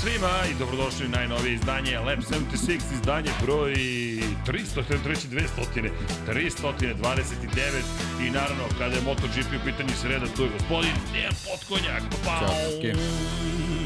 Svima 0.00 0.34
i 0.50 0.54
dobrodošli 0.58 1.06
u 1.06 1.08
najnovije 1.08 1.54
izdanje 1.54 1.98
Lab 1.98 2.18
76, 2.18 2.94
izdanje 2.94 3.30
broj 3.42 3.72
300, 3.72 4.22
300, 4.46 5.28
200, 5.28 5.90
329 6.28 8.26
i 8.26 8.30
naravno 8.30 8.64
kada 8.78 8.96
je 8.96 9.02
MotoGP 9.02 9.50
u 9.60 9.64
pitanju 9.64 9.90
sreda, 10.02 10.26
tu 10.36 10.42
je 10.42 10.50
gospodin 10.58 10.92
Dejan 11.12 11.34
Potkonjak. 11.46 12.02
Pau! 12.24 12.48
Ćao, 12.48 13.79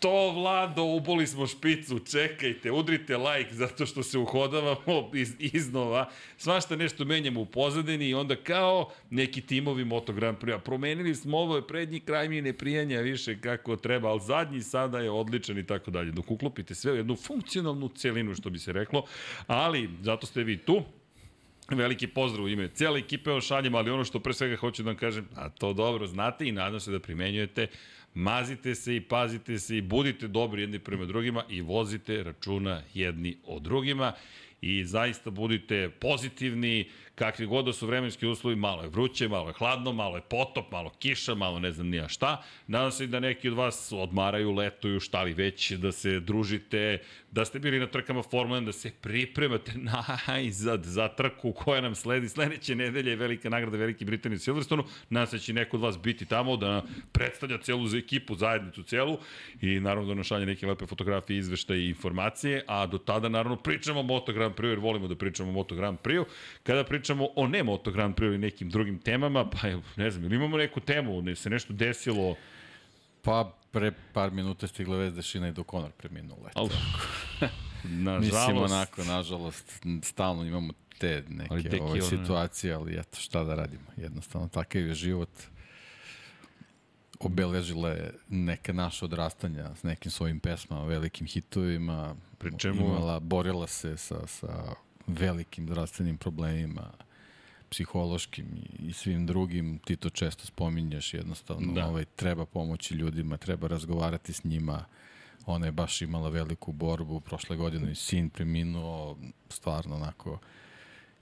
To, 0.00 0.32
Vlado, 0.32 0.82
uboli 0.82 1.26
smo 1.26 1.46
špicu, 1.46 1.98
čekajte, 1.98 2.70
udrite 2.70 3.16
like 3.16 3.54
zato 3.54 3.86
što 3.86 4.02
se 4.02 4.18
uhodavamo 4.18 5.10
iz, 5.14 5.34
iznova. 5.38 6.10
Svašta 6.36 6.76
nešto 6.76 7.04
menjamo 7.04 7.40
u 7.40 7.46
pozadini 7.46 8.08
i 8.08 8.14
onda 8.14 8.36
kao 8.36 8.90
neki 9.10 9.40
timovi 9.40 9.84
Moto 9.84 10.12
Grand 10.12 10.38
Prix. 10.38 10.58
Promenili 10.60 11.14
smo 11.14 11.38
ovo, 11.38 11.60
prednji 11.60 12.00
kraj 12.00 12.28
mi 12.28 12.40
ne 12.40 12.52
prijanja 12.52 13.00
više 13.00 13.40
kako 13.40 13.76
treba, 13.76 14.08
ali 14.08 14.20
zadnji 14.20 14.60
sada 14.62 14.98
je 14.98 15.10
odličan 15.10 15.58
i 15.58 15.66
tako 15.66 15.90
dalje. 15.90 16.12
Dok 16.12 16.30
uklopite 16.30 16.74
sve 16.74 16.92
u 16.92 16.96
jednu 16.96 17.16
funkcionalnu 17.16 17.88
celinu, 17.88 18.34
što 18.34 18.50
bi 18.50 18.58
se 18.58 18.72
reklo, 18.72 19.04
ali 19.46 19.90
zato 20.02 20.26
ste 20.26 20.44
vi 20.44 20.56
tu, 20.56 20.82
Veliki 21.70 22.06
pozdrav 22.06 22.44
u 22.44 22.48
ime 22.48 22.68
cijele 22.68 22.98
ekipe 22.98 23.30
o 23.32 23.40
šaljem, 23.40 23.74
ali 23.74 23.90
ono 23.90 24.04
što 24.04 24.20
pre 24.20 24.32
svega 24.32 24.56
hoću 24.56 24.82
da 24.82 24.90
vam 24.90 24.96
kažem, 24.96 25.28
a 25.34 25.48
to 25.48 25.72
dobro 25.72 26.06
znate 26.06 26.48
i 26.48 26.52
nadam 26.52 26.80
se 26.80 26.90
da 26.90 27.00
primenjujete, 27.00 27.66
mazite 28.16 28.74
se 28.74 28.96
i 28.96 29.00
pazite 29.00 29.58
se 29.58 29.76
i 29.76 29.82
budite 29.82 30.28
dobri 30.28 30.62
jedni 30.62 30.78
prema 30.78 31.04
drugima 31.04 31.44
i 31.48 31.60
vozite 31.60 32.22
računa 32.22 32.82
jedni 32.94 33.36
o 33.44 33.58
drugima 33.58 34.12
i 34.60 34.84
zaista 34.84 35.30
budite 35.30 35.90
pozitivni, 36.00 36.88
kakvi 37.14 37.46
god 37.46 37.64
da 37.64 37.72
su 37.72 37.86
vremenski 37.86 38.26
uslovi, 38.26 38.56
malo 38.56 38.82
je 38.82 38.88
vruće, 38.88 39.28
malo 39.28 39.48
je 39.48 39.52
hladno, 39.52 39.92
malo 39.92 40.16
je 40.16 40.22
potop, 40.22 40.72
malo 40.72 40.90
kiša, 40.90 41.34
malo 41.34 41.58
ne 41.58 41.72
znam 41.72 41.88
nija 41.88 42.08
šta. 42.08 42.42
Nadam 42.66 42.92
se 42.92 43.06
da 43.06 43.20
neki 43.20 43.48
od 43.48 43.54
vas 43.54 43.92
odmaraju, 43.92 44.52
letuju, 44.52 45.00
šta 45.00 45.22
li 45.22 45.34
već, 45.34 45.72
da 45.72 45.92
se 45.92 46.20
družite, 46.20 46.98
da 47.36 47.44
ste 47.44 47.58
bili 47.58 47.78
na 47.78 47.86
trkama 47.86 48.22
Formula 48.22 48.60
1, 48.60 48.64
da 48.64 48.72
se 48.72 48.90
pripremate 49.00 49.72
najzad 50.28 50.84
za 50.84 51.08
trku 51.08 51.52
koja 51.52 51.80
nam 51.80 51.94
sledi. 51.94 52.28
Sledeće 52.28 52.74
nedelje 52.74 53.10
je 53.10 53.16
velika 53.16 53.48
nagrada 53.48 53.76
Velike 53.76 54.04
Britanije 54.04 54.36
u 54.36 54.38
Silverstonu. 54.38 54.84
Nadam 55.10 55.26
se 55.26 55.38
će 55.38 55.52
neko 55.52 55.76
od 55.76 55.82
vas 55.82 55.98
biti 55.98 56.26
tamo 56.26 56.56
da 56.56 56.82
predstavlja 57.12 57.58
celu 57.58 57.86
za 57.86 57.98
ekipu, 57.98 58.36
zajednicu 58.36 58.82
celu 58.82 59.18
i 59.60 59.80
naravno 59.80 60.08
da 60.08 60.14
nam 60.14 60.24
šalje 60.24 60.46
neke 60.46 60.66
lepe 60.66 60.86
fotografije, 60.86 61.38
izveštaje 61.38 61.80
i 61.80 61.88
informacije, 61.88 62.64
a 62.66 62.86
do 62.86 62.98
tada 62.98 63.28
naravno 63.28 63.56
pričamo 63.56 64.00
o 64.00 64.02
Moto 64.02 64.32
Grand 64.32 64.54
Prix 64.54 64.68
jer 64.68 64.78
volimo 64.78 65.08
da 65.08 65.14
pričamo 65.14 65.48
o 65.48 65.52
Moto 65.52 65.74
Grand 65.74 65.98
Prix. 65.98 66.24
Kada 66.62 66.84
pričamo 66.84 67.28
o 67.36 67.48
ne 67.48 67.62
Moto 67.62 67.90
Grand 67.90 68.14
Prix 68.14 68.26
ili 68.26 68.38
nekim 68.38 68.70
drugim 68.70 68.98
temama, 68.98 69.50
pa 69.50 69.58
ne 69.96 70.10
znam, 70.10 70.24
ili 70.24 70.36
imamo 70.36 70.56
neku 70.56 70.80
temu, 70.80 71.22
ne 71.22 71.36
se 71.36 71.50
nešto 71.50 71.72
desilo, 71.72 72.36
Pa, 73.26 73.52
pre 73.76 73.92
par 74.12 74.30
minuta 74.30 74.66
stigla 74.66 74.96
vez 74.96 75.14
da 75.14 75.22
Šina 75.22 75.48
i 75.48 75.52
do 75.52 75.64
Conor 75.64 75.90
preminuo 75.92 76.36
leto. 76.38 76.58
Al, 76.58 76.68
nažalost, 77.84 78.34
Mislim, 78.48 78.56
onako, 78.58 79.04
nažalost, 79.04 79.72
stalno 80.02 80.44
imamo 80.44 80.72
te 80.98 81.24
neke 81.28 81.48
Ali 81.50 81.62
deki, 81.62 81.80
ove 81.80 81.92
ono- 81.92 82.02
situacije, 82.02 82.72
ali 82.74 82.98
eto, 82.98 83.16
šta 83.18 83.44
da 83.44 83.54
radimo. 83.54 83.84
Jednostavno, 83.96 84.48
takav 84.48 84.82
je 84.82 84.94
život. 84.94 85.30
Obeležila 87.20 87.90
je 87.90 88.14
neka 88.28 88.72
naša 88.72 89.04
odrastanja 89.04 89.74
s 89.74 89.82
nekim 89.82 90.10
svojim 90.10 90.40
pesmama, 90.40 90.84
velikim 90.84 91.26
hitovima. 91.26 92.16
Pri 92.38 92.52
čemu- 92.58 92.80
Imala, 92.82 93.20
borila 93.20 93.66
se 93.66 93.96
sa, 93.96 94.26
sa 94.26 94.72
velikim 95.06 95.66
zdravstvenim 95.66 96.16
problemima, 96.16 96.90
psihološkim 97.70 98.46
i, 98.78 98.92
svim 98.92 99.26
drugim. 99.26 99.78
Ti 99.78 99.96
to 99.96 100.10
često 100.10 100.46
spominješ, 100.46 101.14
jednostavno 101.14 101.72
Da. 101.72 101.86
ovaj, 101.86 102.04
treba 102.04 102.46
pomoći 102.46 102.94
ljudima, 102.94 103.36
treba 103.36 103.68
razgovarati 103.68 104.32
s 104.32 104.44
njima. 104.44 104.84
Ona 105.46 105.66
je 105.66 105.72
baš 105.72 106.02
imala 106.02 106.28
veliku 106.28 106.72
borbu, 106.72 107.20
prošle 107.20 107.56
godine 107.56 107.92
i 107.92 107.94
sin 107.94 108.30
preminuo, 108.30 109.16
stvarno 109.48 109.96
onako 109.96 110.38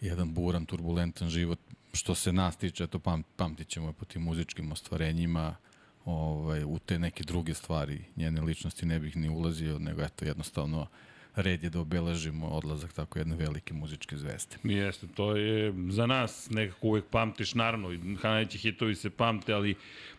jedan 0.00 0.35
buran, 0.35 0.67
turbulentan 0.67 1.29
život. 1.29 1.58
Što 1.93 2.14
se 2.14 2.32
nas 2.32 2.56
tiče, 2.56 2.87
to 2.87 2.99
pam, 2.99 3.23
pamtit 3.37 3.69
ćemo 3.69 3.87
je 3.87 3.93
po 3.93 4.05
tim 4.05 4.23
muzičkim 4.23 4.73
ostvarenjima, 4.73 5.56
ovaj, 6.05 6.64
u 6.64 6.79
te 6.79 6.99
neke 6.99 7.25
druge 7.25 7.55
stvari 7.55 8.05
njene 8.17 8.41
ličnosti 8.41 8.87
ne 8.87 8.99
bih 9.00 9.17
ni 9.17 9.29
ulazio, 9.29 9.79
nego 9.79 10.02
eto 10.02 10.25
jednostavno 10.25 10.87
red 11.36 11.64
je 11.64 11.70
da 11.70 11.81
obeležimo 11.81 12.46
odlazak 12.48 12.92
tako 12.92 13.19
jedne 13.19 13.36
velike 13.36 13.75
muzičke 13.75 14.16
zvezde. 14.16 14.56
Jeste, 14.64 15.06
to 15.06 15.36
je 15.36 15.75
za 15.90 16.06
nas 16.06 16.50
nekako 16.50 16.86
uvek 16.86 17.04
pamtiš, 17.04 17.54
naravno, 17.54 17.92
i 17.92 17.98
najveći 17.98 18.58
hitovi 18.58 18.94
se 18.94 19.10
pamte, 19.10 19.52
ali 19.52 19.75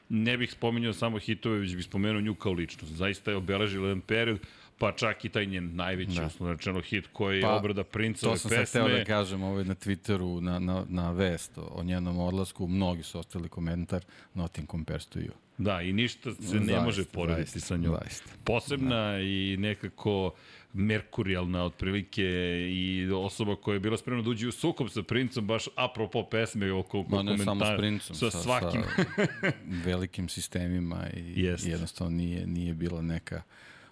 ne 0.09 0.37
bih 0.37 0.51
spominjao 0.51 0.93
samo 0.93 1.19
hitove, 1.19 1.59
već 1.59 1.75
bih 1.75 1.85
spomenuo 1.85 2.21
nju 2.21 2.35
kao 2.35 2.51
ličnost. 2.53 2.93
Zaista 2.93 3.31
je 3.31 3.37
obeležila 3.37 3.87
jedan 3.87 4.01
period, 4.01 4.39
pa 4.77 4.91
čak 4.91 5.25
i 5.25 5.29
taj 5.29 5.45
njen 5.45 5.75
najveći, 5.75 6.15
da. 6.15 6.25
Uslovno 6.25 6.53
rečeno, 6.53 6.81
hit 6.81 7.07
koji 7.13 7.35
je 7.37 7.41
Pa, 7.41 7.55
obrada 7.55 7.83
princove 7.83 8.33
To 8.33 8.37
sam 8.37 8.49
pesme. 8.49 8.65
sad 8.65 8.87
teo 8.87 8.97
da 8.97 9.03
kažem 9.03 9.43
ovaj, 9.43 9.63
na 9.63 9.75
Twitteru, 9.75 10.39
na, 10.41 10.59
na, 10.59 10.85
na 10.89 11.11
vest 11.11 11.57
o, 11.57 11.61
o 11.61 11.83
njenom 11.83 12.19
odlasku, 12.19 12.67
mnogi 12.67 13.03
su 13.03 13.19
ostali 13.19 13.49
komentar, 13.49 14.03
nothing 14.33 14.71
compares 14.71 15.05
to 15.05 15.19
you. 15.19 15.31
Da, 15.57 15.81
i 15.81 15.93
ništa 15.93 16.33
se 16.33 16.55
ne 16.55 16.59
Zaista, 16.59 16.81
može 16.81 17.05
porediti 17.05 17.51
zaista, 17.51 17.67
sa 17.67 17.77
njom. 17.77 17.95
zaista. 18.01 18.31
Posebna 18.43 19.11
da. 19.11 19.19
i 19.19 19.57
nekako 19.59 20.33
merkurijalna 20.75 21.63
otprilike 21.63 22.23
i 22.69 23.09
osoba 23.11 23.55
koja 23.55 23.73
je 23.73 23.79
bila 23.79 23.97
spremna 23.97 24.23
da 24.23 24.29
uđe 24.29 24.47
u 24.47 24.51
sukob 24.51 24.89
sa 24.89 25.03
princom, 25.03 25.47
baš 25.47 25.65
apropo 25.75 26.23
pesme 26.23 26.71
oko, 26.71 27.05
Ma 27.09 27.23
ne 27.23 27.37
samo 27.37 27.65
s 27.65 27.77
princom, 27.77 28.15
sa, 28.15 28.31
svakim. 28.31 28.81
sa 28.83 29.51
velikim 29.85 30.29
sistemima 30.29 31.07
i 31.13 31.43
Jest. 31.43 31.65
jednostavno 31.65 32.17
nije, 32.17 32.47
nije 32.47 32.73
bila 32.73 33.01
neka 33.01 33.41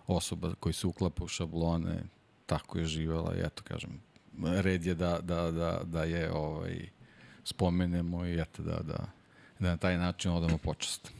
osoba 0.07 0.53
koji 0.59 0.74
se 0.74 0.88
uklapa 0.88 1.24
u 1.24 1.27
šablone, 1.27 2.03
tako 2.45 2.80
je 2.80 2.85
živela 2.85 3.35
i 3.35 3.39
eto 3.39 3.63
kažem, 3.63 4.01
red 4.44 4.85
je 4.85 4.94
da, 4.94 5.19
da, 5.21 5.51
da, 5.51 5.81
da 5.83 6.03
je 6.03 6.31
ovaj, 6.31 6.89
spomenemo 7.44 8.25
i 8.25 8.41
eto 8.41 8.63
da, 8.63 8.75
da, 8.75 9.06
da 9.59 9.69
na 9.69 9.77
taj 9.77 9.97
način 9.97 10.31
odamo 10.31 10.57
počast. 10.57 11.12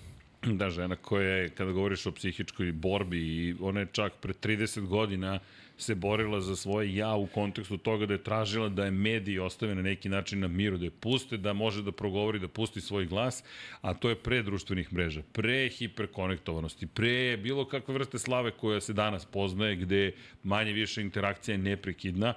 Da, 0.46 0.70
žena 0.70 0.96
koja 0.96 1.30
je, 1.30 1.50
kada 1.50 1.72
govoriš 1.72 2.06
o 2.06 2.12
psihičkoj 2.12 2.72
borbi, 2.72 3.18
i 3.20 3.56
ona 3.60 3.80
je 3.80 3.88
čak 3.92 4.14
pre 4.22 4.34
30 4.34 4.88
godina 4.88 5.40
se 5.78 5.96
borila 5.96 6.42
za 6.42 6.56
svoje 6.56 6.96
ja 6.96 7.16
u 7.16 7.28
kontekstu 7.28 7.78
toga 7.78 8.06
da 8.06 8.14
je 8.14 8.24
tražila 8.24 8.70
da 8.70 8.86
je 8.86 8.92
mediji 8.92 9.40
ostave 9.40 9.76
na 9.76 9.82
neki 9.82 10.10
način 10.10 10.40
na 10.40 10.48
miru, 10.48 10.78
da 10.78 10.86
je 10.86 10.92
puste, 10.92 11.38
da 11.38 11.54
može 11.54 11.82
da 11.84 11.92
progovori, 11.92 12.40
da 12.40 12.48
pusti 12.48 12.82
svoj 12.82 13.06
glas, 13.06 13.44
a 13.82 13.94
to 13.94 14.10
je 14.10 14.16
pre 14.16 14.44
društvenih 14.44 14.94
mreža, 14.94 15.22
pre 15.32 15.70
hiperkonektovanosti, 15.70 16.88
pre 16.88 17.38
bilo 17.38 17.66
kakve 17.66 17.94
vrste 17.94 18.20
slave 18.20 18.52
koja 18.52 18.82
se 18.82 18.94
danas 18.94 19.26
poznaje, 19.26 19.76
gde 19.76 20.12
manje 20.44 20.74
više 20.74 21.02
interakcija 21.02 21.54
je 21.54 21.58
neprekidna, 21.58 22.34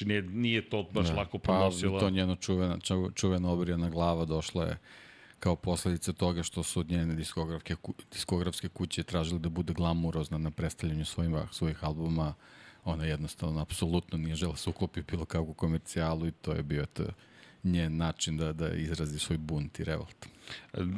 nije, 0.00 0.22
nije 0.22 0.62
to 0.68 0.82
baš 0.92 1.06
da, 1.08 1.14
lako 1.14 1.38
Pa 1.38 1.52
podnosila. 1.52 2.00
to 2.00 2.10
njeno 2.10 2.36
čuvena, 2.36 2.76
ču- 2.76 3.14
čuvena 3.14 3.50
obrijana 3.50 3.90
glava 3.90 4.24
došla 4.24 4.64
je 4.64 4.78
kao 5.40 5.56
posledica 5.56 6.12
toga 6.12 6.42
što 6.42 6.62
su 6.62 6.80
od 6.80 6.90
njene 6.90 7.14
diskografske, 7.14 7.76
ku- 7.76 7.94
diskografske 8.12 8.68
kuće 8.68 9.02
tražili 9.02 9.40
da 9.40 9.48
bude 9.48 9.72
glamurozna 9.72 10.38
na 10.38 10.50
predstavljanju 10.50 11.04
svojih, 11.04 11.32
svojih 11.52 11.84
albuma. 11.84 12.34
Ona 12.84 13.04
jednostavno 13.04 13.60
apsolutno 13.60 14.18
nije 14.18 14.34
žela 14.34 14.56
se 14.56 14.70
uklopi 14.70 15.02
bilo 15.02 15.24
kakvu 15.24 15.54
komercijalu 15.54 16.26
i 16.26 16.32
to 16.32 16.52
je 16.52 16.62
bio 16.62 16.86
to 16.86 17.04
njen 17.66 17.96
način 17.96 18.36
da, 18.36 18.52
da 18.52 18.74
izrazi 18.74 19.18
svoj 19.18 19.38
bunt 19.38 19.80
i 19.80 19.84
revolt. 19.84 20.26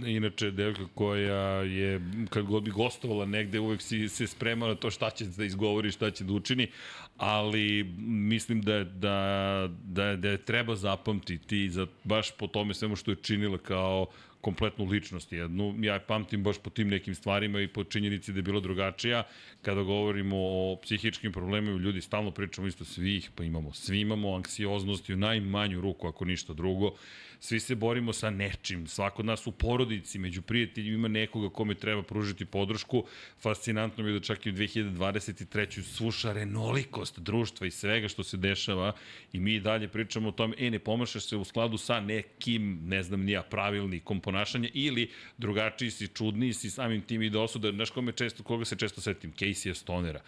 Inače, 0.06 0.50
devojka 0.50 0.86
koja 0.94 1.62
je, 1.62 2.00
kad 2.30 2.44
god 2.44 2.62
bi 2.62 2.70
gostovala 2.70 3.26
negde, 3.26 3.60
uvek 3.60 3.82
si 3.82 4.08
se 4.08 4.26
sprema 4.26 4.66
na 4.66 4.74
to 4.74 4.90
šta 4.90 5.10
će 5.10 5.24
da 5.24 5.44
izgovori, 5.44 5.90
šta 5.90 6.10
će 6.10 6.24
da 6.24 6.32
učini, 6.32 6.68
ali 7.16 7.84
mislim 8.06 8.62
da, 8.62 8.84
da, 8.84 9.68
da, 9.84 10.16
da 10.16 10.28
je 10.28 10.44
treba 10.44 10.76
zapamtiti 10.76 11.70
za, 11.70 11.86
baš 12.04 12.30
po 12.30 12.46
tome 12.46 12.74
svemu 12.74 12.96
što 12.96 13.10
je 13.10 13.16
činila 13.22 13.58
kao 13.58 14.06
kompletnu 14.40 14.84
ličnost 14.84 15.32
jednu. 15.32 15.74
Ja 15.80 15.94
je 15.94 16.00
pamtim 16.06 16.42
baš 16.42 16.58
po 16.58 16.70
tim 16.70 16.88
nekim 16.88 17.14
stvarima 17.14 17.60
i 17.60 17.68
po 17.68 17.84
činjenici 17.84 18.32
da 18.32 18.38
je 18.38 18.42
bila 18.42 18.60
drugačija. 18.60 19.22
Kada 19.62 19.82
govorimo 19.82 20.36
o 20.38 20.78
psihičkim 20.82 21.32
problemima, 21.32 21.78
ljudi 21.78 22.00
stalno 22.00 22.30
pričamo 22.30 22.66
isto 22.66 22.84
svih, 22.84 23.30
pa 23.34 23.44
imamo, 23.44 23.72
svi 23.72 24.00
imamo 24.00 24.34
anksioznost 24.34 25.08
i 25.08 25.14
u 25.14 25.16
najmanju 25.16 25.80
ruku, 25.80 26.06
ako 26.06 26.24
ništa 26.24 26.52
drugo. 26.52 26.94
Svi 27.40 27.60
se 27.60 27.74
borimo 27.74 28.12
sa 28.12 28.30
nečim. 28.30 28.86
Svako 28.86 29.22
od 29.22 29.26
nas 29.26 29.46
u 29.46 29.52
porodici, 29.52 30.18
među 30.18 30.42
prijateljima 30.42 30.94
ima 30.94 31.08
nekoga 31.08 31.48
kome 31.48 31.74
treba 31.74 32.02
pružiti 32.02 32.44
podršku. 32.44 33.04
Fascinantno 33.40 34.04
mi 34.04 34.10
je 34.10 34.18
da 34.18 34.24
čak 34.24 34.46
i 34.46 34.50
u 34.50 34.52
2023. 34.52 35.82
svu 35.82 36.10
šarenolikost 36.10 37.18
društva 37.18 37.66
i 37.66 37.70
svega 37.70 38.08
što 38.08 38.24
se 38.24 38.36
dešava 38.36 38.92
i 39.32 39.40
mi 39.40 39.60
dalje 39.60 39.88
pričamo 39.88 40.28
o 40.28 40.32
tome, 40.32 40.54
e, 40.58 40.70
ne 40.70 40.78
pomašaš 40.78 41.28
se 41.28 41.36
u 41.36 41.44
skladu 41.44 41.78
sa 41.78 42.00
nekim, 42.00 42.80
ne 42.84 43.02
znam, 43.02 43.24
nija 43.24 43.42
pravilnikom 43.42 44.20
ponašanja 44.20 44.68
ili 44.74 45.10
drugačiji 45.38 45.90
si, 45.90 46.08
čudniji 46.08 46.52
si, 46.52 46.70
samim 46.70 47.02
tim 47.02 47.22
i 47.22 47.30
da 47.30 47.40
osuda, 47.40 47.72
znaš 47.72 47.90
kome 47.90 48.12
često, 48.12 48.42
koga 48.42 48.64
se 48.64 48.76
često 48.76 49.00
setim, 49.00 49.32
Casey 49.32 49.74
Stonera. 49.74 50.20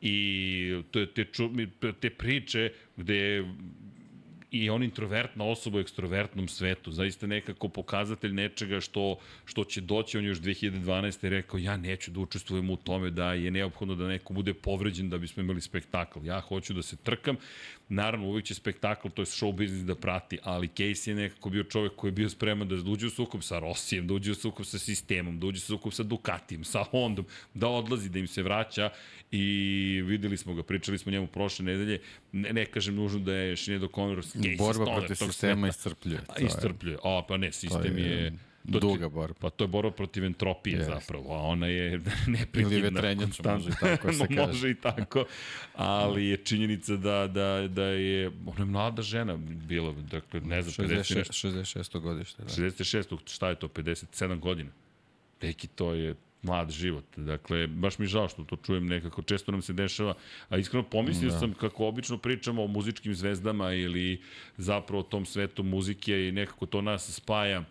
I 0.00 0.82
to, 0.90 1.06
te, 1.06 1.24
ču, 1.24 1.50
te 2.00 2.10
priče 2.10 2.72
gde 2.96 3.44
i 4.50 4.70
on 4.70 4.82
introvertna 4.82 5.44
osoba 5.44 5.78
u 5.78 5.80
ekstrovertnom 5.80 6.48
svetu, 6.48 6.92
zaista 6.92 7.26
nekako 7.26 7.68
pokazatelj 7.68 8.32
nečega 8.32 8.80
što, 8.80 9.18
što 9.44 9.64
će 9.64 9.80
doći, 9.80 10.18
on 10.18 10.24
je 10.24 10.28
još 10.28 10.38
2012. 10.38 11.28
rekao, 11.28 11.58
ja 11.58 11.76
neću 11.76 12.10
da 12.10 12.20
učestvujem 12.20 12.70
u 12.70 12.76
tome 12.76 13.10
da 13.10 13.32
je 13.32 13.50
neophodno 13.50 13.94
da 13.94 14.08
neko 14.08 14.32
bude 14.32 14.54
povređen 14.54 15.10
da 15.10 15.18
bismo 15.18 15.42
imali 15.42 15.60
spektakl. 15.60 16.18
Ja 16.22 16.40
hoću 16.40 16.74
da 16.74 16.82
se 16.82 16.96
trkam, 16.96 17.36
naravno 17.88 18.26
uvijek 18.26 18.46
će 18.46 18.54
spektakl, 18.54 19.08
to 19.08 19.22
je 19.22 19.26
show 19.26 19.52
biznis 19.52 19.82
da 19.82 19.94
prati, 19.94 20.38
ali 20.42 20.68
Casey 20.68 21.08
je 21.08 21.14
nekako 21.14 21.50
bio 21.50 21.64
čovek 21.64 21.92
koji 21.96 22.08
je 22.08 22.12
bio 22.12 22.28
spreman 22.28 22.68
da 22.68 22.74
uđe 22.74 23.06
u 23.06 23.10
sukob 23.10 23.42
sa 23.42 23.58
Rosijem, 23.58 24.06
da 24.06 24.14
uđe 24.14 24.32
u 24.32 24.34
sukob 24.34 24.66
sa 24.66 24.78
sistemom, 24.78 25.40
da 25.40 25.46
uđe 25.46 25.58
u 25.58 25.60
sukob 25.60 25.92
sa 25.92 26.02
Ducatijem, 26.02 26.64
sa 26.64 26.82
Hondom, 26.82 27.24
da 27.54 27.68
odlazi, 27.68 28.08
da 28.08 28.18
im 28.18 28.26
se 28.26 28.42
vraća 28.42 28.90
i 29.30 29.42
videli 30.06 30.36
smo 30.36 30.54
ga, 30.54 30.62
pričali 30.62 30.98
smo 30.98 31.12
njemu 31.12 31.26
prošle 31.26 31.64
nedelje, 31.64 32.00
ne, 32.32 32.52
ne 32.52 32.66
kažem 32.66 32.94
nužno 32.94 33.20
da 33.20 33.34
je 33.34 33.56
Shinedo 33.56 33.88
Conor 33.94 34.18
Casey 34.18 34.58
Borba 34.58 34.84
protiv 34.84 35.14
sistema 35.14 35.68
iscrpljuje. 35.68 36.20
Iscrpljuje, 36.38 36.98
a 37.04 37.22
pa 37.28 37.36
ne, 37.36 37.52
sistem 37.52 37.98
je, 37.98 38.04
je 38.04 38.32
To, 38.72 38.80
duga 38.80 39.08
borba. 39.08 39.34
Pa 39.40 39.50
to 39.50 39.64
je 39.64 39.68
borba 39.68 39.90
protiv 39.90 40.24
entropije 40.24 40.78
yes. 40.78 40.84
zapravo, 40.84 41.34
a 41.34 41.38
ona 41.38 41.66
je 41.66 42.00
neprekidna. 42.26 42.76
Ili 42.76 42.80
vetrenjača, 42.80 43.54
može 43.54 43.70
i 43.70 43.72
tako 43.80 44.12
se 44.12 44.26
kaže. 44.36 44.46
može 44.46 44.70
i 44.70 44.74
tako, 44.74 45.24
ali 45.74 46.26
je 46.26 46.36
činjenica 46.36 46.96
da, 46.96 47.26
da, 47.26 47.68
da 47.68 47.84
je, 47.84 48.30
ona 48.46 48.58
je 48.58 48.64
mlada 48.64 49.02
žena 49.02 49.36
bila, 49.68 49.92
dakle, 49.92 50.40
ne 50.40 50.62
znam, 50.62 50.88
56, 50.88 51.48
66. 51.48 52.00
godište. 52.00 52.42
Da. 52.42 52.48
66. 52.48 53.16
šta 53.26 53.48
je 53.48 53.54
to, 53.54 53.68
57 53.68 54.38
godina? 54.38 54.70
Deki, 55.40 55.66
to 55.66 55.94
je 55.94 56.14
mlad 56.42 56.70
život. 56.70 57.04
Dakle, 57.16 57.66
baš 57.66 57.98
mi 57.98 58.06
žao 58.06 58.28
što 58.28 58.44
to 58.44 58.56
čujem 58.56 58.86
nekako, 58.86 59.22
često 59.22 59.52
nam 59.52 59.62
se 59.62 59.72
dešava, 59.72 60.14
a 60.48 60.58
iskreno 60.58 60.82
pomislio 60.82 61.30
da. 61.30 61.38
sam 61.38 61.54
kako 61.54 61.86
obično 61.86 62.18
pričamo 62.18 62.64
o 62.64 62.66
muzičkim 62.66 63.14
zvezdama 63.14 63.72
ili 63.72 64.20
zapravo 64.56 65.00
o 65.00 65.02
tom 65.02 65.26
svetu 65.26 65.62
muzike 65.62 66.28
i 66.28 66.32
nekako 66.32 66.66
to 66.66 66.82
nas 66.82 67.10
spaja 67.10 67.64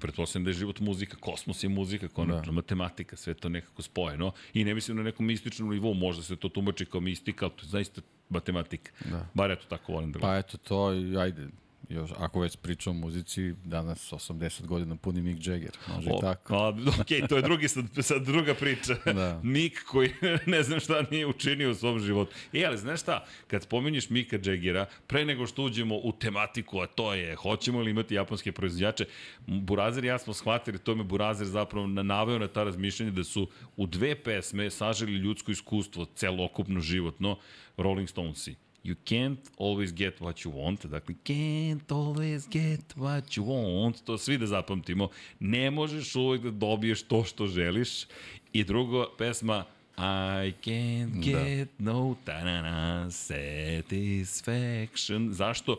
Pretpostavljam 0.00 0.44
da 0.44 0.50
je 0.50 0.54
život 0.54 0.80
muzika, 0.80 1.16
kosmos 1.16 1.62
je 1.64 1.68
muzika, 1.68 2.08
konačno 2.08 2.52
da. 2.52 2.56
matematika, 2.56 3.16
sve 3.16 3.34
to 3.34 3.48
nekako 3.48 3.82
spojeno. 3.82 4.32
I 4.54 4.64
ne 4.64 4.74
mislim 4.74 4.96
na 4.96 5.02
nekom 5.02 5.26
mističnom 5.26 5.70
nivou, 5.70 5.94
možda 5.94 6.22
se 6.22 6.36
to 6.36 6.48
tumači 6.48 6.84
kao 6.84 7.00
mistika, 7.00 7.44
ali 7.44 7.54
to 7.56 7.64
je 7.64 7.68
zaista 7.68 8.00
matematika. 8.28 8.92
Da. 9.10 9.26
Bar 9.34 9.50
eto 9.50 9.66
tako 9.68 9.92
volim 9.92 10.12
da 10.12 10.18
Pa 10.18 10.36
eto 10.36 10.58
to, 10.58 10.86
ajde, 11.20 11.48
još, 11.88 12.10
ako 12.18 12.40
već 12.40 12.56
pričam 12.56 12.96
o 12.96 13.00
muzici, 13.00 13.54
danas 13.64 14.12
80 14.12 14.66
godina 14.66 14.96
puni 14.96 15.22
Mick 15.22 15.46
Jagger, 15.46 15.70
može 15.94 16.10
o, 16.10 16.18
i 16.18 16.20
tako. 16.20 16.54
A, 16.54 16.68
ok, 17.00 17.28
to 17.28 17.36
je 17.36 17.42
drugi, 17.42 17.68
sad, 17.68 17.84
sad 18.00 18.22
druga 18.22 18.54
priča. 18.54 18.96
Da. 19.18 19.40
Mick 19.42 19.76
koji 19.84 20.10
ne 20.46 20.62
znam 20.62 20.80
šta 20.80 21.04
nije 21.10 21.26
učinio 21.26 21.70
u 21.70 21.74
svom 21.74 22.00
životu. 22.00 22.32
E, 22.52 22.64
ali 22.64 22.78
znaš 22.78 23.00
šta, 23.00 23.24
kad 23.46 23.62
spominješ 23.62 24.10
Mika 24.10 24.38
Jaggera, 24.44 24.86
pre 25.06 25.24
nego 25.24 25.46
što 25.46 25.62
uđemo 25.62 25.96
u 25.96 26.12
tematiku, 26.12 26.80
a 26.80 26.86
to 26.86 27.14
je, 27.14 27.34
hoćemo 27.34 27.80
li 27.80 27.90
imati 27.90 28.14
japanske 28.14 28.52
proizvođače, 28.52 29.04
Burazer 29.46 30.04
i 30.04 30.06
ja 30.06 30.18
smo 30.18 30.34
shvatili, 30.34 30.78
to 30.78 30.94
me 30.94 31.04
Burazer 31.04 31.46
zapravo 31.46 31.86
naveo 31.86 32.38
na 32.38 32.48
ta 32.48 32.64
razmišljanja 32.64 33.12
da 33.12 33.24
su 33.24 33.48
u 33.76 33.86
dve 33.86 34.22
pesme 34.22 34.70
saželi 34.70 35.12
ljudsko 35.12 35.50
iskustvo, 35.50 36.04
celokupno 36.14 36.80
životno, 36.80 37.38
Rolling 37.76 38.08
Stonesi 38.08 38.67
You 38.88 38.96
can't 39.04 39.50
always 39.58 39.92
get 39.92 40.20
what 40.20 40.44
you 40.44 40.50
want. 40.50 40.86
Dakle, 40.86 41.14
can't 41.24 41.88
always 41.88 42.48
get 42.50 42.96
what 42.96 43.36
you 43.36 43.44
want. 43.44 44.04
To 44.04 44.18
svi 44.18 44.38
da 44.38 44.46
zapamtimo. 44.46 45.08
Ne 45.40 45.70
možeš 45.70 46.14
uvek 46.14 46.42
da 46.42 46.50
dobiješ 46.50 47.02
to 47.02 47.24
što 47.24 47.46
želiš. 47.46 48.06
I 48.52 48.64
drugo, 48.64 49.06
pesma 49.18 49.64
I 49.98 50.52
can't 50.64 51.14
da. 51.14 51.20
get 51.20 51.68
da. 51.78 51.92
no 51.92 52.16
ta 52.24 53.10
satisfaction. 53.10 55.32
Zašto? 55.32 55.76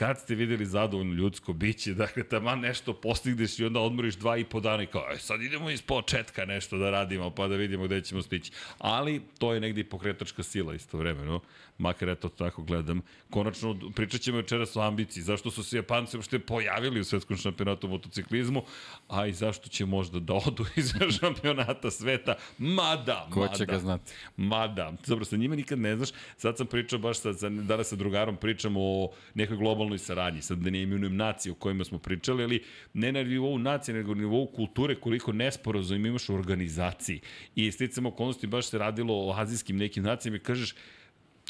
kad 0.00 0.18
ste 0.18 0.34
videli 0.34 0.66
zadovoljno 0.66 1.14
ljudsko 1.14 1.52
biće, 1.52 1.94
dakle, 1.94 2.24
tamo 2.24 2.56
nešto 2.56 2.92
postigneš 2.92 3.58
i 3.58 3.64
onda 3.64 3.80
odmoriš 3.80 4.14
dva 4.14 4.36
i 4.36 4.44
po 4.44 4.60
dana 4.60 4.82
i 4.82 4.86
kao, 4.86 5.06
e, 5.12 5.18
sad 5.18 5.42
idemo 5.42 5.70
iz 5.70 5.82
početka 5.82 6.44
nešto 6.44 6.78
da 6.78 6.90
radimo, 6.90 7.30
pa 7.30 7.48
da 7.48 7.56
vidimo 7.56 7.84
gde 7.84 8.00
ćemo 8.00 8.22
stići. 8.22 8.52
Ali 8.78 9.20
to 9.38 9.54
je 9.54 9.60
negdje 9.60 9.80
i 9.80 9.84
pokretačka 9.84 10.42
sila 10.42 10.74
istovremeno 10.74 11.40
makar 11.80 12.08
ja 12.08 12.14
to 12.14 12.28
tako 12.28 12.62
gledam. 12.62 13.00
Konačno, 13.30 13.78
pričat 13.94 14.20
ćemo 14.20 14.36
večeras 14.36 14.76
o 14.76 14.80
ambiciji, 14.80 15.22
zašto 15.22 15.50
su 15.50 15.64
se 15.64 15.76
Japanci 15.76 16.16
uopšte 16.16 16.38
pojavili 16.38 17.00
u 17.00 17.04
svetskom 17.04 17.36
šampionatu 17.36 17.86
u 17.86 17.90
motociklizmu, 17.90 18.62
a 19.08 19.26
i 19.26 19.32
zašto 19.32 19.68
će 19.68 19.86
možda 19.86 20.20
da 20.20 20.34
odu 20.34 20.64
iz 20.76 20.92
šampionata 21.20 21.90
sveta, 21.90 22.34
mada, 22.58 23.28
Ko 23.32 23.40
mada. 23.40 23.54
će 23.54 23.66
ga 23.66 23.78
znati? 23.78 24.12
Mada. 24.36 24.92
Dobro, 25.06 25.24
sa 25.24 25.36
njima 25.36 25.56
nikad 25.56 25.78
ne 25.78 25.96
znaš, 25.96 26.08
sad 26.36 26.56
sam 26.56 26.66
pričao 26.66 26.98
baš 26.98 27.18
sa, 27.18 27.34
sa 27.34 27.48
danas 27.48 27.88
sa 27.88 27.96
drugarom 27.96 28.36
pričamo 28.36 28.80
o 28.80 29.12
nekoj 29.34 29.56
globalnoj 29.56 29.98
saradnji, 29.98 30.42
sad 30.42 30.58
da 30.58 30.70
ne 30.70 30.82
imenujem 30.82 31.16
nacije 31.16 31.52
o 31.52 31.54
kojima 31.54 31.84
smo 31.84 31.98
pričali, 31.98 32.42
ali 32.42 32.64
ne 32.94 33.12
na 33.12 33.22
nivou 33.22 33.58
nacije, 33.58 33.94
nego 33.94 34.14
na 34.14 34.20
nivou 34.20 34.46
kulture, 34.46 34.94
koliko 34.94 35.32
nesporazum 35.32 36.06
imaš 36.06 36.28
u 36.28 36.34
organizaciji. 36.34 37.20
I 37.54 37.72
sticamo 37.72 38.08
okolnosti 38.08 38.46
baš 38.46 38.66
se 38.66 38.78
radilo 38.78 39.14
o 39.14 39.34
azijskim 39.36 39.76
nekim 39.76 40.04
nacijama 40.04 40.36
i 40.36 40.40
kažeš, 40.40 40.74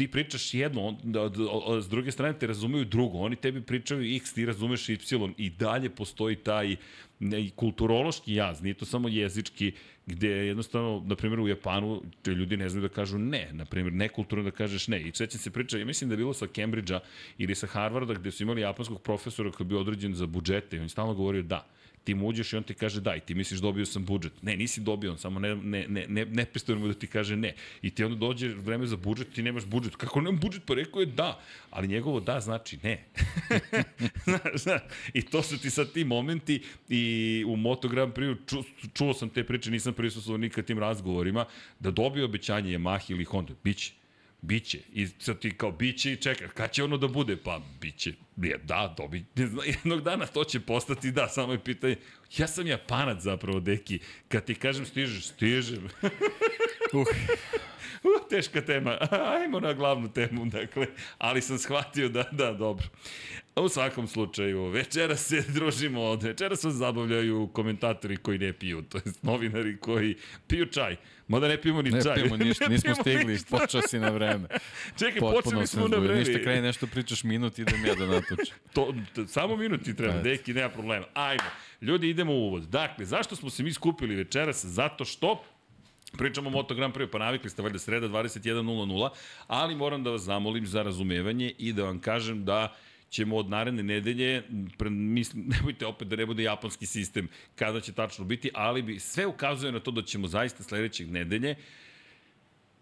ti 0.00 0.08
pričaš 0.08 0.54
jedno, 0.54 0.96
da, 1.02 1.30
s 1.80 1.88
druge 1.88 2.12
strane 2.12 2.38
te 2.38 2.46
razumeju 2.46 2.84
drugo, 2.84 3.18
oni 3.18 3.36
tebi 3.36 3.60
pričaju 3.60 4.16
x, 4.16 4.32
ti 4.32 4.46
razumeš 4.46 4.88
y, 4.88 4.96
i 5.36 5.50
dalje 5.50 5.90
postoji 5.90 6.36
taj 6.36 6.76
ne, 7.18 7.50
kulturološki 7.50 8.34
jaz, 8.34 8.62
nije 8.62 8.74
to 8.74 8.86
samo 8.86 9.08
jezički, 9.08 9.72
gde 10.06 10.28
jednostavno, 10.28 11.02
na 11.06 11.16
primjer 11.16 11.40
u 11.40 11.48
Japanu, 11.48 12.02
ljudi 12.26 12.56
ne 12.56 12.68
znaju 12.68 12.88
da 12.88 12.94
kažu 12.94 13.18
ne, 13.18 13.48
na 13.52 13.64
primjer, 13.64 13.92
nekulturno 13.92 14.44
da 14.44 14.50
kažeš 14.50 14.88
ne. 14.88 15.02
I 15.02 15.12
sveća 15.14 15.38
se 15.38 15.50
priča, 15.50 15.78
ja 15.78 15.84
mislim 15.84 16.08
da 16.08 16.14
je 16.14 16.24
bilo 16.24 16.34
sa 16.34 16.46
Cambridgea 16.46 17.00
ili 17.38 17.54
sa 17.54 17.66
Harvarda, 17.66 18.14
gde 18.14 18.30
su 18.30 18.42
imali 18.42 18.60
japanskog 18.60 19.02
profesora 19.02 19.52
koji 19.52 19.64
je 19.64 19.68
bio 19.68 19.80
određen 19.80 20.14
za 20.14 20.26
budžete 20.26 20.76
i 20.76 20.78
on 20.78 20.84
je 20.84 20.96
stalno 20.96 21.14
govorio 21.14 21.42
da 21.42 21.66
ti 22.04 22.14
mu 22.14 22.28
uđeš 22.28 22.52
i 22.52 22.56
on 22.56 22.62
ti 22.62 22.74
kaže 22.74 23.00
da 23.00 23.16
i 23.16 23.20
ti 23.20 23.34
misliš 23.34 23.60
dobio 23.60 23.86
sam 23.86 24.04
budžet. 24.04 24.42
Ne, 24.42 24.56
nisi 24.56 24.80
dobio, 24.80 25.12
on 25.12 25.18
samo 25.18 25.40
ne, 25.40 25.54
ne, 25.56 25.86
ne, 25.88 26.06
ne, 26.08 26.24
ne 26.24 26.46
mu 26.74 26.88
da 26.88 26.94
ti 26.94 27.06
kaže 27.06 27.36
ne. 27.36 27.54
I 27.82 27.90
ti 27.90 28.04
onda 28.04 28.16
dođe 28.16 28.48
vreme 28.48 28.86
za 28.86 28.96
budžet, 28.96 29.32
ti 29.34 29.42
nemaš 29.42 29.64
budžet. 29.64 29.96
Kako 29.96 30.20
nemam 30.20 30.40
budžet? 30.40 30.62
Pa 30.66 30.74
rekao 30.74 31.00
je 31.00 31.06
da. 31.06 31.40
Ali 31.70 31.88
njegovo 31.88 32.20
da 32.20 32.40
znači 32.40 32.78
ne. 32.82 33.04
I 35.18 35.22
to 35.22 35.42
su 35.42 35.58
ti 35.58 35.70
sad 35.70 35.92
ti 35.92 36.04
momenti 36.04 36.62
i 36.88 37.44
u 37.48 37.56
Moto 37.56 37.88
Grand 37.88 38.12
Prix 38.12 38.36
ču, 38.46 38.62
čuo 38.94 39.14
sam 39.14 39.28
te 39.28 39.44
priče, 39.44 39.70
nisam 39.70 39.94
prisustuo 39.94 40.36
nikad 40.36 40.64
tim 40.64 40.78
razgovorima, 40.78 41.44
da 41.80 41.90
dobije 41.90 42.24
obećanje 42.24 42.78
Yamaha 42.78 43.12
ili 43.12 43.24
Honda. 43.24 43.52
Biće. 43.64 43.99
Biće. 44.42 44.78
I 44.92 45.06
sad 45.06 45.38
ti 45.38 45.56
kao 45.56 45.72
biće 45.72 46.12
i 46.12 46.16
čekaj, 46.16 46.48
kad 46.48 46.72
će 46.72 46.84
ono 46.84 46.96
da 46.96 47.08
bude? 47.08 47.36
Pa 47.36 47.60
biće. 47.80 48.12
Je, 48.36 48.58
da, 48.58 48.94
dobi. 48.96 49.24
Jednog 49.74 50.02
dana 50.02 50.26
to 50.26 50.44
će 50.44 50.60
postati, 50.60 51.10
da, 51.10 51.28
samo 51.28 51.52
je 51.52 51.64
pitanje. 51.64 51.96
Ja 52.38 52.46
sam 52.46 52.66
japanac 52.66 53.22
zapravo, 53.22 53.60
deki. 53.60 53.98
Kad 54.28 54.44
ti 54.44 54.54
kažem 54.54 54.86
stižeš, 54.86 55.26
stižem. 55.26 55.84
uh. 56.92 57.06
Uh, 58.02 58.28
teška 58.30 58.60
tema. 58.60 58.98
Ajmo 59.40 59.60
na 59.60 59.72
glavnu 59.72 60.12
temu, 60.12 60.46
dakle. 60.46 60.86
Ali 61.18 61.42
sam 61.42 61.58
shvatio 61.58 62.08
da, 62.08 62.24
da, 62.32 62.52
dobro. 62.52 62.86
U 63.60 63.68
svakom 63.68 64.06
slučaju, 64.06 64.66
večera 64.66 65.16
se 65.16 65.44
družimo 65.54 66.02
od 66.02 66.22
večera 66.22 66.56
se 66.56 66.70
zabavljaju 66.70 67.48
komentatori 67.52 68.16
koji 68.16 68.38
ne 68.38 68.52
piju, 68.52 68.82
to 68.82 68.98
je 68.98 69.02
novinari 69.22 69.76
koji 69.76 70.16
piju 70.46 70.66
čaj. 70.66 70.96
Mada 71.28 71.48
ne 71.48 71.60
pijemo 71.62 71.82
ni 71.82 71.90
ne 71.90 72.02
čaj. 72.02 72.10
Ne 72.16 72.22
pijemo 72.22 72.36
ništa, 72.36 72.68
nismo 72.68 72.94
stigli, 72.94 73.38
počeo 73.50 73.82
si 73.82 73.98
na 73.98 74.10
vreme. 74.10 74.48
Čekaj, 74.98 75.20
Potpuno 75.20 75.42
počeli 75.42 75.66
smo 75.66 75.88
na 75.88 75.96
vreme. 75.96 76.18
Ništa 76.18 76.42
kraj 76.42 76.62
nešto 76.62 76.86
pričaš 76.86 77.24
minut, 77.24 77.58
idem 77.58 77.86
ja 77.86 77.94
da 77.94 78.06
natučem. 78.06 78.56
to, 78.72 78.94
to, 79.14 79.26
samo 79.26 79.56
minut 79.56 79.82
ti 79.82 79.96
treba, 79.96 80.20
deki, 80.22 80.54
nema 80.54 80.68
problema. 80.68 81.06
Ajmo, 81.14 81.50
ljudi, 81.80 82.08
idemo 82.08 82.32
u 82.32 82.46
uvod. 82.46 82.62
Dakle, 82.62 83.04
zašto 83.04 83.36
smo 83.36 83.50
se 83.50 83.62
mi 83.62 83.72
skupili 83.72 84.14
večeras? 84.14 84.64
Zato 84.64 85.04
što 85.04 85.44
Pričamo 86.18 86.48
o 86.48 86.52
Moto 86.52 86.74
Grand 86.74 86.94
Prix, 86.94 87.10
pa 87.10 87.18
navikli 87.18 87.50
ste 87.50 87.62
valjda 87.62 87.78
sreda 87.78 88.08
21.00, 88.08 89.08
ali 89.46 89.74
moram 89.74 90.04
da 90.04 90.10
vas 90.10 90.22
zamolim 90.22 90.66
za 90.66 90.82
razumevanje 90.82 91.52
i 91.58 91.72
da 91.72 91.84
vam 91.84 92.00
kažem 92.00 92.44
da 92.44 92.76
ćemo 93.10 93.36
od 93.36 93.50
naredne 93.50 93.82
nedelje, 93.82 94.42
pre, 94.78 94.90
mislim, 94.90 95.44
nemojte 95.56 95.86
opet 95.86 96.08
da 96.08 96.16
ne 96.16 96.26
bude 96.26 96.42
japanski 96.42 96.86
sistem 96.86 97.28
kada 97.54 97.80
će 97.80 97.92
tačno 97.92 98.24
biti, 98.24 98.50
ali 98.54 98.82
bi 98.82 98.98
sve 98.98 99.26
ukazuje 99.26 99.72
na 99.72 99.80
to 99.80 99.90
da 99.90 100.02
ćemo 100.02 100.28
zaista 100.28 100.62
sledećeg 100.62 101.10
nedelje 101.10 101.56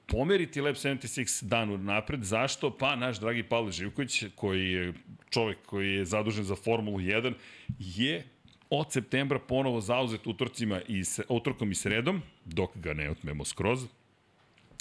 pomeriti 0.06 0.60
Lab 0.60 0.74
76 0.74 1.44
dan 1.44 1.84
napred. 1.84 2.22
Zašto? 2.22 2.70
Pa 2.70 2.96
naš 2.96 3.20
dragi 3.20 3.42
Pavle 3.42 3.72
Živković, 3.72 4.24
koji 4.34 4.72
je 4.72 4.92
čovek 5.30 5.58
koji 5.66 5.94
je 5.94 6.04
zadužen 6.04 6.44
za 6.44 6.56
Formulu 6.56 6.98
1, 6.98 7.32
je 7.78 8.24
od 8.70 8.92
septembra 8.92 9.38
ponovo 9.38 9.80
zauzet 9.80 10.26
utorcima 10.26 10.80
i, 10.88 11.02
utorkom 11.28 11.72
i 11.72 11.74
sredom, 11.74 12.22
dok 12.44 12.76
ga 12.76 12.94
ne 12.94 13.10
otmemo 13.10 13.44
skroz, 13.44 13.86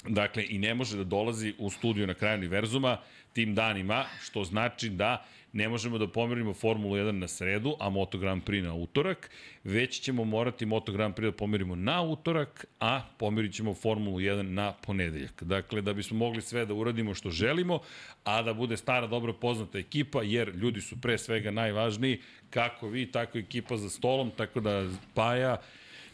Dakle, 0.06 0.44
i 0.48 0.58
ne 0.58 0.74
može 0.74 0.96
da 0.96 1.04
dolazi 1.04 1.54
u 1.58 1.70
studiju 1.70 2.06
na 2.06 2.14
kraju 2.14 2.38
univerzuma 2.38 3.00
tim 3.32 3.54
danima, 3.54 4.04
što 4.22 4.44
znači 4.44 4.90
da 4.90 5.26
ne 5.52 5.68
možemo 5.68 5.98
da 5.98 6.08
pomerimo 6.08 6.54
Formulu 6.54 6.96
1 6.96 7.10
na 7.10 7.28
sredu, 7.28 7.76
a 7.80 7.88
Moto 7.88 8.18
Grand 8.18 8.42
Prix 8.44 8.62
na 8.62 8.74
utorak, 8.74 9.30
već 9.64 10.00
ćemo 10.00 10.24
morati 10.24 10.66
Moto 10.66 10.92
Grand 10.92 11.14
Prix 11.14 11.24
da 11.24 11.32
pomerimo 11.32 11.74
na 11.74 12.02
utorak, 12.02 12.64
a 12.80 13.02
pomerit 13.18 13.54
ćemo 13.54 13.74
Formulu 13.74 14.18
1 14.18 14.42
na 14.42 14.72
ponedeljak. 14.72 15.42
Dakle, 15.42 15.82
da 15.82 15.92
bismo 15.92 16.16
mogli 16.18 16.42
sve 16.42 16.66
da 16.66 16.74
uradimo 16.74 17.14
što 17.14 17.30
želimo, 17.30 17.80
a 18.24 18.42
da 18.42 18.54
bude 18.54 18.76
stara, 18.76 19.06
dobro 19.06 19.32
poznata 19.32 19.78
ekipa, 19.78 20.22
jer 20.22 20.48
ljudi 20.54 20.80
su 20.80 21.00
pre 21.00 21.18
svega 21.18 21.50
najvažniji, 21.50 22.20
kako 22.50 22.88
vi, 22.88 23.06
tako 23.06 23.38
ekipa 23.38 23.76
za 23.76 23.90
stolom, 23.90 24.30
tako 24.30 24.60
da 24.60 24.90
Paja 25.14 25.56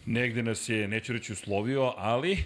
negde 0.06 0.42
nas 0.42 0.68
je, 0.68 0.88
neću 0.88 1.12
reći 1.12 1.32
uslovio, 1.32 1.92
ali 1.96 2.44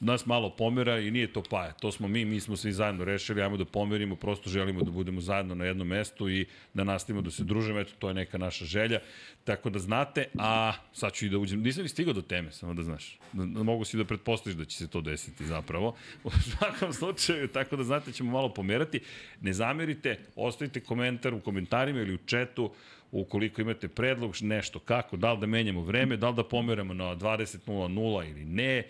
nas 0.00 0.26
malo 0.26 0.50
pomera 0.50 0.98
i 0.98 1.10
nije 1.10 1.32
to 1.32 1.42
paja. 1.42 1.72
To 1.72 1.92
smo 1.92 2.08
mi, 2.08 2.24
mi 2.24 2.40
smo 2.40 2.56
svi 2.56 2.72
zajedno 2.72 3.04
rešili, 3.04 3.42
ajmo 3.42 3.56
da 3.56 3.64
pomerimo, 3.64 4.16
prosto 4.16 4.50
želimo 4.50 4.82
da 4.82 4.90
budemo 4.90 5.20
zajedno 5.20 5.54
na 5.54 5.64
jednom 5.64 5.88
mestu 5.88 6.30
i 6.30 6.46
da 6.74 6.84
nastavimo 6.84 7.22
da 7.22 7.30
se 7.30 7.44
družimo, 7.44 7.80
eto, 7.80 7.92
to 7.98 8.08
je 8.08 8.14
neka 8.14 8.38
naša 8.38 8.64
želja. 8.64 9.00
Tako 9.44 9.70
da 9.70 9.78
znate, 9.78 10.24
a 10.38 10.72
sad 10.92 11.12
ću 11.12 11.26
i 11.26 11.28
da 11.28 11.38
uđem, 11.38 11.62
nisam 11.62 11.82
ni 11.82 11.88
stigao 11.88 12.14
do 12.14 12.22
teme, 12.22 12.52
samo 12.52 12.74
da 12.74 12.82
znaš. 12.82 13.18
Da, 13.32 13.62
mogu 13.62 13.84
si 13.84 13.96
da 13.96 14.04
pretpostaviš 14.04 14.56
da 14.56 14.64
će 14.64 14.76
se 14.76 14.88
to 14.88 15.00
desiti 15.00 15.46
zapravo. 15.46 15.96
U 16.24 16.30
svakom 16.30 16.92
slučaju, 16.92 17.48
tako 17.48 17.76
da 17.76 17.84
znate, 17.84 18.12
ćemo 18.12 18.32
malo 18.32 18.54
pomerati. 18.54 19.00
Ne 19.40 19.52
zamerite, 19.52 20.18
ostavite 20.36 20.80
komentar 20.80 21.34
u 21.34 21.40
komentarima 21.40 22.00
ili 22.00 22.14
u 22.14 22.18
četu, 22.26 22.72
ukoliko 23.20 23.60
imate 23.60 23.88
predlog, 23.88 24.34
nešto 24.40 24.78
kako, 24.78 25.16
da 25.16 25.32
li 25.32 25.40
da 25.40 25.46
menjamo 25.46 25.80
vreme, 25.80 26.16
da 26.16 26.28
li 26.28 26.36
da 26.36 26.44
pomeramo 26.44 26.94
na 26.94 27.16
20.00 27.16 28.30
ili 28.30 28.44
ne. 28.44 28.82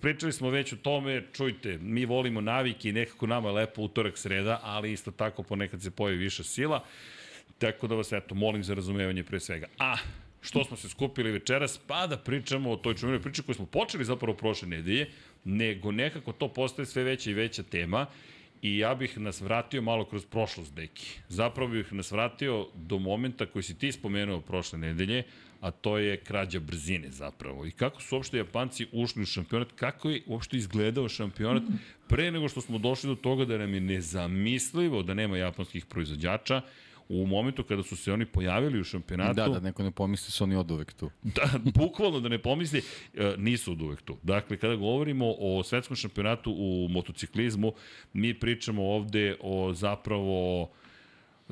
Pričali 0.00 0.32
smo 0.32 0.50
već 0.50 0.72
o 0.72 0.76
tome, 0.76 1.22
čujte, 1.32 1.78
mi 1.78 2.04
volimo 2.04 2.40
navike 2.40 2.88
i 2.88 2.92
nekako 2.92 3.26
nama 3.26 3.48
je 3.48 3.54
lepo 3.54 3.82
utorak 3.82 4.18
sreda, 4.18 4.60
ali 4.62 4.92
isto 4.92 5.10
tako 5.10 5.42
ponekad 5.42 5.82
se 5.82 5.90
pojavi 5.90 6.18
više 6.18 6.44
sila. 6.44 6.84
Tako 7.58 7.86
da 7.86 7.94
vas, 7.94 8.12
eto, 8.12 8.34
molim 8.34 8.64
za 8.64 8.74
razumevanje 8.74 9.22
pre 9.22 9.40
svega. 9.40 9.66
A, 9.78 9.96
što 10.40 10.64
smo 10.64 10.76
se 10.76 10.88
skupili 10.88 11.30
večeras, 11.30 11.78
pa 11.86 12.06
da 12.06 12.16
pričamo 12.16 12.70
o 12.70 12.76
toj 12.76 12.94
čuvenoj 12.94 13.22
priči 13.22 13.42
koju 13.42 13.54
smo 13.54 13.66
počeli 13.66 14.04
zapravo 14.04 14.36
prošle 14.36 14.68
nedelje, 14.68 15.10
nego 15.44 15.92
nekako 15.92 16.32
to 16.32 16.48
postaje 16.48 16.86
sve 16.86 17.04
veća 17.04 17.30
i 17.30 17.34
veća 17.34 17.62
tema 17.62 18.06
I 18.62 18.78
ja 18.78 18.94
bih 18.94 19.18
nas 19.18 19.40
vratio 19.40 19.82
malo 19.82 20.04
kroz 20.04 20.26
prošlost, 20.26 20.74
deki. 20.74 21.06
Zapravo 21.28 21.70
bih 21.70 21.92
nas 21.92 22.12
vratio 22.12 22.66
do 22.74 22.98
momenta 22.98 23.46
koji 23.46 23.62
si 23.62 23.78
ti 23.78 23.92
spomenuo 23.92 24.40
prošle 24.40 24.78
nedelje, 24.78 25.22
a 25.60 25.70
to 25.70 25.98
je 25.98 26.16
krađa 26.16 26.60
brzine 26.60 27.10
zapravo. 27.10 27.66
I 27.66 27.70
kako 27.70 28.02
su 28.02 28.16
uopšte 28.16 28.38
Japanci 28.38 28.86
ušli 28.92 29.22
u 29.22 29.26
šampionat, 29.26 29.72
kako 29.72 30.10
je 30.10 30.22
uopšte 30.26 30.56
izgledao 30.56 31.08
šampionat 31.08 31.62
pre 32.08 32.30
nego 32.30 32.48
što 32.48 32.60
smo 32.60 32.78
došli 32.78 33.08
do 33.08 33.14
toga 33.14 33.44
da 33.44 33.58
nam 33.58 33.74
je 33.74 33.80
nezamislivo 33.80 35.02
da 35.02 35.14
nema 35.14 35.36
japanskih 35.36 35.86
proizvođača, 35.86 36.62
u 37.08 37.26
momentu 37.26 37.64
kada 37.64 37.82
su 37.82 37.96
se 37.96 38.12
oni 38.12 38.26
pojavili 38.26 38.80
u 38.80 38.84
šampionatu... 38.84 39.34
Da, 39.34 39.48
da 39.48 39.60
neko 39.60 39.82
ne 39.82 39.90
pomisli 39.90 40.32
su 40.32 40.44
oni 40.44 40.56
od 40.56 40.70
uvek 40.70 40.92
tu. 40.92 41.10
Da, 41.36 41.50
bukvalno 41.74 42.20
da 42.20 42.28
ne 42.28 42.38
pomisli, 42.38 42.82
e, 43.14 43.34
nisu 43.38 43.72
od 43.72 43.82
uvek 43.82 44.02
tu. 44.02 44.16
Dakle, 44.22 44.56
kada 44.56 44.76
govorimo 44.76 45.34
o 45.38 45.62
svetskom 45.62 45.96
šampionatu 45.96 46.52
u 46.58 46.88
motociklizmu, 46.90 47.72
mi 48.12 48.34
pričamo 48.34 48.82
ovde 48.82 49.36
o 49.40 49.72
zapravo 49.74 50.68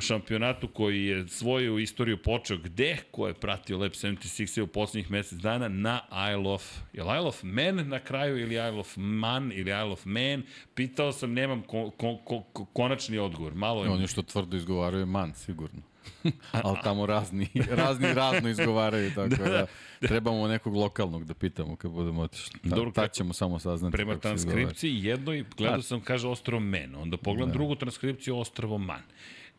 šampionatu 0.01 0.69
koji 0.69 1.05
je 1.05 1.29
svoju 1.29 1.79
istoriju 1.79 2.23
počeo 2.23 2.57
gde, 2.59 2.97
ko 3.11 3.29
je 3.29 3.35
pratio 3.35 3.79
Lab 3.79 3.93
76 3.93 4.61
u 4.61 4.67
poslednjih 4.67 5.11
mesec 5.11 5.39
dana, 5.39 5.69
na 5.69 6.01
Isle 6.33 6.53
of, 6.53 6.79
je 6.93 7.05
li 7.05 7.17
Isle 7.17 7.29
of 7.29 7.43
Man 7.43 7.89
na 7.89 7.99
kraju 7.99 8.39
ili 8.39 8.55
Isle 8.55 8.79
of 8.79 8.97
Man 8.97 9.53
ili 9.55 9.71
Isle 9.71 9.93
of 9.93 10.05
Man, 10.05 10.43
pitao 10.75 11.13
sam, 11.13 11.33
nemam 11.33 11.63
ko, 11.63 11.91
ko, 11.91 12.17
ko, 12.25 12.65
konačni 12.65 13.19
odgovor. 13.19 13.55
Malo 13.55 13.85
je... 13.85 13.91
On 13.91 14.01
je 14.01 14.07
što 14.07 14.23
tvrdo 14.23 14.57
izgovaraju 14.57 15.07
Man, 15.07 15.35
sigurno. 15.35 15.83
ali 16.53 16.79
tamo 16.85 17.07
razni, 17.07 17.49
razni 17.71 18.15
razno 18.15 18.49
izgovaraju, 18.49 19.11
tako 19.15 19.29
da, 19.29 19.45
da, 19.45 19.67
da, 20.01 20.09
trebamo 20.09 20.49
nekog 20.49 20.75
lokalnog 20.75 21.25
da 21.25 21.35
pitamo 21.35 21.77
kad 21.77 21.91
budemo 21.91 22.21
otišli. 22.23 22.61
Ta, 22.61 22.77
Dobro, 22.77 22.91
tad 22.91 23.13
ćemo 23.13 23.33
samo 23.33 23.59
saznati. 23.59 23.93
Prema 23.93 24.19
transkripciji 24.19 25.05
jednoj, 25.05 25.45
gledao 25.57 25.77
da. 25.77 25.83
sam, 25.83 26.01
kaže 26.01 26.29
Ostrovo 26.29 26.61
Men, 26.61 26.95
onda 26.95 27.17
pogledam 27.17 27.49
da. 27.49 27.53
drugu 27.53 27.75
transkripciju 27.75 28.39
Ostrovo 28.39 28.79
Man 28.79 29.03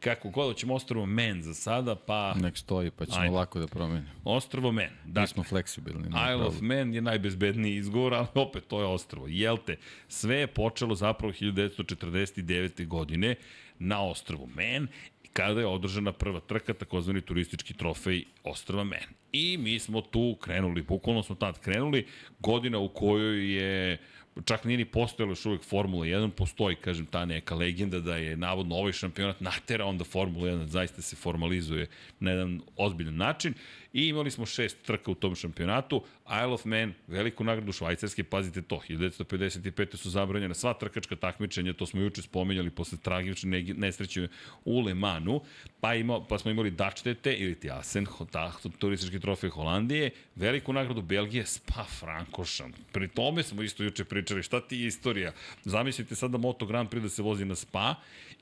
kako 0.04 0.30
god, 0.30 0.56
ćemo 0.56 0.74
Ostrovo 0.74 1.06
Men 1.06 1.42
za 1.42 1.54
sada, 1.54 1.96
pa... 1.96 2.34
Nek 2.34 2.58
stoji, 2.58 2.92
pa 2.92 3.06
ćemo 3.06 3.22
Ajde. 3.22 3.36
lako 3.36 3.60
da 3.60 3.68
promenimo. 3.68 4.10
Ostrovo 4.24 4.72
Men. 4.72 4.90
Dakle, 5.06 5.22
Mi 5.22 5.28
smo 5.28 5.44
fleksibilni. 5.44 6.08
Isle 6.08 6.46
of 6.46 6.62
Man 6.62 6.94
je 6.94 7.02
najbezbedniji 7.02 7.76
izgovor, 7.76 8.14
ali 8.14 8.28
opet 8.36 8.68
to 8.68 8.80
je 8.80 8.86
Ostrovo. 8.86 9.28
Jel 9.28 9.58
te, 9.66 9.78
sve 10.08 10.36
je 10.36 10.48
počelo 10.48 10.96
zapravo 10.96 11.34
1949. 11.34 12.88
godine 12.88 13.36
na 13.80 14.04
Ostrovo 14.04 14.48
Men 14.56 14.88
kada 15.34 15.60
je 15.60 15.68
održana 15.68 16.12
prva 16.12 16.40
trka, 16.40 16.74
takozvani 16.74 17.22
turistički 17.22 17.74
trofej 17.74 18.26
Ostrava 18.44 18.84
Men. 18.84 19.04
I 19.32 19.58
mi 19.58 19.80
smo 19.80 20.02
tu 20.02 20.38
krenuli, 20.42 20.82
bukvalno 20.82 21.24
smo 21.24 21.36
tad 21.36 21.60
krenuli, 21.60 22.08
godina 22.40 22.80
u 22.80 22.90
kojoj 22.90 23.56
je 23.56 23.98
čak 24.46 24.64
nije 24.66 24.78
ni 24.78 24.86
postojalo 24.86 25.32
još 25.32 25.46
uvek 25.46 25.64
Formula 25.64 26.06
1, 26.06 26.30
postoji, 26.30 26.76
kažem, 26.76 27.06
ta 27.06 27.26
neka 27.26 27.56
legenda 27.56 28.00
da 28.00 28.16
je 28.16 28.38
navodno 28.38 28.76
ovaj 28.76 28.92
šampionat 28.92 29.42
natera 29.42 29.86
onda 29.86 30.04
Formula 30.04 30.48
1 30.48 30.66
zaista 30.66 31.02
se 31.02 31.16
formalizuje 31.16 31.88
na 32.20 32.32
jedan 32.32 32.62
ozbiljan 32.78 33.16
način 33.16 33.54
i 33.94 34.08
imali 34.08 34.32
smo 34.32 34.46
šest 34.46 34.78
trka 34.86 35.12
u 35.12 35.16
tom 35.16 35.36
šampionatu. 35.36 36.04
Isle 36.26 36.54
of 36.54 36.66
Man, 36.66 36.94
veliku 37.08 37.44
nagradu 37.44 37.72
Švajcarske, 37.72 38.24
pazite 38.24 38.62
to, 38.62 38.82
1955. 38.90 39.98
su 39.98 40.10
zabranjena 40.10 40.54
sva 40.54 40.74
trkačka 40.74 41.16
takmičenja, 41.16 41.74
to 41.74 41.86
smo 41.86 42.02
juče 42.02 42.22
spomenjali 42.22 42.70
posle 42.70 42.98
tragične 42.98 43.64
nesreće 43.64 44.28
u 44.66 44.80
Le 44.80 44.94
Manu, 44.94 45.42
pa, 45.82 45.96
ima, 45.96 46.22
pa 46.30 46.40
smo 46.40 46.52
imali 46.52 46.72
Dačtete 46.72 47.34
ili 47.34 47.56
ti 47.56 47.72
Asen, 47.72 48.08
ta, 48.32 48.52
turistički 48.80 49.20
trofej 49.20 49.50
Holandije, 49.50 50.10
veliku 50.36 50.74
nagradu 50.74 51.02
Belgije, 51.02 51.46
Spa 51.46 51.84
Frankošan. 52.00 52.74
Pri 52.92 53.08
tome 53.08 53.44
smo 53.44 53.64
isto 53.64 53.84
juče 53.84 54.06
pričali, 54.06 54.44
šta 54.44 54.62
ti 54.62 54.78
je 54.78 54.88
istorija? 54.88 55.34
Zamislite 55.64 56.16
sada 56.16 56.38
Moto 56.38 56.66
Grand 56.66 56.90
Prix 56.90 57.02
da 57.02 57.10
se 57.10 57.22
vozi 57.22 57.46
na 57.46 57.56
Spa 57.56 57.96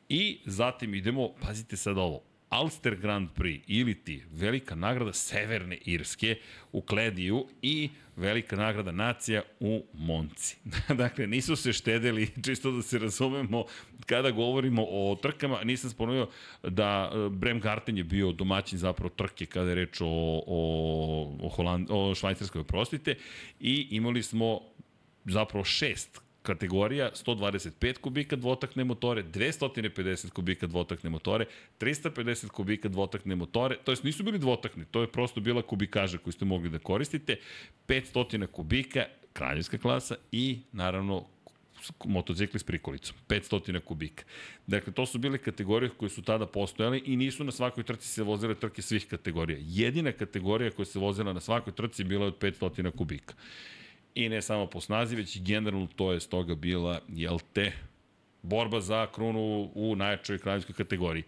i 0.09 0.39
zatim 0.45 0.93
idemo, 0.95 1.29
pazite 1.41 1.77
sad 1.77 1.97
ovo, 1.97 2.21
Ulster 2.61 2.95
Grand 2.95 3.29
Prix 3.35 3.63
ili 3.67 3.95
ti 3.95 4.23
velika 4.31 4.75
nagrada 4.75 5.13
Severne 5.13 5.77
Irske 5.85 6.35
u 6.71 6.81
Klediju 6.81 7.45
i 7.61 7.89
velika 8.15 8.55
nagrada 8.55 8.91
nacija 8.91 9.41
u 9.59 9.83
Monci. 9.93 10.57
dakle, 10.97 11.27
nisu 11.27 11.55
se 11.55 11.73
štedeli, 11.73 12.29
čisto 12.45 12.71
da 12.71 12.81
se 12.81 12.99
razumemo, 12.99 13.65
kada 14.05 14.31
govorimo 14.31 14.85
o 14.89 15.17
trkama, 15.21 15.63
nisam 15.63 15.89
spomenuo 15.89 16.29
da 16.63 17.11
e, 17.13 17.29
Brem 17.29 17.59
Garten 17.59 17.97
je 17.97 18.03
bio 18.03 18.31
domaćin 18.31 18.77
zapravo 18.79 19.09
trke 19.09 19.45
kada 19.45 19.69
je 19.69 19.75
reč 19.75 20.01
o, 20.01 20.07
o, 20.47 21.37
o, 21.41 21.49
Holand, 21.49 21.87
o 21.89 22.15
Švajcarskoj, 22.15 22.63
prostite, 22.63 23.15
i 23.59 23.87
imali 23.91 24.23
smo 24.23 24.61
zapravo 25.25 25.65
šest 25.65 26.28
kategorija 26.41 27.11
125 27.25 27.97
kubika 27.97 28.35
dvotakne 28.35 28.83
motore, 28.83 29.23
250 29.23 30.29
kubika 30.29 30.67
dvotakne 30.67 31.09
motore, 31.09 31.45
350 31.79 32.47
kubika 32.47 32.89
dvotakne 32.89 33.35
motore, 33.35 33.77
to 33.83 33.91
jest 33.91 34.03
nisu 34.03 34.23
bili 34.23 34.39
dvotakne, 34.39 34.85
to 34.91 35.01
je 35.01 35.11
prosto 35.11 35.41
bila 35.41 35.61
kubikaža 35.61 36.17
koju 36.17 36.33
ste 36.33 36.45
mogli 36.45 36.69
da 36.69 36.79
koristite, 36.79 37.35
500 37.87 38.47
kubika, 38.47 39.05
kraljevska 39.33 39.77
klasa 39.77 40.15
i 40.31 40.59
naravno 40.71 41.25
motocikli 42.05 42.59
s 42.59 42.63
prikolicom, 42.63 43.15
500 43.27 43.79
kubika. 43.79 44.23
Dakle, 44.67 44.93
to 44.93 45.05
su 45.05 45.17
bile 45.17 45.37
kategorije 45.37 45.89
koje 45.89 46.09
su 46.09 46.21
tada 46.21 46.45
postojale 46.45 47.01
i 47.05 47.15
nisu 47.15 47.43
na 47.43 47.51
svakoj 47.51 47.83
trci 47.83 48.07
se 48.07 48.23
vozile 48.23 48.55
trke 48.55 48.81
svih 48.81 49.07
kategorija. 49.07 49.59
Jedina 49.61 50.11
kategorija 50.11 50.71
koja 50.71 50.85
se 50.85 50.99
vozila 50.99 51.33
na 51.33 51.39
svakoj 51.39 51.73
trci 51.73 52.03
bila 52.03 52.25
je 52.25 52.27
od 52.27 52.39
500 52.39 52.91
kubika. 52.91 53.33
I 54.15 54.29
ne 54.29 54.41
samo 54.41 54.67
po 54.67 54.81
snazi, 54.81 55.15
već 55.15 55.35
i 55.35 55.39
generalno 55.39 55.87
to 55.95 56.11
je 56.13 56.19
stoga 56.19 56.55
bila, 56.55 57.01
jel 57.07 57.39
te, 57.53 57.71
borba 58.41 58.81
za 58.81 59.07
krunu 59.11 59.71
u 59.75 59.95
najjačoj 59.95 60.39
kraljevskoj 60.39 60.75
kategoriji. 60.75 61.23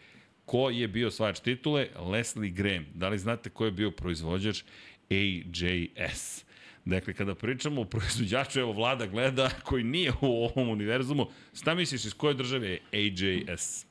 Ko 0.46 0.70
je 0.70 0.88
bio 0.88 1.12
svajač 1.12 1.40
titule? 1.40 1.88
Leslie 2.12 2.52
Graham. 2.52 2.86
Da 2.94 3.10
li 3.10 3.20
znate 3.20 3.50
ko 3.50 3.66
je 3.66 3.72
bio 3.72 3.92
proizvođač? 3.92 4.64
AJS. 5.10 6.46
Dakle, 6.86 7.14
kada 7.14 7.36
pričamo 7.36 7.82
o 7.82 7.86
proizvođaču, 7.86 8.60
evo 8.60 8.72
vlada 8.72 9.06
gleda, 9.06 9.50
koji 9.64 9.84
nije 9.84 10.12
u 10.22 10.44
ovom 10.44 10.70
univerzumu, 10.70 11.28
šta 11.54 11.76
misliš 11.76 12.06
iz 12.06 12.14
koje 12.14 12.34
države 12.34 12.70
je 12.70 12.80
AJS? 12.94 13.86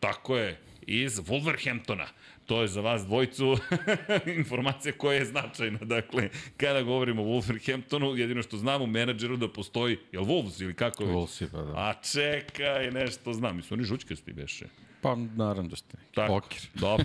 Tako 0.00 0.36
je, 0.36 0.58
iz 0.86 1.18
Wolverhamptona. 1.18 2.06
To 2.46 2.62
je 2.62 2.68
za 2.68 2.80
vas 2.80 3.06
dvojcu 3.06 3.56
informacija 4.38 4.92
koja 4.98 5.18
je 5.18 5.24
značajna. 5.24 5.78
Dakle, 5.78 6.28
kada 6.56 6.82
govorimo 6.82 7.22
o 7.22 7.26
Wolverhamptonu, 7.26 8.16
jedino 8.16 8.42
što 8.42 8.56
znam 8.56 8.82
u 8.82 8.86
menadžeru 8.86 9.36
da 9.36 9.48
postoji, 9.48 9.98
je 10.12 10.20
li 10.20 10.26
Wolves 10.26 10.62
ili 10.62 10.74
kako 10.74 11.04
već? 11.04 11.14
Wolves, 11.14 11.50
pa 11.52 11.62
da. 11.62 11.72
A 11.72 11.94
čekaj, 12.12 12.90
nešto 12.90 13.32
znam. 13.32 13.56
Mislim, 13.56 13.78
oni 13.80 13.84
žučkasti 13.84 14.32
beše. 14.32 14.66
Pa, 15.00 15.16
naravno 15.36 15.70
da 15.70 15.76
ste. 15.76 15.96
Tako, 16.14 16.36
Okir. 16.36 16.60
dobro. 16.80 17.04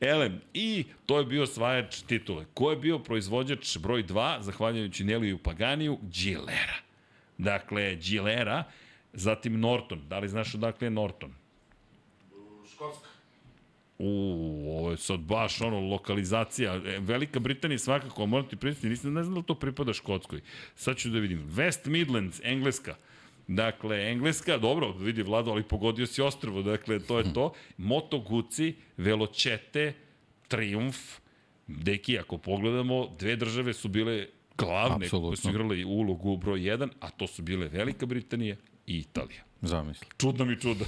Elem, 0.00 0.40
i 0.54 0.84
to 1.06 1.18
je 1.18 1.24
bio 1.24 1.42
osvajač 1.42 2.02
titule. 2.02 2.44
Ko 2.54 2.70
je 2.70 2.76
bio 2.76 2.98
proizvođač 2.98 3.78
broj 3.78 4.04
2, 4.04 4.40
zahvaljujući 4.40 5.04
Neliju 5.04 5.38
Paganiju? 5.38 5.98
Gilera. 6.02 6.76
Dakle, 7.38 7.96
Gilera, 7.96 8.64
zatim 9.12 9.60
Norton. 9.60 10.08
Da 10.08 10.18
li 10.18 10.28
znaš 10.28 10.54
odakle 10.54 10.86
je 10.86 10.90
Norton? 10.90 11.34
Škotska. 12.74 13.05
U, 13.98 14.08
ovo 14.78 14.90
je 14.90 14.96
sad 14.96 15.20
baš 15.20 15.60
ono, 15.60 15.80
lokalizacija. 15.80 16.74
E, 16.74 16.98
Velika 17.00 17.40
Britanija 17.40 17.78
svakako, 17.78 18.26
moram 18.26 18.48
ti 18.48 18.56
priznati, 18.56 18.88
nisam 18.88 19.12
ne 19.12 19.22
znam 19.22 19.34
da 19.34 19.40
li 19.40 19.46
to 19.46 19.54
pripada 19.54 19.92
Škotskoj. 19.92 20.40
Sad 20.74 20.96
ću 20.96 21.10
da 21.10 21.18
vidim. 21.18 21.50
West 21.50 21.88
Midlands, 21.88 22.40
Engleska. 22.44 22.94
Dakle, 23.48 24.10
Engleska, 24.10 24.58
dobro, 24.58 24.92
vidi 24.92 25.22
Vlado, 25.22 25.50
ali 25.50 25.62
pogodio 25.62 26.06
si 26.06 26.22
ostrvo, 26.22 26.62
dakle, 26.62 26.98
to 26.98 27.18
je 27.18 27.32
to. 27.32 27.52
Moto 27.76 28.18
Guzzi, 28.18 28.74
Veločete, 28.96 29.92
Triumf, 30.48 30.96
Deki, 31.66 32.18
ako 32.18 32.38
pogledamo, 32.38 33.08
dve 33.18 33.36
države 33.36 33.72
su 33.72 33.88
bile 33.88 34.26
glavne 34.58 35.06
Apsolutno. 35.06 35.28
koje 35.28 35.36
su 35.36 35.50
igrale 35.50 35.84
ulogu 35.84 36.36
broj 36.36 36.60
1, 36.60 36.88
a 37.00 37.10
to 37.10 37.26
su 37.26 37.42
bile 37.42 37.68
Velika 37.68 38.06
Britanija 38.06 38.56
i 38.86 38.98
Italija. 38.98 39.45
Zamisli. 39.62 40.06
Čudno 40.18 40.44
mi 40.44 40.60
čuda. 40.60 40.84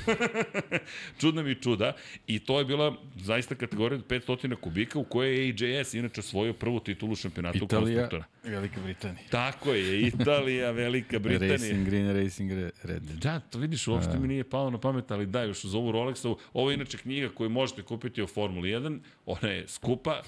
čudno 1.20 1.42
mi 1.42 1.54
čuda. 1.54 1.92
I 2.26 2.38
to 2.38 2.58
je 2.58 2.64
bila 2.64 2.96
zaista 3.16 3.54
kategorija 3.54 3.98
od 3.98 4.06
500 4.06 4.56
kubika 4.56 4.98
u 4.98 5.04
kojoj 5.04 5.36
je 5.36 5.78
AJS 5.80 5.94
inače 5.94 6.20
osvojio 6.20 6.52
prvu 6.52 6.80
titulu 6.80 7.16
šampionata 7.16 7.58
Italija, 7.58 7.78
konstruktora. 7.80 8.24
Velika 8.44 8.80
Britanija. 8.80 9.24
Tako 9.30 9.74
je, 9.74 10.00
Italija, 10.00 10.70
Velika 10.70 11.18
Britanija. 11.24 11.52
Racing 11.52 11.86
Green, 11.86 12.24
Racing 12.24 12.52
Red. 12.82 13.02
Da, 13.02 13.40
to 13.40 13.58
vidiš, 13.58 13.88
uopšte 13.88 14.18
mi 14.18 14.28
nije 14.28 14.44
palo 14.44 14.70
na 14.70 14.78
pamet, 14.78 15.10
ali 15.10 15.26
da, 15.26 15.42
još 15.42 15.64
uz 15.64 15.74
ovu 15.74 15.92
Rolexovu, 15.92 16.36
ovo 16.52 16.70
je 16.70 16.74
inače 16.74 16.98
knjiga 16.98 17.28
koju 17.28 17.50
možete 17.50 17.82
kupiti 17.82 18.22
o 18.22 18.26
Formuli 18.26 18.68
1, 18.68 19.00
ona 19.26 19.48
je 19.48 19.68
skupa, 19.68 20.22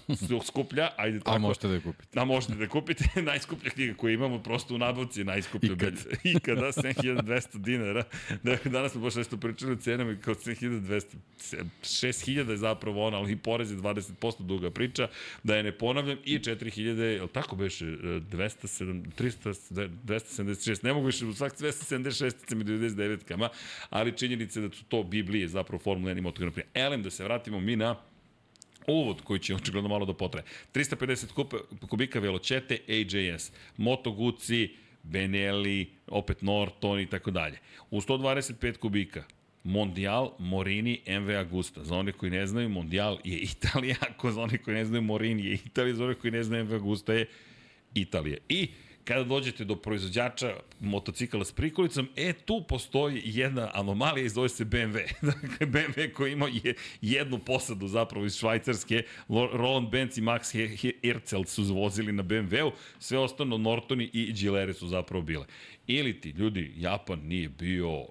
skuplja, 0.46 0.88
ajde 0.96 1.18
tako. 1.18 1.30
A 1.30 1.38
možete 1.38 1.68
da 1.68 1.74
je 1.74 1.80
kupite. 1.80 2.20
A 2.20 2.24
možete 2.24 2.54
da 2.54 2.68
kupite 2.68 3.04
najskuplja 3.22 3.70
knjiga 3.70 3.94
koju 3.94 4.14
imamo 4.14 4.42
prosto 4.42 4.74
u 4.74 4.78
nabavci 4.78 5.20
je 5.20 5.24
najskuplja. 5.24 5.72
Ikad. 5.72 5.94
Ikada, 6.24 6.66
7200 6.66 7.58
dinara. 7.58 8.04
Dakle, 8.42 8.70
danas 8.70 8.92
smo 8.92 9.00
baš 9.00 9.14
nešto 9.14 9.36
pričali 9.36 9.72
o 9.72 9.76
cenama 9.76 10.12
i 10.12 10.16
kao 10.16 10.34
7200, 10.34 11.04
6000 11.82 12.50
je 12.50 12.56
zapravo 12.56 13.06
ona, 13.06 13.16
ali 13.16 13.32
i 13.32 13.36
porez 13.36 13.70
je 13.70 13.76
20% 13.76 14.42
duga 14.42 14.70
priča, 14.70 15.08
da 15.42 15.56
je 15.56 15.62
ne 15.62 15.72
ponavljam, 15.72 16.18
i 16.24 16.38
4000, 16.38 17.00
je 17.00 17.22
li 17.22 17.28
tako 17.28 17.56
beše, 17.56 17.84
207, 17.84 19.04
300, 19.18 19.88
276, 20.04 20.84
ne 20.84 20.92
mogu 20.92 21.06
više, 21.06 21.26
u 21.26 21.34
svak 21.34 21.58
276 21.58 22.52
i 22.52 22.64
99 22.64 23.24
kama, 23.24 23.48
ali 23.90 24.16
činjenica 24.16 24.60
je 24.60 24.68
da 24.68 24.74
su 24.74 24.84
to 24.84 25.02
Biblije 25.02 25.48
zapravo 25.48 25.82
Formula 25.82 26.12
1 26.14 26.18
i 26.18 26.20
Moto 26.20 26.40
Grand 26.40 26.54
Prix. 26.54 26.64
Elem, 26.74 27.02
da 27.02 27.10
se 27.10 27.24
vratimo 27.24 27.60
mi 27.60 27.76
na 27.76 27.96
uvod 28.86 29.22
koji 29.22 29.40
će 29.40 29.54
očigledno 29.54 29.88
malo 29.88 30.06
da 30.06 30.14
potraje. 30.14 30.44
350 30.74 31.32
kupa, 31.32 31.56
kubika 31.88 32.18
veločete 32.18 32.78
AJS, 32.88 33.52
Moto 33.76 34.12
Guzzi, 34.12 34.68
Benelli, 35.10 35.90
opet 36.06 36.42
Norton 36.42 37.00
i 37.00 37.06
tako 37.06 37.30
dalje. 37.30 37.58
U 37.90 38.00
125 38.00 38.78
kubika 38.78 39.24
Mondial, 39.64 40.32
Morini, 40.38 41.00
MV 41.06 41.30
Agusta. 41.36 41.84
Za 41.84 41.96
one 41.96 42.12
koji 42.12 42.30
ne 42.30 42.46
znaju, 42.46 42.68
Mondial 42.68 43.18
je 43.24 43.38
Italija, 43.52 43.96
ako 44.10 44.32
za 44.32 44.42
one 44.42 44.58
koji 44.58 44.76
ne 44.76 44.84
znaju, 44.84 45.02
Morini 45.02 45.46
je 45.46 45.54
Italija, 45.54 45.94
za 45.94 46.04
one 46.04 46.14
koji 46.14 46.30
ne 46.30 46.42
znaju, 46.42 46.64
MV 46.64 46.74
Agusta 46.74 47.12
je 47.12 47.26
Italija. 47.94 48.36
I 48.48 48.68
kada 49.04 49.24
dođete 49.24 49.64
do 49.64 49.76
proizvođača 49.76 50.56
motocikala 50.80 51.44
s 51.44 51.52
prikolicom, 51.52 52.08
e, 52.16 52.32
tu 52.32 52.64
postoji 52.68 53.22
jedna 53.24 53.70
anomalija 53.74 54.24
i 54.24 54.28
zove 54.28 54.48
se 54.48 54.64
BMW. 54.64 55.00
Dakle, 55.22 55.66
BMW 55.66 56.12
koji 56.12 56.32
ima 56.32 56.48
je, 56.64 56.74
jednu 57.00 57.38
posadu 57.38 57.88
zapravo 57.88 58.26
iz 58.26 58.36
Švajcarske, 58.36 59.02
Roland 59.28 59.88
Benz 59.88 60.18
i 60.18 60.22
Max 60.22 60.56
He- 60.56 60.76
He- 60.76 60.94
Herzl 61.02 61.42
su 61.44 61.74
vozili 61.74 62.12
na 62.12 62.22
BMW-u, 62.22 62.72
sve 62.98 63.18
ostano 63.18 63.58
Nortoni 63.58 64.10
i 64.12 64.32
Gilere 64.32 64.74
su 64.74 64.88
zapravo 64.88 65.22
bile. 65.22 65.46
Ili 65.86 66.20
ti, 66.20 66.30
ljudi, 66.30 66.72
Japan 66.76 67.20
nije 67.22 67.48
bio 67.48 68.06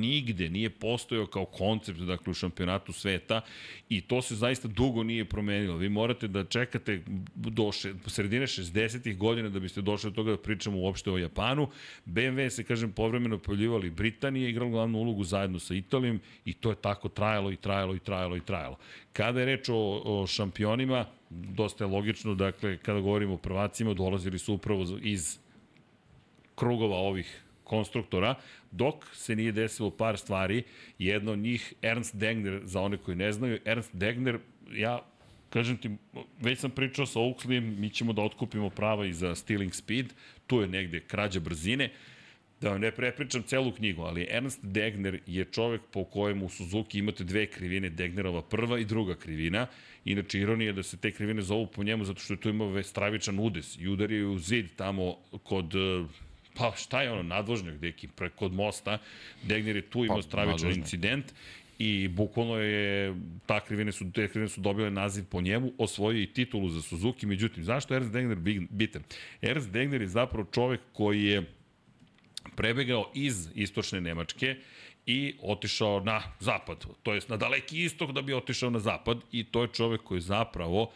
nigde 0.00 0.48
nije 0.48 0.70
postojao 0.70 1.26
kao 1.26 1.44
koncept 1.44 1.98
dakle 1.98 2.30
u 2.30 2.34
šampionatu 2.34 2.92
sveta 2.92 3.40
i 3.88 4.00
to 4.00 4.22
se 4.22 4.34
zaista 4.34 4.68
dugo 4.68 5.02
nije 5.02 5.24
promenilo. 5.24 5.76
Vi 5.76 5.88
morate 5.88 6.28
da 6.28 6.44
čekate 6.44 7.02
do 7.34 7.72
še, 7.72 7.94
sredine 8.06 8.46
60-ih 8.46 9.18
godina 9.18 9.48
da 9.48 9.60
biste 9.60 9.82
došli 9.82 10.10
do 10.10 10.14
toga 10.14 10.30
da 10.30 10.42
pričamo 10.42 10.78
uopšte 10.78 11.10
o 11.10 11.18
Japanu. 11.18 11.68
BMW 12.06 12.48
se, 12.50 12.64
kažem, 12.64 12.92
povremeno 12.92 13.38
pojavljivali 13.38 13.90
Britanije, 13.90 14.50
igralo 14.50 14.70
glavnu 14.70 14.98
ulogu 14.98 15.24
zajedno 15.24 15.58
sa 15.58 15.74
Italijom 15.74 16.20
i 16.44 16.52
to 16.52 16.70
je 16.70 16.76
tako 16.76 17.08
trajalo 17.08 17.52
i 17.52 17.56
trajalo 17.56 17.94
i 17.94 17.98
trajalo 17.98 18.36
i 18.36 18.40
trajalo. 18.40 18.78
Kada 19.12 19.40
je 19.40 19.46
reč 19.46 19.68
o, 19.68 20.02
o 20.04 20.26
šampionima, 20.26 21.06
dosta 21.30 21.84
je 21.84 21.90
logično, 21.90 22.34
dakle, 22.34 22.76
kada 22.78 23.00
govorimo 23.00 23.34
o 23.34 23.42
prvacima, 23.42 23.94
dolazili 23.94 24.38
su 24.38 24.54
upravo 24.54 24.86
iz 25.02 25.38
krugova 26.54 26.96
ovih 26.96 27.42
konstruktora, 27.68 28.34
dok 28.70 29.06
se 29.12 29.36
nije 29.36 29.52
desilo 29.52 29.90
par 29.90 30.18
stvari. 30.18 30.62
Jedno 30.98 31.32
od 31.32 31.38
njih, 31.38 31.74
Ernst 31.82 32.16
Degner, 32.16 32.60
za 32.64 32.80
one 32.80 32.96
koji 32.96 33.16
ne 33.16 33.32
znaju, 33.32 33.60
Ernst 33.64 33.94
Degner, 33.94 34.38
ja 34.72 35.00
kažem 35.50 35.76
ti, 35.76 35.90
već 36.40 36.58
sam 36.58 36.70
pričao 36.70 37.06
sa 37.06 37.20
Oakslijem, 37.20 37.80
mi 37.80 37.90
ćemo 37.90 38.12
da 38.12 38.22
otkupimo 38.22 38.70
prava 38.70 39.06
i 39.06 39.12
za 39.12 39.34
Stealing 39.34 39.74
Speed, 39.74 40.06
tu 40.46 40.60
je 40.60 40.68
negde 40.68 41.00
krađa 41.00 41.40
brzine, 41.40 41.90
Da 42.60 42.70
vam 42.70 42.80
ne 42.80 42.90
prepričam 42.90 43.42
celu 43.42 43.72
knjigu, 43.72 44.02
ali 44.02 44.26
Ernst 44.30 44.58
Degner 44.62 45.20
je 45.26 45.44
čovek 45.44 45.80
po 45.92 46.04
kojem 46.04 46.42
u 46.42 46.48
Suzuki 46.48 46.98
imate 46.98 47.24
dve 47.24 47.46
krivine, 47.46 47.90
Degnerova 47.90 48.42
prva 48.42 48.78
i 48.78 48.84
druga 48.84 49.14
krivina. 49.14 49.66
Inače, 50.04 50.40
ironija 50.40 50.66
je 50.66 50.72
da 50.72 50.82
se 50.82 50.96
te 50.96 51.12
krivine 51.12 51.42
zovu 51.42 51.66
po 51.66 51.84
njemu 51.84 52.04
zato 52.04 52.20
što 52.20 52.34
je 52.34 52.40
tu 52.40 52.48
imao 52.48 52.82
stravičan 52.82 53.38
udes 53.38 53.76
i 53.80 53.88
udario 53.88 54.18
je 54.18 54.26
u 54.26 54.38
zid 54.38 54.66
tamo 54.76 55.16
kod 55.42 55.74
eh, 55.74 56.04
pa 56.58 56.72
šta 56.76 57.02
je 57.02 57.12
ono, 57.12 57.22
nadvožnjak 57.22 57.78
deki, 57.78 58.08
kod 58.36 58.52
mosta, 58.52 58.98
Degner 59.42 59.76
je 59.76 59.82
tu 59.82 60.04
imao 60.04 60.16
Pa, 60.16 60.22
stravičan 60.22 60.72
incident 60.72 61.32
i 61.78 62.08
bukvalno 62.08 62.56
je, 62.56 63.14
ta 63.46 63.60
krivine 63.60 63.92
su, 63.92 64.12
te 64.12 64.28
krivine 64.28 64.48
su 64.48 64.60
dobile 64.60 64.90
naziv 64.90 65.24
po 65.30 65.40
njemu, 65.40 65.72
osvojio 65.78 66.22
i 66.22 66.26
titulu 66.26 66.68
za 66.68 66.82
Suzuki, 66.82 67.26
međutim, 67.26 67.64
zašto 67.64 67.94
je 67.94 67.96
Ernst 67.96 68.12
Degner 68.12 68.38
bitan? 68.70 69.02
Ernst 69.42 69.70
Degner 69.70 70.00
je 70.00 70.08
zapravo 70.08 70.46
čovek 70.52 70.80
koji 70.92 71.24
je 71.24 71.44
prebegao 72.56 73.10
iz 73.14 73.48
istočne 73.54 74.00
Nemačke 74.00 74.56
i 75.06 75.34
otišao 75.42 76.00
na 76.00 76.22
zapad, 76.40 76.84
to 77.02 77.14
jest 77.14 77.28
na 77.28 77.36
daleki 77.36 77.84
istok 77.84 78.12
da 78.12 78.22
bi 78.22 78.34
otišao 78.34 78.70
na 78.70 78.78
zapad 78.78 79.18
i 79.32 79.44
to 79.44 79.62
je 79.62 79.68
čovek 79.68 80.02
koji 80.02 80.20
zapravo 80.20 80.90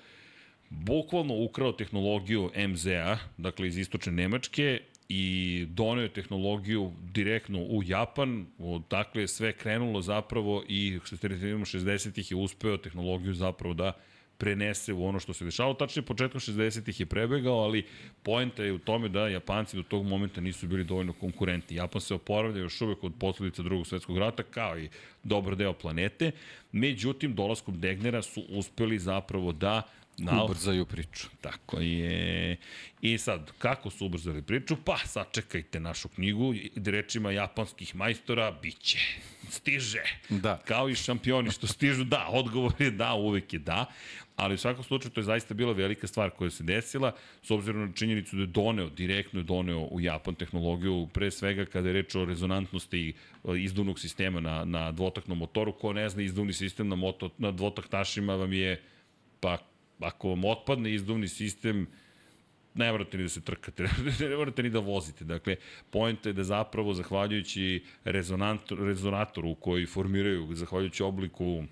bukvalno 0.70 1.34
ukrao 1.34 1.72
tehnologiju 1.72 2.50
MZ-a, 2.68 3.18
dakle 3.36 3.68
iz 3.68 3.78
istočne 3.78 4.12
Nemačke 4.12 4.80
i 5.14 5.66
doneo 5.68 6.02
je 6.02 6.12
tehnologiju 6.12 6.92
direktno 7.00 7.58
u 7.58 7.82
Japan, 7.82 8.46
dakle 8.90 9.22
je 9.22 9.28
sve 9.28 9.52
krenulo 9.52 10.00
zapravo 10.00 10.64
i 10.68 10.98
što 11.04 11.16
ste 11.16 11.28
recimo 11.28 11.64
60-ih 11.64 12.30
je 12.30 12.36
uspeo 12.36 12.76
tehnologiju 12.76 13.34
zapravo 13.34 13.74
da 13.74 13.92
prenese 14.38 14.92
u 14.92 15.06
ono 15.06 15.20
što 15.20 15.32
se 15.32 15.44
dešavalo. 15.44 15.74
Tačnije, 15.74 16.06
početkom 16.06 16.40
60-ih 16.40 17.00
je 17.00 17.06
prebegao, 17.06 17.58
ali 17.58 17.84
poenta 18.22 18.64
je 18.64 18.72
u 18.72 18.78
tome 18.78 19.08
da 19.08 19.28
Japanci 19.28 19.76
do 19.76 19.82
tog 19.82 20.06
momenta 20.06 20.40
nisu 20.40 20.66
bili 20.66 20.84
dovoljno 20.84 21.12
konkurenti. 21.12 21.74
Japan 21.74 22.00
se 22.00 22.14
oporavlja 22.14 22.60
još 22.60 22.80
uvek 22.80 23.04
od 23.04 23.12
posledica 23.20 23.62
drugog 23.62 23.86
svetskog 23.86 24.18
rata, 24.18 24.42
kao 24.42 24.78
i 24.78 24.88
dobar 25.22 25.56
deo 25.56 25.72
planete. 25.72 26.30
Međutim, 26.72 27.34
dolaskom 27.34 27.80
Degnera 27.80 28.22
su 28.22 28.44
uspeli 28.48 28.98
zapravo 28.98 29.52
da 29.52 29.82
na, 30.18 30.44
Ubrzaju 30.44 30.86
priču. 30.86 31.28
Tako 31.40 31.80
je. 31.80 32.56
I 33.02 33.18
sad, 33.18 33.50
kako 33.58 33.90
su 33.90 34.06
ubrzali 34.06 34.42
priču? 34.42 34.76
Pa, 34.84 34.98
sačekajte 34.98 35.80
našu 35.80 36.08
knjigu, 36.08 36.54
rečima 36.84 37.32
japanskih 37.32 37.96
majstora, 37.96 38.50
bit 38.62 38.78
će. 38.78 38.98
Stiže. 39.48 40.02
Da. 40.28 40.60
Kao 40.64 40.88
i 40.88 40.94
šampioni 40.94 41.50
što 41.50 41.66
stižu, 41.66 42.04
da, 42.04 42.26
odgovor 42.30 42.72
je 42.78 42.90
da, 42.90 43.14
uvek 43.14 43.52
je 43.52 43.58
da. 43.58 43.86
Ali 44.36 44.54
u 44.54 44.58
svakom 44.58 44.84
slučaju 44.84 45.12
to 45.12 45.20
je 45.20 45.24
zaista 45.24 45.54
bila 45.54 45.72
velika 45.72 46.06
stvar 46.06 46.30
koja 46.30 46.50
se 46.50 46.64
desila, 46.64 47.12
s 47.42 47.50
obzirom 47.50 47.86
na 47.86 47.92
činjenicu 47.92 48.36
da 48.36 48.42
je 48.42 48.46
doneo, 48.46 48.88
direktno 48.88 49.40
je 49.40 49.44
doneo 49.44 49.78
u 49.78 50.00
Japan 50.00 50.34
tehnologiju, 50.34 51.08
pre 51.12 51.30
svega 51.30 51.64
kada 51.64 51.88
je 51.88 51.92
reč 51.92 52.14
o 52.14 52.24
rezonantnosti 52.24 53.12
e, 53.44 53.58
izduvnog 53.58 54.00
sistema 54.00 54.40
na, 54.40 54.64
na 54.64 54.92
dvotaknom 54.92 55.38
motoru. 55.38 55.72
Ko 55.72 55.92
ne 55.92 56.08
zna, 56.08 56.22
izduvni 56.22 56.52
sistem 56.52 56.88
na, 56.88 56.96
moto, 56.96 57.30
na 57.38 57.50
dvotaktašima 57.50 58.34
vam 58.34 58.52
je, 58.52 58.80
pa 59.40 59.58
ako 60.02 60.28
vam 60.28 60.44
otpadne 60.44 60.94
izduvni 60.94 61.28
sistem, 61.28 61.86
ne 62.74 62.92
morate 62.92 63.16
ni 63.16 63.22
da 63.22 63.28
se 63.28 63.40
trkate, 63.40 63.82
ne 64.20 64.36
morate 64.36 64.62
ni 64.62 64.70
da 64.70 64.78
vozite. 64.78 65.24
Dakle, 65.24 65.56
pojenta 65.90 66.28
je 66.28 66.32
da 66.32 66.44
zapravo, 66.44 66.94
zahvaljujući 66.94 67.82
rezonatoru 68.04 69.54
koji 69.54 69.86
formiraju, 69.86 70.54
zahvaljujući 70.54 71.02
obliku 71.02 71.64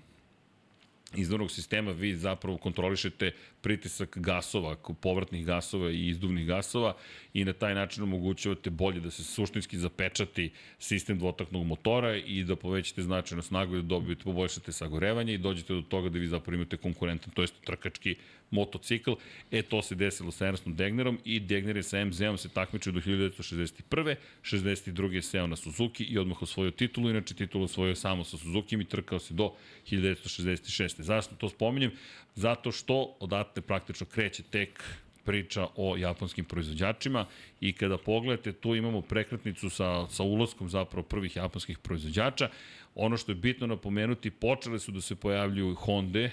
izvornog 1.15 1.51
sistema 1.51 1.91
vi 1.91 2.15
zapravo 2.15 2.57
kontrolišete 2.57 3.31
pritisak 3.61 4.17
gasova, 4.17 4.75
povratnih 5.01 5.45
gasova 5.45 5.91
i 5.91 6.07
izduvnih 6.07 6.47
gasova 6.47 6.95
i 7.33 7.45
na 7.45 7.53
taj 7.53 7.75
način 7.75 8.03
omogućavate 8.03 8.69
bolje 8.69 8.99
da 8.99 9.11
se 9.11 9.23
suštinski 9.23 9.77
zapečati 9.77 10.51
sistem 10.79 11.17
dvotaknog 11.17 11.65
motora 11.65 12.15
i 12.15 12.43
da 12.43 12.55
povećate 12.55 13.01
značajno 13.01 13.41
snagu 13.41 13.75
i 13.75 13.81
da 13.81 13.87
dobijete, 13.87 14.23
poboljšate 14.23 14.71
sagorevanje 14.71 15.33
i 15.33 15.37
dođete 15.37 15.73
do 15.73 15.81
toga 15.81 16.09
da 16.09 16.19
vi 16.19 16.27
zapravo 16.27 16.55
imate 16.55 16.77
konkurentan, 16.77 17.33
to 17.33 17.41
je 17.41 17.47
trkački 17.65 18.15
motocikl. 18.51 19.11
E, 19.51 19.61
to 19.61 19.81
se 19.81 19.95
desilo 19.95 20.31
sa 20.31 20.47
Ernstom 20.47 20.75
Degnerom 20.75 21.19
i 21.25 21.39
Degner 21.39 21.77
je 21.77 21.83
sa 21.83 22.05
MZ-om 22.05 22.37
se 22.37 22.49
takmičio 22.49 22.91
do 22.91 22.99
1961. 22.99 24.15
62. 24.43 25.11
je 25.11 25.21
seo 25.21 25.47
na 25.47 25.55
Suzuki 25.55 26.03
i 26.03 26.17
odmah 26.17 26.41
osvojio 26.41 26.71
titulu, 26.71 27.09
inače 27.09 27.35
titulu 27.35 27.63
osvojio 27.63 27.95
samo 27.95 28.23
sa 28.23 28.37
Suzuki 28.37 28.75
i 28.75 28.85
trkao 28.85 29.19
se 29.19 29.33
do 29.33 29.53
1966. 29.91 31.01
Zašto 31.01 31.35
to 31.35 31.49
spominjem? 31.49 31.91
Zato 32.35 32.71
što 32.71 33.15
odatle 33.19 33.61
praktično 33.61 34.05
kreće 34.05 34.43
tek 34.43 34.83
priča 35.23 35.67
o 35.75 35.97
japanskim 35.97 36.45
proizvođačima 36.45 37.25
i 37.61 37.73
kada 37.73 37.97
pogledate, 37.97 38.51
tu 38.51 38.75
imamo 38.75 39.01
prekretnicu 39.01 39.69
sa, 39.69 40.07
sa 40.09 40.23
ulazkom 40.23 40.69
zapravo 40.69 41.03
prvih 41.03 41.35
japanskih 41.35 41.77
proizvođača. 41.77 42.49
Ono 42.95 43.17
što 43.17 43.31
je 43.31 43.35
bitno 43.35 43.67
napomenuti, 43.67 44.31
počele 44.31 44.79
su 44.79 44.91
da 44.91 45.01
se 45.01 45.15
pojavljuju 45.15 45.75
Honda, 45.75 46.29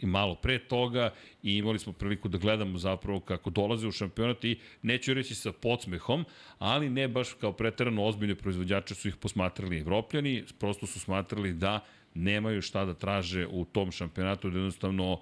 i 0.00 0.06
malo 0.06 0.34
pre 0.34 0.58
toga 0.58 1.12
i 1.42 1.56
imali 1.56 1.78
smo 1.78 1.92
priliku 1.92 2.28
da 2.28 2.38
gledamo 2.38 2.78
zapravo 2.78 3.20
kako 3.20 3.50
dolaze 3.50 3.88
u 3.88 3.92
šampionat 3.92 4.44
i 4.44 4.58
neću 4.82 5.14
reći 5.14 5.34
sa 5.34 5.52
podsmehom, 5.52 6.24
ali 6.58 6.90
ne 6.90 7.08
baš 7.08 7.32
kao 7.32 7.52
preterano 7.52 8.04
ozbiljne 8.04 8.34
proizvođače 8.34 8.94
su 8.94 9.08
ih 9.08 9.16
posmatrali 9.16 9.78
evropljani, 9.78 10.44
prosto 10.58 10.86
su 10.86 11.00
smatrali 11.00 11.52
da 11.52 11.80
nemaju 12.14 12.62
šta 12.62 12.84
da 12.84 12.94
traže 12.94 13.46
u 13.46 13.64
tom 13.64 13.92
šampionatu, 13.92 14.50
da 14.50 14.58
jednostavno 14.58 15.20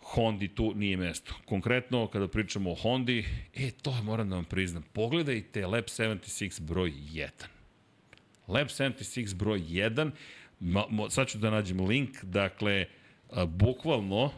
Hondi 0.00 0.48
tu 0.48 0.74
nije 0.74 0.96
mesto. 0.96 1.34
Konkretno, 1.44 2.06
kada 2.06 2.28
pričamo 2.28 2.72
o 2.72 2.74
Hondi, 2.74 3.24
e, 3.54 3.70
to 3.70 4.02
moram 4.02 4.30
da 4.30 4.36
vam 4.36 4.44
priznam, 4.44 4.82
pogledajte 4.92 5.66
Lab 5.66 5.84
76 5.84 6.60
broj 6.60 6.90
1. 6.90 7.28
Lab 8.48 8.66
76 8.66 9.34
broj 9.34 9.60
1, 9.60 10.10
ma, 10.60 10.84
mo, 10.90 11.10
sad 11.10 11.28
ću 11.28 11.38
da 11.38 11.50
nađem 11.50 11.80
link, 11.80 12.24
dakle, 12.24 12.84
a, 12.84 12.84
bukvalno 13.46 14.30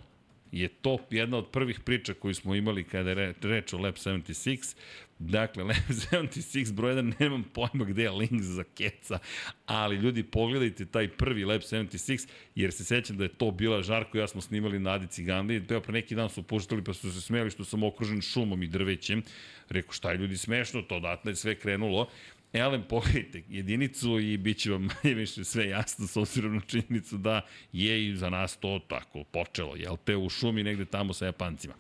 je 0.52 0.68
to 0.68 0.98
jedna 1.10 1.36
od 1.36 1.46
prvih 1.46 1.80
priča 1.80 2.14
koju 2.14 2.34
smo 2.34 2.54
imali 2.54 2.84
kada 2.84 3.10
je 3.10 3.34
reč 3.42 3.72
o 3.72 3.78
Lab 3.78 3.94
76. 3.94 4.76
Dakle, 5.18 5.64
Lab 5.70 5.76
76 5.88 6.72
broj 6.72 6.94
1, 6.94 7.14
nemam 7.20 7.44
pojma 7.52 7.84
gde 7.84 8.02
je 8.02 8.10
link 8.10 8.42
za 8.42 8.64
keca, 8.74 9.18
ali 9.66 9.96
ljudi 9.96 10.22
pogledajte 10.22 10.86
taj 10.86 11.08
prvi 11.08 11.44
Lab 11.44 11.60
76, 11.60 12.28
jer 12.54 12.72
se 12.72 12.84
sećam 12.84 13.16
da 13.16 13.24
je 13.24 13.28
to 13.28 13.50
bila 13.50 13.82
Žarko 13.82 14.18
ja 14.18 14.28
smo 14.28 14.40
snimali 14.40 14.78
na 14.78 14.90
Adi 14.90 15.06
Cigandi, 15.06 15.66
to 15.66 15.74
je 15.74 15.80
pre 15.80 15.92
neki 15.92 16.14
dan 16.14 16.30
su 16.30 16.42
puštali 16.42 16.84
pa 16.84 16.94
su 16.94 17.12
se 17.12 17.20
smeli 17.20 17.50
što 17.50 17.64
sam 17.64 17.82
okružen 17.82 18.20
šumom 18.22 18.62
i 18.62 18.68
drvećem. 18.68 19.22
Rekao, 19.68 19.92
šta 19.92 20.10
je 20.10 20.18
ljudi 20.18 20.36
smešno, 20.36 20.82
to 20.82 20.96
odatle 20.96 21.32
je 21.32 21.36
sve 21.36 21.54
krenulo. 21.54 22.08
Elem, 22.52 22.82
pogledajte 22.88 23.42
jedinicu 23.48 24.20
i 24.20 24.36
bit 24.36 24.58
će 24.58 24.70
vam 24.70 24.82
manje 24.82 25.14
više 25.20 25.44
sve 25.44 25.68
jasno 25.68 26.06
s 26.06 26.16
obzirom 26.16 26.54
na 26.54 26.60
činjenicu 26.60 27.18
da 27.18 27.40
je 27.72 28.08
i 28.08 28.16
za 28.16 28.30
nas 28.30 28.56
to 28.56 28.80
tako 28.88 29.24
počelo, 29.24 29.76
jel 29.76 29.96
te, 30.04 30.16
u 30.16 30.28
šumi 30.28 30.62
negde 30.62 30.84
tamo 30.84 31.12
sa 31.12 31.26
Japancima. 31.26 31.74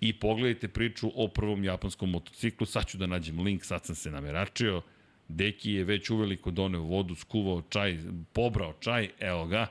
I 0.00 0.12
pogledajte 0.12 0.68
priču 0.68 1.12
o 1.14 1.28
prvom 1.28 1.64
japanskom 1.64 2.10
motociklu, 2.10 2.66
sad 2.66 2.86
ću 2.86 2.98
da 2.98 3.06
nađem 3.06 3.40
link, 3.40 3.64
sad 3.64 3.84
sam 3.84 3.94
se 3.94 4.10
nameračio, 4.10 4.82
Deki 5.28 5.72
je 5.72 5.84
već 5.84 6.10
uveliko 6.10 6.50
doneo 6.50 6.80
vodu, 6.80 7.14
skuvao 7.14 7.62
čaj, 7.62 7.98
pobrao 8.32 8.74
čaj, 8.80 9.08
evo 9.20 9.46
ga, 9.46 9.66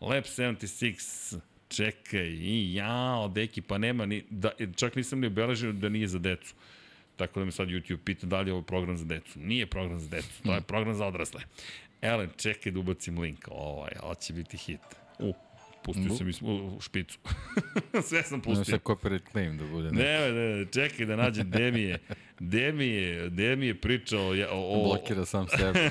Lab 0.00 0.24
76, 0.24 1.38
čekaj, 1.68 2.28
i 2.28 2.74
jao, 2.74 3.28
Deki, 3.28 3.60
pa 3.60 3.78
nema 3.78 4.06
ni, 4.06 4.24
da, 4.30 4.50
čak 4.76 4.96
nisam 4.96 5.20
ni 5.20 5.26
obeležio 5.26 5.72
da 5.72 5.88
nije 5.88 6.08
za 6.08 6.18
decu. 6.18 6.54
Tako 7.16 7.40
da 7.40 7.46
me 7.46 7.52
sad 7.52 7.68
YouTube 7.68 7.98
pita 8.04 8.26
da 8.26 8.40
li 8.40 8.48
je 8.50 8.52
ovo 8.52 8.62
program 8.62 8.96
za 8.96 9.04
decu. 9.04 9.38
Nije 9.40 9.66
program 9.66 10.00
za 10.00 10.08
decu, 10.08 10.42
to 10.44 10.54
je 10.54 10.60
program 10.60 10.94
za 10.94 11.06
odrasle. 11.06 11.40
Elen, 12.02 12.30
čekaj 12.36 12.72
da 12.72 12.80
ubacim 12.80 13.18
link. 13.18 13.48
Ovaj, 13.50 13.90
ovo 14.02 14.14
će 14.14 14.32
biti 14.32 14.56
hit. 14.56 14.80
U, 15.18 15.34
pustio 15.82 16.32
sam 16.32 16.48
u 16.48 16.80
špicu. 16.80 17.18
Sve 18.08 18.22
sam 18.22 18.40
pustio. 18.40 18.60
Ne 18.60 18.64
se 18.64 18.78
copyright 18.78 19.30
claim 19.32 19.58
da 19.58 19.66
bude. 19.66 19.90
Ne, 19.90 20.32
ne, 20.32 20.56
ne, 20.56 20.66
čekaj 20.72 21.06
da 21.06 21.16
nađem 21.16 21.50
gde 21.50 21.70
mi 21.70 21.80
je. 21.80 21.98
Gde 22.38 22.72
mi 22.72 22.86
je, 22.86 23.30
gde 23.30 23.56
mi 23.56 23.66
je 23.66 23.80
pričao 23.80 24.28
o... 24.28 24.34
o... 24.50 24.84
Blokira 24.84 25.24
sam 25.24 25.46
sebe. 25.48 25.90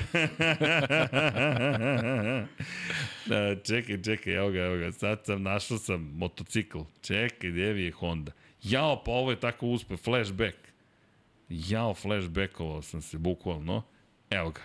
da, 3.26 3.56
čekaj, 3.62 4.02
čekaj, 4.02 4.34
evo 4.34 4.50
ga, 4.50 4.58
evo 4.58 4.76
ga. 4.76 4.92
Sad 4.92 5.24
sam, 5.24 5.42
našao 5.42 5.78
sam 5.78 6.00
motocikl. 6.14 6.78
Čekaj, 7.02 7.50
gde 7.50 7.74
mi 7.74 7.82
je 7.82 7.90
Honda. 7.90 8.32
Jao, 8.62 9.04
pa 9.04 9.10
ovo 9.10 9.30
je 9.30 9.40
tako 9.40 9.66
uspe, 9.66 9.96
flashback. 9.96 10.65
Jao, 11.48 11.94
flashbackovao 11.94 12.82
sam 12.82 13.02
se, 13.02 13.18
bukvalno. 13.18 13.82
Evo 14.30 14.50
ga. 14.50 14.60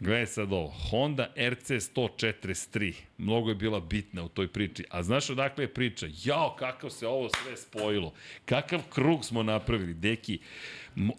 Gledaj 0.00 0.26
sad 0.26 0.52
ovo. 0.52 0.68
Honda 0.68 1.32
RC 1.50 1.70
143. 1.70 2.94
Mnogo 3.18 3.48
je 3.48 3.54
bila 3.54 3.80
bitna 3.80 4.24
u 4.24 4.28
toj 4.28 4.48
priči. 4.48 4.84
A 4.90 5.02
znaš 5.02 5.30
odakle 5.30 5.64
je 5.64 5.74
priča? 5.74 6.06
Jao, 6.24 6.56
kakav 6.58 6.90
se 6.90 7.06
ovo 7.06 7.28
sve 7.28 7.56
spojilo. 7.56 8.12
Kakav 8.44 8.82
krug 8.90 9.24
smo 9.24 9.42
napravili, 9.42 9.94
deki. 9.94 10.38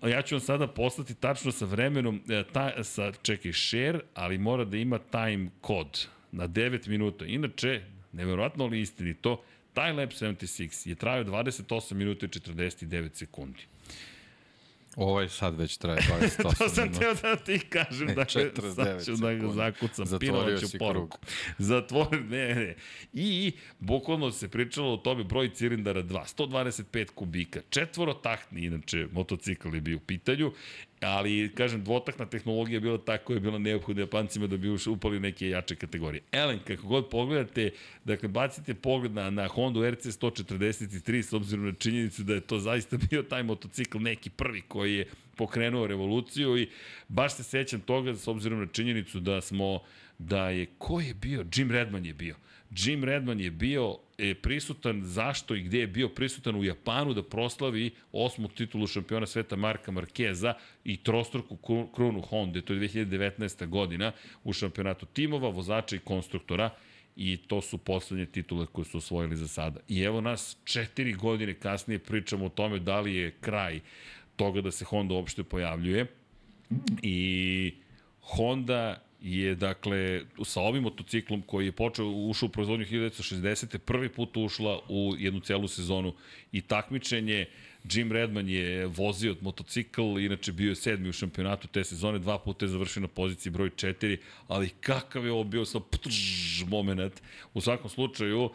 Ja 0.07 0.21
ću 0.21 0.35
vam 0.35 0.39
sada 0.39 0.67
poslati 0.67 1.15
tačno 1.15 1.51
sa 1.51 1.65
vremenom, 1.65 2.21
e, 2.29 2.43
ta, 2.53 2.83
sa, 2.83 3.11
čekaj, 3.21 3.53
share, 3.53 3.99
ali 4.13 4.37
mora 4.37 4.65
da 4.65 4.77
ima 4.77 4.99
time 4.99 5.49
kod 5.61 6.07
na 6.31 6.47
9 6.47 6.87
minuta. 6.87 7.25
Inače, 7.25 7.81
neverovatno 8.11 8.65
li 8.65 8.81
istini 8.81 9.13
to, 9.13 9.43
taj 9.73 9.93
Lab 9.93 10.09
76 10.09 10.89
je 10.89 10.95
trajao 10.95 11.23
28 11.23 11.93
minuta 11.93 12.25
i 12.25 12.29
49 12.29 13.09
sekundi. 13.13 13.59
Ovaj 14.95 15.29
sad 15.29 15.59
već 15.59 15.77
traje 15.77 16.01
28 16.01 16.57
to 16.57 16.69
sam 16.69 16.93
teo 16.93 17.13
da 17.13 17.35
ti 17.35 17.59
kažem, 17.59 18.07
da 18.07 18.13
dakle, 18.13 18.51
sad 18.75 19.05
ću 19.05 19.15
da 19.15 19.33
ga 19.33 19.47
zakucam, 19.47 20.19
pinovaću 20.19 20.67
poruku. 20.79 21.17
Zatvori, 21.57 22.19
ne, 22.19 22.55
ne. 22.55 22.75
I, 23.13 23.51
bukvalno 23.79 24.31
se 24.31 24.47
pričalo 24.47 24.93
o 24.93 24.97
tome 24.97 25.23
broj 25.23 25.53
cilindara 25.53 26.03
2, 26.03 26.35
125 26.37 27.05
kubika, 27.05 27.59
četvoro 27.69 28.13
tahtni, 28.13 28.65
inače, 28.65 29.07
motocikl 29.11 29.75
je 29.75 29.81
bio 29.81 29.97
u 29.97 29.99
pitanju, 29.99 30.51
ali, 31.01 31.51
kažem, 31.55 31.83
dvotakna 31.83 32.25
tehnologija 32.25 32.75
je 32.75 32.79
bila 32.79 32.97
ta 32.97 33.17
koja 33.17 33.35
je 33.35 33.41
bila 33.41 33.59
neophodna 33.59 34.01
Japancima 34.01 34.47
da 34.47 34.57
bi 34.57 34.69
upali 34.87 35.19
neke 35.19 35.49
jače 35.49 35.75
kategorije. 35.75 36.21
Elen, 36.31 36.59
kako 36.67 36.87
god 36.87 37.09
pogledate, 37.09 37.71
dakle, 38.03 38.29
bacite 38.29 38.73
pogled 38.73 39.13
na, 39.13 39.29
na 39.29 39.47
Honda 39.47 39.89
RC 39.89 40.05
143 40.05 41.21
s 41.21 41.33
obzirom 41.33 41.65
na 41.65 41.73
činjenicu 41.73 42.23
da 42.23 42.33
je 42.33 42.41
to 42.41 42.59
zaista 42.59 42.97
bio 43.09 43.23
taj 43.23 43.43
motocikl 43.43 43.97
neki 43.99 44.29
prvi 44.29 44.61
koji 44.61 44.95
je 44.95 45.07
pokrenuo 45.35 45.87
revoluciju 45.87 46.57
i 46.57 46.67
baš 47.07 47.35
se 47.35 47.43
sećam 47.43 47.81
toga 47.81 48.15
s 48.15 48.27
obzirom 48.27 48.59
na 48.59 48.65
činjenicu 48.65 49.19
da 49.19 49.41
smo, 49.41 49.79
da 50.17 50.49
je, 50.49 50.65
ko 50.77 50.99
je 50.99 51.13
bio? 51.13 51.45
Jim 51.55 51.71
Redman 51.71 52.05
je 52.05 52.13
bio. 52.13 52.35
Jim 52.71 53.03
Redman 53.03 53.39
je 53.39 53.51
bio 53.51 53.97
e, 54.17 54.33
prisutan, 54.33 55.01
zašto 55.03 55.55
i 55.55 55.61
gde 55.61 55.79
je 55.79 55.87
bio 55.87 56.09
prisutan 56.09 56.55
u 56.55 56.63
Japanu 56.63 57.13
da 57.13 57.23
proslavi 57.23 57.91
osmu 58.11 58.47
titulu 58.47 58.87
šampiona 58.87 59.25
sveta 59.25 59.55
Marka 59.55 59.91
Markeza 59.91 60.53
i 60.83 60.97
trostruku 60.97 61.87
krunu 61.95 62.21
Honda, 62.21 62.61
to 62.61 62.73
je 62.73 62.79
2019. 62.79 63.67
godina 63.67 64.11
u 64.43 64.53
šampionatu 64.53 65.05
timova, 65.05 65.49
vozača 65.49 65.95
i 65.95 65.99
konstruktora 65.99 66.69
i 67.15 67.37
to 67.37 67.61
su 67.61 67.77
poslednje 67.77 68.25
titule 68.25 68.65
koje 68.65 68.85
su 68.85 68.97
osvojili 68.97 69.35
za 69.35 69.47
sada. 69.47 69.79
I 69.87 70.01
evo 70.01 70.21
nas 70.21 70.57
četiri 70.63 71.13
godine 71.13 71.53
kasnije 71.53 71.99
pričamo 71.99 72.45
o 72.45 72.49
tome 72.49 72.79
da 72.79 72.99
li 72.99 73.15
je 73.15 73.31
kraj 73.31 73.79
toga 74.35 74.61
da 74.61 74.71
se 74.71 74.85
Honda 74.85 75.13
uopšte 75.13 75.43
pojavljuje 75.43 76.05
i 77.01 77.73
Honda 78.21 79.08
je, 79.21 79.55
dakle, 79.55 80.21
sa 80.43 80.61
ovim 80.61 80.83
motociklom 80.83 81.41
koji 81.41 81.65
je 81.65 81.71
počeo, 81.71 82.05
ušao 82.05 82.47
u 82.47 82.49
proizvodnju 82.49 82.85
1960. 82.85 83.77
prvi 83.77 84.09
put 84.09 84.37
ušla 84.37 84.79
u 84.89 85.15
jednu 85.17 85.39
celu 85.39 85.67
sezonu 85.67 86.13
i 86.51 86.61
takmičenje. 86.61 87.45
Jim 87.83 88.11
Redman 88.11 88.49
je 88.49 88.85
vozio 88.85 89.35
motocikl, 89.41 90.19
inače 90.19 90.51
bio 90.51 90.69
je 90.69 90.75
sedmi 90.75 91.09
u 91.09 91.13
šampionatu 91.13 91.67
te 91.67 91.83
sezone, 91.83 92.19
dva 92.19 92.39
puta 92.39 92.65
je 92.65 92.69
završio 92.69 93.01
na 93.01 93.07
poziciji 93.07 93.51
broj 93.51 93.69
4, 93.69 94.17
ali 94.47 94.69
kakav 94.69 95.25
je 95.25 95.31
ovo 95.31 95.43
bio 95.43 95.65
sa 95.65 95.79
ptrž 95.79 96.63
moment. 96.67 97.21
U 97.53 97.61
svakom 97.61 97.89
slučaju, 97.89 98.49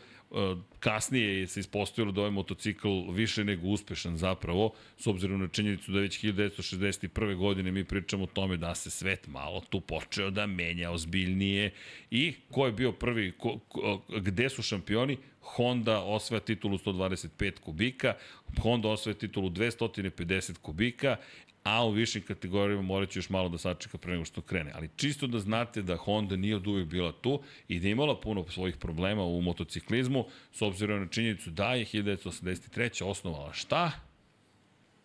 Kasnije 0.80 1.46
se 1.46 1.60
ispostavilo 1.60 2.12
da 2.12 2.20
ovaj 2.20 2.30
motocikl 2.30 2.88
više 3.10 3.44
nego 3.44 3.66
uspešan 3.66 4.16
zapravo, 4.16 4.72
s 4.98 5.06
obzirom 5.06 5.40
na 5.40 5.48
činjenicu 5.48 5.92
da 5.92 6.00
već 6.00 6.24
1961. 6.24 7.36
godine 7.36 7.72
mi 7.72 7.84
pričamo 7.84 8.24
o 8.24 8.26
tome 8.26 8.56
da 8.56 8.74
se 8.74 8.90
svet 8.90 9.26
malo 9.26 9.60
tu 9.70 9.80
počeo 9.80 10.30
da 10.30 10.46
menja 10.46 10.90
ozbiljnije 10.90 11.70
i 12.10 12.34
ko 12.50 12.66
je 12.66 12.72
bio 12.72 12.92
prvi, 12.92 13.32
ko, 13.32 13.58
ko, 13.68 14.02
gde 14.08 14.48
su 14.48 14.62
šampioni? 14.62 15.16
Honda 15.44 16.00
osvaja 16.00 16.40
titulu 16.40 16.78
125 16.78 17.58
kubika, 17.58 18.14
Honda 18.62 18.88
osvaja 18.88 19.14
titulu 19.14 19.50
250 19.50 20.58
kubika 20.58 21.16
a 21.64 21.84
u 21.84 21.90
višim 21.90 22.22
kategorijama 22.22 22.82
morat 22.82 23.10
će 23.10 23.18
još 23.18 23.28
malo 23.28 23.48
da 23.48 23.58
sačeka 23.58 23.98
pre 23.98 24.12
nego 24.12 24.24
što 24.24 24.40
krene. 24.40 24.72
Ali 24.74 24.90
čisto 24.96 25.26
da 25.26 25.38
znate 25.38 25.82
da 25.82 25.96
Honda 25.96 26.36
nije 26.36 26.56
od 26.56 26.66
uvek 26.66 26.86
bila 26.86 27.12
tu 27.12 27.42
i 27.68 27.80
da 27.80 27.88
imala 27.88 28.20
puno 28.20 28.44
svojih 28.48 28.76
problema 28.76 29.22
u 29.24 29.40
motociklizmu, 29.40 30.26
s 30.52 30.62
obzirom 30.62 31.00
na 31.00 31.06
činjenicu 31.06 31.50
da 31.50 31.74
je 31.74 31.84
1983. 31.84 33.04
osnovala 33.04 33.52
šta? 33.52 33.92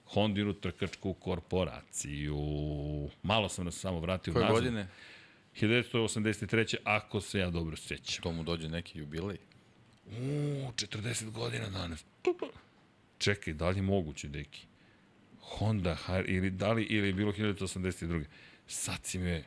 Hondinu 0.05 0.53
trkačku 0.53 1.13
korporaciju. 1.13 2.37
Malo 3.23 3.49
sam 3.49 3.65
nas 3.65 3.75
samo 3.75 3.99
vratio 3.99 4.33
Koje 4.33 4.45
nazad. 4.45 4.63
godine? 4.63 4.87
1983. 5.61 6.75
ako 6.83 7.21
se 7.21 7.39
ja 7.39 7.49
dobro 7.49 7.75
sjećam. 7.77 8.23
To 8.23 8.31
mu 8.31 8.43
dođe 8.43 8.69
neki 8.69 8.99
jubilej. 8.99 9.37
Uuu, 10.11 10.71
40 10.71 11.31
godina 11.31 11.69
danas. 11.69 12.05
Čekaj, 13.17 13.53
da 13.53 13.69
li 13.69 13.77
je 13.77 13.81
moguće, 13.81 14.27
deki? 14.27 14.68
Honda, 15.41 15.97
ili 16.25 16.49
da 16.49 16.71
li, 16.71 16.83
ili 16.83 17.07
je 17.07 17.13
bilo 17.13 17.31
1982. 17.31 18.23
Sad 18.67 19.05
si 19.05 19.19
me... 19.19 19.43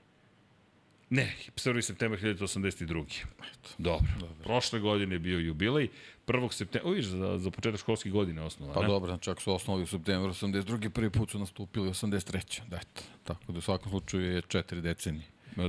Ne, 1.11 1.35
1. 1.57 1.81
septembar 1.81 2.21
1982. 2.21 3.25
Eto. 3.39 3.71
Dobro. 3.79 4.07
dobro. 4.21 4.45
Prošle 4.45 4.81
godine 4.81 5.15
je 5.15 5.19
bio 5.19 5.39
jubilej. 5.39 5.89
1. 6.27 6.53
septembra, 6.53 6.91
uviš, 6.91 7.05
za, 7.07 7.39
za 7.39 7.51
početak 7.51 7.81
školske 7.81 8.11
godine 8.11 8.43
osnova, 8.43 8.75
Pa 8.75 8.81
ne? 8.81 8.87
dobro, 8.87 9.09
znači 9.09 9.31
ako 9.31 9.43
su 9.43 9.55
osnovi 9.55 9.83
u 9.83 9.87
septembru 9.87 10.31
82. 10.33 10.89
prvi 10.89 11.11
put 11.11 11.31
su 11.31 11.39
nastupili 11.39 11.89
83. 11.89 12.61
Da, 12.69 12.77
eto. 12.77 13.03
Tako 13.25 13.53
da 13.53 13.59
u 13.59 13.61
svakom 13.61 13.91
slučaju 13.91 14.35
je 14.35 14.43
četiri 14.43 14.81
decenije. 14.81 15.27
Pa, 15.57 15.63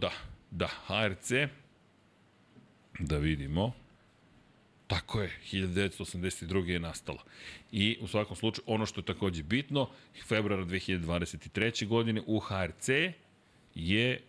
da, 0.00 0.12
da, 0.50 0.68
HRC, 0.86 1.30
da 2.98 3.16
vidimo, 3.18 3.72
Tako 4.88 5.20
je, 5.20 5.30
1982. 5.52 6.68
je 6.68 6.80
nastala. 6.80 7.22
I 7.72 7.98
u 8.00 8.08
svakom 8.08 8.36
slučaju, 8.36 8.64
ono 8.66 8.86
što 8.86 9.00
je 9.00 9.04
takođe 9.04 9.42
bitno, 9.42 9.88
februara 10.26 10.64
2023. 10.64 11.86
godine 11.86 12.22
u 12.26 12.38
HRC 12.38 12.88
je 13.74 14.20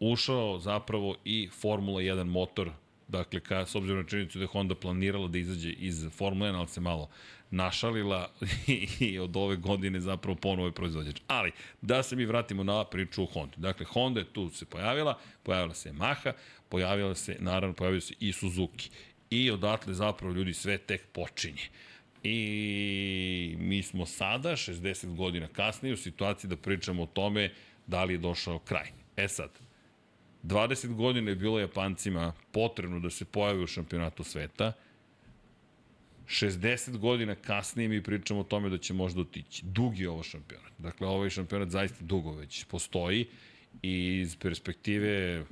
ušao 0.00 0.58
zapravo 0.58 1.16
i 1.24 1.48
Formula 1.60 2.00
1 2.00 2.24
motor, 2.24 2.70
dakle, 3.08 3.40
ka, 3.40 3.66
s 3.66 3.74
obzirom 3.74 4.02
na 4.02 4.08
činjenicu 4.08 4.38
da 4.38 4.44
je 4.44 4.48
Honda 4.48 4.74
planirala 4.74 5.28
da 5.28 5.38
izađe 5.38 5.70
iz 5.70 6.06
Formula 6.16 6.50
1, 6.50 6.56
ali 6.56 6.68
se 6.68 6.80
malo 6.80 7.08
našalila 7.50 8.30
i, 8.66 8.88
i 9.00 9.18
od 9.18 9.36
ove 9.36 9.56
godine 9.56 10.00
zapravo 10.00 10.36
ponovo 10.36 10.68
je 10.68 10.72
proizvođač. 10.72 11.20
Ali, 11.26 11.52
da 11.82 12.02
se 12.02 12.16
mi 12.16 12.24
vratimo 12.24 12.64
na 12.64 12.84
priču 12.84 13.22
o 13.22 13.26
Honda. 13.26 13.56
Dakle, 13.56 13.86
Honda 13.86 14.20
je 14.20 14.32
tu 14.32 14.50
se 14.50 14.64
pojavila, 14.64 15.18
pojavila 15.42 15.74
se 15.74 15.92
Yamaha, 15.92 16.32
pojavila 16.68 17.14
se, 17.14 17.36
naravno, 17.40 17.74
pojavila 17.74 18.00
se 18.00 18.14
i 18.20 18.32
Suzuki 18.32 18.90
i 19.32 19.50
odatle 19.50 19.94
zapravo 19.94 20.34
ljudi 20.34 20.54
sve 20.54 20.78
tek 20.78 21.06
počinje. 21.12 21.62
I 22.22 23.56
mi 23.58 23.82
smo 23.82 24.06
sada, 24.06 24.50
60 24.50 25.16
godina 25.16 25.48
kasnije, 25.48 25.94
u 25.94 25.96
situaciji 25.96 26.48
da 26.50 26.56
pričamo 26.56 27.02
o 27.02 27.06
tome 27.06 27.50
da 27.86 28.04
li 28.04 28.14
je 28.14 28.18
došao 28.18 28.58
kraj. 28.58 28.92
E 29.16 29.28
sad, 29.28 29.50
20 30.42 30.94
godina 30.94 31.30
je 31.30 31.36
bilo 31.36 31.60
Japancima 31.60 32.32
potrebno 32.52 33.00
da 33.00 33.10
se 33.10 33.24
pojave 33.24 33.62
u 33.62 33.66
šampionatu 33.66 34.24
sveta, 34.24 34.72
60 36.26 36.96
godina 36.96 37.34
kasnije 37.34 37.88
mi 37.88 38.02
pričamo 38.02 38.40
o 38.40 38.44
tome 38.44 38.68
da 38.68 38.78
će 38.78 38.94
možda 38.94 39.20
otići. 39.20 39.64
Dug 39.64 39.98
je 39.98 40.10
ovo 40.10 40.22
šampionat. 40.22 40.72
Dakle, 40.78 41.06
ovaj 41.06 41.30
šampionat 41.30 41.68
zaista 41.68 42.04
dugo 42.04 42.32
već 42.32 42.64
postoji 42.64 43.26
i 43.82 44.20
iz 44.20 44.36
perspektive 44.36 45.44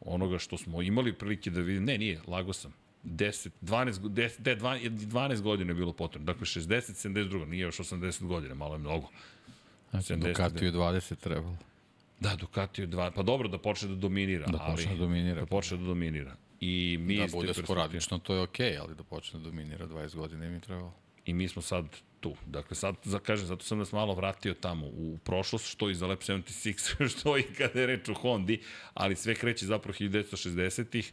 onoga 0.00 0.38
što 0.38 0.58
smo 0.58 0.82
imali 0.82 1.12
prilike 1.12 1.50
da 1.50 1.60
vidimo, 1.60 1.86
ne, 1.86 1.98
nije, 1.98 2.20
lago 2.26 2.52
sam, 2.52 2.74
10, 3.06 3.50
12, 3.62 3.92
10, 4.00 4.56
12, 4.56 4.90
12 4.90 5.40
godina 5.40 5.70
je 5.70 5.74
bilo 5.74 5.92
potrebno. 5.92 6.26
Dakle, 6.32 6.46
60, 6.46 7.08
72, 7.08 7.48
nije 7.48 7.60
još 7.60 7.78
80 7.78 8.26
godina, 8.26 8.54
malo 8.54 8.74
je 8.74 8.78
mnogo. 8.78 9.08
Znači, 9.90 10.16
Ducati 10.16 10.64
je 10.64 10.72
20 10.72 11.16
trebalo. 11.16 11.56
Da, 12.20 12.36
Ducati 12.36 12.82
je 12.82 12.88
20, 12.88 13.10
pa 13.14 13.22
dobro 13.22 13.48
da 13.48 13.58
počne 13.58 13.88
da 13.88 13.94
dominira. 13.94 14.46
Da 14.46 14.58
počne 14.58 14.92
da 14.92 14.98
dominira. 14.98 15.40
Da 15.40 15.46
počne 15.46 15.76
da 15.76 15.84
dominira. 15.84 16.36
I 16.60 16.98
mi 17.00 17.16
da 17.16 17.26
bude 17.32 17.54
sporadično, 17.54 18.18
to 18.18 18.34
je 18.34 18.40
okej, 18.40 18.72
okay, 18.72 18.80
ali 18.80 18.94
da 18.94 19.02
počne 19.02 19.38
da 19.38 19.44
dominira 19.44 19.86
20 19.86 20.16
godina 20.16 20.44
je 20.44 20.60
trebalo. 20.60 20.92
I 21.24 21.34
mi 21.34 21.48
smo 21.48 21.62
sad 21.62 21.84
tu. 22.20 22.34
Dakle, 22.46 22.76
sad, 22.76 22.94
za, 23.04 23.18
kažem, 23.18 23.46
zato 23.46 23.64
sam 23.64 23.78
nas 23.78 23.92
malo 23.92 24.14
vratio 24.14 24.54
tamo 24.54 24.86
u 24.86 25.18
prošlost, 25.24 25.70
što 25.70 25.90
i 25.90 25.94
za 25.94 26.06
Lab 26.06 26.18
76, 26.18 27.08
što 27.18 27.38
i 27.38 27.42
kada 27.42 27.80
je 27.80 27.86
reč 27.86 28.08
o 28.08 28.14
Hondi, 28.14 28.60
ali 28.94 29.16
sve 29.16 29.34
kreće 29.34 29.66
zapravo 29.66 29.94
1960-ih 29.98 31.12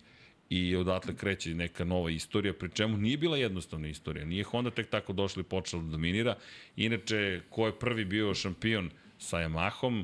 i 0.54 0.76
odatle 0.76 1.16
kreće 1.16 1.56
neka 1.56 1.84
nova 1.84 2.12
istorija, 2.12 2.54
pri 2.54 2.70
čemu 2.70 2.98
nije 2.98 3.18
bila 3.18 3.38
jednostavna 3.38 3.88
istorija. 3.88 4.26
Nije 4.26 4.44
Honda 4.44 4.72
tek 4.72 4.90
tako 4.90 5.14
došla 5.14 5.42
i 5.42 5.44
počela 5.44 5.84
da 5.84 5.90
dominira. 5.90 6.36
Inače, 6.76 7.42
ko 7.50 7.66
je 7.66 7.80
prvi 7.80 8.06
bio 8.06 8.34
šampion 8.34 8.90
sa 9.18 9.38
Yamahom, 9.38 10.04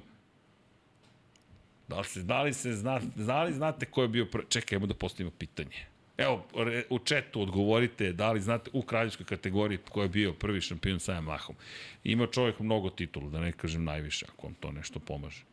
da 1.88 1.99
li, 1.99 2.05
se, 2.05 2.23
da 2.23 2.41
li, 2.43 2.53
se 2.53 2.73
zna, 2.73 3.01
da 3.15 3.43
li 3.43 3.53
znate 3.53 3.85
ko 3.85 4.01
je 4.01 4.07
bio 4.07 4.25
prvi? 4.25 4.45
Čekaj, 4.49 4.79
da 4.79 4.93
postavimo 4.93 5.31
pitanje. 5.31 5.85
Evo, 6.17 6.45
u 6.89 6.99
četu 6.99 7.41
odgovorite 7.41 8.13
da 8.13 8.31
li 8.31 8.41
znate 8.41 8.69
u 8.73 8.81
kraljevskoj 8.81 9.25
kategoriji 9.25 9.77
ko 9.89 10.01
je 10.01 10.09
bio 10.09 10.33
prvi 10.33 10.62
šampion 10.62 10.99
sa 10.99 11.13
Yamahom. 11.13 11.53
Ima 12.03 12.27
čovjek 12.27 12.59
mnogo 12.59 12.89
titula, 12.89 13.29
da 13.29 13.39
ne 13.39 13.51
kažem 13.51 13.83
najviše, 13.83 14.25
ako 14.29 14.47
vam 14.47 14.55
to 14.59 14.71
nešto 14.71 14.99
pomaže. 14.99 15.43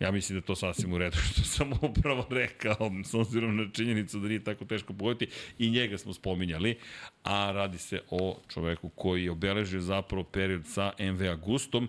Ja 0.00 0.10
mislim 0.10 0.40
da 0.40 0.46
to 0.46 0.56
sasvim 0.56 0.92
u 0.92 0.98
redu 0.98 1.16
što 1.16 1.42
sam 1.42 1.72
upravo 1.90 2.26
rekao, 2.30 2.90
s 3.04 3.14
obzirom 3.14 3.56
na 3.56 3.70
činjenicu 3.72 4.18
da 4.18 4.28
nije 4.28 4.44
tako 4.44 4.64
teško 4.64 4.92
pogoditi 4.92 5.32
i 5.58 5.70
njega 5.70 5.98
smo 5.98 6.12
spominjali, 6.12 6.78
a 7.22 7.52
radi 7.52 7.78
se 7.78 8.00
o 8.10 8.40
čoveku 8.48 8.88
koji 8.88 9.24
je 9.24 9.30
obeležio 9.30 9.80
zapravo 9.80 10.24
period 10.24 10.66
sa 10.66 10.92
MV 10.98 11.30
Agustom 11.30 11.88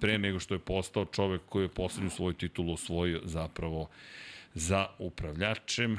pre 0.00 0.18
nego 0.18 0.40
što 0.40 0.54
je 0.54 0.58
postao 0.58 1.04
čovek 1.04 1.42
koji 1.48 1.64
je 1.64 1.68
poslednju 1.68 2.10
svoju 2.10 2.32
titulu 2.32 2.72
osvojio 2.72 3.20
zapravo 3.24 3.88
za 4.54 4.86
upravljačem 4.98 5.98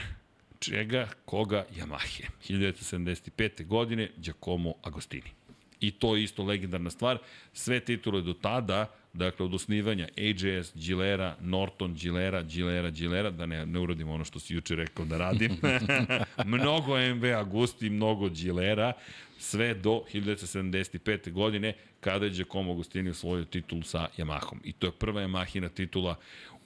čega, 0.59 1.07
koga, 1.25 1.65
Yamahe. 1.75 2.27
1975. 2.49 3.65
godine, 3.65 4.09
Giacomo 4.17 4.73
Agostini. 4.83 5.31
I 5.79 5.91
to 5.91 6.15
je 6.15 6.23
isto 6.23 6.43
legendarna 6.43 6.89
stvar. 6.89 7.17
Sve 7.53 7.79
titule 7.79 8.21
do 8.21 8.33
tada 8.33 8.95
Dakle, 9.17 9.45
od 9.45 9.53
osnivanja 9.53 10.07
AJS, 10.17 10.73
Gilera, 10.75 11.35
Norton, 11.41 11.93
Gilera, 11.93 12.43
Gilera, 12.43 12.89
Gilera, 12.89 13.31
da 13.31 13.45
ne, 13.45 13.65
ne 13.65 13.79
uradim 13.79 14.09
ono 14.09 14.25
što 14.25 14.39
si 14.39 14.53
juče 14.53 14.75
rekao 14.75 15.05
da 15.05 15.17
radim. 15.17 15.57
mnogo 16.45 16.97
MV 17.15 17.25
Agusti, 17.37 17.89
mnogo 17.89 18.29
Gilera, 18.29 18.93
sve 19.39 19.73
do 19.73 20.03
1975. 20.13 21.31
godine, 21.31 21.73
kada 21.99 22.25
je 22.25 22.31
Giacomo 22.31 22.71
Agostini 22.71 23.09
osvojio 23.09 23.45
titul 23.45 23.83
sa 23.83 24.07
Yamahom. 24.17 24.57
I 24.63 24.73
to 24.73 24.87
je 24.87 24.91
prva 24.91 25.21
Yamahina 25.21 25.69
titula 25.69 26.15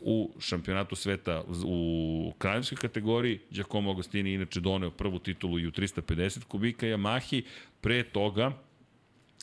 u 0.01 0.31
šampionatu 0.39 0.95
sveta 0.95 1.43
u 1.65 2.33
kraljevskoj 2.37 2.77
kategoriji. 2.77 3.39
Giacomo 3.51 3.91
Agostini 3.91 4.33
inače 4.33 4.59
doneo 4.59 4.91
prvu 4.91 5.19
titulu 5.19 5.59
i 5.59 5.67
u 5.67 5.71
350 5.71 6.43
kubika 6.43 6.85
Yamahi. 6.85 7.43
Pre 7.81 8.03
toga, 8.03 8.51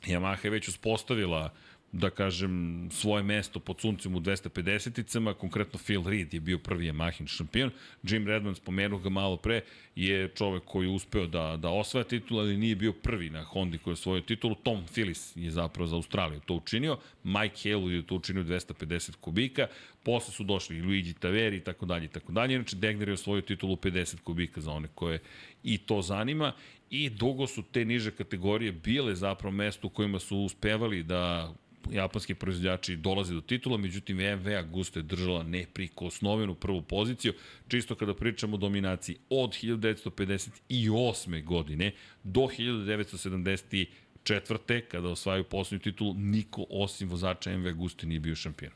Yamaha 0.07 0.44
je 0.44 0.51
već 0.51 0.68
uspostavila 0.68 1.44
uh, 1.44 1.68
da 1.92 2.11
kažem, 2.11 2.88
svoje 2.92 3.22
mesto 3.22 3.61
pod 3.61 3.81
suncem 3.81 4.14
u 4.14 4.20
250-icama, 4.20 5.35
konkretno 5.35 5.79
Phil 5.85 6.03
Reed 6.07 6.35
je 6.35 6.40
bio 6.40 6.59
prvi 6.59 6.90
Yamahin 6.92 7.27
šampion, 7.27 7.70
Jim 8.03 8.27
Redman, 8.27 8.55
spomenuo 8.55 8.98
ga 8.98 9.09
malo 9.09 9.37
pre, 9.37 9.61
je 9.96 10.29
čovek 10.29 10.62
koji 10.64 10.87
je 10.87 10.94
uspeo 10.94 11.27
da, 11.27 11.57
da 11.57 11.68
osvaja 11.68 12.05
titul, 12.05 12.40
ali 12.40 12.57
nije 12.57 12.77
bio 12.77 12.92
prvi 12.92 13.31
na 13.31 13.44
Hondi 13.44 13.79
koji 13.79 13.92
je 13.92 14.01
osvojio 14.01 14.20
titulu, 14.22 14.55
Tom 14.55 14.85
Phillips 14.92 15.37
je 15.37 15.51
zapravo 15.51 15.87
za 15.87 15.96
Australiju 15.96 16.40
to 16.40 16.55
učinio, 16.55 16.98
Mike 17.24 17.70
Hale 17.70 17.94
je 17.94 18.07
to 18.07 18.14
učinio 18.14 18.44
250 18.44 19.16
kubika, 19.20 19.66
posle 20.03 20.35
su 20.35 20.44
došli 20.44 20.77
i 20.77 20.83
Luigi 20.83 21.12
Taveri 21.12 21.57
i 21.57 21.61
tako 21.61 21.87
dalje 21.87 22.05
i 22.05 22.09
tako 22.09 22.33
dalje, 22.33 22.55
inače 22.55 22.77
Degner 22.77 23.09
je 23.09 23.14
osvojio 23.14 23.42
titulu 23.42 23.77
50 23.77 24.20
kubika 24.20 24.61
za 24.61 24.72
one 24.72 24.88
koje 24.94 25.18
i 25.62 25.79
to 25.79 26.03
zanima. 26.03 26.53
I 26.90 27.11
dugo 27.11 27.46
su 27.46 27.62
te 27.62 27.85
niže 27.85 28.11
kategorije 28.11 28.72
bile 28.72 29.14
zapravo 29.14 29.57
mesto 29.57 29.87
u 29.87 29.90
kojima 29.90 30.18
su 30.18 30.37
uspevali 30.38 31.03
da 31.03 31.55
japanski 31.93 32.35
proizvođači 32.35 32.97
dolaze 32.97 33.35
do 33.35 33.41
titula, 33.41 33.77
međutim 33.77 34.17
MV 34.17 34.49
Augusta 34.59 34.99
je 34.99 35.03
držala 35.03 35.43
neprikosnovenu 35.43 36.55
prvu 36.55 36.83
poziciju, 36.83 37.33
čisto 37.69 37.95
kada 37.95 38.14
pričamo 38.14 38.55
o 38.55 38.59
dominaciji 38.59 39.17
od 39.31 39.51
1958. 39.51 41.45
godine 41.45 41.93
do 42.25 42.41
1974. 42.41 44.81
kada 44.91 45.09
osvajaju 45.09 45.45
poslednju 45.45 45.83
titulu, 45.83 46.14
niko 46.14 46.64
osim 46.71 47.09
vozača 47.09 47.59
MV 47.59 47.67
Augusta 47.67 48.07
nije 48.07 48.21
bio 48.21 48.35
šampion. 48.35 48.73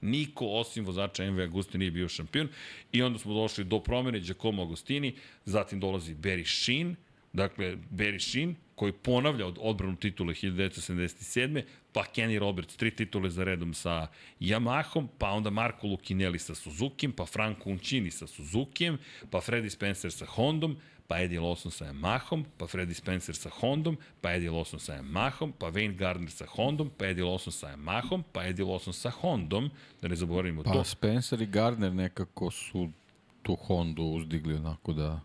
Niko 0.00 0.46
osim 0.46 0.84
vozača 0.84 1.30
MV 1.30 1.40
Augusta 1.40 1.78
nije 1.78 1.90
bio 1.90 2.08
šampion 2.08 2.48
i 2.92 3.02
onda 3.02 3.18
smo 3.18 3.34
došli 3.34 3.64
do 3.64 3.80
promene 3.80 4.20
Giacomo 4.20 4.62
Agostini, 4.62 5.14
zatim 5.44 5.80
dolazi 5.80 6.14
Barry 6.14 6.64
Sheen, 6.64 6.96
Dakle, 7.32 7.76
Barry 7.90 8.18
Sheen, 8.18 8.54
koji 8.74 8.92
ponavlja 8.92 9.46
od 9.46 9.58
odbranu 9.60 9.96
titule 9.96 10.34
1977. 10.34 11.62
Pa 11.98 12.06
Kenny 12.06 12.38
Roberts, 12.38 12.76
tri 12.78 12.94
titule 12.94 13.26
za 13.26 13.42
redom 13.42 13.74
sa 13.74 14.06
Yamahom, 14.38 15.08
pa 15.18 15.34
onda 15.34 15.50
Marco 15.50 15.82
Lucinelli 15.90 16.38
sa 16.38 16.54
Suzuki, 16.54 17.10
pa 17.10 17.26
Franco 17.26 17.66
Uncini 17.66 18.10
sa 18.14 18.30
Suzuki, 18.30 18.94
pa 19.26 19.42
Freddy 19.42 19.66
Spencer 19.66 20.14
sa 20.14 20.22
Hondom, 20.30 20.78
pa 21.10 21.18
Eddie 21.18 21.42
Lawson 21.42 21.74
sa 21.74 21.90
Yamahom, 21.90 22.46
pa 22.54 22.70
Freddy 22.70 22.94
Spencer 22.94 23.34
sa 23.34 23.50
Hondom, 23.50 23.98
pa 24.22 24.38
Eddie 24.38 24.46
Lawson 24.46 24.78
sa 24.78 24.94
Yamahom, 24.94 25.50
pa 25.50 25.74
Wayne 25.74 25.98
Gardner 25.98 26.30
sa 26.30 26.46
Hondom, 26.46 26.86
pa 26.86 27.10
Eddie 27.10 27.26
Lawson 27.26 27.50
sa 27.50 27.74
Yamahom, 27.74 28.22
pa 28.30 28.46
Eddie 28.46 28.62
Lawson 28.62 28.94
sa 28.94 29.10
Hondom, 29.10 29.66
da 29.98 30.06
ne 30.06 30.14
zaboravimo 30.14 30.62
pa, 30.62 30.70
to. 30.70 30.78
Pa 30.78 30.86
Spencer 30.86 31.42
i 31.42 31.50
Gardner 31.50 31.90
nekako 31.90 32.54
su 32.54 32.94
tu 33.42 33.58
Hondu 33.66 34.02
uzdigli 34.02 34.54
onako 34.54 34.92
da, 34.92 35.20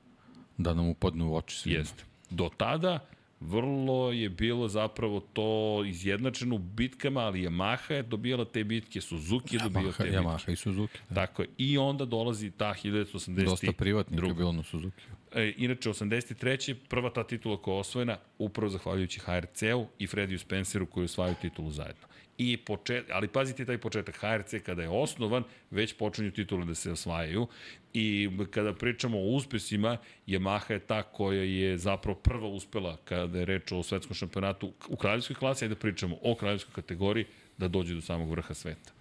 da 0.58 0.74
nam 0.74 0.90
upadnu 0.90 1.30
u 1.30 1.36
oči 1.36 1.56
svima. 1.56 1.78
Jeste. 1.78 2.04
Do 2.30 2.50
tada 2.58 3.06
vrlo 3.48 4.12
je 4.12 4.30
bilo 4.30 4.68
zapravo 4.68 5.20
to 5.20 5.84
izjednačeno 5.86 6.56
u 6.56 6.58
bitkama, 6.58 7.20
ali 7.20 7.42
Yamaha 7.42 7.94
je 7.94 8.04
dobijala 8.04 8.46
te 8.46 8.64
bitke, 8.64 9.02
Suzuki 9.02 9.56
je 9.56 9.60
Yamaha, 9.60 9.64
dobijao 9.64 9.92
te 9.92 10.04
bitke. 10.04 10.18
Yamaha 10.18 10.52
i 10.52 10.56
Suzuki. 10.56 11.00
Da. 11.10 11.16
Tako 11.16 11.42
je. 11.42 11.48
I 11.58 11.78
onda 11.78 12.06
dolazi 12.06 12.52
ta 12.52 12.74
1980. 12.84 13.46
Dosta 13.46 13.72
privatnika 13.72 14.28
je 14.28 14.34
bilo 14.34 14.52
na 14.52 14.64
Suzuki. 14.64 15.04
E, 15.36 15.54
inače, 15.58 15.90
83. 15.90 16.76
prva 16.90 17.10
ta 17.10 17.24
titula 17.24 17.62
koja 17.62 17.76
je 17.76 17.80
osvojena, 17.80 18.18
upravo 18.38 18.70
zahvaljujući 18.70 19.20
HRC-u 19.20 19.88
i 20.00 20.08
Frediju 20.08 20.40
Spenceru 20.40 20.86
koji 20.86 21.06
osvajaju 21.06 21.36
titulu 21.42 21.72
zajedno. 21.72 22.08
I 22.38 22.58
počet, 22.58 23.06
ali 23.12 23.28
pazite 23.28 23.66
taj 23.66 23.78
početak, 23.78 24.16
HRC 24.16 24.54
kada 24.66 24.82
je 24.82 24.90
osnovan, 24.90 25.44
već 25.72 25.94
počinju 25.94 26.32
titule 26.32 26.66
da 26.66 26.76
se 26.76 26.92
osvajaju. 26.92 27.48
I 27.94 28.30
kada 28.52 28.74
pričamo 28.74 29.18
o 29.18 29.36
uspesima, 29.36 29.98
Yamaha 30.28 30.72
je 30.72 30.80
ta 30.80 31.04
koja 31.04 31.44
je 31.44 31.78
zapravo 31.78 32.20
prva 32.20 32.48
uspela 32.48 32.98
kada 33.06 33.40
je 33.40 33.46
reč 33.46 33.72
o 33.72 33.84
svetskom 33.84 34.16
šampionatu 34.16 34.74
u 34.90 34.96
kraljevskoj 34.96 35.36
klasi, 35.36 35.66
ajde 35.66 35.76
da 35.76 35.80
pričamo 35.80 36.18
o 36.22 36.36
kraljevskoj 36.36 36.74
kategoriji, 36.74 37.26
da 37.58 37.68
dođe 37.68 37.94
do 37.94 38.02
samog 38.02 38.30
vrha 38.30 38.54
sveta. 38.54 38.92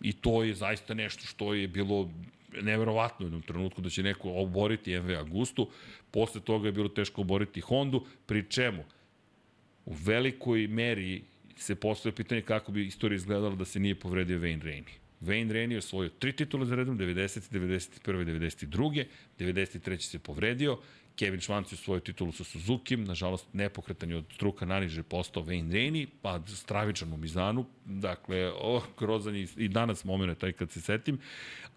I 0.00 0.12
to 0.12 0.42
je 0.42 0.54
zaista 0.54 0.94
nešto 0.94 1.26
što 1.26 1.54
je 1.54 1.68
bilo 1.68 2.10
neverovatno 2.62 3.24
u 3.24 3.26
jednom 3.26 3.42
trenutku 3.42 3.80
da 3.80 3.90
će 3.90 4.02
neko 4.02 4.32
oboriti 4.32 5.00
MV 5.00 5.10
Agustu, 5.18 5.70
posle 6.10 6.40
toga 6.40 6.68
je 6.68 6.72
bilo 6.72 6.88
teško 6.88 7.20
oboriti 7.20 7.60
Hondu, 7.60 8.04
pri 8.26 8.44
čemu 8.50 8.84
u 9.84 9.94
velikoj 9.94 10.66
meri 10.66 11.22
se 11.56 11.74
postoje 11.74 12.12
pitanje 12.12 12.42
kako 12.42 12.72
bi 12.72 12.86
istorija 12.86 13.16
izgledala 13.16 13.54
da 13.54 13.64
se 13.64 13.80
nije 13.80 13.94
povredio 13.94 14.38
Wayne 14.38 14.62
Rainey. 14.62 14.92
Wayne 15.20 15.52
Rainey 15.52 15.72
je 15.72 15.78
osvojio 15.78 16.10
tri 16.18 16.32
titule 16.32 16.66
za 16.66 16.76
redom, 16.76 16.98
90, 16.98 17.50
91, 17.52 18.24
92. 18.24 19.04
93. 19.38 20.00
se 20.00 20.18
povredio, 20.18 20.78
Kevin 21.16 21.40
Schwantz 21.40 21.72
je 21.72 21.74
osvojio 21.74 22.00
titulu 22.00 22.32
sa 22.32 22.44
Suzuki, 22.44 22.96
nažalost 22.96 23.46
nepokretan 23.52 24.10
je 24.10 24.16
od 24.16 24.24
struka 24.34 24.66
naniže 24.66 25.02
postao 25.02 25.42
Wayne 25.42 25.72
Rainey, 25.72 26.06
pa 26.22 26.40
stravičan 26.46 27.12
u 27.12 27.16
Mizanu, 27.16 27.66
dakle, 27.84 28.52
oh, 28.60 28.82
grozan 28.98 29.36
i, 29.36 29.48
i 29.56 29.68
danas 29.68 30.04
moment 30.04 30.38
taj 30.38 30.52
kad 30.52 30.70
se 30.70 30.80
setim, 30.80 31.18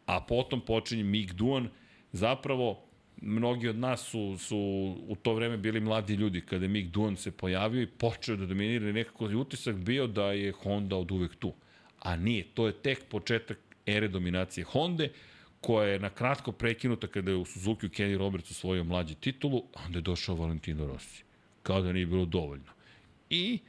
a 0.06 0.22
potom 0.22 0.62
počinje 0.62 1.04
Mick 1.04 1.34
Duan, 1.34 1.70
zapravo 2.12 2.89
mnogi 3.22 3.68
od 3.68 3.76
nas 3.76 4.02
su, 4.02 4.38
su 4.38 4.58
u 5.08 5.16
to 5.16 5.34
vreme 5.34 5.58
bili 5.58 5.80
mladi 5.80 6.14
ljudi 6.14 6.42
kada 6.42 6.66
je 6.66 6.70
Mick 6.70 6.92
Duan 6.92 7.16
se 7.16 7.32
pojavio 7.32 7.82
i 7.82 7.88
počeo 7.88 8.36
da 8.36 8.46
dominira 8.46 8.90
i 8.90 8.94
nekako 8.94 9.28
je 9.30 9.36
utisak 9.36 9.76
bio 9.76 10.08
da 10.08 10.32
je 10.32 10.52
Honda 10.52 10.96
od 10.96 11.12
uvek 11.12 11.36
tu. 11.36 11.54
A 12.00 12.16
nije, 12.16 12.44
to 12.54 12.68
je 12.68 12.74
tek 12.74 13.04
početak 13.10 13.60
ere 13.86 14.08
dominacije 14.08 14.64
Honde, 14.64 15.10
koja 15.62 15.88
je 15.88 16.00
na 16.00 16.10
kratko 16.10 16.52
prekinuta 16.52 17.08
kada 17.08 17.32
je 17.32 17.38
u 17.38 17.46
Suzuki 17.46 17.86
u 17.86 17.90
Kenny 17.90 18.18
Roberts 18.18 18.52
osvojio 18.52 18.84
mlađi 18.84 19.16
titulu, 19.16 19.64
a 19.76 19.86
onda 19.86 19.98
je 19.98 20.02
došao 20.02 20.36
Valentino 20.36 20.88
Rossi. 20.88 21.24
Kao 21.64 21.82
da 21.82 21.94
nije 21.94 22.06
bilo 22.06 22.26
dovoljno. 22.26 22.72
I 23.30 23.60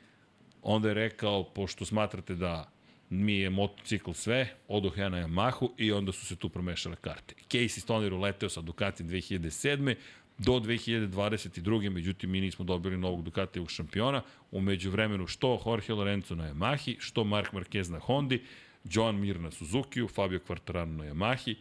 onda 0.62 0.88
je 0.88 0.94
rekao, 0.94 1.44
pošto 1.44 1.84
smatrate 1.84 2.34
da 2.34 2.70
mi 3.10 3.38
je 3.38 3.50
motocikl 3.50 4.12
sve, 4.12 4.56
odoh 4.68 4.98
ja 4.98 5.08
na 5.08 5.18
Yamahu 5.18 5.70
i 5.76 5.92
onda 5.92 6.12
su 6.12 6.26
se 6.26 6.36
tu 6.36 6.48
promešale 6.48 6.96
karte. 6.96 7.34
Casey 7.48 7.80
Stoner 7.80 8.14
uleteo 8.14 8.48
sa 8.48 8.60
Ducati 8.60 9.04
2007. 9.04 9.94
do 10.38 10.52
2022. 10.52 11.90
Međutim, 11.90 12.30
mi 12.30 12.40
nismo 12.40 12.64
dobili 12.64 12.96
novog 12.96 13.22
Ducatijevog 13.22 13.70
šampiona. 13.70 14.22
Umeđu 14.50 14.90
vremenu 14.90 15.26
što 15.26 15.62
Jorge 15.66 15.92
Lorenzo 15.92 16.34
na 16.34 16.54
Yamahi, 16.54 16.96
što 16.98 17.24
Mark 17.24 17.52
Marquez 17.52 17.90
na 17.90 17.98
Hondi, 17.98 18.42
John 18.84 19.20
Mir 19.20 19.40
na 19.40 19.50
Suzuki, 19.50 20.00
Fabio 20.14 20.40
Quartararo 20.48 20.96
na 20.96 21.04
Yamahi 21.04 21.54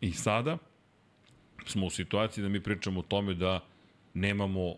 i 0.00 0.12
sada 0.12 0.58
smo 1.66 1.86
u 1.86 1.90
situaciji 1.90 2.42
da 2.42 2.48
mi 2.48 2.60
pričamo 2.60 3.00
o 3.00 3.02
tome 3.02 3.34
da 3.34 3.64
nemamo 4.14 4.74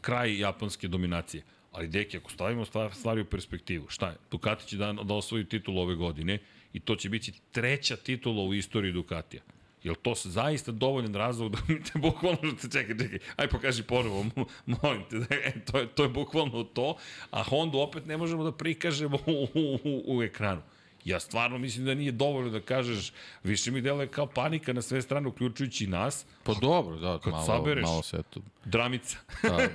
kraj 0.00 0.38
japanske 0.38 0.88
dominacije. 0.88 1.42
Ali 1.78 1.88
deki, 1.88 2.16
ako 2.16 2.30
stavimo 2.30 2.64
stvari 2.92 3.20
u 3.20 3.24
perspektivu, 3.24 3.86
šta 3.88 4.08
je? 4.08 4.16
Ducati 4.30 4.66
će 4.66 4.76
da, 4.76 4.92
da 4.92 5.14
osvoji 5.14 5.44
titul 5.44 5.78
ove 5.78 5.94
godine 5.94 6.38
i 6.72 6.80
to 6.80 6.96
će 6.96 7.08
biti 7.08 7.32
treća 7.52 7.96
titula 7.96 8.42
u 8.42 8.54
istoriji 8.54 8.92
Ducatija. 8.92 9.42
Je 9.82 9.90
li 9.90 9.96
to 10.02 10.14
zaista 10.14 10.72
dovoljan 10.72 11.14
razlog 11.14 11.52
da 11.52 11.58
mi 11.68 11.82
te 11.82 11.98
bukvalno 12.08 12.52
te 12.60 12.68
čekaj, 12.72 12.98
čekaj, 12.98 13.18
aj 13.36 13.48
pokaži 13.48 13.82
ponovo, 13.82 14.26
molim 14.66 15.04
te, 15.10 15.18
da, 15.18 15.26
e, 15.30 15.52
to, 15.64 15.78
je, 15.78 15.86
to 15.86 16.02
je 16.02 16.08
bukvalno 16.08 16.64
to, 16.64 16.96
a 17.30 17.42
Honda 17.42 17.78
opet 17.78 18.06
ne 18.06 18.16
možemo 18.16 18.44
da 18.44 18.52
prikažemo 18.52 19.18
u, 19.26 19.46
u, 19.54 19.78
u, 19.84 20.16
u 20.16 20.22
ekranu. 20.22 20.62
Ja 21.08 21.20
stvarno 21.20 21.58
mislim 21.58 21.84
da 21.84 21.94
nije 21.94 22.12
dovoljno 22.12 22.50
da 22.50 22.60
kažeš, 22.60 23.12
više 23.44 23.70
mi 23.70 23.80
deluje 23.80 24.08
kao 24.08 24.26
panika 24.26 24.72
na 24.72 24.82
sve 24.82 25.02
strane, 25.02 25.28
uključujući 25.28 25.86
nas. 25.86 26.26
Pa 26.42 26.54
dobro, 26.54 26.96
da, 26.96 27.18
kad 27.18 27.32
malo, 27.32 27.46
sabereš, 27.46 27.82
malo 27.82 28.02
se 28.02 28.22
tu. 28.30 28.42
Dramica. 28.64 29.18
Ta, 29.42 29.68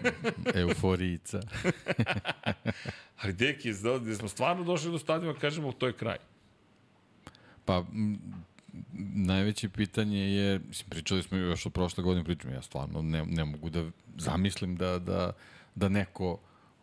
euforica. 0.60 1.42
Ali 3.22 3.34
deki, 3.34 3.74
da 4.06 4.16
smo 4.16 4.28
stvarno 4.28 4.64
došli 4.64 4.92
do 4.92 5.00
stadima, 5.00 5.34
kažemo, 5.34 5.72
to 5.72 5.88
je 5.88 5.94
kraj. 5.94 6.18
Pa, 7.66 7.86
najveće 9.14 9.70
pitanje 9.70 10.20
je, 10.20 10.60
mislim, 10.68 10.90
pričali 10.90 11.24
smo 11.24 11.38
još 11.38 11.66
o 11.66 11.70
prošle 11.70 12.04
godine, 12.04 12.24
pričam, 12.24 12.54
ja 12.54 12.62
stvarno 12.62 13.02
ne, 13.02 13.26
ne 13.26 13.46
mogu 13.46 13.70
da 13.70 13.90
zamislim 14.18 14.76
da, 14.76 15.00
da, 15.00 15.32
da 15.76 15.90
neko 15.90 16.40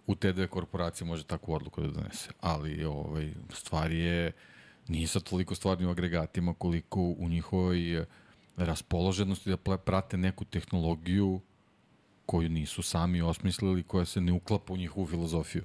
u 0.06 0.14
te 0.14 0.32
dve 0.32 0.46
korporacije 0.46 1.06
može 1.06 1.24
takvu 1.24 1.54
odluku 1.54 1.82
da 1.82 1.88
donese. 1.88 2.30
Ali 2.40 2.84
ovaj, 2.84 3.32
stvar 3.52 3.92
je, 3.92 4.32
nije 4.90 5.06
sad 5.06 5.22
toliko 5.22 5.54
stvarnim 5.54 5.88
agregatima 5.88 6.54
koliko 6.54 7.00
u 7.00 7.28
njihovoj 7.28 8.04
raspoloženosti 8.56 9.50
da 9.50 9.76
prate 9.76 10.16
neku 10.16 10.44
tehnologiju 10.44 11.40
koju 12.26 12.48
nisu 12.48 12.82
sami 12.82 13.22
osmislili, 13.22 13.82
koja 13.82 14.04
se 14.04 14.20
ne 14.20 14.32
uklapa 14.32 14.72
u 14.72 14.76
njihovu 14.76 15.06
filozofiju. 15.06 15.64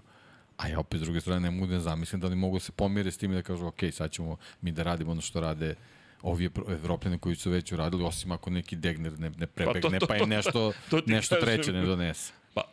A 0.58 0.68
ja 0.68 0.80
opet 0.80 1.00
s 1.00 1.04
druge 1.04 1.22
strane 1.22 1.40
ne 1.40 1.52
mogu 1.52 1.68
da 1.72 1.80
zamislim 1.80 2.22
da 2.22 2.28
li 2.28 2.36
mogu 2.36 2.56
da 2.56 2.60
se 2.60 2.72
pomire 2.72 3.12
s 3.12 3.18
tim 3.18 3.32
i 3.32 3.36
da 3.36 3.42
kažu 3.42 3.68
ok, 3.68 3.80
sad 3.92 4.12
ćemo 4.12 4.38
mi 4.62 4.72
da 4.72 4.84
radimo 4.84 5.12
ono 5.12 5.22
što 5.22 5.40
rade 5.40 5.76
ovi 6.22 6.50
evropljani 6.68 7.20
koji 7.20 7.36
su 7.36 7.52
već 7.52 7.72
uradili, 7.72 8.04
osim 8.04 8.32
ako 8.32 8.50
neki 8.50 8.76
Degner 8.76 9.20
ne, 9.20 9.30
ne 9.30 9.48
prebegne, 9.48 9.82
pa, 9.82 10.00
to, 10.00 10.00
to, 10.00 10.08
pa 10.08 10.18
i 10.18 10.26
nešto, 10.26 10.74
to 10.90 11.02
nešto 11.06 11.36
treće 11.36 11.74
ne 11.74 11.86
donese. 11.86 12.34
Pa, 12.54 12.64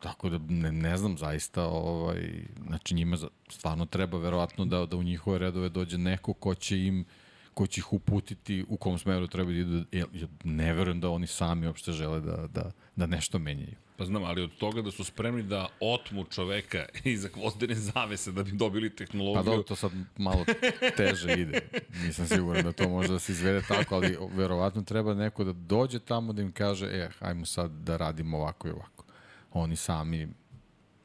Tako 0.00 0.28
da 0.28 0.38
ne, 0.48 0.72
ne 0.72 0.96
znam 0.96 1.18
zaista, 1.18 1.64
ovaj, 1.64 2.44
znači 2.66 2.94
njima 2.94 3.16
stvarno 3.48 3.86
treba 3.86 4.18
verovatno 4.18 4.64
da, 4.64 4.86
da 4.86 4.96
u 4.96 5.02
njihove 5.02 5.38
redove 5.38 5.68
dođe 5.68 5.98
neko 5.98 6.32
ko 6.32 6.54
će 6.54 6.86
im 6.86 7.04
ko 7.54 7.66
će 7.66 7.80
ih 7.80 7.92
uputiti 7.92 8.64
u 8.68 8.76
kom 8.76 8.98
smeru 8.98 9.26
treba 9.26 9.52
da 9.52 9.58
idu. 9.58 9.84
Ja, 9.92 10.06
ja 10.12 10.26
ne 10.44 10.72
verujem 10.72 11.00
da 11.00 11.10
oni 11.10 11.26
sami 11.26 11.66
uopšte 11.66 11.92
žele 11.92 12.20
da, 12.20 12.46
da, 12.46 12.70
da 12.96 13.06
nešto 13.06 13.38
menjaju. 13.38 13.76
Pa 13.96 14.04
znam, 14.04 14.24
ali 14.24 14.42
od 14.42 14.50
toga 14.58 14.82
da 14.82 14.90
su 14.90 15.04
spremni 15.04 15.42
da 15.42 15.68
otmu 15.80 16.24
čoveka 16.24 16.84
iza 17.04 17.28
gvozdene 17.34 17.74
zavese 17.74 18.32
da 18.32 18.42
bi 18.42 18.52
dobili 18.52 18.96
tehnologiju. 18.96 19.44
Pa 19.44 19.50
dobro, 19.50 19.62
to 19.62 19.76
sad 19.76 19.92
malo 20.16 20.44
teže 20.96 21.32
ide. 21.32 21.60
Nisam 22.04 22.26
siguran 22.26 22.64
da 22.64 22.72
to 22.72 22.88
može 22.88 23.08
da 23.08 23.18
se 23.18 23.32
izvede 23.32 23.62
tako, 23.68 23.94
ali 23.94 24.18
verovatno 24.34 24.82
treba 24.82 25.14
neko 25.14 25.44
da 25.44 25.52
dođe 25.52 25.98
tamo 25.98 26.32
da 26.32 26.42
im 26.42 26.52
kaže, 26.52 26.86
e, 26.86 27.10
hajmo 27.18 27.46
sad 27.46 27.70
da 27.70 27.96
radimo 27.96 28.36
ovako 28.36 28.68
i 28.68 28.70
ovako 28.70 28.99
oni 29.52 29.76
sami 29.76 30.28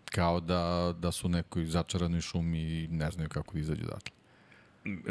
kao 0.06 0.40
da, 0.40 0.94
da 1.00 1.12
su 1.12 1.30
nekoj 1.30 1.66
začaranoj 1.66 2.22
šumi 2.22 2.60
i 2.60 2.88
ne 2.88 3.12
znaju 3.12 3.30
kako 3.30 3.54
da 3.54 3.60
izađu 3.60 3.84
odatle. 3.84 4.16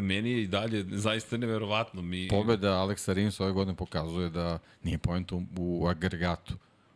Meni 0.02 0.30
je 0.30 0.42
i 0.42 0.46
dalje 0.46 0.84
zaista 0.90 1.36
neverovatno. 1.36 2.02
Mi... 2.02 2.28
Pobeda 2.28 2.72
Aleksa 2.72 3.12
Rins 3.12 3.40
ove 3.40 3.52
godine 3.52 3.76
pokazuje 3.76 4.30
da 4.30 4.58
nije 4.82 4.98
point 4.98 5.32
u, 5.32 5.42
u 5.56 5.86
agregatu 5.88 6.54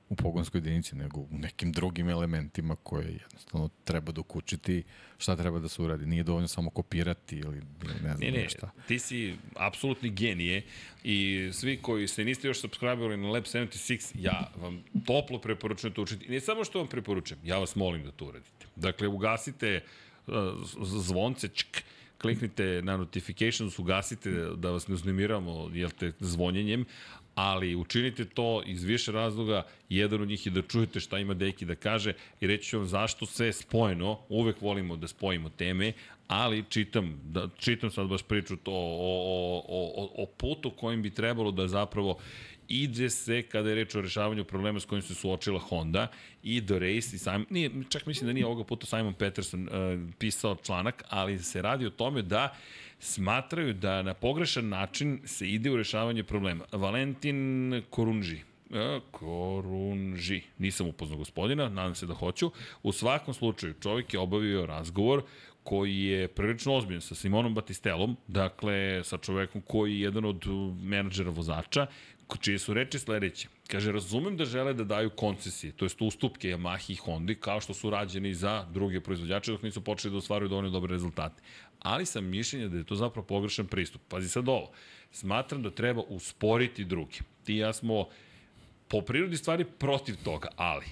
u 0.08 0.14
pogonskoj 0.14 0.58
jedinici, 0.58 0.96
nego 0.96 1.20
u 1.20 1.28
nekim 1.30 1.72
drugim 1.72 2.08
elementima 2.08 2.76
koje 2.76 3.04
jednostavno 3.04 3.70
treba 3.84 4.12
dokučiti 4.12 4.84
šta 5.18 5.36
treba 5.36 5.58
da 5.58 5.68
se 5.68 5.82
uradi. 5.82 6.06
Nije 6.06 6.22
dovoljno 6.22 6.48
samo 6.48 6.70
kopirati 6.70 7.36
ili, 7.36 7.62
ne 7.84 7.98
znam 7.98 8.16
ne, 8.20 8.30
ne, 8.30 8.48
šta. 8.48 8.70
Ti 8.88 8.98
si 8.98 9.34
apsolutni 9.56 10.10
genije 10.10 10.62
i 11.04 11.48
svi 11.52 11.76
koji 11.82 12.08
se 12.08 12.24
niste 12.24 12.48
još 12.48 12.60
subscriberi 12.60 13.16
na 13.16 13.28
Lab 13.28 13.44
76, 13.44 14.10
ja 14.14 14.50
vam 14.56 14.82
toplo 15.06 15.38
preporučujem 15.38 15.94
to 15.94 16.02
učiti. 16.02 16.26
I 16.26 16.30
ne 16.30 16.40
samo 16.40 16.64
što 16.64 16.78
vam 16.78 16.88
preporučujem, 16.88 17.40
ja 17.44 17.58
vas 17.58 17.76
molim 17.76 18.04
da 18.04 18.10
to 18.10 18.24
uradite. 18.24 18.66
Dakle, 18.76 19.08
ugasite 19.08 19.80
uh, 20.26 20.34
zvonce, 20.82 21.48
čk, 21.48 21.82
kliknite 22.18 22.82
na 22.82 22.96
notifications, 22.96 23.78
ugasite 23.78 24.30
da 24.56 24.70
vas 24.70 24.88
ne 24.88 24.94
uznemiramo 24.94 25.70
jel 25.72 25.90
te, 25.90 26.12
zvonjenjem, 26.20 26.84
ali 27.38 27.74
učinite 27.74 28.24
to 28.24 28.62
iz 28.66 28.84
više 28.84 29.12
razloga. 29.12 29.62
Jedan 29.88 30.22
od 30.22 30.28
njih 30.28 30.46
je 30.46 30.52
da 30.52 30.62
čujete 30.62 31.00
šta 31.00 31.18
ima 31.18 31.34
Deki 31.34 31.64
da 31.64 31.74
kaže 31.74 32.12
i 32.40 32.46
reći 32.46 32.68
ću 32.68 32.78
vam 32.78 32.86
zašto 32.86 33.26
sve 33.26 33.52
spojeno. 33.52 34.18
Uvek 34.28 34.60
volimo 34.60 34.96
da 34.96 35.08
spojimo 35.08 35.48
teme, 35.48 35.92
ali 36.28 36.64
čitam, 36.68 37.20
da, 37.24 37.48
čitam 37.58 37.90
sad 37.90 38.08
baš 38.08 38.22
priču 38.22 38.56
to 38.56 38.72
o, 38.72 39.62
o, 39.68 39.84
o, 39.96 40.22
o 40.22 40.26
putu 40.26 40.70
kojim 40.70 41.02
bi 41.02 41.10
trebalo 41.10 41.50
da 41.50 41.68
zapravo 41.68 42.18
ide 42.68 43.10
se 43.10 43.42
kada 43.42 43.68
je 43.68 43.74
reč 43.74 43.94
o 43.94 44.00
rešavanju 44.00 44.44
problema 44.44 44.80
s 44.80 44.84
kojim 44.84 45.02
se 45.02 45.14
suočila 45.14 45.58
Honda 45.58 46.08
i 46.42 46.66
The 46.66 46.78
Race 46.78 47.16
i 47.16 47.18
Simon, 47.18 47.46
nije, 47.50 47.70
čak 47.88 48.06
mislim 48.06 48.26
da 48.26 48.32
nije 48.32 48.46
ovoga 48.46 48.64
puta 48.64 48.86
Simon 48.86 49.14
Peterson 49.14 49.62
uh, 49.62 49.70
pisao 50.18 50.56
članak, 50.62 51.04
ali 51.08 51.38
se 51.38 51.62
radi 51.62 51.86
o 51.86 51.90
tome 51.90 52.22
da 52.22 52.56
smatraju 53.00 53.74
da 53.74 54.02
na 54.02 54.14
pogrešan 54.14 54.68
način 54.68 55.20
se 55.24 55.48
ide 55.48 55.70
u 55.70 55.76
rešavanje 55.76 56.24
problema. 56.24 56.64
Valentin 56.72 57.82
Korunži, 57.90 58.40
E, 58.74 59.00
Korunži. 59.10 60.42
Nisam 60.58 60.86
upoznao 60.86 61.18
gospodina, 61.18 61.68
nadam 61.68 61.94
se 61.94 62.06
da 62.06 62.14
hoću. 62.14 62.50
U 62.82 62.92
svakom 62.92 63.34
slučaju, 63.34 63.74
čovjek 63.80 64.14
je 64.14 64.20
obavio 64.20 64.66
razgovor 64.66 65.22
koji 65.62 66.04
je 66.04 66.28
prilično 66.28 66.74
ozbiljan 66.74 67.00
sa 67.00 67.14
Simonom 67.14 67.54
Batistelom, 67.54 68.16
dakle 68.26 69.04
sa 69.04 69.18
čovekom 69.18 69.60
koji 69.60 69.92
je 69.94 70.00
jedan 70.00 70.24
od 70.24 70.46
menadžera 70.82 71.30
vozača, 71.30 71.86
čije 72.36 72.58
su 72.58 72.74
reči 72.74 72.98
sledeće. 72.98 73.48
Kaže, 73.66 73.92
razumem 73.92 74.36
da 74.36 74.44
žele 74.44 74.74
da 74.74 74.84
daju 74.84 75.10
koncesije, 75.10 75.72
to 75.72 75.84
jest 75.84 76.02
ustupke 76.02 76.48
Yamaha 76.48 76.92
i 76.92 76.96
Honda, 76.96 77.34
kao 77.34 77.60
što 77.60 77.74
su 77.74 77.90
rađeni 77.90 78.34
za 78.34 78.66
druge 78.72 79.00
proizvođače 79.00 79.52
dok 79.52 79.62
nisu 79.62 79.80
počeli 79.80 80.12
da 80.12 80.18
ostvaruju 80.18 80.48
dovoljno 80.48 80.70
dobre 80.70 80.92
rezultate. 80.92 81.42
Ali 81.80 82.06
sam 82.06 82.24
mišljenja 82.24 82.68
da 82.68 82.76
je 82.76 82.84
to 82.84 82.94
zapravo 82.94 83.26
pogrešan 83.26 83.66
pristup. 83.66 84.02
Pazi 84.08 84.28
sad 84.28 84.48
ovo. 84.48 84.70
Smatram 85.12 85.62
da 85.62 85.70
treba 85.70 86.02
usporiti 86.08 86.84
druge. 86.84 87.18
Ti 87.44 87.54
i 87.54 87.58
ja 87.58 87.72
smo 87.72 88.08
po 88.88 89.00
prirodi 89.00 89.36
stvari 89.36 89.64
protiv 89.64 90.16
toga, 90.24 90.48
ali 90.56 90.86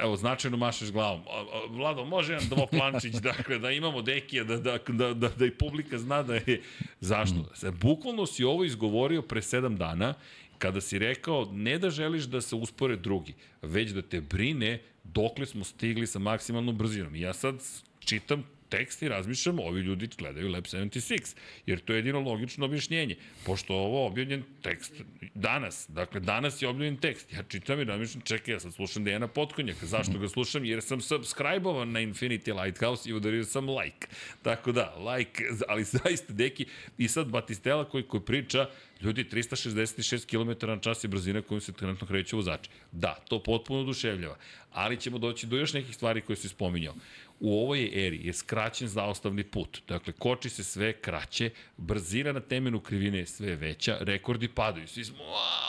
evo, 0.00 0.16
značajno 0.16 0.56
mašeš 0.56 0.92
glavom. 0.92 1.20
Vlado, 1.68 2.04
može 2.04 2.32
jedan 2.32 2.48
dvoplančić, 2.48 3.14
dakle, 3.30 3.58
da 3.58 3.70
imamo 3.70 4.02
dekija, 4.02 4.44
da, 4.44 4.56
da, 4.56 4.78
da, 4.88 5.14
da, 5.14 5.28
da 5.28 5.46
i 5.46 5.50
publika 5.50 5.98
zna 5.98 6.22
da 6.22 6.34
je... 6.34 6.62
Zašto? 7.00 7.44
Bukvalno 7.80 8.26
si 8.26 8.44
ovo 8.44 8.64
izgovorio 8.64 9.22
pre 9.22 9.42
sedam 9.42 9.76
dana, 9.76 10.14
kada 10.58 10.80
si 10.80 10.98
rekao 10.98 11.48
ne 11.52 11.78
da 11.78 11.90
želiš 11.90 12.24
da 12.24 12.40
se 12.40 12.56
uspore 12.56 12.96
drugi, 12.96 13.34
već 13.62 13.90
da 13.90 14.02
te 14.02 14.20
brine 14.20 14.80
dokle 15.04 15.46
smo 15.46 15.64
stigli 15.64 16.06
sa 16.06 16.18
maksimalnom 16.18 16.78
brzinom. 16.78 17.14
I 17.14 17.20
ja 17.20 17.34
sad 17.34 17.62
čitam 18.00 18.44
tekst 18.68 19.02
i 19.02 19.08
razmišljam, 19.08 19.58
ovi 19.58 19.80
ljudi 19.80 20.08
gledaju 20.18 20.48
Lab 20.48 20.64
76, 20.64 21.36
jer 21.66 21.80
to 21.80 21.92
je 21.92 21.98
jedino 21.98 22.20
logično 22.20 22.64
objašnjenje. 22.64 23.16
Pošto 23.46 23.74
ovo 23.74 24.06
objavljen 24.06 24.42
tekst 24.62 24.92
danas, 25.34 25.86
dakle 25.88 26.20
danas 26.20 26.62
je 26.62 26.68
objavljen 26.68 26.96
tekst, 26.96 27.32
ja 27.32 27.42
čitam 27.42 27.80
i 27.80 27.84
razmišljam, 27.84 28.22
čekaj, 28.22 28.54
ja 28.54 28.60
sad 28.60 28.74
slušam 28.74 29.04
Dejana 29.04 29.28
Potkonjaka, 29.28 29.86
zašto 29.86 30.18
ga 30.18 30.28
slušam? 30.28 30.64
Jer 30.64 30.82
sam 30.82 31.00
subscribe-ovan 31.00 31.92
na 31.92 32.00
Infinity 32.00 32.62
Lighthouse 32.62 33.10
i 33.10 33.12
udario 33.12 33.44
sam 33.44 33.68
like. 33.68 34.08
Tako 34.42 34.72
da, 34.72 34.94
like, 34.96 35.44
ali 35.68 35.84
zaista, 35.84 36.32
deki, 36.32 36.66
i 36.98 37.08
sad 37.08 37.28
Batistela 37.28 37.88
koji, 37.88 38.02
koji 38.02 38.20
priča, 38.20 38.68
Ljudi, 39.02 39.24
366 39.24 40.26
km 40.26 40.66
na 40.66 40.78
čas 40.78 41.04
je 41.04 41.08
brzina 41.08 41.42
kojom 41.42 41.60
se 41.60 41.72
trenutno 41.72 42.06
kreće 42.06 42.36
vozači. 42.36 42.70
Da, 42.92 43.14
to 43.28 43.42
potpuno 43.42 43.80
oduševljava, 43.80 44.36
ali 44.72 44.96
ćemo 44.96 45.18
doći 45.18 45.46
do 45.46 45.56
još 45.56 45.72
nekih 45.72 45.94
stvari 45.94 46.20
koje 46.20 46.36
si 46.36 46.48
spominjao 46.48 46.94
u 47.40 47.62
ovoj 47.62 47.90
eri 48.06 48.26
je 48.26 48.32
skraćen 48.32 48.88
zaostavni 48.88 49.44
put. 49.44 49.82
Dakle, 49.88 50.12
koči 50.12 50.48
se 50.48 50.64
sve 50.64 50.92
kraće, 50.92 51.50
brzina 51.76 52.32
na 52.32 52.40
temenu 52.40 52.80
krivine 52.80 53.18
je 53.18 53.26
sve 53.26 53.56
veća, 53.56 53.96
rekordi 54.00 54.48
padaju. 54.48 54.88
Svi 54.88 55.04
smo, 55.04 55.18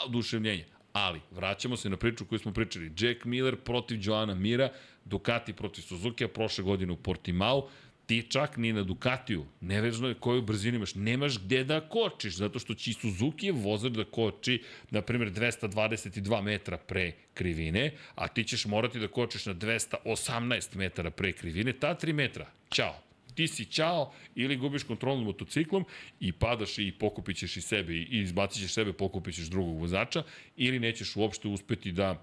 oduševljenje. 0.06 0.64
Ali, 0.92 1.20
vraćamo 1.30 1.76
se 1.76 1.90
na 1.90 1.96
priču 1.96 2.24
koju 2.24 2.38
smo 2.38 2.52
pričali. 2.52 2.92
Jack 2.98 3.24
Miller 3.24 3.56
protiv 3.56 3.98
Joana 4.02 4.34
Mira, 4.34 4.72
Ducati 5.04 5.52
protiv 5.52 5.82
Suzuki, 5.82 6.26
prošle 6.26 6.64
godine 6.64 6.92
u 6.92 6.96
Portimao, 6.96 7.68
ti 8.10 8.22
čak 8.28 8.56
ni 8.56 8.72
na 8.72 8.82
Ducatiju, 8.82 9.44
nevezno 9.60 10.08
je 10.08 10.14
koju 10.14 10.42
brzinu 10.42 10.76
imaš, 10.76 10.94
nemaš 10.94 11.36
gde 11.38 11.64
da 11.64 11.80
kočiš, 11.80 12.34
zato 12.36 12.58
što 12.58 12.74
će 12.74 12.92
Suzuki 12.92 13.50
vozač 13.50 13.92
da 13.92 14.04
koči, 14.04 14.56
na 14.90 15.02
primjer, 15.02 15.30
222 15.30 16.40
metra 16.42 16.76
pre 16.76 17.12
krivine, 17.34 17.92
a 18.14 18.28
ti 18.28 18.44
ćeš 18.44 18.64
morati 18.66 18.98
da 18.98 19.08
kočiš 19.08 19.46
na 19.46 19.54
218 19.54 20.76
metara 20.76 21.10
pre 21.10 21.32
krivine, 21.32 21.72
ta 21.72 21.94
3 21.94 22.12
metra, 22.12 22.48
ćao, 22.70 22.98
ti 23.34 23.46
si 23.46 23.64
ćao 23.64 24.12
ili 24.34 24.56
gubiš 24.56 24.82
kontrol 24.82 25.16
nad 25.16 25.26
motociklom 25.26 25.84
i 26.20 26.32
padaš 26.32 26.78
i 26.78 26.92
pokupit 26.98 27.36
ćeš 27.36 27.56
i 27.56 27.60
sebe 27.60 27.94
i 27.94 28.22
izbacit 28.22 28.62
ćeš 28.62 28.72
sebe, 28.72 28.92
pokupit 28.92 29.34
ćeš 29.34 29.46
drugog 29.46 29.78
vozača 29.80 30.22
ili 30.56 30.78
nećeš 30.78 31.16
uopšte 31.16 31.48
uspeti 31.48 31.92
da 31.92 32.18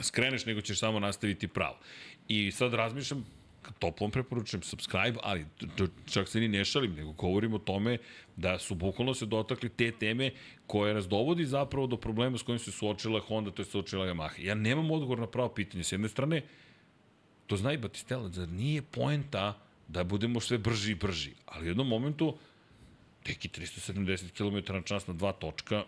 skreneš, 0.00 0.46
nego 0.46 0.60
ćeš 0.60 0.78
samo 0.78 1.00
nastaviti 1.00 1.48
pravo. 1.48 1.78
I 2.28 2.50
sad 2.50 2.74
razmišljam, 2.74 3.24
toplom 3.78 4.10
preporučujem 4.10 4.62
subscribe, 4.62 5.18
ali 5.22 5.46
čak 6.06 6.28
se 6.28 6.40
ni 6.40 6.48
ne 6.48 6.64
šalim, 6.64 6.94
nego 6.94 7.12
govorim 7.12 7.54
o 7.54 7.58
tome 7.58 7.98
da 8.36 8.58
su 8.58 8.74
bukvalno 8.74 9.14
se 9.14 9.26
dotakli 9.26 9.68
te 9.68 9.92
teme 9.92 10.30
koje 10.66 10.94
nas 10.94 11.08
dovodi 11.08 11.44
zapravo 11.44 11.86
do 11.86 11.96
problema 11.96 12.38
s 12.38 12.42
kojim 12.42 12.58
se 12.58 12.72
suočila 12.72 13.20
Honda, 13.20 13.50
to 13.50 13.62
je 13.62 13.66
suočila 13.66 14.06
Yamaha. 14.06 14.38
Ja 14.38 14.54
nemam 14.54 14.90
odgovor 14.90 15.18
na 15.18 15.26
pravo 15.26 15.48
pitanje. 15.48 15.84
S 15.84 15.92
jedne 15.92 16.08
strane, 16.08 16.42
to 17.46 17.56
zna 17.56 17.72
i 17.72 17.78
Batistella, 17.78 18.28
zar 18.28 18.48
nije 18.48 18.82
poenta 18.82 19.58
da 19.88 20.04
budemo 20.04 20.40
sve 20.40 20.58
brži 20.58 20.92
i 20.92 20.94
brži, 20.94 21.32
ali 21.46 21.64
u 21.64 21.68
jednom 21.68 21.88
momentu 21.88 22.36
teki 23.22 23.48
370 23.48 24.30
km 24.30 24.72
na 24.72 24.82
čas 24.82 25.06
na 25.06 25.14
dva 25.14 25.32
točka, 25.32 25.84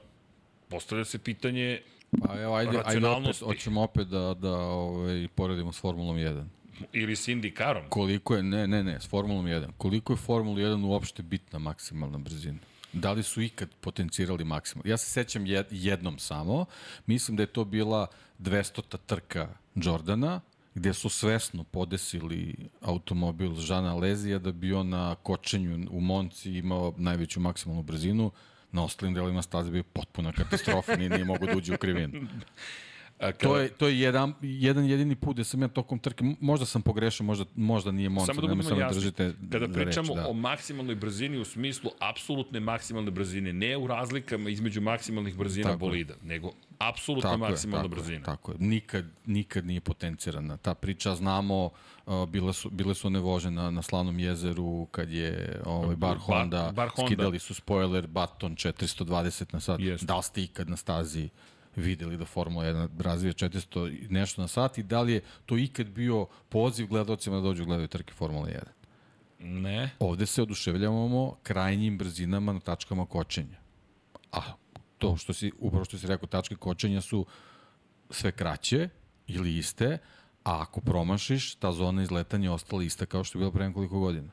postavlja 0.68 1.04
se 1.04 1.18
pitanje 1.18 1.80
Pa 2.22 2.40
evo, 2.40 2.54
ajde, 2.54 2.82
ajde 2.84 3.08
opet, 3.08 3.40
hoćemo 3.40 3.82
opet 3.82 4.08
da, 4.08 4.34
da 4.34 4.58
ovaj, 4.58 5.28
poredimo 5.34 5.72
s 5.72 5.80
Formulom 5.80 6.16
1 6.16 6.44
ili 6.92 7.16
s 7.16 7.28
IndyCarom. 7.28 7.88
Koliko 7.88 8.36
je, 8.36 8.42
ne, 8.42 8.66
ne, 8.66 8.84
ne, 8.84 9.00
s 9.00 9.08
Formulom 9.08 9.46
1. 9.46 9.72
Koliko 9.78 10.12
je 10.12 10.16
Formula 10.16 10.58
1 10.58 10.86
uopšte 10.86 11.22
bitna 11.22 11.58
maksimalna 11.58 12.18
brzina? 12.18 12.58
Da 12.92 13.12
li 13.12 13.22
su 13.22 13.42
ikad 13.42 13.68
potencirali 13.80 14.44
maksimalno? 14.44 14.90
Ja 14.90 14.96
se 14.96 15.10
sećam 15.10 15.44
jednom 15.70 16.18
samo, 16.18 16.64
mislim 17.06 17.36
da 17.36 17.42
je 17.42 17.46
to 17.46 17.64
bila 17.64 18.06
200. 18.38 18.96
trka 19.06 19.48
Jordana, 19.74 20.40
gde 20.74 20.94
su 20.94 21.08
svesno 21.08 21.64
podesili 21.64 22.54
automobil 22.80 23.54
Žana 23.54 23.94
Lezija 23.94 24.38
da 24.38 24.52
bi 24.52 24.72
on 24.72 24.88
na 24.88 25.14
kočenju 25.14 25.88
u 25.90 26.00
Monci 26.00 26.52
imao 26.52 26.94
najveću 26.96 27.40
maksimalnu 27.40 27.82
brzinu, 27.82 28.30
na 28.72 28.84
ostalim 28.84 29.14
delima 29.14 29.42
staze 29.42 29.70
bio 29.70 29.82
potpuna 29.82 30.32
katastrofa, 30.32 30.96
nije, 30.96 31.10
nije 31.10 31.24
mogo 31.24 31.46
da 31.46 31.56
uđe 31.56 31.74
u 31.74 31.78
krivinu. 31.78 32.28
Kada... 33.18 33.38
To 33.38 33.56
je, 33.56 33.68
to 33.68 33.88
je 33.88 34.00
jedan, 34.00 34.32
jedan 34.42 34.84
jedini 34.84 35.14
put 35.14 35.36
gde 35.36 35.44
sam 35.44 35.62
ja 35.62 35.68
tokom 35.68 35.98
trke, 35.98 36.24
možda 36.40 36.66
sam 36.66 36.82
pogrešao, 36.82 37.26
možda, 37.26 37.44
možda 37.54 37.92
nije 37.92 38.08
Monca, 38.08 38.26
samo 38.26 38.40
da 38.40 38.46
budemo 38.46 38.62
samo 38.62 38.80
jasni, 38.80 38.94
držite 38.94 39.34
kada 39.50 39.68
pričamo 39.68 40.14
reč, 40.14 40.16
da. 40.16 40.28
o 40.28 40.32
maksimalnoj 40.32 40.94
brzini 40.94 41.38
u 41.38 41.44
smislu 41.44 41.90
apsolutne 41.98 42.60
maksimalne 42.60 43.10
brzine, 43.10 43.52
ne 43.52 43.76
u 43.76 43.86
razlikama 43.86 44.50
između 44.50 44.80
maksimalnih 44.80 45.36
brzina 45.36 45.68
tako 45.68 45.78
bolida, 45.78 46.12
je. 46.12 46.18
nego 46.22 46.52
apsolutna 46.78 47.30
tako 47.30 47.38
maksimalna 47.38 47.84
je, 47.84 47.90
tako 47.90 48.00
brzina. 48.00 48.18
Je, 48.18 48.22
tako 48.22 48.52
je, 48.52 48.58
nikad, 48.58 49.04
nikad 49.26 49.66
nije 49.66 49.80
potencirana. 49.80 50.56
Ta 50.56 50.74
priča, 50.74 51.14
znamo, 51.14 51.70
uh, 52.06 52.28
bile, 52.28 52.52
su, 52.52 52.70
bile 52.70 52.94
su 52.94 53.06
one 53.06 53.18
vože 53.18 53.50
na, 53.50 53.70
na 53.70 53.82
Slanom 53.82 54.18
jezeru, 54.18 54.86
kad 54.90 55.10
je 55.10 55.60
ovaj, 55.64 55.96
bar, 55.96 56.16
Honda, 56.18 56.62
bar, 56.62 56.72
bar 56.72 56.88
Honda, 56.88 57.08
skidali 57.08 57.38
su 57.38 57.54
spoiler, 57.54 58.06
baton 58.06 58.56
420 58.56 59.44
na 59.52 59.60
sat. 59.60 59.80
Yes. 59.80 60.04
Da 60.04 60.16
li 60.16 60.22
ste 60.22 60.42
ikad 60.42 60.70
na 60.70 60.76
stazi 60.76 61.28
videli 61.76 62.16
da 62.16 62.24
Formula 62.24 62.64
1 62.64 62.88
razvija 62.98 63.32
400 63.32 64.10
nešto 64.10 64.42
na 64.42 64.48
sat 64.48 64.78
i 64.78 64.82
da 64.82 65.02
li 65.02 65.12
je 65.12 65.20
to 65.46 65.58
ikad 65.58 65.86
bio 65.86 66.26
poziv 66.48 66.86
gledalcima 66.86 67.36
da 67.36 67.42
dođu 67.42 67.64
gledaju 67.64 67.88
trke 67.88 68.12
Formula 68.12 68.48
1? 68.48 68.60
Ne. 69.38 69.90
Ovde 69.98 70.26
se 70.26 70.42
oduševljavamo 70.42 71.36
krajnjim 71.42 71.98
brzinama 71.98 72.52
na 72.52 72.60
tačkama 72.60 73.06
kočenja. 73.06 73.58
A 74.32 74.40
to 74.98 75.16
što 75.16 75.32
si, 75.32 75.52
upravo 75.58 75.84
što 75.84 75.98
si 75.98 76.06
rekao, 76.06 76.26
tačke 76.26 76.56
kočenja 76.56 77.00
su 77.00 77.26
sve 78.10 78.32
kraće 78.32 78.88
ili 79.26 79.56
iste, 79.56 79.98
a 80.44 80.62
ako 80.62 80.80
promašiš, 80.80 81.54
ta 81.54 81.72
zona 81.72 82.02
izletanja 82.02 82.44
je 82.44 82.50
ostala 82.50 82.82
ista 82.82 83.06
kao 83.06 83.24
što 83.24 83.38
je 83.38 83.40
bila 83.40 83.52
pre 83.52 83.68
nekoliko 83.68 83.98
godina. 83.98 84.32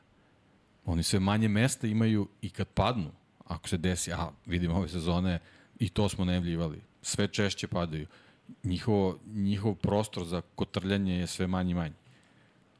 Oni 0.84 1.02
sve 1.02 1.20
manje 1.20 1.48
mesta 1.48 1.86
imaju 1.86 2.28
i 2.42 2.50
kad 2.50 2.68
padnu, 2.68 3.10
ako 3.44 3.68
se 3.68 3.76
desi, 3.76 4.12
a 4.12 4.30
vidimo 4.46 4.76
ove 4.76 4.88
sezone, 4.88 5.38
i 5.78 5.88
to 5.88 6.08
smo 6.08 6.24
nevljivali, 6.24 6.82
sve 7.02 7.28
češće 7.28 7.66
padaju. 7.66 8.06
Njihovo, 8.64 9.18
njihov 9.34 9.74
prostor 9.74 10.24
za 10.24 10.40
kotrljanje 10.54 11.18
je 11.18 11.26
sve 11.26 11.46
manji 11.46 11.70
i 11.70 11.74
manji. 11.74 11.94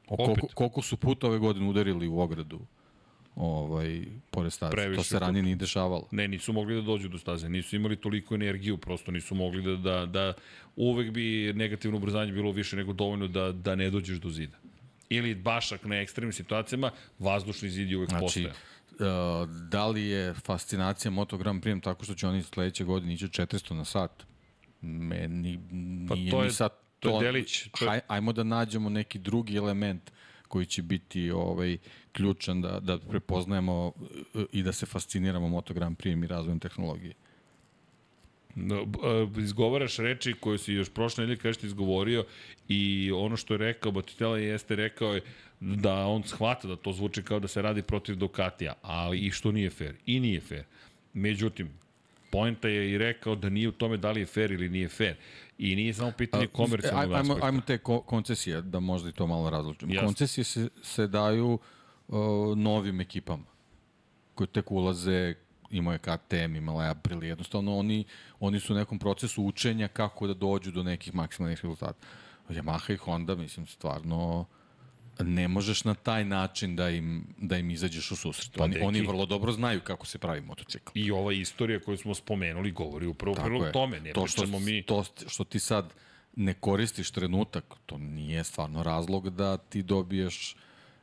O, 0.07 0.15
koliko, 0.15 0.47
koliko 0.53 0.81
su 0.81 0.97
puta 0.97 1.27
ove 1.27 1.37
godine 1.37 1.67
udarili 1.67 2.07
u 2.07 2.19
ogradu 2.19 2.59
ovaj, 3.35 4.05
pored 4.31 4.53
staze. 4.53 4.71
Previše 4.71 4.97
to 4.97 5.03
se 5.03 5.19
ranije 5.19 5.43
nije 5.43 5.55
dešavalo. 5.55 6.07
Ne, 6.11 6.27
nisu 6.27 6.53
mogli 6.53 6.75
da 6.75 6.81
dođu 6.81 7.09
do 7.09 7.17
staze, 7.17 7.49
nisu 7.49 7.75
imali 7.75 7.95
toliko 7.95 8.35
energiju, 8.35 8.77
prosto 8.77 9.11
nisu 9.11 9.35
mogli 9.35 9.61
da, 9.61 9.75
da, 9.75 10.05
da 10.05 10.33
uvek 10.75 11.11
bi 11.11 11.53
negativno 11.55 11.97
ubrzanje 11.97 12.31
bilo 12.31 12.51
više 12.51 12.75
nego 12.75 12.93
dovoljno 12.93 13.27
da, 13.27 13.51
da 13.51 13.75
ne 13.75 13.89
dođeš 13.89 14.17
do 14.17 14.29
zida. 14.29 14.57
ili 15.09 15.35
bašak 15.35 15.85
na 15.85 15.95
ekstremnim 15.95 16.33
situacijama, 16.33 16.91
vazdušni 17.19 17.69
zid 17.69 17.89
je 17.91 17.97
uvek 17.97 18.09
Znači, 18.09 18.23
postoja. 18.23 18.53
Uh, 18.93 19.05
da 19.69 19.87
li 19.87 20.03
je 20.03 20.33
fascinacija 20.33 21.11
Moto 21.11 21.37
Grand 21.37 21.63
Prix 21.63 21.81
tako 21.81 22.03
što 22.05 22.13
će 22.13 22.27
oni 22.27 22.43
sledeće 22.43 22.83
godine 22.83 23.13
ići 23.13 23.27
400 23.27 23.73
na 23.73 23.85
sat? 23.85 24.23
Meni 24.81 25.59
Pa 26.09 26.15
nije 26.15 26.31
to 26.31 26.39
je- 26.39 26.45
ni 26.45 26.51
sad 26.51 26.69
to 26.99 27.09
je 27.11 27.25
delić, 27.25 27.63
to 27.69 27.85
je- 27.85 27.89
Haj, 27.89 27.99
ajmo 28.07 28.33
da 28.33 28.43
nađemo 28.43 28.89
neki 28.89 29.19
drugi 29.19 29.55
element 29.55 30.11
koji 30.47 30.65
će 30.65 30.81
biti 30.81 31.31
ovaj 31.31 31.77
ključan 32.11 32.61
da, 32.61 32.79
da 32.79 32.97
prepoznajemo 32.99 33.87
uh, 34.33 34.43
i 34.51 34.63
da 34.63 34.71
se 34.71 34.85
fasciniramo 34.85 35.47
Moto 35.47 35.73
Grand 35.73 35.97
Prix 35.97 36.23
i 36.23 36.27
razvojem 36.27 36.59
tehnologije. 36.59 37.13
No, 38.55 38.75
a, 39.03 39.27
izgovaraš 39.39 39.97
reči 39.97 40.33
koje 40.33 40.57
si 40.57 40.73
još 40.73 40.89
prošle 40.89 41.21
nedelje 41.21 41.39
kažete 41.39 41.67
izgovorio 41.67 42.25
i 42.67 43.11
ono 43.11 43.37
što 43.37 43.53
je 43.53 43.57
rekao 43.57 43.91
Batistella 43.91 44.37
jeste 44.37 44.75
rekao 44.75 45.13
je 45.13 45.21
da 45.63 46.05
on 46.05 46.23
shvata 46.23 46.67
da 46.67 46.75
to 46.75 46.93
zvuči 46.93 47.23
kao 47.23 47.39
da 47.39 47.47
se 47.47 47.61
radi 47.61 47.81
protiv 47.81 48.15
Ducatija, 48.15 48.73
ali 48.81 49.19
i 49.19 49.31
što 49.31 49.51
nije 49.51 49.69
fair. 49.69 49.95
I 50.05 50.19
nije 50.19 50.41
fair. 50.41 50.63
Međutim, 51.13 51.69
Poenta 52.33 52.67
je 52.67 52.91
i 52.91 52.97
rekao 52.97 53.35
da 53.35 53.49
nije 53.49 53.67
u 53.69 53.71
tome 53.71 53.97
da 53.97 54.11
li 54.11 54.19
je 54.19 54.25
fair 54.25 54.51
ili 54.51 54.69
nije 54.69 54.89
fair. 54.89 55.15
I 55.57 55.75
nije 55.75 55.93
samo 55.93 56.11
pitanje 56.11 56.47
komercijalnog 56.47 57.03
ajmo, 57.03 57.15
aspekta. 57.15 57.45
ajmo 57.45 57.61
te 57.61 57.77
ko 57.77 58.01
koncesije, 58.01 58.61
da 58.61 58.79
možda 58.79 59.09
i 59.09 59.11
to 59.11 59.27
malo 59.27 59.49
razlučimo. 59.49 59.93
Jasno. 59.93 60.07
Koncesije 60.07 60.43
se, 60.43 60.69
se 60.81 61.07
daju 61.07 61.59
uh, 62.07 62.17
novim 62.57 63.01
ekipama 63.01 63.43
koji 64.35 64.47
tek 64.47 64.71
ulaze, 64.71 65.35
imao 65.69 65.93
je 65.93 65.99
KTM, 65.99 66.55
imala 66.55 66.83
je 66.83 66.89
Aprilia, 66.89 67.27
jednostavno 67.27 67.77
oni, 67.77 68.05
oni 68.39 68.59
su 68.59 68.73
u 68.73 68.77
nekom 68.77 68.99
procesu 68.99 69.43
učenja 69.43 69.87
kako 69.87 70.27
da 70.27 70.33
dođu 70.33 70.71
do 70.71 70.83
nekih 70.83 71.15
maksimalnih 71.15 71.57
rezultata. 71.63 72.07
Yamaha 72.49 72.93
i 72.93 72.97
Honda, 72.97 73.35
mislim, 73.35 73.67
stvarno 73.67 74.45
ne 75.19 75.47
možeš 75.47 75.83
na 75.83 75.93
taj 75.93 76.25
način 76.25 76.75
da 76.75 76.89
im, 76.89 77.27
da 77.37 77.57
im 77.57 77.71
izađeš 77.71 78.11
u 78.11 78.15
susret. 78.15 78.51
Pa, 78.57 78.63
oni, 78.63 78.73
deki. 78.73 78.85
oni 78.85 79.01
vrlo 79.01 79.25
dobro 79.25 79.51
znaju 79.51 79.81
kako 79.81 80.05
se 80.05 80.17
pravi 80.17 80.41
motocikl. 80.41 80.91
I 80.95 81.11
ova 81.11 81.33
istorija 81.33 81.79
koju 81.79 81.97
smo 81.97 82.15
spomenuli 82.15 82.71
govori 82.71 83.05
upravo 83.05 83.65
je. 83.65 83.71
tome. 83.71 83.99
Ne 83.99 84.13
to 84.13 84.27
što, 84.27 84.59
mi... 84.59 84.81
to 84.81 85.03
što 85.27 85.43
ti 85.43 85.59
sad 85.59 85.93
ne 86.35 86.53
koristiš 86.53 87.11
trenutak, 87.11 87.65
to 87.85 87.97
nije 87.97 88.43
stvarno 88.43 88.83
razlog 88.83 89.29
da 89.29 89.57
ti 89.57 89.83
dobiješ 89.83 90.55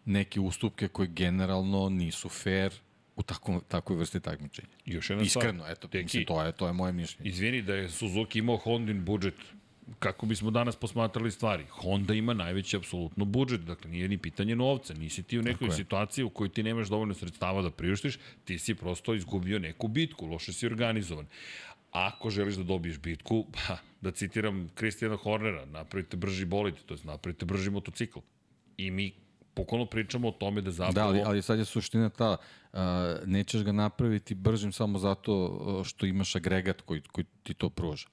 neke 0.05 0.41
ustupke 0.41 0.89
koji 0.89 1.09
generalno 1.09 1.89
nisu 1.89 2.29
fair 2.29 2.73
u 3.17 3.23
takvom, 3.23 3.61
takvoj 3.69 3.99
vrsti 3.99 4.21
takmičenja. 4.21 4.69
Još 4.85 5.11
jedna 5.11 5.25
stvar. 5.25 5.45
Iskreno, 5.45 5.65
eto, 5.69 5.89
Deki, 5.89 6.05
mislim, 6.05 6.25
to 6.25 6.43
je, 6.43 6.53
to 6.53 6.67
je 6.67 6.73
moje 6.73 6.93
mišljenje. 6.93 7.31
Izvini 7.31 7.63
da 7.63 7.75
je 7.75 7.89
Suzuki 7.89 8.39
imao 8.39 8.57
Hondin 8.57 9.05
budžet, 9.05 9.35
kako 9.99 10.27
bismo 10.27 10.51
danas 10.51 10.77
posmatrali 10.77 11.31
stvari? 11.31 11.65
Honda 11.71 12.15
ima 12.15 12.35
najveći 12.35 12.77
apsolutno 12.77 13.25
budžet, 13.25 13.61
dakle 13.61 13.91
nije 13.91 14.09
ni 14.09 14.19
pitanje 14.19 14.57
novca, 14.57 14.95
nisi 14.95 15.23
ti 15.23 15.39
u 15.39 15.43
nekoj 15.43 15.69
je. 15.69 15.73
situaciji 15.73 16.25
u 16.25 16.31
kojoj 16.31 16.49
ti 16.49 16.63
nemaš 16.63 16.89
dovoljno 16.89 17.15
sredstava 17.15 17.63
da 17.63 17.71
priuštiš, 17.71 18.19
ti 18.45 18.59
si 18.59 18.75
prosto 18.75 19.15
izgubio 19.15 19.59
neku 19.59 19.89
bitku, 19.89 20.27
loše 20.27 20.53
si 20.53 20.67
organizovan. 20.67 21.27
Ako 21.93 22.31
želiš 22.31 22.55
da 22.55 22.63
dobiješ 22.63 22.99
bitku, 22.99 23.47
pa, 23.53 23.77
da 24.01 24.11
citiram 24.11 24.69
Kristijana 24.75 25.17
Hornera, 25.17 25.65
napravite 25.65 26.17
brži 26.17 26.45
bolid, 26.45 26.75
to 26.87 26.95
je 26.95 27.01
napravite 27.05 27.47
brži 27.47 27.71
motocikl. 27.71 28.19
I 28.77 28.91
mi 28.91 29.13
pokolno 29.55 29.87
pričamo 29.87 30.29
o 30.29 30.33
tome 30.33 30.61
da 30.61 30.71
Da, 30.71 30.73
zapravo... 30.73 31.09
ali, 31.09 31.21
ali 31.21 31.43
sad 31.43 31.59
je 31.59 31.65
suština 31.65 32.09
ta, 32.09 32.37
uh, 32.73 32.79
nećeš 33.27 33.63
ga 33.63 33.73
napraviti 33.73 34.35
bržim 34.35 34.73
samo 34.73 34.99
zato 34.99 35.83
što 35.85 36.07
imaš 36.07 36.37
agregat 36.37 36.81
koji, 36.81 37.01
koji 37.01 37.25
ti 37.43 37.55
to 37.55 37.71
pruža. 37.71 38.09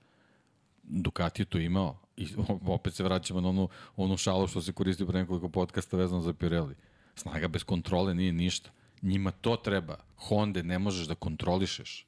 Ducati 0.87 1.41
je 1.41 1.45
to 1.45 1.59
imao 1.59 1.99
i 2.17 2.27
opet 2.65 2.93
se 2.93 3.03
vraćamo 3.03 3.41
na 3.41 3.49
onu, 3.49 3.69
onu 3.95 4.17
šalu 4.17 4.47
što 4.47 4.61
se 4.61 4.73
koristi 4.73 5.07
pre 5.07 5.19
nekoliko 5.19 5.49
podcasta 5.49 5.97
vezano 5.97 6.21
za 6.21 6.33
Pirelli. 6.33 6.75
Snaga 7.15 7.47
bez 7.47 7.63
kontrole 7.63 8.15
nije 8.15 8.33
ništa. 8.33 8.69
Njima 9.01 9.31
to 9.31 9.55
treba. 9.55 9.97
Honda 10.15 10.61
ne 10.61 10.79
možeš 10.79 11.07
da 11.07 11.15
kontrolišeš. 11.15 12.06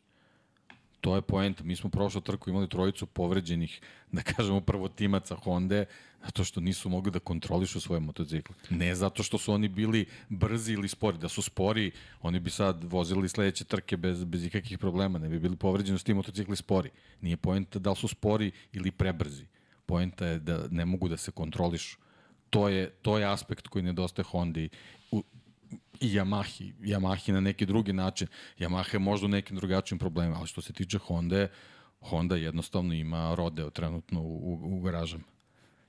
To 1.02 1.16
je 1.16 1.22
poenta. 1.22 1.64
Mi 1.64 1.76
smo 1.76 1.90
prošlu 1.90 2.22
trku 2.22 2.50
imali 2.50 2.70
trojicu 2.70 3.06
povređenih, 3.06 3.82
da 4.12 4.22
kažemo, 4.22 4.62
prvotimaca 4.62 5.36
Honda, 5.36 5.86
zato 6.26 6.44
što 6.44 6.62
nisu 6.62 6.90
mogli 6.90 7.12
da 7.12 7.20
kontrolišu 7.20 7.80
svoje 7.80 8.00
motocikle. 8.00 8.56
Ne 8.70 8.96
zato 8.96 9.24
što 9.24 9.38
su 9.38 9.54
oni 9.54 9.68
bili 9.68 10.06
brzi 10.30 10.74
ili 10.74 10.88
spori. 10.88 11.18
Da 11.18 11.30
su 11.30 11.42
spori, 11.42 11.92
oni 12.22 12.40
bi 12.40 12.50
sad 12.50 12.84
vozili 12.84 13.30
sledeće 13.30 13.64
trke 13.64 13.98
bez, 13.98 14.24
bez 14.24 14.46
ikakvih 14.46 14.80
problema. 14.80 15.20
Ne 15.20 15.30
bi 15.30 15.40
bili 15.40 15.56
povređeni 15.56 16.00
s 16.00 16.04
tim 16.04 16.16
motocikli 16.16 16.56
spori. 16.56 16.90
Nije 17.22 17.38
poenta 17.38 17.80
da 17.80 17.90
li 17.90 17.96
su 17.96 18.08
spori 18.08 18.52
ili 18.74 18.92
prebrzi. 18.92 19.46
Poenta 19.86 20.26
je 20.26 20.40
da 20.40 20.68
ne 20.72 20.86
mogu 20.86 21.08
da 21.08 21.18
se 21.18 21.32
kontrolišu. 21.32 21.98
To 22.50 22.70
je, 22.70 22.90
to 22.90 23.18
je 23.18 23.26
aspekt 23.26 23.68
koji 23.68 23.84
nedostaje 23.84 24.24
Hondi. 24.24 24.70
U, 25.12 25.24
i 26.00 26.08
Yamahi, 26.08 26.74
Yamahi 26.80 27.32
na 27.32 27.40
neki 27.40 27.66
drugi 27.66 27.94
način. 27.94 28.28
Yamaha 28.60 28.96
je 28.96 29.00
možda 29.00 29.26
u 29.26 29.30
nekim 29.30 29.56
drugačijim 29.56 30.00
problemima, 30.00 30.38
ali 30.38 30.48
što 30.48 30.62
se 30.62 30.74
tiče 30.74 30.98
Honda, 30.98 31.48
Honda 32.02 32.36
jednostavno 32.36 32.94
ima 32.94 33.36
rodeo 33.36 33.70
trenutno 33.70 34.22
u, 34.22 34.60
u, 34.64 34.82
garažama. 34.82 35.24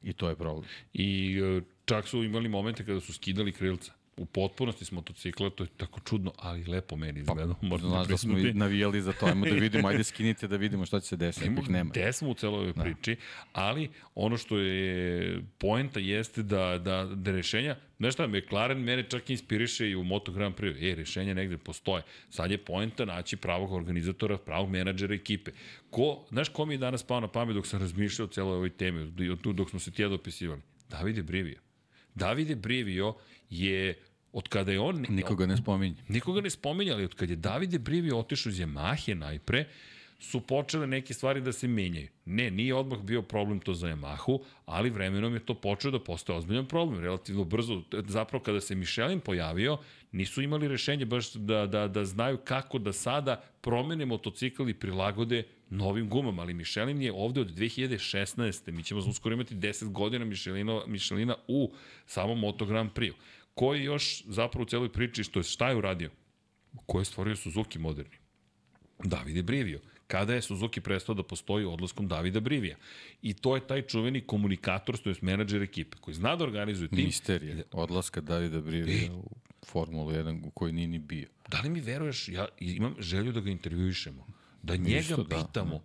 I 0.02 0.12
to 0.12 0.28
je 0.28 0.36
problem. 0.36 0.68
I 0.92 1.38
e, 1.38 1.60
čak 1.84 2.08
su 2.08 2.24
imali 2.24 2.48
momente 2.48 2.86
kada 2.86 3.00
su 3.00 3.12
skidali 3.12 3.52
krilca. 3.52 3.92
U 4.20 4.24
potpunosti 4.24 4.84
s 4.84 4.92
motocikla, 4.92 5.50
to 5.50 5.64
je 5.64 5.68
tako 5.76 6.00
čudno, 6.00 6.32
ali 6.38 6.64
lepo 6.64 6.96
meni 6.96 7.20
izgleda. 7.20 7.54
Pa, 7.70 7.78
Znaš 7.78 8.06
da 8.06 8.16
smo 8.16 8.38
i 8.38 8.52
navijali 8.52 9.02
za 9.02 9.12
to, 9.12 9.26
ajmo 9.26 9.46
da 9.46 9.54
vidimo, 9.54 9.88
ajde 9.88 10.04
skinite 10.04 10.48
da 10.48 10.56
vidimo 10.56 10.86
šta 10.86 11.00
će 11.00 11.08
se 11.08 11.16
desiti, 11.16 11.48
ako 11.48 11.62
ih 11.62 11.70
nema. 11.70 11.90
Gde 11.90 12.12
smo 12.12 12.30
u 12.30 12.34
celoj 12.34 12.58
ovoj 12.58 12.72
priči, 12.72 13.16
ali 13.52 13.90
ono 14.14 14.36
što 14.36 14.58
je 14.58 15.42
poenta 15.58 16.00
jeste 16.00 16.42
da, 16.42 16.78
da, 16.78 17.04
da 17.04 17.30
rešenja, 17.32 17.76
znaš 17.98 18.14
šta, 18.14 18.26
McLaren 18.26 18.78
mene 18.78 19.02
čak 19.02 19.30
inspiriše 19.30 19.90
i 19.90 19.96
u 19.96 20.04
Moto 20.04 20.32
Grand 20.32 20.54
Prix, 20.54 20.92
e, 20.92 20.94
rešenja 20.94 21.34
negde 21.34 21.58
postoje. 21.58 22.02
Sad 22.30 22.50
je 22.50 22.58
poenta 22.58 23.04
naći 23.04 23.36
pravog 23.36 23.72
organizatora, 23.72 24.38
pravog 24.38 24.70
menadžera 24.70 25.14
ekipe. 25.14 25.50
Ko, 25.90 26.24
znaš 26.30 26.48
ko 26.48 26.66
mi 26.66 26.74
je 26.74 26.78
danas 26.78 27.02
pao 27.02 27.20
na 27.20 27.28
pamet 27.28 27.54
dok 27.54 27.66
sam 27.66 27.80
razmišljao 27.80 28.26
o 28.26 28.30
celoj 28.30 28.56
ovoj 28.56 28.70
temi, 28.70 29.12
dok 29.54 29.70
smo 29.70 29.78
se 29.78 29.90
tijeda 29.90 30.14
opisivali? 30.14 30.60
Davide 30.88 31.22
Brivio. 31.22 31.60
Davide 32.14 32.54
Brivio 32.54 33.14
je 33.50 33.94
od 34.32 34.48
kada 34.48 34.72
je 34.72 34.80
on... 34.80 35.06
Nikoga 35.08 35.46
ne 35.46 35.56
spominje. 35.56 35.96
Nikoga 36.08 36.40
ne 36.40 36.50
spominja, 36.50 36.94
ali 36.94 37.04
od 37.04 37.14
kad 37.14 37.30
je 37.30 37.36
Davide 37.36 37.78
Brivio 37.78 38.18
otišao 38.18 38.50
iz 38.50 38.58
Yamahe 38.58 39.14
najpre, 39.14 39.64
su 40.20 40.40
počele 40.40 40.86
neke 40.86 41.14
stvari 41.14 41.40
da 41.40 41.52
se 41.52 41.68
menjaju. 41.68 42.08
Ne, 42.24 42.50
nije 42.50 42.74
odmah 42.74 42.98
bio 42.98 43.22
problem 43.22 43.60
to 43.60 43.74
za 43.74 43.88
Yamahu, 43.88 44.40
ali 44.66 44.90
vremenom 44.90 45.34
je 45.34 45.46
to 45.46 45.54
počeo 45.54 45.90
da 45.90 46.00
postaje 46.00 46.38
ozbiljan 46.38 46.66
problem. 46.66 47.00
Relativno 47.00 47.44
brzo, 47.44 47.82
zapravo 48.06 48.44
kada 48.44 48.60
se 48.60 48.74
Michelin 48.74 49.20
pojavio, 49.20 49.78
nisu 50.12 50.42
imali 50.42 50.68
rešenje 50.68 51.04
baš 51.04 51.32
da, 51.32 51.66
da, 51.66 51.88
da 51.88 52.04
znaju 52.04 52.38
kako 52.38 52.78
da 52.78 52.92
sada 52.92 53.42
promene 53.60 54.06
motocikl 54.06 54.68
i 54.68 54.74
prilagode 54.74 55.42
novim 55.70 56.08
gumama, 56.08 56.42
ali 56.42 56.54
Michelin 56.54 57.02
je 57.02 57.12
ovde 57.12 57.40
od 57.40 57.54
2016. 57.54 58.70
Mi 58.70 58.82
ćemo 58.82 59.00
uskoro 59.00 59.34
imati 59.34 59.54
10 59.54 59.92
godina 59.92 60.24
Michelina, 60.24 60.80
Michelina 60.86 61.34
u 61.48 61.72
samom 62.06 62.38
Moto 62.38 62.66
Grand 62.66 62.90
Prix. 62.92 63.12
Ko 63.54 63.74
je 63.74 63.84
još 63.84 64.24
zapravo 64.26 64.62
u 64.62 64.68
celoj 64.68 64.92
priči, 64.92 65.24
što 65.24 65.40
je 65.40 65.44
šta 65.44 65.68
je 65.68 65.76
uradio? 65.76 66.10
Ko 66.86 66.98
je 66.98 67.04
stvorio 67.04 67.36
Suzuki 67.36 67.78
moderni? 67.78 68.16
Davide 69.04 69.42
Brivio. 69.42 69.80
Kada 70.06 70.34
je 70.34 70.42
Suzuki 70.42 70.80
prestao 70.80 71.14
da 71.14 71.22
postoji 71.22 71.64
odlaskom 71.64 72.08
Davida 72.08 72.40
Brivija. 72.40 72.76
I 73.22 73.34
to 73.34 73.54
je 73.54 73.66
taj 73.66 73.82
čuveni 73.82 74.20
komunikator, 74.20 74.98
to 74.98 75.10
je 75.10 75.16
menadžer 75.20 75.62
ekipe, 75.62 75.96
koji 76.00 76.14
zna 76.14 76.36
da 76.36 76.44
organizuje 76.44 76.88
tim. 76.88 77.04
Misterija. 77.04 77.62
Odlaska 77.72 78.20
Davida 78.20 78.60
Brivija 78.60 79.12
u 79.12 79.30
Formulu 79.66 80.10
1 80.10 80.46
u 80.46 80.50
kojoj 80.50 80.72
nije 80.72 80.88
ni 80.88 80.98
bio. 80.98 81.28
Da 81.48 81.60
li 81.60 81.70
mi 81.70 81.80
veruješ, 81.80 82.28
ja 82.28 82.48
imam 82.60 82.94
želju 82.98 83.32
da 83.32 83.40
ga 83.40 83.50
intervjuišemo, 83.50 84.26
da 84.62 84.76
njega 84.76 84.98
Isto, 84.98 85.22
da, 85.22 85.36
pitamo, 85.36 85.82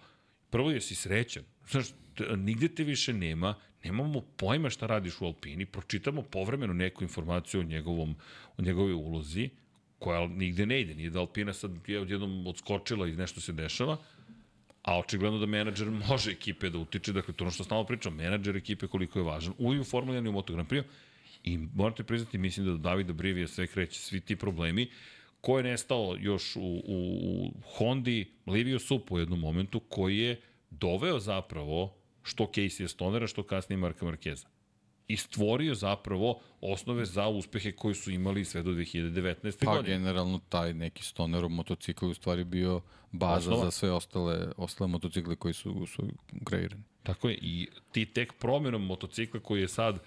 prvo 0.50 0.72
jesi 0.72 0.96
srećan, 0.96 1.44
znaš, 1.70 1.88
nigde 2.38 2.68
te 2.68 2.84
više 2.84 3.14
nema, 3.14 3.56
nemamo 3.86 4.22
pojma 4.38 4.70
šta 4.70 4.88
radiš 4.88 5.22
u 5.22 5.26
Alpini, 5.26 5.66
pročitamo 5.66 6.22
povremeno 6.22 6.74
neku 6.74 7.04
informaciju 7.04 7.62
o, 7.62 7.64
njegovom, 7.64 8.16
o 8.58 8.62
njegovoj 8.62 8.94
ulozi, 8.94 9.50
koja 10.00 10.28
nigde 10.28 10.66
ne 10.66 10.82
ide, 10.82 10.96
nije 10.96 11.10
da 11.10 11.20
Alpina 11.20 11.54
sad 11.54 11.72
je 11.88 12.02
odjednom 12.02 12.48
odskočila 12.48 13.08
i 13.08 13.16
nešto 13.16 13.42
se 13.42 13.54
dešava, 13.54 13.98
a 14.82 15.00
očigledno 15.00 15.40
da 15.40 15.46
menadžer 15.46 15.90
može 16.10 16.32
ekipe 16.32 16.70
da 16.70 16.78
utiče, 16.78 17.14
dakle 17.14 17.34
to 17.34 17.44
ono 17.44 17.52
što 17.52 17.64
stalno 17.64 17.86
pričam, 17.86 18.16
menadžer 18.16 18.58
ekipe 18.58 18.88
koliko 18.88 19.20
je 19.20 19.26
važan, 19.26 19.54
u 19.58 19.74
i 19.74 19.80
u 19.80 19.84
Formula 19.84 20.18
1 20.20 20.26
i 20.26 20.30
u 20.30 20.32
Moto 20.32 20.54
Grand 20.54 20.70
Prix, 20.70 20.84
i 21.44 21.58
morate 21.58 22.04
priznati, 22.04 22.38
mislim 22.38 22.66
da 22.66 22.78
Davida 22.78 23.14
Brivija 23.14 23.48
sve 23.48 23.68
kreće, 23.68 24.00
svi 24.00 24.20
ti 24.22 24.36
problemi, 24.36 24.90
ko 25.42 25.58
je 25.58 25.64
nestao 25.64 26.16
još 26.20 26.56
u, 26.56 26.62
u, 26.62 26.98
u 27.22 27.52
Hondi, 27.78 28.26
Livio 28.48 28.80
Sup 28.80 29.12
u 29.12 29.20
jednom 29.20 29.40
momentu, 29.40 29.80
koji 29.80 30.18
je 30.18 30.42
doveo 30.70 31.20
zapravo 31.20 31.94
što 32.26 32.44
Casey 32.44 32.88
Stonera, 32.88 33.28
što 33.28 33.44
kasnije 33.44 33.78
Marka 33.78 34.06
Markeza. 34.06 34.48
I 35.08 35.18
stvorio 35.18 35.76
zapravo 35.76 36.40
osnove 36.62 37.06
za 37.06 37.28
uspehe 37.28 37.72
koji 37.72 37.96
su 37.96 38.12
imali 38.12 38.46
sve 38.46 38.64
do 38.64 38.72
2019. 38.72 39.66
Pa 39.66 39.72
godine. 39.72 39.98
generalno 39.98 40.40
taj 40.50 40.74
neki 40.74 41.04
stonerov 41.04 41.50
motocikl 41.50 42.06
je 42.06 42.12
u 42.12 42.14
stvari 42.14 42.44
bio 42.44 42.82
baza 43.12 43.52
Osnova. 43.52 43.66
za 43.66 43.72
sve 43.72 43.92
ostale, 43.92 44.48
ostale 44.58 44.88
motocikle 44.88 45.36
koji 45.36 45.54
su, 45.54 45.86
su 45.86 46.04
kreirani. 46.46 46.84
Tako 47.04 47.30
je, 47.30 47.38
i 47.42 47.68
ti 47.92 48.06
tek 48.06 48.34
promjenom 48.34 48.86
motocikla 48.86 49.40
koji 49.40 49.62
je 49.62 49.68
sad 49.68 50.00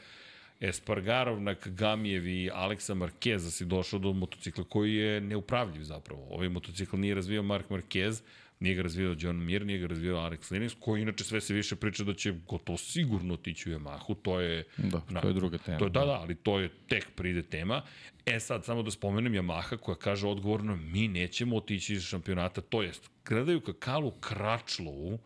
Espargarov, 0.60 1.42
Nakagamijev 1.42 2.26
i 2.26 2.50
Aleksa 2.54 2.94
Marqueza 2.94 3.50
si 3.50 3.64
došao 3.64 3.98
do 3.98 4.12
motocikla 4.12 4.64
koji 4.64 4.94
je 4.94 5.20
neupravljiv 5.20 5.82
zapravo. 5.82 6.26
Ovaj 6.30 6.48
motocikl 6.48 6.96
nije 6.96 7.14
razvio 7.14 7.42
Mark 7.42 7.68
Marquez, 7.68 8.22
nije 8.60 8.74
ga 8.74 8.82
razvio 8.82 9.16
John 9.18 9.44
Mir, 9.44 9.66
nije 9.66 9.78
ga 9.78 9.86
razvio 9.86 10.16
Alex 10.16 10.52
Linus, 10.52 10.76
koji 10.80 11.02
inače 11.02 11.24
sve 11.24 11.40
se 11.40 11.54
više 11.54 11.76
priča 11.76 12.04
da 12.04 12.14
će 12.14 12.32
gotovo 12.46 12.78
sigurno 12.78 13.34
otići 13.34 13.70
u 13.70 13.78
Yamahu, 13.78 14.16
to 14.22 14.40
je... 14.40 14.64
Da, 14.76 15.02
na, 15.10 15.20
to 15.20 15.28
je 15.28 15.34
druga 15.34 15.58
tema. 15.58 15.78
To 15.78 15.84
je, 15.84 15.90
da, 15.90 16.04
da, 16.04 16.12
ali 16.12 16.34
to 16.34 16.58
je 16.58 16.68
tek 16.88 17.06
pride 17.14 17.42
tema. 17.42 17.82
E 18.26 18.40
sad, 18.40 18.64
samo 18.64 18.82
da 18.82 18.90
spomenem 18.90 19.32
Yamaha 19.32 19.76
koja 19.76 19.96
kaže 19.96 20.26
odgovorno, 20.26 20.76
mi 20.76 21.08
nećemo 21.08 21.56
otići 21.56 21.94
iz 21.94 22.02
šampionata, 22.02 22.60
to 22.60 22.82
jest, 22.82 23.10
gledaju 23.26 23.60
ka 23.60 23.72
Kalu 23.72 24.10
Kračlovu, 24.10 25.18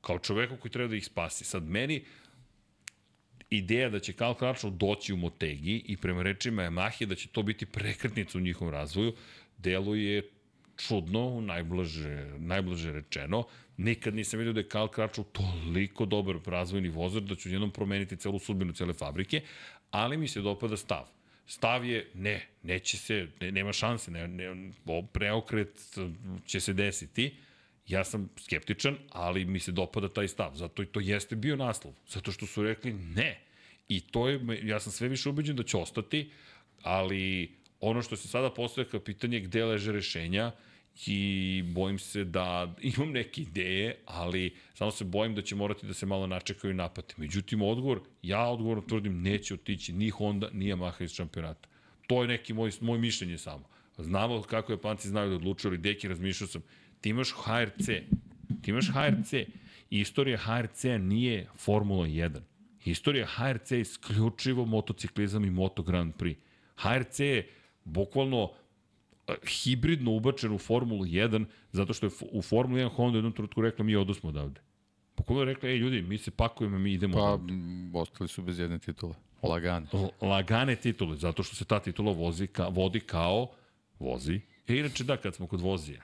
kao 0.00 0.18
čoveku 0.18 0.56
koji 0.56 0.72
treba 0.72 0.88
da 0.88 0.96
ih 0.96 1.04
spasi. 1.04 1.44
Sad, 1.44 1.68
meni, 1.68 2.04
ideja 3.50 3.88
da 3.90 4.00
će 4.00 4.12
Karl 4.12 4.34
Kračlov 4.34 4.72
doći 4.72 5.12
u 5.12 5.16
Motegi 5.16 5.82
i 5.86 5.96
prema 5.96 6.22
rečima 6.22 6.62
Yamahe 6.62 7.06
da 7.06 7.14
će 7.14 7.28
to 7.28 7.42
biti 7.42 7.66
prekretnica 7.66 8.38
u 8.38 8.40
njihovom 8.40 8.74
razvoju, 8.74 9.14
deluje 9.58 10.22
čudno, 10.88 11.40
najblaže, 11.40 12.26
najblaže 12.38 12.92
rečeno. 12.92 13.44
Nikad 13.76 14.14
nisam 14.14 14.38
vidio 14.38 14.52
da 14.52 14.60
je 14.60 14.68
Karl 14.68 14.88
Kračov 14.88 15.24
toliko 15.24 16.04
dobar 16.06 16.36
razvojni 16.46 16.88
vozač 16.88 17.22
da 17.22 17.34
će 17.34 17.50
jednom 17.50 17.70
promeniti 17.70 18.16
celu 18.16 18.38
sudbinu 18.38 18.72
cele 18.72 18.92
fabrike, 18.92 19.42
ali 19.90 20.16
mi 20.16 20.28
se 20.28 20.40
dopada 20.40 20.76
stav. 20.76 21.06
Stav 21.46 21.84
je, 21.84 22.10
ne, 22.14 22.46
neće 22.62 22.96
se, 22.96 23.28
ne, 23.40 23.52
nema 23.52 23.72
šanse, 23.72 24.10
ne, 24.10 24.28
ne, 24.28 24.72
preokret 25.12 25.80
će 26.46 26.60
se 26.60 26.72
desiti. 26.72 27.34
Ja 27.88 28.04
sam 28.04 28.28
skeptičan, 28.38 28.96
ali 29.10 29.44
mi 29.44 29.60
se 29.60 29.72
dopada 29.72 30.08
taj 30.08 30.28
stav. 30.28 30.54
Zato 30.54 30.82
i 30.82 30.86
to 30.86 31.00
jeste 31.00 31.36
bio 31.36 31.56
naslov. 31.56 31.94
Zato 32.08 32.32
što 32.32 32.46
su 32.46 32.62
rekli 32.62 32.92
ne. 32.92 33.40
I 33.88 34.00
to 34.00 34.28
je, 34.28 34.60
ja 34.62 34.80
sam 34.80 34.92
sve 34.92 35.08
više 35.08 35.28
ubeđen 35.28 35.56
da 35.56 35.62
će 35.62 35.76
ostati, 35.76 36.30
ali 36.82 37.50
ono 37.80 38.02
što 38.02 38.16
se 38.16 38.28
sada 38.28 38.50
postoje 38.50 38.88
kao 38.88 39.00
pitanje 39.00 39.40
gde 39.40 39.64
leže 39.64 39.92
rešenja, 39.92 40.52
i 41.06 41.62
bojim 41.66 41.98
se 41.98 42.24
da 42.24 42.74
imam 42.82 43.10
neke 43.10 43.42
ideje, 43.42 43.96
ali 44.06 44.56
samo 44.74 44.90
se 44.90 45.04
bojim 45.04 45.34
da 45.34 45.42
će 45.42 45.54
morati 45.54 45.86
da 45.86 45.94
se 45.94 46.06
malo 46.06 46.26
načekaju 46.26 46.74
napate. 46.74 47.14
Međutim, 47.16 47.62
odgovor, 47.62 48.00
ja 48.22 48.48
odgovorno 48.48 48.82
tvrdim, 48.82 49.22
neće 49.22 49.54
otići 49.54 49.92
ni 49.92 50.10
Honda, 50.10 50.48
ni 50.52 50.64
Yamaha 50.64 51.04
iz 51.04 51.12
šampionata. 51.12 51.68
To 52.06 52.22
je 52.22 52.28
neki 52.28 52.52
moj, 52.52 52.70
moj 52.80 52.98
mišljenje 52.98 53.38
samo. 53.38 53.64
Znamo 53.98 54.42
kako 54.42 54.72
Japanci 54.72 55.08
znaju 55.08 55.30
da 55.30 55.36
odlučuju, 55.36 55.70
ali 55.70 55.78
deki 55.78 56.08
razmišljao 56.08 56.48
sam, 56.48 56.62
ti 57.00 57.08
imaš 57.08 57.32
HRC, 57.32 57.86
ti 58.62 58.70
imaš 58.70 58.86
HRC, 58.88 59.32
istorija 59.90 60.38
HRC 60.38 60.84
nije 61.00 61.48
Formula 61.56 62.06
1. 62.06 62.40
Istorija 62.84 63.26
HRC 63.26 63.70
je 63.70 63.80
isključivo 63.80 64.64
motociklizam 64.64 65.44
i 65.44 65.50
Moto 65.50 65.82
Grand 65.82 66.14
Prix. 66.14 66.36
HRC 66.76 67.20
je 67.20 67.48
bukvalno 67.84 68.52
hibridno 69.46 70.12
ubačen 70.12 70.52
u 70.52 70.58
Formulu 70.58 71.04
1, 71.04 71.44
zato 71.72 71.92
što 71.92 72.06
je 72.06 72.10
u 72.32 72.42
Formulu 72.42 72.80
1 72.80 72.88
Honda 72.88 73.18
jednom 73.18 73.32
trenutku 73.32 73.62
rekla 73.62 73.84
mi 73.84 73.96
odosmo 73.96 74.28
odavde. 74.28 74.60
Pokulo 75.14 75.40
je 75.40 75.44
rekla, 75.44 75.68
ej 75.68 75.76
ljudi, 75.76 76.02
mi 76.02 76.18
se 76.18 76.30
pakujemo, 76.30 76.78
mi 76.78 76.92
idemo 76.92 77.14
pa, 77.14 77.22
odavde. 77.22 77.52
Pa, 77.92 77.98
ostali 77.98 78.28
su 78.28 78.42
bez 78.42 78.58
jedne 78.58 78.78
titule. 78.78 79.14
Lagane. 79.42 79.86
L 79.92 80.28
lagane 80.28 80.76
titule, 80.76 81.16
zato 81.16 81.42
što 81.42 81.56
se 81.56 81.64
ta 81.64 81.80
titula 81.80 82.12
vozi 82.12 82.46
ka, 82.46 82.68
vodi 82.68 83.00
kao 83.00 83.50
vozi. 83.98 84.40
E, 84.68 84.76
inače 84.76 85.04
da, 85.04 85.16
kad 85.16 85.34
smo 85.34 85.46
kod 85.46 85.60
vozija, 85.60 86.02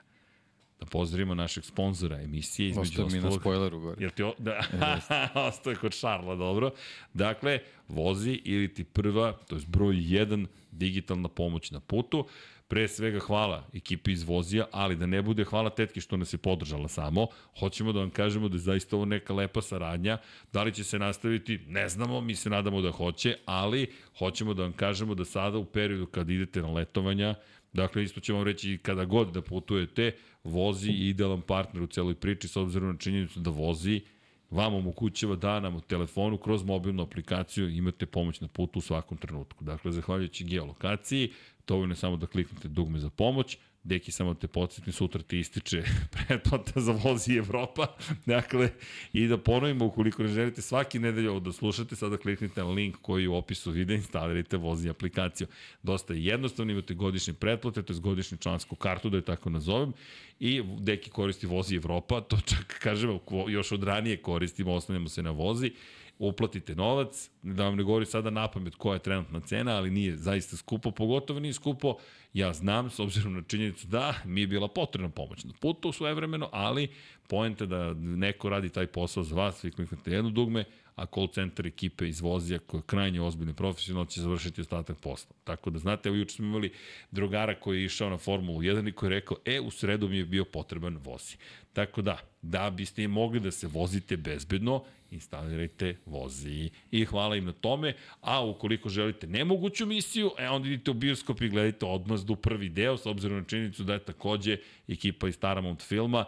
da 0.79 0.85
pozdravimo 0.85 1.35
našeg 1.35 1.65
sponzora 1.65 2.21
emisije 2.21 2.69
između 2.69 2.89
ostalog. 2.89 3.11
mi 3.11 3.19
na 3.19 3.31
spoileru 3.31 3.79
gore. 3.79 3.97
Jer 3.99 4.11
ti 4.11 4.23
o, 4.23 4.33
da, 4.37 4.59
ostaje 5.49 5.75
kod 5.75 5.93
Šarla, 5.93 6.35
dobro. 6.35 6.71
Dakle, 7.13 7.59
vozi 7.87 8.41
ili 8.45 8.73
ti 8.73 8.83
prva, 8.83 9.33
to 9.33 9.55
je 9.55 9.61
broj 9.67 9.95
1, 9.95 10.45
digitalna 10.71 11.29
pomoć 11.29 11.71
na 11.71 11.79
putu. 11.79 12.27
Pre 12.67 12.87
svega 12.87 13.19
hvala 13.19 13.67
ekipi 13.73 14.11
iz 14.11 14.23
Vozija, 14.23 14.65
ali 14.71 14.95
da 14.95 15.05
ne 15.05 15.21
bude 15.21 15.43
hvala 15.43 15.69
tetki 15.69 16.01
što 16.01 16.17
nas 16.17 16.33
je 16.33 16.37
podržala 16.37 16.87
samo. 16.87 17.27
Hoćemo 17.59 17.93
da 17.93 17.99
vam 17.99 18.09
kažemo 18.09 18.49
da 18.49 18.55
je 18.55 18.59
zaista 18.59 18.95
ovo 18.95 19.05
neka 19.05 19.33
lepa 19.33 19.61
saradnja. 19.61 20.17
Da 20.53 20.63
li 20.63 20.73
će 20.73 20.83
se 20.83 20.99
nastaviti, 20.99 21.59
ne 21.67 21.89
znamo, 21.89 22.21
mi 22.21 22.35
se 22.35 22.49
nadamo 22.49 22.81
da 22.81 22.91
hoće, 22.91 23.37
ali 23.45 23.91
hoćemo 24.19 24.53
da 24.53 24.63
vam 24.63 24.73
kažemo 24.73 25.15
da 25.15 25.25
sada 25.25 25.57
u 25.57 25.65
periodu 25.65 26.05
kad 26.05 26.29
idete 26.29 26.61
na 26.61 26.71
letovanja, 26.71 27.35
Dakle, 27.73 28.03
isto 28.03 28.19
ćemo 28.19 28.37
vam 28.37 28.47
reći 28.47 28.79
kada 28.81 29.05
god 29.05 29.33
da 29.33 29.41
putujete, 29.41 30.15
vozi 30.43 30.91
i 30.91 31.09
idealan 31.09 31.41
partner 31.41 31.83
u 31.83 31.87
celoj 31.87 32.15
priči 32.15 32.47
s 32.47 32.57
obzirom 32.57 32.91
na 32.91 32.97
činjenicu 32.97 33.39
da 33.39 33.49
vozi 33.49 34.01
vam 34.49 34.73
omogućava 34.73 35.35
da 35.35 35.59
nam 35.59 35.75
u 35.75 35.81
telefonu 35.81 36.37
kroz 36.37 36.63
mobilnu 36.63 37.03
aplikaciju 37.03 37.69
imate 37.69 38.05
pomoć 38.05 38.41
na 38.41 38.47
putu 38.47 38.79
u 38.79 38.81
svakom 38.81 39.17
trenutku. 39.17 39.63
Dakle, 39.63 39.91
zahvaljujući 39.91 40.43
geolokaciji, 40.43 41.31
dovoljno 41.67 41.91
je 41.91 41.97
samo 41.97 42.17
da 42.17 42.27
kliknete 42.27 42.67
dugme 42.67 42.99
za 42.99 43.09
pomoć, 43.09 43.57
Deki, 43.87 44.11
samo 44.11 44.33
te 44.33 44.47
podsjetim, 44.47 44.93
sutra 44.93 45.21
ti 45.21 45.39
ističe 45.39 45.83
pretplata 46.15 46.81
za 46.81 46.91
vozi 46.91 47.33
Evropa. 47.33 47.87
Dakle, 48.25 48.69
i 49.13 49.27
da 49.27 49.37
ponovimo, 49.37 49.85
ukoliko 49.85 50.23
ne 50.23 50.29
želite 50.29 50.61
svaki 50.61 50.99
nedelj 50.99 51.27
ovo 51.27 51.39
da 51.39 51.51
slušate, 51.51 51.95
sada 51.95 52.17
kliknite 52.17 52.61
na 52.61 52.69
link 52.69 52.95
koji 53.01 53.27
u 53.27 53.35
opisu 53.35 53.71
videa, 53.71 53.95
instalirajte 53.95 54.57
vozi 54.57 54.89
aplikaciju. 54.89 55.47
Dosta 55.83 56.13
je 56.13 56.25
jednostavno, 56.25 56.71
imate 56.71 56.93
godišnje 56.93 57.33
pretplate, 57.33 57.83
to 57.83 57.93
je 57.93 57.99
godišnju 57.99 58.37
člansku 58.37 58.75
kartu, 58.75 59.09
da 59.09 59.17
je 59.17 59.25
tako 59.25 59.49
nazovem, 59.49 59.93
i 60.39 60.63
Deki 60.79 61.09
koristi 61.09 61.47
vozi 61.47 61.75
Evropa, 61.75 62.21
to 62.21 62.37
čak, 62.45 62.79
kažemo, 62.79 63.19
još 63.47 63.71
od 63.71 63.83
ranije 63.83 64.17
koristimo, 64.17 64.73
osnovljamo 64.73 65.09
se 65.09 65.23
na 65.23 65.31
vozi, 65.31 65.71
uplatite 66.19 66.75
novac, 66.75 67.29
da 67.41 67.63
vam 67.63 67.75
ne 67.75 67.83
govori 67.83 68.05
sada 68.05 68.29
na 68.29 68.47
pamet 68.47 68.75
koja 68.75 68.93
je 68.93 68.99
trenutna 68.99 69.39
cena, 69.39 69.75
ali 69.75 69.91
nije 69.91 70.15
zaista 70.15 70.57
skupo, 70.57 70.91
pogotovo 70.91 71.39
nije 71.39 71.53
skupo, 71.53 71.97
ja 72.33 72.53
znam, 72.53 72.89
s 72.89 72.99
obzirom 72.99 73.33
na 73.33 73.41
činjenicu 73.41 73.87
da 73.87 74.13
mi 74.25 74.41
je 74.41 74.47
bila 74.47 74.67
potrebna 74.67 75.09
pomoć 75.09 75.43
na 75.43 75.53
putu 75.59 75.91
svoje 75.91 76.13
vremeno, 76.13 76.49
ali 76.51 76.87
pojenta 77.27 77.65
da 77.65 77.93
neko 77.93 78.49
radi 78.49 78.69
taj 78.69 78.87
posao 78.87 79.23
za 79.23 79.35
vas, 79.35 79.63
vi 79.63 79.71
kliknete 79.71 80.11
jedno 80.11 80.29
dugme, 80.29 80.65
a 80.95 81.05
call 81.05 81.27
center 81.27 81.67
ekipe 81.67 82.07
iz 82.09 82.21
Vozija, 82.21 82.59
koja 82.59 82.79
je 82.79 82.83
krajnje 82.85 83.21
ozbiljno 83.21 83.53
profesionalno, 83.53 84.05
će 84.05 84.21
završiti 84.21 84.61
ostatak 84.61 84.97
posla. 84.99 85.35
Tako 85.43 85.69
da, 85.69 85.79
znate, 85.79 86.09
evo 86.09 86.15
juče 86.15 86.35
smo 86.35 86.45
imali 86.45 86.71
drugara 87.11 87.59
koji 87.59 87.79
je 87.79 87.85
išao 87.85 88.09
na 88.09 88.17
Formulu 88.17 88.61
1 88.61 88.89
i 88.89 88.91
koji 88.91 89.07
je 89.07 89.19
rekao, 89.19 89.37
e, 89.45 89.59
u 89.59 89.71
sredu 89.71 90.09
mi 90.09 90.17
je 90.17 90.25
bio 90.25 90.45
potreban 90.45 90.97
vozi. 90.97 91.37
Tako 91.73 92.01
da, 92.01 92.17
da 92.41 92.69
biste 92.69 93.07
mogli 93.07 93.39
da 93.39 93.51
se 93.51 93.67
vozite 93.67 94.17
bezbedno, 94.17 94.83
instalirajte 95.11 95.95
vozi. 96.05 96.69
I 96.91 97.05
hvala 97.05 97.35
im 97.35 97.45
na 97.45 97.53
tome, 97.53 97.93
a 98.21 98.45
ukoliko 98.45 98.89
želite 98.89 99.27
nemoguću 99.27 99.85
misiju, 99.85 100.31
e, 100.37 100.49
onda 100.49 100.67
idite 100.67 100.91
u 100.91 100.93
bioskop 100.93 101.41
i 101.41 101.49
gledajte 101.49 101.85
odmazdu 101.85 102.35
prvi 102.35 102.69
deo, 102.69 102.97
s 102.97 103.05
obzirom 103.05 103.37
na 103.37 103.43
činjenicu 103.43 103.83
da 103.83 103.93
je 103.93 103.99
takođe 103.99 104.57
ekipa 104.87 105.27
iz 105.27 105.37
Paramount 105.37 105.81
filma 105.81 106.25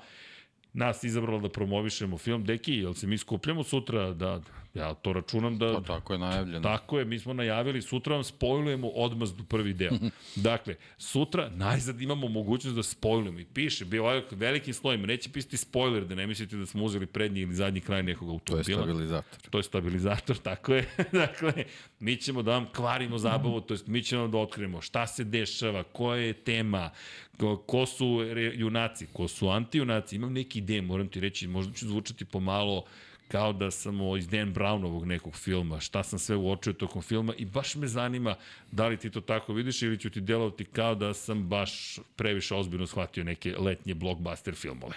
nas 0.73 1.03
izabrala 1.03 1.41
da 1.41 1.49
promovišemo 1.49 2.17
film. 2.17 2.43
Deki, 2.45 2.73
jel 2.73 2.93
se 2.93 3.07
mi 3.07 3.17
skupljamo 3.17 3.63
sutra 3.63 4.13
da 4.13 4.41
Ja 4.73 4.93
to 4.93 5.13
računam 5.13 5.57
da... 5.57 5.73
Pa 5.73 5.81
tako 5.81 6.13
je 6.13 6.19
najavljeno. 6.19 6.63
Tako 6.63 6.99
je, 6.99 7.05
mi 7.05 7.19
smo 7.19 7.33
najavili, 7.33 7.81
sutra 7.81 8.15
vam 8.15 8.23
spojlujemo 8.23 8.87
odmazdu 8.87 9.43
prvi 9.43 9.73
deo. 9.73 9.91
dakle, 10.35 10.75
sutra 10.97 11.49
najzad 11.49 12.01
imamo 12.01 12.27
mogućnost 12.27 12.75
da 12.75 12.83
spojlujemo 12.83 13.39
i 13.39 13.45
piše, 13.45 13.85
bio 13.85 14.03
ovaj 14.03 14.21
velikim 14.31 14.73
slojem, 14.73 15.01
neće 15.01 15.29
pisati 15.29 15.57
spoiler, 15.57 16.05
da 16.05 16.15
ne 16.15 16.27
mislite 16.27 16.57
da 16.57 16.65
smo 16.65 16.83
uzeli 16.83 17.05
prednji 17.05 17.41
ili 17.41 17.53
zadnji 17.53 17.81
kraj 17.81 18.03
nekog 18.03 18.29
automobila. 18.29 18.63
To 18.63 18.71
je 18.71 18.75
stabilizator. 18.75 19.39
To 19.49 19.57
je 19.57 19.63
stabilizator, 19.63 20.37
tako 20.49 20.73
je. 20.73 20.89
dakle, 21.11 21.53
mi 21.99 22.15
ćemo 22.15 22.41
da 22.41 22.51
vam 22.51 22.67
kvarimo 22.75 23.17
zabavu, 23.17 23.61
to 23.61 23.73
jest 23.73 23.87
mi 23.87 24.03
ćemo 24.03 24.27
da 24.27 24.37
otkrijemo 24.37 24.81
šta 24.81 25.07
se 25.07 25.23
dešava, 25.23 25.83
koja 25.83 26.21
je 26.21 26.33
tema, 26.33 26.89
ko, 27.37 27.57
ko 27.57 27.85
su 27.85 28.23
junaci, 28.53 29.07
ko 29.13 29.27
su 29.27 29.49
antijunaci. 29.49 30.15
Imam 30.15 30.33
neki 30.33 30.59
ideje, 30.59 30.81
moram 30.81 31.07
ti 31.07 31.19
reći, 31.19 31.47
možda 31.47 31.73
ću 31.73 31.87
zvučati 31.87 32.25
pomalo 32.25 32.85
kao 33.31 33.53
da 33.53 33.71
sam 33.71 33.99
iz 34.17 34.27
Dan 34.27 34.53
Brownovog 34.53 35.05
nekog 35.05 35.35
filma, 35.35 35.79
šta 35.79 36.03
sam 36.03 36.19
sve 36.19 36.35
uočio 36.35 36.73
tokom 36.73 37.01
filma 37.01 37.33
i 37.37 37.45
baš 37.45 37.75
me 37.75 37.87
zanima 37.87 38.35
da 38.71 38.87
li 38.87 38.97
ti 38.97 39.09
to 39.09 39.21
tako 39.21 39.53
vidiš 39.53 39.81
ili 39.81 39.99
ću 39.99 40.09
ti 40.09 40.21
delovati 40.21 40.65
kao 40.65 40.95
da 40.95 41.13
sam 41.13 41.47
baš 41.47 41.99
previše 42.15 42.55
ozbiljno 42.55 42.87
shvatio 42.87 43.23
neke 43.23 43.55
letnje 43.57 43.93
blockbuster 43.93 44.55
filmove. 44.55 44.95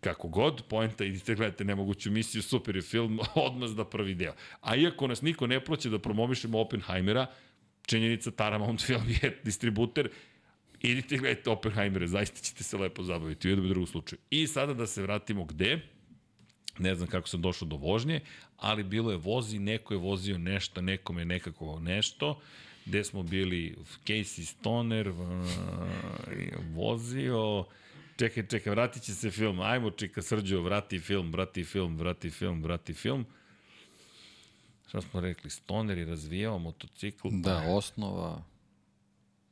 Kako 0.00 0.28
god, 0.28 0.62
poenta, 0.68 1.04
idite 1.04 1.34
gledajte 1.34 1.64
nemoguću 1.64 2.10
misiju, 2.10 2.42
super 2.42 2.76
je 2.76 2.82
film, 2.82 3.20
odmah 3.34 3.70
da 3.70 3.84
prvi 3.84 4.14
deo. 4.14 4.32
A 4.60 4.76
iako 4.76 5.06
nas 5.06 5.22
niko 5.22 5.46
ne 5.46 5.60
proće 5.60 5.90
da 5.90 5.98
promovišemo 5.98 6.60
Oppenheimera, 6.60 7.26
činjenica 7.86 8.30
Paramount 8.30 8.82
film 8.82 9.08
je 9.22 9.40
distributer, 9.44 10.08
idite 10.80 11.16
gledajte 11.16 11.50
Oppenheimera, 11.50 12.06
zaista 12.06 12.40
ćete 12.40 12.64
se 12.64 12.78
lepo 12.78 13.02
zabaviti 13.02 13.48
u 13.48 13.50
jednom 13.50 13.66
i 13.66 13.68
drugom 13.68 13.86
slučaju. 13.86 14.20
I 14.30 14.46
sada 14.46 14.74
da 14.74 14.86
se 14.86 15.02
vratimo 15.02 15.44
gde? 15.44 15.93
Ne 16.78 16.94
znam 16.94 17.08
kako 17.08 17.28
sam 17.28 17.42
došao 17.42 17.68
do 17.68 17.76
vožnje, 17.76 18.20
ali 18.56 18.82
bilo 18.82 19.10
je 19.10 19.16
vozi, 19.16 19.58
neko 19.58 19.94
je 19.94 19.98
vozio 19.98 20.38
nešto, 20.38 20.80
nekom 20.80 21.18
je 21.18 21.24
nekako 21.24 21.80
nešto, 21.80 22.40
gde 22.86 23.04
smo 23.04 23.22
bili 23.22 23.76
Casey 24.06 24.44
Stoner 24.44 25.12
vozio, 26.74 27.64
čekaj, 28.16 28.46
čekaj, 28.46 28.70
vratit 28.70 29.02
će 29.02 29.14
se 29.14 29.30
film, 29.30 29.60
ajmo 29.60 29.90
čeka 29.90 30.22
Srđo, 30.22 30.60
vrati 30.62 30.98
film, 30.98 31.32
vrati 31.32 31.64
film, 31.64 31.96
vrati 31.96 32.30
film, 32.30 32.62
vrati 32.62 32.94
film. 32.94 33.26
Šta 34.88 35.00
smo 35.00 35.20
rekli? 35.20 35.50
Stoner 35.50 35.98
je 35.98 36.04
razvijao 36.04 36.58
motocikl. 36.58 37.28
Da, 37.30 37.64
osnova, 37.68 38.42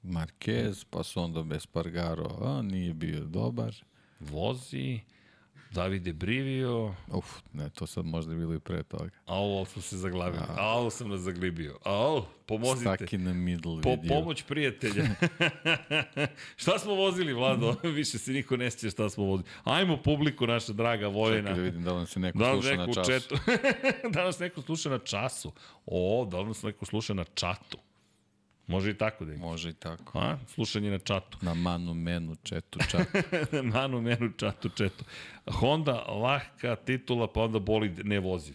Marquez, 0.03 0.85
pa 0.91 1.03
su 1.03 1.23
onda 1.23 1.43
Bespargaro, 1.43 2.39
a 2.41 2.62
nije 2.62 2.95
bio 2.95 3.25
dobar. 3.25 3.75
Vozi, 4.20 5.01
Davide 5.73 6.12
Brivio, 6.12 6.95
Uf, 7.09 7.25
ne, 7.53 7.70
to 7.70 7.87
sad 7.87 8.05
možda 8.05 8.33
je 8.33 8.39
bilo 8.39 8.55
i 8.55 8.59
pre 8.59 8.83
toga. 8.83 9.11
a 9.27 9.35
ovo 9.35 9.64
smo 9.64 9.83
se 9.83 9.97
zaglavili. 9.97 10.43
A 10.51 10.68
ovo 10.68 10.91
sam 10.91 11.09
nas 11.09 11.20
zaglibio. 11.20 11.79
A 11.85 11.93
ovo, 11.93 12.29
pomozite. 12.47 12.97
Stuck 12.97 13.12
in 13.12 13.20
the 13.20 13.33
middle 13.35 13.83
Po, 13.83 13.91
video. 13.93 14.09
pomoć 14.11 14.43
prijatelja. 14.43 15.05
šta 16.57 16.79
smo 16.79 16.95
vozili, 16.95 17.33
Vlado? 17.33 17.75
Više 17.91 18.18
se 18.18 18.33
niko 18.33 18.57
ne 18.57 18.70
sjeća 18.70 18.91
šta 18.91 19.11
smo 19.11 19.25
vozili. 19.25 19.49
Ajmo 19.64 19.97
publiku, 19.97 20.47
naša 20.47 20.73
draga 20.73 21.07
Čekaj 21.07 21.12
Vojena. 21.12 21.53
da 21.53 21.61
vidim 21.61 21.83
da 21.83 21.93
li 21.93 22.07
se 22.07 22.20
neko 22.20 22.39
Da 22.39 22.53
li 22.53 22.62
sluša 22.62 22.70
neko 22.70 22.87
na 22.87 22.95
času. 22.95 23.11
četu? 23.11 23.35
da 24.14 24.25
nas 24.25 24.39
neko 24.39 24.62
sluša 24.62 24.91
na 24.91 24.99
času? 24.99 25.53
O, 25.87 26.29
da 26.31 26.41
li 26.41 26.47
nas 26.47 26.62
neko 26.62 26.85
sluša 26.87 27.14
na 27.14 27.25
čatu? 27.25 27.79
Može 28.73 28.91
i 28.91 28.95
tako 28.95 29.25
da 29.25 29.33
je. 29.33 29.39
Može 29.39 29.70
i 29.70 29.75
tako. 29.75 30.18
A? 30.18 30.39
Slušanje 30.47 30.91
na 30.91 30.99
čatu. 30.99 31.39
Na 31.43 31.55
manu, 31.55 31.95
menu, 31.95 32.37
četu, 32.43 32.79
čat. 32.91 33.07
Manu, 33.75 34.01
menu, 34.01 34.33
čatu, 34.37 34.68
četu. 34.68 35.05
Honda, 35.47 35.93
lahka 36.03 36.77
titula, 36.77 37.33
pa 37.33 37.41
onda 37.41 37.59
bolid 37.59 38.07
nevoziv. 38.07 38.55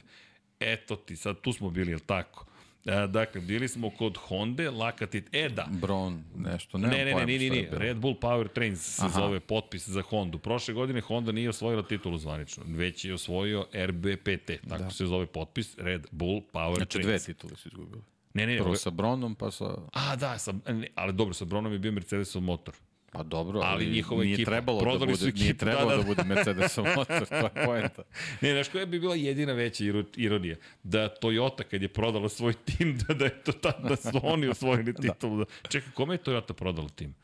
Eto 0.59 0.95
ti, 0.95 1.15
sad 1.15 1.41
tu 1.41 1.53
smo 1.53 1.69
bili, 1.69 1.91
jel 1.91 1.99
tako? 2.05 2.45
E, 2.85 3.07
dakle, 3.07 3.41
bili 3.41 3.67
smo 3.67 3.89
kod 3.89 4.17
Honda, 4.17 4.71
laka 4.71 5.07
titula. 5.07 5.43
E, 5.43 5.49
da, 5.49 5.67
Bron, 5.71 6.23
nešto, 6.35 6.77
Ne, 6.77 6.87
ne, 6.87 7.05
ne, 7.05 7.13
ne, 7.15 7.25
ne, 7.25 7.49
ne. 7.49 7.67
Red 7.71 7.97
Bull 7.97 8.15
Power 8.15 8.47
Trains 8.47 8.79
se 8.95 9.05
Aha. 9.05 9.19
zove 9.19 9.39
potpis 9.39 9.89
za 9.89 10.01
Hondu. 10.01 10.37
Prošle 10.39 10.73
godine 10.73 11.01
Honda 11.01 11.31
nije 11.31 11.49
osvojila 11.49 11.83
titulu 11.83 12.17
zvanično, 12.17 12.63
već 12.67 13.05
je 13.05 13.13
osvojio 13.13 13.65
RBPT, 13.75 14.51
tako 14.69 14.83
da. 14.83 14.89
se 14.89 15.05
zove 15.05 15.25
potpis 15.25 15.77
Red 15.77 16.07
Bull 16.11 16.41
Power 16.53 16.75
Znači 16.75 16.97
dve 16.97 17.03
Trains. 17.03 17.25
titule 17.25 17.55
su 17.55 17.67
izgubili. 17.67 18.01
Ne, 18.33 18.47
ne, 18.47 18.57
Prvo 18.57 18.75
sa 18.75 18.89
Bronom, 18.89 19.35
pa 19.35 19.51
sa... 19.51 19.65
a 19.93 20.15
da, 20.15 20.37
sa, 20.37 20.53
ne, 20.67 20.87
ali 20.95 21.13
dobro, 21.13 21.33
sa 21.33 21.45
Bronom 21.45 21.73
je 21.73 21.79
bio 21.79 21.91
Mercedesov 21.91 22.41
motor. 22.41 22.75
Pa 23.11 23.23
dobro, 23.23 23.59
Ali 23.59 23.85
ali, 23.85 23.93
njihova 23.93 24.23
nije 24.23 24.33
ekipa, 24.33 24.51
trebalo 24.51 24.79
da 24.91 25.05
bude, 25.05 25.15
su 25.15 25.25
nije 25.25 25.31
ekipu, 25.45 25.59
trebalo 25.59 25.89
da, 25.89 25.95
da, 25.95 26.03
da. 26.03 26.05
bude 26.05 26.23
Mercedesov 26.25 26.85
motor, 26.87 27.25
to 27.25 27.35
je 27.35 27.51
poenta. 27.65 28.03
Ne, 28.41 28.51
znaš 28.51 28.67
koja 28.67 28.85
bi 28.85 28.99
bila 28.99 29.15
jedina 29.15 29.53
veća 29.53 29.83
iro- 29.83 30.05
ironija? 30.15 30.55
Da 30.83 31.09
Toyota 31.15 31.63
kad 31.63 31.81
je 31.81 31.87
prodala 31.87 32.29
svoj 32.29 32.53
tim, 32.55 32.97
da, 32.97 33.13
da, 33.13 33.25
je 33.25 33.43
to 33.43 33.51
ta, 33.51 33.71
da 33.79 33.95
su 33.95 34.19
oni 34.23 34.47
osvojili 34.47 34.93
titulu. 35.03 35.37
Da. 35.37 35.45
Čekaj, 35.69 35.91
kome 35.91 36.13
je 36.13 36.19
Toyota 36.19 36.53
prodala 36.53 36.89
tim? 36.89 37.15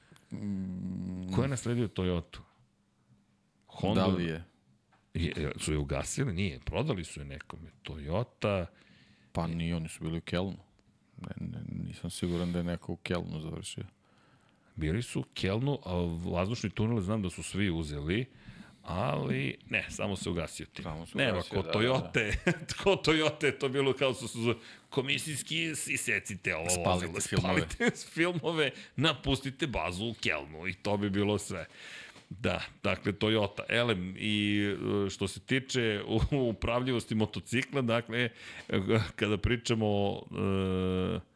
Ko 1.35 1.41
je 1.41 1.47
nasledio 1.47 1.87
Toyotu? 1.87 2.39
Honda, 3.67 4.01
Da 4.01 4.07
li 4.07 4.25
je? 4.25 4.43
Je, 5.13 5.33
je- 5.37 5.51
su 5.57 5.71
je 5.71 5.77
ugasili? 5.77 6.33
Nije, 6.33 6.59
prodali 6.59 7.03
su 7.03 7.19
je 7.19 7.25
nekome. 7.25 7.69
Toyota, 7.83 8.65
Pa 9.31 9.47
ni 9.47 9.73
oni 9.73 9.89
su 9.89 10.03
bili 10.03 10.17
u 10.17 10.21
Kelnu. 10.21 10.57
Ne, 11.29 11.47
ne, 11.47 11.59
nisam 11.87 12.09
siguran 12.09 12.51
da 12.51 12.59
je 12.59 12.63
neko 12.63 12.93
u 12.93 12.95
Kelnu 12.95 13.39
završio. 13.41 13.83
bili 14.75 15.01
su 15.01 15.19
u 15.19 15.25
Kelnu, 15.33 15.79
a 15.85 15.93
vazdušni 16.31 16.69
tunel 16.69 16.99
znam 17.01 17.21
da 17.21 17.29
su 17.29 17.43
svi 17.43 17.69
uzeli, 17.71 18.25
ali 18.83 19.57
ne, 19.69 19.85
samo 19.89 20.15
se 20.15 20.29
ugasio 20.29 20.65
tim. 20.65 20.83
Samo 20.83 21.05
se 21.05 21.17
Nema, 21.17 21.31
ugasio, 21.31 21.61
ko 21.61 21.67
da, 21.67 21.71
Toyota, 21.73 22.33
ko 22.83 22.95
Toyota 22.95 23.45
je 23.45 23.59
to 23.59 23.69
bilo 23.69 23.93
kao 23.93 24.13
su 24.13 24.27
su 24.27 24.55
komisijski 24.89 25.63
isecite 25.87 26.55
ovo 26.55 26.69
Spalite 26.69 27.07
vozilo, 27.07 27.19
filmove. 27.21 27.61
spalite 27.69 27.95
filmove, 28.13 28.71
napustite 28.95 29.67
bazu 29.67 30.05
u 30.05 30.13
Kelnu 30.21 30.67
i 30.67 30.73
to 30.73 30.97
bi 30.97 31.09
bilo 31.09 31.37
sve. 31.37 31.65
Da, 32.39 32.61
dakle, 32.83 33.11
Toyota. 33.11 33.63
Elem, 33.69 34.15
i 34.17 34.63
e, 35.05 35.09
što 35.09 35.27
se 35.27 35.39
tiče 35.39 36.01
upravljivosti 36.31 37.15
motocikla, 37.15 37.81
dakle, 37.81 38.29
e, 38.69 38.79
kada 39.15 39.37
pričamo 39.37 40.21
e, 40.31 41.33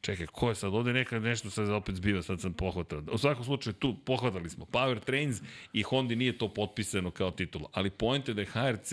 Čekaj, 0.00 0.26
ko 0.26 0.48
je 0.48 0.54
sad? 0.54 0.74
Ovde 0.74 0.92
neka 0.92 1.18
nešto 1.18 1.50
sad 1.50 1.70
opet 1.70 1.94
zbiva, 1.94 2.22
sad 2.22 2.40
sam 2.40 2.52
pohvatao. 2.52 3.02
U 3.12 3.18
svakom 3.18 3.44
slučaju, 3.44 3.74
tu 3.74 3.96
pohvatali 4.04 4.50
smo 4.50 4.64
Power 4.64 5.00
Trains 5.00 5.42
i 5.72 5.82
Hondi 5.82 6.16
nije 6.16 6.38
to 6.38 6.54
potpisano 6.54 7.10
kao 7.10 7.30
titula. 7.30 7.68
Ali 7.72 7.90
point 7.90 8.28
je 8.28 8.34
da 8.34 8.40
je 8.40 8.46
HRC 8.46 8.92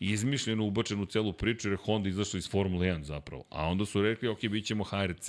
izmišljeno 0.00 0.64
ubačen 0.64 1.00
u 1.00 1.06
celu 1.06 1.32
priču 1.32 1.68
jer 1.68 1.72
je 1.72 1.84
Honda 1.84 2.08
izašla 2.08 2.38
iz 2.38 2.50
Formule 2.50 2.86
1 2.86 3.02
zapravo. 3.02 3.44
A 3.50 3.66
onda 3.66 3.86
su 3.86 4.02
rekli, 4.02 4.28
ok, 4.28 4.40
bit 4.40 4.66
ćemo 4.66 4.84
HRC 4.84 5.28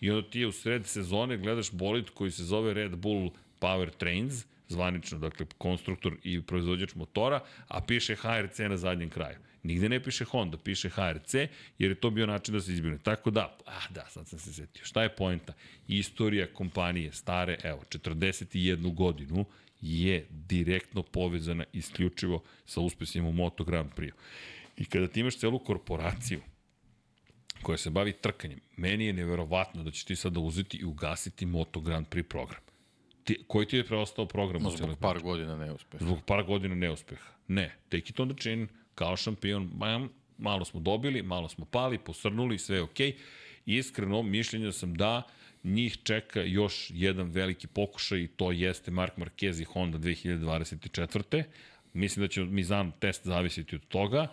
i 0.00 0.10
onda 0.10 0.30
ti 0.30 0.40
je 0.40 0.46
u 0.46 0.52
sred 0.52 0.86
sezone 0.86 1.36
gledaš 1.36 1.72
bolid 1.72 2.10
koji 2.10 2.30
se 2.30 2.44
zove 2.44 2.74
Red 2.74 2.96
Bull 2.96 3.30
Power 3.60 3.90
Trains, 3.90 4.44
zvanično, 4.68 5.18
dakle, 5.18 5.46
konstruktor 5.58 6.16
i 6.24 6.42
proizvođač 6.42 6.94
motora, 6.94 7.40
a 7.68 7.80
piše 7.80 8.16
HRC 8.16 8.58
na 8.58 8.76
zadnjem 8.76 9.10
kraju. 9.10 9.36
Nigde 9.62 9.88
ne 9.88 10.02
piše 10.02 10.24
Honda, 10.24 10.56
piše 10.56 10.88
HRC, 10.88 11.34
jer 11.78 11.90
je 11.90 11.94
to 11.94 12.10
bio 12.10 12.26
način 12.26 12.54
da 12.54 12.60
se 12.60 12.72
izbjene. 12.72 12.98
Tako 12.98 13.30
da, 13.30 13.56
ah 13.66 13.88
da, 13.90 14.06
sad 14.10 14.28
sam 14.28 14.38
se 14.38 14.52
setio. 14.52 14.84
Šta 14.84 15.02
je 15.02 15.16
poenta? 15.16 15.52
Istorija 15.88 16.46
kompanije 16.46 17.12
stare, 17.12 17.58
evo, 17.62 17.82
41 17.90 18.94
godinu 18.94 19.44
je 19.80 20.26
direktno 20.30 21.02
povezana 21.02 21.64
isključivo 21.72 22.42
sa 22.66 22.80
uspesima 22.80 23.28
u 23.28 23.32
Moto 23.32 23.64
Grand 23.64 23.90
Prix. 23.96 24.12
I 24.76 24.84
kada 24.84 25.08
ti 25.08 25.20
imaš 25.20 25.38
celu 25.38 25.58
korporaciju 25.58 26.40
koja 27.62 27.78
se 27.78 27.90
bavi 27.90 28.12
trkanjem, 28.12 28.60
meni 28.76 29.06
je 29.06 29.12
neverovatno 29.12 29.82
da 29.82 29.90
ćeš 29.90 30.04
ti 30.04 30.16
sada 30.16 30.40
uzeti 30.40 30.76
i 30.76 30.84
ugasiti 30.84 31.46
Moto 31.46 31.80
Grand 31.80 32.06
Prix 32.06 32.22
program. 32.22 32.67
Ti, 33.28 33.44
koji 33.46 33.66
ti 33.66 33.76
je 33.76 33.84
preostao 33.84 34.26
program? 34.26 34.62
celoj 34.62 34.76
Zbog 34.76 34.98
par 34.98 35.18
godina 35.22 35.56
neuspeha. 35.56 36.04
Zbog 36.04 36.18
par 36.26 36.44
godina 36.44 36.74
neuspeha. 36.74 37.30
Ne, 37.48 37.74
take 37.88 38.08
it 38.08 38.20
on 38.20 38.28
the 38.28 38.38
chin, 38.38 38.68
kao 38.94 39.16
šampion, 39.16 39.68
bam, 39.72 40.08
malo 40.38 40.64
smo 40.64 40.80
dobili, 40.80 41.22
malo 41.22 41.48
smo 41.48 41.64
pali, 41.64 41.98
posrnuli, 41.98 42.58
sve 42.58 42.76
je 42.76 42.82
okej. 42.82 43.16
Iskreno, 43.66 44.22
mišljenja 44.22 44.72
sam 44.72 44.94
da 44.94 45.22
njih 45.64 45.98
čeka 46.02 46.40
još 46.40 46.90
jedan 46.94 47.30
veliki 47.30 47.66
pokušaj 47.66 48.20
i 48.20 48.28
to 48.28 48.52
jeste 48.52 48.90
Mark 48.90 49.16
Marquez 49.16 49.60
i 49.62 49.64
Honda 49.64 49.98
2024. 49.98 51.42
Mislim 51.92 52.24
da 52.24 52.28
će 52.28 52.44
Mizan 52.44 52.92
test 53.00 53.26
zavisiti 53.26 53.76
od 53.76 53.88
toga. 53.88 54.26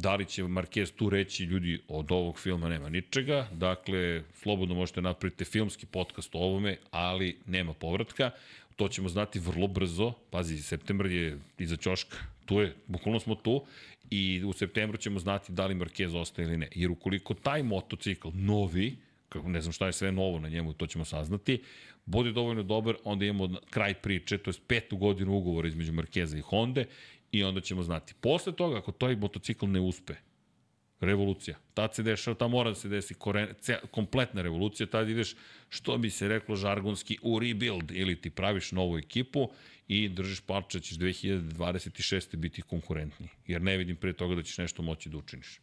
Da 0.00 0.14
li 0.14 0.24
će 0.24 0.42
Marquez 0.42 0.92
tu 0.96 1.10
reći, 1.10 1.44
ljudi, 1.44 1.80
od 1.88 2.12
ovog 2.12 2.38
filma 2.38 2.68
nema 2.68 2.88
ničega, 2.88 3.48
dakle, 3.52 4.22
slobodno 4.34 4.74
možete 4.74 5.02
napraviti 5.02 5.44
filmski 5.44 5.86
podcast 5.86 6.34
o 6.34 6.38
ovome, 6.38 6.76
ali 6.90 7.36
nema 7.46 7.74
povratka. 7.74 8.30
To 8.76 8.88
ćemo 8.88 9.08
znati 9.08 9.38
vrlo 9.38 9.66
brzo. 9.66 10.12
Pazi, 10.30 10.62
septembar 10.62 11.06
je 11.06 11.38
iza 11.58 11.76
ćoška. 11.76 12.16
Tu 12.46 12.60
je, 12.60 12.74
bukvalno 12.86 13.20
smo 13.20 13.34
tu 13.34 13.64
i 14.10 14.42
u 14.44 14.52
septembru 14.52 14.98
ćemo 14.98 15.18
znati 15.18 15.52
da 15.52 15.66
li 15.66 15.74
Marquez 15.74 16.16
ostaje 16.16 16.48
ili 16.48 16.56
ne. 16.56 16.68
Jer 16.74 16.90
ukoliko 16.90 17.34
taj 17.34 17.62
motocikl 17.62 18.28
novi, 18.34 18.96
kako 19.28 19.48
ne 19.48 19.60
znam 19.60 19.72
šta 19.72 19.86
je 19.86 19.92
sve 19.92 20.12
novo 20.12 20.38
na 20.38 20.48
njemu, 20.48 20.72
to 20.72 20.86
ćemo 20.86 21.04
saznati, 21.04 21.62
bude 22.06 22.32
dovoljno 22.32 22.62
dobar, 22.62 22.96
onda 23.04 23.24
imamo 23.24 23.58
kraj 23.70 23.94
priče, 23.94 24.38
to 24.38 24.50
je 24.50 24.54
petu 24.66 24.96
godinu 24.96 25.36
ugovora 25.36 25.68
između 25.68 25.92
Markeza 25.92 26.38
i 26.38 26.40
Honda 26.40 26.84
i 27.32 27.44
onda 27.44 27.60
ćemo 27.60 27.82
znati. 27.82 28.14
Posle 28.20 28.52
toga, 28.52 28.78
ako 28.78 28.92
taj 28.92 29.16
motocikl 29.16 29.66
ne 29.66 29.80
uspe, 29.80 30.14
revolucija. 31.00 31.56
Tad 31.74 31.94
se 31.94 32.02
dešava, 32.02 32.34
tad 32.34 32.50
mora 32.50 32.70
da 32.70 32.74
se 32.74 32.88
desi 32.88 33.14
koren, 33.14 33.54
ce, 33.60 33.78
kompletna 33.90 34.42
revolucija, 34.42 34.86
tad 34.86 35.08
ideš, 35.08 35.34
što 35.68 35.98
bi 35.98 36.10
se 36.10 36.28
reklo 36.28 36.56
žargonski, 36.56 37.18
u 37.22 37.38
rebuild, 37.38 37.90
ili 37.90 38.20
ti 38.20 38.30
praviš 38.30 38.72
novu 38.72 38.98
ekipu 38.98 39.50
i 39.88 40.08
držiš 40.08 40.40
parče 40.40 40.78
da 40.78 40.82
ćeš 40.82 40.98
2026. 40.98 42.36
biti 42.36 42.62
konkurentni. 42.62 43.28
Jer 43.46 43.62
ne 43.62 43.76
vidim 43.76 43.96
pre 43.96 44.12
toga 44.12 44.34
da 44.34 44.42
ćeš 44.42 44.58
nešto 44.58 44.82
moći 44.82 45.08
da 45.08 45.18
učiniš. 45.18 45.60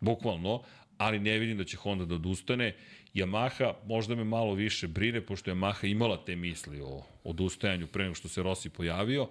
Bukvalno, 0.00 0.62
ali 0.98 1.18
ne 1.18 1.38
vidim 1.38 1.58
da 1.58 1.64
će 1.64 1.76
Honda 1.76 2.04
da 2.04 2.14
odustane. 2.14 2.74
Yamaha 3.14 3.72
možda 3.86 4.14
me 4.14 4.24
malo 4.24 4.54
više 4.54 4.88
brine, 4.88 5.20
pošto 5.20 5.50
je 5.50 5.54
Yamaha 5.54 5.90
imala 5.90 6.24
te 6.24 6.36
misli 6.36 6.80
o 6.80 7.02
odustajanju 7.24 7.86
pre 7.86 8.02
nego 8.02 8.14
što 8.14 8.28
se 8.28 8.42
Rossi 8.42 8.70
pojavio 8.70 9.28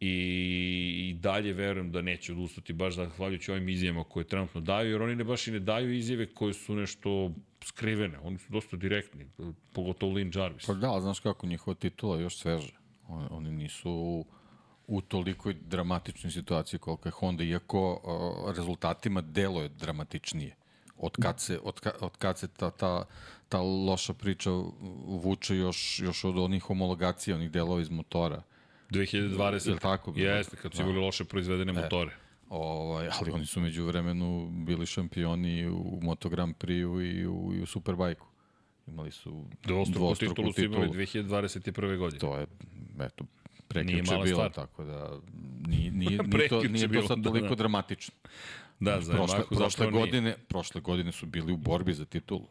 i, 0.00 1.10
i 1.10 1.18
dalje 1.20 1.52
verujem 1.52 1.92
da 1.92 2.02
neće 2.02 2.32
odustati 2.32 2.72
baš 2.72 2.94
zahvaljujući 2.94 3.50
ovim 3.50 3.68
izjavama 3.68 4.04
koje 4.04 4.24
trenutno 4.24 4.60
daju, 4.60 4.90
jer 4.90 5.02
oni 5.02 5.16
ne 5.16 5.24
baš 5.24 5.46
i 5.46 5.50
ne 5.50 5.58
daju 5.58 5.94
izjave 5.94 6.26
koje 6.26 6.54
su 6.54 6.74
nešto 6.74 7.32
skrivene, 7.64 8.18
oni 8.18 8.38
su 8.38 8.52
dosta 8.52 8.76
direktni, 8.76 9.26
pogotovo 9.72 10.12
Lin 10.12 10.32
Jarvis. 10.34 10.66
Pa 10.66 10.74
da, 10.74 11.00
znaš 11.00 11.20
kako 11.20 11.46
njihova 11.46 11.74
titula 11.74 12.20
još 12.20 12.36
sveže. 12.36 12.72
Oni, 13.08 13.26
oni 13.30 13.50
nisu 13.50 13.90
u, 13.90 14.26
u 14.86 15.00
tolikoj 15.00 15.54
dramatičnoj 15.54 16.30
situaciji 16.30 16.80
koliko 16.80 17.08
je 17.08 17.12
Honda, 17.12 17.44
iako 17.44 17.92
uh, 17.92 18.56
rezultatima 18.56 19.20
delo 19.20 19.62
je 19.62 19.68
dramatičnije. 19.68 20.56
Od 20.96 21.16
kad 21.22 21.40
se, 21.40 21.58
od 21.62 21.80
ka, 21.80 21.92
od 22.00 22.16
kad 22.16 22.38
se 22.38 22.48
ta, 22.48 22.70
ta, 22.70 23.04
ta 23.48 23.60
loša 23.60 24.14
priča 24.14 24.50
vuče 25.06 25.56
još, 25.56 26.00
još 26.00 26.24
od 26.24 26.38
onih 26.38 26.62
homologacija, 26.62 27.36
onih 27.36 27.50
delova 27.50 27.80
iz 27.80 27.90
motora. 27.90 28.42
2020. 28.90 29.68
Jel 29.68 29.78
tako 29.78 30.12
bilo? 30.12 30.30
Jeste, 30.30 30.56
kad 30.56 30.74
su 30.74 30.82
imali 30.82 30.98
loše 30.98 31.24
proizvedene 31.24 31.72
motore. 31.72 32.10
Ovaj, 32.48 33.08
ali 33.20 33.30
oni 33.30 33.46
su 33.46 33.60
među 33.60 33.84
vremenu 33.84 34.50
bili 34.50 34.86
šampioni 34.86 35.66
u 35.66 35.98
Moto 36.02 36.28
Grand 36.28 36.54
Prix 36.56 36.80
i 36.80 37.26
u, 37.26 37.54
i 37.54 37.62
u 37.62 37.66
Superbajku. 37.66 38.26
Imali 38.86 39.10
su 39.10 39.44
Dvostruku 39.64 40.14
titulu 40.14 40.52
su 40.52 40.64
imali 40.64 40.88
2021. 40.88 41.98
godine. 41.98 42.20
To 42.20 42.36
je, 42.36 42.46
eto, 43.00 43.24
prekjuče 43.68 44.02
mala 44.02 44.24
bilo, 44.24 44.36
stvar. 44.36 44.52
tako 44.52 44.84
da 44.84 45.20
nije, 45.66 45.90
nije, 46.00 46.22
nije, 46.22 46.48
to, 46.48 46.62
nije 46.62 46.86
to 46.86 46.92
bilo, 46.92 47.06
sad 47.06 47.18
da, 47.18 47.30
toliko 47.30 47.48
da. 47.48 47.54
dramatično. 47.54 48.14
Da, 48.80 49.00
za 49.00 49.12
prošle, 49.12 49.38
Yamahu 49.38 49.48
prošle 49.48 49.68
zapravo 49.70 49.90
nije. 49.90 50.00
godine, 50.00 50.36
prošle 50.48 50.80
godine 50.80 51.12
su 51.12 51.26
bili 51.26 51.52
u 51.52 51.56
borbi 51.56 51.94
za 51.94 52.04
titulu. 52.04 52.46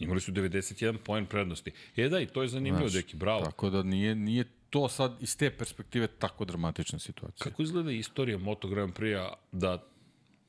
Imali 0.00 0.20
su 0.20 0.32
91 0.32 0.96
poen 0.96 1.26
prednosti. 1.26 1.70
E 1.96 2.08
da, 2.08 2.20
i 2.20 2.26
to 2.26 2.42
je 2.42 2.48
zanimljivo, 2.48 2.88
Znaš, 2.88 3.02
deki, 3.02 3.16
bravo. 3.16 3.44
Tako 3.44 3.70
da 3.70 3.82
nije, 3.82 4.14
nije 4.14 4.44
to 4.74 4.88
sad 4.88 5.16
iz 5.20 5.36
te 5.36 5.50
perspektive 5.50 6.06
tako 6.08 6.44
dramatična 6.44 6.98
situacija. 6.98 7.44
Kako 7.44 7.62
izgleda 7.62 7.90
istorija 7.90 8.38
Moto 8.38 8.68
Grand 8.68 8.92
Prix-a 8.92 9.32
da 9.52 9.82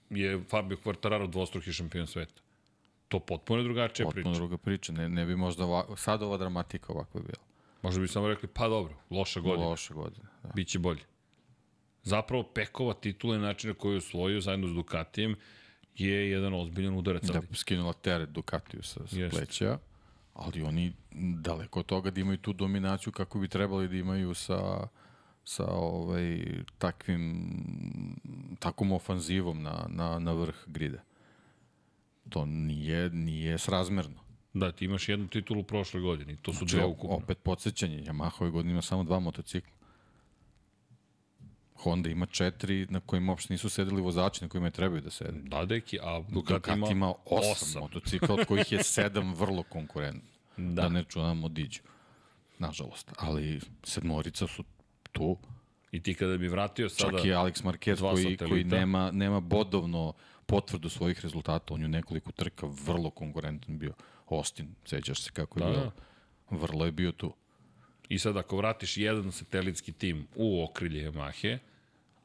je 0.10 0.44
Fabio 0.50 0.78
Quartararo 0.78 1.28
dvostruki 1.28 1.74
šampion 1.74 2.08
sveta? 2.08 2.42
To 3.08 3.20
potpuno 3.20 3.60
je 3.60 3.64
drugačija 3.64 4.06
Potpuno 4.06 4.24
priča. 4.24 4.38
druga 4.38 4.58
priča. 4.58 4.94
Ne, 4.94 5.10
ne 5.10 5.26
bi 5.26 5.36
možda 5.36 5.66
ovako, 5.66 5.96
sad 5.96 6.24
ova 6.24 6.38
dramatika 6.38 6.94
ovako 6.94 7.20
bila. 7.20 7.44
Možda 7.82 8.02
bi 8.02 8.08
samo 8.08 8.28
rekli, 8.28 8.50
pa 8.54 8.68
dobro, 8.68 8.94
loša 9.10 9.40
godina, 9.40 9.68
Loša 9.68 9.94
godina. 9.94 10.28
Da. 10.44 10.50
biće 10.56 10.80
bolje. 10.80 11.02
Zapravo, 12.04 12.44
Pekova 12.44 12.94
titula 12.94 13.36
i 13.36 13.40
način 13.40 13.70
na 13.70 13.74
koji 13.74 13.94
je 13.94 13.98
osvojio 13.98 14.42
zajedno 14.42 14.68
s 14.68 14.74
Ducatijem 14.74 15.36
je 15.96 16.30
jedan 16.30 16.54
ozbiljan 16.54 16.94
udarac. 16.96 17.24
da 17.24 17.42
skinula 17.54 17.94
teret 17.94 18.30
Ducatiju 18.30 18.84
sa, 18.84 19.08
sa 19.08 19.20
Jeste. 19.20 19.38
pleća, 19.38 19.78
ali 20.36 20.64
oni 20.64 20.94
daleko 21.36 21.80
od 21.80 21.86
toga 21.86 22.12
da 22.12 22.22
imaju 22.22 22.38
tu 22.38 22.54
dominaciju 22.54 23.14
kako 23.14 23.40
bi 23.40 23.48
trebali 23.48 23.88
da 23.88 23.96
imaju 23.96 24.34
sa 24.34 24.88
sa 25.46 25.66
ovaj 25.68 26.46
takvim 26.78 27.56
takvom 28.60 28.92
ofanzivom 28.92 29.62
na, 29.62 29.86
na, 29.90 30.20
na 30.20 30.32
vrh 30.32 30.56
grida. 30.68 31.00
To 32.30 32.46
nije, 32.46 33.10
nije 33.10 33.58
srazmerno. 33.58 34.20
Da, 34.54 34.72
ti 34.72 34.86
imaš 34.86 35.10
jednu 35.10 35.28
titulu 35.28 35.64
prošle 35.64 36.02
godine 36.02 36.36
to 36.42 36.54
su 36.54 36.58
Znači, 36.58 36.76
dve 36.76 36.86
ukupno. 36.86 37.16
opet 37.16 37.38
podsjećanje, 37.44 38.04
Yamaha 38.04 38.42
ove 38.42 38.52
godine 38.52 38.72
ima 38.72 38.82
samo 38.82 39.04
dva 39.04 39.20
motocikla. 39.20 39.75
Honda 41.76 42.10
ima 42.10 42.26
četiri 42.26 42.88
na 42.90 43.00
kojima 43.00 43.32
uopšte 43.32 43.54
nisu 43.54 43.70
sedeli 43.70 44.02
vozači 44.02 44.44
na 44.44 44.50
kojima 44.50 44.68
je 44.68 44.72
trebaju 44.72 45.02
da 45.02 45.10
sede. 45.10 45.40
Da, 45.44 45.66
deki, 45.66 46.00
a 46.02 46.22
Ducati, 46.30 46.72
ima, 46.72 46.88
ima 46.90 47.14
osam, 47.26 47.52
osam. 47.52 47.82
motocikla, 47.82 48.36
od 48.36 48.46
kojih 48.46 48.72
je 48.72 48.84
sedam 48.84 49.34
vrlo 49.34 49.64
konkurentni. 49.64 50.30
Da. 50.58 50.82
Da. 50.82 50.90
ne 50.90 51.04
čunamo 51.04 51.50
Diđu. 51.50 51.80
Nažalost. 52.60 53.12
Ali 53.18 53.62
sedmorica 53.84 54.48
su 54.48 54.64
tu. 55.12 55.38
I 55.92 56.02
ti 56.04 56.14
kada 56.14 56.38
bi 56.38 56.48
vratio 56.48 56.90
sada... 56.90 57.18
Čak 57.18 57.26
i 57.26 57.30
Alex 57.30 57.64
Marquez 57.64 58.14
koji, 58.14 58.38
koji 58.38 58.64
nema, 58.64 59.12
nema 59.12 59.40
bodovno 59.40 60.14
potvrdu 60.46 60.90
svojih 60.90 61.22
rezultata. 61.22 61.74
On 61.74 61.82
je 61.82 61.88
nekoliko 61.88 62.32
trka 62.32 62.68
vrlo 62.86 63.10
konkurentan 63.10 63.78
bio. 63.78 63.94
Austin, 64.30 64.76
sećaš 64.86 65.22
se 65.22 65.32
kako 65.32 65.60
je 65.60 65.66
Da, 65.66 65.72
bio. 65.72 65.92
Vrlo 66.50 66.86
je 66.86 66.92
bio 66.92 67.12
tu. 67.12 67.34
I 68.10 68.20
sad 68.20 68.38
ako 68.38 68.58
vratiš 68.58 68.98
jedan 68.98 69.32
satelitski 69.32 69.92
tim 69.92 70.28
u 70.36 70.64
okrilje 70.64 71.12
Yamahe, 71.12 71.58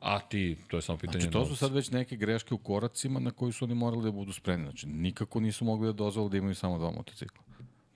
a 0.00 0.20
ti, 0.20 0.56
to 0.68 0.76
je 0.76 0.82
samo 0.82 0.98
pitanje 0.98 1.20
Znači, 1.20 1.32
to 1.32 1.46
su 1.46 1.56
sad 1.56 1.72
već 1.72 1.90
neke 1.90 2.16
greške 2.16 2.54
u 2.54 2.58
koracima 2.58 3.20
na 3.20 3.30
koji 3.30 3.52
su 3.52 3.64
oni 3.64 3.74
morali 3.74 4.02
da 4.02 4.10
budu 4.10 4.32
spremni. 4.32 4.64
Znači, 4.64 4.86
nikako 4.86 5.40
nisu 5.40 5.64
mogli 5.64 5.86
da 5.86 5.92
dozvole 5.92 6.30
da 6.30 6.36
imaju 6.36 6.54
samo 6.54 6.78
dva 6.78 6.90
motocikla. 6.90 7.42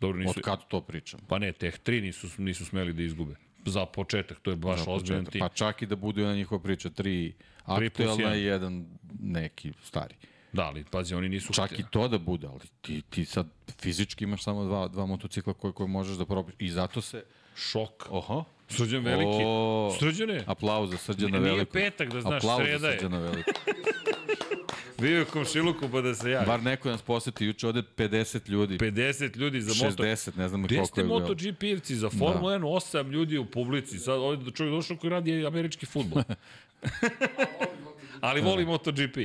Dobro, 0.00 0.18
nisu, 0.18 0.30
Od 0.36 0.44
kad 0.44 0.68
to 0.68 0.80
pričam? 0.80 1.20
Pa 1.28 1.38
ne, 1.38 1.52
teh 1.52 1.78
tri 1.78 2.00
nisu, 2.00 2.28
nisu 2.38 2.64
smeli 2.64 2.92
da 2.92 3.02
izgube. 3.02 3.34
Za 3.66 3.86
početak, 3.86 4.40
to 4.40 4.50
je 4.50 4.56
baš 4.56 4.80
ozbiljan 4.86 5.24
početak. 5.24 5.32
tim. 5.32 5.40
Pa 5.40 5.48
čak 5.48 5.82
i 5.82 5.86
da 5.86 5.96
bude 5.96 6.24
ona 6.24 6.34
njihova 6.34 6.62
priča, 6.62 6.90
tri 6.90 7.32
aktuelna 7.64 8.36
i 8.36 8.42
jedan 8.42 8.86
neki 9.20 9.72
stari. 9.82 10.14
Da, 10.52 10.62
ali 10.62 10.84
pazi, 10.90 11.14
oni 11.14 11.28
nisu... 11.28 11.52
Čak 11.52 11.78
i 11.78 11.84
to 11.90 12.08
da 12.08 12.18
bude, 12.18 12.46
ali 12.46 12.60
ti, 12.80 13.02
ti 13.10 13.24
sad 13.24 13.46
fizički 13.80 14.24
imaš 14.24 14.44
samo 14.44 14.64
dva, 14.64 14.88
dva 14.88 15.06
motocikla 15.06 15.52
koje, 15.52 15.72
koje 15.72 15.88
možeš 15.88 16.16
da 16.16 16.26
probiš. 16.26 16.54
I 16.58 16.70
zato 16.70 17.00
se... 17.00 17.24
Šok. 17.54 18.06
Oho. 18.10 18.44
Srđan 18.68 19.04
Veliki. 19.04 19.42
O, 19.46 19.96
Srđane, 19.98 20.44
Aplauz 20.46 20.90
za 20.90 20.96
Srđana 20.96 21.38
Nije 21.38 21.52
Velikog. 21.52 21.72
petak, 21.72 22.12
da 22.12 22.20
znaš, 22.20 22.44
Aplauz 22.44 22.62
sreda 22.62 22.78
za 22.78 22.88
je. 22.88 22.98
Srđana 22.98 23.18
Velikog. 23.18 23.54
bio 25.00 25.18
je 25.18 25.24
komšiluku 25.24 25.88
pa 25.92 26.00
da 26.00 26.14
se 26.14 26.30
javi. 26.30 26.46
Bar 26.46 26.62
neko 26.62 26.88
nas 26.88 27.02
poseti 27.02 27.46
juče 27.46 27.66
ovde 27.66 27.82
50 27.96 28.48
ljudi. 28.48 28.78
50 28.78 29.36
ljudi 29.36 29.60
za 29.60 29.84
moto. 29.86 30.02
60, 30.02 30.36
ne 30.38 30.48
znam 30.48 30.62
Gde 30.62 30.74
koliko 30.74 30.86
ste 30.92 31.00
je 31.00 31.04
bilo. 31.04 31.20
MotoGP-evci 31.20 31.94
za 31.94 32.10
Formula 32.10 32.58
1, 32.58 32.62
8 32.62 33.10
ljudi 33.10 33.38
u 33.38 33.44
publici. 33.44 33.98
Sad 33.98 34.18
ovdje 34.18 34.52
čovjek 34.52 34.74
došao 34.74 34.96
koji 34.96 35.10
radi 35.10 35.46
američki 35.46 35.86
futbol. 35.86 36.22
Ali 38.20 38.40
voli 38.40 38.64
MotoGP. 38.64 39.16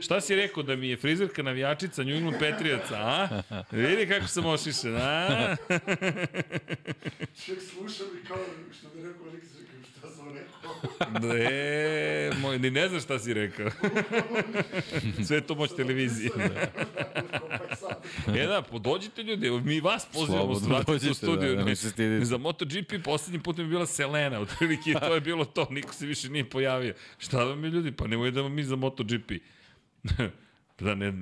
Šta 0.00 0.20
si 0.20 0.34
rekao 0.34 0.62
da 0.62 0.76
mi 0.76 0.88
je 0.88 0.96
frizerka 0.96 1.42
navijačica 1.42 2.02
New 2.04 2.16
England 2.16 2.38
Patriotsa, 2.40 2.96
a? 2.96 3.42
Vidi 3.70 4.08
kako 4.08 4.26
sam 4.26 4.46
ošišen, 4.46 4.96
a? 4.96 5.56
Ček 7.44 7.58
slušam 7.72 8.06
i 8.22 8.26
kao 8.26 8.38
što 8.78 8.88
bi 8.88 9.02
rekao 9.02 9.26
rekao 9.32 9.71
šta 10.02 10.10
sam 10.10 10.26
rekao. 10.34 11.36
E, 11.36 12.30
moj, 12.40 12.58
ni 12.58 12.70
ne 12.70 12.88
znaš 12.88 13.02
šta 13.02 13.18
si 13.18 13.34
rekao. 13.34 13.70
Sve 15.26 15.36
je 15.36 15.46
to 15.46 15.54
moć 15.54 15.70
televizije. 15.76 16.30
E 18.36 18.46
da, 18.46 18.62
podođite 18.62 19.22
ljudi, 19.22 19.50
mi 19.50 19.80
vas 19.80 20.06
pozivamo 20.12 20.54
Slobodno 20.54 20.78
u 20.78 20.82
dođite, 20.84 21.14
studiju. 21.14 21.56
da, 21.56 21.64
ne, 21.64 21.76
stiditi. 21.76 22.24
za 22.26 22.38
MotoGP 22.38 22.92
poslednji 23.04 23.42
put 23.42 23.58
je 23.58 23.64
bila 23.64 23.86
Selena, 23.86 24.40
otprilike 24.40 24.90
i 24.90 24.94
to 24.94 25.14
je 25.14 25.20
bilo 25.20 25.44
to, 25.44 25.66
niko 25.70 25.94
se 25.94 26.06
više 26.06 26.28
nije 26.28 26.50
pojavio. 26.50 26.94
Šta 27.18 27.44
vam 27.44 27.64
je 27.64 27.70
ljudi, 27.70 27.92
pa 27.92 28.06
nemoj 28.06 28.30
da 28.30 28.48
mi 28.48 28.64
za 28.64 28.76
MotoGP. 28.76 29.32
Da 30.78 30.94
ne, 30.94 31.12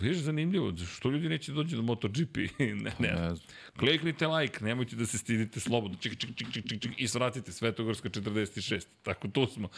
vidiš 0.00 0.18
zanimljivo, 0.18 0.72
što 0.96 1.10
ljudi 1.10 1.28
neće 1.28 1.52
dođu 1.52 1.76
na 1.76 1.82
MotoGP? 1.82 2.36
ne, 2.58 2.74
ne, 2.74 2.92
Ne. 2.98 3.30
Kliknite 3.78 4.26
like, 4.26 4.64
nemojte 4.64 4.96
da 4.96 5.06
se 5.06 5.18
stidite 5.18 5.60
slobodno. 5.60 5.98
Čik, 6.00 6.18
čik, 6.18 6.30
čik, 6.36 6.52
čik, 6.52 6.68
čik, 6.68 6.82
čik, 6.82 6.92
i 6.96 7.08
svratite 7.08 7.52
Svetogorska 7.52 8.08
46. 8.08 8.86
Tako 9.02 9.28
tu 9.28 9.46
smo. 9.46 9.68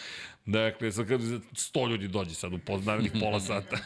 Dakle, 0.47 0.93
sad 0.93 1.09
kad 1.09 1.20
100 1.20 1.91
ljudi 1.91 2.09
dođe 2.09 2.35
sad 2.35 2.53
u 2.53 2.59
poznanih 2.59 3.12
pola 3.20 3.41
sata. 3.51 3.76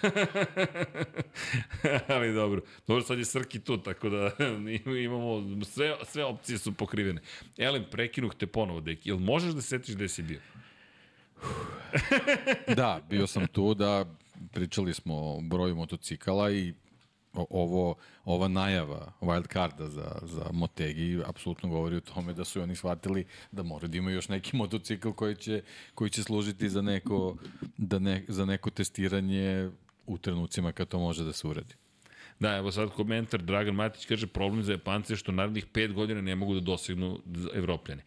Ali 2.14 2.34
dobro. 2.34 2.62
Dobro, 2.86 3.04
sad 3.04 3.18
je 3.18 3.24
Srki 3.24 3.60
tu, 3.60 3.78
tako 3.78 4.08
da 4.08 4.30
imamo, 5.04 5.64
sve, 5.64 5.96
sve 6.04 6.24
opcije 6.24 6.58
su 6.58 6.72
pokrivene. 6.72 7.20
Elem, 7.58 7.84
prekinuh 7.90 8.34
te 8.34 8.46
ponovo, 8.46 8.80
deki. 8.80 9.08
Jel 9.08 9.18
možeš 9.18 9.52
da 9.52 9.62
se 9.62 9.68
setiš 9.68 9.94
gde 9.94 10.08
si 10.08 10.22
bio? 10.22 10.40
Da, 12.76 13.00
bio 13.10 13.26
sam 13.26 13.46
tu 13.46 13.74
da 13.74 14.04
pričali 14.54 14.94
smo 14.94 15.14
o 15.14 15.40
broju 15.40 15.76
motocikala 15.76 16.50
i 16.50 16.74
ovo, 17.34 17.94
ova 18.24 18.48
najava 18.48 19.12
wild 19.20 19.52
carda 19.52 19.88
za, 19.88 20.18
za 20.22 20.44
Motegi 20.52 21.22
apsolutno 21.26 21.68
govori 21.68 21.96
o 21.96 22.00
tome 22.00 22.32
da 22.32 22.44
su 22.44 22.62
oni 22.62 22.76
shvatili 22.76 23.24
da 23.52 23.62
moraju 23.62 23.88
da 23.88 23.98
imaju 23.98 24.14
još 24.14 24.28
neki 24.28 24.56
motocikl 24.56 25.10
koji 25.10 25.36
će, 25.36 25.62
koji 25.94 26.10
će 26.10 26.22
služiti 26.22 26.68
za 26.68 26.82
neko, 26.82 27.36
da 27.76 27.98
ne, 27.98 28.24
za 28.28 28.44
neko 28.44 28.70
testiranje 28.70 29.70
u 30.06 30.18
trenucima 30.18 30.72
kad 30.72 30.88
to 30.88 30.98
može 30.98 31.24
da 31.24 31.32
se 31.32 31.46
uradi. 31.46 31.74
Da, 32.40 32.56
evo 32.56 32.72
sad 32.72 32.90
komentar, 32.90 33.42
Dragan 33.42 33.74
Matić 33.74 34.06
kaže 34.06 34.26
problem 34.26 34.62
za 34.62 34.72
Japance 34.72 35.12
je 35.12 35.16
što 35.16 35.32
narednih 35.32 35.66
pet 35.66 35.92
godina 35.92 36.20
ne 36.20 36.34
mogu 36.34 36.54
da 36.54 36.60
dosegnu 36.60 37.18
Evropljane. 37.54 38.02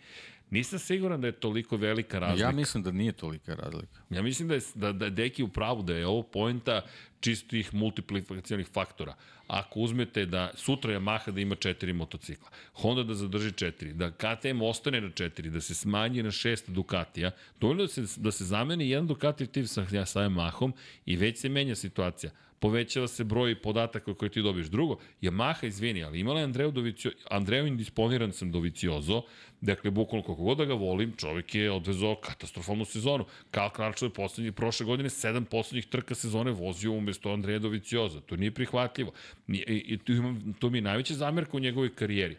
Nisam 0.49 0.79
siguran 0.79 1.21
da 1.21 1.27
je 1.27 1.31
toliko 1.31 1.77
velika 1.77 2.19
razlika. 2.19 2.47
Ja 2.47 2.51
mislim 2.51 2.83
da 2.83 2.91
nije 2.91 3.11
tolika 3.11 3.55
razlika. 3.55 4.01
Ja 4.09 4.21
mislim 4.21 4.47
da 4.47 4.55
je, 4.55 4.61
da, 4.75 4.91
da 4.91 5.09
Deki 5.09 5.43
u 5.43 5.47
pravu, 5.47 5.83
da 5.83 5.93
je 5.93 6.07
ovo 6.07 6.23
poenta 6.23 6.81
čistih 7.19 7.73
multiplikacijalnih 7.73 8.67
faktora. 8.67 9.15
Ako 9.47 9.79
uzmete 9.79 10.25
da 10.25 10.51
sutra 10.55 10.93
Yamaha 10.93 11.31
da 11.31 11.41
ima 11.41 11.55
četiri 11.55 11.93
motocikla, 11.93 12.49
Honda 12.73 13.03
da 13.03 13.13
zadrži 13.13 13.51
četiri, 13.51 13.93
da 13.93 14.11
KTM 14.11 14.61
ostane 14.61 15.01
na 15.01 15.11
četiri, 15.11 15.49
da 15.49 15.61
se 15.61 15.75
smanji 15.75 16.23
na 16.23 16.31
šest 16.31 16.69
Ducatija, 16.69 17.31
dovoljno 17.59 17.83
da 17.83 17.87
se, 17.87 18.05
da 18.17 18.31
se 18.31 18.45
zameni 18.45 18.89
jedan 18.89 19.07
Ducati 19.07 19.47
tim 19.47 19.67
sa, 19.67 19.85
sa 20.05 20.21
Yamahom 20.21 20.71
i 21.05 21.15
već 21.15 21.39
se 21.39 21.49
menja 21.49 21.75
situacija 21.75 22.31
povećava 22.59 23.07
se 23.07 23.23
broj 23.23 23.61
podataka 23.61 24.13
koje 24.13 24.29
ti 24.29 24.41
dobiješ. 24.41 24.67
Drugo, 24.67 24.97
Yamaha, 25.21 25.67
izvini, 25.67 26.03
ali 26.03 26.19
imala 26.19 26.39
je 26.39 26.43
Andreu, 26.43 26.71
Dovicio, 26.71 27.11
Andreu 27.29 27.67
indisponiran 27.67 28.31
sam 28.31 28.51
Doviciozo, 28.51 29.21
dakle, 29.61 29.91
bukvalno 29.91 30.25
koliko 30.25 30.43
god 30.43 30.57
da 30.57 30.65
ga 30.65 30.73
volim, 30.73 31.13
čovjek 31.17 31.55
je 31.55 31.71
odvezao 31.71 32.15
katastrofalnu 32.15 32.85
sezonu. 32.85 33.25
Karl 33.51 33.69
Kralčov 33.69 34.09
je 34.09 34.13
poslednji, 34.13 34.51
prošle 34.51 34.85
godine 34.85 35.09
sedam 35.09 35.45
poslednjih 35.45 35.85
trka 35.85 36.15
sezone 36.15 36.51
vozio 36.51 36.91
umesto 36.91 37.33
Andreja 37.33 37.59
Dovicioza. 37.59 38.21
To 38.21 38.35
nije 38.35 38.51
prihvatljivo. 38.51 39.11
I, 39.47 39.63
i, 39.67 39.97
tu 39.97 40.11
imam, 40.11 40.55
to 40.59 40.69
mi 40.69 40.77
je 40.77 40.81
najveća 40.81 41.13
zamerka 41.13 41.57
u 41.57 41.59
njegovoj 41.59 41.95
karijeri 41.95 42.37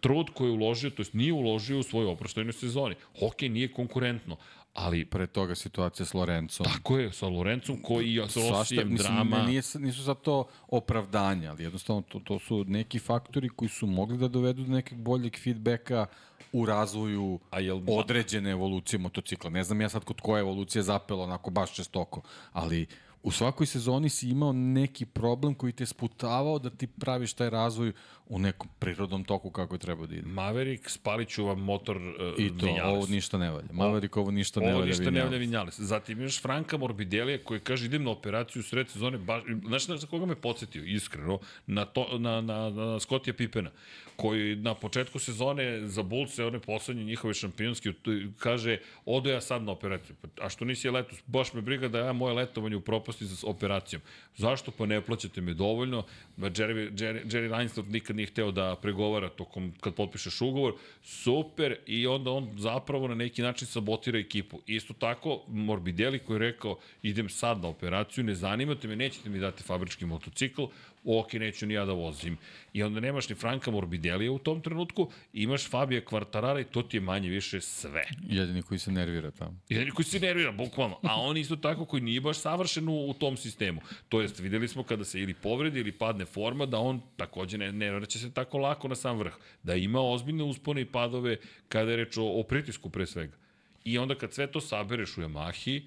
trud 0.00 0.30
koji 0.30 0.48
je 0.48 0.52
uložio, 0.52 0.90
to 0.90 1.02
jest 1.02 1.14
nije 1.14 1.32
uložio 1.32 1.78
u 1.78 1.82
svojoj 1.82 2.12
oproštajnoj 2.12 2.52
sezoni. 2.52 2.94
Hokej 3.20 3.48
nije 3.48 3.72
konkurentno, 3.72 4.36
ali 4.74 5.04
Pre 5.04 5.26
toga 5.26 5.54
situacija 5.54 6.06
s 6.06 6.14
Lorencom. 6.14 6.66
tako 6.66 6.98
je, 6.98 7.12
sa 7.12 7.26
Lorencom 7.26 7.82
koji 7.82 8.14
je 8.14 8.28
sa 8.28 8.40
mislim, 8.84 8.96
drama. 8.96 9.38
ne, 9.38 9.44
nije, 9.44 9.62
nisu 9.74 10.02
za 10.02 10.14
to 10.14 10.44
opravdanja, 10.68 11.50
ali 11.50 11.62
jednostavno 11.62 12.02
to, 12.02 12.20
to 12.20 12.38
su 12.38 12.64
neki 12.64 12.98
faktori 12.98 13.48
koji 13.48 13.68
su 13.68 13.86
mogli 13.86 14.18
da 14.18 14.28
dovedu 14.28 14.64
do 14.64 14.72
nekog 14.72 14.98
boljeg 14.98 15.38
feedbacka 15.38 16.06
u 16.52 16.66
razvoju 16.66 17.38
A 17.50 17.60
jel- 17.60 17.84
određene 17.88 18.50
evolucije 18.50 18.98
motocikla. 18.98 19.50
Ne 19.50 19.64
znam 19.64 19.80
ja 19.80 19.88
sad 19.88 20.04
kod 20.04 20.20
koje 20.20 20.40
evolucije 20.40 20.82
zapelo 20.82 21.22
onako 21.24 21.50
baš 21.50 21.74
čestoko, 21.74 22.20
ali 22.52 22.86
u 23.24 23.30
svakoj 23.30 23.66
sezoni 23.66 24.08
si 24.08 24.28
imao 24.28 24.52
neki 24.52 25.06
problem 25.06 25.54
koji 25.54 25.72
te 25.72 25.86
sputavao 25.86 26.58
da 26.58 26.70
ti 26.70 26.86
praviš 26.86 27.32
taj 27.32 27.50
razvoj 27.50 27.92
u 28.26 28.38
nekom 28.38 28.68
prirodnom 28.78 29.24
toku 29.24 29.50
kako 29.50 29.74
je 29.74 29.78
trebao 29.78 30.06
da 30.06 30.14
ide. 30.14 30.26
Maverick, 30.28 30.88
spalit 30.90 31.28
ću 31.28 31.44
vam 31.44 31.58
motor 31.60 31.96
uh, 31.96 32.04
I 32.38 32.48
to, 32.58 32.66
Vinales. 32.66 32.96
ovo 32.96 33.06
ništa 33.06 33.38
ne 33.38 33.50
valja. 33.50 33.68
Maverick 33.72 34.16
ovo 34.16 34.30
ništa 34.30 34.60
ne 34.60 34.66
Ovo 34.66 34.74
valja. 34.78 34.86
ništa 34.88 35.04
ne 35.04 35.10
Vinales. 35.10 35.30
valja 35.30 35.38
Vinales. 35.38 35.80
Zatim 35.80 36.20
imaš 36.20 36.42
Franka 36.42 36.76
Morbidelija 36.76 37.38
koji 37.44 37.60
kaže 37.60 37.86
idem 37.86 38.04
na 38.04 38.10
operaciju 38.10 38.60
u 38.60 38.62
sred 38.62 38.88
sezone. 38.88 39.18
Baš, 39.18 39.42
znaš 39.66 39.88
na 39.88 40.08
koga 40.10 40.26
me 40.26 40.34
podsjetio, 40.34 40.84
iskreno? 40.84 41.38
Na, 41.66 41.84
to, 41.84 42.18
na, 42.18 42.40
na, 42.40 42.70
na 42.70 43.00
Scottija 43.00 43.34
Pipena 43.34 43.70
koji 44.16 44.56
na 44.56 44.74
početku 44.74 45.18
sezone 45.18 45.88
za 45.88 46.02
Bulce, 46.02 46.44
one 46.44 46.60
poslednje 46.60 47.04
njihove 47.04 47.34
šampionske, 47.34 47.92
kaže, 48.38 48.78
odo 49.04 49.30
ja 49.30 49.40
sad 49.40 49.62
na 49.62 49.72
operaciju. 49.72 50.16
A 50.40 50.48
što 50.48 50.64
nisi 50.64 50.86
je 50.86 50.90
letos? 50.92 51.18
Baš 51.26 51.52
me 51.52 51.60
briga 51.60 51.88
da 51.88 51.98
ja 51.98 52.12
moje 52.12 52.34
letovanje 52.34 52.76
upropasti 53.14 53.40
sa 53.40 53.46
operacijom. 53.46 54.02
Zašto? 54.36 54.70
Pa 54.70 54.86
ne 54.86 55.00
plaćate 55.00 55.40
me 55.40 55.54
dovoljno. 55.54 56.04
Jerry, 56.38 56.92
Jerry, 56.92 57.24
Jerry 57.24 57.50
Reinsdorf 57.50 57.88
nikad 57.88 58.16
nije 58.16 58.26
hteo 58.26 58.50
da 58.50 58.76
pregovara 58.82 59.28
tokom 59.28 59.72
kad 59.80 59.94
potpišeš 59.94 60.40
ugovor. 60.40 60.74
Super. 61.02 61.76
I 61.86 62.06
onda 62.06 62.30
on 62.30 62.50
zapravo 62.56 63.08
na 63.08 63.14
neki 63.14 63.42
način 63.42 63.66
sabotira 63.66 64.18
ekipu. 64.18 64.60
Isto 64.66 64.94
tako, 64.94 65.42
Morbidelli 65.48 66.18
koji 66.18 66.34
je 66.34 66.38
rekao 66.38 66.78
idem 67.02 67.28
sad 67.28 67.62
na 67.62 67.68
operaciju, 67.68 68.24
ne 68.24 68.34
zanimate 68.34 68.88
me, 68.88 68.96
nećete 68.96 69.28
mi 69.30 69.38
dati 69.38 69.62
fabrički 69.62 70.06
motocikl, 70.06 70.62
ok, 71.04 71.32
neću 71.32 71.66
ni 71.66 71.74
ja 71.74 71.84
da 71.84 71.92
vozim. 71.92 72.38
I 72.72 72.82
onda 72.82 73.00
nemaš 73.00 73.28
ni 73.28 73.34
Franka 73.34 73.70
Morbidelija 73.70 74.32
u 74.32 74.38
tom 74.38 74.60
trenutku, 74.60 75.10
imaš 75.32 75.68
Fabija 75.70 76.04
Kvartarara 76.04 76.60
i 76.60 76.64
to 76.64 76.82
ti 76.82 76.96
je 76.96 77.00
manje 77.00 77.28
više 77.28 77.60
sve. 77.60 78.04
Jedini 78.28 78.62
koji 78.62 78.78
se 78.78 78.92
nervira 78.92 79.30
tamo. 79.30 79.60
Jedini 79.68 79.90
koji 79.90 80.06
se 80.06 80.20
nervira, 80.20 80.52
bukvalno. 80.52 80.98
A 81.02 81.20
on 81.20 81.36
isto 81.36 81.56
tako 81.56 81.84
koji 81.84 82.02
nije 82.02 82.20
baš 82.20 82.38
savršen 82.38 82.88
u, 82.88 83.10
u 83.10 83.14
tom 83.14 83.36
sistemu. 83.36 83.80
To 84.08 84.20
jest, 84.20 84.40
videli 84.40 84.68
smo 84.68 84.82
kada 84.82 85.04
se 85.04 85.20
ili 85.20 85.34
povredi 85.34 85.80
ili 85.80 85.92
padne 85.92 86.24
forma, 86.24 86.66
da 86.66 86.78
on 86.78 87.00
takođe 87.16 87.58
ne, 87.58 87.72
ne 87.72 87.92
vraća 87.92 88.18
se 88.18 88.32
tako 88.32 88.58
lako 88.58 88.88
na 88.88 88.94
sam 88.94 89.18
vrh. 89.18 89.34
Da 89.62 89.74
ima 89.74 90.00
ozbiljne 90.00 90.44
uspone 90.44 90.80
i 90.80 90.84
padove 90.84 91.36
kada 91.68 91.90
je 91.90 91.96
reč 91.96 92.16
o, 92.16 92.24
o 92.24 92.42
pritisku 92.42 92.90
pre 92.90 93.06
svega. 93.06 93.36
I 93.84 93.98
onda 93.98 94.14
kad 94.14 94.32
sve 94.32 94.46
to 94.46 94.60
sabereš 94.60 95.18
u 95.18 95.20
Yamahi, 95.20 95.82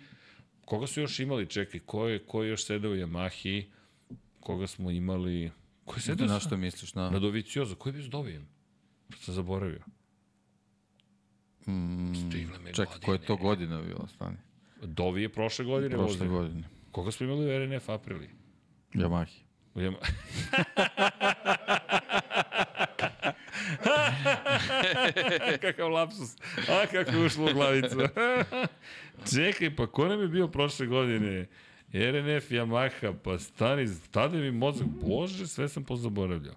koga 0.65 0.87
su 0.87 1.01
još 1.01 1.19
imali, 1.19 1.45
čekaj, 1.45 1.79
ko 1.79 2.07
je, 2.07 2.19
ko 2.19 2.43
je 2.43 2.49
još 2.49 2.65
sedeo 2.65 2.91
u 2.91 2.95
Yamahi, 2.95 3.65
koga 4.39 4.67
smo 4.67 4.91
imali... 4.91 5.51
Ko 5.85 5.99
sedeo 5.99 6.27
Na 6.27 6.39
što 6.39 6.57
misliš? 6.57 6.93
Na, 6.93 7.09
Na 7.09 7.19
Dovicioza, 7.19 7.75
ko 7.75 7.89
je 7.89 7.93
bio 7.93 8.03
s 8.03 8.07
Dovijem? 8.07 8.47
Sam 9.15 9.33
zaboravio. 9.33 9.79
mm, 11.67 12.13
Stigle 12.17 12.59
me 12.59 12.73
čekaj, 12.73 12.99
koja 12.99 13.13
je 13.13 13.21
to 13.21 13.35
godina 13.35 13.81
bila, 13.81 14.07
stani? 14.07 14.37
Dovi 14.81 15.21
je 15.21 15.29
prošle 15.29 15.65
godine 15.65 15.89
Prošle 15.89 16.05
vozio. 16.17 16.29
godine. 16.31 16.63
Koga 16.91 17.11
smo 17.11 17.25
imali 17.25 17.45
u 17.45 17.59
RNF 17.59 17.89
Aprili? 17.89 18.29
Yamahi. 18.93 19.31
U 19.75 19.79
Yama... 19.79 19.97
Kakav 25.61 25.89
lapsus. 25.89 26.35
A, 26.69 26.85
kako 26.85 27.11
je 27.11 27.25
ušlo 27.25 27.45
u 27.45 27.53
glavicu. 27.53 27.97
Čekaj, 29.33 29.75
pa 29.75 29.87
ko 29.87 30.07
nam 30.07 30.21
je 30.21 30.27
bio 30.27 30.47
prošle 30.47 30.85
godine? 30.87 31.47
RNF, 31.93 32.51
Yamaha, 32.51 33.13
pa 33.23 33.39
stani, 33.39 33.87
tada 34.11 34.37
mi 34.37 34.51
mozak, 34.51 34.87
bože, 34.87 35.47
sve 35.47 35.69
sam 35.69 35.83
pozaboravljao. 35.83 36.55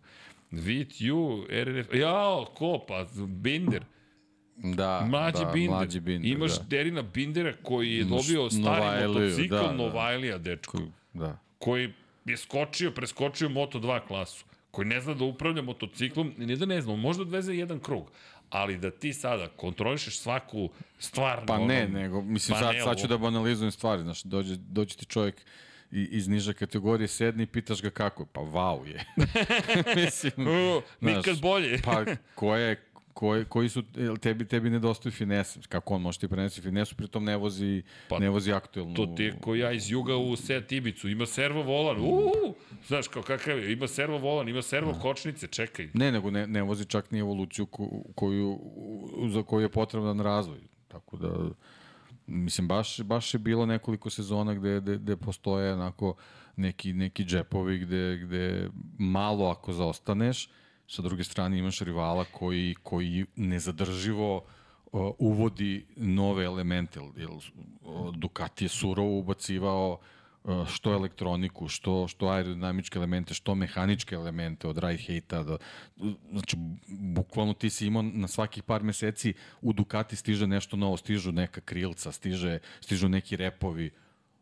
VTU, 0.51 1.45
RNF, 1.51 1.95
jao, 1.95 2.45
ko, 2.55 2.85
pa 2.89 3.07
Binder. 3.27 3.85
Da, 4.57 5.07
Mlađi 5.07 5.45
da, 5.45 5.51
Binder. 5.53 5.71
Mlađi 5.71 6.01
Binder, 6.01 6.31
Imaš 6.31 6.59
da. 6.59 6.65
Derina 6.65 7.03
Bindera 7.03 7.53
koji 7.63 7.93
je 7.93 8.05
dobio 8.05 8.51
stari 8.51 8.63
Novajliju, 8.63 9.09
motocikl 9.09 9.55
da, 9.55 9.63
da. 9.63 9.73
Novajlija, 9.73 10.39
dečko 10.39 10.77
Koji- 10.79 10.91
Da. 11.15 11.39
koji 11.59 11.93
je 12.25 12.37
skočio, 12.37 12.91
preskočio 12.91 13.49
Moto2 13.49 14.01
klasu, 14.07 14.45
koji 14.71 14.89
ne 14.89 15.01
zna 15.01 15.15
da 15.15 15.25
upravlja 15.25 15.63
motociklom, 15.63 16.33
ne 16.39 16.57
da 16.57 16.67
ne 16.67 16.81
zna, 16.81 16.97
možda 16.97 17.23
odveze 17.23 17.55
jedan 17.55 17.81
krug, 17.81 18.11
ali 18.51 18.79
da 18.79 18.91
ti 18.91 19.13
sada 19.13 19.49
kontrolišeš 19.49 20.19
svaku 20.19 20.71
stvar 20.99 21.47
Pa 21.47 21.59
ne, 21.59 21.83
onom 21.83 21.93
nego, 21.93 22.23
mislim, 22.23 22.59
sad, 22.59 22.67
panelu. 22.67 22.85
sad 22.85 22.99
ću 22.99 23.07
da 23.07 23.19
banalizujem 23.19 23.71
stvari, 23.73 24.03
znaš, 24.03 24.23
dođe, 24.23 24.57
dođe 24.57 24.97
ti 24.97 25.07
čovjek 25.07 25.35
i, 25.91 26.09
iz 26.11 26.29
niže 26.29 26.55
kategorije 26.55 27.09
sedni 27.09 27.43
i 27.43 27.47
pitaš 27.47 27.83
ga 27.83 27.91
kako 27.91 28.23
je. 28.23 28.27
Pa 28.33 28.41
vau 28.41 28.87
je. 28.87 29.05
mislim, 29.97 30.33
znaš, 30.37 30.83
nikad 31.01 31.41
bolje. 31.41 31.81
pa 31.85 32.05
ko 32.35 32.57
je, 32.57 32.90
koji, 33.21 33.45
koji 33.45 33.69
su, 33.69 33.83
jel 33.97 34.17
tebi, 34.17 34.45
tebi 34.45 34.71
nedostaju 34.71 35.13
finese, 35.13 35.61
kako 35.69 35.95
on 35.95 36.03
može 36.03 36.19
ti 36.19 36.29
prenesi 36.29 36.61
finesu, 36.61 36.97
pritom 36.97 37.25
ne 37.25 37.37
vozi, 37.37 37.83
Pa, 38.09 38.19
ne 38.19 38.31
vozi 38.31 38.53
aktuelnu. 38.53 38.95
To 38.95 39.07
ti 39.07 39.33
ko 39.41 39.55
ja 39.55 39.73
iz 39.73 39.91
juga 39.91 40.17
u 40.17 40.37
Seat 40.37 40.73
Ibicu, 40.73 41.09
ima 41.09 41.27
servo 41.27 41.63
volan, 41.63 42.01
uuu, 42.01 42.55
znaš 42.87 43.09
kao 43.09 43.23
kakav 43.23 43.59
je, 43.59 43.73
ima 43.73 43.89
servo 43.89 44.19
volan, 44.19 44.49
ima 44.49 44.63
servo 44.63 44.95
kočnice, 45.03 45.47
čekaj. 45.47 45.89
Ne, 45.95 46.13
nego 46.13 46.31
ne, 46.31 46.47
ne 46.47 46.63
vozi 46.63 46.85
čak 46.85 47.11
ni 47.11 47.19
evoluciju 47.19 47.67
ko, 47.67 47.89
koju, 48.15 48.61
za 49.29 49.43
koju 49.43 49.63
je 49.63 49.69
potreban 49.69 50.21
razvoj. 50.21 50.61
Tako 50.89 51.17
da, 51.17 51.51
mislim, 52.27 52.69
baš, 52.69 53.01
baš 53.03 53.35
je 53.35 53.39
bilo 53.39 53.67
nekoliko 53.67 54.11
sezona 54.11 54.55
gde, 54.55 54.81
gde, 54.81 54.97
gde 54.97 55.17
postoje 55.17 55.73
onako 55.75 56.15
neki, 56.57 56.93
neki 56.93 57.25
džepovi 57.25 57.79
gde, 57.79 58.19
gde 58.25 58.69
malo 58.99 59.51
ako 59.51 59.73
zaostaneš, 59.73 60.49
sa 60.91 61.03
druge 61.03 61.25
strane 61.25 61.59
imaš 61.59 61.81
rivala 61.81 62.25
koji, 62.25 62.75
koji 62.83 63.27
nezadrživo 63.37 64.45
o, 64.93 65.15
uvodi 65.19 65.87
nove 65.97 66.45
elemente. 66.45 67.01
Jer, 67.17 67.29
o, 67.85 68.11
Ducati 68.11 68.65
je 68.65 68.69
surovo 68.69 69.19
ubacivao 69.19 69.99
o, 70.45 70.67
što 70.67 70.93
elektroniku, 70.93 71.69
što, 71.69 72.09
što 72.09 72.29
aerodinamičke 72.29 72.99
elemente, 72.99 73.35
što 73.35 73.55
mehaničke 73.55 74.15
elemente 74.15 74.69
od 74.69 74.77
hate-a. 74.83 75.43
Da, 75.43 75.57
znači, 76.33 76.57
bukvalno 76.89 77.55
ti 77.55 77.71
si 77.71 77.87
imao 77.87 78.03
na 78.03 78.29
svakih 78.29 78.63
par 78.63 78.83
meseci 78.83 79.35
u 79.63 79.73
Ducati 79.73 80.17
stiže 80.17 80.47
nešto 80.47 80.77
novo, 80.77 80.97
stižu 80.97 81.33
neka 81.33 81.61
krilca, 81.61 82.13
stiže, 82.13 82.59
stižu 82.81 83.09
neki 83.09 83.37
repovi, 83.37 83.91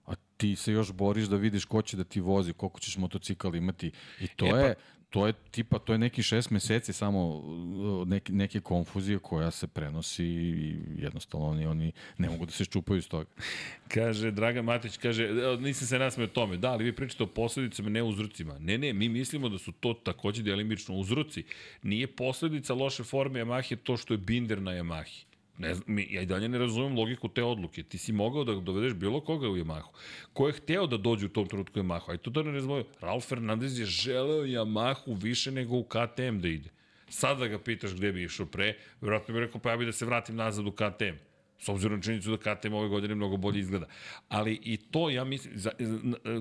a 0.06 0.14
ti 0.36 0.56
se 0.56 0.72
još 0.72 0.92
boriš 0.92 1.26
da 1.28 1.36
vidiš 1.36 1.64
ko 1.64 1.82
će 1.82 1.96
da 1.96 2.04
ti 2.04 2.20
vozi, 2.20 2.52
koliko 2.52 2.80
ćeš 2.80 2.96
motocikl 2.96 3.54
imati. 3.56 3.90
I 4.20 4.28
to 4.28 4.46
E, 4.46 4.50
pa- 4.50 4.58
je, 4.58 4.74
to 5.10 5.26
je 5.26 5.32
tipa, 5.50 5.78
to 5.78 5.92
je 5.92 5.98
neki 5.98 6.22
šest 6.22 6.50
meseci 6.50 6.92
samo 6.92 7.28
uh, 7.28 8.08
neke, 8.08 8.32
neke 8.32 8.60
konfuzije 8.60 9.18
koja 9.18 9.50
se 9.50 9.66
prenosi 9.66 10.24
i 10.24 10.76
jednostavno 10.98 11.46
oni, 11.46 11.66
oni 11.66 11.92
ne 12.18 12.30
mogu 12.30 12.46
da 12.46 12.52
se 12.52 12.64
čupaju 12.64 12.98
iz 12.98 13.08
toga. 13.08 13.26
Kaže, 13.94 14.30
Dragan 14.30 14.64
Matić, 14.64 14.96
kaže, 14.96 15.24
"E, 15.24 15.56
nisam 15.60 15.88
se 15.88 15.98
nasmeo 15.98 16.26
tome. 16.26 16.56
Da, 16.56 16.70
ali 16.70 16.84
vi 16.84 16.92
pričate 16.92 17.22
o 17.22 17.26
posledicama, 17.26 17.88
ne 17.88 18.02
uzrocima. 18.02 18.58
Ne, 18.58 18.78
ne, 18.78 18.92
mi 18.92 19.08
mislimo 19.08 19.48
da 19.48 19.58
su 19.58 19.72
to 19.72 19.94
takođe 19.94 20.42
delimično 20.42 20.94
uzroci. 20.94 21.44
Nije 21.82 22.06
posledica 22.06 22.74
loše 22.74 23.04
forme 23.04 23.40
Yamahe 23.44 23.76
to 23.76 23.96
što 23.96 24.14
je 24.14 24.18
Binder 24.18 24.62
na 24.62 24.70
Yamahi. 24.70 25.27
Ne 25.58 25.74
znam, 25.74 25.98
ja 25.98 26.22
i 26.22 26.26
dalje 26.26 26.48
ne 26.48 26.58
razumem 26.58 26.98
logiku 26.98 27.28
te 27.28 27.42
odluke. 27.42 27.82
Ti 27.82 27.98
si 27.98 28.12
mogao 28.12 28.44
da 28.44 28.54
dovedeš 28.54 28.94
bilo 28.94 29.20
koga 29.20 29.48
u 29.48 29.56
Yamahu. 29.56 29.90
Ko 30.32 30.46
je 30.46 30.52
hteo 30.52 30.86
da 30.86 30.96
dođe 30.96 31.26
u 31.26 31.28
tom 31.28 31.46
trenutku 31.46 31.80
u 31.80 31.82
Yamahu? 31.82 32.10
Aj 32.10 32.18
to 32.18 32.30
da 32.30 32.42
ne 32.42 32.52
razumem. 32.52 32.84
Ralf 33.00 33.28
Fernandez 33.28 33.78
je 33.78 33.86
želeo 33.86 34.44
Yamahu 34.44 35.22
više 35.22 35.50
nego 35.50 35.76
u 35.76 35.84
KTM 35.84 36.38
da 36.38 36.48
ide. 36.48 36.70
Sad 37.08 37.38
da 37.38 37.46
ga 37.46 37.58
pitaš 37.58 37.94
gde 37.94 38.12
bi 38.12 38.24
išao 38.24 38.46
pre, 38.46 38.76
vjerojatno 39.00 39.34
bi 39.34 39.40
rekao 39.40 39.60
pa 39.60 39.70
ja 39.70 39.76
bi 39.76 39.86
da 39.86 39.92
se 39.92 40.06
vratim 40.06 40.36
nazad 40.36 40.66
u 40.66 40.72
KTM. 40.72 41.16
S 41.58 41.68
obzirom 41.68 41.96
na 41.96 42.02
činjenicu 42.02 42.36
da 42.36 42.54
KTM 42.54 42.74
ove 42.74 42.88
godine 42.88 43.14
mnogo 43.14 43.36
bolje 43.36 43.60
izgleda. 43.60 43.86
Ali 44.28 44.60
i 44.62 44.76
to, 44.76 45.10
ja 45.10 45.24
mislim, 45.24 45.58
za, 45.58 45.70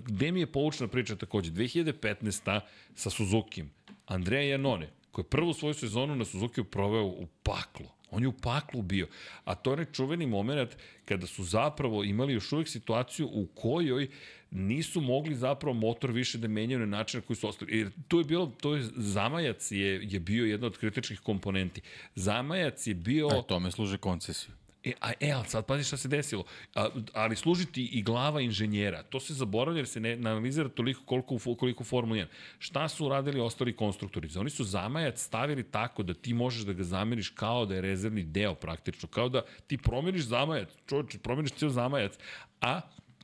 gde 0.05 0.31
mi 0.31 0.39
je 0.39 0.51
poučna 0.51 0.87
priča 0.87 1.15
takođe? 1.15 1.51
2015. 1.51 2.59
sa 2.95 3.09
Suzukijem. 3.09 3.71
Andreja 4.05 4.49
Janone, 4.49 4.89
koji 5.11 5.23
je 5.23 5.29
prvu 5.29 5.53
svoju 5.53 5.73
sezonu 5.73 6.15
na 6.15 6.25
Suzukiju 6.25 6.63
proveo 6.63 7.03
u 7.03 7.27
paklu. 7.43 7.96
On 8.17 8.23
je 8.23 8.27
u 8.27 8.33
paklu 8.33 8.81
bio. 8.81 9.07
A 9.45 9.55
to 9.55 9.73
je 9.73 9.85
čuveni 9.93 10.25
moment 10.25 10.75
kada 11.05 11.27
su 11.27 11.43
zapravo 11.43 12.03
imali 12.03 12.33
još 12.33 12.51
uvek 12.51 12.67
situaciju 12.67 13.29
u 13.31 13.45
kojoj 13.55 14.07
nisu 14.51 15.01
mogli 15.01 15.35
zapravo 15.35 15.73
motor 15.73 16.11
više 16.11 16.37
da 16.37 16.47
menjaju 16.47 16.79
na 16.79 16.85
način 16.85 17.19
na 17.19 17.25
koji 17.27 17.37
su 17.37 17.47
ostali. 17.47 17.77
Jer 17.77 17.91
to 18.07 18.19
je 18.19 18.25
bilo, 18.25 18.51
to 18.61 18.75
je, 18.75 18.83
zamajac 18.95 19.71
je, 19.71 20.01
je 20.03 20.19
bio 20.19 20.45
jedna 20.45 20.67
od 20.67 20.77
kritičkih 20.77 21.19
komponenti. 21.19 21.81
Zamajac 22.15 22.87
je 22.87 22.95
bio... 22.95 23.27
A 23.27 23.41
tome 23.41 23.71
služe 23.71 23.97
koncesiju. 23.97 24.51
E, 24.87 24.93
a, 25.01 25.11
e, 25.19 25.31
ali 25.31 25.47
sad 25.47 25.65
pazi 25.65 25.83
šta 25.83 25.97
se 25.97 26.07
desilo. 26.07 26.43
A, 26.75 26.89
ali 27.13 27.35
služiti 27.35 27.85
i 27.85 28.03
glava 28.03 28.41
inženjera. 28.41 29.03
To 29.03 29.19
se 29.19 29.33
zaboravlja 29.33 29.79
jer 29.79 29.87
se 29.87 29.99
ne, 29.99 30.15
ne 30.15 30.29
analizira 30.29 30.69
toliko 30.69 31.01
koliko, 31.05 31.55
koliko 31.55 31.83
Formula 31.83 32.21
1. 32.21 32.25
Šta 32.59 32.87
su 32.87 33.05
uradili 33.05 33.39
ostali 33.39 33.75
konstruktori? 33.75 34.29
Oni 34.37 34.49
su 34.49 34.63
zamajac 34.63 35.21
stavili 35.21 35.63
tako 35.63 36.03
da 36.03 36.13
ti 36.13 36.33
možeš 36.33 36.61
da 36.61 36.73
ga 36.73 36.83
zameriš 36.83 37.29
kao 37.29 37.65
da 37.65 37.75
je 37.75 37.81
rezervni 37.81 38.23
deo 38.23 38.55
praktično. 38.55 39.09
Kao 39.09 39.29
da 39.29 39.41
ti 39.67 39.77
promeniš 39.77 40.23
zamajac. 40.23 40.69
Čovječ, 40.87 41.17
promeniš 41.23 41.51
cijel 41.51 41.71
zamajac. 41.71 42.13
A 42.61 42.81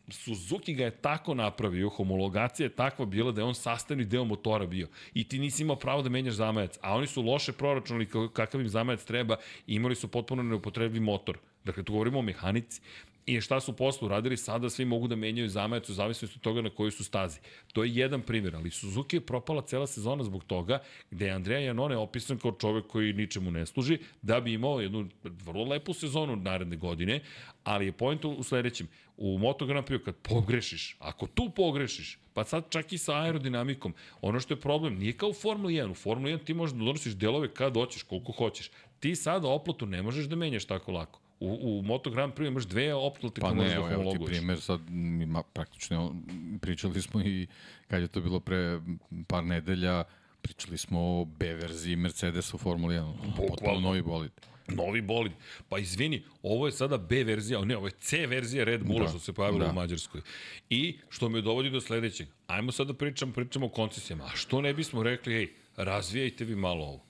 Suzuki 0.09 0.73
ga 0.73 0.83
je 0.83 0.91
tako 0.91 1.33
napravio, 1.33 1.89
homologacija 1.89 2.65
je 2.65 2.75
takva 2.75 3.05
bila 3.05 3.31
da 3.31 3.41
je 3.41 3.45
on 3.45 3.55
sastavni 3.55 4.05
deo 4.05 4.25
motora 4.25 4.65
bio. 4.65 4.87
I 5.13 5.23
ti 5.23 5.39
nisi 5.39 5.61
imao 5.63 5.75
pravo 5.75 6.01
da 6.01 6.09
menjaš 6.09 6.33
zamajac. 6.33 6.77
A 6.81 6.95
oni 6.95 7.07
su 7.07 7.21
loše 7.21 7.51
proračunali 7.51 8.09
kakav 8.33 8.61
im 8.61 8.69
zamajac 8.69 9.03
treba 9.03 9.35
i 9.67 9.75
imali 9.75 9.95
su 9.95 10.07
potpuno 10.07 10.43
neupotrebljiv 10.43 11.03
motor. 11.03 11.37
Dakle, 11.65 11.83
tu 11.83 11.93
govorimo 11.93 12.19
o 12.19 12.21
mehanici. 12.21 12.81
I 13.25 13.41
šta 13.41 13.59
su 13.59 13.73
posle 13.73 14.05
uradili, 14.05 14.37
sada 14.37 14.69
svi 14.69 14.85
mogu 14.85 15.07
da 15.07 15.15
menjaju 15.15 15.49
zamajac 15.49 15.89
u 15.89 15.93
zavisnosti 15.93 16.37
od 16.37 16.41
toga 16.41 16.61
na 16.61 16.69
kojoj 16.69 16.91
su 16.91 17.03
stazi. 17.03 17.39
To 17.73 17.83
je 17.83 17.95
jedan 17.95 18.21
primjer, 18.21 18.55
ali 18.55 18.69
Suzuki 18.69 19.15
je 19.15 19.25
propala 19.25 19.61
cela 19.61 19.87
sezona 19.87 20.23
zbog 20.23 20.43
toga 20.43 20.79
gde 21.11 21.25
je 21.25 21.31
Andrea 21.31 21.59
Janone 21.59 21.97
opisan 21.97 22.37
kao 22.37 22.51
čovek 22.51 22.87
koji 22.87 23.13
ničemu 23.13 23.51
ne 23.51 23.65
služi, 23.65 23.97
da 24.21 24.39
bi 24.39 24.53
imao 24.53 24.81
jednu 24.81 25.09
vrlo 25.23 25.63
lepu 25.63 25.93
sezonu 25.93 26.35
naredne 26.35 26.75
godine, 26.75 27.19
ali 27.63 27.85
je 27.85 27.91
point 27.91 28.25
u 28.25 28.43
sledećem. 28.43 28.87
U 29.17 29.37
Moto 29.37 29.65
Grand 29.65 29.87
Prix 29.87 30.03
kad 30.03 30.15
pogrešiš, 30.15 30.95
ako 30.99 31.27
tu 31.27 31.49
pogrešiš, 31.55 32.17
pa 32.33 32.43
sad 32.43 32.69
čak 32.69 32.93
i 32.93 32.97
sa 32.97 33.21
aerodinamikom, 33.21 33.93
ono 34.21 34.39
što 34.39 34.53
je 34.53 34.59
problem, 34.59 34.95
nije 34.95 35.13
kao 35.13 35.29
u 35.29 35.33
Formuli 35.33 35.73
1. 35.73 35.91
U 35.91 35.93
Formuli 35.93 36.33
1 36.33 36.43
ti 36.43 36.53
možeš 36.53 36.73
da 36.73 36.85
donosiš 36.85 37.13
delove 37.13 37.53
kad 37.53 37.73
hoćeš, 37.73 38.03
koliko 38.03 38.31
hoćeš. 38.31 38.71
Ti 38.99 39.15
sada 39.15 39.47
oplotu 39.47 39.85
ne 39.85 40.01
možeš 40.01 40.25
da 40.25 40.35
menjaš 40.35 40.65
tako 40.65 40.91
lako. 40.91 41.22
U, 41.43 41.79
u 41.79 41.81
Moto 41.81 42.09
Grand 42.09 42.33
Prix 42.33 42.47
imaš 42.47 42.63
dve 42.63 42.93
oplote 42.93 43.41
Pa 43.41 43.53
ne, 43.53 43.67
da 43.67 43.73
evo, 43.73 43.89
evo 43.91 44.11
ti 44.11 44.25
primjer, 44.25 44.61
sad 44.61 44.79
ima, 45.21 45.43
praktično 45.43 46.15
pričali 46.61 47.01
smo 47.01 47.21
i 47.21 47.47
kad 47.87 48.01
je 48.01 48.07
to 48.07 48.21
bilo 48.21 48.39
pre 48.39 48.81
par 49.27 49.43
nedelja, 49.43 50.03
pričali 50.41 50.77
smo 50.77 50.99
o 50.99 51.25
B 51.25 51.53
verziji 51.53 51.95
Mercedesa 51.95 52.55
u 52.55 52.59
Formuli 52.59 52.95
1, 52.95 53.13
potpuno 53.37 53.79
novi 53.79 54.01
bolid. 54.01 54.31
Novi 54.67 55.01
bolid. 55.01 55.31
Pa 55.69 55.79
izvini, 55.79 56.23
ovo 56.43 56.65
je 56.65 56.71
sada 56.71 56.97
B 56.97 57.23
verzija, 57.23 57.65
ne, 57.65 57.77
ovo 57.77 57.87
je 57.87 57.93
C 57.99 58.27
verzija 58.27 58.63
Red 58.63 58.83
Bulla 58.83 59.03
Da, 59.03 59.09
što 59.09 59.19
se 59.19 59.33
pojavilo 59.33 59.65
da. 59.65 59.71
u 59.71 59.73
Mađarskoj. 59.73 60.21
I 60.69 60.99
što 61.09 61.29
me 61.29 61.41
dovodi 61.41 61.69
do 61.69 61.81
sledećeg. 61.81 62.27
Ajmo 62.47 62.71
sad 62.71 62.87
da 62.87 62.93
pričam, 62.93 63.31
pričamo 63.31 63.65
o 63.65 63.69
koncesijama. 63.69 64.23
A 64.25 64.35
što 64.35 64.61
ne 64.61 64.73
bismo 64.73 65.03
rekli, 65.03 65.35
ej, 65.35 65.47
razvijajte 65.75 66.45
vi 66.45 66.55
malo 66.55 66.85
ovo. 66.85 67.03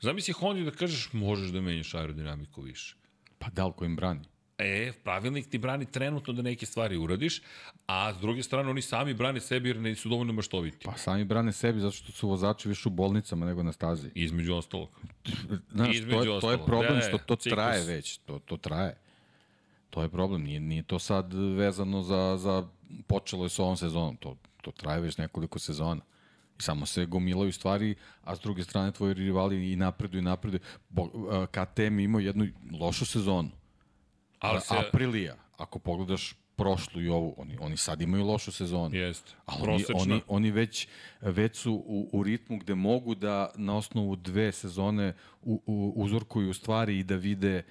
Zamisli 0.00 0.32
Hondi 0.32 0.64
da 0.64 0.70
kažeš 0.70 1.12
možeš 1.12 1.50
da 1.50 1.60
menjaš 1.60 1.94
aerodinamiku 1.94 2.62
više. 2.62 3.01
Pa 3.42 3.50
da 3.50 3.66
li 3.66 3.72
ko 3.72 3.84
im 3.84 3.96
brani? 3.96 4.20
E, 4.58 4.92
pravilnik 5.04 5.48
ti 5.50 5.58
brani 5.58 5.86
trenutno 5.86 6.32
da 6.32 6.42
neke 6.42 6.66
stvari 6.66 6.96
uradiš, 6.96 7.42
a 7.86 8.12
s 8.14 8.20
druge 8.20 8.42
strane 8.42 8.70
oni 8.70 8.82
sami 8.82 9.14
brane 9.14 9.40
sebi 9.40 9.68
jer 9.68 9.80
nisu 9.80 10.08
dovoljno 10.08 10.32
maštoviti. 10.32 10.84
Pa 10.84 10.96
sami 10.96 11.24
brane 11.24 11.52
sebi 11.52 11.80
zato 11.80 11.92
što 11.92 12.12
su 12.12 12.28
vozači 12.28 12.68
više 12.68 12.88
u 12.88 12.92
bolnicama 12.92 13.46
nego 13.46 13.62
na 13.62 13.72
stazi. 13.72 14.10
Između 14.14 14.54
ostalog. 14.54 14.88
Znaš, 15.72 15.96
Između 15.96 16.24
to 16.24 16.34
je, 16.34 16.40
to 16.40 16.50
je 16.52 16.58
problem 16.66 16.94
Da, 16.94 17.08
što 17.08 17.18
to 17.18 17.36
ciklus. 17.36 17.54
traje 17.54 17.84
već, 17.84 18.16
to, 18.18 18.38
to 18.38 18.56
traje. 18.56 18.96
To 19.90 20.02
je 20.02 20.08
problem, 20.08 20.42
nije, 20.42 20.60
nije 20.60 20.82
to 20.82 20.98
sad 20.98 21.32
vezano 21.34 22.02
za, 22.02 22.36
za 22.38 22.68
počelo 23.06 23.44
je 23.44 23.48
s 23.48 23.58
ovom 23.58 23.76
sezonom, 23.76 24.16
to, 24.16 24.36
to 24.62 24.70
traje 24.70 25.00
već 25.00 25.16
nekoliko 25.16 25.58
sezona. 25.58 26.00
Samo 26.58 26.86
se 26.86 27.06
gomilaju 27.06 27.52
stvari, 27.52 27.94
a 28.24 28.36
s 28.36 28.40
druge 28.40 28.64
strane 28.64 28.92
tvoji 28.92 29.14
rivali 29.14 29.72
i 29.72 29.76
napreduju 29.76 30.18
i 30.18 30.24
napreduju. 30.24 30.60
A, 31.30 31.46
KTM 31.46 31.98
imao 31.98 32.20
jednu 32.20 32.46
lošu 32.80 33.06
sezonu. 33.06 33.50
Ali 34.38 34.60
Se... 34.60 34.74
Aprilija, 34.78 35.36
ako 35.56 35.78
pogledaš 35.78 36.34
prošlu 36.56 37.02
i 37.02 37.08
ovu, 37.08 37.34
oni, 37.36 37.58
oni 37.60 37.76
sad 37.76 38.00
imaju 38.00 38.24
lošu 38.26 38.52
sezonu. 38.52 38.94
Jeste. 38.94 39.32
Ali 39.46 39.62
oni, 39.62 39.84
Prosečna. 39.84 40.14
oni, 40.14 40.22
oni 40.28 40.50
već, 40.50 40.88
već 41.20 41.56
su 41.56 41.72
u, 41.72 42.08
u 42.12 42.22
ritmu 42.22 42.58
gde 42.58 42.74
mogu 42.74 43.14
da 43.14 43.50
na 43.56 43.76
osnovu 43.76 44.16
dve 44.16 44.52
sezone 44.52 45.14
u, 45.42 45.62
u, 45.66 45.92
uzorkuju 45.96 46.54
stvari 46.54 46.98
i 46.98 47.04
da 47.04 47.16
vide 47.16 47.62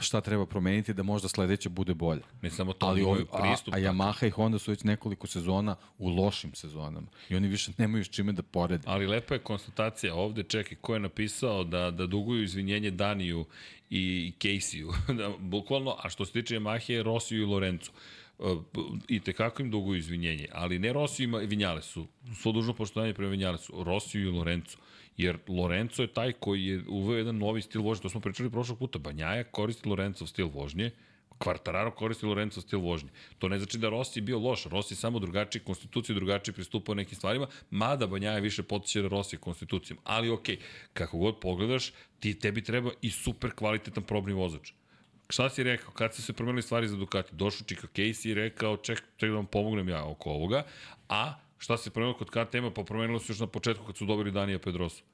šta 0.00 0.20
treba 0.20 0.46
promeniti 0.46 0.94
da 0.94 1.02
možda 1.02 1.28
sledeća 1.28 1.68
bude 1.68 1.94
bolja. 1.94 2.22
Ne 2.42 2.50
samo 2.50 2.72
to, 2.72 2.86
Ali 2.86 3.02
on, 3.02 3.08
imaju 3.08 3.26
a, 3.32 3.42
pristup. 3.42 3.74
a 3.74 3.78
Yamaha 3.78 4.26
i 4.26 4.30
Honda 4.30 4.58
su 4.58 4.70
već 4.70 4.84
nekoliko 4.84 5.26
sezona 5.26 5.76
u 5.98 6.08
lošim 6.08 6.54
sezonama 6.54 7.06
i 7.28 7.36
oni 7.36 7.48
više 7.48 7.72
nemaju 7.78 8.04
s 8.04 8.08
čime 8.08 8.32
da 8.32 8.42
porede. 8.42 8.82
Ali 8.86 9.06
lepa 9.06 9.34
je 9.34 9.40
konstatacija 9.40 10.14
ovde, 10.14 10.42
čekaj, 10.42 10.76
ko 10.80 10.94
je 10.94 11.00
napisao 11.00 11.64
da, 11.64 11.90
da 11.90 12.06
duguju 12.06 12.42
izvinjenje 12.42 12.90
Daniju 12.90 13.44
i 13.90 14.32
Caseyju, 14.40 14.92
da, 15.18 15.32
bukvalno, 15.38 15.96
a 16.02 16.10
što 16.10 16.24
se 16.24 16.32
tiče 16.32 16.54
Yamahe, 16.54 17.02
Rosiju 17.02 17.42
i 17.42 17.46
Lorencu. 17.46 17.92
E, 18.38 18.42
I 19.08 19.20
tekako 19.20 19.62
im 19.62 19.70
duguju 19.70 19.98
izvinjenje, 19.98 20.46
ali 20.52 20.78
ne 20.78 20.92
Rosiju 20.92 21.42
i 21.42 21.46
Vinjalesu, 21.46 22.06
svo 22.42 22.52
dužno 22.52 22.74
poštovanje 22.74 23.14
prema 23.14 23.30
Vinjalesu, 23.30 23.84
Rosiju 23.84 24.28
i 24.28 24.30
Lorencu. 24.30 24.78
Jer 25.20 25.38
Lorenzo 25.48 26.02
je 26.02 26.12
taj 26.12 26.32
koji 26.32 26.66
je 26.66 26.82
uveo 26.88 27.18
jedan 27.18 27.38
novi 27.38 27.62
stil 27.62 27.82
vožnje, 27.82 28.02
to 28.02 28.08
smo 28.08 28.20
pričali 28.20 28.50
prošlog 28.50 28.78
puta, 28.78 28.98
Banjaja 28.98 29.44
koristi 29.44 29.88
Lorencov 29.88 30.26
stil 30.26 30.48
vožnje, 30.48 30.90
Quartararo 31.40 31.90
koristi 31.96 32.26
Lorenzo 32.26 32.60
stil 32.60 32.80
vožnje. 32.80 33.08
To 33.38 33.48
ne 33.48 33.58
znači 33.58 33.78
da 33.78 33.88
Rossi 33.88 34.20
bio 34.20 34.38
loš, 34.38 34.64
Rossi 34.64 34.96
samo 34.96 35.18
drugačiji 35.18 35.62
konstituciju, 35.62 36.14
drugačiji 36.14 36.54
pristupao 36.54 36.94
nekim 36.94 37.16
stvarima, 37.16 37.46
mada 37.70 38.06
Banjaja 38.06 38.38
više 38.38 38.62
potiče 38.62 39.02
Rossi 39.02 39.36
konstitucijom. 39.36 39.98
Ali 40.04 40.30
okej, 40.30 40.58
kako 40.92 41.18
god 41.18 41.40
pogledaš, 41.40 41.92
ti, 42.20 42.34
tebi 42.38 42.64
treba 42.64 42.90
i 43.02 43.10
super 43.10 43.50
kvalitetan 43.54 44.04
probni 44.04 44.32
vozač. 44.32 44.72
Šta 45.28 45.50
si 45.50 45.62
rekao? 45.62 45.92
Kad 45.92 46.14
su 46.14 46.22
se 46.22 46.32
promenili 46.32 46.62
stvari 46.62 46.88
za 46.88 46.96
Ducati? 46.96 47.36
Došao 47.36 47.66
Čika 47.66 47.86
Casey 47.94 48.30
i 48.30 48.34
rekao, 48.34 48.76
ček, 48.76 49.02
ček 49.16 49.30
da 49.30 49.36
vam 49.36 49.46
pomognem 49.46 49.88
ja 49.88 50.04
oko 50.04 50.30
ovoga. 50.30 50.62
A 51.08 51.34
šta 51.60 51.76
se 51.76 51.90
promenilo 51.90 52.18
kod 52.18 52.30
KTM-a? 52.30 52.70
Pa 52.70 52.84
promenilo 52.84 53.18
se 53.18 53.32
još 53.32 53.40
na 53.40 53.46
početku 53.46 53.86
kad 53.86 53.96
su 53.96 54.06
dobili 54.06 54.30
Danija 54.30 54.58
Pedrosu. 54.58 55.04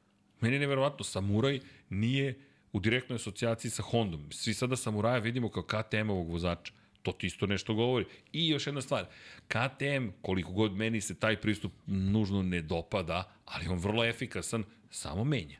Meni 0.40 0.56
je 0.56 0.60
neverovatno, 0.60 1.04
Samuraj 1.04 1.60
nije 1.90 2.38
u 2.72 2.80
direktnoj 2.80 3.16
asocijaciji 3.16 3.70
sa 3.70 3.82
Hondom. 3.82 4.32
Svi 4.32 4.54
sada 4.54 4.76
Samuraja 4.76 5.18
vidimo 5.18 5.48
kao 5.48 5.62
KTM-ovog 5.62 6.30
vozača. 6.30 6.72
To 7.02 7.12
ti 7.12 7.26
isto 7.26 7.46
nešto 7.46 7.74
govori. 7.74 8.06
I 8.32 8.48
još 8.48 8.66
jedna 8.66 8.80
stvar, 8.80 9.06
KTM, 9.48 10.08
koliko 10.22 10.52
god 10.52 10.72
meni 10.72 11.00
se 11.00 11.14
taj 11.14 11.40
pristup 11.40 11.72
nužno 11.86 12.42
ne 12.42 12.62
dopada, 12.62 13.32
ali 13.44 13.68
on 13.68 13.78
vrlo 13.78 14.04
efikasan, 14.04 14.64
samo 14.90 15.24
menja. 15.24 15.58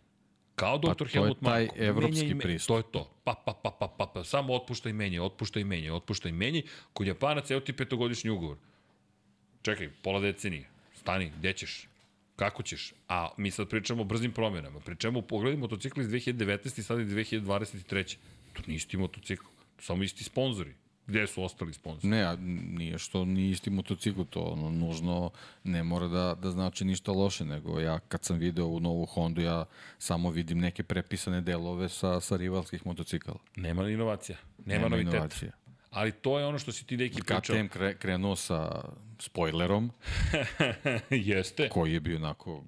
Kao 0.55 0.80
Pa 0.80 0.89
doktor 0.89 1.09
to 1.09 1.18
je 1.18 1.20
Helmut 1.20 1.39
taj 1.45 1.66
Marko. 1.66 1.84
evropski 1.84 2.24
Menja 2.24 2.39
pristup. 2.43 2.68
To 2.68 2.76
je 2.76 2.82
to. 2.93 3.11
Pa, 3.24 3.34
pa, 3.47 3.53
pa, 3.53 3.70
pa, 3.70 3.89
pa, 3.98 4.06
pa. 4.06 4.24
Samo 4.24 4.55
otpuštaj 4.55 4.90
i 4.90 4.93
menja, 4.93 5.23
otpuštaj 5.23 5.62
i 5.62 5.65
menja, 5.65 5.94
otpuštaj 5.94 6.28
i 6.28 6.32
menja. 6.32 6.62
Kod 6.93 7.06
Japanaca, 7.06 7.55
evo 7.55 7.60
ti 7.60 7.73
petogodišnji 7.73 8.31
ugovor. 8.31 8.56
Čekaj, 9.62 9.90
pola 10.02 10.20
decenije. 10.20 10.76
Stani, 11.07 11.33
gde 11.39 11.53
ćeš? 11.53 11.89
Kako 12.37 12.62
ćeš? 12.62 12.93
A 13.09 13.28
mi 13.37 13.51
sad 13.51 13.69
pričamo 13.69 14.03
o 14.03 14.05
brzim 14.05 14.33
promjenama. 14.33 14.81
Pričamo, 14.81 15.23
pogledaj 15.23 15.57
motocikli 15.61 16.03
iz 16.03 16.09
2019. 16.11 16.78
i 16.78 16.83
sad 16.83 17.01
iz 17.01 17.09
2023. 17.09 18.16
To 18.53 18.62
nije 18.66 18.77
isti 18.77 18.97
motocikl. 18.97 19.45
To 19.77 19.83
samo 19.83 20.03
isti 20.03 20.24
sponzori. 20.24 20.74
Gde 21.07 21.27
su 21.27 21.43
ostali 21.45 21.73
sponzori? 21.73 22.09
Ne, 22.09 22.23
a 22.23 22.37
nije 22.78 22.99
što 22.99 23.24
nije 23.24 23.51
isti 23.51 23.70
motocikl, 23.70 24.23
to 24.31 24.41
ono, 24.41 24.70
nužno 24.70 25.31
ne 25.65 25.83
mora 25.83 26.09
da, 26.09 26.35
da 26.43 26.51
znači 26.51 26.85
ništa 26.85 27.12
loše, 27.12 27.45
nego 27.45 27.81
ja 27.81 27.99
kad 27.99 28.24
sam 28.24 28.39
video 28.39 28.66
u 28.66 28.81
novu 28.81 29.07
Hondu, 29.07 29.41
ja 29.41 29.65
samo 29.99 30.31
vidim 30.31 30.59
neke 30.59 30.83
prepisane 30.83 31.41
delove 31.41 31.89
sa, 31.89 32.20
sa 32.20 32.37
rivalskih 32.37 32.87
motocikala. 32.87 33.39
Nema 33.57 33.89
inovacija. 33.89 34.39
Nema, 34.65 34.83
Nema 34.83 34.89
noviteta. 34.89 35.16
inovacija. 35.16 35.53
Ali 35.97 36.12
to 36.12 36.39
je 36.39 36.47
ono 36.47 36.59
što 36.59 36.73
si 36.73 36.86
ti 36.86 36.97
neki 36.97 37.14
pričao. 37.16 37.40
KTM 37.40 37.66
kre, 37.68 37.94
krenuo 37.97 38.36
sa 38.36 38.85
spoilerom, 39.18 39.90
Jeste. 41.10 41.68
koji 41.68 41.93
je 41.93 42.01
bio 42.01 42.16
onako 42.16 42.64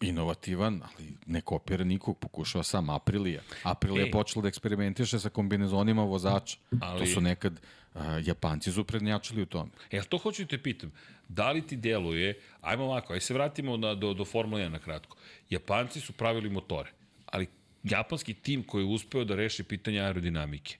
inovativan, 0.00 0.82
ali 0.84 1.14
ne 1.26 1.40
kopira 1.40 1.84
nikog, 1.84 2.18
pokušava 2.18 2.64
sam 2.64 2.90
Aprilija. 2.90 3.42
Aprilija 3.62 4.02
E. 4.02 4.06
je 4.06 4.10
počela 4.12 4.42
da 4.42 4.48
eksperimentiše 4.48 5.18
sa 5.18 5.28
kombinezonima 5.30 6.02
vozača. 6.04 6.56
Ali- 6.80 7.00
To 7.00 7.06
su 7.06 7.20
nekad, 7.20 7.60
a, 7.94 8.20
Japanci 8.20 8.72
su 8.72 8.84
prednjačili 8.84 9.42
u 9.42 9.46
tome. 9.46 9.70
E, 9.90 10.02
to 10.02 10.18
hoću 10.18 10.42
da 10.42 10.48
te 10.48 10.58
pitam. 10.58 10.92
Da 11.28 11.50
li 11.50 11.66
ti 11.66 11.76
deluje, 11.76 12.30
ajmo 12.60 12.84
ovako, 12.84 13.12
aj 13.12 13.20
se 13.20 13.34
vratimo 13.34 13.76
na, 13.76 13.94
do, 13.94 14.14
do 14.14 14.24
Formule 14.24 14.62
1 14.62 14.68
na 14.68 14.78
kratko. 14.78 15.16
Japanci 15.50 16.00
su 16.00 16.12
pravili 16.12 16.50
motore, 16.50 16.90
ali 17.26 17.46
japanski 17.84 18.34
tim 18.34 18.62
koji 18.62 18.82
je 18.82 18.88
uspeo 18.88 19.24
da 19.24 19.34
reši 19.34 19.62
pitanje 19.64 20.00
aerodinamike. 20.00 20.76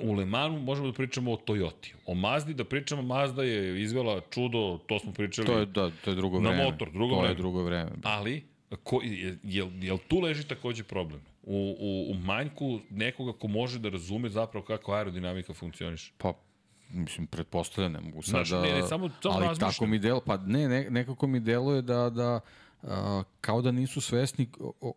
U 0.00 0.12
Le 0.12 0.24
Manu 0.24 0.60
možemo 0.60 0.86
da 0.86 0.92
pričamo 0.92 1.32
o 1.32 1.36
Toyoti. 1.36 1.94
O 2.06 2.14
Mazdi 2.14 2.54
da 2.54 2.64
pričamo, 2.64 3.02
Mazda 3.02 3.42
je 3.42 3.82
izvela 3.82 4.20
čudo, 4.30 4.78
to 4.78 4.98
smo 4.98 5.12
pričali. 5.12 5.46
To 5.46 5.58
je, 5.58 5.66
da, 5.66 5.90
to 6.04 6.10
je 6.10 6.16
drugo 6.16 6.40
Na 6.40 6.48
vreme. 6.50 6.64
motor, 6.64 6.90
drugo 6.92 7.14
to 7.14 7.18
vreme. 7.18 7.32
je 7.32 7.36
drugo 7.36 7.62
vreme. 7.62 7.90
Ali, 8.02 8.44
ko, 8.76 9.00
je, 9.04 9.38
je, 9.42 9.70
je 9.80 9.98
tu 9.98 10.20
leži 10.20 10.48
takođe 10.48 10.84
problem? 10.84 11.20
U, 11.42 11.76
u, 11.80 12.10
u 12.10 12.14
manjku 12.16 12.80
nekoga 12.90 13.32
ko 13.32 13.48
može 13.48 13.78
da 13.78 13.88
razume 13.88 14.28
zapravo 14.28 14.66
kako 14.66 14.92
aerodinamika 14.92 15.54
funkcioniše. 15.54 16.12
Pa, 16.18 16.32
mislim, 16.90 17.26
pretpostavljam, 17.26 17.92
ne 17.92 18.00
mogu 18.00 18.22
sad 18.22 18.30
Znaš, 18.30 18.48
da... 18.48 18.62
ne, 18.62 18.72
ne, 18.72 18.82
samo- 18.82 19.10
samo 19.22 19.34
ali 19.34 19.46
razmišljam. 19.46 19.70
tako 19.70 19.86
mi 19.86 19.98
delo, 19.98 20.20
pa 20.20 20.36
ne, 20.36 20.68
ne, 20.68 20.90
nekako 20.90 21.26
mi 21.26 21.40
deluje 21.40 21.82
da, 21.82 22.10
da 22.10 22.40
a, 22.82 23.22
kao 23.40 23.62
da 23.62 23.70
nisu 23.70 24.00
svesni 24.00 24.46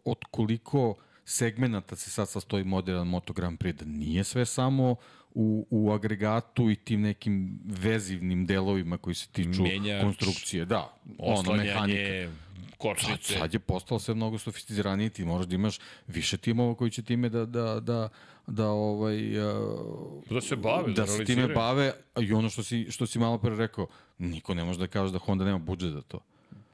od 0.06 0.18
koliko 0.32 0.96
segmenata 1.26 1.96
se 1.96 2.10
sad 2.10 2.30
sastoji 2.30 2.64
modern 2.64 3.08
Moto 3.08 3.34
Grand 3.34 3.60
Prix, 3.60 3.74
da 3.80 3.86
nije 3.86 4.24
sve 4.24 4.46
samo 4.46 4.96
u, 5.34 5.68
u 5.70 5.92
agregatu 5.92 6.70
i 6.70 6.76
tim 6.76 7.02
nekim 7.02 7.60
vezivnim 7.66 8.46
delovima 8.46 8.98
koji 8.98 9.16
se 9.16 9.28
tiču 9.28 9.64
Menjač, 9.64 10.04
konstrukcije. 10.04 10.66
Da, 10.66 10.94
ono, 11.18 11.54
mehanika. 11.54 11.72
Oslanjanje, 11.74 12.30
Sad, 12.72 12.78
kočnice. 12.78 13.34
sad 13.34 13.54
je 13.54 13.60
postalo 13.60 14.00
sve 14.00 14.16
mnogo 14.16 14.38
sofisticiranije, 14.38 15.10
ti 15.10 15.26
moraš 15.26 15.46
da 15.48 15.56
imaš 15.56 15.80
više 16.08 16.38
timova 16.38 16.76
koji 16.76 16.92
će 16.92 17.02
time 17.02 17.30
da, 17.30 17.46
da, 17.46 17.80
da, 17.80 18.10
da 18.48 18.68
ovaj, 18.68 19.40
uh, 19.40 20.24
Da 20.30 20.42
se 20.42 20.56
bave, 20.56 20.94
da, 20.94 21.02
da 21.02 21.08
se 21.08 21.26
time 21.26 21.48
bave 21.48 21.94
i 22.22 22.34
ono 22.34 22.50
što 22.50 22.64
si, 22.64 22.88
što 22.92 23.08
si 23.08 23.20
malo 23.20 23.38
pre 23.38 23.56
rekao, 23.56 23.88
niko 24.18 24.54
ne 24.54 24.64
može 24.64 24.80
da 24.80 24.88
kaže 24.88 25.14
da 25.14 25.20
Honda 25.20 25.46
nema 25.46 25.58
budžet 25.58 25.92
za 25.94 26.02
to. 26.02 26.20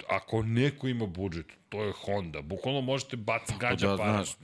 Ako 0.09 0.43
neko 0.43 0.87
ima 0.87 1.05
budžet, 1.05 1.45
to 1.69 1.83
je 1.83 1.93
Honda. 2.05 2.41
Bukvalno 2.41 2.81
možete 2.81 3.17
baciti 3.17 3.53
gađa 3.59 3.87
da, 3.87 3.97
parama. 3.97 4.23
znaš, 4.23 4.35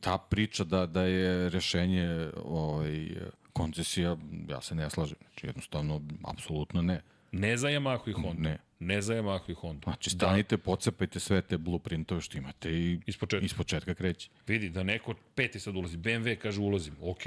ta 0.00 0.18
priča 0.18 0.64
da, 0.64 0.86
da 0.86 1.02
je 1.02 1.48
rešenje 1.48 2.30
ovaj, 2.44 3.08
koncesija, 3.52 4.16
ja 4.48 4.60
se 4.60 4.74
ne 4.74 4.90
slažem. 4.90 5.16
Znači, 5.20 5.46
jednostavno, 5.46 6.00
apsolutno 6.24 6.82
ne. 6.82 7.00
Ne 7.32 7.56
za 7.56 7.68
Yamahu 7.68 8.10
i 8.10 8.12
Honda. 8.12 8.48
Ne. 8.48 8.58
Ne 8.80 9.02
za 9.02 9.14
Yamahu 9.14 9.50
i 9.50 9.54
Honda. 9.54 9.84
Znači, 9.84 10.10
stanite, 10.10 10.56
da. 10.56 10.62
pocepajte 10.62 11.20
sve 11.20 11.42
te 11.42 11.58
blueprintove 11.58 12.20
što 12.20 12.38
imate 12.38 12.70
i 12.70 13.00
Ispočetka. 13.06 13.44
ispočetka 13.46 13.94
kreće. 13.94 14.30
Vidi, 14.46 14.68
da 14.68 14.82
neko 14.82 15.14
peti 15.34 15.60
sad 15.60 15.76
ulazi. 15.76 15.96
BMW 15.96 16.36
kaže 16.36 16.60
ulazim. 16.60 16.94
Ok, 17.02 17.22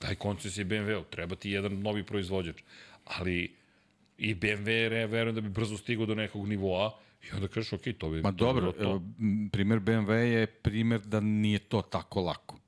daj 0.00 0.14
koncesije 0.14 0.64
BMW-u. 0.64 1.04
Treba 1.04 1.36
ti 1.36 1.50
jedan 1.50 1.80
novi 1.80 2.02
proizvođač. 2.06 2.56
Ali 3.04 3.54
i 4.18 4.34
BMW, 4.34 5.06
verujem 5.06 5.34
da 5.34 5.40
bi 5.40 5.48
brzo 5.48 5.76
stigao 5.76 6.06
do 6.06 6.14
nekog 6.14 6.48
nivoa 6.48 6.98
i 7.22 7.34
onda 7.34 7.48
kažeš, 7.48 7.72
ok, 7.72 7.82
to 7.98 8.10
bi... 8.10 8.22
Ma 8.22 8.30
dobro, 8.30 8.72
to. 8.72 8.82
evo, 8.82 9.02
primer 9.52 9.80
BMW 9.80 10.12
je 10.12 10.46
primer 10.46 11.00
da 11.00 11.20
nije 11.20 11.58
to 11.58 11.82
tako 11.82 12.20
lako. 12.20 12.60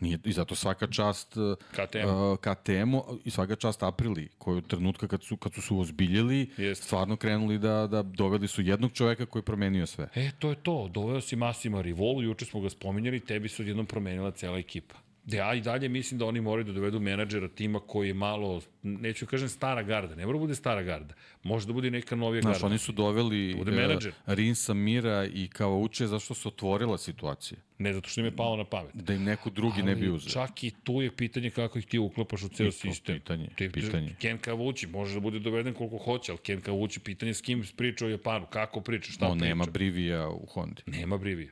Nije, 0.00 0.18
I 0.24 0.32
zato 0.32 0.54
svaka 0.54 0.86
čast 0.86 1.36
uh, 1.36 1.56
KTM-u. 1.72 2.36
KTM-u 2.36 3.18
i 3.24 3.30
svaka 3.30 3.56
čast 3.56 3.82
Aprili, 3.82 4.28
koju 4.38 4.60
trenutka 4.60 5.08
kad 5.08 5.22
su, 5.22 5.36
kad 5.36 5.54
su 5.54 5.62
se 5.62 5.74
ozbiljili, 5.74 6.50
Jeste. 6.56 6.84
stvarno 6.84 7.16
krenuli 7.16 7.58
da, 7.58 7.86
da 7.86 8.02
doveli 8.02 8.48
su 8.48 8.62
jednog 8.62 8.92
čoveka 8.92 9.26
koji 9.26 9.40
je 9.40 9.44
promenio 9.44 9.86
sve. 9.86 10.08
E, 10.14 10.30
to 10.38 10.50
je 10.50 10.56
to. 10.62 10.88
Doveo 10.88 11.20
si 11.20 11.36
Massima 11.36 11.80
Rivolu, 11.80 12.22
juče 12.22 12.44
smo 12.44 12.60
ga 12.60 12.70
spominjali, 12.70 13.20
tebi 13.20 13.48
se 13.48 13.62
odjednom 13.62 13.86
promenila 13.86 14.30
cela 14.30 14.58
ekipa. 14.58 14.94
Ja 15.28 15.54
i 15.54 15.60
dalje 15.60 15.88
mislim 15.88 16.18
da 16.18 16.24
oni 16.24 16.40
moraju 16.40 16.64
da 16.64 16.72
dovedu 16.72 17.00
menadžera 17.00 17.48
tima 17.48 17.80
koji 17.80 18.08
je 18.08 18.14
malo, 18.14 18.60
neću 18.82 19.24
da 19.24 19.30
kažem 19.30 19.48
stara 19.48 19.82
garda, 19.82 20.14
ne 20.14 20.26
mora 20.26 20.38
da 20.38 20.40
bude 20.40 20.54
stara 20.54 20.82
garda, 20.82 21.14
može 21.42 21.66
da 21.66 21.72
bude 21.72 21.90
neka 21.90 22.16
novija 22.16 22.42
Znaš, 22.42 22.54
garda. 22.54 22.66
oni 22.66 22.78
su 22.78 22.92
doveli 22.92 23.54
Bude 23.54 23.70
menadžer. 23.72 24.12
Rinsa 24.26 24.74
Mira 24.74 25.26
i 25.26 25.48
Kavauče 25.48 26.06
zašto 26.06 26.34
se 26.34 26.48
otvorila 26.48 26.98
situacija. 26.98 27.58
Ne 27.78 27.92
zato 27.92 28.08
što 28.08 28.20
im 28.20 28.24
je 28.24 28.36
palo 28.36 28.56
na 28.56 28.64
pamet. 28.64 28.90
Da 28.94 29.14
im 29.14 29.24
neko 29.24 29.50
drugi 29.50 29.82
ne 29.82 29.96
bi 29.96 30.08
uzeo. 30.08 30.30
Čak 30.30 30.64
i 30.64 30.72
tu 30.84 31.02
je 31.02 31.16
pitanje 31.16 31.50
kako 31.50 31.78
ih 31.78 31.86
ti 31.86 31.98
uklapaš 31.98 32.42
u 32.42 32.48
ceo 32.48 32.72
sistem. 32.72 33.16
pitanje, 33.16 33.48
Ti- 33.56 33.70
pitanje. 33.70 34.14
Ken 34.18 34.38
Kavući 34.38 34.86
može 34.86 35.14
da 35.14 35.20
bude 35.20 35.38
doveden 35.38 35.74
koliko 35.74 35.98
hoće, 35.98 36.32
ali 36.32 36.38
Ken 36.38 36.60
Kavući 36.60 37.00
pitanje 37.00 37.34
s 37.34 37.40
kim 37.40 37.64
priča 37.76 38.06
o 38.06 38.10
Japanu, 38.10 38.46
kako 38.46 38.80
priča, 38.80 39.12
šta 39.12 39.26
On 39.26 39.32
priča. 39.32 39.48
nema 39.48 39.64
Brivija 39.66 40.28
u 40.28 40.46
Hondi. 40.46 40.82
Nema 40.86 41.18
Brivija. 41.18 41.50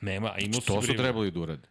Nema, 0.00 0.28
a 0.28 0.38
imao 0.38 0.60
si 0.60 0.66
To 0.66 0.74
su 0.74 0.80
Brivija. 0.80 1.02
trebali 1.02 1.30
da 1.30 1.40
urade. 1.40 1.68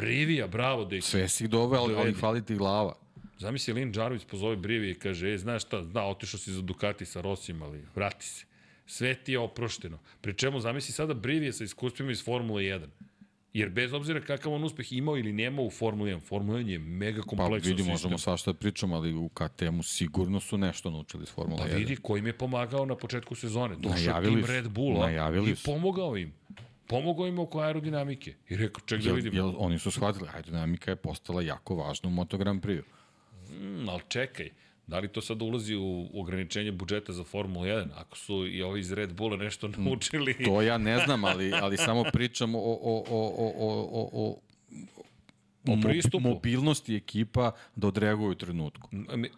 Brivija, 0.00 0.46
bravo, 0.46 0.84
da 0.84 1.00
Sve 1.00 1.28
si 1.28 1.48
doveo, 1.48 1.80
ali, 1.80 1.94
ali 1.94 2.14
fali 2.14 2.44
ti 2.44 2.54
glava. 2.54 2.94
Zamisli 3.38 3.74
Lin 3.74 3.92
Džarović 3.92 4.24
pozove 4.24 4.56
Brivija 4.56 4.90
i 4.90 4.94
kaže, 4.94 5.32
e, 5.34 5.38
znaš 5.38 5.62
šta, 5.62 5.80
da, 5.80 6.04
otišao 6.04 6.40
si 6.40 6.52
za 6.52 6.62
Ducati 6.62 7.06
sa 7.06 7.20
Rosim, 7.20 7.62
ali 7.62 7.82
vrati 7.94 8.26
se. 8.26 8.44
Sve 8.86 9.14
ti 9.14 9.32
je 9.32 9.38
oprošteno. 9.38 9.98
Pri 10.20 10.34
čemu 10.34 10.60
zamisli 10.60 10.92
sada 10.92 11.14
Brivije 11.14 11.52
sa 11.52 11.64
iskustvima 11.64 12.10
iz 12.12 12.24
Formule 12.24 12.62
1. 12.62 12.86
Jer 13.52 13.68
bez 13.68 13.92
obzira 13.92 14.20
kakav 14.20 14.52
on 14.52 14.64
uspeh 14.64 14.92
imao 14.92 15.16
ili 15.18 15.32
nemao 15.32 15.64
u 15.64 15.70
Formuli 15.70 16.12
1, 16.12 16.20
Formula 16.20 16.58
1 16.58 16.68
je 16.68 16.78
mega 16.78 17.22
Pa 17.22 17.28
kompleksan 17.28 17.70
vidi, 17.70 17.82
sistem. 17.82 17.92
možemo 17.92 18.18
svašta 18.18 18.52
da 18.52 18.58
pričamo, 18.58 18.96
ali 18.96 19.12
u 19.14 19.28
KTM-u 19.28 19.82
sigurno 19.82 20.40
su 20.40 20.58
nešto 20.58 20.90
naučili 20.90 21.22
iz 21.22 21.30
Formula 21.30 21.62
Pa 21.62 21.68
1. 21.68 21.74
vidi 21.76 21.96
ko 21.96 22.16
im 22.16 22.26
je 22.26 22.32
pomagao 22.32 22.86
na 22.86 22.94
početku 22.96 23.34
sezone. 23.34 23.76
Došao 23.76 24.22
tim. 24.22 24.44
Red 24.44 24.68
Bulla 24.68 25.10
i 25.50 25.54
pomogao 25.64 26.16
im. 26.16 26.32
Pomogao 26.88 27.26
im 27.26 27.38
oko 27.38 27.60
aerodinamike. 27.60 28.34
I 28.48 28.56
rekao, 28.56 28.80
ček 28.86 29.02
da 29.02 29.08
Jel, 29.08 29.16
vidim. 29.16 29.34
jel, 29.34 29.52
oni 29.58 29.78
su 29.78 29.90
shvatili, 29.90 30.28
aerodinamika 30.34 30.90
je 30.90 30.96
postala 30.96 31.42
jako 31.42 31.74
važna 31.74 32.08
u 32.08 32.12
Moto 32.12 32.38
Grand 32.38 32.64
Prix. 32.64 32.82
Mm, 33.50 33.88
ali 33.88 34.02
čekaj, 34.08 34.50
da 34.86 34.98
li 34.98 35.08
to 35.08 35.20
sad 35.20 35.42
ulazi 35.42 35.76
u 35.76 36.08
ograničenje 36.14 36.72
budžeta 36.72 37.12
za 37.12 37.24
Formulu 37.24 37.64
1? 37.66 37.88
Ako 37.94 38.16
su 38.16 38.46
i 38.46 38.62
ovi 38.62 38.80
iz 38.80 38.92
Red 38.92 39.12
Bulla 39.14 39.36
nešto 39.36 39.68
naučili... 39.68 40.44
To 40.44 40.62
ja 40.62 40.78
ne 40.78 40.98
znam, 40.98 41.24
ali, 41.24 41.52
ali 41.52 41.76
samo 41.76 42.04
pričam 42.12 42.54
o, 42.54 42.58
o, 42.58 43.04
o, 43.08 43.32
o, 43.38 43.52
o, 43.58 44.10
o, 44.12 44.40
o 45.72 45.80
pristupu. 45.82 46.28
mobilnosti 46.28 46.96
ekipa 46.96 47.52
da 47.76 47.86
odreaguju 47.88 48.30
u 48.30 48.34
trenutku. 48.34 48.88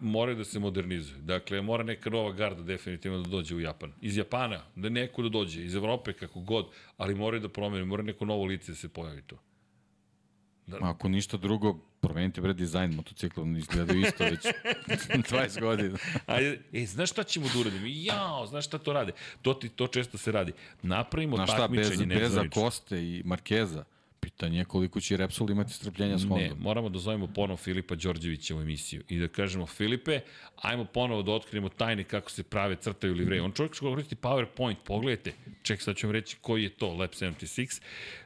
Moraju 0.00 0.36
da 0.36 0.44
se 0.44 0.58
modernizuju. 0.58 1.22
Dakle, 1.22 1.62
mora 1.62 1.84
neka 1.84 2.10
nova 2.10 2.32
garda 2.32 2.62
definitivno 2.62 3.20
da 3.22 3.28
dođe 3.28 3.54
u 3.54 3.60
Japan. 3.60 3.92
Iz 4.00 4.16
Japana, 4.16 4.62
da 4.76 4.88
neko 4.88 5.22
da 5.22 5.28
dođe, 5.28 5.64
iz 5.64 5.74
Evrope, 5.74 6.12
kako 6.12 6.40
god, 6.40 6.66
ali 6.96 7.14
moraju 7.14 7.40
da 7.40 7.48
promene, 7.48 7.84
mora 7.84 8.02
neko 8.02 8.24
novo 8.24 8.44
lice 8.44 8.72
da 8.72 8.76
se 8.76 8.88
pojavi 8.88 9.22
to. 9.22 9.36
Ako 10.80 11.08
ništa 11.08 11.36
drugo, 11.36 11.78
promenite 12.00 12.40
bre 12.40 12.52
dizajn 12.54 12.94
motocikla, 12.94 13.42
oni 13.42 13.58
izgledaju 13.58 14.00
isto 14.00 14.24
već 14.24 14.46
20 15.30 15.60
godina. 15.60 15.98
Ajde, 16.26 16.60
e, 16.72 16.86
znaš 16.86 17.10
šta 17.10 17.22
ćemo 17.22 17.46
da 17.54 17.60
uradimo? 17.60 17.86
Jao, 17.86 18.46
znaš 18.46 18.66
šta 18.66 18.78
to 18.78 18.92
rade? 18.92 19.12
To, 19.42 19.54
ti, 19.54 19.68
to 19.68 19.86
često 19.86 20.18
se 20.18 20.32
radi. 20.32 20.52
Napravimo 20.82 21.36
Znaš 21.36 21.50
šta, 21.50 21.68
bez, 21.68 21.88
takmičenje 21.88 22.14
bez 22.14 22.22
nezvanično. 22.22 22.62
Koste 22.62 23.02
i 23.04 23.22
Markeza, 23.24 23.84
pitanje 24.20 24.58
je 24.58 24.64
koliko 24.64 25.00
će 25.00 25.16
Repsol 25.16 25.50
imati 25.50 25.72
strpljenja 25.72 26.18
s 26.18 26.22
Hondom. 26.22 26.38
Ne, 26.38 26.54
moramo 26.58 26.88
da 26.88 26.98
zovemo 26.98 27.26
ponovo 27.26 27.56
Filipa 27.56 27.94
Đorđevića 27.94 28.56
u 28.56 28.60
emisiju 28.60 29.02
i 29.08 29.18
da 29.18 29.28
kažemo 29.28 29.66
Filipe, 29.66 30.20
ajmo 30.56 30.84
ponovo 30.84 31.22
da 31.22 31.32
otkrijemo 31.32 31.68
tajne 31.68 32.04
kako 32.04 32.30
se 32.30 32.42
prave 32.42 32.76
crtaju 32.76 33.14
livreje. 33.14 33.42
On 33.42 33.52
čovjek 33.52 33.74
što 33.74 33.90
koristi 33.90 34.16
PowerPoint, 34.16 34.76
pogledajte, 34.84 35.32
ček 35.62 35.82
sad 35.82 35.96
ću 35.96 36.06
vam 36.06 36.12
reći 36.12 36.36
koji 36.40 36.62
je 36.62 36.68
to, 36.68 36.94
Lab 36.94 37.10
76. 37.10 37.82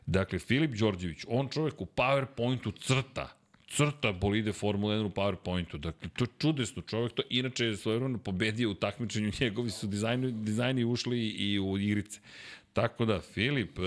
Dakle, 0.07 0.39
Filip 0.39 0.71
Đorđević, 0.71 1.25
on 1.29 1.49
čovjek 1.49 1.81
u 1.81 1.87
PowerPointu 1.87 2.73
crta 2.81 3.45
crta 3.75 4.12
bolide 4.12 4.53
Formula 4.53 4.95
1 4.95 5.07
u 5.07 5.11
PowerPointu. 5.11 5.79
Dakle, 5.79 6.11
to 6.16 6.25
je 6.25 6.29
čudesno. 6.39 6.83
Čovjek 6.83 7.12
to 7.12 7.23
inače 7.31 7.65
je 7.65 7.77
svojevremeno 7.77 8.19
pobedio 8.19 8.71
u 8.71 8.75
takmičenju. 8.75 9.33
Njegovi 9.41 9.71
su 9.71 9.87
dizajni, 9.87 10.33
dizajni 10.33 10.85
ušli 10.85 11.29
i 11.29 11.61
u 11.61 11.79
igrice. 11.79 12.21
Tako 12.73 13.05
da, 13.05 13.21
Filip, 13.21 13.79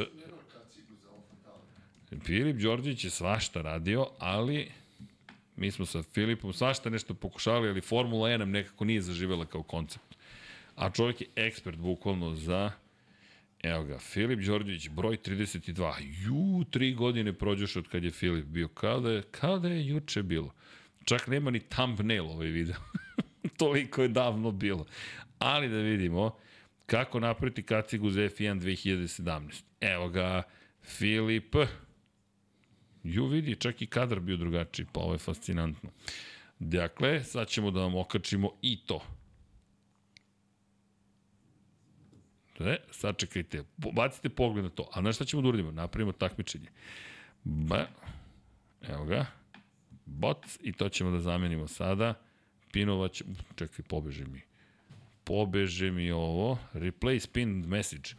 Filip 2.23 2.57
Đorđević 2.57 3.03
je 3.03 3.09
svašta 3.09 3.61
radio, 3.61 4.07
ali 4.19 4.71
mi 5.55 5.71
smo 5.71 5.85
sa 5.85 6.03
Filipom 6.03 6.53
svašta 6.53 6.89
nešto 6.89 7.13
pokušali, 7.13 7.69
ali 7.69 7.81
Formula 7.81 8.29
1 8.29 8.37
nam 8.37 8.51
nekako 8.51 8.85
nije 8.85 9.01
zaživela 9.01 9.45
kao 9.45 9.63
koncept. 9.63 10.15
A 10.75 10.89
čovjek 10.89 11.21
je 11.21 11.27
ekspert 11.35 11.77
bukvalno 11.77 12.35
za 12.35 12.71
Evo 13.63 13.83
ga, 13.83 13.99
Filip 13.99 14.39
Đorđević, 14.39 14.89
broj 14.89 15.17
32. 15.17 15.93
Ju, 16.25 16.63
tri 16.63 16.93
godine 16.93 17.33
prođeš 17.33 17.75
od 17.75 17.87
kad 17.87 18.03
je 18.03 18.11
Filip 18.11 18.45
bio. 18.45 18.67
Kao 18.67 18.99
da 18.99 19.11
je, 19.11 19.21
kao 19.21 19.59
da 19.59 19.67
je 19.67 19.87
juče 19.87 20.23
bilo. 20.23 20.53
Čak 21.05 21.27
nema 21.27 21.51
ni 21.51 21.59
thumbnail 21.59 22.25
ovaj 22.25 22.47
video. 22.47 22.75
Toliko 23.57 24.01
je 24.01 24.07
davno 24.07 24.51
bilo. 24.51 24.85
Ali 25.39 25.69
da 25.69 25.77
vidimo 25.77 26.35
kako 26.85 27.19
napraviti 27.19 27.63
kacigu 27.63 28.09
za 28.09 28.21
F1 28.21 28.59
2017. 28.59 29.63
Evo 29.81 30.09
ga, 30.09 30.43
Filip. 30.83 31.55
Ju 33.07 33.25
vidi, 33.25 33.55
čak 33.55 33.81
i 33.81 33.87
kadar 33.87 34.19
bio 34.19 34.37
drugačiji, 34.37 34.85
pa 34.93 34.99
ovo 34.99 35.13
je 35.13 35.17
fascinantno. 35.19 35.89
Dakle, 36.59 37.23
sad 37.23 37.47
ćemo 37.47 37.71
da 37.71 37.79
vam 37.79 37.95
okačimo 37.95 38.51
i 38.61 38.77
to. 38.85 39.01
E, 42.59 42.77
sad 42.91 43.17
čekajte, 43.17 43.63
po- 43.81 43.91
bacite 43.91 44.29
pogled 44.29 44.63
na 44.63 44.69
to. 44.69 44.89
A 44.93 45.01
znaš 45.01 45.15
šta 45.15 45.25
ćemo 45.25 45.41
da 45.41 45.47
uradimo? 45.47 45.71
Napravimo 45.71 46.11
takmičenje. 46.11 46.67
Ba, 47.43 47.87
evo 48.81 49.05
ga. 49.05 49.25
Bot, 50.05 50.45
i 50.61 50.73
to 50.73 50.89
ćemo 50.89 51.11
da 51.11 51.19
zamenimo 51.19 51.67
sada. 51.67 52.13
Pinova 52.71 53.07
će, 53.07 53.23
čekaj, 53.55 53.85
pobeže 53.87 54.25
mi. 54.25 54.41
Pobeže 55.23 55.91
mi 55.91 56.11
ovo. 56.11 56.59
Replace 56.73 57.27
pinned 57.33 57.67
message. 57.67 58.09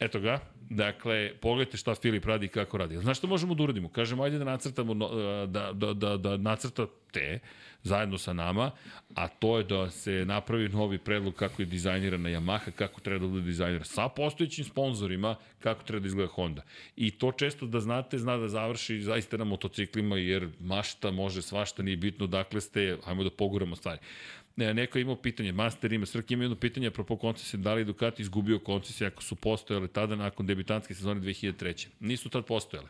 Eto 0.00 0.20
ga. 0.20 0.40
Dakle, 0.70 1.32
pogledajte 1.40 1.76
šta 1.76 1.94
Filip 1.94 2.24
radi 2.24 2.46
i 2.46 2.48
kako 2.48 2.78
radi. 2.78 2.98
Znaš 2.98 3.18
šta 3.18 3.26
možemo 3.26 3.54
da 3.54 3.62
uradimo? 3.62 3.88
Kažemo, 3.88 4.22
ajde 4.22 4.38
da 4.38 4.44
nacrtamo, 4.44 4.94
no- 4.94 5.46
da, 5.46 5.72
da, 5.72 5.94
da, 5.94 6.16
da 6.16 6.36
nacrta 6.36 6.86
te 7.12 7.38
zajedno 7.82 8.18
sa 8.18 8.32
nama, 8.32 8.70
a 9.14 9.28
to 9.28 9.58
je 9.58 9.64
da 9.64 9.90
se 9.90 10.24
napravi 10.26 10.68
novi 10.68 10.98
predlog 10.98 11.34
kako 11.34 11.62
je 11.62 11.66
dizajnirana 11.66 12.28
Yamaha, 12.28 12.70
kako 12.70 13.00
treba 13.00 13.26
da 13.26 13.30
bude 13.30 13.42
dizajnira 13.44 13.84
sa 13.84 14.08
postojećim 14.08 14.64
sponzorima, 14.64 15.36
kako 15.60 15.82
treba 15.82 16.00
da 16.00 16.06
izgleda 16.06 16.32
Honda. 16.32 16.62
I 16.96 17.10
to 17.10 17.32
često 17.32 17.66
da 17.66 17.80
znate, 17.80 18.18
zna 18.18 18.36
da 18.36 18.48
završi 18.48 19.00
zaista 19.00 19.36
na 19.36 19.44
motociklima, 19.44 20.16
jer 20.16 20.48
mašta 20.60 21.10
može 21.10 21.42
svašta, 21.42 21.82
nije 21.82 21.96
bitno 21.96 22.26
dakle 22.26 22.60
ste, 22.60 22.96
ajmo 23.06 23.24
da 23.24 23.30
poguramo 23.30 23.76
stvari. 23.76 23.98
Ne, 24.60 24.74
neko 24.74 24.98
je 24.98 25.02
imao 25.02 25.16
pitanje, 25.16 25.52
Master 25.52 25.92
ima, 25.92 26.06
Srk 26.06 26.30
ima 26.30 26.44
jedno 26.44 26.56
pitanje, 26.56 26.86
apropo 26.86 27.16
koncesije, 27.16 27.60
da 27.60 27.74
li 27.74 27.84
Ducati 27.84 28.22
izgubio 28.22 28.58
koncesije 28.58 29.08
ako 29.08 29.22
su 29.22 29.36
postojale 29.36 29.88
tada 29.88 30.16
nakon 30.16 30.46
debitanske 30.46 30.94
sezone 30.94 31.20
2003. 31.20 31.86
Nisu 32.00 32.28
tad 32.28 32.44
postojale 32.44 32.88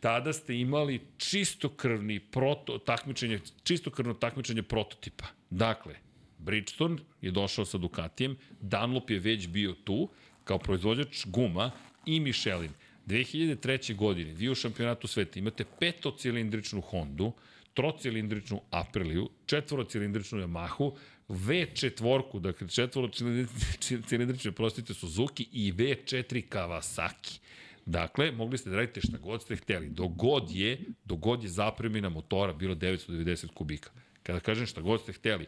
tada 0.00 0.32
ste 0.32 0.54
imali 0.54 1.00
čistokrvni 1.18 2.20
proto, 2.20 2.78
takmičenje, 2.78 3.40
čistokrvno 3.62 4.14
takmičenje 4.14 4.62
prototipa. 4.62 5.24
Dakle, 5.50 5.94
Bridgestone 6.38 6.98
je 7.20 7.30
došao 7.30 7.64
sa 7.64 7.78
Ducatijem, 7.78 8.36
Dunlop 8.60 9.10
je 9.10 9.18
već 9.18 9.48
bio 9.48 9.72
tu, 9.72 10.08
kao 10.44 10.58
proizvođač 10.58 11.26
guma 11.26 11.70
i 12.06 12.20
Michelin. 12.20 12.70
2003. 13.06 13.96
godine 13.96 14.32
vi 14.32 14.48
u 14.50 14.54
šampionatu 14.54 15.06
sveta 15.06 15.38
imate 15.38 15.64
petocilindričnu 15.80 16.80
Hondu, 16.80 17.32
trocilindričnu 17.76 18.60
Apriliju, 18.70 19.28
četvorocilindričnu 19.46 20.38
Yamahu, 20.38 20.92
V4, 21.28 22.40
dakle 22.40 22.68
četvorocilindrične, 22.68 24.52
prostite, 24.52 24.94
Suzuki 24.94 25.48
i 25.52 25.72
V4 25.72 26.48
Kawasaki. 26.48 27.38
Dakle, 27.86 28.32
mogli 28.32 28.58
ste 28.58 28.70
da 28.70 28.76
radite 28.76 29.00
šta 29.00 29.18
god 29.18 29.42
ste 29.42 29.56
hteli. 29.56 29.88
Dogod 29.88 30.50
je, 30.50 30.78
dogod 31.04 31.42
je 31.42 31.48
zapremina 31.48 32.08
motora 32.08 32.52
bilo 32.52 32.74
990 32.74 33.46
kubika. 33.54 33.90
Kada 34.22 34.40
kažem 34.40 34.66
šta 34.66 34.80
god 34.80 35.00
ste 35.00 35.12
hteli, 35.12 35.46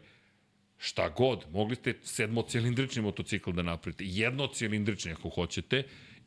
šta 0.78 1.08
god, 1.08 1.44
mogli 1.52 1.76
ste 1.76 1.94
sedmocilindrični 2.02 3.02
motocikl 3.02 3.50
da 3.52 3.62
napravite, 3.62 4.04
jednocilindrični 4.06 5.12
ako 5.12 5.28
hoćete, 5.28 5.82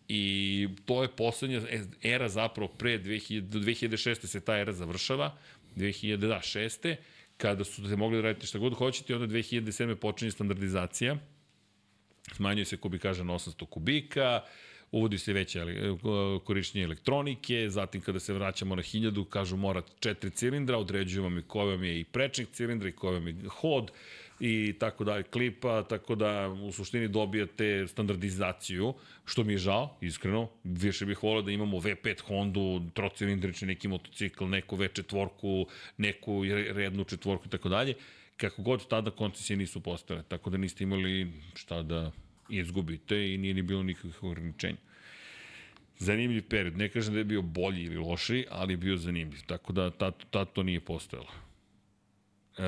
i 0.07 0.67
to 0.85 1.01
je 1.01 1.15
poslednja 1.15 1.61
era 2.03 2.29
zapravo 2.29 2.67
pre 2.67 2.99
2000, 2.99 3.39
do 3.39 3.59
2006. 3.59 4.25
se 4.25 4.39
ta 4.39 4.57
era 4.57 4.73
završava, 4.73 5.37
2006. 5.75 6.95
kada 7.37 7.63
su 7.63 7.89
se 7.89 7.95
mogli 7.95 8.17
da 8.17 8.21
radite 8.21 8.47
šta 8.47 8.59
god 8.59 8.73
hoćete, 8.73 9.15
onda 9.15 9.27
2007. 9.27 9.95
počinje 9.95 10.31
standardizacija, 10.31 11.17
smanjuje 12.33 12.65
se 12.65 12.77
kubikaža 12.77 13.23
na 13.23 13.33
800 13.33 13.65
kubika, 13.65 14.41
uvodi 14.91 15.17
se 15.17 15.33
veće 15.33 15.63
korišćenje 16.43 16.83
elektronike, 16.83 17.69
zatim 17.69 18.01
kada 18.01 18.19
se 18.19 18.33
vraćamo 18.33 18.75
na 18.75 18.81
1000, 18.81 19.29
kažu 19.29 19.57
mora 19.57 19.81
četiri 19.99 20.31
cilindra, 20.31 20.77
određujemo 20.77 21.29
mi 21.29 21.41
koji 21.41 21.69
vam 21.69 21.83
je 21.83 21.99
i 21.99 22.03
prečnik 22.03 22.49
cilindra 22.51 22.89
i 22.89 22.91
koji 22.91 23.13
vam 23.13 23.27
je 23.27 23.35
hod, 23.47 23.91
i 24.43 24.73
tako 24.79 25.03
dalje, 25.03 25.23
klipa, 25.23 25.83
tako 25.83 26.15
da 26.15 26.47
u 26.49 26.71
suštini 26.71 27.07
dobijate 27.07 27.87
standardizaciju, 27.87 28.93
što 29.25 29.43
mi 29.43 29.53
je 29.53 29.57
žao, 29.57 29.97
iskreno, 30.01 30.49
više 30.63 31.05
bih 31.05 31.23
volio 31.23 31.41
da 31.41 31.51
imamo 31.51 31.77
V5 31.77 32.21
Hondu, 32.21 32.81
trocilindrični 32.93 33.67
neki 33.67 33.87
motocikl, 33.87 34.45
neku 34.45 34.77
V4, 34.77 35.65
neku 35.97 36.43
rednu 36.73 37.03
četvorku 37.03 37.47
i 37.47 37.49
tako 37.49 37.69
dalje, 37.69 37.93
kako 38.37 38.61
god 38.61 38.87
tada 38.87 39.11
koncesije 39.11 39.57
nisu 39.57 39.81
postale, 39.81 40.23
tako 40.27 40.49
da 40.49 40.57
niste 40.57 40.83
imali 40.83 41.31
šta 41.55 41.81
da 41.81 42.11
izgubite 42.49 43.33
i 43.33 43.37
nije 43.37 43.53
ni 43.53 43.61
bilo 43.61 43.83
nikakvih 43.83 44.23
ograničenja. 44.23 44.77
Zanimljiv 45.99 46.47
period. 46.49 46.77
Ne 46.77 46.89
kažem 46.89 47.13
da 47.13 47.19
je 47.19 47.23
bio 47.23 47.41
bolji 47.41 47.83
ili 47.83 47.97
loši, 47.97 48.45
ali 48.49 48.73
je 48.73 48.77
bio 48.77 48.97
zanimljiv. 48.97 49.39
Tako 49.45 49.73
da 49.73 49.89
tad, 49.89 50.13
tad 50.29 50.53
to 50.53 50.63
nije 50.63 50.79
postojalo. 50.79 51.50
Uh, 52.57 52.63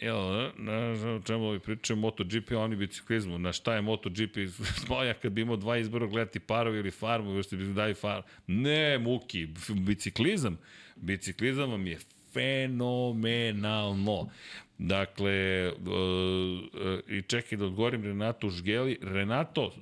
evo, 0.00 0.50
na 0.56 1.20
čemu 1.26 1.44
ovi 1.44 1.58
pričaju 1.58 1.96
MotoGP, 1.96 2.52
oni 2.52 2.76
biciklizmu. 2.76 3.38
Na 3.38 3.52
šta 3.52 3.74
je 3.74 3.82
MotoGP? 3.82 4.36
Smoja 4.84 5.14
kad 5.22 5.32
bi 5.32 5.40
imao 5.40 5.56
dva 5.56 5.78
izbora 5.78 6.06
gledati 6.06 6.40
parovi 6.40 6.78
ili 6.78 6.90
farmu, 6.90 7.34
još 7.34 7.46
ti 7.46 7.56
bi 7.56 7.64
daju 7.64 7.94
farmu. 7.94 8.22
Ne, 8.46 8.98
muki, 8.98 9.48
biciklizam. 9.74 10.58
Biciklizam 10.96 11.70
vam 11.70 11.86
je 11.86 11.98
fenomenalno. 12.32 14.30
Dakle, 14.78 15.68
uh, 15.72 15.86
uh, 15.86 17.00
i 17.08 17.22
čekaj 17.22 17.58
da 17.58 17.64
odgovorim 17.64 18.04
Renato 18.04 18.50
Žgeli. 18.50 18.98
Renato, 19.02 19.64
uh, 19.64 19.72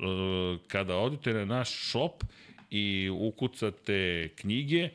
kada 0.68 0.96
odete 0.96 1.32
na 1.32 1.44
naš 1.44 1.90
shop 1.90 2.24
i 2.70 3.10
ukucate 3.12 4.28
knjige, 4.36 4.88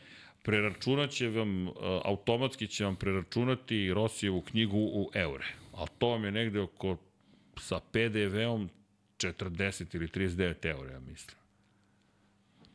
preračunat 0.49 1.09
će 1.11 1.29
vam, 1.29 1.67
automatski 2.03 2.67
će 2.67 2.85
vam 2.85 2.95
preračunati 2.95 3.93
Rosijevu 3.93 4.41
knjigu 4.41 4.77
u 4.77 5.11
eure. 5.13 5.45
A 5.73 5.85
to 5.97 6.07
vam 6.07 6.25
je 6.25 6.31
negde 6.31 6.59
oko, 6.59 6.97
sa 7.57 7.79
PDV-om, 7.91 8.69
40 9.17 9.95
ili 9.95 10.07
39 10.07 10.65
eura, 10.65 10.91
ja 10.91 10.99
mislim. 10.99 11.37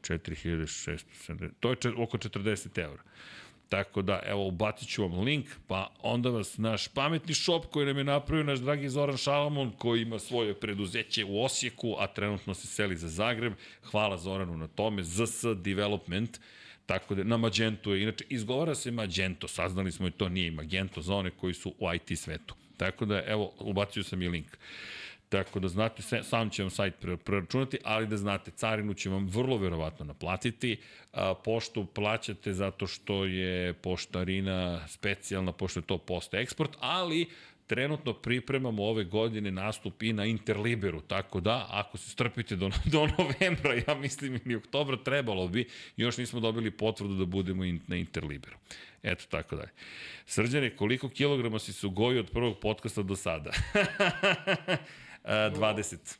4670, 0.02 1.50
to 1.60 1.70
je 1.70 1.76
oko 1.96 2.18
40 2.18 2.78
eura. 2.78 3.02
Tako 3.68 4.02
da, 4.02 4.20
evo, 4.26 4.46
ubacit 4.46 4.88
ću 4.88 5.02
vam 5.02 5.20
link, 5.20 5.46
pa 5.66 5.90
onda 6.02 6.30
vas 6.30 6.58
naš 6.58 6.88
pametni 6.88 7.34
shop 7.34 7.66
koji 7.66 7.86
nam 7.86 7.98
je 7.98 8.04
napravio 8.04 8.44
naš 8.44 8.58
dragi 8.58 8.88
Zoran 8.88 9.16
Šalamon, 9.16 9.72
koji 9.78 10.02
ima 10.02 10.18
svoje 10.18 10.54
preduzeće 10.60 11.24
u 11.24 11.44
Osijeku, 11.44 11.96
a 11.98 12.06
trenutno 12.06 12.54
se 12.54 12.66
seli 12.66 12.96
za 12.96 13.08
Zagreb. 13.08 13.52
Hvala 13.82 14.18
Zoranu 14.18 14.56
na 14.56 14.66
tome, 14.66 15.02
ZS 15.02 15.44
Development. 15.56 16.40
Tako 16.86 17.14
da, 17.14 17.24
na 17.24 17.36
Magento 17.36 17.94
je, 17.94 18.02
inače, 18.02 18.24
izgovara 18.28 18.74
se 18.74 18.90
Magento, 18.90 19.48
saznali 19.48 19.92
smo 19.92 20.06
i 20.06 20.10
to 20.10 20.28
nije 20.28 20.50
Magento 20.50 21.00
za 21.00 21.14
one 21.14 21.30
koji 21.30 21.54
su 21.54 21.74
u 21.78 21.94
IT 21.94 22.18
svetu. 22.18 22.54
Tako 22.76 23.04
da, 23.04 23.22
evo, 23.26 23.52
ubacio 23.58 24.02
sam 24.02 24.22
i 24.22 24.28
link. 24.28 24.56
Tako 25.28 25.60
da 25.60 25.68
znate, 25.68 26.22
sam 26.22 26.50
će 26.50 26.62
vam 26.62 26.70
sajt 26.70 26.94
preračunati, 27.24 27.78
ali 27.84 28.06
da 28.06 28.16
znate, 28.16 28.50
carinu 28.50 28.94
će 28.94 29.10
vam 29.10 29.28
vrlo 29.28 29.56
verovatno 29.56 30.04
naplatiti. 30.04 30.76
Poštu 31.44 31.86
plaćate 31.86 32.52
zato 32.52 32.86
što 32.86 33.24
je 33.24 33.72
poštarina 33.72 34.88
specijalna, 34.88 35.52
pošto 35.52 35.80
je 35.80 35.84
to 35.86 35.98
post 35.98 36.34
eksport, 36.34 36.70
ali 36.80 37.26
trenutno 37.66 38.12
pripremamo 38.12 38.84
ove 38.84 39.04
godine 39.04 39.50
nastup 39.50 40.02
i 40.02 40.12
na 40.12 40.24
Interliberu, 40.24 41.00
tako 41.00 41.40
da 41.40 41.66
ako 41.70 41.98
se 41.98 42.10
strpite 42.10 42.56
do, 42.56 42.70
do 42.92 43.08
novembra, 43.18 43.74
ja 43.88 43.94
mislim 43.94 44.40
i 44.46 44.56
oktobra 44.56 44.96
trebalo 44.96 45.48
bi, 45.48 45.68
još 45.96 46.16
nismo 46.16 46.40
dobili 46.40 46.70
potvrdu 46.70 47.14
da 47.14 47.24
budemo 47.24 47.64
in, 47.64 47.80
na 47.86 47.96
Interliberu. 47.96 48.56
Eto, 49.02 49.24
tako 49.30 49.56
dalje. 49.56 49.70
Srđane, 50.26 50.76
koliko 50.76 51.08
kilograma 51.08 51.58
si 51.58 51.72
se 51.72 51.86
ugojio 51.86 52.20
od 52.20 52.30
prvog 52.30 52.58
podcasta 52.60 53.02
do 53.02 53.16
sada? 53.16 53.50
20. 55.24 56.16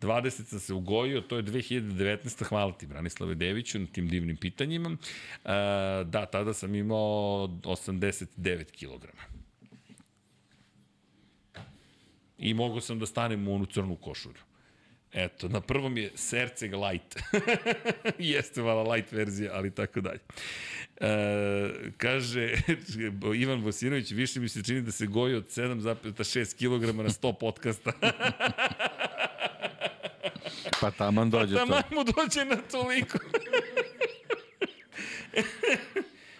20 0.00 0.30
sam 0.30 0.60
se 0.60 0.74
ugojio, 0.74 1.20
to 1.20 1.36
je 1.36 1.42
2019. 1.42 2.44
Hvala 2.44 2.72
ti, 2.72 2.86
Branislave 2.86 3.34
Deviću, 3.34 3.78
na 3.78 3.86
tim 3.86 4.08
divnim 4.08 4.36
pitanjima. 4.36 4.96
Da, 6.04 6.26
tada 6.32 6.52
sam 6.54 6.74
imao 6.74 7.46
89 7.46 8.70
kilograma. 8.70 9.22
I 12.38 12.54
mogao 12.54 12.80
sam 12.80 12.98
da 12.98 13.06
stanem 13.06 13.48
u 13.48 13.54
onu 13.54 13.66
crnu 13.66 13.96
košulju. 13.96 14.38
Eto, 15.12 15.48
na 15.48 15.60
prvom 15.60 15.96
je 15.96 16.10
Serceg 16.14 16.74
Light. 16.74 17.16
Jeste 18.18 18.62
vala 18.62 18.94
light 18.94 19.12
verzija, 19.12 19.52
ali 19.54 19.70
tako 19.70 20.00
dalje. 20.00 20.18
E, 21.00 21.10
kaže, 21.96 22.54
Ivan 23.42 23.60
Vosinović, 23.60 24.10
više 24.10 24.40
mi 24.40 24.48
se 24.48 24.62
čini 24.62 24.82
da 24.82 24.92
se 24.92 25.06
goji 25.06 25.34
od 25.34 25.46
7,6 25.46 26.56
kg 26.56 26.96
na 26.96 27.04
100 27.04 27.32
podcasta. 27.40 27.92
pa 30.80 30.90
taman 30.90 31.30
dođe 31.30 31.54
pa, 31.54 31.60
taman 31.60 31.82
to. 31.82 31.94
mu 31.94 32.04
dođe 32.04 32.44
na 32.44 32.56
toliko. 32.56 33.18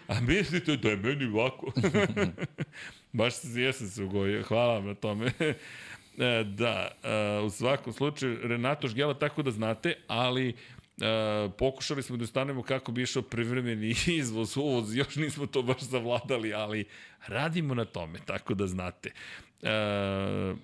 A 0.08 0.20
mislite 0.20 0.76
da 0.76 0.88
je 0.88 0.96
meni 0.96 1.24
ovako? 1.24 1.72
Baš 3.12 3.34
jesam 3.44 3.88
se 3.88 4.02
ugojio. 4.02 4.42
Hvala 4.42 4.74
vam 4.74 4.86
na 4.86 4.94
tome. 4.94 5.32
E, 6.20 6.44
da, 6.44 6.90
e, 7.02 7.40
u 7.40 7.50
svakom 7.50 7.92
slučaju, 7.92 8.38
Renato 8.42 8.88
Žgela, 8.88 9.14
tako 9.14 9.42
da 9.42 9.50
znate, 9.50 9.94
ali 10.08 10.54
E, 11.00 11.48
pokušali 11.58 12.02
smo 12.02 12.16
da 12.16 12.24
ustanemo 12.24 12.62
kako 12.62 12.92
bi 12.92 13.02
išao 13.02 13.22
privremeni 13.22 13.94
izvoz, 14.20 14.56
uvoz, 14.56 14.96
još 14.96 15.16
nismo 15.16 15.46
to 15.46 15.62
baš 15.62 15.80
zavladali, 15.80 16.54
ali 16.54 16.84
radimo 17.26 17.74
na 17.74 17.84
tome, 17.84 18.18
tako 18.26 18.54
da 18.54 18.66
znate. 18.66 19.12
E, 19.62 20.54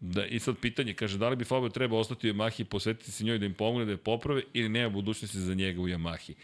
da, 0.00 0.26
I 0.26 0.38
sad 0.38 0.56
pitanje, 0.60 0.94
kaže, 0.94 1.18
da 1.18 1.28
li 1.28 1.36
bi 1.36 1.44
Fabio 1.44 1.68
treba 1.68 1.98
ostati 1.98 2.30
u 2.30 2.34
Yamahi 2.34 2.60
i 2.60 2.64
posvetiti 2.64 3.12
se 3.12 3.24
njoj 3.24 3.38
da 3.38 3.46
im 3.46 3.54
pomogne 3.54 3.84
da 3.84 3.90
je 3.90 3.96
poprave 3.96 4.42
ili 4.52 4.68
nema 4.68 4.88
budućnosti 4.88 5.38
za 5.38 5.54
njega 5.54 5.80
u 5.80 5.88
Yamahi? 5.88 6.34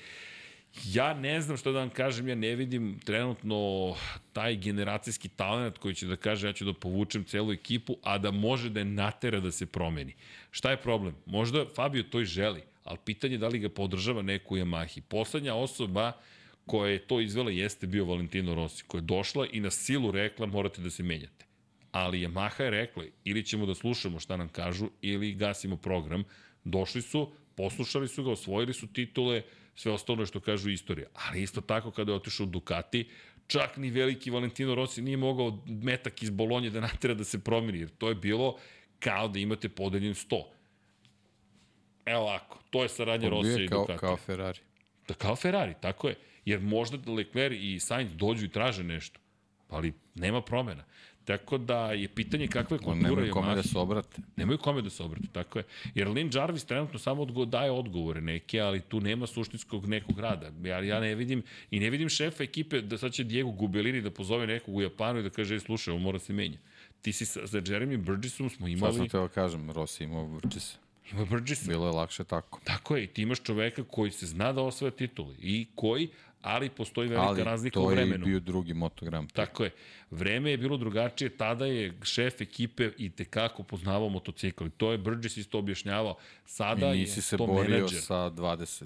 Ja 0.85 1.15
ne 1.15 1.41
znam 1.41 1.57
što 1.57 1.73
da 1.73 1.79
vam 1.79 1.91
kažem, 1.91 2.29
ja 2.29 2.35
ne 2.35 2.55
vidim 2.55 2.99
trenutno 3.05 3.95
taj 4.33 4.57
generacijski 4.57 5.29
talent 5.29 5.79
koji 5.79 5.95
će 5.95 6.07
da 6.07 6.17
kaže 6.17 6.47
ja 6.47 6.53
ću 6.53 6.65
da 6.65 6.73
povučem 6.73 7.25
celu 7.25 7.53
ekipu, 7.53 7.97
a 8.03 8.19
da 8.19 8.31
može 8.31 8.71
da 8.71 8.81
je 8.81 8.85
natera 8.85 9.41
da 9.41 9.53
se 9.53 9.67
promeni. 9.67 10.15
Šta 10.51 10.71
je 10.71 10.77
problem? 10.77 11.15
Možda 11.27 11.65
Fabio 11.75 12.03
to 12.03 12.21
i 12.21 12.25
želi, 12.25 12.63
ali 12.85 12.99
pitanje 13.05 13.35
je 13.35 13.39
da 13.39 13.49
li 13.49 13.59
ga 13.59 13.69
podržava 13.69 14.23
neko 14.23 14.55
u 14.55 14.59
Yamahi. 14.59 15.01
Poslednja 15.01 15.55
osoba 15.55 16.13
koja 16.67 16.91
je 16.91 17.07
to 17.07 17.21
izvela 17.21 17.51
jeste 17.51 17.87
bio 17.87 18.05
Valentino 18.05 18.55
Rossi, 18.55 18.85
koja 18.85 18.99
je 18.99 19.07
došla 19.07 19.47
i 19.53 19.61
na 19.61 19.71
silu 19.71 20.11
rekla 20.11 20.47
morate 20.47 20.83
da 20.83 20.91
se 20.91 21.03
menjate. 21.03 21.45
Ali 21.93 22.27
Yamaha 22.27 22.63
je 22.63 22.71
rekla 22.71 23.05
ili 23.25 23.45
ćemo 23.45 23.67
da 23.67 23.75
slušamo 23.75 24.21
šta 24.21 24.37
nam 24.37 24.49
kažu 24.49 24.89
ili 25.03 25.35
gasimo 25.35 25.77
program. 25.77 26.25
Došli 26.65 27.03
su, 27.03 27.33
poslušali 27.55 28.09
su 28.09 28.25
ga, 28.25 28.31
osvojili 28.31 28.75
su 28.75 28.87
titule, 28.87 29.43
sve 29.75 29.93
ostalo 29.93 30.27
što 30.27 30.41
kažu 30.41 30.71
istorija. 30.71 31.09
Ali 31.13 31.43
isto 31.43 31.61
tako 31.61 31.91
kada 31.91 32.13
je 32.13 32.17
otišao 32.17 32.47
Ducati, 32.47 33.09
čak 33.47 33.77
ni 33.77 33.91
veliki 33.91 34.31
Valentino 34.31 34.75
Rossi 34.75 35.03
nije 35.03 35.17
mogao 35.17 35.59
metak 35.67 36.23
iz 36.23 36.31
Bolonje 36.31 36.71
da 36.71 36.81
natera 36.81 37.15
da 37.15 37.25
se 37.25 37.45
promeni, 37.45 37.79
jer 37.79 37.89
to 37.99 38.09
je 38.09 38.15
bilo 38.15 38.59
kao 38.99 39.29
da 39.29 39.39
imate 39.39 39.69
podeljen 39.69 40.15
100. 40.15 40.43
Evo 42.07 42.21
ovako, 42.21 42.59
to 42.71 42.83
je 42.83 42.89
saradnja 42.89 43.29
Rosija 43.29 43.65
i 43.65 43.69
Ducati. 43.69 43.99
Kao 43.99 44.17
Ferrari. 44.17 44.59
Da, 45.09 45.15
kao 45.15 45.37
Ferrari, 45.37 45.75
tako 45.81 46.09
je. 46.09 46.17
Jer 46.45 46.61
možda 46.61 47.13
Leclerc 47.13 47.57
i 47.61 47.81
Sainz 47.81 48.11
dođu 48.15 48.45
i 48.45 48.49
traže 48.49 48.85
nešto, 48.85 49.21
ali 49.69 49.93
nema 50.15 50.43
promena. 50.43 50.85
Tako 51.25 51.59
da 51.59 51.93
je 51.93 52.09
pitanje 52.09 52.47
kakva 52.47 52.75
je 52.75 52.79
kultura 52.79 53.09
nemaju 53.09 53.33
kome 53.33 53.55
da 53.55 53.63
se 53.63 53.79
obrate. 53.79 54.23
Nemaju 54.37 54.59
kome 54.59 54.83
da 54.83 54.91
se 54.91 55.03
obrate, 55.03 55.27
tako 55.33 55.59
je. 55.59 55.65
Jer 55.95 56.09
Lin 56.09 56.31
Jarvis 56.35 56.65
trenutno 56.65 56.99
samo 56.99 57.23
odgo 57.23 57.45
daje 57.45 57.71
odgovore 57.71 58.21
neke, 58.21 58.61
ali 58.61 58.81
tu 58.81 59.01
nema 59.01 59.27
suštinskog 59.27 59.87
nekog 59.87 60.19
rada. 60.19 60.51
Ja, 60.65 60.81
ja 60.81 61.01
ne 61.01 61.15
vidim, 61.15 61.43
i 61.71 61.81
ne 61.81 61.91
vidim 61.91 62.09
šefa 62.09 62.43
ekipe 62.43 62.81
da 62.81 62.99
sad 62.99 63.13
će 63.13 63.25
Diego 63.25 63.51
Gubelini 63.51 64.01
da 64.03 64.11
pozove 64.11 64.47
nekog 64.47 64.75
u 64.77 64.83
Japanu 64.83 65.21
i 65.21 65.23
da 65.23 65.31
kaže, 65.31 65.55
"Ej, 65.55 65.61
slušaj, 65.61 65.95
on 65.95 66.01
mora 66.03 66.19
se 66.19 66.33
menja. 66.33 66.59
Ti 67.03 67.13
si 67.13 67.27
sa, 67.27 67.47
sa 67.47 67.59
Jeremy 67.59 67.97
Burgessom 67.97 68.51
smo 68.51 68.67
Sad 68.67 68.73
imali, 68.73 68.95
sam 68.97 69.09
teo 69.09 69.23
da 69.23 69.29
kažem, 69.29 69.71
Rossi 69.71 70.05
imao 70.05 70.27
Vrčis. 70.27 70.77
ima 71.13 71.25
Burgess, 71.25 71.69
Bilo 71.69 71.87
je 71.87 71.93
lakše 71.93 72.25
tako. 72.25 72.61
Tako 72.65 72.97
je, 72.97 73.05
i 73.05 73.07
ti 73.07 73.23
imaš 73.23 73.43
čoveka 73.43 73.85
koji 73.85 74.11
se 74.11 74.27
zna 74.27 74.53
da 74.53 74.63
osvaja 74.63 74.91
titule 74.91 75.35
i 75.43 75.67
koji, 75.75 76.09
ali 76.45 76.71
postoji 76.71 77.09
velika 77.09 77.27
Ali 77.27 77.45
razlika 77.45 77.81
u 77.81 77.83
to 77.83 77.91
je 77.91 77.95
i 77.95 77.97
vremenu. 77.97 78.25
bio 78.25 78.41
drugi 78.41 78.75
motogram. 78.75 79.29
Tako 79.29 79.65
je. 79.65 79.71
Vreme 80.11 80.51
je 80.51 80.57
bilo 80.59 80.77
drugačije, 80.77 81.29
tada 81.31 81.67
je 81.67 81.95
šef 82.03 82.41
ekipe 82.41 82.91
i 82.99 83.11
tekako 83.11 83.63
poznavao 83.63 84.09
motocikl. 84.09 84.65
To 84.69 84.93
je 84.93 84.99
Burgess 84.99 85.37
isto 85.37 85.59
objašnjavao. 85.59 86.17
Sada 86.47 86.87
I 86.87 86.99
nisi 86.99 87.19
je 87.19 87.23
se 87.23 87.37
to 87.37 87.47
borio 87.47 87.71
menadžer. 87.71 88.01
sa 88.01 88.31
20 88.31 88.85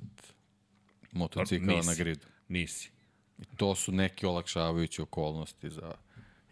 motocikala 1.12 1.76
Nisi. 1.76 1.88
na 1.88 1.94
gridu. 1.94 2.26
Nisi. 2.48 2.90
I 3.38 3.44
to 3.56 3.74
su 3.74 3.92
neke 3.92 4.26
olakšavajuće 4.26 5.02
okolnosti 5.02 5.70
za 5.70 5.92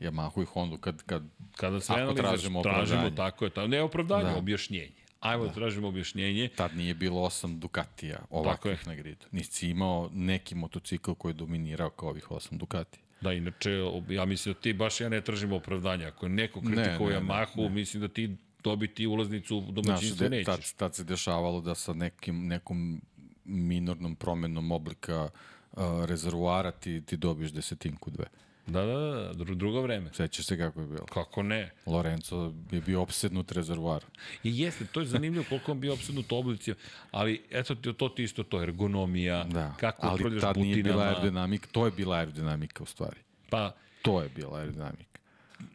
Yamahu 0.00 0.42
i 0.42 0.46
Hondu 0.46 0.78
kad, 0.78 1.02
kad 1.02 1.22
Kada 1.56 1.80
sve 1.80 2.02
Ako 2.02 2.14
tražimo 2.14 2.62
tražimo 2.62 2.98
opravdanje. 2.98 3.16
tako 3.16 3.44
je. 3.44 3.50
Ta, 3.50 3.66
ne 3.66 3.82
opravdanje, 3.82 4.24
da. 4.24 4.30
Da. 4.30 4.36
objašnjenje. 4.36 5.05
Ajmo 5.30 5.44
da. 5.44 5.52
tražimo 5.52 5.88
objašnjenje. 5.88 6.48
tad 6.56 6.76
nije 6.76 6.94
bilo 6.94 7.22
osam 7.22 7.60
Ducatija 7.60 8.18
ovakvih 8.30 8.86
na 8.86 8.94
gridu. 8.94 9.26
Nisi 9.32 9.68
imao 9.68 10.10
neki 10.14 10.54
motocikl 10.54 11.12
koji 11.12 11.30
je 11.30 11.34
dominirao 11.34 11.90
kao 11.90 12.08
ovih 12.08 12.30
osam 12.30 12.58
Ducatija. 12.58 13.02
Da, 13.20 13.32
inače, 13.32 13.70
ja 14.08 14.24
mislim 14.24 14.54
da 14.54 14.60
ti 14.60 14.72
baš 14.72 15.00
ja 15.00 15.08
ne 15.08 15.20
tražim 15.20 15.52
opravdanje. 15.52 16.06
Ako 16.06 16.26
je 16.26 16.30
neko 16.30 16.60
Ne, 16.60 16.66
kritikuje 16.66 17.14
ne, 17.14 17.20
ne, 17.20 17.26
Yamahu, 17.26 17.62
ne. 17.62 17.68
mislim 17.68 18.00
da 18.00 18.08
ti 18.08 18.36
dobiti 18.64 19.06
ulaznicu 19.06 19.58
u 19.58 19.72
domaćinstvo 19.72 20.28
nećeš. 20.28 20.44
tad, 20.46 20.72
tad 20.76 20.94
se 20.94 21.04
dešavalo 21.04 21.60
da 21.60 21.74
sa 21.74 21.92
nekim, 21.92 22.46
nekom 22.46 23.02
minornom 23.44 24.16
promenom 24.16 24.72
oblika 24.72 25.28
uh, 25.72 25.82
rezervoara 26.04 26.70
ti, 26.70 27.02
ti 27.06 27.16
dobiješ 27.16 27.52
desetinku 27.52 28.10
dve. 28.10 28.24
Da, 28.66 28.80
da, 28.80 28.94
da, 28.94 29.34
dru- 29.34 29.54
drugo 29.54 29.82
vreme. 29.82 30.10
Sećaš 30.12 30.46
se 30.46 30.58
kako 30.58 30.80
je 30.80 30.86
bilo? 30.86 31.04
Kako 31.04 31.42
ne? 31.42 31.70
Lorenzo 31.86 32.36
je 32.70 32.80
bio 32.80 33.02
opsednut 33.02 33.52
rezervoarom. 33.52 34.10
I 34.44 34.60
jeste, 34.60 34.86
to 34.86 35.00
je 35.00 35.06
zanimljivo 35.06 35.44
koliko 35.48 35.72
on 35.72 35.80
bio 35.80 35.92
opsednut 35.92 36.32
oblici, 36.32 36.74
ali 37.10 37.42
eto 37.50 37.74
ti, 37.74 37.92
to 37.92 38.08
ti 38.08 38.22
isto 38.22 38.42
to, 38.42 38.62
ergonomija, 38.62 39.44
Da, 39.44 39.74
kako 39.74 40.06
ali 40.06 40.14
upravljaš 40.14 40.42
tad 40.42 40.56
nije 40.56 40.74
bila 40.74 40.82
butinama, 40.86 41.08
aerodinamika, 41.08 41.68
to 41.68 41.84
je 41.84 41.92
bila 41.92 42.16
aerodinamika 42.16 42.82
u 42.82 42.86
stvari. 42.86 43.16
pa 43.50 43.72
To 44.02 44.22
je 44.22 44.28
bila 44.28 44.58
aerodinamika. 44.58 45.18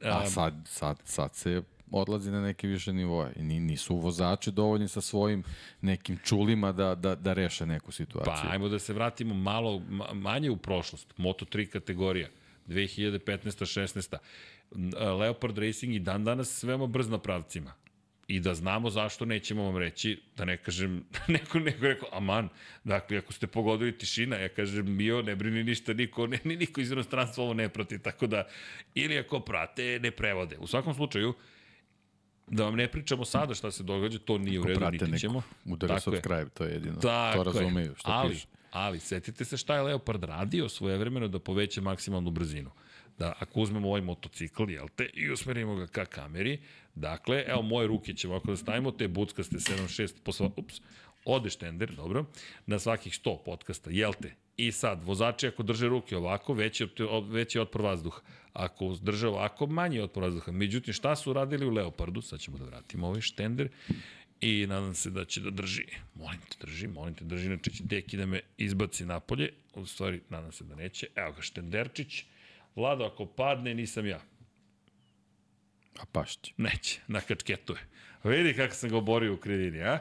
A 0.04 0.26
sad, 0.26 0.54
sad, 0.66 0.98
sad 1.06 1.36
se 1.36 1.62
odlazi 1.92 2.32
na 2.32 2.42
neke 2.42 2.68
više 2.68 2.94
nivoje. 2.94 3.34
I 3.36 3.44
ni- 3.44 3.60
nisu 3.60 3.96
vozači 3.96 4.52
dovoljni 4.52 4.88
sa 4.88 5.02
svojim 5.02 5.44
nekim 5.82 6.18
čulima 6.20 6.72
da, 6.72 6.96
da, 6.96 7.16
da 7.16 7.34
reše 7.34 7.66
neku 7.66 7.92
situaciju. 7.92 8.34
Pa, 8.36 8.50
ajmo 8.50 8.68
da 8.68 8.80
se 8.80 8.94
vratimo 8.94 9.34
malo 9.34 9.80
ma- 9.82 10.14
manje 10.14 10.50
u 10.50 10.58
prošlost. 10.58 11.08
Moto3 11.18 11.66
kategorija, 11.68 12.30
2015-16. 12.68 14.18
Leopard 15.20 15.58
Racing 15.58 15.96
i 15.96 16.00
dan 16.00 16.24
danas 16.24 16.64
veoma 16.64 16.88
brz 16.88 17.10
na 17.10 17.18
pravcima. 17.18 17.74
I 18.28 18.40
da 18.40 18.54
znamo 18.54 18.90
zašto 18.90 19.26
nećemo 19.26 19.64
vam 19.64 19.78
reći, 19.78 20.22
da 20.38 20.46
ne 20.46 20.58
kažem, 20.58 21.04
neko, 21.28 21.60
neko 21.60 21.86
je 21.86 21.94
rekao, 21.94 22.10
aman, 22.12 22.50
dakle, 22.84 23.18
ako 23.18 23.34
ste 23.34 23.48
pogodili 23.48 23.98
tišina, 23.98 24.36
ja 24.36 24.50
kažem, 24.50 24.98
bio, 24.98 25.22
ne 25.22 25.36
brini 25.36 25.64
ništa, 25.64 25.94
niko, 25.94 26.28
ne, 26.28 26.40
ni 26.44 26.56
niko 26.56 26.82
iz 26.82 26.92
inostranstva 26.92 27.44
ovo 27.44 27.54
ne 27.54 27.70
prati, 27.70 28.00
tako 28.00 28.28
da, 28.28 28.48
ili 28.96 29.18
ako 29.18 29.40
prate, 29.40 30.00
ne 30.04 30.12
prevode. 30.12 30.58
U 30.58 30.68
svakom 30.68 30.94
slučaju, 30.94 31.34
da 32.48 32.64
vam 32.64 32.76
ne 32.76 32.88
pričamo 32.88 33.26
sada 33.26 33.54
šta 33.54 33.72
se 33.72 33.84
događa, 33.84 34.20
to 34.20 34.38
nije 34.38 34.60
u 34.60 34.64
redu, 34.64 34.90
niti 34.92 35.06
neko, 35.06 35.18
ćemo. 35.18 35.44
je. 35.66 36.00
subscribe, 36.00 36.50
to 36.54 36.64
je 36.64 36.74
jedino. 36.74 36.96
Tako 36.96 37.44
to 37.44 37.52
razumeju, 37.52 37.96
što 37.96 38.12
ali, 38.12 38.34
piše. 38.34 38.48
Ali, 38.72 39.00
setite 39.00 39.46
se 39.46 39.58
šta 39.58 39.76
je 39.76 39.82
Leopard 39.82 40.24
radio 40.24 40.70
svoje 40.70 40.98
vremeno 40.98 41.28
da 41.28 41.40
poveća 41.40 41.82
maksimalnu 41.82 42.32
brzinu. 42.32 42.72
Da, 43.18 43.34
ako 43.40 43.60
uzmemo 43.60 43.88
ovaj 43.88 44.02
motocikl, 44.02 44.70
jel 44.70 44.88
te, 44.96 45.10
i 45.14 45.32
usmerimo 45.32 45.76
ga 45.76 45.88
ka 45.88 46.06
kameri, 46.06 46.60
dakle, 46.96 47.44
evo, 47.48 47.62
moje 47.62 47.88
ruke 47.88 48.14
ćemo 48.14 48.36
ako 48.36 48.48
da 48.48 48.58
stavimo, 48.58 48.92
te 48.92 49.08
buckaste 49.08 49.56
7.6, 49.56 50.14
po 50.24 50.32
sva, 50.32 50.50
ups, 50.56 50.82
ode 51.26 51.50
štender, 51.50 51.92
dobro, 51.96 52.26
na 52.66 52.80
svakih 52.80 53.14
100 53.14 53.38
podcasta, 53.46 53.90
jel 53.90 54.14
te? 54.22 54.36
I 54.58 54.72
sad, 54.72 55.04
vozači 55.04 55.48
ako 55.48 55.64
drže 55.64 55.88
ruke 55.88 56.18
ovako, 56.18 56.54
veći, 56.54 56.88
veći 57.30 57.58
je 57.58 57.62
otpor 57.62 57.82
vazduha. 57.82 58.22
Ako 58.54 58.98
drže 59.02 59.28
ovako, 59.28 59.68
manji 59.68 59.96
je 59.96 60.04
otpor 60.04 60.24
vazduha. 60.24 60.52
Međutim, 60.52 60.94
šta 60.94 61.16
su 61.16 61.34
radili 61.34 61.66
u 61.66 61.70
Leopardu? 61.70 62.22
Sad 62.22 62.40
ćemo 62.40 62.58
da 62.58 62.66
vratimo 62.66 63.08
ovaj 63.08 63.22
štender 63.22 63.70
i 64.42 64.68
nadam 64.68 64.96
se 64.96 65.10
da 65.10 65.26
će 65.26 65.42
da 65.42 65.50
drži. 65.50 65.86
Molim 66.16 66.40
te, 66.50 66.66
drži, 66.66 66.88
molim 66.88 67.14
te, 67.14 67.26
drži, 67.26 67.46
inače 67.46 67.72
će 67.72 67.84
Deki 67.84 68.18
da 68.18 68.26
me 68.26 68.42
izbaci 68.58 69.06
napolje. 69.06 69.54
U 69.74 69.86
stvari, 69.86 70.22
nadam 70.30 70.52
se 70.52 70.64
da 70.64 70.76
neće. 70.76 71.08
Evo 71.16 71.32
ga, 71.32 71.42
Štenderčić. 71.42 72.24
Vlado, 72.76 73.06
ako 73.06 73.26
padne, 73.26 73.74
nisam 73.74 74.08
ja. 74.08 74.22
A 76.00 76.06
pašće. 76.12 76.54
Neće, 76.58 77.00
na 77.08 77.22
kačketu 77.22 77.74
je. 77.74 77.88
Vidi 78.24 78.54
kako 78.54 78.76
sam 78.76 78.90
ga 78.90 78.98
oborio 78.98 79.34
u 79.34 79.38
krivini, 79.38 79.82
a? 79.84 80.00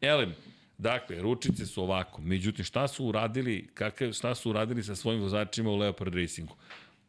Elem, 0.00 0.34
dakle, 0.78 1.22
ručice 1.22 1.66
su 1.66 1.82
ovako. 1.82 2.22
Međutim, 2.22 2.64
šta 2.64 2.88
su 2.88 3.06
uradili, 3.06 3.68
kakav, 3.74 4.12
šta 4.12 4.34
su 4.34 4.50
uradili 4.50 4.82
sa 4.82 4.96
svojim 4.96 5.20
vozačima 5.20 5.70
u 5.70 5.76
Leopard 5.76 6.14
Racingu? 6.14 6.56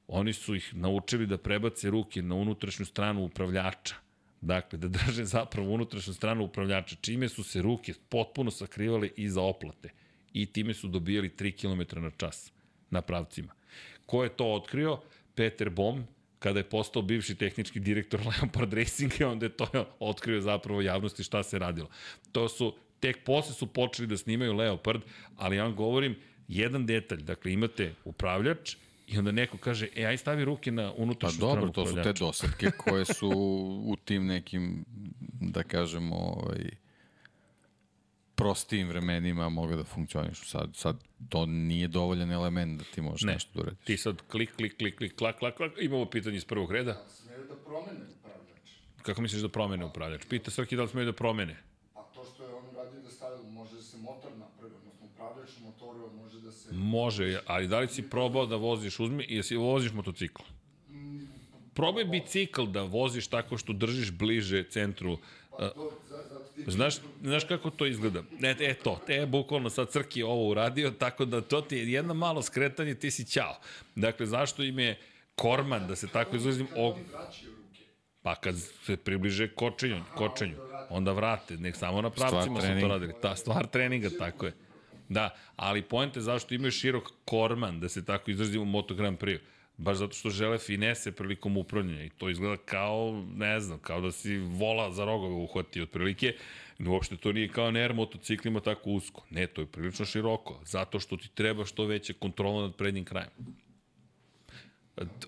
Oni 0.08 0.34
su 0.34 0.56
ih 0.56 0.76
naučili 0.76 1.28
da 1.28 1.38
prebace 1.38 1.90
ruke 1.90 2.22
na 2.22 2.36
unutrašnju 2.36 2.86
stranu 2.86 3.24
upravljača. 3.24 3.96
Dakle, 4.42 4.80
da 4.80 4.88
drže 4.88 5.26
zapravo 5.26 5.74
unutrašnju 5.74 6.14
stranu 6.14 6.44
upravljača, 6.44 6.96
čime 7.02 7.30
su 7.30 7.44
se 7.44 7.62
ruke 7.62 7.94
potpuno 8.10 8.52
sakrivale 8.52 9.10
iza 9.16 9.42
oplate. 9.42 9.90
I 10.34 10.46
time 10.46 10.74
su 10.74 10.88
dobijali 10.88 11.30
3 11.30 11.52
km 11.62 12.02
na 12.02 12.12
čas 12.12 12.52
na 12.90 13.02
pravcima. 13.02 13.54
Ko 14.06 14.24
je 14.24 14.30
to 14.30 14.54
otkrio? 14.54 15.00
Peter 15.36 15.70
Bom, 15.70 16.08
kada 16.40 16.60
je 16.60 16.70
postao 16.70 17.02
bivši 17.02 17.36
tehnički 17.36 17.80
direktor 17.80 18.20
Leopard 18.28 18.74
Racinga, 18.74 19.28
onda 19.28 19.46
je 19.46 19.58
to 19.58 19.68
otkrio 20.00 20.42
zapravo 20.42 20.82
javnosti 20.82 21.24
šta 21.24 21.44
se 21.44 21.60
radilo. 21.60 21.90
To 22.32 22.50
su, 22.50 22.76
tek 23.00 23.24
posle 23.24 23.54
su 23.54 23.68
počeli 23.68 24.08
da 24.08 24.18
snimaju 24.18 24.54
Leopard, 24.54 25.02
ali 25.38 25.56
ja 25.56 25.64
vam 25.64 25.76
govorim 25.76 26.16
jedan 26.48 26.86
detalj, 26.86 27.22
dakle 27.22 27.54
imate 27.54 27.94
upravljač 28.06 28.76
i 29.12 29.18
onda 29.18 29.32
neko 29.32 29.58
kaže, 29.58 29.88
e, 29.96 30.06
aj 30.06 30.18
stavi 30.18 30.46
ruke 30.46 30.72
na 30.72 30.94
Pa 30.96 31.02
unutrašnju 31.04 31.40
dobro, 31.40 31.56
stranu 31.56 31.74
to 31.74 31.86
su 31.86 31.96
te 32.04 32.14
dosadke 32.14 32.72
koje 32.78 33.06
su 33.06 33.30
u 33.86 33.96
tim 34.06 34.26
nekim, 34.26 34.86
da 35.42 35.64
kažemo, 35.64 36.16
ovaj, 36.16 36.70
prostijim 38.36 38.88
vremenima 38.88 39.50
mogu 39.50 39.76
da 39.76 39.84
funkcionišu. 39.84 40.46
Sad, 40.46 40.70
sad 40.76 40.98
to 41.30 41.46
nije 41.46 41.88
dovoljan 41.88 42.32
element 42.32 42.80
da 42.80 42.86
ti 42.96 43.02
možeš 43.02 43.22
Ne. 43.22 43.34
nešto 43.34 43.52
da 43.54 43.62
uradiš. 43.62 43.86
Ti 43.86 43.98
sad 43.98 44.22
klik, 44.32 44.56
klik, 44.56 44.78
klik, 44.78 44.98
klik, 44.98 45.16
klak, 45.16 45.40
klak, 45.40 45.56
klak, 45.56 45.72
imamo 45.80 46.06
pitanje 46.06 46.38
iz 46.38 46.46
prvog 46.46 46.72
reda. 46.72 47.06
Smeju 47.10 47.46
da 47.50 47.56
promene 47.56 48.00
upravljač. 48.20 48.70
Kako 49.02 49.22
misliš 49.22 49.42
da 49.42 49.50
promene 49.50 49.86
upravljač? 49.86 50.26
Pita 50.30 50.52
Srki 50.52 50.76
da 50.76 50.82
li 50.82 50.90
smeju 50.90 51.06
da 51.06 51.14
promene. 51.14 51.58
A 51.96 52.02
to 52.14 52.26
što 52.26 52.44
je 52.44 52.54
on 52.54 52.76
radio 52.76 53.02
da 53.02 53.10
stavio, 53.10 53.44
može 53.44 53.76
da 53.76 53.82
se 53.82 53.98
motor 53.98 54.32
napravi, 54.38 54.74
odnosno 54.76 55.06
upravljač 55.06 55.50
motora 55.64 56.00
može 56.72 57.40
ali 57.46 57.68
da 57.68 57.80
li 57.80 57.88
si 57.88 58.02
probao 58.02 58.46
da 58.46 58.56
voziš, 58.56 59.00
uzmi, 59.00 59.26
jesi 59.30 59.56
voziš 59.56 59.94
motocikl? 59.94 60.42
Probaj 61.74 62.06
bicikl 62.06 62.66
da 62.66 62.84
voziš 62.84 63.28
tako 63.28 63.58
što 63.58 63.74
držiš 63.74 64.12
bliže 64.12 64.64
centru. 64.64 65.18
Pa. 65.50 65.72
Znaš, 66.68 66.96
znaš 67.22 67.44
kako 67.44 67.70
to 67.70 67.86
izgleda? 67.86 68.24
E, 68.44 68.56
e 68.60 68.74
to, 68.74 69.00
te 69.08 69.14
je 69.14 69.26
bukvalno 69.26 69.70
sad 69.70 69.90
Crki 69.90 70.20
je 70.20 70.26
ovo 70.26 70.50
uradio, 70.50 70.92
tako 70.92 71.26
da 71.26 71.42
to 71.42 71.62
ti 71.62 71.78
je 71.78 71.92
jedno 71.92 72.14
malo 72.14 72.42
skretanje, 72.42 72.96
ti 72.96 73.12
si 73.12 73.26
ćao. 73.26 73.56
Dakle, 73.96 74.26
zašto 74.26 74.64
im 74.64 74.80
je 74.80 75.00
Korman, 75.36 75.88
da 75.88 75.96
se 75.96 76.08
tako 76.08 76.36
izrazim, 76.36 76.68
ruke. 76.76 77.02
Pa 78.22 78.36
kad 78.36 78.56
se 78.86 78.98
približe 78.98 79.48
kočenju, 79.48 80.04
kočenju, 80.16 80.56
onda 80.90 81.12
vrate, 81.12 81.58
nek 81.58 81.76
samo 81.76 82.02
na 82.02 82.10
pravcima 82.10 82.62
su 82.62 82.68
to 82.82 82.88
radili. 82.88 83.14
Ta 83.22 83.36
stvar 83.36 83.68
treninga, 83.68 84.10
tako 84.20 84.46
je. 84.46 84.54
Da, 85.12 85.30
ali 85.56 85.82
poente 85.82 86.22
zašto 86.22 86.54
imaju 86.54 86.72
širok 86.72 87.12
korman, 87.26 87.80
da 87.80 87.90
se 87.90 88.06
tako 88.06 88.32
izrazimo 88.32 88.64
u 88.64 88.66
Moto 88.66 88.94
Grand 88.96 89.18
Prix. 89.18 89.40
Baš 89.78 89.98
zato 89.98 90.14
što 90.14 90.30
žele 90.30 90.58
finese 90.58 91.12
prilikom 91.12 91.58
upravljanja 91.58 92.04
i 92.04 92.10
to 92.10 92.30
izgleda 92.30 92.58
kao, 92.66 93.26
ne 93.36 93.60
znam, 93.60 93.80
kao 93.80 94.02
da 94.02 94.12
si 94.12 94.38
vola 94.38 94.92
za 94.92 95.06
rogove 95.06 95.34
uhvati 95.34 95.82
otprilike. 95.82 96.34
Uopšte 96.88 97.18
to 97.18 97.32
nije 97.32 97.48
kao 97.48 97.72
NR 97.72 97.94
motociklima 97.94 98.60
tako 98.60 98.90
usko. 98.90 99.26
Ne, 99.30 99.48
to 99.48 99.62
je 99.62 99.68
prilično 99.68 100.06
široko, 100.06 100.60
zato 100.66 101.00
što 101.00 101.18
ti 101.18 101.30
treba 101.36 101.66
što 101.66 101.86
veća 101.86 102.14
kontrola 102.20 102.62
nad 102.62 102.76
prednjim 102.76 103.06
krajem 103.06 103.30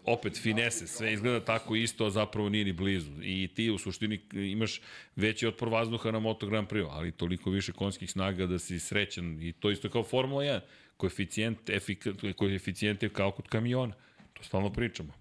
opet 0.06 0.38
finese, 0.42 0.88
sve 0.88 1.14
izgleda 1.14 1.46
tako 1.46 1.76
isto, 1.76 2.06
a 2.06 2.10
zapravo 2.10 2.50
nije 2.50 2.66
ni 2.66 2.74
blizu. 2.74 3.12
I 3.22 3.50
ti 3.56 3.70
u 3.70 3.78
suštini 3.78 4.22
imaš 4.34 4.82
veći 5.16 5.48
otpor 5.48 5.70
vazduha 5.70 6.12
na 6.12 6.20
Moto 6.20 6.48
Grand 6.48 6.68
Prix, 6.68 6.88
ali 6.90 7.12
toliko 7.12 7.50
više 7.50 7.72
konjskih 7.72 8.12
snaga 8.12 8.46
da 8.46 8.60
si 8.60 8.80
srećan. 8.80 9.42
I 9.42 9.54
to 9.54 9.72
isto 9.72 9.90
kao 9.90 10.04
Formula 10.04 10.44
1. 10.44 10.60
Koeficijent, 10.98 11.70
efika, 11.70 12.14
koeficijent 12.36 13.04
je 13.04 13.10
kao 13.10 13.32
kod 13.32 13.48
kamiona. 13.48 13.94
To 14.34 14.44
stalno 14.44 14.74
pričamo. 14.74 15.14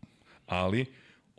Ali, 0.47 0.87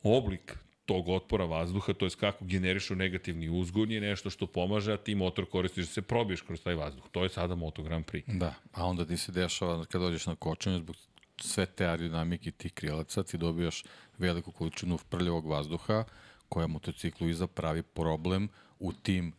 oblik 0.03 0.57
tog 0.85 1.09
otpora 1.09 1.45
vazduha, 1.45 1.93
to 1.93 2.05
je 2.05 2.09
kako 2.19 2.45
generišu 2.45 2.95
negativni 2.95 3.49
uzgon 3.49 3.91
je 3.91 4.01
nešto 4.01 4.29
što 4.29 4.47
pomaže, 4.47 4.93
a 4.93 4.97
ti 4.97 5.15
motor 5.15 5.45
koristiš 5.45 5.85
da 5.85 5.91
se 5.91 6.01
probiješ 6.01 6.41
kroz 6.41 6.61
taj 6.61 6.75
vazduh. 6.75 7.03
To 7.11 7.23
je 7.23 7.29
sada 7.29 7.55
Moto 7.55 7.83
Grand 7.83 8.05
Prix. 8.05 8.37
Da, 8.37 8.53
a 8.71 8.85
onda 8.85 9.05
ti 9.05 9.17
se 9.17 9.31
dešava 9.31 9.85
kad 9.85 10.01
dođeš 10.01 10.25
na 10.25 10.35
kočenje 10.35 10.77
zbog 10.77 10.95
sve 11.41 11.65
te 11.65 11.85
aerodinamike 11.85 12.51
tih 12.51 12.73
krilaca, 12.73 13.23
ti 13.23 13.37
dobijaš 13.37 13.83
veliku 14.17 14.51
količinu 14.51 14.97
prljavog 15.09 15.45
vazduha 15.45 16.03
koja 16.49 16.67
motociklu 16.67 17.29
iza 17.29 17.47
pravi 17.47 17.83
problem 17.83 18.49
u 18.79 18.93
tim 18.93 19.33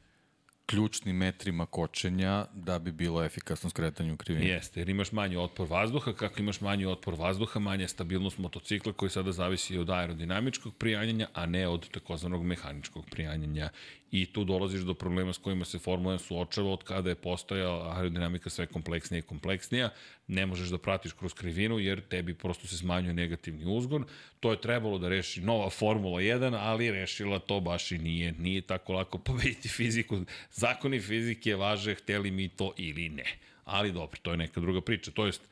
ključnim 0.66 1.16
metrima 1.16 1.66
kočenja 1.66 2.46
da 2.54 2.78
bi 2.78 2.92
bilo 2.92 3.24
efikasno 3.24 3.70
skretanje 3.70 4.12
u 4.12 4.16
krivini. 4.16 4.46
Jeste, 4.46 4.80
jer 4.80 4.88
imaš 4.88 5.12
manji 5.12 5.36
otpor 5.36 5.66
vazduha, 5.70 6.12
kako 6.12 6.40
imaš 6.40 6.60
manji 6.60 6.86
otpor 6.86 7.14
vazduha, 7.14 7.60
manja 7.60 7.88
stabilnost 7.88 8.38
motocikla 8.38 8.92
koji 8.92 9.10
sada 9.10 9.32
zavisi 9.32 9.78
od 9.78 9.90
aerodinamičkog 9.90 10.74
prijanjanja, 10.74 11.28
a 11.32 11.46
ne 11.46 11.68
od 11.68 11.90
takozvanog 11.90 12.44
mehaničkog 12.44 13.04
prijanjanja 13.10 13.68
i 14.14 14.26
tu 14.26 14.44
dolaziš 14.44 14.80
do 14.80 14.94
problema 14.94 15.32
s 15.32 15.38
kojima 15.38 15.64
se 15.64 15.78
Formula 15.78 16.14
1 16.14 16.18
suočava 16.18 16.70
od 16.70 16.84
kada 16.84 17.10
je 17.10 17.14
postojala 17.14 17.96
aerodinamika 17.96 18.50
sve 18.50 18.66
kompleksnija 18.66 19.18
i 19.18 19.22
kompleksnija, 19.22 19.90
ne 20.26 20.46
možeš 20.46 20.68
da 20.68 20.78
pratiš 20.78 21.12
kroz 21.12 21.34
krivinu 21.34 21.78
jer 21.78 22.00
tebi 22.00 22.34
prosto 22.34 22.66
se 22.66 22.78
smanjuje 22.78 23.14
negativni 23.14 23.64
uzgon. 23.66 24.04
To 24.40 24.50
je 24.50 24.60
trebalo 24.60 24.98
da 24.98 25.08
reši 25.08 25.40
nova 25.40 25.70
Formula 25.70 26.20
1, 26.20 26.56
ali 26.60 26.90
rešila 26.90 27.38
to 27.38 27.60
baš 27.60 27.92
i 27.92 27.98
nije. 27.98 28.32
Nije 28.38 28.60
tako 28.60 28.92
lako 28.92 29.18
pobediti 29.26 29.68
fiziku. 29.68 30.20
Zakoni 30.52 31.00
fizike 31.00 31.56
važe, 31.56 31.94
hteli 31.94 32.30
mi 32.30 32.48
to 32.48 32.72
ili 32.76 33.08
ne. 33.08 33.26
Ali 33.64 33.92
dobro, 33.92 34.20
to 34.22 34.30
je 34.30 34.36
neka 34.36 34.60
druga 34.60 34.80
priča. 34.80 35.10
To 35.10 35.26
jest, 35.26 35.42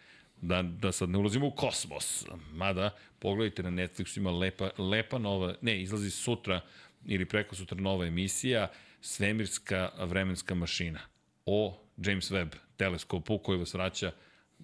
da, 0.41 0.63
da 0.63 0.93
sad 0.93 1.09
ne 1.09 1.19
ulazimo 1.19 1.47
u 1.47 1.51
kosmos. 1.51 2.27
Mada, 2.53 2.91
pogledajte 3.19 3.63
na 3.63 3.71
Netflixu, 3.71 4.19
ima 4.19 4.31
lepa, 4.31 4.71
lepa 4.79 5.19
nova, 5.19 5.55
ne, 5.61 5.83
izlazi 5.83 6.11
sutra 6.11 6.61
ili 7.07 7.25
preko 7.25 7.55
sutra 7.55 7.81
nova 7.81 8.07
emisija, 8.07 8.71
svemirska 9.01 9.91
vremenska 9.99 10.55
mašina 10.55 11.01
o 11.47 11.79
James 11.97 12.31
Webb 12.31 12.55
teleskopu 12.77 13.39
koji 13.39 13.59
vas 13.59 13.75
vraća 13.75 14.13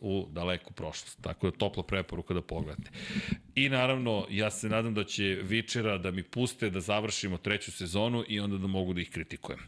u 0.00 0.26
daleku 0.30 0.72
prošlost. 0.72 1.22
Tako 1.22 1.50
da 1.50 1.56
topla 1.56 1.82
preporuka 1.82 2.34
da 2.34 2.42
pogledate. 2.42 2.90
I 3.54 3.68
naravno, 3.68 4.26
ja 4.30 4.50
se 4.50 4.68
nadam 4.68 4.94
da 4.94 5.04
će 5.04 5.24
Vičera 5.42 5.98
da 5.98 6.10
mi 6.10 6.22
puste 6.22 6.70
da 6.70 6.80
završimo 6.80 7.36
treću 7.36 7.72
sezonu 7.72 8.24
i 8.28 8.40
onda 8.40 8.58
da 8.58 8.66
mogu 8.66 8.92
da 8.92 9.00
ih 9.00 9.10
kritikujem. 9.10 9.60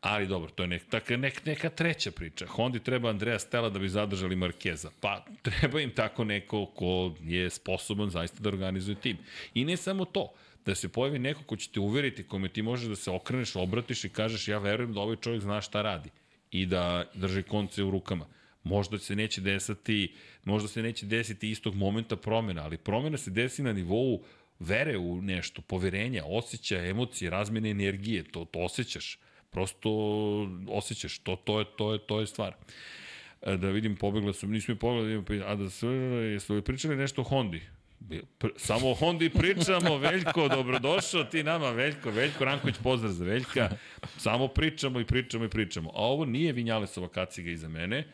Ali 0.00 0.26
dobro, 0.26 0.50
to 0.50 0.62
je 0.62 0.66
nek, 0.66 0.82
tak, 0.90 1.10
nek, 1.10 1.46
neka 1.46 1.70
treća 1.70 2.10
priča. 2.10 2.46
Hondi 2.46 2.80
treba 2.80 3.10
Andreja 3.10 3.38
Stella 3.38 3.70
da 3.70 3.78
bi 3.78 3.88
zadržali 3.88 4.36
Markeza. 4.36 4.90
Pa 5.00 5.24
treba 5.42 5.80
im 5.80 5.90
tako 5.90 6.24
neko 6.24 6.66
ko 6.66 7.14
je 7.20 7.50
sposoban 7.50 8.10
zaista 8.10 8.40
da 8.40 8.48
organizuje 8.48 9.00
tim. 9.00 9.16
I 9.54 9.64
ne 9.64 9.76
samo 9.76 10.04
to 10.04 10.32
da 10.68 10.74
se 10.74 10.88
pojavi 10.88 11.18
neko 11.18 11.42
ko 11.42 11.56
će 11.56 11.70
te 11.70 11.80
uveriti, 11.80 12.26
kome 12.28 12.48
ti 12.48 12.62
možeš 12.62 12.88
da 12.88 12.96
se 12.96 13.10
okreneš, 13.10 13.56
obratiš 13.56 14.04
i 14.04 14.08
kažeš 14.08 14.48
ja 14.48 14.58
verujem 14.58 14.92
da 14.92 15.00
ovaj 15.00 15.16
čovjek 15.16 15.42
zna 15.42 15.60
šta 15.60 15.82
radi 15.82 16.10
i 16.50 16.66
da 16.66 17.04
drži 17.14 17.42
konce 17.42 17.84
u 17.84 17.90
rukama. 17.90 18.26
Možda 18.64 18.98
se 18.98 19.16
neće 19.16 19.40
desiti, 19.40 20.12
možda 20.44 20.68
se 20.68 20.82
neće 20.82 21.06
desiti 21.06 21.50
istog 21.50 21.74
momenta 21.74 22.16
promjena, 22.16 22.64
ali 22.64 22.76
promjena 22.76 23.16
se 23.16 23.30
desi 23.30 23.62
na 23.62 23.72
nivou 23.72 24.20
vere 24.58 24.98
u 24.98 25.22
nešto, 25.22 25.62
poverenja, 25.62 26.24
osjećaja, 26.26 26.90
emocije, 26.90 27.30
razmene 27.30 27.70
energije, 27.70 28.24
to, 28.24 28.44
to 28.44 28.58
osjećaš. 28.58 29.18
Prosto 29.50 29.90
osjećaš, 30.68 31.18
to, 31.18 31.36
to, 31.36 31.58
je, 31.58 31.64
to, 31.78 31.92
je, 31.92 31.98
to 31.98 32.20
je 32.20 32.26
stvar. 32.26 32.54
E, 33.42 33.56
da 33.56 33.70
vidim, 33.70 33.96
pobegla 33.96 34.32
sam, 34.32 34.50
nismo 34.50 34.74
mi 34.74 34.78
pogledali, 34.78 35.42
a 35.46 35.54
da 35.54 35.70
sve, 35.70 35.94
jesu 36.32 36.54
li 36.54 36.62
pričali 36.62 36.96
nešto 36.96 37.20
o 37.20 37.24
Hondi? 37.24 37.62
Samo 38.56 38.90
o 38.90 38.94
Hondi 38.94 39.30
pričamo, 39.30 39.98
Veljko, 39.98 40.48
dobrodošao 40.48 41.24
ti 41.24 41.42
nama, 41.42 41.70
Veljko, 41.70 42.10
Veljko 42.10 42.44
Ranković, 42.44 42.76
pozdrav 42.82 43.12
za 43.12 43.24
Veljka. 43.24 43.70
Samo 44.16 44.48
pričamo 44.48 45.00
i 45.00 45.04
pričamo 45.04 45.44
i 45.44 45.48
pričamo. 45.48 45.90
A 45.90 46.02
ovo 46.02 46.24
nije 46.24 46.52
Vinjalesova 46.52 47.08
kaciga 47.08 47.50
iza 47.50 47.68
mene. 47.68 48.04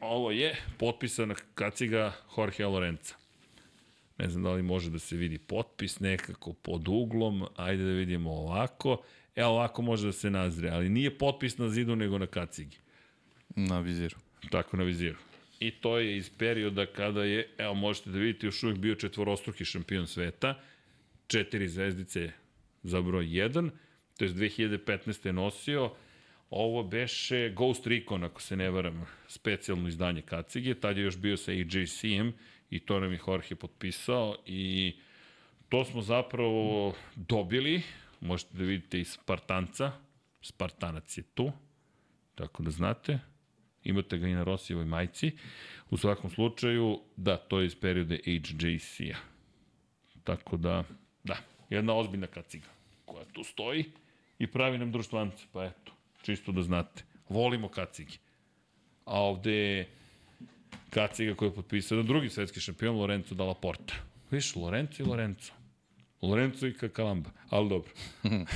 Ovo 0.00 0.30
je 0.30 0.56
potpisana 0.78 1.34
kaciga 1.54 2.12
Jorge 2.38 2.66
Lorenza. 2.66 3.14
Ne 4.18 4.28
znam 4.28 4.42
da 4.42 4.52
li 4.52 4.62
može 4.62 4.90
da 4.90 4.98
se 4.98 5.16
vidi 5.16 5.38
potpis 5.38 6.00
nekako 6.00 6.52
pod 6.52 6.88
uglom. 6.88 7.46
Ajde 7.56 7.84
da 7.84 7.90
vidimo 7.90 8.30
ovako. 8.30 9.02
E, 9.36 9.44
ovako 9.44 9.82
može 9.82 10.06
da 10.06 10.12
se 10.12 10.30
nazre, 10.30 10.70
ali 10.70 10.88
nije 10.88 11.18
potpis 11.18 11.58
na 11.58 11.68
zidu 11.68 11.96
nego 11.96 12.18
na 12.18 12.26
kacigi. 12.26 12.76
Na 13.56 13.80
viziru. 13.80 14.16
Tako 14.50 14.76
na 14.76 14.82
viziru. 14.82 15.16
I 15.60 15.70
to 15.70 15.98
je 15.98 16.16
iz 16.16 16.30
perioda 16.38 16.86
kada 16.86 17.24
je, 17.24 17.48
evo 17.58 17.74
možete 17.74 18.10
da 18.10 18.18
vidite, 18.18 18.46
još 18.46 18.62
uvijek 18.62 18.78
bio 18.78 18.94
četvorostruki 18.94 19.64
šampion 19.64 20.06
sveta, 20.06 20.60
četiri 21.26 21.68
zvezdice 21.68 22.30
za 22.82 23.00
broj 23.02 23.26
1, 23.26 23.70
to 24.18 24.24
je 24.24 24.30
2015. 24.30 25.26
je 25.26 25.32
nosio, 25.32 25.92
ovo 26.50 26.82
beše 26.82 27.52
Ghost 27.56 27.86
Recon, 27.86 28.24
ako 28.24 28.42
se 28.42 28.56
ne 28.56 28.70
varam, 28.70 29.06
specijalno 29.28 29.88
izdanje 29.88 30.22
kacige, 30.22 30.74
tad 30.74 30.96
je 30.96 31.04
još 31.04 31.16
bio 31.16 31.36
sa 31.36 31.52
AJC-em 31.52 32.32
i 32.70 32.80
to 32.80 33.00
nam 33.00 33.12
je 33.12 33.20
Jorge 33.26 33.54
potpisao 33.54 34.36
i 34.46 34.94
to 35.68 35.84
smo 35.84 36.02
zapravo 36.02 36.94
dobili, 37.16 37.82
možete 38.20 38.58
da 38.58 38.64
vidite 38.64 39.00
i 39.00 39.04
Spartanca, 39.04 39.92
Spartanac 40.42 41.18
je 41.18 41.22
tu, 41.34 41.52
tako 42.34 42.62
da 42.62 42.70
znate, 42.70 43.18
imate 43.88 44.18
ga 44.18 44.28
i 44.28 44.34
na 44.34 44.44
Rosijevoj 44.44 44.84
majci. 44.84 45.32
U 45.90 45.96
svakom 45.96 46.30
slučaju, 46.30 47.00
da, 47.16 47.36
to 47.36 47.60
je 47.60 47.66
iz 47.66 47.74
perioda 47.74 48.16
HJC-a. 48.16 49.16
Tako 50.24 50.56
da, 50.56 50.84
da, 51.24 51.36
jedna 51.70 51.94
ozbiljna 51.94 52.26
kaciga 52.26 52.66
koja 53.04 53.24
tu 53.24 53.44
stoji 53.44 53.84
i 54.38 54.46
pravi 54.46 54.78
nam 54.78 54.92
društvance, 54.92 55.44
pa 55.52 55.64
eto, 55.64 55.92
čisto 56.22 56.52
da 56.52 56.62
znate. 56.62 57.02
Volimo 57.28 57.68
kacige. 57.68 58.18
A 59.04 59.20
ovde 59.20 59.52
je 59.52 59.88
kaciga 60.90 61.34
koja 61.34 61.48
je 61.48 61.54
potpisao 61.54 62.02
drugi 62.02 62.30
svetski 62.30 62.60
šampion 62.60 62.96
Lorenzo 62.96 63.34
Dalla 63.34 63.54
Porta. 63.54 63.94
Viš, 64.30 64.56
Lorenzo 64.56 65.02
i 65.02 65.06
Lorenzo. 65.06 65.52
Lorenzo 66.22 66.66
i 66.66 66.74
Kakalamba, 66.74 67.30
ali 67.50 67.68
dobro. 67.68 67.90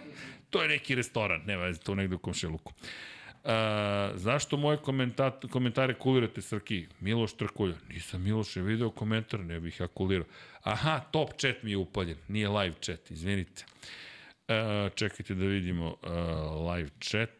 to 0.50 0.62
je 0.62 0.68
neki 0.68 0.94
restoran, 0.94 1.42
nema 1.46 1.62
veze, 1.62 1.80
to 1.80 1.94
negde 1.94 2.14
u 2.14 2.18
komšiluku. 2.18 2.72
A, 3.44 4.10
zašto 4.14 4.56
moje 4.56 4.78
komentare 5.50 5.94
kulirate 5.94 6.42
Srki? 6.42 6.86
Miloš 7.00 7.32
Trkulja. 7.32 7.74
Nisam 7.88 8.22
Miloš 8.22 8.56
je 8.56 8.62
video 8.62 8.90
komentar, 8.90 9.40
ne 9.40 9.60
bih 9.60 9.80
ja 9.80 9.88
kulirao. 9.88 10.26
Aha, 10.62 11.00
top 11.10 11.30
chat 11.36 11.62
mi 11.62 11.70
je 11.70 11.76
upaljen, 11.76 12.16
nije 12.28 12.48
live 12.48 12.74
chat, 12.80 13.10
izvinite. 13.10 13.64
A, 14.48 14.88
čekajte 14.94 15.34
da 15.34 15.44
vidimo 15.44 15.96
a, 16.02 16.72
live 16.74 16.90
chat. 17.00 17.30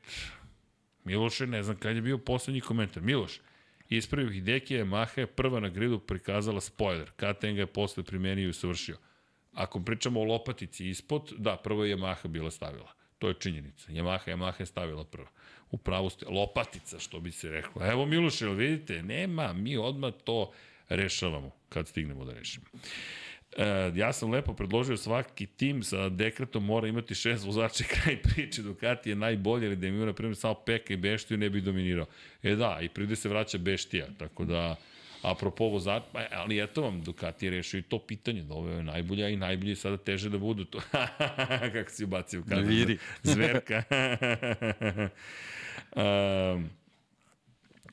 Miloše, 1.04 1.46
ne 1.46 1.62
znam 1.62 1.76
kad 1.76 1.96
je 1.96 2.02
bio 2.02 2.18
poslednji 2.18 2.60
komentar. 2.60 3.02
Miloš, 3.02 3.40
ispravio 3.88 4.32
Hideki 4.32 4.84
Maha 4.84 5.20
je 5.20 5.26
prva 5.26 5.60
na 5.60 5.68
gridu 5.68 5.98
prikazala 5.98 6.60
spoiler. 6.60 7.10
KTM 7.10 7.54
ga 7.54 7.60
je 7.60 7.66
posle 7.66 8.02
primenio 8.02 8.48
i 8.48 8.52
savršio. 8.52 8.96
Ako 9.52 9.80
pričamo 9.80 10.20
o 10.20 10.24
lopatici 10.24 10.88
ispod, 10.88 11.32
da, 11.38 11.56
prvo 11.56 11.84
je 11.84 11.96
Yamaha 11.96 12.28
bila 12.28 12.50
stavila. 12.50 12.92
To 13.18 13.28
je 13.28 13.34
činjenica. 13.34 13.92
Yamaha, 13.92 14.30
Yamaha 14.30 14.60
je 14.60 14.66
stavila 14.66 15.04
prvo 15.04 15.28
u 15.74 15.76
pravosti, 15.76 16.24
lopatica, 16.28 16.98
što 16.98 17.20
bi 17.20 17.32
se 17.32 17.50
reklo. 17.50 17.86
Evo 17.86 18.06
Miloš, 18.06 18.40
jel 18.40 18.52
vidite, 18.52 19.02
nema, 19.02 19.52
mi 19.52 19.76
odmah 19.76 20.12
to 20.24 20.52
rešavamo 20.88 21.50
kad 21.68 21.88
stignemo 21.88 22.24
da 22.24 22.32
rešimo. 22.32 22.66
E, 23.56 23.92
ja 23.94 24.12
sam 24.12 24.30
lepo 24.30 24.54
predložio 24.54 24.96
svaki 24.96 25.46
tim 25.46 25.82
sa 25.82 26.08
dekretom 26.08 26.64
mora 26.64 26.88
imati 26.88 27.14
šest 27.14 27.44
vozača 27.44 27.84
kraj 27.94 28.22
priče 28.22 28.62
Ducati 28.62 29.10
je 29.10 29.16
najbolje 29.16 29.66
ili 29.66 29.76
da 29.76 29.86
ima 29.86 30.06
na 30.06 30.12
primjer 30.12 30.36
samo 30.36 30.54
Peka 30.54 30.94
i 30.94 30.96
Beštiju 30.96 31.38
ne 31.38 31.50
bi 31.50 31.60
dominirao. 31.60 32.06
E 32.42 32.54
da, 32.54 32.78
i 32.82 32.88
pride 32.88 33.16
se 33.16 33.28
vraća 33.28 33.58
Beštija, 33.58 34.06
tako 34.18 34.44
da 34.44 34.76
apropo 35.22 35.64
vozač, 35.64 36.02
pa, 36.12 36.26
ali 36.32 36.62
eto 36.62 36.82
vam, 36.82 37.02
Ducati 37.02 37.46
je 37.46 37.50
rešio 37.50 37.78
i 37.78 37.82
to 37.82 37.98
pitanje, 37.98 38.42
da 38.42 38.54
ovo 38.54 38.70
je 38.70 38.82
najbolja 38.82 39.28
i 39.28 39.36
najbolje 39.36 39.76
sada 39.76 39.96
teže 39.96 40.30
da 40.30 40.38
budu 40.38 40.64
to. 40.64 40.80
Kako 41.74 41.90
si 41.90 42.04
ubacio? 42.04 42.42
Viri. 42.46 42.98
Zverka. 43.22 43.82
Um, 45.96 46.70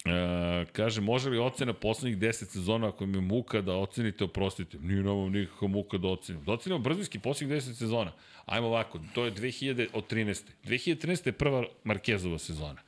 Uh, 0.05 0.67
kaže, 0.71 1.01
može 1.01 1.29
li 1.29 1.39
ocena 1.39 1.73
poslednjih 1.73 2.17
10 2.17 2.31
sezona 2.31 2.87
ako 2.87 3.05
mi 3.05 3.17
je 3.17 3.21
muka 3.21 3.61
da 3.61 3.75
ocenite, 3.75 4.23
oprostite. 4.23 4.77
Nije 4.79 5.03
nam 5.03 5.31
nikakva 5.31 5.67
muka 5.67 5.97
da 5.97 6.07
ocenim. 6.07 6.43
Da 6.43 6.51
ocenimo 6.51 6.79
brzinski 6.79 7.19
poslednjih 7.19 7.57
10 7.57 7.73
sezona. 7.73 8.11
Ajmo 8.45 8.67
ovako, 8.67 8.99
to 9.13 9.25
je 9.25 9.31
2000 9.31 9.87
od 9.93 10.11
13. 10.11 10.43
2013. 10.65 11.27
je 11.27 11.31
prva 11.31 11.63
Markezova 11.83 12.37
sezona. 12.37 12.81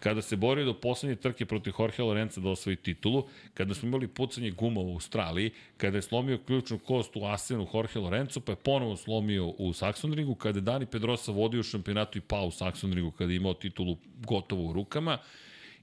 Kada 0.00 0.22
se 0.22 0.36
borio 0.36 0.64
do 0.64 0.80
poslednje 0.80 1.16
trke 1.16 1.46
protiv 1.46 1.72
Jorge 1.78 2.02
Lorenza 2.02 2.40
da 2.40 2.48
osvoji 2.48 2.76
titulu, 2.76 3.26
kada 3.54 3.74
smo 3.74 3.88
imali 3.88 4.08
pucanje 4.08 4.50
guma 4.50 4.80
u 4.80 4.92
Australiji, 4.92 5.50
kada 5.76 5.98
je 5.98 6.02
slomio 6.02 6.38
ključnu 6.38 6.78
kost 6.78 7.16
u 7.16 7.24
Asenu 7.24 7.68
Jorge 7.74 7.98
Lorenzo, 7.98 8.40
pa 8.40 8.52
je 8.52 8.56
ponovo 8.56 8.96
slomio 8.96 9.46
u 9.46 9.72
Saxonringu, 9.72 10.34
kada 10.34 10.58
je 10.58 10.62
Dani 10.62 10.86
Pedrosa 10.86 11.32
vodio 11.32 11.62
šampionatu 11.62 12.18
i 12.18 12.20
pao 12.20 12.46
u 12.46 12.50
Saxonringu 12.50 13.10
kada 13.10 13.32
je 13.32 13.36
imao 13.36 13.54
titulu 13.54 13.96
gotovo 14.26 14.70
u 14.70 14.72
rukama, 14.72 15.18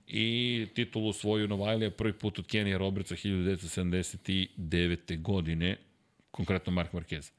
i 0.07 0.67
titulu 0.75 1.13
svoju 1.13 1.47
Novajlija 1.47 1.91
prvi 1.91 2.13
put 2.13 2.39
od 2.39 2.47
Kenija 2.47 2.77
Robertsa 2.77 3.15
1979. 3.15 5.21
godine, 5.21 5.77
konkretno 6.31 6.73
Mark 6.73 6.93
Marquez. 6.93 7.31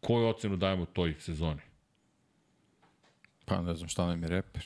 Koju 0.00 0.26
ocenu 0.26 0.56
dajemo 0.56 0.86
toj 0.86 1.14
sezoni? 1.18 1.60
Pa 3.44 3.62
ne 3.62 3.74
znam 3.74 3.88
šta 3.88 4.06
nam 4.06 4.22
je 4.22 4.28
reper. 4.28 4.62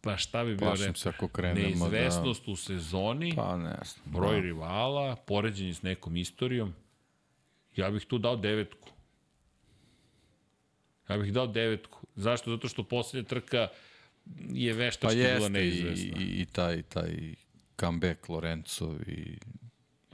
Pa 0.00 0.16
šta 0.16 0.44
bi 0.44 0.56
bio 0.56 0.74
rep? 0.86 0.96
se 0.96 1.08
ako 1.08 1.28
krenemo 1.28 1.88
Neizvesnost 1.88 2.48
u 2.48 2.56
sezoni, 2.56 3.30
da... 3.30 3.42
Pa 3.42 3.56
ne 3.56 3.76
znam. 3.84 4.04
broj 4.12 4.34
da. 4.34 4.40
rivala, 4.40 5.16
poređenje 5.16 5.74
s 5.74 5.82
nekom 5.82 6.16
istorijom. 6.16 6.74
Ja 7.76 7.90
bih 7.90 8.04
tu 8.04 8.18
dao 8.18 8.36
devetku. 8.36 8.88
Ja 11.08 11.18
bih 11.18 11.32
dao 11.32 11.46
devetku. 11.46 11.98
Zašto? 12.16 12.50
Zato 12.50 12.68
što 12.68 12.82
poslednja 12.82 13.28
trka 13.28 13.68
je 14.48 14.72
Pa 14.72 14.78
veštački 14.78 15.16
bila 15.16 15.28
jeste 15.28 15.46
i, 15.46 15.50
neizvesna. 15.50 16.20
i, 16.20 16.40
i 16.40 16.46
taj, 16.46 16.82
taj 16.82 17.34
comeback 17.80 18.28
Lorenzo 18.28 18.94
i 19.06 19.36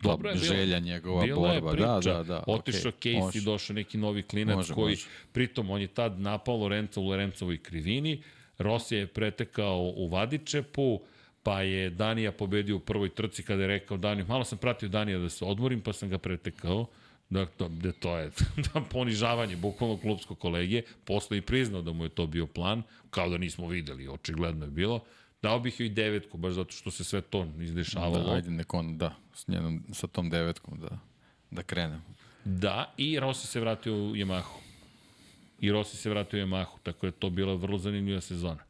Dobro 0.02 0.30
je 0.30 0.34
bilo. 0.34 0.46
želja 0.46 0.78
njegova 0.78 1.24
Bila 1.24 1.52
je 1.52 1.60
borba. 1.60 1.96
priča. 1.98 2.12
Da, 2.12 2.22
da, 2.22 2.22
da. 2.22 2.44
Otišao 2.46 2.92
okay, 2.92 3.14
Casey, 3.14 3.20
može. 3.20 3.40
došao 3.40 3.74
neki 3.74 3.98
novi 3.98 4.22
klinac 4.22 4.56
Može, 4.56 4.74
koji, 4.74 4.92
može. 4.92 5.06
pritom, 5.32 5.70
on 5.70 5.80
je 5.80 5.86
tad 5.86 6.20
napao 6.20 6.56
Lorenza 6.56 7.00
u 7.00 7.08
Lorencovoj 7.08 7.58
krivini, 7.58 8.22
Rossi 8.58 8.96
je 8.96 9.06
pretekao 9.06 9.92
u 9.96 10.08
Vadičepu, 10.08 11.00
pa 11.42 11.62
je 11.62 11.90
Danija 11.90 12.32
pobedio 12.32 12.76
u 12.76 12.80
prvoj 12.80 13.08
trci 13.08 13.42
kada 13.42 13.62
je 13.62 13.68
rekao 13.68 13.96
Daniju, 13.96 14.26
malo 14.26 14.44
sam 14.44 14.58
pratio 14.58 14.88
Danija 14.88 15.18
da 15.18 15.28
se 15.28 15.44
odmorim, 15.44 15.80
pa 15.80 15.92
sam 15.92 16.08
ga 16.08 16.18
pretekao. 16.18 16.86
Da, 17.30 17.46
to, 17.46 17.68
da 17.68 17.92
to 17.92 18.16
je 18.18 18.30
da, 18.74 18.80
ponižavanje 18.80 19.56
bukvalno 19.56 19.98
klubskog 19.98 20.38
kolege, 20.38 20.82
posle 21.04 21.38
i 21.38 21.40
priznao 21.40 21.82
da 21.82 21.92
mu 21.92 22.04
je 22.04 22.08
to 22.08 22.26
bio 22.26 22.46
plan, 22.46 22.82
kao 23.10 23.28
da 23.28 23.38
nismo 23.38 23.68
videli, 23.68 24.08
očigledno 24.08 24.64
je 24.64 24.70
bilo. 24.70 25.00
Dao 25.42 25.60
bih 25.60 25.80
joj 25.80 25.88
devetku, 25.88 26.38
baš 26.38 26.52
zato 26.52 26.72
što 26.72 26.90
se 26.90 27.04
sve 27.04 27.20
to 27.20 27.46
izdešavalo. 27.60 28.24
Da, 28.24 28.32
ajde 28.32 28.50
nek 28.50 28.74
on, 28.74 28.98
da, 28.98 29.14
s 29.34 29.48
njenom, 29.48 29.84
sa 29.92 30.06
tom 30.06 30.30
devetkom 30.30 30.80
da, 30.80 30.98
da 31.50 31.62
krenemo. 31.62 32.02
Da, 32.44 32.94
i 32.96 33.20
Rossi 33.20 33.46
se 33.46 33.60
vratio 33.60 33.94
u 33.94 34.14
Yamahu. 34.14 34.65
I 35.60 35.70
Rossi 35.72 35.96
se 35.96 36.10
vratio 36.10 36.44
u 36.44 36.46
Yamahu, 36.46 36.78
tako 36.82 36.98
da 37.00 37.06
je 37.06 37.12
to 37.12 37.30
bila 37.30 37.54
vrlo 37.54 37.78
zanimljiva 37.78 38.20
sezona. 38.20 38.64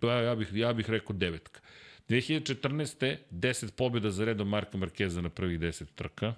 To 0.00 0.12
je, 0.12 0.24
ja 0.24 0.34
bih, 0.34 0.48
ja 0.52 0.72
bih 0.72 0.90
rekao 0.90 1.16
devetka. 1.16 1.60
2014. 2.08 3.16
10 3.30 3.70
pobjeda 3.70 4.10
za 4.10 4.24
redom 4.24 4.48
Marka 4.48 4.78
Markeza 4.78 5.20
na 5.20 5.28
prvih 5.28 5.60
10 5.60 5.84
trka. 5.94 6.34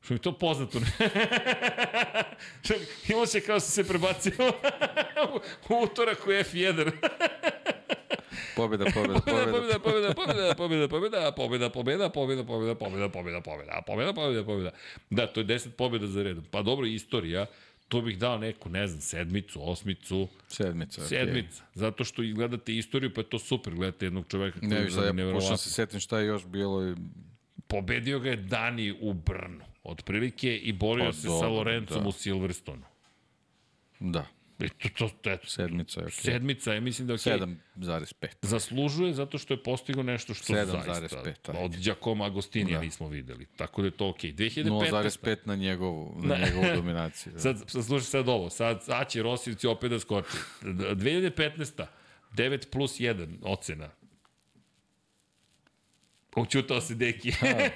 Što 0.00 0.14
mi 0.14 0.20
to 0.20 0.38
poznato? 0.38 0.78
Imao 3.08 3.26
se 3.26 3.40
kao 3.40 3.60
se 3.60 3.70
se 3.70 3.88
prebacio 3.88 4.32
u 5.68 5.82
utorak 5.82 6.26
u 6.26 6.30
F1. 6.30 6.90
Pobjeda, 8.56 8.84
pobjeda, 8.94 9.20
Pobjeda, 9.20 9.48
pobjeda. 9.52 9.78
pobjeda, 9.78 10.14
pobjeda, 10.14 10.14
pobjeda, 10.14 10.88
pobjeda, 10.88 10.88
pobjeda, 10.88 11.28
pobjeda, 11.30 11.70
pobjeda, 11.70 12.08
pobjeda, 12.10 12.74
pobjeda, 12.74 12.78
pobjeda, 12.78 13.40
pobjeda, 13.40 13.82
pobjeda, 13.86 14.12
pobjeda, 14.12 14.44
pobjeda. 14.44 14.70
Da, 15.10 15.26
to 15.26 15.40
je 15.40 15.46
10 15.46 15.70
pobjeda 15.70 16.06
za 16.06 16.22
redom. 16.22 16.44
Pa 16.50 16.62
dobro, 16.62 16.86
istorija, 16.86 17.46
to 17.90 18.00
bih 18.00 18.18
dao 18.18 18.38
neku, 18.38 18.68
ne 18.68 18.86
znam, 18.86 19.00
sedmicu, 19.00 19.60
osmicu, 19.62 20.28
Sedmica. 20.48 21.00
sedmica. 21.02 21.62
Zato 21.74 22.04
što 22.04 22.22
gledate 22.24 22.74
istoriju, 22.74 23.14
pa 23.14 23.20
je 23.20 23.28
to 23.28 23.38
super, 23.38 23.74
gledate 23.74 24.06
jednog 24.06 24.24
čoveka 24.28 24.58
koji 24.58 24.70
Ne, 24.70 24.76
je 24.76 24.90
sad 24.90 25.04
nevjerovatno. 25.06 25.56
se 25.56 25.70
setim 25.70 26.00
šta 26.00 26.18
je 26.18 26.26
još 26.26 26.46
bilo 26.46 26.88
i 26.88 26.94
Pobedio 27.66 28.18
ga 28.18 28.30
je 28.30 28.36
Dani 28.36 28.94
u 29.00 29.12
Brnu, 29.12 29.60
otprilike, 29.82 30.56
i 30.56 30.72
borio 30.72 31.04
Pa 31.04 31.12
se 31.12 31.20
sa 31.20 31.28
dobro, 31.28 31.48
Lorencom 31.48 32.02
da. 32.02 32.08
u 32.08 32.12
Silverstonu. 32.12 32.82
da, 34.00 34.26
to, 34.68 34.88
to, 34.88 35.08
to, 35.22 35.30
eto, 35.30 35.46
sedmica 35.46 36.00
je 36.00 36.06
okej. 36.06 36.16
sedmica 36.16 36.72
je, 36.72 36.80
mislim 36.80 37.06
da 37.06 37.12
je 37.12 37.14
okej. 37.14 37.32
7,5. 37.32 38.28
Zaslužuje 38.42 39.14
zato 39.14 39.38
što 39.38 39.54
je 39.54 39.62
postigao 39.62 40.02
nešto 40.02 40.34
što 40.34 40.52
7,5, 40.52 40.84
zaista 40.84 41.52
od 41.52 41.76
Giacomo 41.76 42.24
Agostinija 42.24 42.78
Da. 42.78 42.84
nismo 42.84 43.08
videli. 43.08 43.46
Tako 43.56 43.82
da 43.82 43.86
je 43.88 43.92
to 43.92 44.08
okej. 44.08 44.32
2015. 44.32 44.64
0,5 44.64 45.36
na 45.44 45.56
njegovu, 45.56 46.14
na 46.28 46.36
njegovu 46.36 46.64
dominaciju. 46.74 47.32
Da. 47.32 47.38
Sad, 47.38 47.62
sad 47.66 47.84
slušaj 47.84 48.04
sad 48.06 48.28
ovo. 48.28 48.50
Sad, 48.50 48.84
sad 48.84 49.08
će 49.10 49.22
Rosivci 49.22 49.66
opet 49.66 49.90
da 49.90 50.00
skoči. 50.00 50.28
2015. 50.62 51.86
9 52.34 52.66
plus 52.70 53.00
1 53.00 53.36
ocena. 53.42 53.90
Učutao 56.36 56.80
se 56.80 56.94
Deki. 56.94 57.32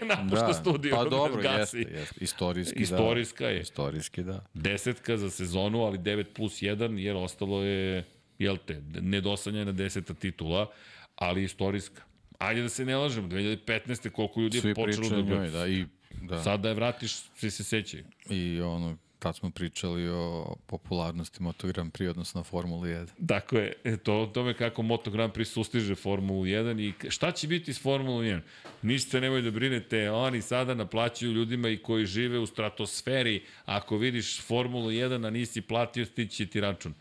Napušta 0.07 0.47
da. 0.53 0.53
studiju. 0.61 0.95
Pa 0.95 1.05
dobro, 1.05 1.43
gasi. 1.43 1.79
jeste, 1.79 1.95
jeste. 1.95 2.15
Istorijski, 2.21 2.83
Istorijska 2.83 3.45
da. 3.45 3.51
je. 3.51 3.61
Istorijski, 3.61 4.23
da. 4.23 4.45
Desetka 4.55 5.17
za 5.17 5.31
sezonu, 5.31 5.83
ali 5.83 5.99
9 5.99 6.25
plus 6.35 6.63
1, 6.63 6.99
jer 6.99 7.17
ostalo 7.17 7.63
je, 7.63 8.05
jel 8.39 8.57
te, 8.67 8.83
nedosanjena 9.01 9.73
deseta 9.73 10.15
titula, 10.15 10.71
ali 11.17 11.45
istorijska. 11.45 12.03
Ajde 12.39 12.63
da 12.63 12.69
se 12.69 12.85
ne 12.85 12.97
lažemo, 12.97 13.29
2015. 13.29 14.11
koliko 14.11 14.41
ljudi 14.41 14.61
Svi 14.61 14.69
je 14.69 14.75
počelo 14.75 15.09
da 15.09 15.23
njoj, 15.23 15.51
da. 15.51 15.67
I, 15.67 15.85
da. 16.23 16.43
Sad 16.43 16.61
da 16.61 16.69
je 16.69 16.75
vratiš, 16.75 17.13
svi 17.35 17.51
se 17.51 17.65
sećaju. 17.65 18.05
I 18.31 18.61
ono, 18.61 18.97
tad 19.25 19.37
smo 19.37 19.51
pričali 19.51 20.09
o 20.09 20.55
popularnosti 20.67 21.43
Moto 21.43 21.67
Grand 21.67 21.93
Prix 21.93 22.11
odnosno 22.11 22.39
na 22.39 22.45
Formuli 22.45 22.91
1. 22.91 23.07
Tako 23.29 23.57
je, 23.57 23.73
e, 23.85 23.97
to 23.97 24.21
o 24.21 24.27
tome 24.27 24.55
kako 24.55 24.83
Moto 24.83 25.11
Grand 25.11 25.33
Prix 25.33 25.45
sustiže 25.45 25.95
Formulu 25.95 26.45
1 26.45 26.81
i 26.81 27.11
šta 27.11 27.33
će 27.33 27.47
biti 27.49 27.75
s 27.75 27.83
Formulu 27.83 28.23
1? 28.23 28.41
Ništa 28.83 29.21
nemoj 29.21 29.43
da 29.43 29.51
brinete, 29.51 30.11
oni 30.11 30.43
sada 30.43 30.75
naplaćuju 30.75 31.33
ljudima 31.33 31.69
i 31.69 31.79
koji 31.79 32.07
žive 32.07 32.39
u 32.39 32.47
stratosferi, 32.47 33.43
ako 33.65 33.97
vidiš 33.97 34.43
Formulu 34.43 34.91
1, 34.91 35.27
a 35.27 35.31
nisi 35.31 35.61
platio, 35.61 36.05
stići 36.05 36.47
ti 36.47 36.61
račun. 36.61 36.95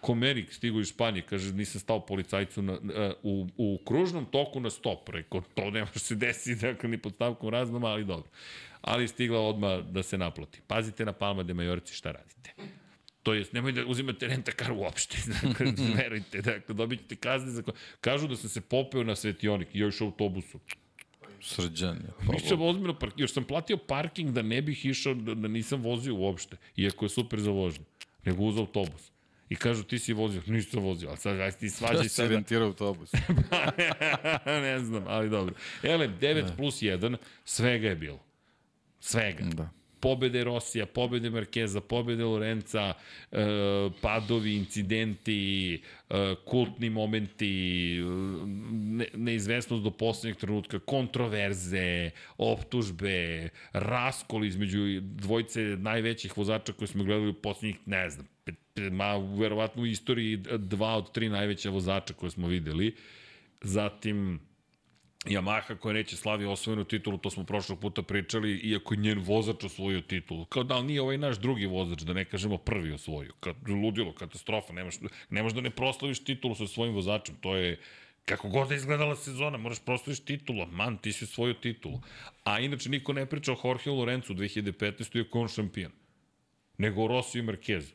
Komerik 0.00 0.52
stigu 0.52 0.80
iz 0.80 0.88
Španije, 0.88 1.22
kaže, 1.22 1.52
nisam 1.52 1.80
stao 1.80 2.00
policajcu 2.00 2.62
na, 2.62 2.78
u, 3.22 3.46
u 3.56 3.78
kružnom 3.84 4.26
toku 4.26 4.60
na 4.60 4.70
stop. 4.70 5.08
Rekao, 5.08 5.42
to 5.54 5.70
ne 5.70 5.80
može 5.80 5.98
se 5.98 6.14
desiti, 6.14 6.66
dakle, 6.66 6.88
ni 6.88 6.98
pod 6.98 7.14
stavkom 7.14 7.48
raznama, 7.48 7.86
ali 7.86 8.04
dobro. 8.04 8.28
Ali 8.84 9.08
stigla 9.08 9.40
odmah 9.40 9.78
da 9.80 10.02
se 10.02 10.18
naplati. 10.18 10.60
Pazite 10.66 11.04
na 11.04 11.12
Palma 11.12 11.42
de 11.42 11.54
Majorci 11.54 11.94
šta 11.94 12.12
radite. 12.12 12.50
To 13.22 13.34
jest, 13.34 13.52
nemoj 13.52 13.72
da 13.72 13.86
uzimate 13.86 14.26
rentakar 14.26 14.72
uopšte. 14.72 15.16
Dakle, 15.42 15.66
verujte, 15.96 16.40
dakle, 16.40 16.74
dobit 16.74 17.00
ćete 17.00 17.16
kazne 17.16 17.50
za... 17.50 17.62
ko- 17.62 17.72
Kažu 18.00 18.28
da 18.28 18.36
sam 18.36 18.48
se 18.50 18.60
popeo 18.60 19.04
na 19.04 19.16
svetionik 19.16 19.68
i 19.72 19.78
još 19.78 20.00
u 20.00 20.04
autobusu. 20.04 20.60
Srđan 21.42 21.96
je. 21.96 22.10
Pa, 22.26 22.32
Nisam 22.32 22.62
ozbiljno 22.62 22.98
park... 22.98 23.12
Još 23.16 23.32
sam 23.32 23.44
platio 23.44 23.76
parking 23.78 24.30
da 24.30 24.42
ne 24.42 24.62
bih 24.62 24.86
išao, 24.86 25.14
da, 25.14 25.34
da 25.34 25.48
nisam 25.48 25.80
vozio 25.82 26.14
uopšte. 26.14 26.56
Iako 26.76 27.04
je 27.04 27.08
super 27.08 27.40
za 27.40 27.50
vožnju. 27.50 27.84
Nego 28.24 28.42
uz 28.42 28.58
autobus. 28.58 29.10
I 29.48 29.56
kažu, 29.56 29.82
ti 29.84 29.98
si 29.98 30.12
vozio. 30.12 30.42
Nisam 30.46 30.82
vozio. 30.82 31.10
A 31.10 31.16
sad, 31.16 31.40
aj 31.40 31.52
ti 31.52 31.70
svađaj 31.70 31.96
Da 31.96 32.02
si 32.02 32.08
sada. 32.08 32.28
rentirao 32.28 32.66
autobus. 32.66 33.12
ne 34.46 34.78
znam, 34.78 35.04
ali 35.06 35.30
dobro. 35.30 35.54
Ele, 35.82 36.08
9 36.10 36.56
plus 36.56 36.82
1, 36.82 37.16
svega 37.44 37.88
je 37.88 37.96
bilo. 37.96 38.20
Svega. 39.04 39.44
da. 39.44 39.70
pobede 40.00 40.44
Rosija, 40.44 40.86
pobede 40.86 41.30
Markeza, 41.30 41.80
pobede 41.80 42.24
Lorenca, 42.24 42.92
e, 43.32 43.44
padovi, 44.02 44.56
incidenti, 44.56 45.80
e, 46.10 46.34
kultni 46.44 46.90
momenti, 46.90 47.48
ne, 48.98 49.08
neizvesnost 49.14 49.84
do 49.84 49.90
poslednjeg 49.90 50.36
trenutka, 50.40 50.78
kontroverze, 50.78 52.10
optužbe, 52.38 53.48
raskol 53.72 54.44
između 54.44 55.00
dvojice 55.00 55.60
najvećih 55.60 56.36
vozača 56.36 56.72
koje 56.72 56.88
smo 56.88 57.04
gledali 57.04 57.30
u 57.30 57.40
poslednjih, 57.40 57.80
ne 57.86 58.10
znam, 58.10 58.28
pet, 58.44 58.58
pet, 58.74 58.92
ma, 58.92 59.16
verovatno 59.16 59.82
u 59.82 59.86
istoriji 59.86 60.36
dva 60.58 60.96
od 60.96 61.12
tri 61.12 61.28
najveća 61.28 61.70
vozača 61.70 62.14
koje 62.14 62.30
smo 62.30 62.46
videli. 62.48 62.94
Zatim, 63.62 64.40
Yamaha 65.24 65.76
koja 65.76 65.92
neće 65.92 66.16
slavi 66.16 66.44
osvojenu 66.44 66.84
titulu, 66.84 67.18
to 67.18 67.30
smo 67.30 67.44
prošlog 67.44 67.80
puta 67.80 68.02
pričali, 68.02 68.56
iako 68.56 68.94
je 68.94 68.98
njen 68.98 69.18
vozač 69.18 69.64
osvojio 69.64 70.00
titulu. 70.00 70.44
Kao 70.44 70.62
da 70.62 70.78
li 70.78 70.86
nije 70.86 71.02
ovaj 71.02 71.18
naš 71.18 71.38
drugi 71.38 71.66
vozač, 71.66 72.02
da 72.02 72.12
ne 72.12 72.24
kažemo 72.24 72.58
prvi 72.58 72.92
osvojio. 72.92 73.32
Kad, 73.40 73.56
ludilo, 73.68 74.12
katastrofa, 74.12 74.72
nemaš, 74.72 74.94
nemaš 75.30 75.52
da 75.52 75.60
ne 75.60 75.70
proslaviš 75.70 76.24
titulu 76.24 76.54
sa 76.54 76.66
svojim 76.66 76.94
vozačem. 76.94 77.36
To 77.40 77.56
je, 77.56 77.80
kako 78.24 78.48
god 78.48 78.68
da 78.68 78.74
izgledala 78.74 79.16
sezona, 79.16 79.58
moraš 79.58 79.78
proslaviš 79.84 80.20
titulu. 80.20 80.66
Man, 80.66 80.98
ti 80.98 81.12
si 81.12 81.24
osvojio 81.24 81.54
titulu. 81.54 82.00
A 82.44 82.60
inače 82.60 82.88
niko 82.88 83.12
ne 83.12 83.26
priča 83.26 83.52
o 83.52 83.56
Jorge 83.64 83.90
Lorenzu 83.90 84.32
u 84.32 84.36
2015. 84.36 85.16
iako 85.18 85.38
je 85.38 85.42
on 85.42 85.48
šampion. 85.48 85.92
Nego 86.78 87.04
o 87.04 87.08
Rossi 87.08 87.38
i 87.38 87.42
Marquezu. 87.42 87.92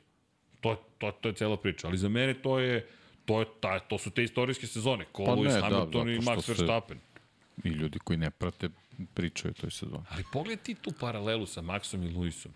To, 0.61 0.75
to, 0.97 1.11
to 1.11 1.29
je 1.29 1.33
cela 1.33 1.57
priča. 1.57 1.87
Ali 1.87 1.97
za 1.97 2.09
mene 2.09 2.33
to 2.33 2.59
je 2.59 2.87
to, 3.25 3.39
je 3.39 3.45
ta, 3.59 3.79
to 3.79 3.97
su 3.97 4.11
te 4.11 4.23
istorijske 4.23 4.67
sezone. 4.67 5.05
Ko 5.11 5.25
Pa 5.25 5.31
Lewis 5.31 5.53
da, 5.53 5.61
Hamilton 5.61 6.09
i 6.09 6.15
zato 6.15 6.31
Max 6.31 6.33
što 6.33 6.41
se- 6.41 6.51
Verstappen. 6.51 6.97
I 7.63 7.69
ljudi 7.69 7.99
koji 7.99 8.17
ne 8.17 8.31
prate 8.31 8.69
pričaju 9.13 9.53
o 9.57 9.61
toj 9.61 9.71
sezoni. 9.71 10.03
Ali 10.09 10.23
pogledaj 10.33 10.63
ti 10.63 10.75
tu 10.75 10.91
paralelu 10.99 11.45
sa 11.45 11.61
Maxom 11.61 12.09
i 12.09 12.13
Luisom. 12.13 12.51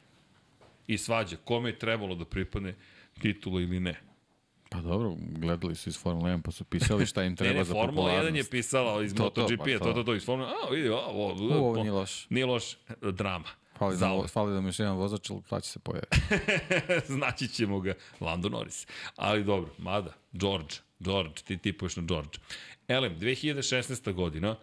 I 0.87 0.97
svađa, 0.97 1.37
kome 1.43 1.69
je 1.69 1.79
trebalo 1.79 2.15
da 2.15 2.25
pripadne 2.25 2.75
titula 3.21 3.61
ili 3.61 3.79
ne. 3.79 3.99
Pa 4.69 4.81
dobro, 4.81 5.15
gledali 5.19 5.75
su 5.75 5.89
iz 5.89 5.97
Formule 5.99 6.31
1 6.31 6.41
pa 6.41 6.51
su 6.51 6.63
pisali 6.63 7.05
šta 7.05 7.23
im 7.23 7.35
treba 7.37 7.53
ne, 7.53 7.57
ne, 7.59 7.63
za 7.63 7.73
Formula 7.73 8.09
1 8.11 8.13
je 8.13 8.19
popularnost. 8.19 8.51
pisala 8.51 9.03
iz 9.03 9.13
To, 9.15 9.29
to, 9.29 9.41
MotoGP-a, 9.41 9.79
pa 9.79 9.85
to, 9.85 9.85
to. 9.85 9.93
to, 9.93 10.03
to, 10.03 10.13
iz 10.15 10.25
Formula, 10.25 10.49
a, 10.49 10.69
vidi, 10.73 10.89
ovo, 10.89 11.33
U, 11.33 11.53
ovo 11.53 11.75
nije 11.75 11.91
loše. 11.91 12.27
Nije 12.29 12.45
loš, 12.45 12.63
drama. 13.11 13.47
Fali, 13.77 13.97
ovo. 14.03 14.27
fali 14.27 14.53
nam 14.53 14.65
još 14.65 14.79
jedan 14.79 14.95
vozač, 14.95 15.29
ali 15.29 15.41
ta 15.49 15.59
će 15.61 15.69
se 15.69 15.79
pojavi. 15.79 16.05
Znaći 17.15 17.47
ćemo 17.47 17.79
ga 17.79 17.93
Lando 18.19 18.49
Norris. 18.49 18.87
Ali 19.15 19.43
dobro, 19.43 19.71
mada, 19.77 20.13
George, 20.31 20.75
George, 20.99 21.33
ti 21.47 21.57
tipuješ 21.57 21.95
na 21.95 22.03
George. 22.03 22.37
Elem, 22.87 23.19
2016. 23.19 24.13
godina, 24.13 24.55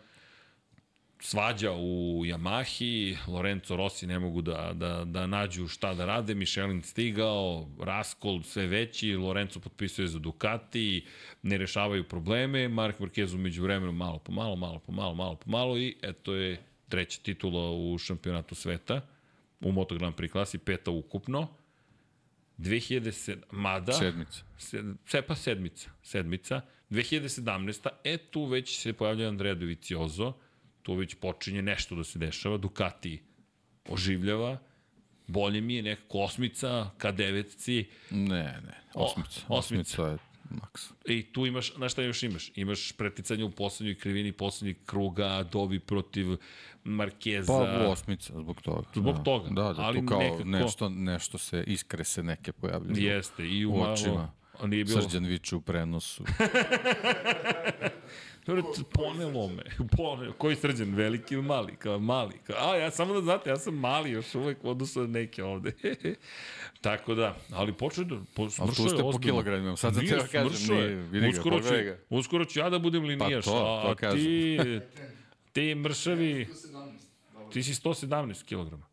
svađa 1.21 1.73
u 1.73 2.23
Yamahi, 2.25 3.17
Lorenzo 3.27 3.77
Rossi 3.77 4.07
ne 4.07 4.19
mogu 4.19 4.43
da, 4.43 4.73
da, 4.75 5.05
da 5.05 5.27
nađu 5.27 5.69
šta 5.69 5.95
da 5.95 6.05
rade, 6.05 6.35
Michelin 6.35 6.83
stigao, 6.83 7.69
raskol 7.81 8.43
sve 8.43 8.67
veći, 8.67 9.15
Lorenzo 9.15 9.61
potpisuje 9.61 10.09
za 10.09 10.19
Ducati, 10.19 11.05
ne 11.43 11.59
rešavaju 11.59 12.09
probleme, 12.09 12.69
Mark 12.69 12.99
Marquez 12.99 13.35
umeđu 13.35 13.63
vremenu 13.63 13.93
malo 13.93 14.19
po 14.19 14.33
malo, 14.33 14.57
malo 14.57 14.79
po 14.79 14.93
malo, 14.93 15.15
malo 15.15 15.37
po 15.37 15.51
malo 15.51 15.79
i 15.79 15.97
eto 16.03 16.35
je 16.35 16.61
treća 16.89 17.21
titula 17.23 17.71
u 17.71 17.99
šampionatu 17.99 18.55
sveta 18.55 19.01
u 19.61 19.73
Moto 19.73 19.95
Grand 19.95 20.15
Prix 20.15 20.33
klasi, 20.33 20.59
peta 20.59 20.91
ukupno. 20.91 21.49
2007, 22.59 23.37
mada, 23.51 23.93
Sedmica. 23.93 24.43
Sed, 24.59 24.85
se, 25.07 25.23
pa 25.23 25.35
sedmica, 25.35 25.91
sedmica. 26.03 26.61
2017. 26.91 27.89
E, 28.05 28.17
tu 28.17 28.45
već 28.45 28.81
se 28.81 28.93
pojavlja 28.93 29.29
Andrea 29.29 29.55
Dovizioso, 29.55 30.33
tu 30.83 30.95
već 30.95 31.15
počinje 31.15 31.63
nešto 31.63 31.95
da 31.95 32.05
se 32.05 32.19
dešava, 32.19 32.57
Ducati 32.57 33.23
oživljava, 33.89 34.59
bolje 35.27 35.61
mi 35.61 35.75
je 35.75 35.83
nekako 35.83 36.19
osmica, 36.19 36.91
ka 36.99 37.13
devetci, 37.13 37.85
Ne, 38.11 38.43
ne. 38.61 38.81
Osmica. 38.95 39.41
O, 39.49 39.57
osmica. 39.57 40.03
osmica 40.03 40.07
je 40.07 40.19
maks. 40.51 40.83
i 41.07 41.23
tu 41.23 41.47
imaš, 41.47 41.77
na 41.77 41.89
šta 41.89 42.03
još 42.03 42.23
imaš? 42.23 42.53
Imaš 42.55 42.93
preticanje 42.93 43.45
u 43.45 43.51
poslednjoj 43.51 43.95
krivini, 43.95 44.33
poslednjeg 44.33 44.77
kruga, 44.87 45.43
Dovi 45.43 45.81
protiv 45.81 46.27
Markeza. 46.85 47.53
Pa 47.53 47.87
osmica 47.87 48.33
zbog 48.35 48.63
toga. 48.63 48.89
Zbog 48.95 49.17
da. 49.17 49.23
toga, 49.23 49.49
Da, 49.49 49.73
da, 49.73 49.83
ali 49.83 50.01
tu 50.01 50.07
kao 50.07 50.19
nekako- 50.19 50.45
nešto, 50.45 50.89
nešto 50.89 51.39
se, 51.39 51.65
iskre 51.67 52.05
se 52.05 52.23
neke 52.23 52.53
pojavljaju. 52.53 53.03
Jeste, 53.05 53.49
i 53.49 53.67
u 53.67 53.71
U 53.71 53.79
malo... 53.79 54.31
Nije 54.67 54.85
bilo... 54.85 55.03
Srđan 55.03 55.25
viče 55.27 55.57
u 55.57 55.61
prenosu. 55.61 56.25
Dobro, 58.47 58.63
ponelo 58.93 59.49
me. 59.49 59.63
Ponelo. 59.97 60.33
Koji 60.33 60.57
srđan, 60.57 60.95
veliki 60.95 61.35
ili 61.35 61.43
mali? 61.43 61.77
Kao 61.77 61.99
mali. 61.99 62.39
Kao, 62.47 62.71
a, 62.71 62.77
ja 62.77 62.91
samo 62.91 63.15
da 63.15 63.21
znate, 63.21 63.51
ja 63.51 63.57
sam 63.57 63.75
mali 63.75 64.11
još 64.11 64.35
uvek 64.35 64.65
u 64.65 64.71
odnosu 64.71 65.01
na 65.01 65.07
neke 65.07 65.45
ovde. 65.45 65.73
Tako 66.81 67.15
da, 67.15 67.37
ali 67.53 67.73
počeo 67.73 68.05
da... 68.05 68.17
Po, 68.35 68.49
Ali 68.59 68.75
tu 68.75 68.89
ste 68.89 69.03
po 69.03 69.19
kilogramima, 69.19 69.77
sad 69.77 69.95
da 69.95 70.01
Nije, 70.01 70.19
te 70.19 70.27
kažem, 70.27 70.77
nije, 70.77 70.89
vidi 70.89 71.21
ga, 71.21 71.39
uskoro, 71.39 71.61
ću, 71.61 71.69
ga. 71.69 71.99
uskoro 72.11 72.45
ću 72.45 72.59
ja 72.59 72.71
da 72.71 72.79
budem 72.79 73.05
linijaš, 73.05 73.45
Pa 73.45 73.51
to, 73.51 73.59
to 73.85 73.89
a 73.91 73.95
kažem. 73.95 74.19
ti, 74.19 74.81
ti 75.53 75.75
mršavi, 75.75 76.47
117. 76.47 76.73
Dobro. 77.33 77.51
ti 77.53 77.63
si 77.63 77.73
117 77.75 78.45
kg. 78.45 78.90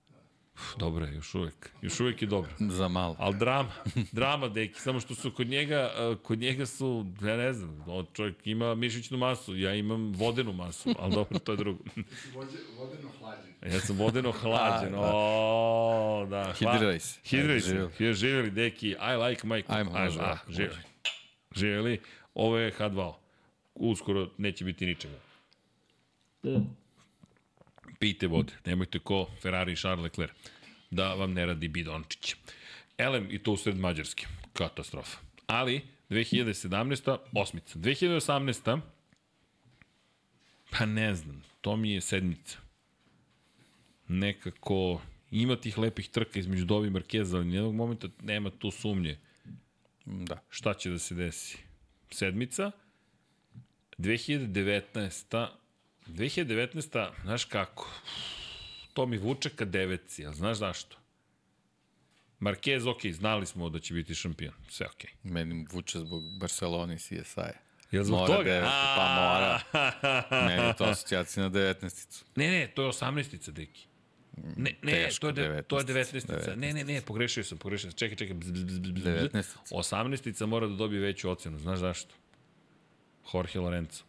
Dobro 0.77 1.05
je, 1.05 1.13
još 1.13 1.35
uvek. 1.35 1.69
Još 1.81 1.99
uvek 1.99 2.21
je 2.21 2.27
dobro. 2.27 2.51
Za 2.59 2.87
malo. 2.87 3.15
Ali 3.19 3.37
drama, 3.37 3.69
drama, 4.11 4.47
deki, 4.49 4.79
samo 4.81 4.99
što 4.99 5.15
su 5.15 5.31
kod 5.31 5.47
njega, 5.47 5.91
uh, 6.11 6.17
kod 6.21 6.39
njega 6.39 6.65
su, 6.65 7.05
ja 7.21 7.37
ne 7.37 7.53
znam, 7.53 7.83
on 7.87 8.05
čovjek 8.13 8.47
ima 8.47 8.75
mišićnu 8.75 9.17
masu, 9.17 9.57
ja 9.57 9.73
imam 9.73 10.11
vodenu 10.13 10.53
masu, 10.53 10.93
ali 10.99 11.13
dobro, 11.13 11.39
to 11.39 11.51
je 11.51 11.57
drugo. 11.57 11.83
Ti 11.83 12.03
si 12.03 12.31
vođe, 12.35 12.57
vodeno 12.77 13.09
hlađen. 13.19 13.73
Ja 13.73 13.79
sam 13.79 13.97
vodeno 13.97 14.31
hlađen, 14.31 14.91
da. 14.91 14.99
o, 15.13 16.27
da. 16.29 16.53
Hidriraj 16.59 16.99
se. 16.99 17.19
Hidriraj 17.23 17.59
se. 17.61 17.75
Hidriraj- 17.99 18.13
živjeli, 18.13 18.51
deki, 18.51 18.87
I 18.89 19.15
like 19.27 19.47
my... 19.47 19.63
Ajmo, 19.67 19.91
može, 19.91 20.19
a, 20.19 20.37
može. 20.47 20.57
živjeli. 20.57 20.79
Živjeli, 21.55 21.99
ovo 22.33 22.57
je 22.57 22.73
H2O. 22.79 23.13
Uskoro 23.75 24.29
neće 24.37 24.65
biti 24.65 24.85
ničega. 24.85 25.15
Pijte 27.99 28.27
vode, 28.27 28.53
nemojte 28.65 28.99
ko 28.99 29.27
Ferrari 29.41 29.73
i 29.73 29.75
Charles 29.75 30.03
Leclerc 30.03 30.31
da 30.91 31.13
vam 31.13 31.33
ne 31.33 31.45
radi 31.45 31.67
bidončić. 31.67 32.35
Elem 32.97 33.27
i 33.31 33.39
to 33.39 33.51
u 33.51 33.57
sred 33.57 33.77
Mađarske. 33.77 34.27
Katastrofa. 34.53 35.17
Ali, 35.47 35.81
2017. 36.09 37.17
osmica. 37.33 37.79
2018. 37.79 38.79
Pa 40.69 40.85
ne 40.85 41.15
znam, 41.15 41.43
to 41.61 41.75
mi 41.75 41.91
je 41.91 42.01
sedmica. 42.01 42.57
Nekako 44.07 45.01
ima 45.31 45.55
tih 45.55 45.77
lepih 45.77 46.09
trka 46.09 46.39
između 46.39 46.65
Dovi 46.65 46.87
i 46.87 46.91
Markeza, 46.91 47.37
ali 47.37 47.45
nijednog 47.45 47.75
momenta 47.75 48.07
nema 48.21 48.49
tu 48.49 48.71
sumnje 48.71 49.17
Da. 50.05 50.39
šta 50.49 50.73
će 50.73 50.89
da 50.89 50.99
se 50.99 51.15
desi. 51.15 51.57
Sedmica, 52.11 52.71
2019. 53.97 55.47
2019. 56.09 57.09
Znaš 57.23 57.45
kako? 57.45 57.91
To 58.93 59.05
mi 59.05 59.17
vuče 59.17 59.49
ka 59.49 59.65
devetci, 59.65 60.25
ali 60.25 60.35
znaš 60.35 60.57
zašto? 60.57 60.97
Marquez, 62.39 62.89
ok, 62.89 63.05
znali 63.11 63.45
smo 63.45 63.69
da 63.69 63.79
će 63.79 63.93
biti 63.93 64.15
šampion. 64.15 64.53
Sve 64.69 64.85
ok. 64.85 65.03
Meni 65.23 65.65
vuče 65.71 65.99
zbog 65.99 66.23
Barcelona 66.39 66.93
i 66.93 66.97
CSI. 66.97 67.41
Jel 67.91 68.03
zbog 68.03 68.19
Mora 68.19 68.33
toga? 68.33 68.43
devet, 68.43 68.69
pa 68.95 69.05
mora. 69.15 69.61
Meni 70.47 70.67
je 70.67 70.73
to 70.77 70.83
asocijacija 70.83 71.43
na 71.43 71.49
19-icu. 71.49 72.23
Ne, 72.35 72.47
ne, 72.47 72.67
to 72.75 72.83
je 72.83 72.89
18-ica, 72.89 73.51
deki. 73.51 73.87
Ne, 74.57 74.71
ne, 74.81 74.91
Teško, 74.91 75.31
to 75.31 75.41
je, 75.41 75.49
de, 75.49 75.61
to 75.61 75.77
je 75.77 75.85
19-ica. 75.85 76.33
19-ica. 76.33 76.55
Ne, 76.55 76.73
ne, 76.73 76.83
ne, 76.83 77.01
pogrešio 77.01 77.43
sam, 77.43 77.57
pogrešio 77.57 77.91
sam. 77.91 77.97
Čekaj, 77.97 78.17
čekaj. 78.17 78.35
Bzz, 78.35 78.51
bzz, 78.51 78.63
bzz, 78.63 78.79
bzz. 78.79 79.05
19-ica. 79.05 79.57
18-ica 79.71 80.45
mora 80.45 80.67
da 80.67 80.75
dobije 80.75 81.01
veću 81.01 81.29
ocenu. 81.29 81.59
Znaš 81.59 81.79
zašto? 81.79 82.15
Jorge 83.33 83.59
Lorenzo. 83.59 84.03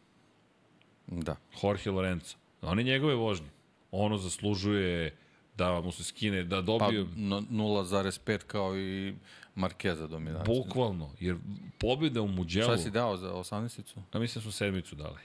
Da. 1.10 1.36
Jorge 1.62 1.90
Lorenzo. 1.90 2.36
On 2.62 2.78
je 2.78 2.84
njegove 2.84 3.14
vožnje. 3.14 3.48
Ono 3.90 4.16
zaslužuje 4.18 5.16
da 5.56 5.80
mu 5.80 5.92
se 5.92 6.04
skine, 6.04 6.44
da 6.44 6.56
Pa 6.56 6.62
dobije... 6.62 7.06
no- 7.16 7.40
0,5 7.40 8.38
kao 8.38 8.78
i 8.78 9.14
Markeza 9.54 10.06
dominacija. 10.06 10.54
Bukvalno, 10.54 11.10
jer 11.20 11.36
pobjeda 11.78 12.22
u 12.22 12.28
Muđelu... 12.28 12.64
Šta 12.64 12.78
si 12.78 12.90
dao 12.90 13.16
za 13.16 13.32
18-icu? 13.32 14.00
Ja 14.14 14.20
mislim 14.20 14.40
da 14.40 14.42
smo 14.42 14.52
sedmicu 14.52 14.94
dali. 14.96 15.18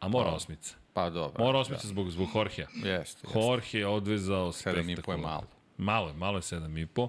A 0.00 0.08
mora 0.08 0.30
Pa, 0.30 0.36
osmica. 0.36 0.76
Pa 0.92 1.10
dobro. 1.10 1.44
Mora 1.44 1.58
osmica 1.58 1.88
zbog, 1.88 2.10
zbog 2.10 2.28
Jorgea. 2.34 2.66
Da. 2.82 2.88
Jeste, 2.88 3.26
jeste. 3.26 3.38
Jorge 3.40 3.78
je 3.78 3.86
odvezao 3.86 4.52
i 4.60 4.64
po 4.64 4.70
je 4.70 4.84
spektakularno. 4.84 5.26
malo. 5.26 5.46
Malo 5.78 6.08
je, 6.08 6.14
malo 6.14 6.38
je 6.38 6.42
7,5. 6.42 7.08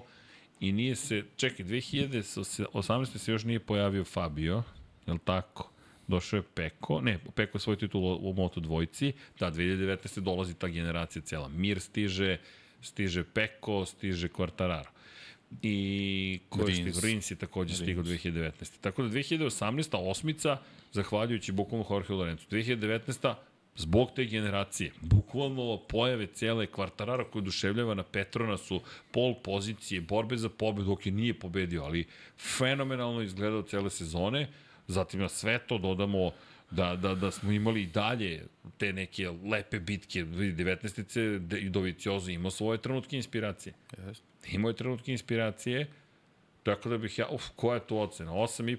I 0.60 0.72
nije 0.72 0.96
se, 0.96 1.24
čekaj, 1.36 1.66
2018. 1.66 3.18
se 3.18 3.32
još 3.32 3.44
nije 3.44 3.60
pojavio 3.60 4.04
Fabio, 4.04 4.62
je 5.06 5.12
li 5.12 5.18
tako? 5.18 5.70
Došao 6.08 6.36
je 6.36 6.42
Peko, 6.54 7.00
ne, 7.00 7.18
Peko 7.34 7.58
je 7.58 7.60
svoj 7.60 7.76
titul 7.78 8.18
u 8.20 8.34
Moto 8.36 8.60
dvojci, 8.60 9.12
da, 9.38 9.50
2019. 9.50 10.20
dolazi 10.20 10.54
ta 10.54 10.68
generacija 10.68 11.22
cijela. 11.22 11.48
Mir 11.48 11.80
stiže, 11.80 12.38
stiže 12.82 13.24
Peko, 13.24 13.86
stiže 13.86 14.28
Quartararo. 14.28 14.88
I 15.62 16.40
ko 16.48 16.60
je 16.60 16.66
Rins. 16.66 16.78
stigao? 16.78 17.00
Rins 17.00 17.30
je 17.30 17.36
takođe 17.36 17.74
stigao 17.74 18.04
2019. 18.04 18.80
Tako 18.80 19.02
da 19.02 19.08
2018. 19.08 20.10
osmica, 20.10 20.58
zahvaljujući 20.92 21.52
bukvalno 21.52 21.86
Jorge 21.90 22.12
Lorenzo. 22.12 22.44
2019 22.50 23.34
zbog 23.78 24.10
te 24.16 24.24
generacije, 24.24 24.92
bukvalno 25.00 25.78
pojave 25.88 26.26
cijele 26.26 26.66
kvartarara 26.66 27.24
koji 27.24 27.40
oduševljava 27.40 27.94
na 27.94 28.02
Petronasu, 28.02 28.80
pol 29.12 29.34
pozicije, 29.44 30.00
borbe 30.00 30.36
za 30.36 30.48
pobedu, 30.48 30.92
ok, 30.92 31.04
nije 31.04 31.34
pobedio, 31.34 31.82
ali 31.82 32.06
fenomenalno 32.38 33.22
izgledao 33.22 33.62
cele 33.62 33.90
sezone, 33.90 34.48
zatim 34.88 35.20
na 35.20 35.28
sve 35.28 35.58
to 35.58 35.78
dodamo 35.78 36.30
da, 36.70 36.96
da, 36.96 37.14
da 37.14 37.30
smo 37.30 37.52
imali 37.52 37.82
i 37.82 37.86
dalje 37.86 38.46
te 38.78 38.92
neke 38.92 39.30
lepe 39.50 39.80
bitke, 39.80 40.22
vidi, 40.22 40.64
19. 40.64 41.38
De- 41.38 41.58
i 41.58 41.68
Doviciozo 41.68 42.30
imao 42.30 42.50
svoje 42.50 42.78
trenutke 42.78 43.16
inspiracije. 43.16 43.74
Jeste. 44.06 44.24
Imao 44.52 44.68
je 44.68 44.76
trenutke 44.76 45.12
inspiracije, 45.12 45.86
tako 46.62 46.88
da 46.88 46.98
bih 46.98 47.18
ja, 47.18 47.28
uf, 47.30 47.44
koja 47.56 47.74
je 47.74 47.86
tu 47.86 47.98
ocena? 47.98 48.32
8,5. 48.32 48.76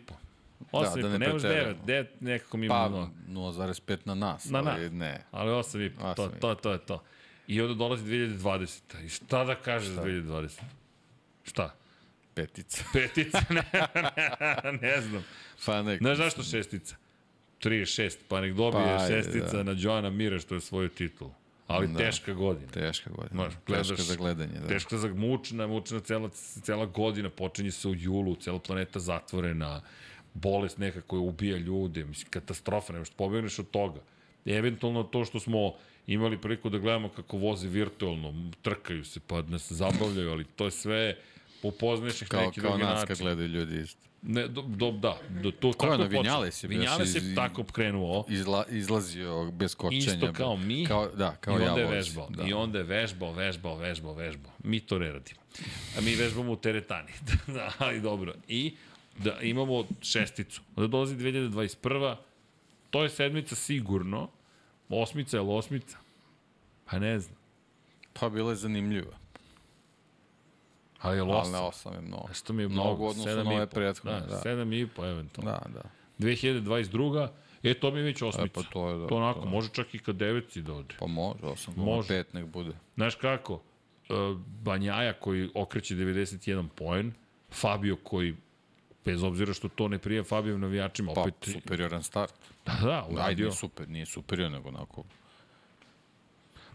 8,5, 0.71 0.95
da 0.95 1.01
da, 1.01 1.09
ne 1.09 1.19
ne 1.19 1.33
možeš 1.33 1.49
9, 1.49 1.53
preteramo. 1.53 1.85
9 1.85 2.05
nekako 2.19 2.57
mi 2.57 2.67
Pa 2.67 2.87
ima, 2.89 3.09
0,5 3.29 3.97
na 4.05 4.15
nas. 4.15 4.49
Na 4.49 4.63
ali. 4.65 4.89
Ne. 4.89 5.25
ali 5.31 5.49
8,5, 5.51 6.15
to, 6.15 6.27
8,5. 6.27 6.39
to, 6.39 6.55
to 6.55 6.71
je 6.71 6.77
to. 6.77 7.03
I 7.47 7.61
onda 7.61 7.73
dolazi 7.73 8.05
2020. 8.05 9.05
I 9.05 9.09
šta 9.09 9.43
da 9.43 9.55
kaže 9.55 9.91
za 9.91 10.03
2020? 10.03 10.59
Šta? 11.43 11.75
Petica. 12.33 12.83
Petica? 12.93 13.41
ne, 13.49 13.63
ne, 13.95 14.77
ne 14.81 15.01
znam. 15.01 15.23
Pa 15.65 15.81
nek. 15.81 15.97
Znaš 15.97 16.17
zašto 16.17 16.43
šestica? 16.43 16.95
36, 17.59 18.17
pa 18.27 18.41
nek 18.41 18.53
dobije 18.53 18.83
Pa, 18.87 19.07
šestica 19.07 19.57
da. 19.57 19.63
na 19.63 19.75
Joana 19.77 20.09
Mira 20.09 20.39
što 20.39 20.55
je 20.55 20.61
svoju 20.61 20.89
titulu. 20.89 21.31
Ali 21.67 21.87
Da. 21.87 21.93
da. 21.93 21.99
teška 21.99 22.33
godina. 22.33 22.71
Teška 22.71 23.09
godina. 23.09 23.29
Znaš, 23.33 23.53
gledaš- 23.67 23.87
Teška 23.87 24.03
za 24.03 24.15
gledanje. 24.15 24.59
Da. 24.59 24.67
Teška 24.67 24.97
za 24.97 25.07
mučna, 25.09 25.67
mučna 25.67 25.99
cela, 25.99 26.29
cela 26.63 26.85
godina, 26.85 27.29
počinje 27.29 27.71
se 27.71 27.87
u 27.87 27.95
julu, 27.95 28.35
cela 28.35 28.59
planeta 28.59 28.99
zatvorena, 28.99 29.81
bolest 30.33 30.77
neka 30.77 31.01
koja 31.01 31.19
ubija 31.19 31.57
ljude, 31.57 32.05
mislim, 32.05 32.29
katastrofa, 32.29 32.93
nemaš 32.93 33.09
pobegneš 33.09 33.59
od 33.59 33.69
toga. 33.69 33.99
Eventualno 34.45 35.03
to 35.03 35.25
što 35.25 35.39
smo 35.39 35.73
imali 36.07 36.37
priliku 36.37 36.69
da 36.69 36.77
gledamo 36.77 37.09
kako 37.09 37.37
voze 37.37 37.67
virtualno, 37.67 38.33
trkaju 38.61 39.05
se 39.05 39.19
pa 39.19 39.41
nas 39.41 39.71
zabavljaju, 39.71 40.31
ali 40.31 40.43
to 40.45 40.65
je 40.65 40.71
sve 40.71 41.15
upoznaš 41.63 42.21
ih 42.21 42.27
Kao, 42.27 42.41
neki 42.41 42.61
kao 42.61 42.69
drugi 42.69 42.83
nas 42.83 42.99
kad 42.99 43.09
način. 43.09 43.23
gledaju 43.23 43.47
ljudi 43.47 43.81
isto. 43.81 43.99
Ne, 44.21 44.47
do, 44.47 44.61
do, 44.61 44.91
da, 44.91 45.17
do, 45.41 45.51
to 45.51 45.59
Ko 45.61 45.67
je 45.67 45.71
tako 45.71 45.93
ono, 45.93 46.03
počeo. 46.03 46.21
Vinjales 46.21 46.63
je 46.63 46.67
bio, 46.67 46.79
Vinjales 46.79 47.15
je 47.15 47.21
iz- 47.21 47.35
tako 47.35 47.63
krenuo. 47.63 48.25
Izla, 48.29 48.65
izlazio 48.69 49.51
bez 49.51 49.75
kočenja. 49.75 49.97
Isto 50.05 50.33
kao 50.33 50.57
mi. 50.57 50.85
Kao, 50.85 51.07
da, 51.07 51.35
kao 51.35 51.59
I 51.59 51.63
ja 51.63 51.69
onda 51.69 51.79
je 51.81 51.85
vozi, 51.85 51.95
vežbao. 51.97 52.29
Da. 52.29 52.43
I 52.43 52.53
onda 52.53 52.77
je 52.77 52.83
vežbao, 52.83 53.31
vežbao, 53.33 53.75
vežbao, 53.77 54.13
vežbao. 54.13 54.51
Mi 54.63 54.79
to 54.79 54.99
ne 54.99 55.11
radimo. 55.11 55.39
A 55.97 56.01
mi 56.01 56.15
vežbamo 56.15 56.51
u 56.51 56.55
teretani. 56.55 57.11
da, 57.47 57.71
ali 57.77 58.01
dobro. 58.01 58.33
I 58.47 58.75
da 59.17 59.39
imamo 59.41 59.83
šesticu. 60.01 60.61
Onda 60.75 60.87
dolazi 60.87 61.15
2021. 61.15 62.15
To 62.89 63.03
je 63.03 63.09
sedmica 63.09 63.55
sigurno. 63.55 64.29
Osmica 64.89 65.37
je 65.37 65.41
li 65.41 65.49
osmica? 65.49 65.97
Pa 66.85 66.99
ne 66.99 67.19
znam. 67.19 67.37
Pa 68.13 68.29
bilo 68.29 68.49
je 68.49 68.55
zanimljivo. 68.55 69.11
Ali 71.01 71.17
je 71.17 71.23
li 71.23 71.31
Ali 71.31 71.51
na 71.51 71.61
osam? 71.61 71.65
osam 71.65 71.93
je 71.93 72.01
mnogo. 72.01 72.27
A 72.29 72.33
Što 72.33 72.53
mi 72.53 72.63
je 72.63 72.67
Mnogo 72.67 72.83
mnogo? 72.83 73.05
odnosu 73.05 73.23
Sedam 73.23 73.45
na 73.45 73.53
i 73.53 73.55
ove 73.55 73.67
prethodne, 73.67 74.11
Da, 74.11 74.25
da. 74.25 74.37
sedam 74.37 74.73
i 74.73 74.87
po 74.87 75.05
eventualno. 75.05 75.51
Da, 75.51 75.69
da. 75.73 75.81
2022. 76.19 77.27
E, 77.63 77.73
to 77.73 77.91
mi 77.91 77.99
je 77.99 78.03
već 78.03 78.21
osmica. 78.21 78.45
E, 78.45 78.49
pa 78.49 78.63
to 78.63 78.89
je 78.89 78.97
da, 78.97 79.07
To 79.07 79.15
onako, 79.15 79.39
to. 79.39 79.45
može 79.45 79.69
čak 79.69 79.95
i 79.95 79.99
ka 79.99 80.11
deveci 80.11 80.61
da 80.61 80.73
ode. 80.73 80.95
Pa 80.99 81.07
može, 81.07 81.39
osam, 81.43 81.73
Može. 81.77 81.85
može. 81.87 82.07
pet 82.07 82.33
nek 82.33 82.45
bude. 82.45 82.71
Znaš 82.95 83.15
kako? 83.15 83.53
Uh, 83.53 83.59
Banjaja 84.39 85.13
koji 85.13 85.49
okreće 85.55 85.95
91 85.95 86.67
poen, 86.69 87.13
Fabio 87.51 87.95
koji, 87.95 88.35
bez 89.05 89.23
obzira 89.23 89.53
što 89.53 89.67
to 89.69 89.87
ne 89.87 89.97
prija 89.99 90.23
Fabijom 90.23 90.61
navijačima, 90.61 91.13
Pa, 91.13 91.21
opet... 91.21 91.33
superioran 91.43 92.03
start. 92.03 92.33
Da, 92.65 92.77
da, 92.81 92.99
Ajde, 92.99 93.13
uradio. 93.15 93.35
nije 93.37 93.51
super, 93.51 93.89
nije 93.89 94.05
superior, 94.05 94.51
nego 94.51 94.69
onako... 94.69 95.03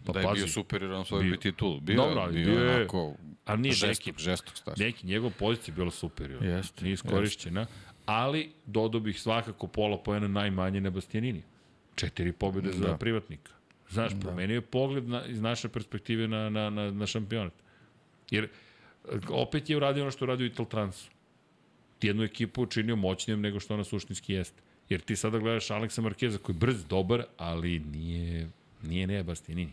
Pa 0.05 0.13
da 0.13 0.19
je 0.19 0.25
pazi, 0.25 0.35
bio 0.35 0.47
superioran 0.47 1.01
u 1.01 1.05
svojoj 1.05 1.23
bio- 1.23 1.31
bi 1.31 1.39
titulu. 1.39 1.79
Bio, 1.79 1.95
Dobro, 1.97 2.27
bio, 2.27 2.45
bio 2.45 2.63
je- 2.63 2.75
onako 2.75 3.13
A 3.45 3.55
nije 3.55 3.73
žestok, 3.73 4.05
neki, 4.05 4.19
žestok 4.19 4.57
start. 4.57 4.77
neki, 4.77 5.07
njegov 5.07 5.31
pozicija 5.31 5.71
je 5.71 5.75
bila 5.75 5.91
superior. 5.91 6.43
Jeste, 6.43 6.83
Nije 6.83 6.93
iskorišćena. 6.93 7.65
Ali, 8.05 8.51
dodao 8.65 9.01
bih 9.01 9.21
svakako 9.21 9.67
pola 9.67 9.97
poena 9.97 10.27
najmanje 10.27 10.81
na 10.81 10.89
Bastianini. 10.89 11.41
Četiri 11.95 12.31
pobjede 12.31 12.71
za 12.71 12.87
Da. 12.87 12.97
privatnika. 12.97 13.51
Znaš, 13.89 14.11
promenio 14.21 14.53
je 14.53 14.61
pogled 14.61 15.07
na, 15.07 15.25
iz 15.25 15.41
naše 15.41 15.69
perspektive 15.69 16.27
na, 16.27 16.49
na, 16.49 16.69
na, 16.69 16.91
na 16.91 17.07
šampionat. 17.07 17.53
Jer 18.31 18.43
e, 18.43 18.49
opet 19.29 19.69
je 19.69 19.77
uradio 19.77 20.03
ono 20.03 20.11
što 20.11 20.25
uradio 20.25 20.45
Ital 20.45 20.65
Transu. 20.65 21.09
Jednu 22.01 22.23
ekipu 22.23 22.61
učinio 22.61 22.95
moćnijom 22.95 23.41
nego 23.41 23.59
što 23.59 23.73
ona 23.73 23.83
suštinski 23.83 24.33
jeste. 24.33 24.61
Jer 24.89 25.01
ti 25.01 25.15
sada 25.15 25.37
gledaš 25.39 25.71
Aleksa 25.71 26.01
Markeza 26.01 26.37
koji 26.37 26.53
je 26.53 26.59
brz, 26.59 26.85
dobar, 26.85 27.23
ali 27.37 27.79
nije, 27.81 28.49
nije 28.83 29.07
Nea 29.07 29.23
Bastianini. 29.23 29.71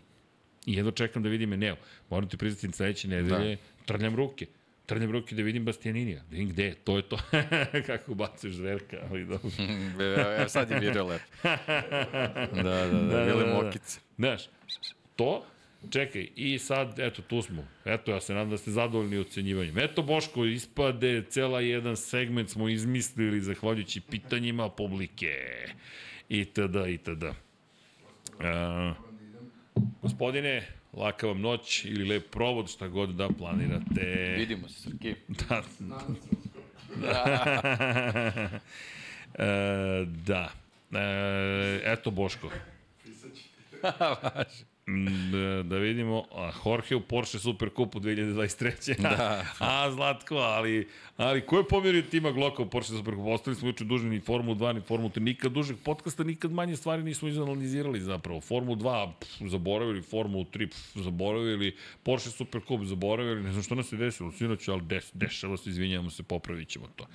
I 0.67 0.75
jedno 0.75 0.91
čekam 0.91 1.23
da 1.23 1.29
vidim 1.29 1.53
Eneo. 1.53 1.77
Moram 2.11 2.29
ti 2.29 2.37
priznati 2.37 2.77
sledeće 2.77 3.09
nedelje, 3.09 3.57
da. 3.57 3.85
trljam 3.87 4.17
ruke. 4.17 4.47
Trljam 4.87 5.11
ruke 5.11 5.35
da 5.35 5.43
vidim 5.43 5.65
Bastianinija. 5.65 6.19
Da 6.19 6.29
vidim 6.31 6.49
gde 6.49 6.65
je, 6.65 6.75
to 6.75 6.97
je 6.97 7.03
to. 7.03 7.19
Kako 7.87 8.13
ubacuješ 8.13 8.55
zverka, 8.55 8.97
ali 9.11 9.25
dobro. 9.25 9.51
Evo, 10.39 10.49
sad 10.49 10.71
je 10.71 10.81
video 10.81 11.07
lep. 11.07 11.23
da, 11.43 12.63
da, 12.63 12.87
da, 12.87 12.99
da, 13.01 13.25
bile 13.25 13.45
da, 13.45 13.53
da. 13.53 13.63
mokice. 13.63 14.01
Znaš, 14.17 14.43
to, 15.17 15.47
čekaj, 15.91 16.29
i 16.37 16.59
sad, 16.59 16.99
eto, 16.99 17.23
tu 17.23 17.43
smo. 17.43 17.65
Eto, 17.85 18.11
ja 18.11 18.21
se 18.21 18.35
nadam 18.35 18.51
da 18.51 18.57
ste 18.57 18.71
zadovoljni 18.71 19.19
ocenjivanjem. 19.19 19.79
Eto, 19.79 20.03
Boško, 20.03 20.45
ispade, 20.45 21.23
cela 21.29 21.61
jedan 21.61 21.97
segment 21.97 22.51
smo 22.51 22.69
izmislili 22.69 23.41
zahvaljujući 23.41 24.01
pitanjima 24.01 24.69
publike. 24.69 25.35
I 26.29 26.45
tada, 26.45 26.89
i 26.89 26.99
tada. 26.99 27.35
Uh, 28.31 29.12
gospodine, 30.03 30.69
laka 30.93 31.27
vam 31.27 31.41
noć 31.41 31.85
ili 31.85 32.05
lep 32.05 32.31
provod, 32.31 32.71
šta 32.71 32.89
god 32.89 33.15
da 33.15 33.29
planirate. 33.39 34.35
Vidimo 34.39 34.69
se, 34.69 34.81
Srki. 34.81 35.15
Da. 35.29 35.63
e, 39.39 40.07
da. 40.07 40.53
E, 40.93 41.81
eto 41.85 42.11
Boško. 42.11 42.51
Mm, 43.83 44.72
Da, 45.33 45.63
da 45.63 45.77
vidimo, 45.79 46.25
a 46.35 46.51
Jorge 46.65 46.95
u 46.97 47.01
Porsche 47.01 47.39
Super 47.39 47.71
Cupu 47.77 48.01
2023. 48.01 49.01
Da. 49.01 49.47
a, 49.59 49.91
Zlatko, 49.91 50.37
ali, 50.37 50.89
ali 51.17 51.41
ko 51.41 51.59
je 51.59 51.69
pomjerio 51.69 52.03
tima 52.03 52.31
Gloka 52.31 52.63
u 52.63 52.67
Porsche 52.67 52.97
Super 52.97 53.15
Cupu? 53.15 53.31
Ostali 53.31 53.57
smo 53.57 53.69
juče 53.69 53.85
dužni 53.85 54.11
ni 54.11 54.21
Formu 54.21 54.55
2, 54.55 54.73
ni 54.73 54.81
Formu 54.81 55.09
3. 55.09 55.21
Nikad 55.21 55.53
dužeg 55.53 55.77
podcasta, 55.85 56.25
nikad 56.25 56.53
manje 56.53 56.77
stvari 56.77 57.03
nismo 57.03 57.29
izanalizirali 57.29 58.01
zapravo. 58.01 58.41
Formu 58.41 58.77
2 58.77 59.13
pff, 59.21 59.31
zaboravili, 59.51 60.03
Formu 60.03 60.39
3 60.39 60.69
pff, 60.69 60.97
zaboravili, 60.97 61.77
Porsche 62.03 62.31
Super 62.31 62.61
Cup 62.69 62.81
zaboravili, 62.85 63.43
ne 63.43 63.53
znam 63.53 63.63
što 63.63 63.75
nas 63.75 63.89
se 63.89 63.97
desilo, 63.97 64.33
sinoć, 64.33 64.69
ali 64.69 64.83
des, 64.83 65.11
dešava 65.15 65.57
se, 65.57 65.71
izvinjavamo 65.71 66.11
se, 66.11 66.23
popravit 66.23 66.69
ćemo 66.69 66.87
to. 66.97 67.07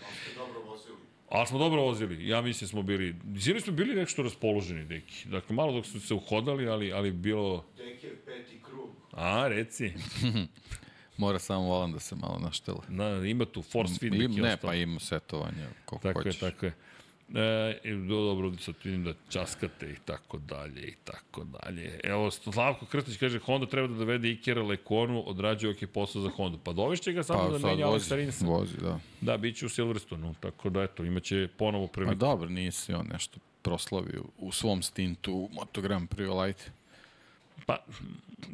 Ali 1.30 1.48
smo 1.48 1.60
dobro 1.60 1.82
vozili. 1.82 2.28
Ja 2.28 2.42
mislim 2.42 2.68
smo 2.68 2.82
bili, 2.82 3.16
sinoć 3.40 3.64
smo 3.64 3.74
bili 3.74 3.96
nešto 3.96 4.24
raspoloženi, 4.24 4.86
deki. 4.86 5.30
Dakle, 5.30 5.56
malo 5.56 5.72
dok 5.72 5.86
su 5.86 6.00
se 6.00 6.14
uhodali, 6.14 6.68
ali, 6.68 6.94
ali 6.94 7.12
bilo... 7.12 7.66
Tek 7.78 8.04
je 8.04 8.16
peti 8.26 8.62
krug. 8.64 8.90
A, 9.12 9.48
reci. 9.48 9.94
Mora 11.18 11.40
samo 11.40 11.62
volan 11.62 11.92
da 11.92 12.00
se 12.00 12.16
malo 12.16 12.40
naštela. 12.40 12.84
Na, 12.88 13.28
ima 13.28 13.46
tu 13.46 13.62
force 13.62 13.94
feedback 14.00 14.38
i 14.38 14.42
ne, 14.42 14.54
ostalo. 14.54 14.72
pa 14.72 14.76
ima 14.76 15.00
setovanje, 15.00 15.68
koliko 15.86 16.08
Tako 16.08 16.20
hoćeš. 16.20 16.42
je, 16.42 16.52
tako 16.52 16.66
je. 16.66 16.74
E, 17.36 17.96
dobro, 18.08 18.54
sad 18.60 18.76
vidim 18.84 19.04
da 19.04 19.14
časkate 19.30 19.92
i 19.92 19.96
tako 20.06 20.38
dalje 20.38 20.82
i 20.82 20.96
tako 21.04 21.44
dalje. 21.44 22.00
Evo, 22.04 22.32
Slavko 22.32 22.86
Krstić 22.86 23.18
kaže, 23.18 23.40
Honda 23.40 23.68
treba 23.68 23.88
da 23.88 23.94
dovede 23.94 24.30
Ikera 24.30 24.64
Lekonu, 24.64 25.24
odrađuje 25.30 25.72
ok 25.74 25.90
posao 25.94 26.22
za 26.22 26.30
Hondu. 26.30 26.60
Pa 26.64 26.74
dovešće 26.74 27.12
ga 27.14 27.24
samo 27.24 27.40
Pa 27.40 27.58
da 27.58 27.68
menja 27.68 27.86
Alexa 27.88 28.16
Rinsa. 28.16 28.46
vozi, 28.46 28.78
da. 28.82 29.00
Da, 29.22 29.38
bit 29.38 29.58
će 29.58 29.66
u 29.66 29.70
Silverstonu, 29.70 30.36
tako 30.40 30.70
da 30.70 30.84
eto, 30.84 31.04
imaće 31.04 31.48
ponovo 31.58 31.88
Pa 31.88 31.94
priliku. 31.94 32.16
dobro, 32.16 32.50
nisi 32.50 32.94
on 32.94 33.08
nešto 33.12 33.40
proslavio 33.62 34.24
u 34.38 34.52
svom 34.52 34.82
stintu 34.82 35.34
u 35.34 35.50
Moto 35.54 35.82
Grand 35.82 36.10
Prix 36.10 36.44
Light. 36.46 36.72
Pa, 37.66 37.78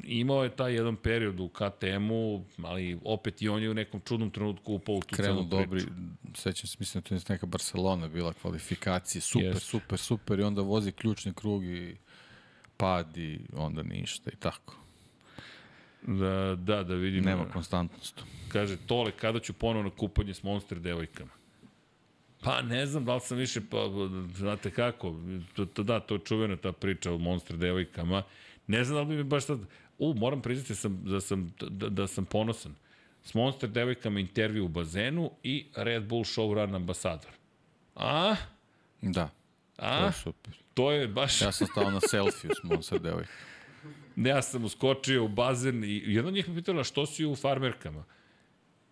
imao 0.04 0.44
je 0.44 0.56
taj 0.56 0.74
jedan 0.74 0.96
period 0.96 1.40
u 1.40 1.50
KTM-u, 1.50 2.46
ali 2.64 3.00
opet 3.06 3.42
i 3.42 3.50
on 3.50 3.64
je 3.64 3.70
u 3.72 3.74
nekom 3.74 4.02
čudnom 4.06 4.32
trenutku 4.32 4.74
upao 4.74 4.96
u 4.96 5.00
tu 5.00 5.16
Krenu 5.16 5.34
celu 5.34 5.44
dobri, 5.44 5.80
priču. 5.80 5.94
sećam 6.36 6.68
se, 6.68 6.78
mislim 6.80 7.02
da 7.02 7.10
to 7.10 7.16
je 7.16 7.22
neka 7.30 7.46
Barcelona 7.46 8.08
bila 8.08 8.34
kvalifikacije, 8.34 9.22
super, 9.22 9.46
Jeste. 9.46 9.60
super, 9.60 10.00
super, 10.00 10.40
i 10.40 10.44
onda 10.44 10.62
vozi 10.62 10.92
ključni 10.92 11.34
krug 11.34 11.66
i 11.66 11.96
pad 12.78 13.18
i 13.18 13.40
onda 13.56 13.84
ništa 13.84 14.30
i 14.34 14.36
tako. 14.36 14.76
Da, 16.08 16.56
da, 16.60 16.84
da 16.84 16.96
vidim. 16.96 17.24
Nema 17.24 17.46
konstantnost. 17.46 18.24
Kaže, 18.48 18.78
Tole, 18.78 19.12
kada 19.12 19.40
ću 19.40 19.54
ponovno 19.54 19.90
na 19.90 19.96
kupanje 19.96 20.34
s 20.34 20.44
Monster 20.44 20.80
devojkama? 20.80 21.32
Pa 22.44 22.62
ne 22.62 22.86
znam 22.86 23.06
da 23.06 23.16
li 23.16 23.22
sam 23.22 23.38
više, 23.38 23.62
pa, 23.70 23.78
znate 24.36 24.72
kako, 24.72 25.16
to, 25.54 25.66
to, 25.66 25.84
da, 25.84 26.00
to 26.00 26.16
je 26.16 26.20
čuvena 26.26 26.56
ta 26.56 26.72
priča 26.72 27.14
o 27.14 27.18
Monster 27.18 27.58
devojkama. 27.58 28.24
Ne 28.68 28.84
znam 28.84 28.96
da 28.96 29.02
li 29.02 29.08
bi 29.08 29.16
mi 29.16 29.24
baš 29.24 29.46
sad, 29.46 29.60
u, 29.98 30.14
moram 30.14 30.42
priznati 30.42 30.76
sam, 30.76 31.04
da, 31.04 31.22
sam, 31.22 31.54
da, 31.60 31.90
da 31.90 32.08
sam 32.08 32.26
ponosan. 32.26 32.76
S 33.24 33.34
Monster 33.34 33.70
devojkama 33.70 34.20
intervju 34.20 34.66
u 34.66 34.68
bazenu 34.68 35.32
i 35.44 35.66
Red 35.76 36.04
Bull 36.04 36.24
Showrun 36.24 36.76
ambasador. 36.76 37.32
A? 37.96 38.36
Da, 39.02 39.30
to 39.76 39.86
A? 39.86 40.06
je 40.06 40.12
super. 40.12 40.58
To 40.74 40.92
je 40.92 41.08
baš... 41.08 41.42
Ja 41.42 41.52
sam 41.52 41.68
stao 41.68 41.92
na 41.92 42.00
selfiju 42.10 42.52
s 42.62 42.64
Monster 42.64 43.00
devojka. 43.00 43.32
Ja 44.16 44.42
sam 44.42 44.66
uskočio 44.66 45.26
u 45.26 45.28
bazen 45.28 45.84
i 45.84 46.04
jedna 46.06 46.28
od 46.28 46.34
njih 46.34 46.50
me 46.50 46.56
pitala 46.56 46.84
što 46.84 47.06
si 47.06 47.26
u 47.26 47.36
farmerkama. 47.36 48.04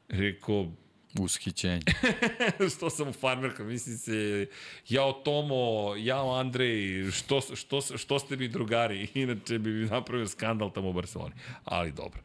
Rekao, 0.09 0.71
Ushićenje. 1.19 1.81
što 2.75 2.89
sam 2.89 3.07
u 3.07 3.13
farmerkama, 3.13 3.69
mislim 3.69 3.97
se, 3.97 4.47
jao 4.89 5.13
Tomo, 5.13 5.95
jao 5.97 6.33
Andrej, 6.33 7.11
što, 7.11 7.41
što, 7.55 7.81
što 7.81 8.19
ste 8.19 8.35
mi 8.35 8.47
drugari, 8.47 9.07
inače 9.13 9.59
bi 9.59 9.69
mi 9.69 9.85
napravio 9.85 10.27
skandal 10.27 10.71
tamo 10.71 10.89
u 10.89 10.93
Barceloni. 10.93 11.33
Ali 11.65 11.91
dobro. 11.91 12.19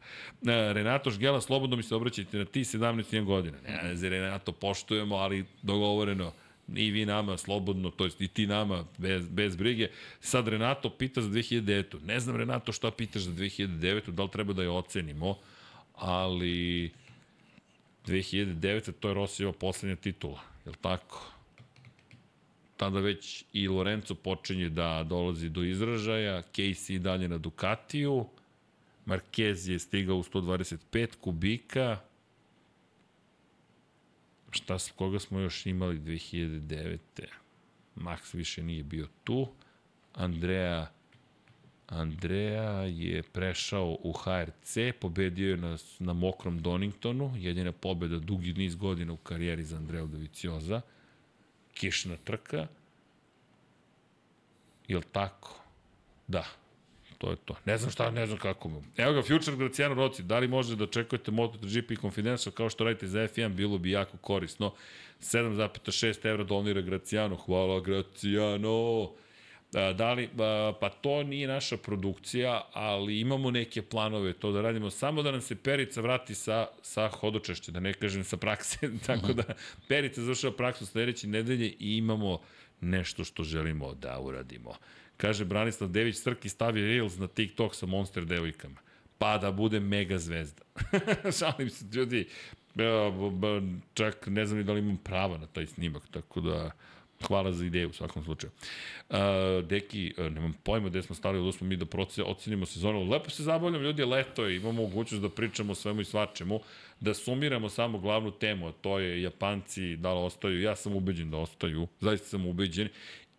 E, 0.47 0.73
Renato 0.73 1.09
Žgela, 1.09 1.41
slobodno 1.41 1.75
mi 1.75 1.83
se 1.83 1.95
obraćajte 1.95 2.37
na 2.37 2.45
ti 2.45 2.59
17 2.59 3.23
godina. 3.23 3.57
Ne, 3.67 3.93
ne, 3.93 4.09
Renato, 4.09 4.51
poštujemo, 4.51 5.15
ali 5.15 5.45
dogovoreno 5.61 6.31
i 6.75 6.91
vi 6.91 7.05
nama 7.05 7.37
slobodno, 7.37 7.91
to 7.91 8.03
jest 8.03 8.21
i 8.21 8.27
ti 8.27 8.47
nama 8.47 8.85
bez, 8.97 9.29
bez 9.29 9.55
brige. 9.55 9.87
Sad 10.19 10.47
Renato 10.47 10.89
pita 10.89 11.21
za 11.21 11.29
2009. 11.29 12.05
Ne 12.05 12.19
znam 12.19 12.35
Renato 12.35 12.71
šta 12.71 12.91
pitaš 12.91 13.21
za 13.21 13.31
2009. 13.31 14.11
Da 14.11 14.23
li 14.23 14.29
treba 14.29 14.53
da 14.53 14.63
je 14.63 14.69
ocenimo, 14.69 15.37
ali 15.95 16.91
2009. 18.07 18.91
to 18.99 19.07
je 19.07 19.13
Rosijeva 19.13 19.53
poslednja 19.53 19.95
titula, 19.95 20.39
je 20.65 20.69
li 20.69 20.77
tako? 20.81 21.31
Tada 22.77 22.99
već 22.99 23.45
i 23.53 23.67
Lorenzo 23.67 24.15
počinje 24.15 24.69
da 24.69 25.03
dolazi 25.03 25.49
do 25.49 25.63
izražaja, 25.63 26.43
Casey 26.53 26.93
i 26.95 26.99
dalje 26.99 27.27
na 27.27 27.37
Ducatiju, 27.37 28.25
Marquez 29.05 29.71
je 29.71 29.79
stigao 29.79 30.17
u 30.17 30.23
125 30.23 31.15
kubika, 31.21 31.99
šta, 34.51 34.77
koga 34.95 35.19
smo 35.19 35.39
još 35.39 35.65
imali 35.65 35.99
2009. 35.99 36.97
Max 37.95 38.35
više 38.35 38.63
nije 38.63 38.83
bio 38.83 39.07
tu, 39.23 39.47
Andrea 40.13 40.96
Andreja 41.87 42.71
je 42.81 43.23
prešao 43.23 43.97
u 44.03 44.13
HRC, 44.13 44.77
pobedio 44.99 45.49
je 45.49 45.57
na, 45.57 45.77
na 45.99 46.13
mokrom 46.13 46.61
Doningtonu, 46.61 47.33
jedina 47.37 47.71
pobeda 47.71 48.19
dugi 48.19 48.53
niz 48.53 48.75
godina 48.75 49.13
u 49.13 49.17
karijeri 49.17 49.63
za 49.63 49.77
Andreja 49.77 50.05
Dovicioza. 50.05 50.81
Kišna 51.73 52.17
trka. 52.23 52.67
Jel 54.87 55.01
tako? 55.11 55.59
Da. 56.27 56.45
To 57.17 57.29
je 57.29 57.35
to. 57.35 57.55
Ne 57.65 57.77
znam 57.77 57.91
šta, 57.91 58.11
ne 58.11 58.25
znam 58.25 58.39
kako. 58.39 58.71
Evo 58.97 59.13
ga, 59.13 59.21
Future 59.21 59.57
Graciano 59.57 59.95
Rossi, 59.95 60.23
da 60.23 60.39
li 60.39 60.47
može 60.47 60.75
da 60.75 60.83
očekujete 60.83 61.31
MotoGP 61.31 61.99
Confidential 62.01 62.53
kao 62.53 62.69
što 62.69 62.83
radite 62.83 63.07
za 63.07 63.19
F1, 63.19 63.49
bilo 63.49 63.77
bi 63.77 63.91
jako 63.91 64.17
korisno. 64.17 64.73
7,6 65.21 66.29
evra 66.29 66.43
donira 66.43 66.81
Graciano, 66.81 67.35
hvala 67.35 67.79
Graciano. 67.79 69.09
Da 69.71 70.13
li, 70.13 70.29
pa 70.79 70.89
to 71.01 71.23
nije 71.23 71.47
naša 71.47 71.77
produkcija, 71.77 72.61
ali 72.73 73.19
imamo 73.19 73.51
neke 73.51 73.81
planove 73.81 74.33
to 74.33 74.51
da 74.51 74.61
radimo, 74.61 74.89
samo 74.89 75.23
da 75.23 75.31
nam 75.31 75.41
se 75.41 75.55
Perica 75.55 76.01
vrati 76.01 76.35
sa, 76.35 76.67
sa 76.81 77.07
hodočešće, 77.07 77.71
da 77.71 77.79
ne 77.79 77.93
kažem 77.93 78.23
sa 78.23 78.37
prakse, 78.37 78.89
tako 79.07 79.33
da 79.33 79.43
Perica 79.87 80.21
završava 80.21 80.53
praksu 80.53 80.85
sledeće 80.85 81.27
nedelje 81.27 81.67
i 81.79 81.97
imamo 81.97 82.39
nešto 82.81 83.23
što 83.23 83.43
želimo 83.43 83.93
da 83.93 84.19
uradimo. 84.19 84.73
Kaže 85.17 85.45
Branislav 85.45 85.89
Dević, 85.89 86.15
Srki 86.15 86.49
stavi 86.49 86.81
Reels 86.81 87.17
na 87.17 87.27
TikTok 87.27 87.75
sa 87.75 87.85
Monster 87.85 88.25
devojkama. 88.25 88.79
Pa 89.17 89.37
da 89.37 89.51
bude 89.51 89.79
mega 89.79 90.17
zvezda. 90.17 90.63
Šalim 91.39 91.69
se, 91.69 91.85
ljudi, 91.93 92.27
čak 93.93 94.27
ne 94.27 94.45
znam 94.45 94.57
ni 94.57 94.63
da 94.63 94.73
li 94.73 94.79
imam 94.79 94.97
prava 94.97 95.37
na 95.37 95.47
taj 95.47 95.67
snimak, 95.67 96.03
tako 96.11 96.41
da 96.41 96.71
hvala 97.27 97.51
za 97.51 97.65
ideju 97.65 97.89
u 97.89 97.93
svakom 97.93 98.23
slučaju. 98.23 98.51
Uh, 99.09 99.17
deki, 99.65 100.13
uh, 100.17 100.25
nemam 100.25 100.53
pojma 100.63 100.89
gde 100.89 101.01
smo 101.01 101.15
stali, 101.15 101.45
da 101.45 101.51
smo 101.51 101.67
mi 101.67 101.75
da 101.75 101.85
proce, 101.85 102.23
ocenimo 102.23 102.65
sezonu. 102.65 103.09
Lepo 103.09 103.29
se 103.29 103.43
zabavljam, 103.43 103.81
ljudi, 103.81 104.05
leto 104.05 104.45
je, 104.45 104.55
imamo 104.55 104.81
mogućnost 104.81 105.21
da 105.21 105.29
pričamo 105.29 105.71
o 105.71 105.75
svemu 105.75 106.01
i 106.01 106.05
svačemu, 106.05 106.59
da 106.99 107.13
sumiramo 107.13 107.69
samo 107.69 107.99
glavnu 107.99 108.31
temu, 108.31 108.67
a 108.67 108.71
to 108.71 108.99
je 108.99 109.21
Japanci 109.21 109.95
da 109.95 110.13
li 110.13 110.19
ostaju, 110.19 110.61
ja 110.61 110.75
sam 110.75 110.95
ubeđen 110.95 111.31
da 111.31 111.37
ostaju, 111.37 111.87
zaista 111.99 112.27
sam 112.27 112.45
ubeđen 112.45 112.89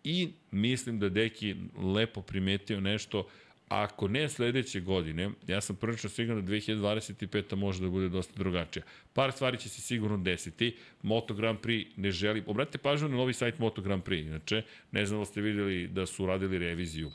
I 0.03 0.29
mislim 0.51 0.99
da 0.99 1.09
Deki 1.09 1.55
lepo 1.95 2.21
primetio 2.21 2.81
nešto, 2.81 3.27
ako 3.69 4.07
ne 4.07 4.29
sledeće 4.29 4.79
godine, 4.79 5.29
ja 5.47 5.61
sam 5.61 5.75
prvično 5.75 6.09
siguran 6.09 6.45
da 6.45 6.51
2025. 6.51 7.55
može 7.55 7.81
da 7.81 7.89
bude 7.89 8.09
dosta 8.09 8.33
drugačija. 8.37 8.83
Par 9.13 9.31
stvari 9.31 9.57
će 9.57 9.69
se 9.69 9.81
sigurno 9.81 10.17
desiti. 10.17 10.75
Moto 11.01 11.33
Grand 11.33 11.59
Prix 11.59 11.87
ne 11.95 12.11
želi... 12.11 12.43
Obratite 12.47 12.77
pažnju 12.77 13.09
na 13.09 13.15
novi 13.15 13.33
sajt 13.33 13.59
Moto 13.59 13.81
Grand 13.81 14.03
Prix. 14.03 14.27
Inače, 14.27 14.63
ne 14.91 15.05
znam 15.05 15.19
da 15.19 15.25
ste 15.25 15.41
videli 15.41 15.87
da 15.87 16.05
su 16.05 16.25
radili 16.25 16.57
reviziju 16.57 17.11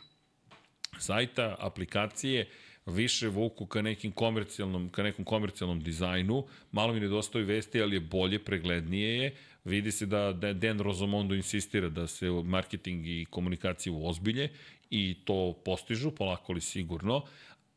sajta, 0.99 1.57
aplikacije, 1.59 2.47
više 2.87 3.29
vuku 3.29 3.67
ka 3.67 3.83
nekim 3.83 4.13
komercijalnom, 4.13 4.89
ka 4.89 5.03
nekom 5.03 5.25
komercijalnom 5.25 5.81
dizajnu. 5.81 6.47
Malo 6.73 6.93
mi 6.93 7.01
nedostaju 7.01 7.47
vesti, 7.47 7.83
ali 7.83 7.97
je 7.97 8.01
bolje, 8.01 8.39
preglednije 8.39 9.19
je. 9.19 9.35
Vidi 9.65 9.93
se 9.93 10.07
da, 10.07 10.33
da 10.33 10.53
Dan 10.53 10.81
Rozomondo 10.81 11.35
insistira 11.35 11.89
da 11.89 12.07
se 12.07 12.31
marketing 12.45 13.07
i 13.07 13.27
komunikacija 13.31 13.93
ozbilje 13.97 14.49
i 14.91 15.17
to 15.25 15.55
postižu, 15.65 16.11
polako 16.11 16.53
li 16.53 16.61
sigurno. 16.61 17.23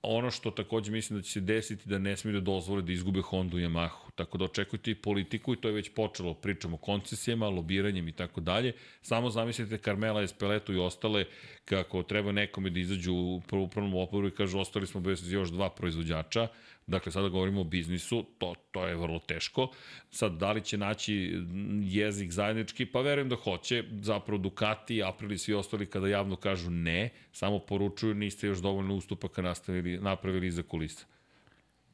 Ono 0.01 0.31
što 0.31 0.51
takođe 0.51 0.91
mislim 0.91 1.19
da 1.19 1.23
će 1.23 1.31
se 1.31 1.39
desiti 1.41 1.89
da 1.89 1.97
ne 1.97 2.17
smiju 2.17 2.33
da 2.33 2.39
dozvole 2.39 2.81
da 2.81 2.91
izgube 2.91 3.21
Honda 3.21 3.57
i 3.57 3.61
Yamahu. 3.61 4.11
Tako 4.15 4.37
da 4.37 4.45
očekujte 4.45 4.91
i 4.91 4.95
politiku 4.95 5.53
i 5.53 5.57
to 5.57 5.67
je 5.67 5.73
već 5.73 5.89
počelo. 5.95 6.33
Pričamo 6.33 6.75
o 6.75 6.79
koncesijama, 6.79 7.49
lobiranjem 7.49 8.07
i 8.07 8.11
tako 8.11 8.41
dalje. 8.41 8.73
Samo 9.01 9.29
zamislite 9.29 9.77
Carmela 9.77 10.21
Espeletu 10.21 10.73
i 10.73 10.79
ostale 10.79 11.25
kako 11.65 12.03
treba 12.03 12.31
nekome 12.31 12.69
da 12.69 12.79
izađu 12.79 13.13
u 13.13 13.41
upravnom 13.51 13.95
oporu 13.95 14.27
i 14.27 14.35
kažu 14.35 14.59
ostali 14.59 14.87
smo 14.87 15.01
bez 15.01 15.31
još 15.31 15.49
dva 15.49 15.69
proizvođača 15.69 16.47
Dakle, 16.87 17.11
sada 17.11 17.29
govorimo 17.29 17.61
o 17.61 17.63
biznisu, 17.63 18.25
to, 18.37 18.55
to 18.71 18.87
je 18.87 18.95
vrlo 18.95 19.19
teško. 19.19 19.71
Sad, 20.11 20.37
da 20.37 20.51
li 20.51 20.63
će 20.63 20.77
naći 20.77 21.43
jezik 21.81 22.31
zajednički? 22.31 22.85
Pa 22.85 23.01
verujem 23.01 23.29
da 23.29 23.35
hoće. 23.35 23.83
Zapravo 24.01 24.37
Ducati, 24.37 25.03
April 25.03 25.31
i 25.31 25.37
svi 25.37 25.53
ostali 25.53 25.85
kada 25.85 26.07
javno 26.07 26.35
kažu 26.35 26.69
ne, 26.69 27.09
samo 27.31 27.59
poručuju 27.59 28.13
niste 28.13 28.47
još 28.47 28.57
dovoljno 28.57 28.95
ustupaka 28.95 29.41
nastavili, 29.41 29.99
napravili 29.99 30.47
iza 30.47 30.63
kulisa. 30.63 31.05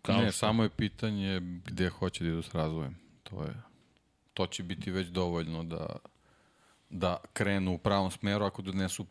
Kao 0.02 0.18
ne, 0.18 0.32
što... 0.32 0.38
samo 0.38 0.64
je 0.64 0.70
pitanje 0.70 1.41
gde 1.65 1.90
hoće 1.90 2.24
da 2.24 2.30
idu 2.30 2.41
s 2.41 2.56
razvojem. 2.56 2.95
To 3.24 3.44
je 3.44 3.53
to 4.34 4.48
će 4.48 4.64
biti 4.64 4.91
već 4.91 5.07
dovoljno 5.07 5.64
da 5.64 5.95
da 6.90 7.18
krenu 7.34 7.74
u 7.74 7.78
pravom 7.78 8.11
smeru 8.11 8.45
ako 8.45 8.61
donesu 8.61 9.06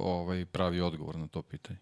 ovaj 0.00 0.44
pravi 0.44 0.80
odgovor 0.80 1.16
na 1.16 1.26
to 1.26 1.42
pitanje. 1.42 1.78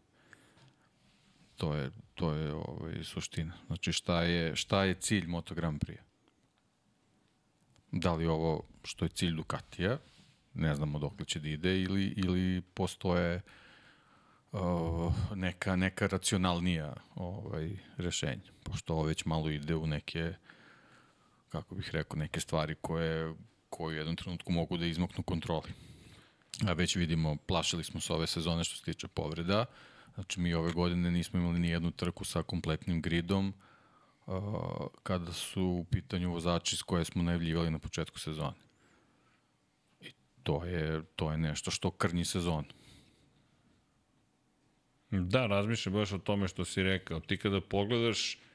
To 1.61 1.75
je, 1.75 1.91
to 2.15 2.33
je 2.33 2.53
ovaj, 2.55 3.05
suština. 3.05 3.53
Znači 3.67 3.93
šta 3.93 4.23
je, 4.23 4.57
šta 4.57 4.85
je 4.85 4.95
cilj 4.95 5.27
Moto 5.27 5.55
Grand 5.55 5.85
Prix? 5.85 6.01
Da 7.93 8.15
li 8.15 8.27
ovo 8.27 8.63
što 8.85 9.05
je 9.05 9.09
cilj 9.09 9.35
Ducatija, 9.37 9.99
ne 10.55 10.75
znamo 10.75 10.99
dok 10.99 11.27
će 11.27 11.41
da 11.41 11.49
ide, 11.49 11.81
ili, 11.81 12.15
ili 12.17 12.63
postoje 12.75 13.43
uh, 14.53 15.13
neka, 15.35 15.77
neka 15.77 16.07
racionalnija 16.07 16.95
ovaj, 17.15 17.77
rešenja, 17.97 18.53
pošto 18.63 18.95
ovo 18.95 19.03
već 19.03 19.25
malo 19.25 19.51
ide 19.51 19.75
u 19.75 19.87
neke, 19.87 20.35
kako 21.49 21.75
bih 21.75 21.91
rekao, 21.93 22.19
neke 22.19 22.41
stvari 22.41 22.75
koje, 22.81 23.35
koje 23.71 23.95
u 23.95 23.99
jednom 23.99 24.17
trenutku 24.17 24.53
mogu 24.53 24.77
da 24.77 24.87
izmoknu 24.87 25.23
kontroli. 25.23 25.73
A 26.67 26.73
već 26.73 26.97
vidimo, 26.97 27.37
plašili 27.37 27.85
smo 27.85 28.01
se 28.01 28.13
ove 28.13 28.27
sezone 28.27 28.65
što 28.65 28.77
se 28.77 28.85
tiče 28.85 29.09
povreda, 29.09 29.61
uh, 29.61 29.90
Znači, 30.21 30.41
mi 30.41 30.55
ove 30.55 30.73
godine 30.73 31.11
nismo 31.11 31.41
imali 31.41 31.59
ni 31.59 31.69
jednu 31.69 31.91
trku 31.91 32.25
sa 32.25 32.43
kompletnim 32.43 33.03
gridom 33.03 33.55
uh, 34.27 34.35
kada 35.03 35.33
su 35.33 35.63
u 35.63 35.85
pitanju 35.85 36.33
vozači 36.33 36.77
s 36.77 36.83
koje 36.83 37.05
smo 37.05 37.23
najavljivali 37.23 37.71
na 37.71 37.79
početku 37.79 38.19
sezone. 38.19 38.57
I 40.01 40.13
to 40.43 40.65
je, 40.65 41.03
to 41.17 41.33
je 41.33 41.39
nešto 41.39 41.71
što 41.71 41.91
krnji 41.91 42.25
sezon. 42.25 42.65
Da, 45.11 45.47
razmišljam 45.47 45.95
baš 45.95 46.13
o 46.13 46.19
tome 46.19 46.49
što 46.49 46.65
si 46.65 46.83
rekao. 46.83 47.21
Ti 47.21 47.37
kada 47.37 47.61
pogledaš 47.61 48.37
Da, 48.37 48.50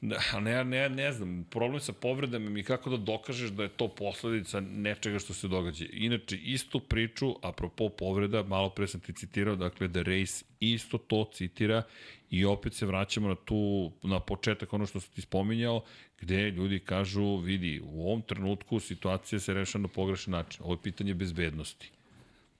ne, 0.00 0.64
ne, 0.64 0.88
ne 0.88 1.12
znam, 1.12 1.44
problem 1.50 1.80
sa 1.80 1.92
povredama 1.92 2.50
mi 2.50 2.62
kako 2.62 2.90
da 2.90 2.96
dokažeš 2.96 3.50
da 3.50 3.62
je 3.62 3.68
to 3.68 3.88
posledica 3.88 4.60
nečega 4.60 5.18
što 5.18 5.34
se 5.34 5.48
događa. 5.48 5.84
Inače, 5.92 6.36
istu 6.36 6.80
priču, 6.80 7.34
apropo 7.42 7.88
povreda, 7.88 8.42
malo 8.42 8.70
pre 8.70 8.86
sam 8.86 9.00
ti 9.00 9.12
citirao, 9.12 9.56
dakle, 9.56 9.88
da 9.88 10.02
Race 10.02 10.44
isto 10.60 10.98
to 10.98 11.30
citira 11.32 11.82
i 12.30 12.44
opet 12.44 12.74
se 12.74 12.86
vraćamo 12.86 13.28
na 13.28 13.34
tu, 13.34 13.92
na 14.02 14.20
početak 14.20 14.72
ono 14.72 14.86
što 14.86 15.00
sam 15.00 15.14
ti 15.14 15.20
spominjao, 15.20 15.84
gde 16.20 16.50
ljudi 16.50 16.78
kažu, 16.78 17.36
vidi, 17.36 17.80
u 17.84 18.08
ovom 18.08 18.22
trenutku 18.22 18.80
situacija 18.80 19.40
se 19.40 19.54
rešava 19.54 19.82
na 19.82 19.88
pogrešan 19.88 20.32
način. 20.32 20.62
Ovo 20.64 20.74
je 20.74 20.82
pitanje 20.82 21.14
bezbednosti. 21.14 21.90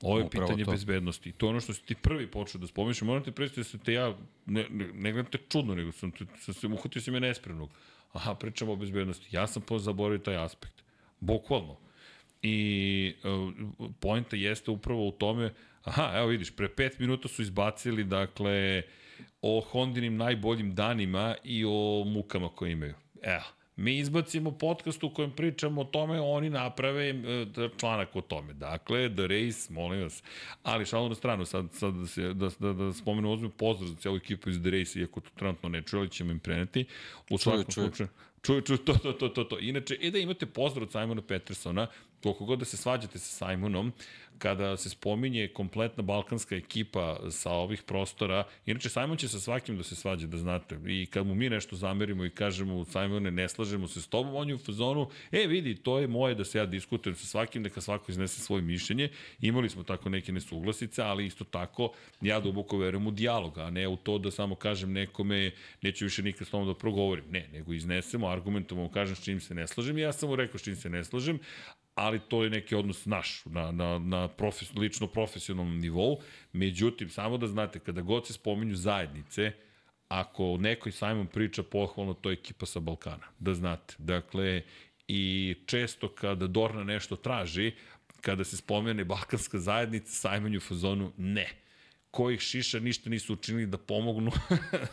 Ovo 0.02 0.18
je 0.18 0.24
Upravo 0.24 0.46
pitanje 0.46 0.64
to. 0.64 0.70
bezbednosti. 0.70 1.32
To 1.32 1.46
je 1.46 1.50
ono 1.50 1.60
što 1.60 1.74
si 1.74 1.82
ti 1.82 1.94
prvi 1.94 2.26
počeo 2.26 2.60
da 2.60 2.66
spominješ. 2.66 3.02
Moram 3.02 3.24
ti 3.24 3.32
predstaviti 3.32 3.68
da 3.68 3.78
se 3.78 3.84
te 3.84 3.92
ja, 3.92 4.16
ne, 4.46 4.66
ne, 4.70 4.88
ne 4.92 5.12
gledam 5.12 5.32
te 5.32 5.38
čudno, 5.48 5.74
nego 5.74 5.92
sam, 5.92 6.12
sam 6.38 6.54
se 6.54 6.66
uhvatio 6.66 7.02
si 7.02 7.10
me 7.10 7.20
nespremnog. 7.20 7.70
Aha, 8.12 8.34
pričamo 8.34 8.72
o 8.72 8.76
bezbednosti. 8.76 9.36
Ja 9.36 9.46
sam 9.46 9.62
zaboravio 9.78 10.18
taj 10.18 10.36
aspekt. 10.36 10.82
Bukvalno. 11.20 11.76
I 12.42 13.14
uh, 13.24 13.90
pojenta 14.00 14.36
jeste 14.36 14.70
upravo 14.70 15.08
u 15.08 15.12
tome, 15.12 15.52
aha, 15.84 16.12
evo 16.14 16.26
vidiš, 16.26 16.56
pre 16.56 16.68
pet 16.68 16.98
minuta 16.98 17.28
su 17.28 17.42
izbacili, 17.42 18.04
dakle, 18.04 18.82
o 19.42 19.60
Hondinim 19.60 20.16
najboljim 20.16 20.74
danima 20.74 21.34
i 21.44 21.64
o 21.64 22.04
mukama 22.06 22.48
koje 22.48 22.72
imaju. 22.72 22.94
Evo, 23.22 23.44
mi 23.80 23.98
izbacimo 23.98 24.50
podcast 24.50 25.04
u 25.04 25.10
kojem 25.10 25.30
pričamo 25.30 25.80
o 25.80 25.84
tome, 25.84 26.20
oni 26.20 26.50
naprave 26.50 27.08
e, 27.08 27.14
članak 27.76 28.16
o 28.16 28.20
tome. 28.20 28.52
Dakle, 28.52 29.14
The 29.14 29.26
Race, 29.26 29.72
molim 29.72 30.02
vas. 30.02 30.22
Ali 30.62 30.86
šalu 30.86 31.08
na 31.08 31.14
stranu, 31.14 31.44
sad, 31.44 31.66
sad 31.72 31.94
da, 31.94 32.06
se, 32.06 32.34
da, 32.34 32.48
da, 32.58 32.72
da 32.72 32.92
spomenu 32.92 33.32
ozbiljno 33.32 33.54
pozdrav 33.56 33.88
za 33.88 33.96
cijelu 33.96 34.16
ekipu 34.16 34.50
iz 34.50 34.60
The 34.60 34.70
Race, 34.70 35.00
iako 35.00 35.20
to 35.20 35.30
trenutno 35.36 35.68
ne 35.68 35.82
čuje, 35.82 36.00
ali 36.00 36.10
ćemo 36.10 36.32
im 36.32 36.38
preneti. 36.38 36.84
U 37.30 37.38
svakom 37.38 37.72
slučaju, 37.72 38.08
Čuju, 38.42 38.60
čuju, 38.60 38.78
to, 38.78 38.94
to, 38.94 39.12
to, 39.12 39.28
to, 39.28 39.44
to. 39.44 39.58
Inače, 39.58 39.96
e 40.00 40.10
da 40.10 40.18
imate 40.18 40.46
pozdrav 40.46 40.82
od 40.82 40.92
Simona 40.92 41.22
Petersona, 41.22 41.86
koliko 42.22 42.44
god 42.44 42.58
da 42.58 42.64
se 42.64 42.76
svađate 42.76 43.18
sa 43.18 43.46
Simonom, 43.46 43.92
kada 44.40 44.76
se 44.76 44.90
spominje 44.90 45.48
kompletna 45.48 46.02
balkanska 46.02 46.56
ekipa 46.56 47.30
sa 47.30 47.50
ovih 47.50 47.82
prostora, 47.82 48.44
inače 48.66 48.88
Simon 48.88 49.16
će 49.16 49.28
sa 49.28 49.40
svakim 49.40 49.76
da 49.76 49.82
se 49.82 49.96
svađa, 49.96 50.26
da 50.26 50.38
znate, 50.38 50.78
i 50.86 51.06
kad 51.06 51.26
mu 51.26 51.34
mi 51.34 51.50
nešto 51.50 51.76
zamerimo 51.76 52.24
i 52.24 52.30
kažemo 52.30 52.84
Simone, 52.84 53.30
ne 53.30 53.48
slažemo 53.48 53.88
se 53.88 54.02
s 54.02 54.08
tobom, 54.08 54.34
on 54.34 54.48
je 54.48 54.54
u 54.54 54.58
fazonu, 54.58 55.08
e 55.32 55.46
vidi, 55.46 55.74
to 55.74 55.98
je 55.98 56.06
moje 56.06 56.34
da 56.34 56.44
se 56.44 56.58
ja 56.58 56.66
diskutujem 56.66 57.16
sa 57.16 57.26
svakim, 57.26 57.62
neka 57.62 57.80
svako 57.80 58.12
iznese 58.12 58.40
svoje 58.40 58.62
mišljenje, 58.62 59.08
imali 59.40 59.68
smo 59.68 59.82
tako 59.82 60.08
neke 60.08 60.32
nesuglasice, 60.32 61.02
ali 61.02 61.26
isto 61.26 61.44
tako 61.44 61.92
ja 62.20 62.40
duboko 62.40 62.78
verujem 62.78 63.06
u 63.06 63.10
dijalog, 63.10 63.58
a 63.58 63.70
ne 63.70 63.88
u 63.88 63.96
to 63.96 64.18
da 64.18 64.30
samo 64.30 64.54
kažem 64.54 64.92
nekome, 64.92 65.50
neću 65.82 66.04
više 66.04 66.22
nikad 66.22 66.46
s 66.46 66.50
tobom 66.50 66.66
da 66.66 66.74
progovorim, 66.74 67.24
ne, 67.30 67.48
nego 67.52 67.72
iznesemo, 67.72 68.28
argumentom, 68.28 68.88
kažem 68.92 69.16
s 69.16 69.24
čim 69.24 69.40
se 69.40 69.54
ne 69.54 69.66
slažem, 69.66 69.98
ja 69.98 70.12
sam 70.12 70.28
mu 70.28 70.36
rekao 70.36 70.58
s 70.58 70.64
čim 70.64 70.76
se 70.76 70.88
ne 70.88 71.04
slažem, 71.04 71.38
ali 71.94 72.20
to 72.28 72.44
je 72.44 72.50
neki 72.50 72.74
odnos 72.74 73.06
naš, 73.06 73.42
na, 73.44 73.72
na, 73.72 73.98
na 73.98 74.28
profes, 74.28 74.74
lično 74.74 75.06
profesionalnom 75.06 75.78
nivou. 75.78 76.20
Međutim, 76.52 77.10
samo 77.10 77.38
da 77.38 77.46
znate, 77.46 77.78
kada 77.78 78.00
god 78.00 78.26
se 78.26 78.32
spominju 78.32 78.76
zajednice, 78.76 79.52
ako 80.08 80.56
nekoj 80.56 80.92
Simon 80.92 81.26
priča 81.26 81.62
pohvalno, 81.62 82.14
to 82.14 82.30
je 82.30 82.34
ekipa 82.34 82.66
sa 82.66 82.80
Balkana, 82.80 83.26
da 83.38 83.54
znate. 83.54 83.94
Dakle, 83.98 84.62
i 85.08 85.54
često 85.66 86.08
kada 86.08 86.46
Dorna 86.46 86.84
nešto 86.84 87.16
traži, 87.16 87.72
kada 88.20 88.44
se 88.44 88.56
spomene 88.56 89.04
Balkanska 89.04 89.58
zajednica, 89.58 90.28
Simon 90.28 90.52
je 90.52 90.58
u 90.58 90.60
fazonu 90.60 91.12
ne 91.16 91.48
kojih 92.10 92.40
šiša 92.40 92.80
ništa 92.80 93.10
nisu 93.10 93.32
učinili 93.32 93.66
da 93.66 93.78
pomognu. 93.78 94.32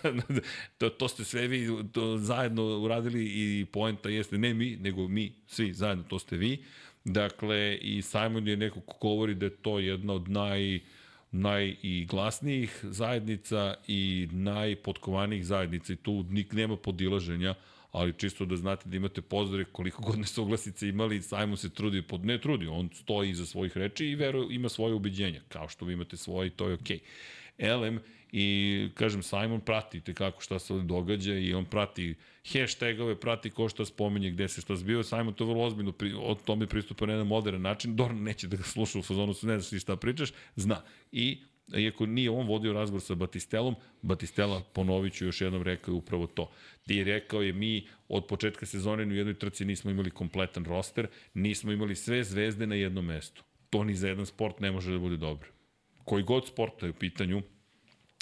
to, 0.77 0.89
to 0.89 1.07
ste 1.07 1.23
sve 1.23 1.47
vi 1.47 1.67
to 1.91 2.17
zajedno 2.17 2.63
uradili 2.63 3.23
i 3.25 3.65
poenta 3.65 4.09
jeste 4.09 4.37
ne 4.37 4.53
mi, 4.53 4.75
nego 4.75 5.07
mi, 5.07 5.33
svi 5.47 5.73
zajedno, 5.73 6.03
to 6.03 6.19
ste 6.19 6.37
vi. 6.37 6.63
Dakle, 7.07 7.77
i 7.81 8.01
Simon 8.01 8.47
je 8.47 8.57
neko 8.57 8.79
ko 8.81 8.97
govori 9.01 9.35
da 9.35 9.45
je 9.45 9.55
to 9.55 9.79
jedna 9.79 10.13
od 10.13 10.29
naj 10.29 10.79
naj 11.31 11.75
i 11.81 12.05
glasnijih 12.05 12.79
zajednica 12.83 13.75
i 13.87 14.27
najpotkovanijih 14.31 15.45
zajednica 15.45 15.93
i 15.93 15.95
tu 15.95 16.25
nik 16.29 16.53
nema 16.53 16.77
podilaženja, 16.77 17.55
ali 17.91 18.13
čisto 18.17 18.45
da 18.45 18.55
znate 18.55 18.89
da 18.89 18.97
imate 18.97 19.21
pozdrave 19.21 19.65
koliko 19.65 20.01
god 20.01 20.19
nesuglasice 20.19 20.89
imali, 20.89 21.21
Simon 21.21 21.57
se 21.57 21.69
trudi, 21.69 22.01
pod, 22.01 22.25
ne 22.25 22.41
trudi, 22.41 22.67
on 22.67 22.89
stoji 22.93 23.29
iza 23.29 23.45
svojih 23.45 23.77
reči 23.77 24.05
i 24.05 24.15
veru, 24.15 24.51
ima 24.51 24.69
svoje 24.69 24.93
ubeđenja, 24.93 25.41
kao 25.47 25.69
što 25.69 25.85
vi 25.85 25.93
imate 25.93 26.17
svoje 26.17 26.47
i 26.47 26.49
to 26.49 26.67
je 26.67 26.73
okej. 26.73 26.97
Okay. 26.97 27.01
Elem, 27.57 27.99
i 28.31 28.89
kažem, 28.93 29.23
Simon 29.23 29.61
prati 29.61 30.01
te 30.01 30.13
kako 30.13 30.41
šta 30.41 30.59
se 30.59 30.73
događa 30.73 31.33
i 31.33 31.53
on 31.53 31.65
prati 31.65 32.15
hashtagove, 32.51 33.19
prati 33.19 33.49
ko 33.49 33.69
šta 33.69 33.85
spominje, 33.85 34.31
gde 34.31 34.47
se 34.47 34.61
šta 34.61 34.75
zbio. 34.75 35.03
Simon 35.03 35.33
to 35.33 35.45
vrlo 35.45 35.63
ozbiljno 35.63 35.91
pri, 35.91 36.13
o 36.13 36.35
tome 36.35 36.67
pristupa 36.67 37.05
na 37.05 37.13
jedan 37.13 37.27
modern 37.27 37.61
način. 37.61 37.95
Dorn 37.95 38.23
neće 38.23 38.47
da 38.47 38.57
ga 38.57 38.63
sluša 38.63 38.99
u 38.99 39.01
fazonu, 39.01 39.33
ne 39.41 39.59
znaš 39.59 39.81
šta 39.81 39.95
pričaš, 39.95 40.33
zna. 40.55 40.81
I 41.11 41.37
iako 41.75 42.05
nije 42.05 42.29
on 42.29 42.47
vodio 42.47 42.73
razgovor 42.73 43.01
sa 43.01 43.15
Batistelom, 43.15 43.75
Batistela, 44.01 44.63
ponovit 44.73 45.13
ću 45.13 45.25
još 45.25 45.41
jednom, 45.41 45.63
rekao 45.63 45.91
je 45.91 45.97
upravo 45.97 46.27
to. 46.27 46.51
Ti 46.87 47.03
rekao 47.03 47.41
je 47.41 47.53
mi 47.53 47.87
od 48.07 48.25
početka 48.25 48.65
sezone 48.65 49.05
u 49.05 49.15
jednoj 49.15 49.33
trci 49.33 49.65
nismo 49.65 49.91
imali 49.91 50.11
kompletan 50.11 50.65
roster, 50.65 51.07
nismo 51.33 51.71
imali 51.71 51.95
sve 51.95 52.23
zvezde 52.23 52.67
na 52.67 52.75
jednom 52.75 53.05
mestu. 53.05 53.43
To 53.69 53.83
ni 53.83 53.95
za 53.95 54.07
jedan 54.07 54.25
sport 54.25 54.59
ne 54.59 54.71
može 54.71 54.91
da 54.91 54.99
bude 54.99 55.17
dobro. 55.17 55.49
Koji 56.03 56.23
god 56.23 56.47
sport 56.47 56.83
je 56.83 56.89
u 56.89 56.93
pitanju, 56.93 57.41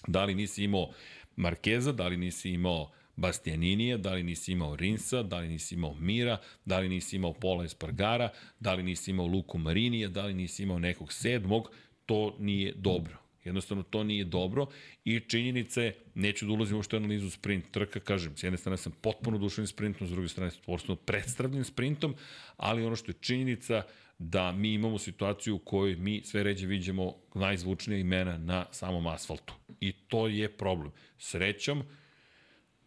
da 0.07 0.25
li 0.25 0.35
nisi 0.35 0.63
imao 0.63 0.91
Markeza, 1.35 1.91
da 1.91 2.07
li 2.07 2.17
nisi 2.17 2.49
imao 2.49 2.91
Bastianinija, 3.15 3.97
da 3.97 4.13
li 4.13 4.23
nisi 4.23 4.51
imao 4.51 4.75
Rinsa, 4.75 5.23
da 5.23 5.39
li 5.39 5.47
nisi 5.47 5.75
imao 5.75 5.93
Mira, 5.93 6.37
da 6.65 6.79
li 6.79 6.89
nisi 6.89 7.15
imao 7.15 7.33
Pola 7.33 7.65
Espargara, 7.65 8.29
da 8.59 8.73
li 8.73 8.83
nisi 8.83 9.11
imao 9.11 9.25
Luku 9.25 9.57
Marinija, 9.57 10.09
da 10.09 10.25
li 10.25 10.33
nisi 10.33 10.63
imao 10.63 10.79
nekog 10.79 11.13
sedmog, 11.13 11.69
to 12.05 12.35
nije 12.39 12.73
dobro. 12.75 13.17
Jednostavno 13.43 13.83
to 13.83 14.03
nije 14.03 14.25
dobro 14.25 14.67
i 15.03 15.19
činjenica 15.19 15.81
je, 15.81 15.95
neću 16.15 16.45
da 16.45 16.51
ulazim 16.51 16.75
uopšte 16.75 16.97
analizu 16.97 17.29
sprint 17.29 17.65
trka, 17.71 17.99
kažem, 17.99 18.37
s 18.37 18.43
jedne 18.43 18.57
strane 18.57 18.77
sam 18.77 18.91
potpuno 19.01 19.37
duševnim 19.37 19.67
sprintom, 19.67 20.07
s 20.07 20.11
druge 20.11 20.27
strane 20.27 20.51
potpuno 20.65 20.95
predstavljenim 20.95 21.63
sprintom, 21.63 22.15
ali 22.57 22.85
ono 22.85 22.95
što 22.95 23.11
je 23.11 23.15
činjenica 23.21 23.83
da 24.17 24.51
mi 24.51 24.73
imamo 24.73 24.97
situaciju 24.97 25.55
u 25.55 25.59
kojoj 25.59 25.95
mi 25.95 26.21
sve 26.23 26.43
ređe 26.43 26.67
vidimo 26.67 27.15
najzvučnije 27.33 27.99
imena 27.99 28.37
na 28.37 28.65
samom 28.71 29.07
asfaltu. 29.07 29.53
I 29.79 29.91
to 29.91 30.27
je 30.27 30.49
problem. 30.57 30.91
Srećom, 31.17 31.83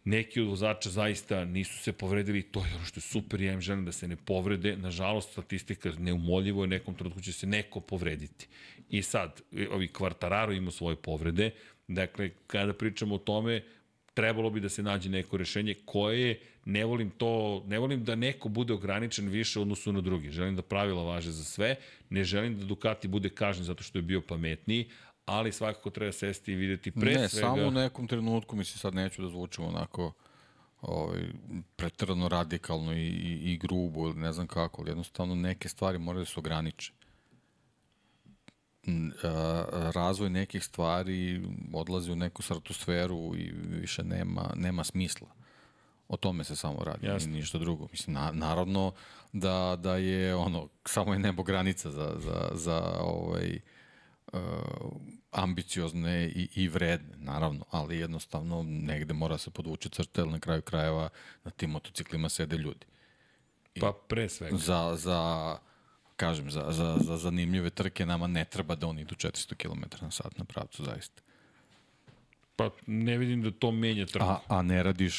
neki 0.03 0.41
od 0.41 0.47
vozača 0.47 0.89
zaista 0.89 1.45
nisu 1.45 1.77
se 1.77 1.93
povredili, 1.93 2.41
to 2.41 2.59
je 2.59 2.75
ono 2.75 2.85
što 2.85 2.97
je 2.97 3.01
super, 3.01 3.41
ja 3.41 3.53
im 3.53 3.61
želim 3.61 3.85
da 3.85 3.91
se 3.91 4.07
ne 4.07 4.15
povrede. 4.15 4.77
Nažalost, 4.77 5.31
statistika 5.31 5.91
neumoljivo 5.99 6.63
je, 6.63 6.67
nekom 6.67 6.95
trenutku 6.95 7.21
će 7.21 7.33
se 7.33 7.47
neko 7.47 7.79
povrediti. 7.79 8.47
I 8.89 9.01
sad, 9.01 9.41
ovi 9.71 9.87
kvartararo 9.87 10.53
ima 10.53 10.71
svoje 10.71 10.95
povrede, 10.95 11.51
dakle, 11.87 12.29
kada 12.47 12.73
pričamo 12.73 13.15
o 13.15 13.17
tome, 13.17 13.63
trebalo 14.19 14.49
bi 14.49 14.59
da 14.59 14.69
se 14.69 14.83
nađe 14.83 15.09
neko 15.09 15.37
rešenje 15.37 15.75
koje 15.85 16.21
je, 16.21 16.39
ne 16.65 16.85
volim 16.85 17.09
to, 17.09 17.63
ne 17.67 17.79
volim 17.79 18.03
da 18.03 18.15
neko 18.15 18.49
bude 18.49 18.73
ograničen 18.73 19.29
više 19.29 19.59
odnosu 19.59 19.91
na 19.91 20.01
drugi. 20.01 20.31
Želim 20.31 20.55
da 20.55 20.61
pravila 20.61 21.03
važe 21.03 21.31
za 21.31 21.43
sve, 21.43 21.75
ne 22.09 22.23
želim 22.23 22.57
da 22.59 22.65
Ducati 22.65 23.07
bude 23.07 23.29
kažen 23.29 23.63
zato 23.63 23.83
što 23.83 23.97
je 23.97 24.01
bio 24.01 24.21
pametniji, 24.21 24.89
ali 25.25 25.51
svakako 25.51 25.89
treba 25.89 26.11
sesti 26.11 26.51
i 26.51 26.55
videti 26.55 26.91
pre 26.91 27.13
ne, 27.13 27.29
svega... 27.29 27.47
Ne, 27.47 27.55
samo 27.55 27.67
u 27.67 27.71
nekom 27.71 28.07
trenutku, 28.07 28.55
mislim, 28.55 28.79
sad 28.79 28.95
neću 28.95 29.21
da 29.21 29.29
zvučim 29.29 29.65
onako 29.65 30.13
ovaj, 30.81 31.21
pretrano 31.75 32.29
radikalno 32.29 32.93
i, 32.93 33.07
i, 33.07 33.53
i 33.53 33.57
grubo, 33.57 34.07
ili 34.07 34.19
ne 34.19 34.33
znam 34.33 34.47
kako, 34.47 34.81
ali 34.81 34.91
jednostavno 34.91 35.35
neke 35.35 35.69
stvari 35.69 35.97
moraju 35.97 36.25
da 36.25 36.31
se 36.31 36.39
ograniče. 36.39 36.91
Razvoj 39.93 40.29
nekih 40.29 40.63
stvari 40.63 41.41
odlazi 41.73 42.11
u 42.11 42.15
neku 42.15 42.41
stratosferu 42.41 43.35
i 43.35 43.51
više 43.51 44.03
nema, 44.03 44.53
nema 44.55 44.83
smisla. 44.83 45.27
O 46.07 46.17
tome 46.17 46.43
se 46.43 46.55
samo 46.55 46.83
radi, 46.83 47.07
Jasne. 47.07 47.31
ništa 47.31 47.57
drugo. 47.57 47.87
Mislim, 47.91 48.13
na, 48.13 48.31
naravno 48.31 48.93
da, 49.33 49.75
da 49.79 49.95
je 49.95 50.35
ono, 50.35 50.69
samo 50.85 51.13
je 51.13 51.19
nebo 51.19 51.43
granica 51.43 51.91
za, 51.91 52.15
za, 52.17 52.49
za 52.53 52.97
ovaj, 53.01 53.59
uh, 54.33 54.39
ambiciozne 55.31 56.25
i, 56.25 56.49
i 56.55 56.67
vredne, 56.67 57.17
naravno, 57.17 57.65
ali 57.71 57.97
jednostavno 57.97 58.63
negde 58.63 59.13
mora 59.13 59.37
se 59.37 59.51
podvući 59.51 59.89
crta, 59.89 60.25
na 60.25 60.39
kraju 60.39 60.61
krajeva 60.61 61.09
na 61.43 61.51
tim 61.51 61.69
motociklima 61.69 62.29
sede 62.29 62.57
ljudi. 62.57 62.85
I 63.75 63.79
pa 63.79 63.93
pre 64.07 64.29
svega. 64.29 64.57
Za, 64.57 64.95
za 64.95 65.57
kažem, 66.19 66.51
za, 66.51 66.65
za, 66.71 66.97
za 66.99 67.17
zanimljive 67.17 67.69
trke 67.69 68.05
nama 68.05 68.27
ne 68.27 68.45
treba 68.45 68.75
da 68.75 68.87
oni 68.87 69.01
idu 69.01 69.15
400 69.15 69.55
km 69.55 69.83
na 70.01 70.11
sat 70.11 70.37
na 70.37 70.45
pravcu, 70.45 70.83
zaista. 70.83 71.21
Pa 72.55 72.69
ne 72.87 73.17
vidim 73.17 73.41
da 73.41 73.51
to 73.51 73.71
menja 73.71 74.05
trku. 74.05 74.25
A, 74.25 74.39
a 74.47 74.61
ne 74.61 74.83
radiš, 74.83 75.17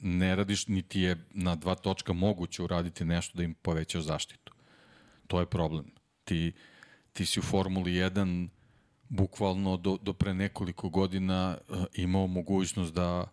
ne 0.00 0.36
radiš, 0.36 0.66
niti 0.66 1.00
je 1.00 1.16
na 1.30 1.54
dva 1.54 1.74
točka 1.74 2.12
moguće 2.12 2.62
uraditi 2.62 3.04
nešto 3.04 3.38
da 3.38 3.44
im 3.44 3.54
povećaš 3.54 4.02
zaštitu. 4.02 4.52
To 5.26 5.40
je 5.40 5.46
problem. 5.46 5.86
Ti, 6.24 6.52
ti 7.12 7.26
si 7.26 7.40
u 7.40 7.42
Formuli 7.42 7.92
1 7.92 8.48
bukvalno 9.08 9.76
do, 9.76 9.98
do 10.02 10.12
pre 10.12 10.34
nekoliko 10.34 10.88
godina 10.88 11.58
uh, 11.68 11.84
imao 11.94 12.26
mogućnost 12.26 12.94
da 12.94 13.26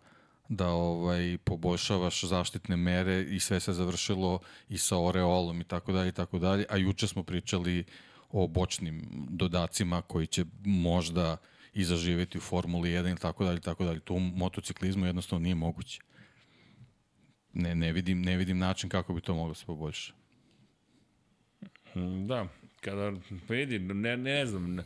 da 0.48 0.68
ovaj 0.68 1.38
poboljšavaš 1.44 2.24
zaštitne 2.24 2.76
mere 2.76 3.22
i 3.22 3.40
sve 3.40 3.60
se 3.60 3.72
završilo 3.72 4.38
i 4.68 4.78
sa 4.78 4.98
oreolom 4.98 5.60
i 5.60 5.64
tako 5.64 5.92
dalje 5.92 6.08
i 6.08 6.12
tako 6.12 6.38
dalje, 6.38 6.64
a 6.68 6.76
juče 6.76 7.06
smo 7.06 7.22
pričali 7.22 7.84
o 8.30 8.46
bočnim 8.46 9.26
dodacima 9.30 10.02
koji 10.02 10.26
će 10.26 10.44
možda 10.64 11.36
i 11.74 11.84
zaživeti 11.84 12.38
u 12.38 12.40
Formuli 12.40 12.90
1 12.90 13.08
ili 13.08 13.18
tako 13.18 13.44
dalje, 13.44 13.60
tako 13.60 13.84
dalje. 13.84 14.00
To 14.00 14.14
u 14.14 14.20
motociklizmu 14.20 15.06
jednostavno 15.06 15.42
nije 15.42 15.54
moguće. 15.54 16.00
Ne, 17.52 17.74
ne, 17.74 17.92
vidim, 17.92 18.22
ne 18.22 18.36
vidim 18.36 18.58
način 18.58 18.90
kako 18.90 19.14
bi 19.14 19.20
to 19.20 19.34
moglo 19.34 19.54
se 19.54 19.66
poboljšati. 19.66 20.18
Da, 22.26 22.48
kada 22.80 23.12
vidi, 23.48 23.78
ne, 23.78 24.16
ne 24.16 24.46
znam, 24.46 24.78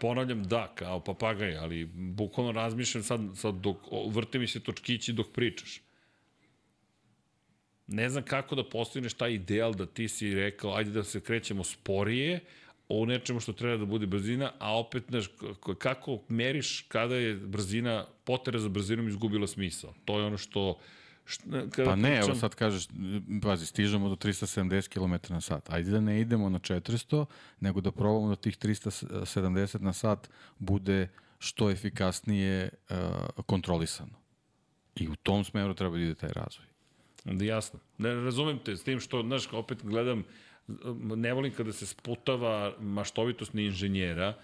ponavljam 0.00 0.44
da, 0.44 0.72
kao 0.74 1.00
papagaj, 1.00 1.56
ali 1.56 1.84
bukvalno 1.94 2.52
razmišljam 2.52 3.04
sad, 3.04 3.20
sad 3.34 3.54
dok, 3.54 3.76
vrte 4.10 4.38
mi 4.38 4.46
se 4.46 4.60
točkići 4.60 5.12
dok 5.12 5.26
pričaš. 5.32 5.80
Ne 7.86 8.08
znam 8.08 8.24
kako 8.24 8.54
da 8.54 8.68
postigneš 8.68 9.14
taj 9.14 9.32
ideal 9.32 9.74
da 9.74 9.86
ti 9.86 10.08
si 10.08 10.34
rekao, 10.34 10.74
ajde 10.74 10.90
da 10.90 11.04
se 11.04 11.20
krećemo 11.20 11.64
sporije, 11.64 12.40
o 12.88 13.06
nečemu 13.06 13.40
što 13.40 13.52
treba 13.52 13.76
da 13.76 13.84
bude 13.84 14.06
brzina, 14.06 14.52
a 14.58 14.78
opet, 14.78 15.04
znaš, 15.08 15.26
kako 15.78 16.20
meriš 16.28 16.84
kada 16.88 17.16
je 17.16 17.34
brzina, 17.34 18.06
potera 18.24 18.58
za 18.58 18.68
brzinom 18.68 19.08
izgubila 19.08 19.46
smisao. 19.46 19.94
To 20.04 20.18
je 20.18 20.24
ono 20.24 20.38
što 20.38 20.78
Kada 21.70 21.90
pa 21.90 21.96
ne, 21.96 22.10
pričam... 22.10 22.30
evo 22.30 22.34
sad 22.34 22.54
kažeš, 22.54 22.88
pazi, 23.42 23.66
stižemo 23.66 24.08
do 24.08 24.16
370 24.16 24.88
km 24.88 25.34
na 25.34 25.40
sat. 25.40 25.70
Ajde 25.70 25.90
da 25.90 26.00
ne 26.00 26.20
idemo 26.20 26.48
na 26.48 26.58
400, 26.58 27.24
nego 27.60 27.80
da 27.80 27.92
probamo 27.92 28.28
da 28.28 28.36
tih 28.36 28.58
370 28.58 29.80
na 29.80 29.92
sat 29.92 30.30
bude 30.58 31.08
što 31.38 31.70
efikasnije 31.70 32.68
uh, 32.90 32.96
kontrolisano. 33.46 34.18
I 34.96 35.08
u 35.08 35.16
tom 35.16 35.44
smeru 35.44 35.74
treba 35.74 35.96
da 35.96 36.02
ide 36.02 36.14
taj 36.14 36.30
razvoj. 36.32 36.66
Da, 37.24 37.44
jasno. 37.44 37.80
Ne 37.98 38.14
razumem 38.14 38.58
te 38.58 38.76
s 38.76 38.84
tim 38.84 39.00
što, 39.00 39.22
znaš, 39.22 39.52
opet 39.52 39.78
gledam, 39.82 40.24
ne 41.16 41.32
volim 41.32 41.52
kada 41.52 41.72
se 41.72 41.86
sputava 41.86 42.74
maštovitost 42.80 43.52
ni 43.52 43.64
inženjera, 43.64 44.34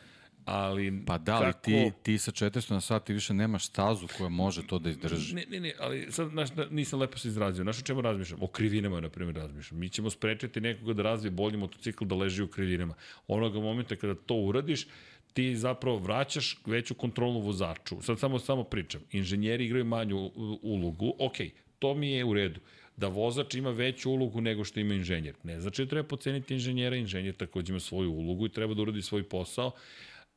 ali 0.45 1.03
pa 1.07 1.19
da 1.19 1.39
li 1.39 1.45
kako... 1.45 1.65
ti, 1.65 1.93
ti 2.03 2.19
sa 2.19 2.33
400 2.33 2.73
na 2.73 2.81
sat 2.81 3.09
više 3.09 3.35
nemaš 3.35 3.67
stazu 3.67 4.07
koja 4.19 4.29
može 4.29 4.67
to 4.67 4.79
da 4.79 4.91
izdrži. 4.91 5.35
Ne, 5.35 5.45
ne, 5.51 5.61
ne, 5.61 5.75
ali 5.81 6.07
sad 6.11 6.31
znaš, 6.31 6.49
nisam 6.71 7.01
lepo 7.01 7.19
se 7.19 7.29
izrazio. 7.29 7.63
Znaš 7.63 7.79
o 7.79 7.83
čemu 7.83 8.01
razmišljam, 8.01 8.43
o 8.43 8.47
krivinama 8.47 9.01
na 9.01 9.09
primjer 9.09 9.37
razmišljam. 9.37 9.81
Mi 9.81 9.89
ćemo 9.89 10.11
sprečiti 10.11 10.61
nekoga 10.61 10.93
da 10.93 11.03
razvije 11.03 11.31
bolji 11.31 11.57
motocikl 11.57 12.05
da 12.05 12.15
leži 12.15 12.43
u 12.43 12.49
krivinama. 12.49 12.95
Onoga 13.29 13.61
momenta 13.61 13.97
kada 13.97 14.15
to 14.15 14.35
uradiš 14.35 14.87
ti 15.33 15.57
zapravo 15.57 15.99
vraćaš 15.99 16.59
veću 16.67 16.95
kontrolu 16.95 17.41
vozaču. 17.41 18.03
Sad 18.03 18.19
samo 18.19 18.39
samo 18.39 18.65
pričam, 18.65 19.01
inženjeri 19.13 19.65
igraju 19.65 19.85
manju 19.85 20.31
ulogu. 20.63 21.15
Ok, 21.19 21.37
to 21.79 21.95
mi 21.95 22.11
je 22.11 22.25
u 22.25 22.35
redu. 22.35 22.61
Da 22.97 23.09
vozač 23.09 23.55
ima 23.55 23.71
veću 23.71 24.11
ulogu 24.11 24.41
nego 24.41 24.65
što 24.65 24.81
ima 24.81 24.95
inženjer. 24.95 25.35
Ne 25.43 25.61
znači 25.61 25.85
da 25.85 25.91
treba 25.91 26.09
poceniti 26.09 26.55
inženjera, 26.55 26.97
inženjer 26.97 27.35
takođe 27.35 27.73
ima 27.73 27.81
svoju 27.81 28.11
ulogu 28.11 28.47
i 28.47 28.53
treba 28.53 28.75
da 28.75 28.83
uradi 28.83 29.03
svoj 29.03 29.23
posao, 29.23 29.73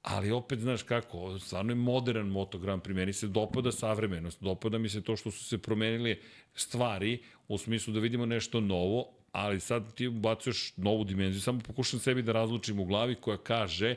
ali 0.09 0.31
opet, 0.31 0.59
znaš 0.59 0.83
kako, 0.83 1.39
stvarno 1.39 1.71
je 1.71 1.75
modern 1.75 2.27
Moto 2.27 2.57
Grand 2.57 2.81
Prix, 2.81 2.95
meni 2.95 3.13
se 3.13 3.27
dopada 3.27 3.71
savremenost, 3.71 4.41
dopada 4.41 4.77
mi 4.77 4.89
se 4.89 5.01
to 5.01 5.15
što 5.15 5.31
su 5.31 5.43
se 5.43 5.57
promenile 5.57 6.15
stvari, 6.53 7.19
u 7.47 7.57
smislu 7.57 7.93
da 7.93 7.99
vidimo 7.99 8.25
nešto 8.25 8.61
novo, 8.61 9.07
ali 9.31 9.59
sad 9.59 9.93
ti 9.93 10.07
ubacuješ 10.07 10.73
novu 10.77 11.03
dimenziju, 11.03 11.41
samo 11.41 11.59
pokušam 11.59 11.99
sebi 11.99 12.21
da 12.21 12.31
razlučim 12.31 12.79
u 12.79 12.85
glavi 12.85 13.15
koja 13.15 13.37
kaže 13.37 13.95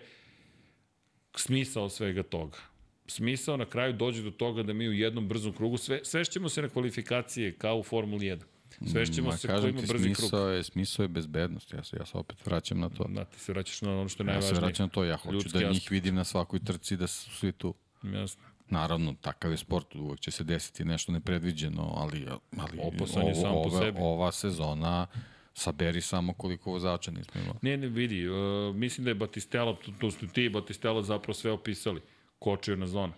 smisao 1.37 1.89
svega 1.89 2.23
toga. 2.23 2.59
Smisao 3.07 3.57
na 3.57 3.67
kraju 3.67 3.93
dođe 3.93 4.23
do 4.23 4.31
toga 4.31 4.63
da 4.63 4.73
mi 4.73 4.89
u 4.89 4.93
jednom 4.93 5.29
brzom 5.29 5.53
krugu 5.53 5.77
sve, 5.77 6.01
svešćemo 6.05 6.49
se 6.49 6.63
na 6.63 6.69
kvalifikacije 6.69 7.53
kao 7.53 7.79
u 7.79 7.83
Formuli 7.83 8.27
1. 8.27 8.39
Svešćemo 8.87 9.29
Ma, 9.29 9.37
se 9.37 9.49
ko 9.49 9.55
ima 9.59 9.81
brzi 9.83 9.93
krug. 10.05 10.17
smisao 10.17 10.49
je, 10.49 10.63
smisao 10.63 11.05
je 11.05 11.09
bezbednost. 11.09 11.73
Ja 11.73 11.85
se, 11.85 11.97
ja 11.97 12.07
se 12.07 12.19
opet 12.19 12.47
vraćam 12.47 12.81
na 12.81 12.89
to. 12.89 13.05
Da, 13.05 13.25
ti 13.25 13.41
se 13.41 13.53
vraćaš 13.53 13.83
na 13.83 13.93
ono 13.93 14.09
što 14.09 14.23
je 14.23 14.27
Ja 14.27 14.33
se 14.33 14.39
najvažnije. 14.41 14.61
vraćam 14.61 14.85
na 14.85 14.91
to. 14.91 15.05
Ja 15.05 15.17
hoću 15.17 15.35
Ljudski 15.35 15.53
da 15.53 15.59
njih 15.61 15.69
aspekt. 15.71 15.91
vidim 15.91 16.15
na 16.15 16.25
svakoj 16.25 16.61
trci 16.61 16.97
da 16.97 17.07
su 17.07 17.31
svi 17.31 17.53
tu. 17.53 17.75
Jasno. 18.05 18.43
Naravno, 18.69 19.15
takav 19.15 19.51
je 19.51 19.57
sport, 19.57 19.95
uvek 19.95 20.21
će 20.21 20.31
se 20.31 20.45
desiti 20.45 20.85
nešto 20.85 21.13
nepredviđeno, 21.13 21.93
ali, 21.97 22.27
ali 22.59 22.79
Opasan 22.81 23.27
je 23.27 23.35
sam 23.35 23.43
po 23.45 23.49
ova, 23.59 23.79
sebi. 23.81 23.99
ova 24.01 24.33
sezona 24.33 25.07
saberi 25.55 26.01
samo 26.01 26.33
koliko 26.33 26.71
vozača 26.71 27.11
nismo 27.11 27.41
imali. 27.41 27.59
Ne, 27.63 27.77
ne, 27.77 27.89
vidi, 27.89 28.29
uh, 28.29 28.37
mislim 28.77 29.05
da 29.05 29.11
je 29.11 29.15
Batistella, 29.15 29.77
to, 29.77 29.93
to 30.01 30.11
su 30.11 30.29
ti 30.29 30.45
i 30.45 30.49
Batistella 30.49 31.03
zapravo 31.03 31.35
sve 31.35 31.51
opisali. 31.51 32.01
Kočio 32.39 32.77
na 32.77 32.87
zona. 32.87 33.13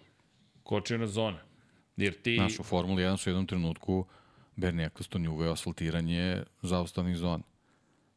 Kočio 0.62 0.98
na 0.98 1.06
zona. 1.06 1.38
Jer 1.96 2.14
ti... 2.14 2.34
Znaš, 2.36 2.58
u 2.58 2.62
Formuli 2.62 3.02
1 3.02 3.16
su 3.16 3.28
u 3.28 3.32
jednom 3.32 3.46
trenutku 3.46 4.06
Bernie 4.56 4.86
Eccleston 4.86 5.22
je 5.22 5.28
uveo 5.28 5.52
asfaltiranje 5.52 6.42
zaustavnih 6.62 7.16
zona. 7.16 7.42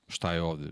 Šta 0.08 0.34
je 0.34 0.42
ovde? 0.42 0.68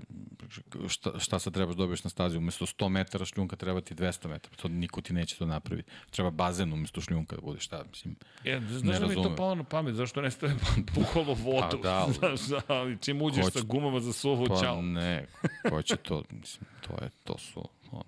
Šta, 0.88 1.20
šta 1.20 1.40
sad 1.40 1.54
trebaš 1.54 1.76
da 1.76 1.80
dobiješ 1.80 2.04
na 2.04 2.10
stazi? 2.10 2.38
Umesto 2.38 2.66
100 2.66 2.90
metara 2.90 3.26
šljunka 3.26 3.56
treba 3.56 3.82
ti 3.82 3.96
200 3.96 4.28
metara. 4.28 4.56
To 4.56 4.68
niko 4.68 5.02
ti 5.02 5.14
neće 5.14 5.38
to 5.38 5.46
napraviti. 5.46 5.90
Treba 6.12 6.30
bazen 6.30 6.74
umesto 6.74 7.02
šljunka 7.02 7.36
da 7.36 7.42
bude 7.42 7.60
šta, 7.60 7.84
mislim. 7.90 8.16
E, 8.46 8.60
ne 8.60 8.68
znaš 8.70 9.00
da 9.00 9.08
mi 9.08 9.14
to 9.16 9.36
palo 9.36 9.56
na 9.56 9.64
pamet, 9.64 9.96
zašto 9.96 10.22
ne 10.22 10.32
stave 10.32 10.54
bukvalno 10.96 11.34
vodu? 11.34 11.68
Pa 11.72 11.78
da, 11.80 11.94
ali- 11.96 12.14
znaš, 12.38 12.64
ali 12.68 12.98
čim 12.98 13.22
uđeš 13.22 13.44
Ko 13.44 13.52
sa 13.52 13.62
gumama 13.62 14.00
za 14.00 14.14
suvu, 14.14 14.46
Pa 14.48 14.62
čao. 14.62 14.82
ne, 14.82 15.28
ko 15.70 15.82
će 15.82 15.96
to, 15.96 16.24
mislim, 16.32 16.66
to 16.82 17.04
je, 17.04 17.10
to 17.24 17.38
su, 17.38 17.70
ono, 17.92 18.04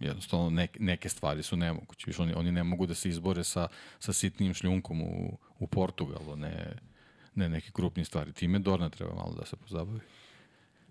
jednostavno 0.00 0.50
neke, 0.50 0.78
neke 0.80 1.08
stvari 1.08 1.42
su 1.42 1.56
nemoguće. 1.56 2.04
Viš, 2.06 2.18
oni, 2.18 2.32
oni 2.34 2.52
ne 2.52 2.64
mogu 2.64 2.86
da 2.86 2.94
se 2.94 3.08
izbore 3.08 3.44
sa, 3.44 3.68
sa 3.98 4.12
sitnim 4.12 4.54
šljunkom 4.54 5.02
u, 5.02 5.38
u 5.58 5.66
Portugalu, 5.66 6.36
ne, 6.36 6.76
ne 7.38 7.48
neke 7.48 7.70
krupnije 7.70 8.04
stvari. 8.04 8.32
Time 8.32 8.58
Dorna 8.58 8.90
treba 8.90 9.14
malo 9.14 9.34
da 9.38 9.46
se 9.46 9.56
pozabavi. 9.56 10.00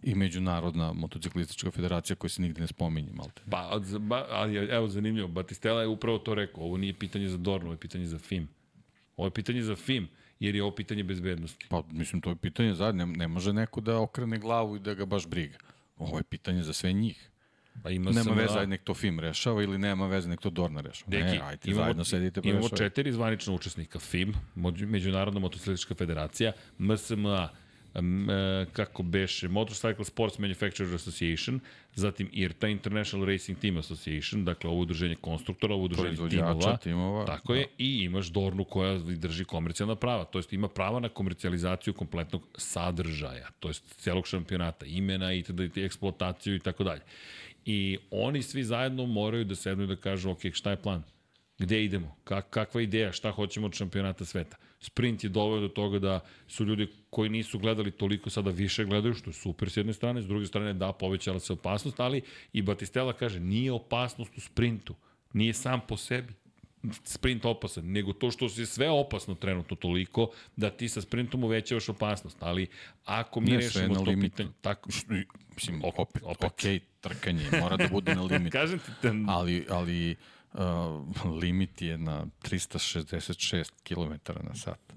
I 0.04 0.16
Međunarodna 0.16 0.94
motociklistička 0.94 1.72
federacija 1.72 2.16
koja 2.16 2.30
se 2.30 2.42
nigde 2.42 2.62
ne 2.62 2.68
spominje, 2.68 3.14
malte. 3.14 3.42
Pa, 3.52 3.80
ba, 4.00 4.26
ali 4.30 4.58
evo, 4.58 4.88
zanimljivo, 4.88 5.28
Batistella 5.28 5.82
je 5.82 5.88
upravo 5.88 6.18
to 6.18 6.36
rekao, 6.36 6.64
ovo 6.64 6.78
nije 6.78 6.94
pitanje 6.94 7.30
za 7.30 7.38
Dornu, 7.38 7.66
ovo 7.66 7.74
je 7.74 7.80
pitanje 7.80 8.06
za 8.06 8.18
FIM. 8.18 8.48
Ovo 9.18 9.28
je 9.28 9.32
pitanje 9.32 9.62
za 9.62 9.76
FIM, 9.76 10.08
jer 10.40 10.56
je 10.56 10.64
ovo 10.64 10.76
pitanje 10.76 11.04
bezbednosti. 11.04 11.66
Pa, 11.70 11.84
mislim, 11.92 12.22
to 12.22 12.30
je 12.30 12.36
pitanje 12.36 12.74
za, 12.74 12.92
ne, 12.92 13.06
ne 13.06 13.28
može 13.28 13.54
neko 13.54 13.82
da 13.82 14.00
okrene 14.00 14.40
glavu 14.40 14.76
i 14.76 14.80
da 14.80 14.94
ga 14.94 15.06
baš 15.06 15.28
briga. 15.28 15.58
Ovo 15.98 16.18
je 16.18 16.24
pitanje 16.24 16.64
za 16.64 16.74
sve 16.74 16.94
njih. 16.94 17.30
Pa 17.84 17.90
ima 17.90 18.12
Nema 18.12 18.24
sam, 18.24 18.38
veze, 18.38 18.60
ajde 18.60 18.68
nek 18.68 18.84
to 18.84 18.94
film 18.94 19.20
rešava 19.20 19.64
ili 19.64 19.78
nema 19.78 20.08
veze, 20.08 20.30
nek 20.30 20.42
to 20.42 20.50
Dorna 20.50 20.82
rešava. 20.82 21.12
Deki, 21.12 21.24
ne, 21.24 21.42
ajde, 21.44 21.74
zajedno 21.74 22.06
sedite 22.06 22.42
pa 22.42 22.50
imamo 22.50 22.70
četiri 22.70 23.12
zvanična 23.12 23.54
učesnika. 23.54 24.00
FIM, 24.00 24.34
Međunarodna 24.80 25.40
motociklistička 25.40 25.96
federacija, 25.96 26.52
MSMA, 26.78 27.50
m, 27.96 28.30
e, 28.30 28.66
kako 28.74 29.04
beše, 29.04 29.50
Motorcycle 29.50 30.04
Sports 30.04 30.40
Manufacturers 30.40 30.94
Association, 30.94 31.60
zatim 31.96 32.30
IRTA, 32.34 32.68
International 32.68 33.28
Racing 33.28 33.60
Team 33.60 33.78
Association, 33.78 34.46
dakle 34.46 34.70
ovo 34.70 34.80
udruženje 34.80 35.16
konstruktora, 35.16 35.74
ovo 35.74 35.84
udruženje 35.84 36.30
timova, 36.30 36.78
timova, 36.78 37.26
tako 37.26 37.54
je, 37.54 37.68
i 37.78 38.04
imaš 38.04 38.28
Dornu 38.28 38.64
koja 38.64 38.98
drži 38.98 39.46
komercijalna 39.46 39.96
prava, 39.96 40.26
to 40.26 40.40
jest 40.40 40.54
ima 40.54 40.68
prava 40.68 41.00
na 41.00 41.10
komercijalizaciju 41.10 41.94
kompletnog 41.94 42.44
sadržaja, 42.58 43.48
to 43.60 43.68
jest 43.68 44.02
celog 44.02 44.28
šampionata, 44.28 44.86
imena 44.86 45.34
i 45.34 45.44
tada 45.44 45.64
i 45.64 45.72
eksploataciju 45.76 46.56
i 46.56 46.60
tako 46.60 46.84
dalje. 46.84 47.02
I 47.70 47.98
oni 48.12 48.44
svi 48.44 48.64
zajedno 48.64 49.06
moraju 49.06 49.44
da 49.46 49.56
sednu 49.56 49.84
i 49.84 49.88
da 49.88 49.96
kažu, 49.96 50.30
ok, 50.32 50.40
šta 50.54 50.72
je 50.72 50.82
plan? 50.82 51.04
Gde 51.60 51.84
idemo? 51.84 52.16
Kak, 52.24 52.50
kakva 52.50 52.82
ideja? 52.82 53.12
Šta 53.12 53.32
hoćemo 53.32 53.66
od 53.66 53.74
šampionata 53.74 54.26
sveta? 54.26 54.58
Sprint 54.80 55.24
je 55.24 55.30
doveo 55.30 55.60
do 55.60 55.68
toga 55.68 56.00
da 56.00 56.20
su 56.48 56.66
ljudi 56.66 56.88
koji 57.10 57.30
nisu 57.30 57.60
gledali 57.60 57.92
toliko 57.92 58.30
sada 58.30 58.50
više 58.52 58.86
gledaju, 58.86 59.14
što 59.14 59.30
je 59.30 59.34
super 59.34 59.70
s 59.70 59.78
jedne 59.78 59.94
strane, 59.94 60.22
s 60.22 60.28
druge 60.28 60.46
strane 60.46 60.74
da, 60.74 60.92
povećala 60.92 61.40
se 61.40 61.54
opasnost, 61.54 62.00
ali 62.00 62.22
i 62.54 62.62
Batistela 62.62 63.14
kaže, 63.14 63.40
nije 63.40 63.72
opasnost 63.72 64.38
u 64.38 64.42
sprintu, 64.42 64.96
nije 65.34 65.54
sam 65.54 65.82
po 65.88 65.98
sebi 65.98 66.34
sprint 67.04 67.46
opasan, 67.46 67.92
nego 67.92 68.14
to 68.14 68.32
što 68.32 68.46
je 68.46 68.66
sve 68.66 68.90
opasno 68.90 69.36
trenutno 69.36 69.76
toliko 69.76 70.32
da 70.56 70.70
ti 70.70 70.90
sa 70.90 71.02
sprintom 71.02 71.44
uvećavaš 71.44 71.90
opasnost, 71.90 72.38
ali 72.40 72.68
ako 73.06 73.40
mi 73.42 73.52
Ne, 73.52 73.58
rešimo 73.58 73.96
to 73.96 74.02
limitu. 74.02 74.32
pitanje, 74.32 74.50
tako, 74.62 74.90
Mislim, 75.56 75.82
Opet, 75.84 76.00
opet, 76.00 76.22
opet. 76.26 76.44
opet. 76.44 76.82
Trkanje, 77.08 77.50
mora 77.62 77.78
da 77.78 77.88
bude 77.88 78.16
na 78.16 78.22
limit. 78.22 78.54
kažem 78.60 78.80
ti, 78.80 78.92
ten, 79.02 79.26
ali, 79.30 79.66
ali 79.70 80.16
uh, 80.54 80.62
limit 81.42 81.82
je 81.82 81.98
na 81.98 82.26
366 82.44 83.72
km 83.84 84.34
na 84.44 84.56
sat. 84.56 84.94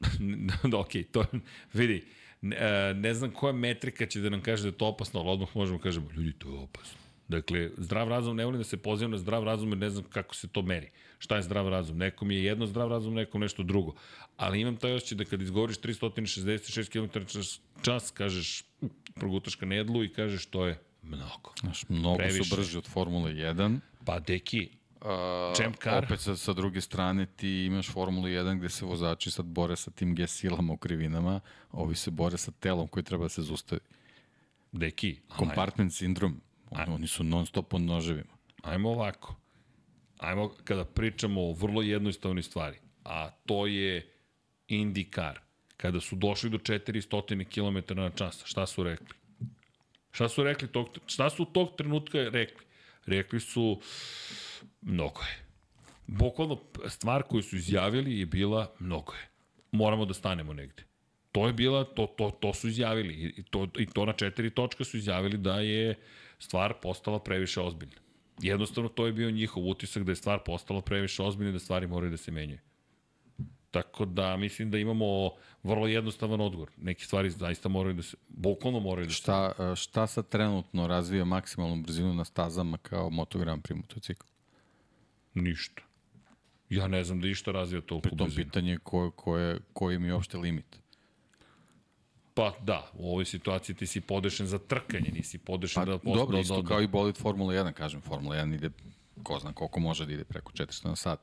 da, 0.70 0.78
ok, 0.78 0.90
to 1.12 1.24
vidi, 1.72 2.04
ne, 2.40 2.56
e, 2.56 2.94
ne 2.94 3.14
znam 3.14 3.30
koja 3.30 3.52
metrika 3.52 4.06
će 4.06 4.20
da 4.20 4.30
nam 4.30 4.42
kaže 4.42 4.62
da 4.62 4.68
je 4.68 4.78
to 4.78 4.86
opasno, 4.86 5.20
ali 5.20 5.30
odmah 5.30 5.56
možemo 5.56 5.78
da 5.78 5.82
kažemo, 5.82 6.10
ljudi, 6.16 6.32
to 6.32 6.48
je 6.48 6.58
opasno. 6.58 6.98
Dakle, 7.28 7.70
zdrav 7.76 8.08
razum, 8.08 8.36
ne 8.36 8.44
volim 8.44 8.60
da 8.60 8.64
se 8.64 8.76
pozivam 8.76 9.10
na 9.10 9.18
zdrav 9.18 9.44
razum 9.44 9.68
jer 9.68 9.78
ne 9.78 9.90
znam 9.90 10.04
kako 10.04 10.34
se 10.34 10.48
to 10.48 10.62
meri. 10.62 10.90
Šta 11.18 11.36
je 11.36 11.42
zdrav 11.42 11.68
razum? 11.68 11.98
Nekom 11.98 12.30
je 12.30 12.44
jedno 12.44 12.66
zdrav 12.66 12.88
razum, 12.88 13.14
nekom 13.14 13.40
nešto 13.40 13.62
drugo. 13.62 13.94
Ali 14.36 14.60
imam 14.60 14.76
taj 14.76 14.92
osjećaj 14.92 15.18
da 15.18 15.24
kad 15.24 15.42
izgovoriš 15.42 15.78
366 15.78 16.88
km 16.88 17.18
čas, 17.26 17.60
čas 17.82 18.10
kažeš, 18.10 18.64
"U, 18.80 18.88
progutaš 19.14 19.54
ka 19.54 19.66
nedlu 19.66 20.04
i 20.04 20.12
kažeš 20.12 20.46
to 20.46 20.66
je 20.66 20.78
mnogo. 21.02 21.52
Znaš, 21.60 21.88
mnogo 21.88 22.16
Previše. 22.16 22.44
su 22.44 22.56
brži 22.56 22.78
od 22.78 22.86
Formule 22.86 23.32
1. 23.32 23.78
Pa, 24.04 24.18
deki, 24.20 24.70
Uh, 25.04 25.56
Champ 25.56 25.76
car. 25.82 26.04
Opet 26.04 26.20
sa, 26.20 26.36
sa 26.36 26.52
druge 26.52 26.80
strane 26.80 27.26
ti 27.26 27.64
imaš 27.64 27.90
Formulu 27.90 28.26
1 28.26 28.58
gde 28.58 28.68
se 28.68 28.84
vozači 28.84 29.30
sad 29.30 29.46
bore 29.46 29.76
sa 29.76 29.90
tim 29.90 30.14
G 30.14 30.26
silama 30.26 30.72
u 30.72 30.76
krivinama, 30.76 31.40
ovi 31.72 31.94
se 31.94 32.10
bore 32.10 32.38
sa 32.38 32.50
telom 32.50 32.88
koji 32.88 33.04
treba 33.04 33.24
da 33.24 33.28
se 33.28 33.42
zustavi. 33.42 33.80
deki, 34.72 35.20
Compartment 35.38 35.92
sindrom, 35.92 36.40
oni, 36.70 36.94
oni 36.94 37.06
su 37.06 37.24
non 37.24 37.46
stop 37.46 37.68
pod 37.68 37.80
noževima. 37.80 38.32
Ajmo 38.62 38.90
ovako. 38.90 39.34
Ajmo 40.18 40.54
kada 40.64 40.84
pričamo 40.84 41.40
o 41.40 41.52
vrlo 41.52 41.82
jednostavnoj 41.82 42.42
stvari, 42.42 42.76
a 43.04 43.30
to 43.30 43.66
je 43.66 44.12
IndyCar. 44.68 45.36
Kada 45.84 46.00
su 46.00 46.16
došli 46.16 46.50
do 46.50 46.58
400 46.58 47.44
km 47.44 47.94
na 47.94 48.10
čas, 48.10 48.42
šta 48.44 48.66
su 48.66 48.82
rekli? 48.84 49.16
Šta 50.10 50.28
su 50.28 50.44
rekli 50.44 50.68
tog, 50.68 50.88
šta 51.06 51.30
su 51.30 51.44
tog 51.44 51.76
trenutka 51.76 52.18
rekli? 52.18 52.64
Rekli 53.06 53.40
su 53.40 53.80
mnogo 54.82 55.20
je. 55.20 55.44
Bukvalno 56.06 56.60
stvar 56.88 57.22
koju 57.22 57.42
su 57.42 57.56
izjavili 57.56 58.18
je 58.18 58.26
bila 58.26 58.72
mnogo 58.78 59.12
je. 59.12 59.28
Moramo 59.72 60.04
da 60.04 60.14
stanemo 60.14 60.52
negde. 60.52 60.82
To 61.32 61.46
je 61.46 61.52
bila, 61.52 61.84
to, 61.84 62.06
to, 62.06 62.30
to 62.30 62.54
su 62.54 62.68
izjavili 62.68 63.34
i 63.36 63.42
to, 63.42 63.68
i 63.78 63.86
to 63.86 64.06
na 64.06 64.12
četiri 64.12 64.50
točka 64.50 64.84
su 64.84 64.96
izjavili 64.96 65.38
da 65.38 65.60
je 65.60 65.94
stvar 66.38 66.74
postala 66.82 67.18
previše 67.18 67.60
ozbiljna. 67.60 68.00
Jednostavno 68.42 68.88
to 68.88 69.06
je 69.06 69.12
bio 69.12 69.30
njihov 69.30 69.68
utisak 69.68 70.02
da 70.02 70.12
je 70.12 70.16
stvar 70.16 70.38
postala 70.46 70.80
previše 70.80 71.22
ozbiljna 71.22 71.50
i 71.50 71.52
da 71.52 71.58
stvari 71.58 71.86
moraju 71.86 72.10
da 72.10 72.16
se 72.16 72.30
menjaju. 72.30 72.60
Tako 73.74 74.04
da 74.04 74.36
mislim 74.36 74.70
da 74.70 74.78
imamo 74.78 75.30
vrlo 75.62 75.86
jednostavan 75.86 76.40
odgovor. 76.40 76.70
Neke 76.76 77.04
stvari 77.04 77.30
zaista 77.30 77.68
moraju 77.68 77.94
da 77.94 78.02
se, 78.02 78.16
bukvalno 78.28 78.80
moraju 78.80 79.06
da 79.06 79.12
se... 79.12 79.16
Šta, 79.16 79.52
uh, 79.58 79.74
šta 79.76 80.06
sad 80.06 80.28
trenutno 80.28 80.86
razvija 80.86 81.24
maksimalnu 81.24 81.82
brzinu 81.82 82.14
na 82.14 82.24
stazama 82.24 82.78
kao 82.78 83.10
Moto 83.10 83.38
Grand 83.38 83.62
Prix 83.62 83.76
motocikl? 83.76 84.26
Ništa. 85.34 85.82
Ja 86.70 86.88
ne 86.88 87.04
znam 87.04 87.20
da 87.20 87.28
išta 87.28 87.52
razvija 87.52 87.80
toliko 87.80 88.02
Pri 88.02 88.16
tom 88.16 88.26
brzinu. 88.26 88.44
pitanje 88.44 88.78
ko, 88.78 89.10
ko 89.10 89.38
je, 89.38 89.60
koji 89.72 89.98
mi 89.98 90.06
je 90.06 90.14
uopšte 90.14 90.38
limit. 90.38 90.78
Pa 92.34 92.52
da, 92.62 92.90
u 92.94 93.10
ovoj 93.10 93.24
situaciji 93.24 93.76
ti 93.76 93.86
si 93.86 94.00
podešen 94.00 94.46
za 94.46 94.58
trkanje, 94.58 95.10
nisi 95.10 95.38
podešen 95.38 95.74
Pa, 95.74 95.84
da... 95.84 95.98
dobro, 96.04 96.34
da- 96.36 96.40
isto 96.40 96.62
da- 96.62 96.68
kao 96.68 96.80
i 96.82 96.86
bolid 96.86 97.16
Formula 97.16 97.52
1, 97.54 97.72
kažem, 97.72 98.00
Formula 98.00 98.36
1 98.36 98.54
ide, 98.54 98.70
ko 99.22 99.38
zna 99.38 99.52
koliko 99.52 99.80
može 99.80 100.06
da 100.06 100.12
ide 100.12 100.24
preko 100.24 100.52
400 100.52 100.86
na 100.86 100.96
sat. 100.96 101.20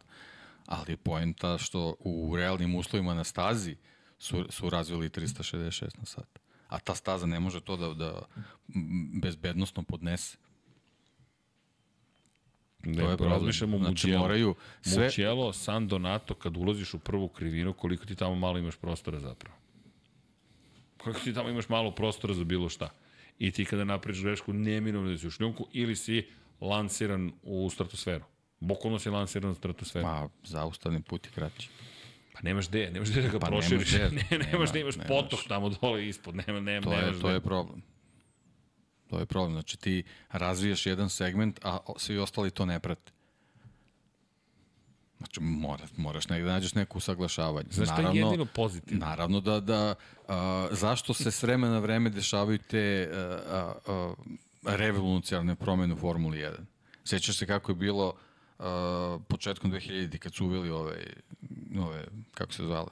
Ali 0.65 0.91
je 0.91 0.97
poenta 0.97 1.57
što 1.57 1.95
u 1.99 2.35
realnim 2.35 2.75
uslovima 2.75 3.13
na 3.13 3.23
stazi 3.23 3.75
su, 4.19 4.45
su 4.49 4.69
razvili 4.69 5.09
366 5.09 5.97
na 5.97 6.05
sat. 6.05 6.39
A 6.67 6.79
ta 6.79 6.95
staza 6.95 7.25
ne 7.25 7.39
može 7.39 7.61
to 7.61 7.77
da, 7.77 7.93
da 7.93 8.21
bezbednostno 9.21 9.83
podnese. 9.83 10.37
Ne, 12.83 13.03
to 13.03 13.11
je 13.11 13.17
problem. 13.17 13.31
razmišljamo 13.31 13.77
znači, 13.77 14.07
Mugello. 14.07 14.21
moraju 14.21 14.55
sve... 14.81 15.05
Mugello, 15.05 15.53
San 15.53 15.87
Donato, 15.87 16.33
kad 16.33 16.57
ulaziš 16.57 16.93
u 16.93 16.99
prvu 16.99 17.27
krivinu, 17.27 17.73
koliko 17.73 18.05
ti 18.05 18.15
tamo 18.15 18.35
malo 18.35 18.57
imaš 18.57 18.75
prostora 18.75 19.19
zapravo. 19.19 19.55
Koliko 20.97 21.19
ti 21.19 21.33
tamo 21.33 21.49
imaš 21.49 21.69
malo 21.69 21.91
prostora 21.91 22.33
za 22.33 22.43
bilo 22.43 22.69
šta. 22.69 22.89
I 23.39 23.51
ti 23.51 23.65
kada 23.65 23.83
napraviš 23.83 24.21
grešku, 24.21 24.53
neminovno 24.53 25.11
da 25.11 25.17
si 25.17 25.27
u 25.27 25.31
šljunku 25.31 25.67
ili 25.73 25.95
si 25.95 26.27
lansiran 26.61 27.31
u 27.43 27.69
stratosferu. 27.69 28.25
Bukvalno 28.61 28.99
si 28.99 29.09
lansiran 29.09 29.51
u 29.51 29.55
stratosferu. 29.55 30.05
Ma, 30.05 30.29
zaustavni 30.43 31.01
put 31.01 31.25
je 31.25 31.31
kraći. 31.31 31.69
Pa 32.33 32.39
nemaš 32.43 32.69
gde, 32.69 32.89
nemaš 32.91 33.09
gde 33.09 33.21
da 33.21 33.27
ga 33.27 33.39
Pa 33.39 33.47
proširiš. 33.47 33.91
nemaš 33.93 34.11
ne, 34.11 34.21
gde. 34.27 34.37
nemaš 34.37 34.51
Nema, 34.51 34.65
da 34.65 34.79
imaš 34.79 34.95
nemaš. 34.95 35.07
potok 35.07 35.39
tamo 35.47 35.69
dole 35.69 36.07
ispod, 36.07 36.35
nema, 36.35 36.59
nema, 36.59 36.83
To 36.83 36.89
nemaš 36.89 37.05
je, 37.05 37.21
to 37.21 37.27
gde. 37.27 37.33
je 37.33 37.41
problem. 37.41 37.81
To 39.09 39.19
je 39.19 39.25
problem. 39.25 39.51
Znači 39.53 39.77
ti 39.77 40.03
razvijaš 40.31 40.85
jedan 40.85 41.09
segment, 41.09 41.59
a 41.63 41.77
svi 41.97 42.17
ostali 42.17 42.51
to 42.51 42.65
ne 42.65 42.79
prate. 42.79 43.11
Znači 45.17 45.39
mora, 45.41 45.83
moraš 45.97 46.29
negde 46.29 46.45
da 46.45 46.53
nađeš 46.53 46.73
neko 46.73 46.97
usaglašavanje. 46.97 47.67
Znaš 47.71 47.87
šta 47.87 48.01
je 48.01 48.17
jedino 48.17 48.45
pozitivno? 48.45 49.05
Naravno 49.05 49.39
da, 49.41 49.59
da 49.59 49.95
a, 50.27 50.67
zašto 50.71 51.13
se 51.13 51.31
s 51.31 51.43
vremena 51.43 51.73
na 51.73 51.79
vreme 51.79 52.09
dešavaju 52.09 52.57
te 52.57 53.09
a, 53.13 53.17
a, 53.17 53.73
a, 53.87 54.13
revolucionarne 54.75 55.55
promene 55.55 55.93
u 55.93 55.97
Formuli 55.97 56.37
1? 56.37 56.51
Sećaš 57.03 57.37
se 57.37 57.45
kako 57.47 57.71
je 57.71 57.75
bilo 57.75 58.13
a, 58.61 59.17
početkom 59.27 59.71
2000 59.71 60.17
kad 60.17 60.33
su 60.33 60.45
uveli 60.45 60.69
ove, 60.69 61.03
ove 61.79 62.05
kako 62.33 62.53
se 62.53 62.63
zvale, 62.63 62.91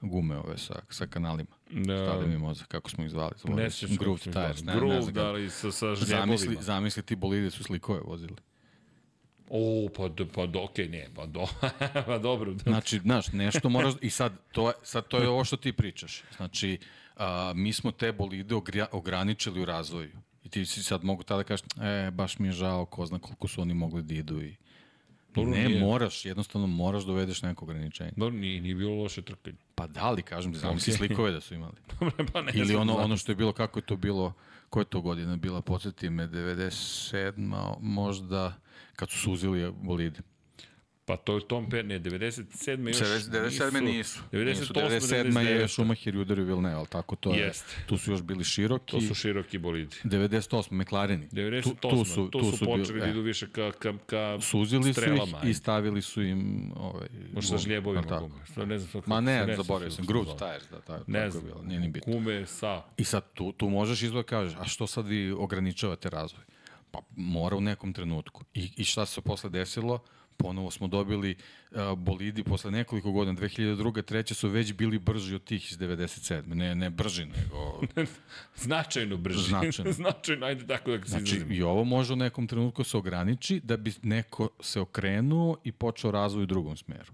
gume 0.00 0.36
ove 0.36 0.58
sa, 0.58 0.74
sa 0.90 1.06
kanalima. 1.06 1.50
Da. 1.70 2.06
Stade 2.06 2.26
mi 2.26 2.38
mozak, 2.38 2.68
kako 2.68 2.90
smo 2.90 3.04
ih 3.04 3.10
zvali. 3.10 3.32
Ne 3.44 3.70
se 3.70 3.86
Groove 3.86 4.18
Tires. 4.18 4.62
Ne, 4.62 4.72
ne 4.72 4.78
Groove, 4.78 5.02
znam 5.02 5.14
da 5.14 5.32
li 5.32 5.50
sa, 5.50 5.72
sa 5.72 5.94
Zamisli, 5.94 6.38
žljebovima. 6.38 6.62
zamisli 6.62 7.02
ti 7.02 7.16
bolide 7.16 7.50
su 7.50 7.64
slikove 7.64 8.00
vozili. 8.00 8.36
O, 9.50 9.88
pa, 9.96 10.08
do, 10.08 10.26
pa 10.34 10.46
do, 10.46 10.62
okej, 10.62 10.88
ne, 10.88 11.08
pa, 11.14 11.26
do, 11.26 11.46
pa 12.06 12.18
dobro. 12.18 12.54
Da. 12.54 12.62
Znači, 12.70 12.98
znaš, 12.98 13.32
nešto 13.32 13.68
moraš, 13.68 13.94
i 14.00 14.10
sad 14.10 14.32
to, 14.52 14.68
je, 14.68 14.74
sad 14.82 15.08
to 15.08 15.18
je 15.18 15.28
ovo 15.28 15.44
što 15.44 15.56
ti 15.56 15.72
pričaš. 15.72 16.22
Znači, 16.36 16.78
a, 17.16 17.52
mi 17.54 17.72
smo 17.72 17.90
te 17.92 18.12
bolide 18.12 18.54
ograničili 18.92 19.60
u 19.60 19.64
razvoju. 19.64 20.10
I 20.44 20.48
ti 20.48 20.66
si 20.66 20.82
sad 20.82 21.04
mogu 21.04 21.22
tada 21.22 21.44
kažeš, 21.44 21.66
e, 21.80 22.10
baš 22.10 22.38
mi 22.38 22.48
je 22.48 22.52
žao, 22.52 22.86
ko 22.86 23.06
zna 23.06 23.18
koliko 23.18 23.48
su 23.48 23.60
oni 23.60 23.74
mogli 23.74 24.02
da 24.02 24.14
idu 24.14 24.42
i... 24.42 24.56
Dobro, 25.34 25.50
ne, 25.50 25.68
nije. 25.68 25.80
moraš, 25.80 26.24
jednostavno 26.24 26.66
moraš 26.66 27.04
da 27.04 27.12
uvedeš 27.12 27.42
neko 27.42 27.64
ograničenje. 27.64 28.12
Dobro, 28.16 28.38
nije, 28.38 28.60
nije 28.60 28.74
bilo 28.74 28.94
loše 28.94 29.22
trkanje. 29.22 29.56
Pa 29.74 29.86
da 29.86 30.10
li, 30.10 30.22
kažem 30.22 30.52
ti, 30.52 30.58
znam 30.58 30.78
si 30.78 30.92
slikove 30.98 31.32
da 31.32 31.40
su 31.40 31.54
imali. 31.54 31.72
Dobro, 32.00 32.26
pa 32.32 32.42
ne 32.42 32.52
Ili 32.54 32.74
ono, 32.74 32.96
ono 32.96 33.16
što 33.16 33.32
je 33.32 33.36
bilo, 33.36 33.52
kako 33.52 33.78
je 33.78 33.82
to 33.82 33.96
bilo, 33.96 34.32
koja 34.70 34.80
je 34.80 34.84
to 34.84 35.00
godina 35.00 35.36
bila, 35.36 35.60
podsjeti 35.62 36.10
me, 36.10 36.28
97. 36.28 37.74
možda, 37.80 38.54
kad 38.96 39.10
su 39.10 39.18
suzili 39.18 39.72
bolide. 39.82 40.20
Pa 41.12 41.16
to 41.16 41.34
je 41.34 41.40
Tom 41.42 41.70
Per, 41.70 41.84
ne, 41.84 42.00
97. 42.00 42.88
još 42.88 42.96
97. 42.98 43.80
nisu. 43.80 44.20
98. 44.32 44.50
nisu. 44.50 44.72
97. 44.74 45.14
je 45.14 45.30
99. 45.30 45.68
Schumacher 45.68 46.14
i 46.14 46.18
udario 46.18 46.44
Villeneuve, 46.44 46.76
ali 46.76 46.86
tako 46.86 47.16
to 47.16 47.34
je. 47.34 47.40
Jeste. 47.40 47.74
Tu 47.86 47.98
su 47.98 48.10
još 48.10 48.22
bili 48.22 48.44
široki. 48.44 48.90
To 48.90 49.00
su 49.00 49.14
široki 49.14 49.58
bolidi. 49.58 49.96
98. 50.04 50.72
McLareni. 50.72 51.28
98. 51.28 51.62
Tu, 51.62 51.90
tu 51.90 52.04
su, 52.04 52.28
tu, 52.30 52.40
tu 52.40 52.52
su, 52.52 52.64
počeli 52.64 52.86
bili- 52.88 53.00
da 53.00 53.06
e, 53.06 53.10
idu 53.10 53.20
više 53.20 53.48
ka, 53.48 53.72
ka, 53.72 53.92
ka 54.06 54.38
Suzili 54.40 54.82
su 54.82 54.88
ih 54.88 54.94
strelama. 54.94 55.40
i 55.44 55.54
stavili 55.54 56.02
su 56.02 56.22
im 56.22 56.72
ovaj, 56.76 57.08
Možda 57.32 57.48
sa 57.48 57.58
žljebovima 57.58 58.18
gume. 58.20 58.44
Što 58.44 58.66
ne 58.66 58.78
znam 58.78 58.92
kako 58.92 59.10
Ma 59.10 59.20
ne, 59.20 59.44
znam 59.44 59.56
zaboravio 59.56 59.90
sam. 59.90 60.06
Groove. 60.06 60.36
Tires, 60.38 60.68
da, 60.70 60.80
tako, 60.80 61.04
Ne 61.06 61.20
tako 61.20 61.36
je 61.36 61.42
bilo, 61.42 61.62
nije 61.62 61.80
ni 61.80 61.88
bitno. 61.88 62.12
gume 62.12 62.46
sa... 62.46 62.82
I 62.96 63.04
sad 63.04 63.32
tu, 63.34 63.52
tu 63.52 63.68
možeš 63.68 64.02
izgleda 64.02 64.26
kažeš, 64.26 64.54
a 64.58 64.64
što 64.64 64.86
sad 64.86 65.06
vi 65.06 65.30
ograničavate 65.32 66.10
razvoj? 66.10 66.44
Pa 66.90 67.00
mora 67.10 67.56
u 67.56 67.60
nekom 67.60 67.92
trenutku. 67.92 68.44
I, 68.54 68.70
i 68.76 68.84
šta 68.84 69.06
se 69.06 69.20
posle 69.20 69.50
desilo? 69.50 69.98
Ponovo 70.36 70.70
smo 70.70 70.86
dobili 70.86 71.34
uh, 71.70 71.98
bolidi 71.98 72.44
posle 72.44 72.70
nekoliko 72.70 73.12
godina, 73.12 73.40
2002. 73.40 74.02
treće 74.02 74.34
su 74.34 74.48
već 74.48 74.72
bili 74.72 74.98
brži 74.98 75.34
od 75.34 75.44
tih 75.44 75.72
iz 75.72 75.78
97. 75.78 76.54
Ne, 76.54 76.74
ne 76.74 76.90
brži, 76.90 77.24
nego... 77.24 77.80
Značajno 78.56 79.16
brži. 79.16 79.48
Značajno. 79.48 79.92
Značajno, 80.02 80.46
ajde 80.46 80.66
tako 80.66 80.90
da 80.90 81.04
se 81.04 81.10
Znači, 81.10 81.42
i 81.50 81.62
ovo 81.62 81.84
može 81.84 82.12
u 82.12 82.16
nekom 82.16 82.46
trenutku 82.46 82.84
se 82.84 82.96
ograniči 82.96 83.60
da 83.64 83.76
bi 83.76 83.92
neko 84.02 84.48
se 84.60 84.80
okrenuo 84.80 85.56
i 85.64 85.72
počeo 85.72 86.10
razvoj 86.10 86.42
u 86.42 86.46
drugom 86.46 86.76
smeru. 86.76 87.12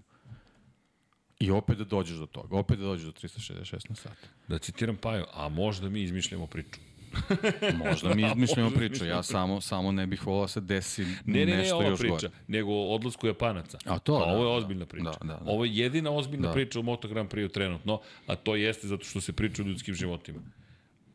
I 1.39 1.51
opet 1.51 1.77
da 1.77 1.83
dođeš 1.83 2.17
do 2.17 2.25
toga, 2.25 2.57
opet 2.57 2.79
da 2.79 2.85
dođeš 2.85 3.05
do 3.05 3.11
366 3.11 3.89
na 3.89 3.95
sat. 3.95 4.17
Da 4.47 4.57
citiram 4.57 4.97
Paju, 4.97 5.25
a 5.33 5.49
možda 5.49 5.89
mi 5.89 6.01
izmišljamo 6.01 6.47
priču. 6.47 6.79
Možda 7.85 8.13
mi 8.15 8.27
izmišljamo 8.27 8.69
priču, 8.69 9.05
ja 9.05 9.23
samo, 9.23 9.61
samo 9.61 9.91
ne 9.91 10.07
bih 10.07 10.27
volao 10.27 10.41
da 10.41 10.47
se 10.47 10.61
desi 10.61 11.03
Ne, 11.03 11.15
ne, 11.25 11.45
ne, 11.45 11.57
nešto 11.57 11.75
ova 11.75 11.87
još 11.87 11.99
priča, 11.99 12.13
gore. 12.15 12.29
nego 12.47 12.71
o 12.71 12.95
odlasku 12.95 13.27
Japanaca. 13.27 13.77
A 13.85 13.99
to, 13.99 14.19
pa 14.19 14.25
da, 14.25 14.31
ovo 14.31 14.43
je 14.43 14.49
da, 14.49 14.55
ozbiljna 14.57 14.85
priča. 14.85 15.03
da, 15.21 15.27
da, 15.27 15.39
da. 15.45 15.51
Ovo 15.51 15.65
je 15.65 15.75
jedina 15.75 16.11
ozbiljna 16.11 16.47
Da. 16.47 16.53
priča 16.53 16.79
u 16.79 16.83
Moto 16.83 17.07
Grand 17.07 17.29
Prix 17.29 17.51
trenutno, 17.51 17.99
a 18.27 18.35
to 18.35 18.55
jeste 18.55 18.87
zato 18.87 19.05
što 19.05 19.21
se 19.21 19.33
priča 19.33 19.61
o 19.61 19.65
ljudskim 19.65 19.95
životima. 19.95 20.39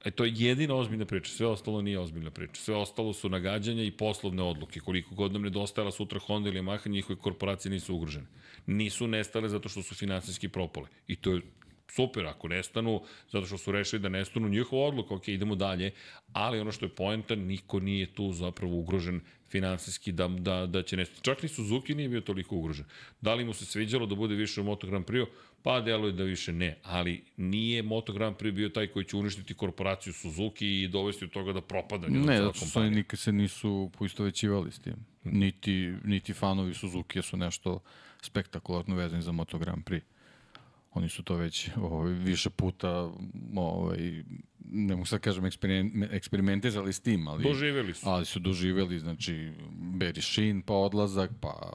E, 0.04 0.10
to 0.10 0.24
je 0.24 0.32
jedina 0.36 0.74
ozbiljna 0.74 1.04
priča, 1.04 1.32
sve 1.32 1.46
ostalo 1.46 1.82
nije 1.82 1.98
ozbiljna 1.98 2.30
priča. 2.30 2.54
Sve 2.62 2.74
ostalo 2.76 3.12
su 3.12 3.28
nagađanja 3.28 3.82
i 3.82 3.90
poslovne 3.90 4.42
odluke. 4.42 4.80
Koliko 4.80 5.14
god 5.14 5.32
nam 5.32 5.42
nedostajala 5.42 5.90
sutra 5.90 6.18
Honda 6.18 6.48
ili 6.48 6.60
Yamaha, 6.60 6.88
njihove 6.90 7.18
korporacije 7.18 7.72
nisu 7.72 7.94
ugrožene. 7.94 8.26
Nisu 8.66 9.06
nestale 9.06 9.48
zato 9.48 9.68
što 9.68 9.82
su 9.82 9.94
finansijski 9.94 10.48
propale. 10.48 10.86
I 11.08 11.16
to 11.16 11.32
je 11.32 11.40
super, 11.90 12.26
ako 12.26 12.48
nestanu, 12.48 13.02
zato 13.32 13.46
što 13.46 13.58
su 13.58 13.72
rešili 13.72 14.02
da 14.02 14.08
nestanu, 14.08 14.48
njihova 14.48 14.86
odluka, 14.86 15.14
ok, 15.14 15.28
idemo 15.28 15.54
dalje, 15.54 15.90
ali 16.32 16.60
ono 16.60 16.72
što 16.72 16.84
je 16.84 16.94
poenta, 16.94 17.34
niko 17.34 17.80
nije 17.80 18.14
tu 18.14 18.32
zapravo 18.32 18.76
ugrožen 18.76 19.20
finansijski 19.48 20.12
da, 20.12 20.28
da, 20.28 20.66
da 20.66 20.82
će 20.82 20.96
nestati. 20.96 21.22
Čak 21.22 21.42
ni 21.42 21.48
Suzuki 21.48 21.94
nije 21.94 22.08
bio 22.08 22.20
toliko 22.20 22.56
ugrožen. 22.56 22.84
Da 23.20 23.34
li 23.34 23.44
mu 23.44 23.52
se 23.52 23.64
sviđalo 23.64 24.06
da 24.06 24.14
bude 24.14 24.34
više 24.34 24.60
u 24.60 24.64
Moto 24.64 24.86
Grand 24.86 25.04
Prix? 25.06 25.26
Pa 25.62 25.80
deluje 25.80 26.12
da 26.12 26.24
više 26.24 26.52
ne, 26.52 26.78
ali 26.82 27.24
nije 27.36 27.82
Moto 27.82 28.12
Grand 28.12 28.36
Prix 28.36 28.52
bio 28.52 28.68
taj 28.68 28.86
koji 28.86 29.04
će 29.04 29.16
uništiti 29.16 29.54
korporaciju 29.54 30.12
Suzuki 30.12 30.82
i 30.82 30.88
dovesti 30.88 31.24
od 31.24 31.30
toga 31.30 31.52
da 31.52 31.60
propada 31.60 32.08
Ne, 32.08 32.42
zato 32.42 32.66
što 32.66 32.80
oni 32.80 32.90
nikad 32.90 33.18
se 33.18 33.32
nisu 33.32 33.90
poistovećivali 33.98 34.72
s 34.72 34.78
tim. 34.78 34.96
Niti, 35.24 35.94
niti 36.04 36.32
fanovi 36.32 36.74
Suzuki 36.74 37.22
su 37.22 37.36
nešto 37.36 37.80
spektakularno 38.22 38.96
vezani 38.96 39.22
za 39.22 39.32
Moto 39.32 39.58
Grand 39.58 39.84
Prix. 39.84 40.02
Oni 40.94 41.08
su 41.08 41.22
to 41.22 41.34
već 41.34 41.70
ovaj, 41.76 42.12
više 42.12 42.50
puta 42.50 43.10
ovaj, 43.56 44.24
ne 44.64 44.94
mogu 44.94 45.06
sad 45.06 45.20
kažem 45.20 45.44
eksperiment, 45.44 46.12
eksperimentizali 46.12 46.92
s 46.92 47.00
tim, 47.00 47.28
ali, 47.28 47.42
Doživeli 47.42 47.94
su. 47.94 48.08
ali 48.08 48.24
su 48.24 48.38
doživeli, 48.38 48.98
znači 48.98 49.52
Barry 49.72 50.20
Sheen 50.20 50.62
pa 50.62 50.74
odlazak, 50.74 51.30
pa 51.40 51.72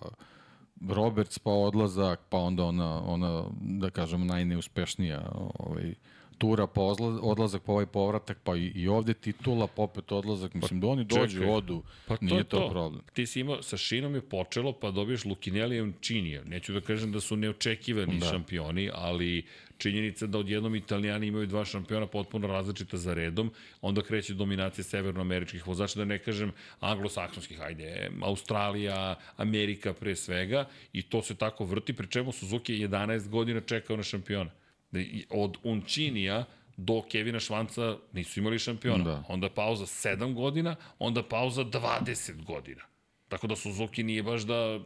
Roberts 0.89 1.39
pa 1.39 1.51
odlazak, 1.51 2.19
pa 2.29 2.37
onda 2.37 2.63
ona, 2.63 3.03
ona 3.03 3.45
da 3.61 3.89
kažem, 3.89 4.27
najneuspešnija 4.27 5.31
ovaj, 5.59 5.95
tura, 6.39 6.67
pa 6.67 6.81
odlazak, 7.21 7.61
pa 7.65 7.71
ovaj 7.71 7.85
povratak, 7.85 8.37
pa 8.43 8.55
i, 8.55 8.71
i 8.75 8.87
ovde 8.87 9.13
titula, 9.13 9.67
pa 9.67 9.81
opet 9.81 10.11
odlazak. 10.11 10.53
Mislim 10.53 10.79
da 10.79 10.87
oni 10.87 11.03
dođu, 11.03 11.39
čekaj. 11.39 11.53
odu, 11.53 11.83
Pa 12.07 12.17
to 12.17 12.25
nije 12.25 12.37
je 12.37 12.43
to, 12.43 12.59
to. 12.59 12.69
problem. 12.69 13.01
Ti 13.13 13.25
si 13.25 13.39
imao, 13.39 13.61
sa 13.61 13.77
Šinom 13.77 14.15
je 14.15 14.21
počelo, 14.21 14.73
pa 14.73 14.91
dobiješ 14.91 15.25
Lukinelli 15.25 15.77
i 15.79 15.93
Činija. 16.01 16.43
Neću 16.43 16.73
da 16.73 16.81
kažem 16.81 17.11
da 17.11 17.19
su 17.19 17.35
neočekivani 17.35 18.19
Da. 18.19 18.25
šampioni, 18.25 18.89
ali 18.93 19.45
činjenica 19.77 20.27
da 20.27 20.37
odjednom 20.39 20.75
italijani 20.75 21.27
imaju 21.27 21.47
dva 21.47 21.65
šampiona 21.65 22.07
potpuno 22.07 22.47
različita 22.47 22.97
za 22.97 23.13
redom, 23.13 23.51
onda 23.81 24.01
kreće 24.01 24.33
dominacija 24.33 24.83
severnoameričkih 24.83 25.67
vozača, 25.67 25.99
da 25.99 26.05
ne 26.05 26.17
kažem 26.19 26.51
anglosaksonskih, 26.79 27.61
ajde, 27.61 28.09
Australija, 28.21 29.15
Amerika 29.37 29.93
pre 29.93 30.15
svega, 30.15 30.65
i 30.93 31.01
to 31.01 31.21
se 31.21 31.35
tako 31.35 31.65
vrti, 31.65 31.93
pri 31.93 32.07
čemu 32.07 32.31
Suzuki 32.31 32.73
je 32.73 32.89
11 32.89 33.29
godina 33.29 33.61
čekao 33.61 33.97
na 33.97 34.03
šampiona. 34.03 34.51
Od 35.29 35.57
Unčinija 35.63 36.45
do 36.77 37.01
Kevina 37.11 37.39
Švanca 37.39 37.97
nisu 38.13 38.39
imali 38.39 38.59
šampiona. 38.59 39.03
Da. 39.03 39.23
Onda 39.27 39.49
pauza 39.49 39.85
7 39.85 40.33
godina, 40.33 40.75
onda 40.99 41.23
pauza 41.23 41.63
20 41.63 42.43
godina. 42.43 42.81
Tako 43.27 43.47
da 43.47 43.55
Suzuki 43.55 44.03
nije 44.03 44.23
baš 44.23 44.41
da 44.41 44.79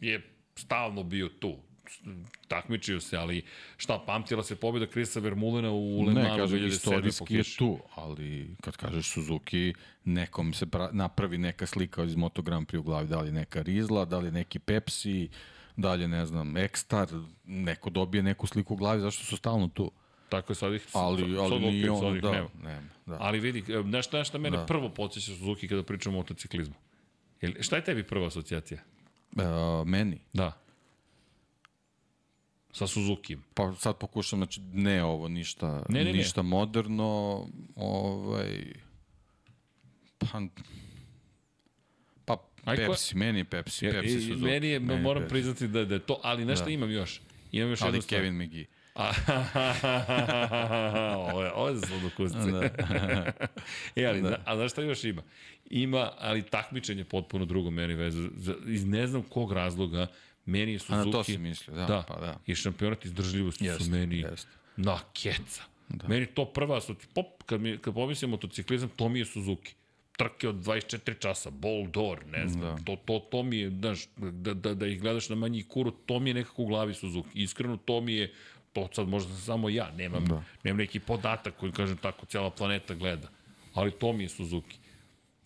je 0.00 0.22
stalno 0.56 1.02
bio 1.02 1.28
tu. 1.28 1.56
Takmičio 2.48 3.00
se, 3.00 3.16
ali 3.16 3.44
šta, 3.76 3.98
pamtila 4.06 4.42
se 4.42 4.56
pobjeda 4.56 4.86
Krisa 4.86 5.20
Vermulena 5.20 5.70
u 5.70 6.02
Le 6.02 6.14
Ne, 6.14 6.22
Manu 6.22 6.36
kažem, 6.36 6.58
2007. 6.58 6.60
po 6.60 6.66
istorijski 6.68 7.34
je 7.34 7.44
tu, 7.58 7.78
ali 7.94 8.56
kad 8.60 8.76
kažeš 8.76 9.10
Suzuki, 9.12 9.74
nekom 10.04 10.52
se 10.52 10.66
pra, 10.66 10.90
napravi 10.92 11.38
neka 11.38 11.66
slika 11.66 12.04
iz 12.04 12.16
Moto 12.16 12.42
Grand 12.42 12.66
Prix 12.66 12.78
u 12.78 12.82
glavi, 12.82 13.08
da 13.08 13.20
li 13.20 13.32
neka 13.32 13.62
Rizla, 13.62 14.04
da 14.04 14.18
li 14.18 14.30
neki 14.30 14.58
Pepsi, 14.58 15.28
da 15.28 15.57
li 15.94 16.02
je, 16.04 16.08
ne 16.08 16.26
znam, 16.26 16.56
Ekstar, 16.56 17.08
neko 17.44 17.90
dobije 17.90 18.22
neku 18.22 18.46
sliku 18.46 18.74
u 18.74 18.76
glavi, 18.76 19.00
zašto 19.00 19.24
su 19.24 19.36
stalno 19.36 19.68
tu. 19.68 19.90
Tako 20.28 20.52
je, 20.52 20.56
sad 20.56 20.74
ih 20.74 20.86
Ali, 20.92 21.38
ali 21.38 21.50
sad 21.50 21.60
nije 21.60 21.80
ih 22.16 22.22
da, 22.22 22.30
nema. 22.30 22.48
nema, 22.62 22.88
da. 23.06 23.16
Ali 23.20 23.40
vidi, 23.40 23.72
e, 23.72 23.82
znaš 23.88 24.06
šta, 24.28 24.38
mene 24.38 24.56
Da. 24.56 24.66
prvo 24.66 24.88
podsjeća 24.88 25.26
Suzuki 25.32 25.68
kada 25.68 25.82
pričamo 25.82 26.16
o 26.16 26.20
motociklizmu? 26.20 26.74
Jel, 27.40 27.52
šta 27.60 27.76
je 27.76 27.84
tebi 27.84 28.02
prva 28.02 28.26
asocijacija? 28.26 28.80
E, 29.36 29.42
meni, 29.84 30.20
Da. 30.32 30.52
Sa 32.72 32.86
Suzukijem. 32.86 33.44
pa 33.54 33.72
sad 33.72 33.96
pokušam, 33.98 34.38
znači, 34.38 34.60
ne 34.60 35.04
ovo, 35.04 35.28
ništa, 35.28 35.82
Ne, 35.88 36.04
ne, 36.04 36.04
ne. 36.04 36.12
ništa 36.12 36.42
moderno, 36.42 37.46
ovaj, 37.76 38.72
pa, 40.18 40.26
Pepsi, 42.76 43.16
meni 43.16 43.38
je 43.38 43.44
Pepsi, 43.44 43.86
Ja, 43.86 43.92
Pepsi 43.92 44.20
Suzuki. 44.20 44.40
meni 44.42 44.68
je, 44.68 44.80
Meni 44.80 45.02
moram 45.02 45.22
Pepsi. 45.22 45.30
priznati 45.30 45.68
da, 45.68 45.84
da 45.84 45.94
je 45.94 46.00
to, 46.00 46.20
ali 46.22 46.44
nešto 46.44 46.64
Da. 46.64 46.70
imam 46.70 46.90
još. 46.90 47.20
Imam 47.52 47.70
još 47.70 47.82
Ali 47.82 47.88
jednu 47.88 48.02
stvar. 48.02 48.20
Kevin 48.20 48.34
McGee. 48.36 48.64
Ovo 51.24 51.42
je, 51.42 51.52
ovo 51.52 51.68
je 51.68 51.76
za 51.76 51.86
sladokusce. 51.86 52.38
Da. 52.38 52.62
e, 53.96 54.06
ali, 54.06 54.22
da. 54.22 54.42
a 54.44 54.56
znaš 54.56 54.72
šta 54.72 54.82
još 54.82 55.04
ima? 55.04 55.22
Ima, 55.70 56.12
ali 56.18 56.42
takmičenje 56.42 57.04
potpuno 57.04 57.44
drugo 57.44 57.70
meni 57.70 57.94
veze. 57.94 58.28
Iz 58.66 58.86
ne 58.86 59.06
znam 59.06 59.22
kog 59.22 59.52
razloga, 59.52 60.06
meni 60.44 60.72
je 60.72 60.78
A 60.88 60.96
na 60.96 61.04
to 61.04 61.10
Suzuki... 61.12 61.32
si 61.32 61.38
mislio, 61.38 61.76
da, 61.76 61.84
da, 61.84 62.04
pa 62.08 62.14
da. 62.16 62.38
i 62.46 62.54
šampionat 62.54 63.04
izdržljivosti 63.04 63.64
Jeste, 63.64 63.84
su 63.84 63.90
meni 63.90 64.18
jeste. 64.18 64.50
na 64.76 64.98
keca. 65.14 65.62
Da. 65.88 66.08
Meni 66.08 66.26
to 66.26 66.44
prva, 66.44 66.76
asoci- 66.76 67.06
pop, 67.14 67.42
kad, 67.42 67.60
mi, 67.60 67.78
kad 67.78 67.94
pomislim 67.94 68.30
motociklizam, 68.30 68.88
to 68.88 69.08
mi 69.08 69.18
je 69.18 69.24
Suzuki 69.24 69.74
trke 70.18 70.48
od 70.48 70.56
24 70.56 71.18
časa, 71.18 71.50
ball 71.50 71.86
door, 71.86 72.26
ne 72.26 72.48
znam, 72.48 72.76
da. 72.76 72.82
to, 72.84 72.96
to, 72.96 73.18
to 73.18 73.42
mi 73.42 73.56
je, 73.58 73.70
znaš, 73.70 74.06
da, 74.16 74.54
da, 74.54 74.74
da 74.74 74.86
ih 74.86 75.00
gledaš 75.00 75.28
na 75.28 75.36
manji 75.36 75.62
kuru, 75.62 75.90
to 75.90 76.18
mi 76.18 76.30
je 76.30 76.34
nekako 76.34 76.62
u 76.62 76.66
glavi 76.66 76.94
Suzuki. 76.94 77.42
Iskreno, 77.42 77.76
to 77.76 78.00
mi 78.00 78.14
je, 78.14 78.32
to 78.72 78.88
sad 78.92 79.08
možda 79.08 79.32
sam 79.32 79.40
samo 79.42 79.68
ja, 79.68 79.90
nemam, 79.96 80.24
da. 80.26 80.42
nemam 80.64 80.78
neki 80.78 81.00
podatak 81.00 81.54
koji, 81.56 81.72
kažem 81.72 81.96
tako, 81.96 82.26
cijela 82.26 82.50
planeta 82.50 82.94
gleda. 82.94 83.28
Ali 83.74 83.90
to 83.90 84.12
mi 84.12 84.24
je 84.24 84.28
Suzuki. 84.28 84.78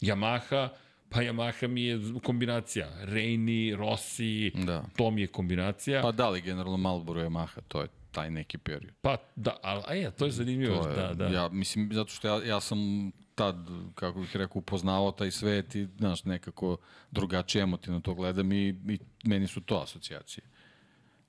Yamaha, 0.01 0.69
pa 1.09 1.21
Yamaha 1.21 1.67
mi 1.69 1.83
je 1.85 2.01
kombinacija. 2.23 2.89
Reini, 3.03 3.75
Rossi, 3.75 4.51
Da. 4.55 4.85
to 4.97 5.11
mi 5.11 5.21
je 5.21 5.27
kombinacija. 5.27 6.03
Pa 6.03 6.13
da 6.13 6.29
li 6.29 6.41
generalno 6.41 6.77
Marlboro 6.77 7.21
Yamaha, 7.21 7.61
to 7.69 7.81
je 7.81 7.89
taj 8.13 8.31
neki 8.31 8.59
period. 8.59 8.95
Pa, 9.01 9.17
da, 9.37 9.57
ali, 9.63 9.83
a 9.87 9.95
je, 9.95 10.11
to 10.11 10.25
je 10.25 10.31
zanimljivo. 10.31 10.83
To 10.83 10.89
je, 10.89 10.97
da, 10.97 11.15
da. 11.15 11.27
Ja, 11.27 11.49
mislim, 11.49 11.89
zato 11.93 12.11
što 12.11 12.29
ja, 12.29 12.45
ja 12.45 12.61
sam 12.61 12.79
tad, 13.35 13.57
kako 13.95 14.21
bih 14.21 14.37
rekao, 14.37 14.59
upoznavao 14.59 15.13
taj 15.13 15.31
svet 15.31 15.75
i, 15.75 15.89
znaš, 15.99 16.25
nekako 16.25 16.77
drugačije 17.11 17.63
emotivno 17.63 18.01
to 18.01 18.15
gledam 18.15 18.53
i, 18.53 18.69
i 18.69 18.99
meni 19.25 19.47
su 19.47 19.61
to 19.61 19.77
asocijacije. 19.77 20.45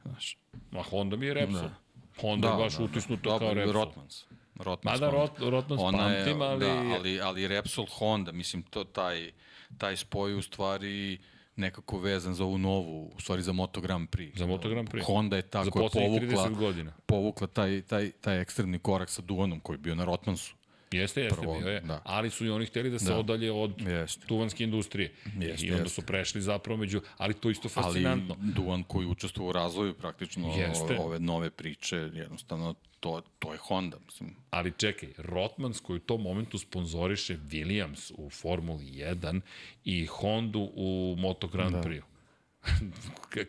Znaš. 0.03 0.37
Ma 0.71 0.81
Honda 0.81 1.15
mi 1.15 1.25
je 1.25 1.33
Repsol. 1.33 1.61
Da. 1.61 1.73
Honda 2.21 2.47
da, 2.47 2.53
je 2.53 2.59
baš 2.59 2.77
da, 2.77 2.83
utisnuto 2.83 3.29
Dobro, 3.29 3.47
kao 3.47 3.53
Repsol. 3.53 3.73
Rotmans. 3.73 4.25
Rotmans 4.55 5.01
Mada. 5.01 5.11
Rot, 5.11 5.39
Rotmans 5.39 5.81
Ona 5.81 5.97
pamtim, 5.97 6.41
ali... 6.41 6.65
Da, 6.65 6.95
ali, 6.95 7.21
ali 7.21 7.47
Repsol 7.47 7.85
Honda, 7.85 8.31
mislim, 8.31 8.63
to, 8.63 8.83
taj, 8.83 9.31
taj 9.77 9.97
spoj 9.97 10.35
u 10.35 10.41
stvari 10.41 11.19
nekako 11.55 11.99
vezan 11.99 12.33
za 12.33 12.43
ovu 12.43 12.57
novu, 12.57 13.11
u 13.15 13.19
stvari 13.21 13.41
za 13.41 13.53
Moto 13.53 13.81
Grand 13.81 14.09
Prix. 14.09 14.37
Za 14.37 14.45
Moto 14.45 14.69
Grand 14.69 14.89
Prix. 14.89 15.03
Honda 15.05 15.35
je 15.35 15.41
ta 15.41 15.63
Za 15.63 15.71
koja 15.71 15.83
je 15.83 15.89
povukla, 15.89 16.47
30 16.47 16.55
godina. 16.55 16.93
povukla 17.05 17.47
taj, 17.47 17.81
taj, 17.81 18.11
taj 18.11 18.41
ekstremni 18.41 18.79
korak 18.79 19.09
sa 19.09 19.21
Duanom 19.21 19.59
koji 19.59 19.73
je 19.73 19.79
bio 19.79 19.95
na 19.95 20.05
Rotmansu. 20.05 20.55
Jeste, 20.93 21.21
jeste, 21.21 21.41
Prvo, 21.41 21.59
bio 21.59 21.67
je. 21.67 21.79
da. 21.79 22.01
Ali 22.05 22.29
su 22.29 22.45
i 22.45 22.49
oni 22.49 22.65
hteli 22.65 22.89
da 22.89 22.99
se 22.99 23.05
Da. 23.05 23.17
odalje 23.17 23.51
od 23.51 23.81
Jeste. 23.81 24.27
tuvanske 24.27 24.63
industrije. 24.63 25.13
Jeste, 25.39 25.65
I 25.65 25.71
onda 25.71 25.83
jeste. 25.83 25.89
su 25.91 26.01
prešli 26.01 26.41
zapravo 26.41 26.77
među... 26.77 27.01
Ali 27.17 27.33
to 27.33 27.49
isto 27.49 27.69
Ali 27.75 27.83
fascinantno. 27.83 28.35
Duan 28.39 28.83
koji 28.83 29.07
učestvuje 29.07 29.49
u 29.49 29.53
razvoju 29.53 29.93
praktično 29.93 30.47
Jeste. 30.49 30.97
ove 30.99 31.19
nove 31.19 31.49
priče, 31.49 31.95
jednostavno 31.95 32.73
to, 32.99 33.21
to 33.39 33.51
je 33.51 33.57
Honda. 33.57 33.97
Mislim, 34.05 34.35
Ali 34.49 34.71
čekaj, 34.71 35.09
Rotmans 35.17 35.79
koji 35.79 35.97
u 35.97 36.01
tom 36.01 36.21
momentu 36.21 36.57
sponzoriše 36.57 37.37
Williams 37.37 38.11
u 38.15 38.29
Formuli 38.29 38.85
1 38.85 39.41
i 39.85 40.05
Hondu 40.05 40.71
u 40.75 41.15
Moto 41.17 41.47
Grand 41.47 41.75
Prix. 41.75 42.01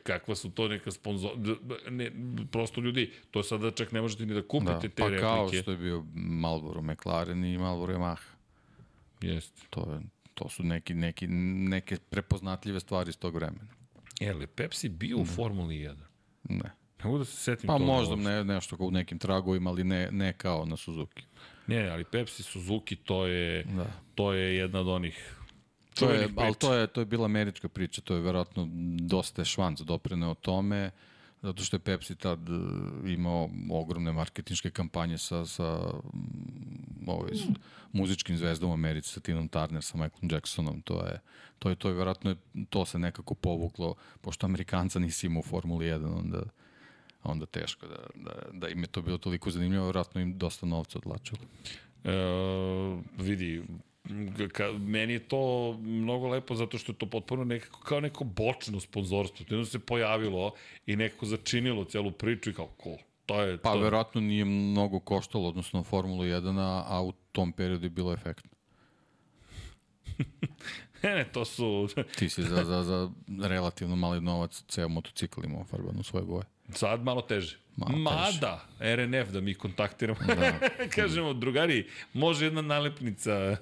Kakva 0.02 0.34
su 0.34 0.50
to 0.50 0.68
neka 0.68 0.90
sponzor... 0.90 1.30
Ne, 1.90 2.10
prosto 2.52 2.80
ljudi, 2.80 3.12
to 3.30 3.42
sada 3.42 3.70
čak 3.70 3.92
ne 3.92 4.00
možete 4.00 4.26
ni 4.26 4.34
da 4.34 4.42
kupite 4.42 4.72
da, 4.72 4.80
te 4.80 4.88
pa 4.88 5.02
replike. 5.04 5.20
kao 5.20 5.48
što 5.52 5.70
je 5.70 5.76
bio 5.76 6.04
Marlboro 6.14 6.82
McLaren 6.82 7.44
i 7.44 7.58
Marlboro 7.58 7.94
Yamaha. 7.94 8.26
Jeste. 9.20 9.62
To, 9.70 9.92
je, 9.92 10.00
to 10.34 10.48
su 10.48 10.62
neki, 10.62 10.94
neki, 10.94 11.26
neke 11.26 11.96
prepoznatljive 12.10 12.80
stvari 12.80 13.08
iz 13.08 13.16
tog 13.18 13.34
vremena. 13.34 13.66
Je 14.20 14.34
li 14.34 14.46
Pepsi 14.46 14.88
bio 14.88 15.18
u 15.18 15.24
Formuli 15.26 15.74
1? 15.74 15.94
Ne. 16.44 16.56
Ne 16.98 17.04
mogu 17.04 17.18
da 17.18 17.24
se 17.24 17.36
setim 17.36 17.66
Pa 17.66 17.72
toga 17.72 17.84
možda 17.84 18.14
uopšte. 18.14 18.28
ne, 18.30 18.44
nešto 18.44 18.76
kao 18.76 18.86
u 18.86 18.90
nekim 18.90 19.18
tragovima, 19.18 19.70
ali 19.70 19.84
ne, 19.84 20.08
ne 20.12 20.32
kao 20.32 20.64
na 20.66 20.76
Suzuki. 20.76 21.22
Ne, 21.66 21.88
ali 21.88 22.04
Pepsi 22.04 22.42
Suzuki 22.42 22.96
to 22.96 23.26
je, 23.26 23.64
Da. 23.64 23.86
to 24.14 24.32
je 24.32 24.56
jedna 24.56 24.80
od 24.80 24.88
onih 24.88 25.34
To 25.94 26.10
je, 26.10 26.28
ali 26.36 26.54
to 26.54 26.74
je, 26.74 26.86
to 26.86 27.00
je 27.00 27.04
bila 27.04 27.24
američka 27.24 27.68
priča, 27.68 28.00
to 28.00 28.14
je 28.14 28.20
verovatno 28.20 28.68
dosta 29.00 29.42
je 29.42 29.46
švanc 29.46 29.80
doprineo 29.80 30.34
tome, 30.34 30.90
zato 31.42 31.62
što 31.62 31.76
je 31.76 31.80
Pepsi 31.80 32.14
tad 32.14 32.48
e, 32.48 33.12
imao 33.12 33.50
ogromne 33.70 34.12
marketinške 34.12 34.70
kampanje 34.70 35.18
sa, 35.18 35.46
sa 35.46 35.78
mm, 36.14 37.08
ovaj, 37.08 37.34
s 37.34 37.42
muzičkim 37.92 38.36
zvezdom 38.36 38.70
u 38.70 38.74
Americi, 38.74 39.08
sa 39.08 39.20
Tinom 39.20 39.48
Turner, 39.48 39.82
sa 39.82 39.98
Michaelom 39.98 40.30
Jacksonom, 40.32 40.82
to 40.82 41.06
je, 41.06 41.20
to 41.58 41.68
je, 41.68 41.76
to 41.76 41.88
je 41.88 41.94
verovatno, 41.94 42.36
to 42.70 42.84
se 42.84 42.98
nekako 42.98 43.34
povuklo, 43.34 43.94
pošto 44.20 44.46
Amerikanca 44.46 44.98
nisi 44.98 45.26
imao 45.26 45.40
u 45.40 45.42
Formuli 45.42 45.86
1, 45.86 46.18
onda, 46.18 46.42
onda 47.22 47.46
teško 47.46 47.86
da, 47.86 48.06
da, 48.14 48.32
da 48.52 48.68
im 48.68 48.80
je 48.80 48.86
to 48.86 49.02
bilo 49.02 49.18
toliko 49.18 49.50
zanimljivo, 49.50 49.86
verovatno 49.86 50.20
im 50.20 50.38
dosta 50.38 50.66
novca 50.66 50.98
odlačilo. 50.98 51.40
E, 52.04 52.12
vidi, 53.18 53.62
ka, 54.52 54.72
meni 54.72 55.12
je 55.12 55.28
to 55.28 55.72
mnogo 55.82 56.28
lepo 56.28 56.54
zato 56.54 56.78
što 56.78 56.92
je 56.92 56.96
to 56.96 57.06
potpuno 57.06 57.44
nekako 57.44 57.80
kao 57.80 58.00
neko 58.00 58.24
bočno 58.24 58.80
sponzorstvo. 58.80 59.46
To 59.46 59.54
jedno 59.54 59.64
se 59.64 59.78
pojavilo 59.78 60.52
i 60.86 60.96
nekako 60.96 61.26
začinilo 61.26 61.84
celu 61.84 62.10
priču 62.10 62.50
i 62.50 62.54
kao 62.54 62.70
cool. 62.82 62.96
To 63.26 63.42
je 63.42 63.58
Pa 63.58 63.72
to. 63.72 63.78
verovatno 63.78 64.20
nije 64.20 64.44
mnogo 64.44 65.00
koštalo, 65.00 65.48
odnosno 65.48 65.82
Formulu 65.82 66.24
1, 66.24 66.60
a, 66.60 66.84
a 66.88 67.02
u 67.02 67.12
tom 67.32 67.52
periodu 67.52 67.86
je 67.86 67.90
bilo 67.90 68.12
efektno. 68.12 68.50
Ne, 71.02 71.14
ne, 71.14 71.24
to 71.32 71.44
su... 71.44 71.88
Ti 72.18 72.28
si 72.28 72.42
za, 72.42 72.64
za, 72.64 72.82
za 72.82 73.10
relativno 73.42 73.96
mali 73.96 74.20
novac 74.20 74.64
ceo 74.68 74.88
motocikl 74.88 75.44
imao 75.44 75.64
farban 75.64 76.00
u 76.00 76.02
svoje 76.02 76.24
boje. 76.24 76.44
Sad 76.68 77.02
malo 77.02 77.22
teže. 77.22 77.58
Malo 77.76 77.98
Mada, 77.98 78.64
RNF 78.80 79.28
da 79.32 79.40
mi 79.40 79.54
kontaktiramo. 79.54 80.18
Da. 80.26 80.52
Kažemo, 80.96 81.32
drugari, 81.32 81.86
može 82.12 82.44
jedna 82.44 82.62
nalepnica 82.62 83.56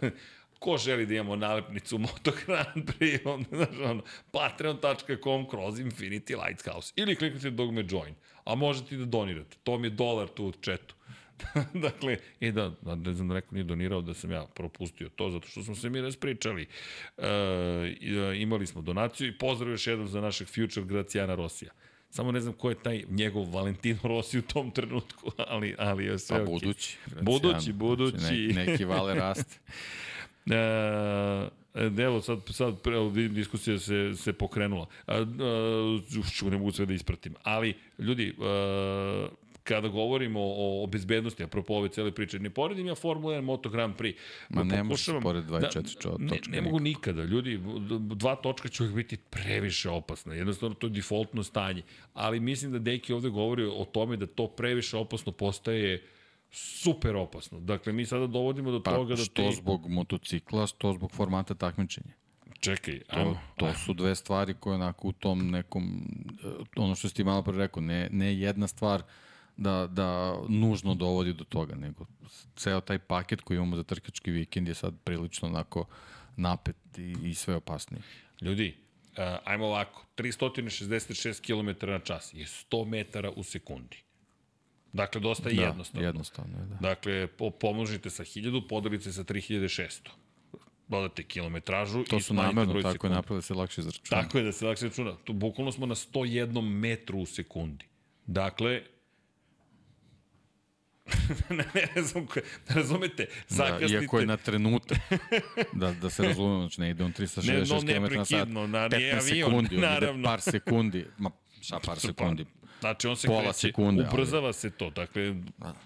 ko 0.62 0.76
želi 0.78 1.06
da 1.06 1.14
imamo 1.14 1.36
nalepnicu 1.36 1.98
Moto 1.98 2.32
Grand 2.46 2.90
Prix, 2.90 3.20
onda, 3.34 3.48
znaš, 3.56 3.90
ono, 3.90 4.02
patreon.com 4.30 5.48
kroz 5.48 5.78
Infinity 5.80 6.46
Lighthouse. 6.46 6.92
Ili 6.96 7.16
kliknite 7.16 7.50
dogme 7.50 7.84
join. 7.90 8.14
A 8.44 8.54
možete 8.54 8.94
i 8.94 8.98
da 8.98 9.04
donirate. 9.04 9.56
To 9.62 9.78
mi 9.78 9.86
je 9.86 9.90
dolar 9.90 10.28
tu 10.28 10.44
u 10.44 10.52
chatu. 10.52 10.94
dakle, 11.86 12.16
i 12.40 12.52
da, 12.52 12.72
da, 12.82 12.94
ne 12.94 13.12
znam 13.12 13.28
da 13.28 13.34
neko 13.34 13.54
nije 13.54 13.64
donirao 13.64 14.00
da 14.02 14.14
sam 14.14 14.30
ja 14.30 14.46
propustio 14.54 15.08
to, 15.08 15.30
zato 15.30 15.48
što 15.48 15.62
smo 15.62 15.74
se 15.74 15.90
mi 15.90 16.00
raspričali. 16.00 16.66
E, 17.18 18.34
imali 18.36 18.66
smo 18.66 18.82
donaciju 18.82 19.28
i 19.28 19.38
pozdrav 19.38 19.70
još 19.70 19.86
jednom 19.86 20.08
za 20.08 20.20
našeg 20.20 20.48
future 20.48 20.86
Gracijana 20.86 21.34
Rosija. 21.34 21.72
Samo 22.12 22.32
ne 22.32 22.40
znam 22.40 22.54
ko 22.54 22.68
je 22.68 22.74
taj 22.74 23.04
njegov 23.10 23.54
Valentino 23.54 23.98
Rossi 24.02 24.38
u 24.38 24.42
tom 24.42 24.70
trenutku, 24.70 25.30
ali, 25.52 25.74
ali 25.78 26.04
je 26.04 26.18
sve 26.18 26.36
Pa 26.36 26.42
okej. 26.42 26.52
budući. 26.52 26.96
Budući, 27.20 27.72
budući. 27.72 28.18
Znači, 28.18 28.52
ne, 28.54 28.66
neki 28.66 28.84
vale 28.84 29.14
raste. 29.24 29.58
E, 30.46 32.02
evo, 32.02 32.20
sad, 32.20 32.38
sad 32.50 32.80
pre, 32.80 32.98
vidim, 32.98 33.34
diskusija 33.34 33.78
se, 33.78 34.12
se 34.16 34.32
pokrenula. 34.32 34.86
E, 35.06 35.14
e, 35.14 36.50
ne 36.50 36.56
mogu 36.56 36.72
sve 36.72 36.86
da 36.86 36.94
ispratim. 36.94 37.34
Ali, 37.42 37.74
ljudi, 37.98 38.28
e, 38.28 39.28
kada 39.64 39.88
govorimo 39.88 40.40
o, 40.40 40.82
o 40.82 40.88
bezbednosti, 40.88 41.42
apropo 41.42 41.74
ove 41.74 41.88
cele 41.88 42.12
priče, 42.12 42.38
ne 42.38 42.50
poredim 42.50 42.86
ja 42.86 42.94
Formula 42.94 43.34
1 43.34 43.40
Moto 43.42 43.68
Grand 43.68 43.94
Prix. 43.96 44.16
Ma 44.50 44.62
ne 44.64 44.82
može 44.82 45.04
se 45.04 45.10
Pokušavam- 45.10 45.22
pored 45.22 45.44
24 45.44 45.98
čo- 45.98 46.16
ne, 46.20 46.38
ne 46.48 46.60
mogu 46.60 46.80
nikada. 46.80 47.22
Ljudi, 47.24 47.60
dva 47.90 48.36
točka 48.36 48.68
će 48.68 48.82
uvijek 48.82 48.96
biti 48.96 49.16
previše 49.18 49.90
opasna. 49.90 50.34
Jednostavno, 50.34 50.74
to 50.74 50.86
je 50.86 50.92
defaultno 50.92 51.42
stanje. 51.42 51.82
Ali 52.14 52.40
mislim 52.40 52.72
da 52.72 52.78
Deki 52.80 53.12
ovde 53.12 53.28
govori 53.30 53.64
o 53.66 53.84
tome 53.84 54.16
da 54.16 54.26
to 54.28 54.46
previše 54.48 54.96
opasno 54.96 55.32
postaje 55.32 56.02
super 56.50 57.16
opasno. 57.16 57.60
Dakle, 57.60 57.92
mi 57.92 58.06
sada 58.06 58.26
dovodimo 58.26 58.70
do 58.70 58.82
Pa 58.82 58.90
toga 58.92 59.08
da 59.10 59.16
što 59.16 59.42
ti... 59.42 59.54
zbog 59.54 59.88
motocikla, 59.88 60.66
što 60.66 60.92
zbog 60.92 61.12
formata 61.12 61.54
takmičenja. 61.56 62.12
Čekaj, 62.60 62.98
To, 63.00 63.04
ajmo. 63.10 63.38
to 63.56 63.72
su 63.74 63.94
dve 63.94 64.14
stvari 64.14 64.54
koje 64.54 64.74
onako 64.74 65.08
u 65.08 65.12
tom 65.12 65.50
nekom, 65.50 66.02
e, 66.44 66.46
ono 66.76 66.94
što 66.94 67.08
si 67.08 67.14
ti 67.14 67.24
malo 67.24 67.42
pre 67.42 67.54
rekao, 67.54 67.82
ne, 67.82 68.08
ne 68.12 68.38
jedna 68.38 68.66
stvar 68.66 69.02
da, 69.56 69.86
da 69.86 70.38
nužno 70.48 70.94
dovodi 70.94 71.32
do 71.32 71.44
toga, 71.44 71.74
nego 71.74 72.06
ceo 72.56 72.80
taj 72.80 72.98
paket 72.98 73.40
koji 73.40 73.56
imamo 73.56 73.76
za 73.76 73.82
trkački 73.82 74.30
vikend 74.30 74.68
je 74.68 74.74
sad 74.74 74.94
prilično 75.04 75.48
onako 75.48 75.86
napet 76.36 76.76
i, 76.98 77.16
i 77.24 77.34
sve 77.34 77.54
opasniji. 77.54 78.02
Ljudi, 78.40 78.74
uh, 79.10 79.16
ajmo 79.44 79.66
ovako. 79.66 80.06
366 80.16 81.40
km 81.40 81.86
na 81.90 81.98
čas 81.98 82.34
je 82.34 82.46
100 82.46 82.86
metara 82.86 83.30
u 83.30 83.42
sekundi. 83.42 83.96
Dakle, 84.92 85.20
dosta 85.20 85.50
da, 85.50 85.62
jednostavno. 85.62 86.06
Jednostavno, 86.06 86.58
je, 86.58 86.64
da. 86.66 86.74
Dakle, 86.74 87.26
po, 87.26 87.50
pomnožite 87.50 88.10
sa 88.10 88.24
1000, 88.24 88.68
podelite 88.68 89.12
sa 89.12 89.24
3600. 89.24 90.08
Dodate 90.88 91.22
kilometražu 91.22 92.04
To 92.04 92.16
i 92.16 92.20
su 92.20 92.34
namerno 92.34 92.74
tako 92.74 92.88
je 92.88 92.92
sekundi. 92.92 93.14
napravili 93.14 93.38
da 93.38 93.42
se 93.42 93.54
lakše 93.54 93.80
izračuna. 93.80 94.22
Tako 94.22 94.38
je 94.38 94.44
da 94.44 94.52
se 94.52 94.66
lakše 94.66 94.84
računa. 94.84 95.16
Tu 95.24 95.32
bukvalno 95.32 95.72
smo 95.72 95.86
na 95.86 95.94
101 95.94 96.60
metru 96.60 97.18
u 97.18 97.26
sekundi. 97.26 97.84
Dakle, 98.26 98.82
ne, 101.50 101.64
ne, 101.74 101.86
razum, 101.96 102.28
ne 102.68 102.74
razumete, 102.74 103.26
Da, 103.26 103.54
zakasnite. 103.56 103.94
iako 103.94 104.20
je 104.20 104.26
na 104.26 104.36
trenutak, 104.38 104.98
da, 105.72 105.92
da 105.92 106.10
se 106.10 106.22
razumemo, 106.22 106.60
znači 106.60 106.80
ne 106.80 106.90
ide 106.90 107.04
on 107.04 107.12
366 107.12 107.46
Ne, 107.46 107.58
no, 107.58 107.64
km 108.04 108.14
na 108.14 108.24
sat, 108.24 108.30
neprekidno, 108.30 108.66
na- 108.68 108.88
nije 108.88 109.12
15 109.12 109.20
avion, 109.22 109.48
sekundi, 109.50 109.68
on 109.68 109.78
ide 109.78 109.86
naravno. 109.88 110.24
par 110.24 110.40
sekundi, 110.42 111.06
ma 111.18 111.30
šta 111.60 111.80
par 111.80 111.98
sekundi, 111.98 112.44
Znači, 112.80 113.06
on 113.06 113.16
se 113.16 113.26
Pola 113.26 113.42
kreće, 113.42 113.58
sekunde, 113.58 114.02
ali- 114.02 114.10
ubrzava 114.12 114.52
se 114.52 114.70
to, 114.70 114.90
dakle, 114.90 115.34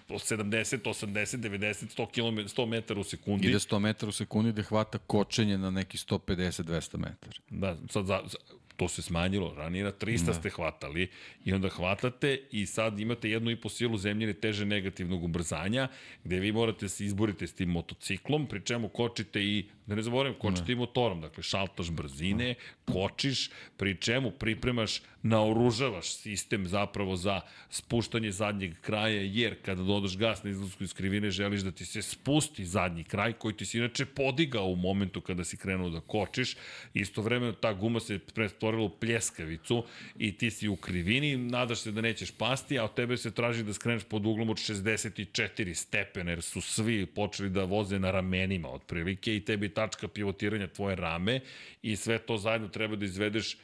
70, 0.09 0.79
80, 0.83 1.37
90, 1.39 1.85
100, 1.89 2.05
km, 2.07 2.47
100 2.51 2.65
metara 2.65 2.99
u 2.99 3.03
sekundi. 3.03 3.47
ide 3.47 3.59
100 3.59 3.79
metara 3.79 4.09
u 4.09 4.13
sekundi 4.13 4.51
gde 4.51 4.63
hvata 4.63 4.97
kočenje 4.97 5.57
na 5.57 5.69
neki 5.69 5.97
150-200 5.99 6.97
metara. 6.97 7.33
Da, 7.49 7.77
sad 7.89 8.05
za, 8.05 8.21
za, 8.25 8.37
to 8.77 8.87
se 8.87 9.01
smanjilo, 9.01 9.53
ranije 9.57 9.83
na 9.83 9.91
300 9.91 10.25
da. 10.25 10.33
ste 10.33 10.49
hvatali 10.49 11.07
i 11.45 11.53
onda 11.53 11.69
hvatate 11.69 12.41
i 12.51 12.65
sad 12.65 12.99
imate 12.99 13.29
jednu 13.29 13.51
i 13.51 13.55
po 13.55 13.69
silu 13.69 13.97
zemljine 13.97 14.33
teže 14.33 14.65
negativnog 14.65 15.23
ubrzanja, 15.23 15.87
gde 16.23 16.39
vi 16.39 16.51
morate 16.51 16.85
da 16.85 16.89
se 16.89 17.05
izborite 17.05 17.47
s 17.47 17.53
tim 17.53 17.69
motociklom, 17.69 18.47
pri 18.47 18.61
čemu 18.61 18.89
kočite 18.89 19.43
i, 19.43 19.65
da 19.85 19.95
ne 19.95 20.01
zaboravim, 20.01 20.39
kočite 20.39 20.71
i 20.71 20.75
motorom, 20.75 21.21
dakle 21.21 21.43
šaltaš 21.43 21.91
brzine, 21.91 22.55
kočiš, 22.85 23.49
pri 23.77 23.95
čemu 23.95 24.31
pripremaš, 24.31 25.01
naoružavaš 25.29 26.13
sistem 26.15 26.67
zapravo 26.67 27.15
za 27.15 27.41
spuštanje 27.69 28.31
zadnjeg 28.31 28.73
kraja, 28.81 29.21
jer 29.21 29.55
kada 29.65 29.83
dodaš 29.83 30.17
gas 30.17 30.43
na 30.43 30.49
izlasku 30.49 30.83
iz 30.83 30.93
krivine, 30.93 31.31
želiš 31.31 31.61
da 31.61 31.71
ti 31.71 31.85
se 31.85 32.01
spusti 32.01 32.65
zadnji 32.65 33.03
kraj, 33.03 33.33
koji 33.33 33.57
ti 33.57 33.65
si 33.65 33.77
inače 33.77 34.05
podigao 34.05 34.65
u 34.65 34.75
momentu 34.75 35.21
kada 35.21 35.43
si 35.43 35.57
krenuo 35.57 35.89
da 35.89 35.99
kočiš, 35.99 36.55
istovremeno 36.93 37.51
ta 37.53 37.73
guma 37.73 37.99
se 37.99 38.19
pretvorila 38.19 38.83
u 38.83 38.89
pljeskavicu 38.89 39.83
i 40.19 40.37
ti 40.37 40.51
si 40.51 40.67
u 40.67 40.75
krivini, 40.75 41.37
nadaš 41.37 41.79
se 41.79 41.91
da 41.91 42.01
nećeš 42.01 42.31
pasti, 42.31 42.79
a 42.79 42.83
od 42.83 42.93
tebe 42.93 43.17
se 43.17 43.31
traži 43.31 43.63
da 43.63 43.73
skreneš 43.73 44.03
pod 44.03 44.25
uglom 44.25 44.49
od 44.49 44.57
64 44.57 45.73
stepena, 45.73 46.31
jer 46.31 46.41
su 46.41 46.61
svi 46.61 47.05
počeli 47.05 47.49
da 47.49 47.63
voze 47.63 47.99
na 47.99 48.11
ramenima 48.11 48.69
otprilike 48.69 49.35
i 49.35 49.45
tebi 49.45 49.69
tačka 49.69 50.07
pivotiranja 50.07 50.67
tvoje 50.67 50.95
rame 50.95 51.39
i 51.81 51.95
sve 51.95 52.19
to 52.19 52.37
zajedno 52.37 52.67
treba 52.67 52.95
da 52.95 53.05
izvedeš 53.05 53.57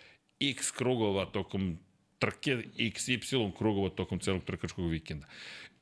x 0.49 0.71
krugova 0.71 1.25
tokom 1.25 1.77
trke, 2.19 2.57
XY 2.77 3.51
krugova 3.57 3.89
tokom 3.89 4.19
celog 4.19 4.43
trkačkog 4.43 4.89
vikenda. 4.89 5.27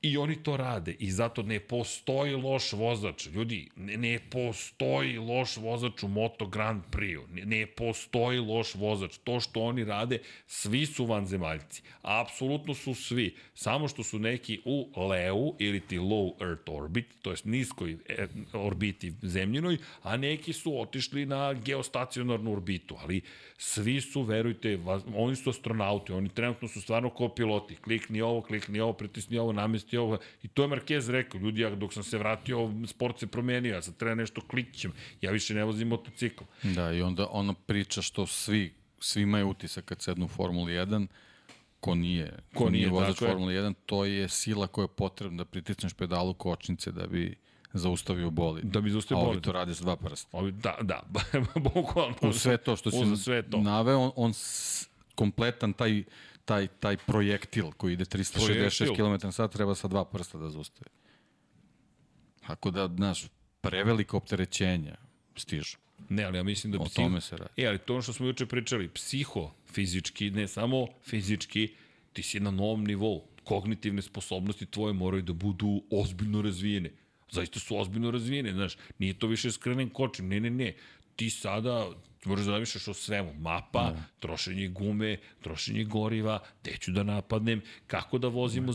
I 0.02 0.18
oni 0.18 0.36
to 0.44 0.58
rade 0.58 0.96
i 1.00 1.12
zato 1.12 1.44
ne 1.44 1.60
postoji 1.60 2.36
loš 2.36 2.72
vozač. 2.74 3.28
Ljudi, 3.28 3.70
ne, 3.76 3.98
ne 3.98 4.20
postoji 4.30 5.18
loš 5.18 5.58
vozač 5.58 6.04
u 6.04 6.08
Moto 6.08 6.48
Grand 6.48 6.84
Prix-u. 6.92 7.28
Ne, 7.34 7.46
ne 7.46 7.66
postoji 7.66 8.40
loš 8.40 8.76
vozač. 8.76 9.18
To 9.18 9.40
što 9.40 9.62
oni 9.62 9.84
rade, 9.84 10.20
svi 10.48 10.86
su 10.86 11.06
vanzemaljci. 11.06 11.84
Apsolutno 12.02 12.74
su 12.74 12.96
svi. 12.96 13.36
Samo 13.54 13.88
što 13.88 14.04
su 14.04 14.20
neki 14.20 14.60
u 14.66 14.90
LEU 15.10 15.56
ili 15.60 15.80
ti 15.80 15.98
low 15.98 16.50
earth 16.50 16.72
orbit, 16.72 17.06
to 17.22 17.32
je 17.32 17.38
niskoj 17.44 17.98
e, 18.10 18.28
orbiti 18.54 19.14
zemljinoj, 19.22 19.78
a 20.02 20.18
neki 20.18 20.54
su 20.54 20.82
otišli 20.82 21.26
na 21.26 21.54
geostacionarnu 21.54 22.52
orbitu. 22.52 22.98
Ali 23.02 23.22
svi 23.64 24.02
su, 24.02 24.22
verujte, 24.22 24.78
vas- 24.78 25.04
oni 25.16 25.36
su 25.36 25.50
astronauti, 25.50 26.14
oni 26.14 26.30
trenutno 26.30 26.68
su 26.68 26.82
stvarno 26.82 27.10
kao 27.10 27.30
piloti. 27.30 27.76
Klikni 27.76 28.22
ovo, 28.22 28.42
klikni 28.42 28.80
ovo, 28.80 28.94
pritisni 28.94 29.38
ovo, 29.38 29.52
namesti 29.52 29.98
ovo. 29.98 30.18
I 30.44 30.48
to 30.48 30.62
je 30.64 30.70
Marquez 30.70 31.12
rekao, 31.12 31.40
ljudi, 31.40 31.62
ja 31.62 31.76
dok 31.76 31.94
sam 31.94 32.04
se 32.04 32.18
vratio, 32.18 32.72
sport 32.88 33.20
se 33.20 33.28
promenio, 33.28 33.74
ja 33.74 33.82
sad 33.82 33.98
treba 33.98 34.16
nešto 34.16 34.42
klikćem. 34.48 34.92
Ja 35.22 35.32
više 35.32 35.54
ne 35.54 35.64
vozim 35.64 35.88
motocikl. 35.88 36.44
Da, 36.64 36.92
i 36.92 37.02
onda 37.02 37.28
ono 37.32 37.54
priča 37.54 38.02
što 38.02 38.28
svi, 38.28 38.74
svi 39.00 39.22
imaju 39.22 39.50
utisak 39.50 39.86
kad 39.86 40.02
sednu 40.02 40.26
u 40.26 40.30
Formuli 40.30 40.74
1, 40.74 41.08
ko 41.80 41.96
nije, 41.96 42.40
ko, 42.54 42.70
nije, 42.70 42.72
nije, 42.72 42.90
vozač 42.90 43.22
je. 43.22 43.28
Formule 43.28 43.54
1, 43.54 43.74
to 43.86 44.06
je 44.06 44.30
sila 44.30 44.68
koja 44.68 44.84
je 44.84 44.96
potrebna 44.96 45.38
da 45.38 45.46
pritisneš 45.46 45.94
pedalu 45.94 46.34
kočnice 46.34 46.92
da 46.92 47.08
bi 47.08 47.36
zaustavio 47.74 48.30
bolid. 48.30 48.66
Da 48.66 48.82
bi 48.82 48.90
zaustavio 48.90 49.18
A 49.18 49.22
ovi 49.22 49.30
bolid. 49.30 49.44
to 49.44 49.52
rade 49.52 49.76
s 49.76 49.80
dva 49.80 49.96
prsta. 49.96 50.28
Ovi, 50.32 50.52
da, 50.52 50.78
da, 50.82 51.02
bukvalno. 51.66 52.16
U 52.22 52.34
sve 52.34 52.58
to 52.58 52.76
što 52.76 52.92
si 52.92 53.18
sve 53.18 53.44
to. 53.44 53.58
naveo, 53.60 54.00
on, 54.00 54.12
on 54.16 54.34
s- 54.34 54.88
kompletan 55.16 55.74
taj, 55.74 56.04
taj, 56.46 56.68
taj 56.70 56.98
projektil 56.98 57.72
koji 57.72 57.94
ide 57.94 58.06
366 58.06 58.46
Projektil. 58.46 58.96
km 58.96 59.26
na 59.26 59.32
sat 59.32 59.52
treba 59.52 59.76
sa 59.76 59.88
dva 59.88 60.06
prsta 60.06 60.38
da 60.38 60.50
zaustavi. 60.50 60.90
Tako 62.48 62.72
da, 62.72 62.88
znaš, 62.88 63.26
prevelika 63.62 64.18
opterećenja 64.18 64.96
stižu. 65.36 65.78
Ne, 66.10 66.24
ali 66.24 66.38
ja 66.38 66.44
mislim 66.44 66.74
da 66.74 66.80
O 66.80 66.86
psiho... 66.86 67.04
tome 67.04 67.22
se 67.22 67.38
radi. 67.38 67.52
E, 67.58 67.68
ali 67.68 67.78
to 67.78 67.94
ono 67.94 68.02
što 68.02 68.14
smo 68.14 68.26
juče 68.26 68.46
pričali, 68.46 68.90
psiho-fizički, 68.90 70.32
ne 70.32 70.48
samo 70.48 70.88
fizički, 71.04 71.74
ti 72.14 72.24
si 72.24 72.40
na 72.40 72.52
novom 72.52 72.84
nivou. 72.84 73.24
Kognitivne 73.44 74.02
sposobnosti 74.02 74.66
tvoje 74.66 74.94
moraju 74.94 75.24
da 75.24 75.34
budu 75.34 75.84
ozbiljno 75.92 76.42
razvijene. 76.42 76.90
Zaista 77.32 77.60
su 77.60 77.78
ozbiljno 77.78 78.12
razvijene, 78.12 78.54
znaš. 78.54 78.78
Nije 79.00 79.14
to 79.14 79.28
više 79.28 79.52
skrenem 79.52 79.90
kočim, 79.90 80.28
ne, 80.28 80.40
ne, 80.40 80.50
ne. 80.50 80.74
Ti 81.16 81.30
sada 81.30 81.88
moraš 82.26 82.46
da 82.46 82.52
zamišljaš 82.52 82.88
o 82.88 82.94
svemu. 82.94 83.34
Mapa, 83.34 83.92
Da. 83.92 84.04
trošenje 84.20 84.68
gume, 84.68 85.18
trošenje 85.42 85.84
goriva, 85.84 86.40
gde 86.62 86.78
ću 86.78 86.92
da 86.92 87.04
napadnem, 87.04 87.62
kako 87.88 88.18
da 88.18 88.28
vozim 88.28 88.70
u 88.70 88.74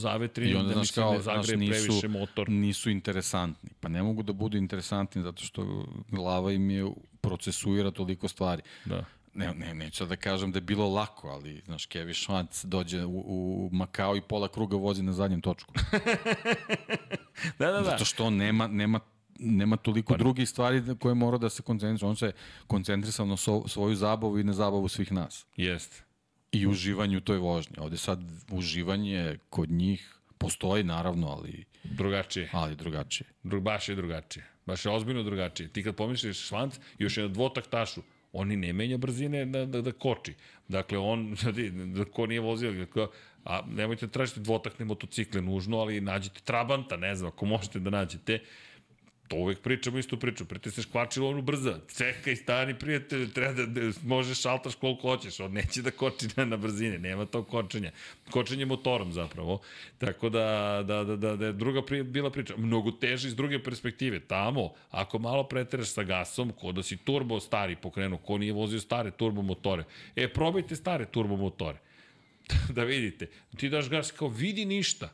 I 0.50 0.54
onda, 0.54 0.74
da 0.74 0.80
mi 0.80 0.86
se 0.86 1.00
ne 1.00 1.20
zagreje 1.20 1.56
nisu, 1.56 1.86
previše 1.86 2.08
motor. 2.08 2.48
nisu 2.48 2.90
interesantni. 2.90 3.70
Pa 3.80 3.88
ne 3.88 4.02
mogu 4.02 4.22
da 4.22 4.32
budu 4.32 4.56
interesantni 4.56 5.22
zato 5.22 5.42
što 5.44 5.86
glava 6.10 6.52
im 6.52 6.70
je 6.70 6.90
procesuira 7.20 7.90
toliko 7.90 8.28
stvari. 8.28 8.62
Da. 8.84 9.04
Ne, 9.36 9.54
ne, 9.54 9.74
neću 9.74 10.06
da 10.06 10.16
kažem 10.16 10.52
da 10.52 10.56
je 10.56 10.60
bilo 10.60 10.88
lako, 10.88 11.28
ali, 11.28 11.62
znaš, 11.64 11.86
Kevi 11.86 12.14
Švanc 12.14 12.64
dođe 12.64 13.04
u, 13.04 13.24
u 13.26 13.70
Makao 13.72 14.16
i 14.16 14.20
pola 14.20 14.48
kruga 14.48 14.76
vozi 14.76 15.02
na 15.02 15.12
zadnjem 15.12 15.40
točku. 15.40 15.74
Da, 17.58 17.66
da, 17.66 17.72
da. 17.72 17.84
Zato 17.84 18.04
što 18.04 18.24
on 18.24 18.36
nema, 18.36 18.66
nema 18.66 19.00
nema 19.38 19.76
toliko 19.76 20.12
pa, 20.12 20.18
drugih 20.18 20.48
stvari 20.48 20.80
na 20.80 20.94
koje 20.94 21.14
mora 21.14 21.38
da 21.38 21.48
se 21.48 21.62
koncentriše. 21.62 22.06
On 22.06 22.16
se 22.16 22.32
koncentrisao 22.66 23.26
na 23.26 23.36
so, 23.36 23.68
svoju 23.68 23.94
zabavu 23.94 24.38
i 24.38 24.44
na 24.44 24.52
zabavu 24.52 24.88
svih 24.88 25.12
nas. 25.12 25.46
Jeste. 25.56 26.02
I 26.52 26.66
uživanju 26.66 27.18
u 27.18 27.20
toj 27.20 27.38
vožnji. 27.38 27.76
Ovde 27.78 27.96
sad 27.96 28.20
uživanje 28.50 29.38
kod 29.50 29.70
njih 29.70 30.18
postoji 30.38 30.84
naravno, 30.84 31.28
ali, 31.28 31.64
Drugačije. 31.84 32.50
ali 32.52 32.76
drugačije. 32.76 33.28
Dru, 33.42 33.60
baš 33.60 33.88
je 33.88 33.94
drugačije. 33.94 34.46
Baš 34.66 34.84
je 34.84 34.92
ozbiljno 34.92 35.22
drugačije. 35.22 35.68
Ti 35.68 35.82
kad 35.82 35.96
pomisliš 35.96 36.38
švanc, 36.38 36.78
još 36.98 37.16
je 37.16 37.22
na 37.22 37.28
dvotaktašu, 37.28 38.02
on 38.36 38.52
i 38.52 38.56
ne 38.56 38.72
menja 38.72 38.96
brzine 38.96 39.44
da, 39.46 39.64
da, 39.66 39.80
da 39.82 39.92
koči. 39.92 40.34
Dakle, 40.68 40.98
on, 40.98 41.36
znači, 41.38 41.70
da 41.96 42.04
ko 42.04 42.26
nije 42.26 42.40
vozio, 42.40 42.72
dakle, 42.72 43.06
a 43.44 43.60
nemojte 43.66 44.06
da 44.06 44.12
tražiti 44.12 44.40
dvotakne 44.40 44.84
motocikle 44.84 45.40
nužno, 45.40 45.78
ali 45.78 46.00
nađite 46.00 46.40
Trabanta, 46.44 46.96
ne 46.96 47.14
znam, 47.14 47.28
ako 47.28 47.46
možete 47.46 47.80
da 47.80 47.90
nađete, 47.90 48.38
to 49.28 49.36
uvek 49.36 49.60
pričamo 49.60 49.98
istu 49.98 50.16
priču, 50.16 50.44
pritisneš 50.44 50.86
kvačilo, 50.86 51.28
ono 51.30 51.42
brza, 51.42 51.80
čekaj, 51.96 52.36
stani 52.36 52.78
prijatelj, 52.78 53.32
treba 53.32 53.52
da, 53.52 53.66
da 53.66 53.92
možeš 54.02 54.40
šaltaš 54.40 54.74
koliko 54.74 55.08
hoćeš, 55.08 55.40
on 55.40 55.52
neće 55.52 55.82
da 55.82 55.90
koči 55.90 56.28
na, 56.36 56.44
na 56.44 56.56
brzine, 56.56 56.98
nema 56.98 57.26
tog 57.26 57.48
kočenja. 57.48 57.90
Kočenje 58.30 58.66
motorom 58.66 59.12
zapravo, 59.12 59.60
tako 59.98 60.28
da, 60.28 60.82
da, 60.86 61.04
da, 61.04 61.16
da, 61.16 61.36
da 61.36 61.46
je 61.46 61.52
druga 61.52 61.82
pri, 61.82 62.02
bila 62.02 62.30
priča, 62.30 62.54
mnogo 62.56 62.90
teže 62.90 63.28
iz 63.28 63.34
druge 63.36 63.62
perspektive, 63.62 64.20
tamo, 64.20 64.72
ako 64.90 65.18
malo 65.18 65.44
preteraš 65.48 65.88
sa 65.88 66.02
gasom, 66.02 66.52
ko 66.52 66.72
da 66.72 66.82
si 66.82 66.96
turbo 66.96 67.40
stari 67.40 67.76
pokrenuo, 67.76 68.18
ko 68.18 68.38
nije 68.38 68.52
vozio 68.52 68.80
stare 68.80 69.10
turbo 69.10 69.42
motore, 69.42 69.84
e, 70.16 70.28
probajte 70.28 70.76
stare 70.76 71.06
turbo 71.06 71.36
motore, 71.36 71.78
da 72.76 72.84
vidite, 72.84 73.30
ti 73.56 73.68
daš 73.68 73.88
gas 73.90 74.10
kao 74.10 74.28
vidi 74.28 74.64
ništa, 74.64 75.12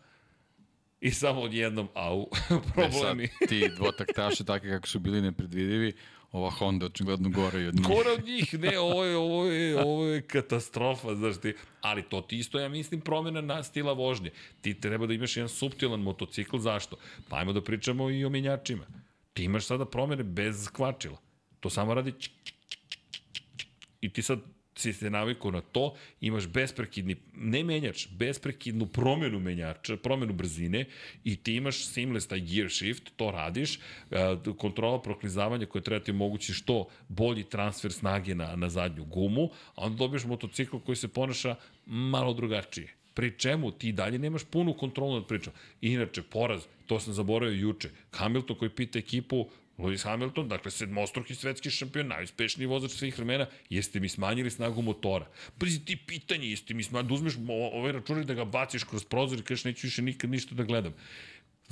I 1.03 1.11
samo 1.11 1.41
odjednom, 1.41 1.89
au, 1.95 2.27
E 2.33 2.37
sad, 2.49 2.63
problemi. 2.75 3.29
ti 3.49 3.69
dvotaktaši 3.77 4.45
takvi 4.45 4.71
kako 4.71 4.89
su 4.89 4.99
bili 4.99 5.21
nepredvidivi, 5.23 5.93
ova 6.33 6.51
Honda 6.51 6.87
očigledno 6.87 7.29
gore 7.31 7.63
i 7.63 7.67
od 7.67 7.75
njih. 7.75 7.87
Gore 7.87 8.11
od 8.11 8.25
njih, 8.25 8.55
ne, 8.59 8.79
ovo 8.79 9.05
je, 9.05 9.17
ovo 9.17 9.45
je, 9.47 9.81
ovo 9.85 10.07
je 10.07 10.23
katastrofa, 10.23 11.15
znaš 11.15 11.41
ti. 11.41 11.55
Ali 11.81 12.03
to 12.03 12.21
ti 12.21 12.39
isto, 12.39 12.59
ja 12.59 12.69
mislim, 12.69 13.01
promjena 13.01 13.41
na 13.41 13.63
stila 13.63 13.93
vožnje. 13.93 14.31
Ti 14.61 14.81
treba 14.81 15.07
da 15.07 15.15
imaš 15.15 15.37
jedan 15.37 15.49
subtilan 15.49 16.01
motocikl, 16.01 16.59
zašto? 16.59 16.97
Pa 17.29 17.37
ajmo 17.37 17.53
da 17.53 17.63
pričamo 17.63 18.11
i 18.11 18.25
o 18.25 18.31
menjačima. 18.31 18.85
Ti 19.33 19.45
imaš 19.45 19.67
sada 19.67 19.85
promjene 19.85 20.23
bez 20.23 20.69
kvačila. 20.69 21.19
To 21.61 21.71
samo 21.71 21.95
radi 21.95 22.13
čik, 22.19 22.33
čik, 22.45 22.57
čik, 22.69 22.81
čik, 23.27 23.43
čik. 23.57 23.69
i 24.01 24.13
ti 24.13 24.23
sad 24.23 24.41
si 24.75 24.93
se 24.93 25.11
navikao 25.11 25.51
na 25.51 25.61
to, 25.61 25.95
imaš 26.21 26.47
besprekidni, 26.47 27.17
ne 27.35 27.65
menjač, 27.65 28.07
besprekidnu 28.19 28.87
promenu 28.87 29.41
menjača, 29.41 29.97
promenu 29.97 30.33
brzine 30.33 30.85
i 31.25 31.37
ti 31.37 31.55
imaš 31.55 31.85
seamless 31.87 32.29
taj 32.29 32.41
gear 32.41 32.71
shift, 32.71 33.11
to 33.17 33.31
radiš, 33.31 33.79
uh, 33.79 34.57
kontrola 34.57 35.03
proklizavanja 35.03 35.67
koja 35.67 35.83
treba 35.83 36.05
ti 36.05 36.11
omogući 36.11 36.53
što 36.53 36.87
bolji 37.09 37.45
transfer 37.45 37.93
snage 37.93 38.35
na, 38.35 38.57
na 38.57 38.69
zadnju 38.69 39.05
gumu, 39.05 39.51
a 39.75 39.85
onda 39.87 39.97
dobiješ 39.97 40.25
motocikl 40.25 40.77
koji 40.79 40.97
se 40.97 41.09
ponaša 41.09 41.55
malo 41.87 42.35
drugačije. 42.35 42.95
Pri 43.15 43.39
čemu 43.39 43.71
ti 43.71 43.93
dalje 43.93 44.19
nemaš 44.19 44.45
punu 44.45 44.75
kontrolu 44.75 45.15
nad 45.15 45.27
pričom. 45.27 45.53
Inače, 45.81 46.23
poraz, 46.23 46.63
to 46.87 47.01
sam 47.01 47.13
zaboravio 47.13 47.61
juče, 47.61 47.91
Hamilton 48.11 48.57
koji 48.57 48.71
pita 48.71 48.99
ekipu, 48.99 49.47
Lewis 49.83 50.05
Hamilton, 50.05 50.49
dakle 50.49 50.71
sedmostruki 50.71 51.35
svetski 51.35 51.71
šampion, 51.71 52.09
najuspešniji 52.09 52.67
vozač 52.71 52.97
svih 52.97 53.19
vremena, 53.19 53.47
jeste 53.71 54.01
mi 54.01 54.09
smanjili 54.09 54.51
snagu 54.51 54.83
motora. 54.83 55.27
Pazi 55.59 55.85
ti 55.85 55.97
pitanje, 55.97 56.51
jeste 56.51 56.75
mi 56.75 56.83
smanjili, 56.83 57.09
da 57.09 57.15
uzmeš 57.15 57.35
ovaj 57.49 57.93
računar 57.93 58.23
i 58.23 58.27
da 58.27 58.35
ga 58.35 58.45
baciš 58.45 58.85
kroz 58.85 59.05
prozor 59.05 59.39
i 59.39 59.43
kažeš 59.43 59.65
neću 59.65 59.87
više 59.87 60.03
nikad 60.03 60.31
ništa 60.31 60.55
da 60.55 60.65
gledam. 60.65 60.95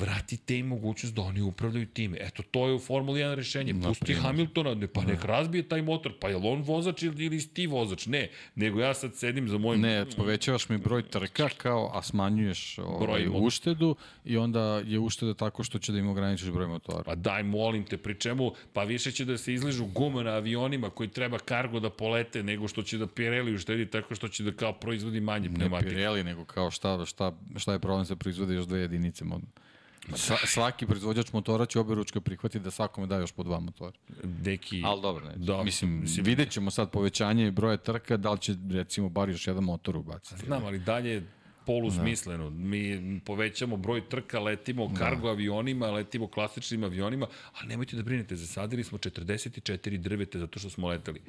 Vratite 0.01 0.59
im 0.59 0.67
mogućnost 0.67 1.15
da 1.15 1.23
oni 1.23 1.41
upravljaju 1.41 1.87
time. 1.87 2.19
Eto, 2.21 2.43
to 2.51 2.67
je 2.67 2.75
u 2.75 2.79
Formuli 2.79 3.21
1 3.21 3.35
rešenje. 3.35 3.75
Pusti 3.83 4.05
primer. 4.05 4.23
Hamiltona, 4.23 4.75
ne, 4.75 4.87
pa 4.87 5.03
nek 5.03 5.25
razbije 5.25 5.69
taj 5.69 5.83
motor, 5.83 6.13
pa 6.21 6.29
je 6.29 6.37
li 6.37 6.49
on 6.49 6.63
vozač 6.63 7.03
ili, 7.03 7.25
ili 7.25 7.47
ti 7.47 7.67
vozač? 7.67 8.07
Ne, 8.07 8.29
nego 8.55 8.81
ja 8.81 8.95
sad 8.95 9.17
sedim 9.17 9.49
za 9.49 9.59
mojim... 9.59 9.81
Ne, 9.81 10.07
povećavaš 10.17 10.69
mi 10.69 10.79
broj 10.79 11.03
trka 11.03 11.49
kao, 11.57 11.91
a 11.95 12.03
smanjuješ 12.03 12.79
ovaj, 12.79 13.01
Broj 13.01 13.47
uštedu 13.47 13.97
i 14.25 14.37
onda 14.37 14.83
je 14.87 14.99
ušteda 14.99 15.35
tako 15.35 15.65
što 15.65 15.79
će 15.79 15.93
da 15.93 15.99
im 15.99 16.09
ograničiš 16.09 16.51
broj 16.51 16.67
motora. 16.67 17.03
Pa 17.03 17.15
daj, 17.15 17.43
molim 17.43 17.85
te, 17.85 17.97
pri 17.97 18.15
čemu, 18.15 18.53
pa 18.73 18.85
više 18.85 19.13
će 19.13 19.25
da 19.25 19.39
se 19.39 19.55
izližu 19.55 19.87
gume 19.87 20.25
na 20.25 20.31
avionima 20.31 20.91
koji 20.91 21.09
treba 21.09 21.39
kargo 21.39 21.81
da 21.81 21.91
polete, 21.91 22.43
nego 22.43 22.69
što 22.69 22.83
će 22.83 22.99
da 22.99 23.07
Pirelli 23.07 23.55
uštedi 23.55 23.87
tako 23.87 24.15
što 24.15 24.29
će 24.29 24.45
da 24.45 24.53
kao 24.53 24.73
proizvodi 24.73 25.21
manje 25.21 25.49
Ne 25.49 25.55
pneumatike. 25.55 25.91
Pirelli, 25.91 26.25
nego 26.25 26.45
kao 26.45 26.71
šta, 26.71 27.07
šta, 27.07 27.33
šta 27.57 27.73
je 27.73 27.79
problem 27.79 28.05
se 28.05 28.17
proizvode 28.17 28.55
još 28.55 28.67
dve 28.67 28.81
jedinice. 28.81 29.25
Mod... 29.25 29.43
Sa, 30.15 30.37
svaki 30.47 30.87
proizvođač 30.87 31.33
motora 31.33 31.67
će 31.67 31.81
obe 31.81 31.95
ručke 31.95 32.21
prihvatiti 32.21 32.65
da 32.65 32.71
svakome 32.71 33.07
da 33.07 33.17
još 33.19 33.33
po 33.33 33.43
dva 33.43 33.61
motora. 33.61 33.93
Neki... 34.45 34.83
Ali 34.85 35.03
dobro, 35.03 35.25
neće. 35.25 35.39
Da, 35.39 35.63
mislim, 35.63 36.01
mislim- 36.01 36.27
vidjet 36.27 36.51
ćemo 36.51 36.71
sad 36.71 36.91
povećanje 36.91 37.51
broja 37.51 37.77
trka, 37.77 38.17
da 38.17 38.33
li 38.33 38.39
će 38.39 38.55
recimo 38.71 39.09
bar 39.09 39.29
još 39.29 39.47
jedan 39.47 39.65
motor 39.65 39.97
ubaciti. 39.97 40.47
Znam, 40.47 40.65
ali 40.65 40.79
dalje 40.79 41.11
je 41.11 41.27
polusmisleno. 41.67 42.51
Mi 42.51 43.21
povećamo 43.25 43.77
broj 43.77 44.09
trka, 44.09 44.41
letimo 44.41 44.95
kargo 44.99 45.29
avionima, 45.29 45.91
letimo 45.91 46.27
klasičnim 46.27 46.85
avionima, 46.85 47.27
ali 47.59 47.69
nemojte 47.69 47.97
da 47.97 48.03
brinete, 48.03 48.37
zasadili 48.37 48.85
smo 48.85 48.99
44 48.99 49.97
drvete 49.97 50.39
zato 50.39 50.59
što 50.59 50.71
smo 50.71 50.89
leteli. 50.89 51.21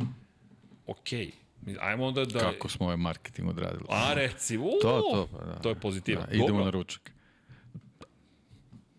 Okej. 0.88 1.32
Ajmo 1.80 2.06
onda 2.06 2.26
da... 2.26 2.40
Kako 2.40 2.70
smo 2.70 2.86
ovaj 2.86 2.98
marketing 2.98 3.50
odradili. 3.50 3.86
A 3.90 4.14
reci, 4.14 4.58
uuu, 4.58 4.80
To, 4.82 5.02
to, 5.02 5.28
pa 5.32 5.46
da. 5.46 5.60
to 5.60 5.70
je 5.70 5.76
pozitivno. 5.76 6.26
Da, 6.26 6.32
idemo 6.32 6.48
Dobro, 6.48 6.64
na 6.66 6.70
ručak. 6.72 7.12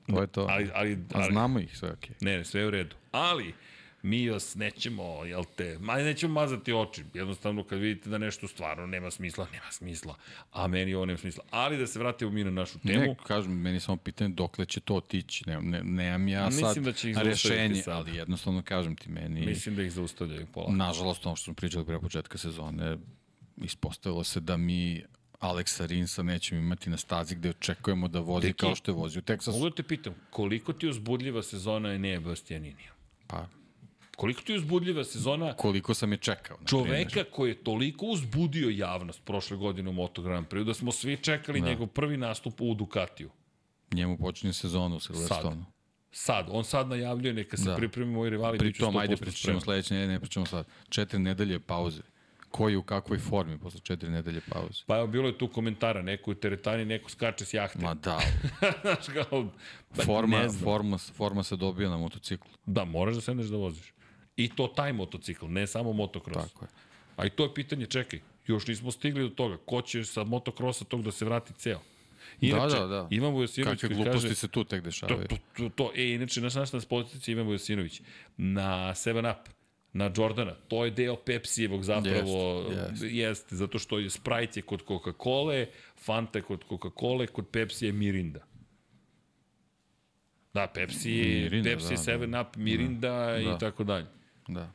To 0.06 0.20
je 0.20 0.26
to. 0.26 0.46
Ali, 0.50 0.70
ali, 0.74 0.92
A 1.14 1.18
ali, 1.18 1.32
znamo 1.32 1.58
ih 1.58 1.78
sve, 1.78 1.92
okej. 1.92 2.14
Ne, 2.20 2.36
ne, 2.36 2.44
sve 2.44 2.60
je 2.60 2.66
u 2.66 2.70
redu. 2.70 2.96
Ali, 3.12 3.54
mi 4.02 4.30
vas 4.30 4.54
nećemo, 4.54 5.24
jel 5.24 5.44
te, 5.56 5.78
ma 5.80 5.96
nećemo 5.96 6.34
mazati 6.34 6.72
oči. 6.72 7.04
Jednostavno, 7.14 7.64
kad 7.64 7.78
vidite 7.78 8.10
da 8.10 8.18
nešto 8.18 8.48
stvarno 8.48 8.86
nema 8.86 9.10
smisla, 9.10 9.46
nema 9.52 9.70
smisla. 9.70 10.14
A 10.52 10.66
meni 10.66 10.94
ovo 10.94 11.06
nema 11.06 11.18
smisla. 11.18 11.44
Ali 11.50 11.78
da 11.78 11.86
se 11.86 11.98
vratimo 11.98 12.30
mi 12.30 12.44
na 12.44 12.50
našu 12.50 12.78
temu. 12.78 13.00
Ne, 13.00 13.16
kažem, 13.26 13.52
meni 13.60 13.80
samo 13.80 13.96
pitanje 13.96 14.34
dokle 14.34 14.66
će 14.66 14.80
to 14.80 14.94
otići. 14.94 15.44
Ne, 15.48 15.60
ne, 15.60 15.82
nemam 15.82 16.28
ja 16.28 16.46
Mislim 16.46 16.74
sad 16.74 16.84
da 16.84 16.92
će 16.92 17.10
ih 17.10 17.18
rešenje, 17.18 17.82
sad. 17.82 17.94
ali 17.96 18.16
jednostavno 18.16 18.62
kažem 18.62 18.96
ti 18.96 19.08
meni, 19.10 19.46
Mislim 19.46 19.76
da 19.76 19.82
ih 19.82 19.92
zaustavljaju 19.92 20.46
pola. 20.52 20.72
nažalost, 20.72 21.26
ono 21.26 21.36
što 21.36 21.44
smo 21.44 21.54
pričali 21.54 21.86
pre 21.86 22.00
početka 22.00 22.38
sezone, 22.38 22.96
ispostavilo 23.56 24.24
se 24.24 24.40
da 24.40 24.56
mi 24.56 25.02
Aleksa 25.42 25.86
Rinsa 25.86 26.22
nećemo 26.22 26.60
imati 26.60 26.90
na 26.90 26.96
stazi 26.96 27.34
gde 27.34 27.50
očekujemo 27.50 28.08
da 28.08 28.20
vozi 28.20 28.46
Deki, 28.46 28.58
kao 28.58 28.74
što 28.74 28.90
je 28.90 28.94
vozi 28.94 29.18
u 29.18 29.22
Teksasu. 29.22 29.58
Mogu 29.58 29.70
da 29.70 29.74
te 29.74 29.82
pitam, 29.82 30.14
koliko 30.30 30.72
ti 30.72 30.86
je 30.86 30.90
uzbudljiva 30.90 31.42
sezona 31.42 31.92
Enea 31.92 32.20
Bastianinija? 32.20 32.92
Pa, 33.26 33.46
Koliko 34.16 34.42
ti 34.42 34.52
je 34.52 34.58
uzbudljiva 34.58 35.04
sezona 35.04 35.54
koliko 35.56 35.94
sam 35.94 36.12
je 36.12 36.18
čekao. 36.18 36.56
Na 36.60 36.66
čoveka 36.66 37.08
primjer. 37.10 37.30
koji 37.30 37.50
je 37.50 37.64
toliko 37.64 38.06
uzbudio 38.06 38.70
javnost 38.70 39.24
prošle 39.24 39.56
godine 39.56 39.90
u 39.90 39.92
Moto 39.92 40.22
Grand 40.22 40.46
Prix 40.48 40.64
da 40.64 40.74
smo 40.74 40.92
svi 40.92 41.16
čekali 41.16 41.60
da. 41.60 41.66
njegov 41.66 41.86
prvi 41.86 42.16
nastup 42.16 42.60
u 42.60 42.74
Ducatiju. 42.74 43.30
Njemu 43.92 44.18
počinje 44.18 44.52
sezonu 44.52 44.96
u 44.96 45.00
Silverstonu. 45.00 45.64
Sad, 46.12 46.46
on 46.50 46.64
sad 46.64 46.88
najavljuje, 46.88 47.34
neka 47.34 47.56
se 47.56 47.64
da. 47.64 47.76
Pripremi 47.76 48.12
moji 48.12 48.30
rivali. 48.30 48.58
Pri 48.58 48.72
tom, 48.72 48.96
ajde 48.96 49.16
100% 49.16 49.20
pričamo 49.20 49.60
sledeće 49.60 49.94
nedelje, 49.94 50.12
ne 50.12 50.20
pričamo 50.20 50.46
sad. 50.46 50.66
Četiri 50.88 51.18
nedelje 51.18 51.60
pauze. 51.60 52.02
Ko 52.52 52.68
je 52.68 52.76
u 52.78 52.82
kakvoj 52.82 53.18
formi 53.18 53.58
posle 53.58 53.80
četiri 53.80 54.10
nedelje 54.10 54.40
pauze? 54.50 54.82
Pa 54.86 54.96
evo, 54.96 55.06
bilo 55.06 55.28
je 55.28 55.38
tu 55.38 55.48
komentara, 55.48 56.02
neko 56.02 56.30
u 56.30 56.34
teretani, 56.34 56.84
neko 56.84 57.10
skače 57.10 57.44
s 57.44 57.54
jahte. 57.54 57.78
Ma 57.78 57.94
da, 57.94 58.20
Znaš, 58.82 59.06
kao, 59.14 59.46
pa 59.96 60.02
forma, 60.04 60.38
ne 60.38 60.48
znam. 60.48 60.62
forma, 60.64 60.98
forma 60.98 61.42
se 61.42 61.56
dobija 61.56 61.90
na 61.90 61.96
motociklu. 61.96 62.50
Da, 62.66 62.84
moraš 62.84 63.14
da 63.14 63.20
sedneš 63.20 63.46
da 63.46 63.56
voziš. 63.56 63.92
I 64.36 64.48
to 64.48 64.66
taj 64.66 64.92
motocikl, 64.92 65.46
ne 65.46 65.66
samo 65.66 65.92
motocross. 65.92 66.52
Tako 66.52 66.64
je. 66.64 66.68
A 67.16 67.26
i 67.26 67.30
to 67.30 67.42
je 67.42 67.54
pitanje, 67.54 67.86
čekaj, 67.86 68.20
još 68.46 68.66
nismo 68.66 68.90
stigli 68.90 69.22
do 69.22 69.34
toga. 69.34 69.56
Ko 69.56 69.82
će 69.82 70.04
sa 70.04 70.24
motocrossa 70.24 70.84
tog 70.84 71.02
da 71.02 71.10
se 71.12 71.24
vrati 71.24 71.52
ceo? 71.52 71.80
Inače, 72.40 72.76
da, 72.76 72.86
da. 72.86 73.08
Imamo 73.10 73.40
Josinović 73.40 73.80
Kakve 73.80 73.88
koji 73.96 74.04
gluposti 74.04 74.28
kaže... 74.28 74.34
se 74.34 74.48
tu 74.48 74.64
tek 74.64 74.80
To, 74.80 74.84
dešavaju. 74.84 75.28
to, 75.28 75.36
to, 75.56 75.68
to, 75.68 75.92
e, 75.96 76.14
inače, 76.14 76.40
znaš 76.40 76.54
na 76.54 76.66
šta 76.66 76.76
nas 76.76 76.86
podsjeća 76.86 77.32
Imamo 77.32 77.52
Josinović? 77.52 78.00
Na 78.36 78.90
7 78.94 79.30
Up, 79.32 79.48
na 79.92 80.10
Jordana. 80.16 80.54
To 80.68 80.84
je 80.84 80.90
deo 80.90 81.16
Pepsijevog 81.16 81.84
zapravo. 81.84 82.64
Jeste, 82.70 82.90
jeste. 82.90 83.06
jeste, 83.16 83.56
zato 83.56 83.78
što 83.78 83.98
je 83.98 84.10
Sprite 84.10 84.60
je 84.60 84.62
kod 84.62 84.82
Coca-Cola, 84.88 85.66
Fanta 85.96 86.38
je 86.38 86.42
kod 86.42 86.64
Coca-Cola, 86.68 87.26
kod 87.26 87.48
Pepsi 87.52 87.86
je 87.86 87.92
Mirinda. 87.92 88.40
Da, 90.54 90.66
Pepsi 90.66 91.08
Mirinda, 91.08 91.70
Pepsi 91.70 91.94
da, 91.94 92.12
7 92.12 92.40
Up, 92.40 92.56
Mirinda 92.56 93.08
Da. 93.08 93.38
i 93.38 93.58
tako 93.60 93.84
dalje. 93.84 94.06
Da. 94.48 94.72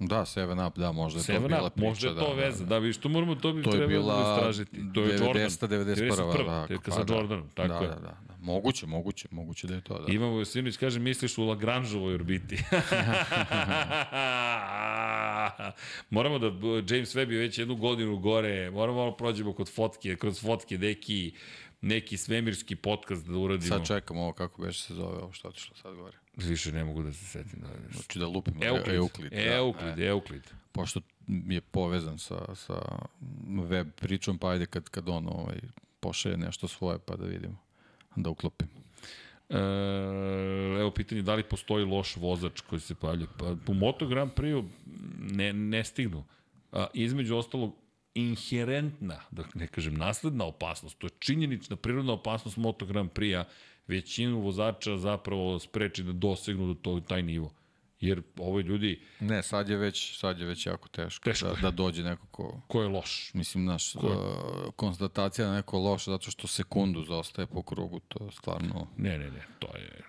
Da, 0.00 0.20
7 0.20 0.66
Up, 0.66 0.78
da, 0.78 0.92
možda 0.92 1.20
je 1.20 1.24
to 1.26 1.32
7 1.32 1.48
bila 1.48 1.66
Up, 1.66 1.74
priča. 1.74 1.88
možda 1.88 2.08
je 2.08 2.14
da, 2.14 2.20
to 2.20 2.34
da, 2.34 2.42
veza. 2.42 2.64
Da, 2.64 2.68
Da, 2.68 2.78
vidiš, 2.78 2.96
to 2.96 3.08
moramo, 3.08 3.34
to 3.34 3.52
bi 3.52 3.62
To 3.62 3.70
trebalo 3.70 4.14
da 4.14 4.34
istražiti. 4.34 4.92
To 4.94 5.02
je 5.02 5.10
Jordan. 5.10 5.42
90. 5.42 5.68
91. 5.68 6.10
91. 6.10 6.68
Da, 6.68 6.78
pa 6.84 6.90
sa 6.90 7.04
da. 7.04 7.14
Jordanom, 7.14 7.50
tako 7.54 7.68
da, 7.68 7.74
je. 7.74 7.80
Da, 7.88 7.94
da, 7.94 8.00
da. 8.00 8.34
Moguće, 8.40 8.86
moguće, 8.86 9.28
moguće 9.30 9.66
da 9.66 9.74
je 9.74 9.80
to, 9.80 9.98
da. 9.98 10.12
Imamo 10.12 10.38
Josinović, 10.38 10.76
kaže, 10.76 11.00
misliš 11.00 11.38
u 11.38 11.44
Lagrangeovoj 11.44 12.14
orbiti. 12.14 12.56
moramo 16.10 16.38
da, 16.38 16.46
James 16.94 17.14
Webb 17.14 17.30
je 17.30 17.38
već 17.38 17.58
jednu 17.58 17.76
godinu 17.76 18.16
gore, 18.16 18.70
moramo 18.70 18.98
malo 18.98 19.16
prođemo 19.16 19.52
kod 19.52 19.74
fotke, 19.74 20.16
kroz 20.16 20.40
fotke, 20.40 20.78
neki, 20.78 21.32
neki 21.80 22.16
svemirski 22.16 22.76
podcast 22.76 23.26
da 23.26 23.38
uradimo. 23.38 23.76
Sad 23.76 23.86
čekam 23.86 24.18
ovo 24.18 24.32
kako 24.32 24.62
beše 24.62 24.82
se 24.82 24.94
zove, 24.94 25.18
ovo 25.22 25.32
što 25.32 25.48
otišlo 25.48 25.76
sad 25.76 25.94
gore. 25.94 26.16
Više 26.36 26.72
ne 26.72 26.84
mogu 26.84 27.02
da 27.02 27.12
se 27.12 27.24
setim. 27.24 27.60
Da. 27.60 27.96
Hoću 27.96 28.18
da 28.18 28.26
lupim. 28.26 28.54
Euklid. 28.62 28.94
Euklid, 28.96 29.32
da. 29.32 29.54
Euklid, 29.54 29.98
E, 29.98 30.06
Euklid. 30.06 30.42
pošto 30.72 31.00
je 31.28 31.60
povezan 31.60 32.18
sa, 32.18 32.54
sa 32.54 32.74
web 33.68 33.88
pričom, 34.00 34.38
pa 34.38 34.50
ajde 34.50 34.66
kad, 34.66 34.88
kad 34.88 35.08
on 35.08 35.28
ovaj, 35.28 35.58
pošalje 36.00 36.36
nešto 36.36 36.68
svoje, 36.68 36.98
pa 36.98 37.16
da 37.16 37.26
vidimo. 37.26 37.56
Da 38.16 38.30
uklopim. 38.30 38.68
E, 39.48 39.58
evo 40.80 40.90
pitanje 40.90 41.22
da 41.22 41.34
li 41.34 41.42
postoji 41.42 41.84
loš 41.84 42.16
vozač 42.16 42.60
koji 42.60 42.80
se 42.80 42.94
pojavlja. 42.94 43.26
Pa 43.38 43.56
u 43.66 43.74
Moto 43.74 44.06
Grand 44.06 44.30
Prix 44.32 44.68
ne, 45.18 45.52
ne 45.52 45.84
stignu. 45.84 46.24
A, 46.72 46.86
između 46.94 47.36
ostalog, 47.36 47.76
inherentna, 48.14 49.20
da 49.30 49.44
ne 49.54 49.66
kažem 49.66 49.94
nasledna 49.94 50.44
opasnost, 50.44 50.98
to 50.98 51.06
je 51.06 51.10
činjenična 51.18 51.76
prirodna 51.76 52.12
opasnost 52.12 52.56
Moto 52.56 52.86
Grand 52.86 53.10
Prix-a, 53.10 53.44
većinu 53.90 54.40
vozača 54.40 54.96
zapravo 54.96 55.58
spreči 55.58 56.02
da 56.02 56.12
dosegnu 56.12 56.66
do 56.66 56.74
tog, 56.74 57.06
taj 57.06 57.22
nivo. 57.22 57.52
Jer 58.00 58.22
ovo 58.38 58.60
ljudi, 58.60 59.00
Ne, 59.20 59.42
sad 59.42 59.68
je 59.68 59.76
već, 59.76 60.18
sad 60.18 60.38
je 60.38 60.46
već 60.46 60.66
jako 60.66 60.88
teško, 60.88 61.24
Teško 61.24 61.46
da, 61.46 61.52
je. 61.52 61.60
da 61.62 61.70
dođe 61.70 62.02
neko 62.02 62.26
ko... 62.26 62.60
ko 62.66 62.82
je 62.82 62.88
loš? 62.88 63.30
Mislim, 63.34 63.64
naš, 63.64 63.94
uh, 63.94 64.02
konstatacija 64.76 65.46
da 65.46 65.54
neko 65.54 65.78
loš 65.78 66.04
zato 66.04 66.30
što 66.30 66.46
sekundu 66.46 67.04
zaostaje 67.04 67.46
po 67.46 67.62
krugu, 67.62 68.00
to 68.08 68.24
je 68.24 68.30
stvarno... 68.32 68.86
Ne, 68.96 69.18
ne, 69.18 69.30
ne, 69.30 69.42
to 69.58 69.76
je... 69.76 70.02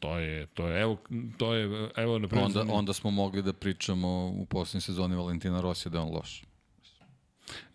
To 0.00 0.18
je, 0.18 0.46
to 0.46 0.66
je, 0.68 0.82
evo, 0.82 0.96
to 1.38 1.54
je, 1.54 1.90
evo, 1.96 2.18
na 2.18 2.28
primjer, 2.28 2.46
Onda, 2.46 2.72
onda 2.72 2.92
smo 2.92 3.10
mogli 3.10 3.42
da 3.42 3.52
pričamo 3.52 4.26
u 4.26 4.46
poslednjoj 4.46 4.80
sezoni 4.80 5.16
Valentina 5.16 5.60
Rosija 5.60 5.90
da 5.90 5.98
je 5.98 6.02
on 6.02 6.14
loš. 6.14 6.44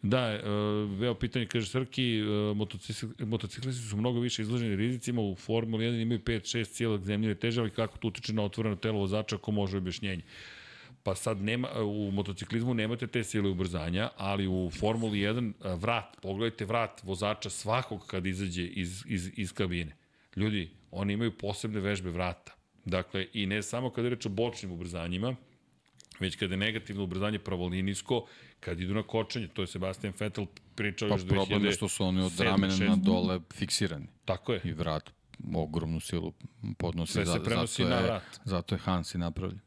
Da, 0.02 0.20
e, 0.20 0.42
evo 1.06 1.14
pitanje, 1.14 1.46
kaže 1.46 1.68
Srki, 1.68 2.20
e, 2.20 2.24
motocikl- 2.56 3.26
motociklisti 3.26 3.88
su 3.88 3.98
mnogo 3.98 4.20
više 4.20 4.42
izloženi 4.42 4.76
rizicima, 4.76 5.22
u 5.22 5.36
Formuli 5.36 5.86
1 5.86 6.02
imaju 6.02 6.20
5-6 6.20 6.72
cijelog 6.72 7.06
zemljine 7.06 7.36
teže, 7.36 7.62
ali 7.62 7.70
kako 7.70 7.98
to 7.98 8.08
utiče 8.08 8.34
na 8.34 8.44
otvoreno 8.44 8.76
telo 8.76 9.00
vozača, 9.00 9.36
ako 9.36 9.52
može 9.52 9.78
objašnjenje. 9.78 10.24
Pa 11.04 11.16
sad 11.16 11.42
nema, 11.42 11.70
u 11.82 12.12
motociklizmu 12.12 12.74
nemate 12.74 13.08
te 13.08 13.24
sile 13.24 13.50
ubrzanja, 13.50 14.10
ali 14.18 14.48
u 14.48 14.72
Formuli 14.80 15.20
1 15.20 15.54
a, 15.62 15.74
vrat, 15.74 16.18
pogledajte 16.22 16.66
vrat 16.66 17.04
vozača 17.04 17.50
svakog 17.50 18.08
kad 18.08 18.26
izađe 18.26 18.66
iz, 18.66 19.04
iz, 19.08 19.32
iz 19.36 19.54
kabine. 19.54 19.96
Ljudi, 20.36 20.70
oni 20.92 21.14
imaju 21.14 21.38
posebne 21.38 21.80
vežbe 21.80 22.10
vrata. 22.10 22.56
Dakle, 22.86 23.28
i 23.34 23.46
ne 23.46 23.62
samo 23.64 23.90
kada 23.90 24.08
je 24.08 24.16
reč 24.16 24.26
o 24.26 24.30
bočnim 24.30 24.72
ubrzanjima, 24.72 25.36
već 26.20 26.36
kada 26.36 26.54
je 26.54 26.58
negativno 26.58 27.04
ubrzanje 27.04 27.40
pravolinijsko, 27.40 28.26
kad 28.66 28.80
idu 28.80 28.94
na 28.94 29.04
kočenje, 29.04 29.48
to 29.48 29.62
je 29.62 29.68
Sebastian 29.68 30.14
Vettel 30.20 30.46
pričao 30.76 31.10
Pa 31.10 31.16
još 31.16 31.22
2007. 31.22 31.28
problem 31.30 31.66
je 31.66 31.72
što 31.72 31.88
su 31.88 32.04
oni 32.06 32.22
od 32.22 32.40
ramena 32.40 32.76
na 32.78 32.96
dole 32.96 33.40
fiksirani. 33.54 34.08
Tako 34.26 34.54
je. 34.54 34.62
I 34.64 34.72
vrat 34.74 35.12
ogromnu 35.56 36.00
silu 36.00 36.34
podnosi. 36.78 37.14
Sve 37.14 37.26
se 37.26 37.44
prenosi 37.44 37.82
zato 37.84 37.90
na 37.90 37.96
je, 37.96 38.04
vrat. 38.04 38.24
Zato 38.44 38.76
je 38.76 38.80
Hansi 38.80 39.18
napravljen. 39.18 39.60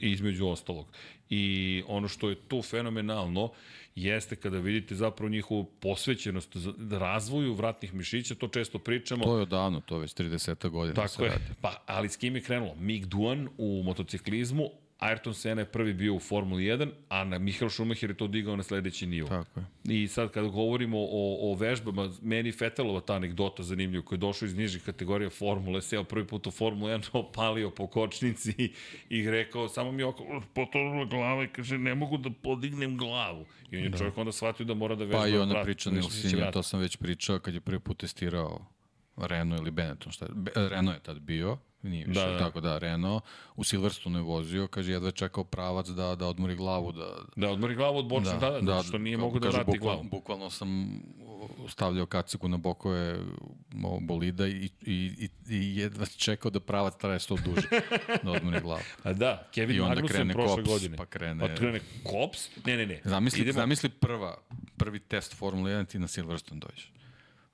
između 0.00 0.46
ostalog. 0.46 0.86
I 1.30 1.82
ono 1.86 2.08
što 2.08 2.28
je 2.30 2.36
tu 2.48 2.62
fenomenalno 2.62 3.52
jeste 3.94 4.36
kada 4.36 4.58
vidite 4.58 4.94
zapravo 4.94 5.30
njihovu 5.30 5.64
posvećenost 5.80 6.56
razvoju 6.90 7.54
vratnih 7.54 7.94
mišića, 7.94 8.34
to 8.34 8.48
često 8.48 8.78
pričamo. 8.78 9.24
To 9.24 9.36
je 9.36 9.42
odavno, 9.42 9.80
to 9.80 9.94
je 9.94 10.00
već 10.00 10.14
30 10.14 10.68
godina 10.68 10.94
Tako 10.94 11.08
se 11.08 11.22
je. 11.22 11.28
radi. 11.28 11.44
Pa, 11.60 11.82
ali 11.86 12.08
s 12.08 12.16
kim 12.16 12.36
je 12.36 12.42
krenulo? 12.42 12.74
Mick 12.74 13.06
Duan 13.06 13.48
u 13.58 13.82
motociklizmu, 13.84 14.70
Ayrton 15.02 15.34
Senna 15.34 15.62
je 15.62 15.66
prvi 15.66 15.94
bio 15.94 16.14
u 16.14 16.18
Formuli 16.18 16.62
1, 16.62 16.90
a 17.08 17.24
na 17.24 17.38
Michael 17.38 17.70
Schumacher 17.70 18.10
je 18.10 18.16
to 18.16 18.26
digao 18.26 18.56
na 18.56 18.62
sledeći 18.62 19.06
nivo. 19.06 19.28
Tako 19.28 19.60
je. 19.60 19.66
I 20.02 20.08
sad 20.08 20.30
kada 20.30 20.48
govorimo 20.48 20.98
o, 20.98 21.52
o 21.52 21.54
vežbama, 21.54 22.10
meni 22.22 22.52
Fetelova 22.52 23.00
ta 23.00 23.14
anegdota 23.14 23.62
zanimljiva, 23.62 24.04
koji 24.04 24.16
je 24.16 24.20
došao 24.20 24.46
iz 24.46 24.54
nižih 24.54 24.82
kategorija 24.82 25.30
Formule, 25.30 25.82
seo 25.82 26.04
prvi 26.04 26.26
put 26.26 26.46
u 26.46 26.50
Formulu 26.50 26.88
1, 26.92 27.08
opalio 27.12 27.70
po 27.70 27.86
kočnici 27.86 28.54
i, 28.58 28.72
i 29.08 29.30
rekao, 29.30 29.68
samo 29.68 29.92
mi 29.92 30.02
oko, 30.02 30.42
potonula 30.54 31.04
glava 31.04 31.44
i 31.44 31.48
kaže, 31.48 31.78
ne 31.78 31.94
mogu 31.94 32.16
da 32.16 32.30
podignem 32.42 32.96
glavu. 32.96 33.46
I 33.70 33.76
on 33.76 33.82
je 33.82 33.88
da. 33.88 33.98
čovjek 33.98 34.18
onda 34.18 34.32
shvatio 34.32 34.66
da 34.66 34.74
mora 34.74 34.94
da 34.94 35.04
vežba. 35.04 35.18
Pa 35.18 35.28
i 35.28 35.38
ona 35.38 35.62
priča 35.62 35.90
Nilsinja, 35.90 36.50
to 36.50 36.62
sam 36.62 36.80
već 36.80 36.96
pričao 36.96 37.38
kad 37.38 37.54
je 37.54 37.60
prvi 37.60 37.80
put 37.80 37.98
testirao 37.98 38.66
Renault 39.16 39.60
ili 39.60 39.70
Benetton, 39.70 40.12
šta 40.12 40.24
je, 40.24 40.68
Renault 40.68 40.96
je 40.96 41.02
tad 41.02 41.20
bio, 41.20 41.58
nije 41.82 42.06
više, 42.06 42.20
da, 42.20 42.32
da. 42.32 42.38
tako 42.38 42.60
da, 42.60 42.78
Renault 42.78 43.24
u 43.56 43.64
Silverstone 43.64 44.18
je 44.18 44.22
vozio, 44.22 44.66
kaže, 44.66 44.92
jedva 44.92 45.10
čekao 45.10 45.44
pravac 45.44 45.88
da, 45.88 46.14
da 46.14 46.26
odmori 46.26 46.56
glavu. 46.56 46.92
Da, 46.92 47.16
da 47.36 47.50
odmori 47.50 47.74
glavu 47.74 47.98
od 47.98 48.08
bočne, 48.08 48.32
da, 48.32 48.50
da, 48.50 48.50
da, 48.50 48.60
da, 48.60 48.82
što 48.82 48.98
nije 48.98 49.16
mogu 49.16 49.38
da 49.38 49.48
vrati 49.48 49.66
bukval, 49.66 49.80
glavu. 49.80 50.02
Bukvalno 50.10 50.50
sam 50.50 51.00
stavljao 51.68 52.06
kaciku 52.06 52.48
na 52.48 52.56
bokove 52.56 53.18
bolida 54.00 54.46
i, 54.46 54.70
i, 54.86 55.10
i, 55.18 55.28
i 55.48 55.76
jedva 55.76 56.06
čekao 56.06 56.50
da 56.50 56.60
pravac 56.60 56.94
traje 57.00 57.20
sto 57.20 57.36
duže 57.44 57.68
da 58.22 58.30
odmori 58.30 58.60
glavu. 58.60 58.82
A 59.04 59.12
da, 59.12 59.48
Kevin 59.54 59.80
Magnussen 59.80 60.28
prošle 60.28 60.56
kops, 60.56 60.68
godine. 60.68 60.96
Pa 60.96 61.06
krene... 61.06 61.48
Pa 61.48 61.54
krene 61.54 61.80
kops? 62.04 62.48
Ne, 62.66 62.76
ne, 62.76 62.86
ne. 62.86 63.00
Zamisli, 63.04 63.40
Idemo... 63.40 63.60
zamisli 63.60 63.88
prva, 63.88 64.38
prvi 64.76 64.98
test 64.98 65.34
Formula 65.34 65.70
1 65.70 65.86
ti 65.86 65.98
na 65.98 66.08
Silverstone 66.08 66.60
dođeš. 66.60 66.92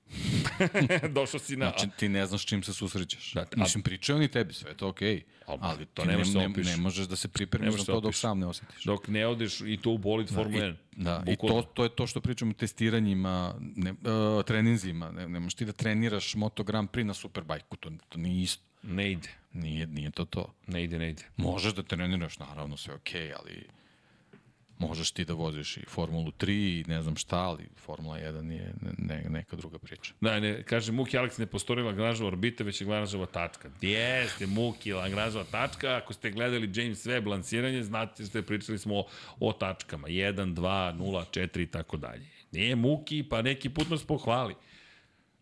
Došao 1.15 1.39
si 1.39 1.57
na... 1.57 1.69
Znači, 1.69 1.87
ti 1.97 2.09
ne 2.09 2.25
znaš 2.25 2.45
čim 2.45 2.63
se 2.63 2.73
susrećeš. 2.73 3.33
Da, 3.33 3.41
a... 3.41 3.45
Mislim, 3.55 3.83
pričaju 3.83 4.17
oni 4.17 4.27
tebi, 4.27 4.53
sve 4.53 4.73
to 4.73 4.87
okej. 4.87 5.15
Okay. 5.47 5.57
Ali 5.61 5.85
to 5.85 6.05
ne, 6.05 6.17
ne, 6.17 6.47
ne, 6.47 6.63
ne 6.63 6.77
možeš 6.77 7.07
da 7.07 7.15
se 7.15 7.27
pripremiš 7.27 7.75
za 7.75 7.85
to 7.85 7.99
dok 7.99 8.15
sam 8.15 8.39
ne 8.39 8.47
osjetiš. 8.47 8.83
Dok 8.83 9.07
ne 9.07 9.27
odeš 9.27 9.61
i 9.61 9.77
to 9.81 9.91
u 9.91 9.97
bolid 9.97 10.27
da, 10.27 10.35
Formula 10.35 10.63
1. 10.63 10.75
Da, 10.91 11.23
i 11.27 11.35
to, 11.35 11.61
to 11.73 11.83
je 11.83 11.89
to 11.89 12.07
što 12.07 12.21
pričamo 12.21 12.51
o 12.51 12.53
testiranjima, 12.53 13.55
ne, 13.59 13.91
uh, 13.91 14.43
treninzima. 14.45 15.11
Ne, 15.11 15.29
ne 15.29 15.39
možeš 15.39 15.53
ti 15.53 15.65
da 15.65 15.71
treniraš 15.71 16.35
Moto 16.35 16.63
Grand 16.63 16.89
Prix 16.89 17.03
na 17.03 17.13
Superbajku, 17.13 17.77
to, 17.77 17.91
to 18.09 18.19
nije 18.19 18.43
isto. 18.43 18.63
Ne 18.83 19.11
ide. 19.11 19.29
Nije, 19.53 19.87
nije 19.87 20.11
to 20.11 20.25
to. 20.25 20.53
Ne 20.67 20.83
ide, 20.83 20.99
ne 20.99 21.09
ide. 21.09 21.23
Možeš 21.37 21.73
da 21.73 21.83
treniraš, 21.83 22.39
naravno, 22.39 22.77
sve 22.77 22.93
okej, 22.93 23.27
okay, 23.27 23.33
ali 23.39 23.67
možeš 24.79 25.11
ti 25.11 25.25
da 25.25 25.33
voziš 25.33 25.77
i 25.77 25.85
Formulu 25.87 26.31
3 26.31 26.49
i 26.49 26.83
ne 26.87 27.01
znam 27.01 27.15
šta, 27.15 27.37
ali 27.37 27.67
Formula 27.75 28.17
1 28.17 28.51
je 28.51 28.73
ne, 28.97 29.25
neka 29.29 29.55
druga 29.55 29.79
priča. 29.79 30.13
Da, 30.21 30.39
ne, 30.39 30.63
kaže 30.63 30.91
Muki 30.91 31.17
Alex 31.17 31.39
ne 31.39 31.45
postoji 31.45 31.83
Lagrangeova 31.83 32.27
orbita, 32.27 32.63
već 32.63 32.81
je 32.81 32.87
Lagrangeova 32.87 33.25
tačka. 33.25 33.69
Jeste, 33.81 34.45
Muki, 34.45 34.93
Lagrangeova 34.93 35.45
tačka. 35.51 35.95
Ako 35.95 36.13
ste 36.13 36.31
gledali 36.31 36.71
James 36.73 37.05
Webb 37.05 37.27
lansiranje, 37.27 37.83
znate 37.83 38.25
ste 38.25 38.41
pričali 38.41 38.77
smo 38.77 38.99
o, 38.99 39.05
o 39.39 39.53
tačkama. 39.53 40.07
1, 40.07 40.53
2, 40.53 40.97
0, 40.97 41.25
4 41.31 41.61
i 41.61 41.67
tako 41.67 41.97
dalje. 41.97 42.25
Nije 42.51 42.75
Muki, 42.75 43.23
pa 43.29 43.41
neki 43.41 43.69
put 43.69 43.89
nas 43.89 44.03
pohvali. 44.03 44.55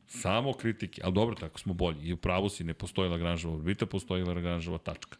Samo 0.08 0.54
kritike, 0.54 1.02
ali 1.04 1.14
dobro, 1.14 1.36
tako 1.36 1.60
smo 1.60 1.74
bolji. 1.74 2.08
I 2.08 2.14
u 2.14 2.18
pravu 2.18 2.50
si, 2.50 2.64
ne 2.64 2.74
postoji 2.74 3.10
Lagrangeova 3.10 3.56
orbita, 3.56 3.86
postoji 3.86 4.24
Lagrangeova 4.24 4.78
tačka 4.78 5.18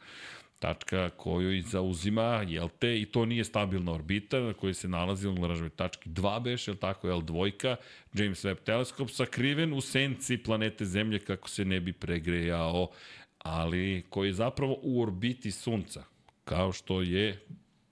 tačka 0.60 1.10
koju 1.10 1.54
i 1.54 1.62
zauzima, 1.62 2.44
jel 2.48 2.70
te, 2.80 3.02
i 3.02 3.06
to 3.06 3.26
nije 3.26 3.44
stabilna 3.44 3.92
orbita 3.92 4.40
na 4.40 4.54
kojoj 4.54 4.74
se 4.74 4.88
nalazi 4.88 5.28
na 5.28 5.42
Lagrangeovoj 5.42 5.70
tački 5.70 6.10
2 6.10 6.42
beš, 6.42 6.68
jel 6.68 6.76
tako, 6.76 7.10
L 7.10 7.22
dvojka, 7.22 7.76
James 8.14 8.46
Webb 8.46 8.64
teleskop 8.66 9.10
sakriven 9.10 9.74
u 9.74 9.82
senci 9.82 10.38
planete 10.38 10.86
Zemlje 10.86 11.20
kako 11.20 11.50
se 11.50 11.66
ne 11.66 11.80
bi 11.80 11.94
pregrejao, 11.94 12.90
ali 13.38 14.06
koji 14.10 14.30
je 14.30 14.34
zapravo 14.34 14.80
u 14.82 15.02
orbiti 15.02 15.52
Sunca, 15.52 16.04
kao 16.44 16.72
što 16.72 17.02
je 17.02 17.46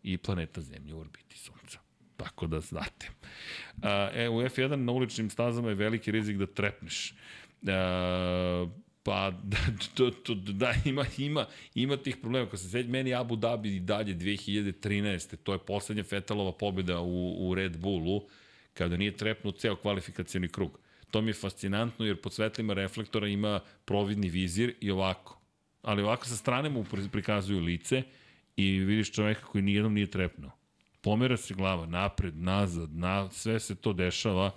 i 0.04 0.18
planeta 0.18 0.62
Zemlja 0.62 0.96
u 0.96 1.00
orbiti 1.00 1.38
Sunca. 1.38 1.80
Tako 2.18 2.48
da 2.48 2.60
znate. 2.60 3.10
E, 4.14 4.30
u 4.30 4.42
F1 4.42 4.76
na 4.76 4.92
uličnim 4.92 5.30
stazama 5.30 5.70
je 5.70 5.76
veliki 5.76 6.12
rizik 6.12 6.38
da 6.38 6.46
trepneš. 6.46 7.12
E, 7.12 7.16
Pa 9.06 9.32
da, 9.52 9.58
to, 9.94 10.12
to, 10.12 10.36
da 10.36 10.74
ima, 10.86 11.06
ima, 11.18 11.46
ima 11.76 11.98
tih 11.98 12.18
problema. 12.18 12.50
Kad 12.50 12.60
se 12.60 12.70
sedi, 12.70 12.90
meni 12.90 13.14
Abu 13.14 13.36
Dhabi 13.36 13.76
i 13.76 13.80
dalje 13.80 14.16
2013. 14.16 15.36
To 15.44 15.54
je 15.54 15.60
poslednja 15.60 16.04
Fetalova 16.04 16.52
pobjeda 16.52 17.00
u, 17.00 17.50
u 17.50 17.56
Red 17.56 17.78
Bullu, 17.78 18.22
kada 18.74 18.98
nije 18.98 19.18
trepnuo 19.18 19.52
ceo 19.52 19.76
kvalifikacijani 19.76 20.48
krug. 20.48 20.80
To 21.12 21.22
mi 21.22 21.30
je 21.30 21.34
fascinantno 21.34 22.06
jer 22.06 22.22
pod 22.22 22.34
svetlima 22.34 22.74
reflektora 22.74 23.28
ima 23.28 23.60
providni 23.86 24.30
vizir 24.30 24.74
i 24.82 24.92
ovako. 24.92 25.42
Ali 25.82 26.04
ovako 26.04 26.26
sa 26.26 26.36
strane 26.36 26.70
mu 26.70 26.86
prikazuju 27.12 27.60
lice 27.60 28.04
i 28.58 28.80
vidiš 28.80 29.12
čoveka 29.12 29.42
koji 29.42 29.62
nijednom 29.62 29.94
nije 29.94 30.12
trepnuo. 30.12 30.52
Pomera 31.02 31.38
se 31.38 31.54
glava, 31.54 31.86
napred, 31.86 32.38
nazad, 32.38 32.96
na, 32.96 33.30
sve 33.32 33.60
se 33.60 33.76
to 33.76 33.94
dešava, 33.94 34.52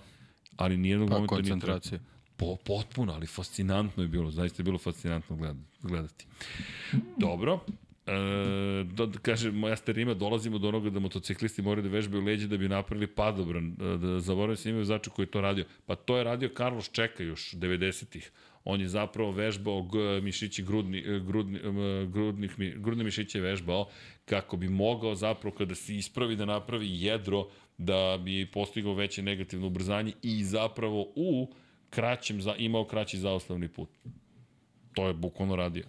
ali 0.55 0.77
nijednog 0.77 1.09
pa, 1.09 1.15
momenta 1.15 1.41
nije 1.41 1.59
trepnuo. 1.59 1.99
Po, 2.39 2.55
potpuno, 2.55 3.13
ali 3.13 3.27
fascinantno 3.27 4.03
je 4.03 4.07
bilo, 4.07 4.31
zaista 4.31 4.61
je 4.61 4.63
bilo 4.63 4.77
fascinantno 4.77 5.55
gledati. 5.83 6.25
Dobro, 7.17 7.59
E, 8.09 8.83
do, 8.83 9.11
kaže, 9.21 9.51
moja 9.51 9.75
starima, 9.75 10.13
dolazimo 10.13 10.57
do 10.57 10.67
onoga 10.67 10.89
da 10.89 10.99
motociklisti 10.99 11.61
moraju 11.61 11.83
da 11.83 11.89
vežbaju 11.89 12.23
leđe 12.23 12.47
da 12.47 12.57
bi 12.57 12.69
napravili 12.69 13.07
padobran, 13.07 13.67
e, 13.67 13.97
da 13.97 14.19
zaboravim 14.19 14.57
se 14.57 14.69
imaju 14.69 14.85
začu 14.85 15.11
koji 15.11 15.25
je 15.25 15.31
to 15.31 15.41
radio. 15.41 15.65
Pa 15.85 15.95
to 15.95 16.17
je 16.17 16.23
radio 16.23 16.49
Carlos 16.57 16.89
Čeka 16.91 17.23
još 17.23 17.53
90-ih. 17.53 18.31
On 18.63 18.81
je 18.81 18.87
zapravo 18.87 19.31
vežbao 19.31 19.87
mišići 20.21 20.63
grudni, 20.63 20.99
e, 20.99 21.19
grudni, 21.19 21.59
e, 21.59 22.05
grudnih, 22.05 22.57
grudne 22.77 23.03
mišiće 23.03 23.41
vežbao 23.41 23.89
kako 24.25 24.57
bi 24.57 24.69
mogao 24.69 25.15
zapravo 25.15 25.55
kada 25.55 25.75
se 25.75 25.95
ispravi 25.95 26.35
da 26.35 26.45
napravi 26.45 26.87
jedro 26.89 27.47
da 27.77 28.17
bi 28.23 28.45
postigao 28.45 28.93
veće 28.93 29.21
negativno 29.21 29.67
ubrzanje 29.67 30.13
i 30.21 30.43
zapravo 30.43 31.07
u 31.15 31.53
kraćem, 31.89 32.41
za, 32.41 32.55
imao 32.55 32.85
kraći 32.85 33.17
zaostavni 33.17 33.67
put. 33.67 33.89
To 34.93 35.07
je 35.07 35.13
bukvalno 35.13 35.55
radio. 35.55 35.83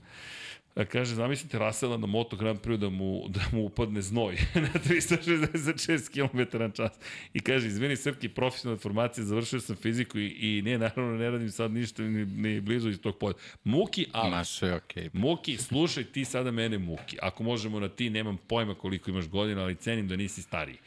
A 0.75 0.85
kaže, 0.85 1.15
zamislite 1.15 1.59
Rasela 1.59 1.97
na 1.97 2.07
Moto 2.07 2.37
Grand 2.37 2.61
Prix 2.61 2.77
da 2.79 2.89
mu, 2.89 3.29
da 3.29 3.41
mu 3.53 3.65
upadne 3.65 4.03
znoj 4.03 4.35
na 4.55 4.81
366 4.81 6.11
km 6.13 6.59
na 6.59 6.71
čas. 6.71 6.93
I 7.35 7.41
kaže, 7.41 7.67
izvini 7.67 7.97
Srpki, 7.97 8.29
profesionalna 8.29 8.81
formacija, 8.81 9.25
završio 9.25 9.61
sam 9.61 9.77
fiziku 9.77 10.19
i, 10.19 10.27
i 10.27 10.63
ne, 10.63 10.79
naravno 10.79 11.19
ne 11.19 11.31
radim 11.31 11.51
sad 11.51 11.71
ništa 11.71 12.03
ni, 12.03 12.27
ni 12.27 12.61
blizu 12.61 12.89
iz 12.89 13.01
tog 13.01 13.19
polja. 13.19 13.35
Muki, 13.65 14.07
ali... 14.13 14.31
Ma 14.31 14.45
sve 14.45 14.75
okej. 14.75 15.05
Okay. 15.05 15.11
Muki, 15.13 15.57
slušaj 15.57 16.05
ti 16.05 16.25
sada 16.25 16.51
mene 16.51 16.79
Muki. 16.79 17.19
Ako 17.23 17.43
možemo 17.43 17.81
na 17.81 17.89
ti, 17.89 18.11
nemam 18.11 18.37
pojma 18.37 18.75
koliko 18.75 19.11
imaš 19.11 19.29
godina, 19.29 19.63
ali 19.63 19.75
cenim 19.75 20.09
da 20.09 20.17
nisi 20.17 20.43
stariji. 20.43 20.79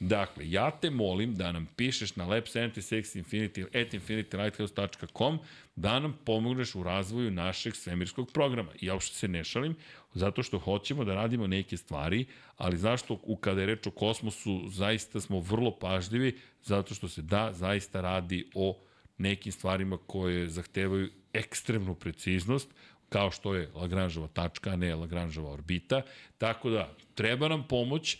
Dakle, 0.00 0.50
ja 0.50 0.70
te 0.70 0.90
molim 0.90 1.34
da 1.34 1.52
nam 1.52 1.68
pišeš 1.76 2.16
na 2.16 2.26
lab76infinity 2.26 3.64
at 3.66 3.94
infinitylighthouse.com 3.94 5.38
da 5.76 5.98
nam 5.98 6.18
pomogneš 6.24 6.74
u 6.74 6.82
razvoju 6.82 7.30
našeg 7.30 7.76
svemirskog 7.76 8.32
programa. 8.32 8.70
Ja 8.80 8.94
uopšte 8.94 9.16
se 9.16 9.28
ne 9.28 9.44
šalim, 9.44 9.76
zato 10.14 10.42
što 10.42 10.58
hoćemo 10.58 11.04
da 11.04 11.14
radimo 11.14 11.46
neke 11.46 11.76
stvari, 11.76 12.26
ali 12.56 12.76
zašto 12.76 13.18
u 13.22 13.36
kada 13.36 13.60
je 13.60 13.66
reč 13.66 13.86
o 13.86 13.90
kosmosu 13.90 14.68
zaista 14.68 15.20
smo 15.20 15.40
vrlo 15.40 15.78
pažljivi, 15.78 16.38
zato 16.62 16.94
što 16.94 17.08
se 17.08 17.22
da, 17.22 17.52
zaista 17.52 18.00
radi 18.00 18.50
o 18.54 18.78
nekim 19.18 19.52
stvarima 19.52 19.98
koje 20.06 20.48
zahtevaju 20.48 21.10
ekstremnu 21.32 21.94
preciznost, 21.94 22.68
kao 23.08 23.30
što 23.30 23.54
je 23.54 23.70
Lagrangeova 23.74 24.28
tačka, 24.28 24.70
a 24.70 24.76
ne 24.76 24.94
Lagrangeova 24.94 25.50
orbita. 25.50 26.02
Tako 26.38 26.70
da, 26.70 26.94
treba 27.14 27.48
nam 27.48 27.66
pomoć, 27.68 28.18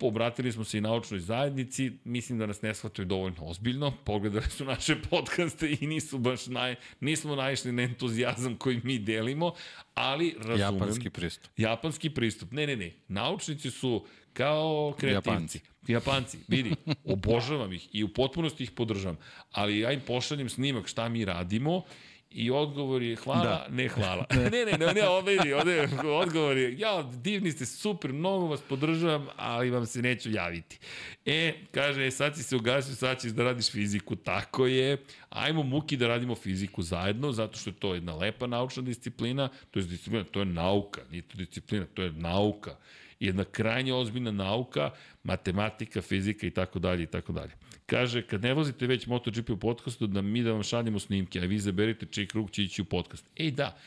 obratili 0.00 0.52
smo 0.52 0.64
se 0.64 0.78
i 0.78 0.80
naučnoj 0.80 1.20
zajednici, 1.20 1.92
mislim 2.04 2.38
da 2.38 2.46
nas 2.46 2.62
ne 2.62 2.74
shvataju 2.74 3.06
dovoljno 3.06 3.44
ozbiljno, 3.44 3.92
pogledali 4.04 4.46
su 4.50 4.64
naše 4.64 4.96
podcaste 5.10 5.76
i 5.80 5.86
nisu 5.86 6.18
baš 6.18 6.46
naj, 6.46 6.74
nismo 7.00 7.36
naišli 7.36 7.72
na 7.72 7.82
entuzijazam 7.82 8.56
koji 8.56 8.80
mi 8.84 8.98
delimo, 8.98 9.52
ali 9.94 10.34
razumem... 10.38 10.74
Japanski 10.74 11.10
pristup. 11.10 11.52
Japanski 11.56 12.10
pristup. 12.10 12.52
Ne, 12.52 12.66
ne, 12.66 12.76
ne. 12.76 12.92
Naučnici 13.08 13.70
su 13.70 14.06
kao 14.32 14.94
kreativci. 14.98 15.30
Japanci. 15.30 15.60
Japanci, 15.88 16.38
vidi, 16.48 16.74
obožavam 17.04 17.72
ih 17.72 17.88
i 17.92 18.04
u 18.04 18.08
potpunosti 18.08 18.64
ih 18.64 18.70
podržavam, 18.70 19.18
ali 19.52 19.78
ja 19.78 19.92
im 19.92 20.00
pošaljem 20.06 20.48
snimak 20.48 20.86
šta 20.86 21.08
mi 21.08 21.24
radimo 21.24 21.82
I 22.30 22.50
odgovor 22.50 23.02
je 23.02 23.16
hvala, 23.16 23.44
da. 23.44 23.66
ne 23.70 23.88
hvala. 23.88 24.26
ne, 24.52 24.64
ne, 24.64 24.78
ne, 24.78 24.94
ne, 24.94 25.08
ovdje, 25.08 25.56
ovdje 25.56 25.88
odgovor 26.04 26.56
je, 26.56 26.78
ja, 26.78 27.02
divni 27.02 27.52
ste, 27.52 27.66
super, 27.66 28.12
mnogo 28.12 28.46
vas 28.46 28.60
podržavam, 28.60 29.26
ali 29.36 29.70
vam 29.70 29.86
se 29.86 30.02
neću 30.02 30.30
javiti. 30.30 30.78
E, 31.26 31.54
kaže, 31.70 32.06
e, 32.06 32.10
sad 32.10 32.36
si 32.36 32.42
se 32.42 32.56
ugasio, 32.56 32.94
sad 32.94 33.20
ćeš 33.20 33.30
da 33.30 33.44
radiš 33.44 33.70
fiziku, 33.70 34.16
tako 34.16 34.66
je. 34.66 34.96
Ajmo 35.30 35.62
muki 35.62 35.96
da 35.96 36.08
radimo 36.08 36.34
fiziku 36.34 36.82
zajedno, 36.82 37.32
zato 37.32 37.58
što 37.58 37.70
je 37.70 37.74
to 37.74 37.94
jedna 37.94 38.14
lepa 38.14 38.46
naučna 38.46 38.82
disciplina, 38.82 39.48
to 39.70 39.78
je 39.78 39.86
disciplina, 39.86 40.24
to 40.24 40.40
je 40.40 40.46
nauka, 40.46 41.00
nije 41.10 41.22
to 41.22 41.36
disciplina, 41.36 41.86
to 41.94 42.02
je 42.02 42.12
nauka. 42.12 42.76
Jedna 43.20 43.44
krajnje 43.44 43.94
ozbiljna 43.94 44.30
nauka, 44.30 44.90
matematika, 45.22 46.02
fizika 46.02 46.46
i 46.46 46.50
tako 46.50 46.78
dalje 46.78 47.02
i 47.02 47.06
tako 47.06 47.32
dalje. 47.32 47.52
Kaže, 47.88 48.22
kad 48.22 48.42
ne 48.42 48.54
vozite 48.54 48.86
već 48.86 49.06
MotoGP 49.06 49.50
u 49.50 49.56
podcastu, 49.56 50.06
da 50.06 50.22
mi 50.22 50.42
da 50.42 50.52
vam 50.52 50.62
šaljemo 50.62 50.98
snimke, 50.98 51.40
a 51.40 51.46
vi 51.48 51.58
zaberite 51.58 52.06
čiji 52.06 52.26
krug 52.26 52.50
će 52.50 52.62
ići 52.62 52.82
u 52.82 52.84
podcast. 52.84 53.24
Ej, 53.36 53.50
da, 53.50 53.78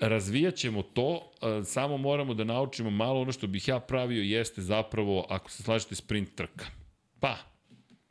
razvijat 0.00 0.54
ćemo 0.54 0.82
to, 0.82 1.30
samo 1.64 1.96
moramo 1.96 2.34
da 2.34 2.44
naučimo 2.44 2.90
malo 2.90 3.20
ono 3.20 3.32
što 3.32 3.46
bih 3.46 3.68
ja 3.68 3.80
pravio 3.80 4.22
jeste 4.22 4.62
zapravo, 4.62 5.26
ako 5.28 5.50
se 5.50 5.62
slažete, 5.62 5.94
sprint 5.94 6.34
trka. 6.34 6.66
Pa, 7.20 7.36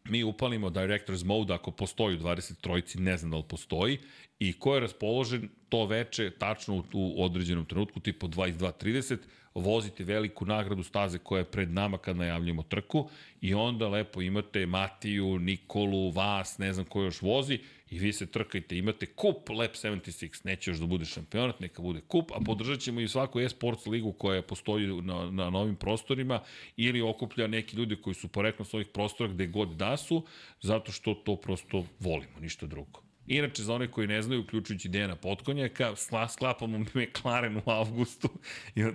mi 0.10 0.24
upalimo 0.24 0.70
Director's 0.70 1.26
Mode 1.26 1.54
ako 1.54 1.72
postoji 1.72 2.16
u 2.16 2.20
23-ci, 2.20 3.00
ne 3.00 3.18
znam 3.18 3.32
da 3.32 3.38
li 3.38 3.44
postoji, 3.50 4.00
i 4.40 4.54
ko 4.54 4.74
je 4.74 4.80
raspoložen 4.80 5.50
to 5.70 5.86
veče, 5.86 6.32
tačno 6.32 6.84
u, 6.94 7.24
određenom 7.24 7.66
trenutku, 7.66 8.00
tipo 8.00 8.28
22.30, 8.28 9.18
vozite 9.56 10.04
veliku 10.04 10.46
nagradu 10.46 10.84
staze 10.84 11.18
koja 11.18 11.40
je 11.40 11.52
pred 11.52 11.72
nama 11.72 11.98
kad 11.98 12.18
najavljamo 12.18 12.64
trku 12.64 13.10
i 13.42 13.54
onda 13.54 13.88
lepo 13.88 14.22
imate 14.22 14.66
Matiju, 14.66 15.40
Nikolu, 15.40 16.12
vas, 16.12 16.58
ne 16.58 16.74
znam 16.74 16.86
ko 16.86 17.02
još 17.02 17.22
vozi 17.22 17.60
i 17.90 18.00
vi 18.00 18.14
se 18.14 18.26
trkajte, 18.26 18.78
imate 18.78 19.06
kup 19.06 19.50
Lab 19.50 19.72
76, 19.72 20.46
neće 20.46 20.72
još 20.72 20.78
da 20.78 20.86
bude 20.86 21.06
šampionat, 21.06 21.60
neka 21.60 21.82
bude 21.82 22.02
kup, 22.02 22.32
a 22.32 22.40
podržat 22.46 22.80
ćemo 22.80 23.02
i 23.02 23.08
svaku 23.08 23.40
e-sports 23.40 23.86
ligu 23.86 24.14
koja 24.14 24.42
postoji 24.42 25.02
na, 25.02 25.32
na 25.32 25.50
novim 25.50 25.76
prostorima 25.76 26.42
ili 26.78 27.02
okuplja 27.02 27.48
neki 27.48 27.78
ljudi 27.78 27.96
koji 27.96 28.14
su 28.14 28.28
porekno 28.28 28.66
s 28.66 28.74
ovih 28.74 28.88
prostora 28.88 29.34
gde 29.34 29.48
god 29.48 29.70
da 29.70 29.98
su, 29.98 30.26
zato 30.62 30.92
što 30.92 31.14
to 31.14 31.36
prosto 31.36 31.86
volimo, 32.00 32.40
ništa 32.40 32.66
drugo. 32.66 33.07
Inače, 33.28 33.64
za 33.64 33.74
one 33.74 33.92
koji 33.92 34.08
ne 34.08 34.22
znaju, 34.22 34.42
uključujući 34.42 34.90
Dejana 34.90 35.16
Potkonjaka, 35.16 35.94
sklapamo 36.34 36.78
McLaren 36.80 37.58
u 37.58 37.70
avgustu. 37.72 38.30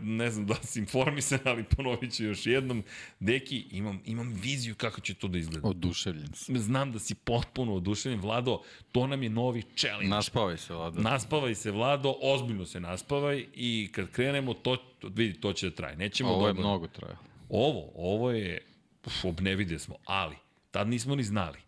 ne 0.02 0.31
znam 0.31 0.47
da 0.47 0.55
si 0.55 0.78
informisan, 0.78 1.39
ali 1.44 1.65
ponovit 1.65 2.15
ću 2.17 2.25
još 2.25 2.47
jednom. 2.47 2.85
Deki, 3.20 3.65
imam, 3.70 4.01
imam 4.05 4.35
viziju 4.43 4.75
kako 4.75 5.01
će 5.01 5.15
to 5.15 5.28
da 5.28 5.39
izgleda. 5.39 5.69
Oduševljen 5.69 6.28
sam. 6.35 6.59
Znam 6.59 6.93
da 6.93 6.99
si 6.99 7.15
potpuno 7.15 7.75
oduševljen. 7.75 8.20
Vlado, 8.20 8.62
to 8.93 9.07
nam 9.07 9.23
je 9.23 9.31
novi 9.31 9.62
challenge. 9.77 10.09
Naspavaj 10.09 10.57
se, 10.57 10.75
Vlado. 10.75 11.01
Naspavaj 11.01 11.55
se, 11.55 11.70
Vlado, 11.70 12.15
ozbiljno 12.23 12.67
se 12.67 12.81
naspavaj 12.81 13.47
i 13.55 13.89
kad 13.93 14.11
krenemo, 14.11 14.55
to, 14.55 14.77
to 14.77 15.09
vidi, 15.09 15.41
to 15.41 15.52
će 15.52 15.70
da 15.70 15.77
traje. 15.77 15.97
Nećemo 15.97 16.31
Ovo 16.31 16.47
je 16.47 16.52
dobro. 16.52 16.69
mnogo 16.69 16.86
traje. 16.86 17.17
Ovo, 17.49 17.93
ovo 17.94 18.31
je, 18.31 18.62
uf, 19.07 19.25
obnevide 19.25 19.78
smo, 19.78 19.97
ali, 20.05 20.36
tad 20.70 20.89
nismo 20.89 21.15
ni 21.15 21.23
znali. 21.23 21.59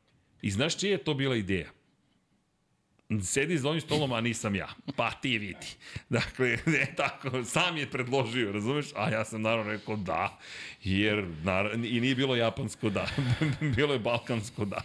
I 0.43 0.51
znaš 0.51 0.77
čija 0.79 0.93
je 0.93 1.05
to 1.05 1.15
bila 1.15 1.37
ideja? 1.37 1.71
Sedi 3.23 3.59
za 3.59 3.69
ovim 3.69 3.81
stolom, 3.81 4.13
a 4.13 4.21
nisam 4.21 4.55
ja. 4.55 4.69
Pa 4.97 5.11
ti 5.11 5.39
vidi. 5.39 5.67
Dakle, 6.09 6.59
ne 6.67 6.87
tako, 6.97 7.45
sam 7.45 7.77
je 7.77 7.91
predložio, 7.91 8.53
razumeš? 8.53 8.87
A 8.97 9.11
ja 9.11 9.25
sam 9.25 9.43
naravno 9.43 9.73
rekao 9.73 9.97
da, 9.97 10.39
jer 10.85 11.25
naravno, 11.43 11.87
i 11.87 12.01
nije 12.01 12.15
bilo 12.15 12.37
japansko 12.37 12.91
da, 12.91 13.07
bilo 13.77 13.93
je 13.93 13.99
balkansko 13.99 14.65
da. 14.65 14.83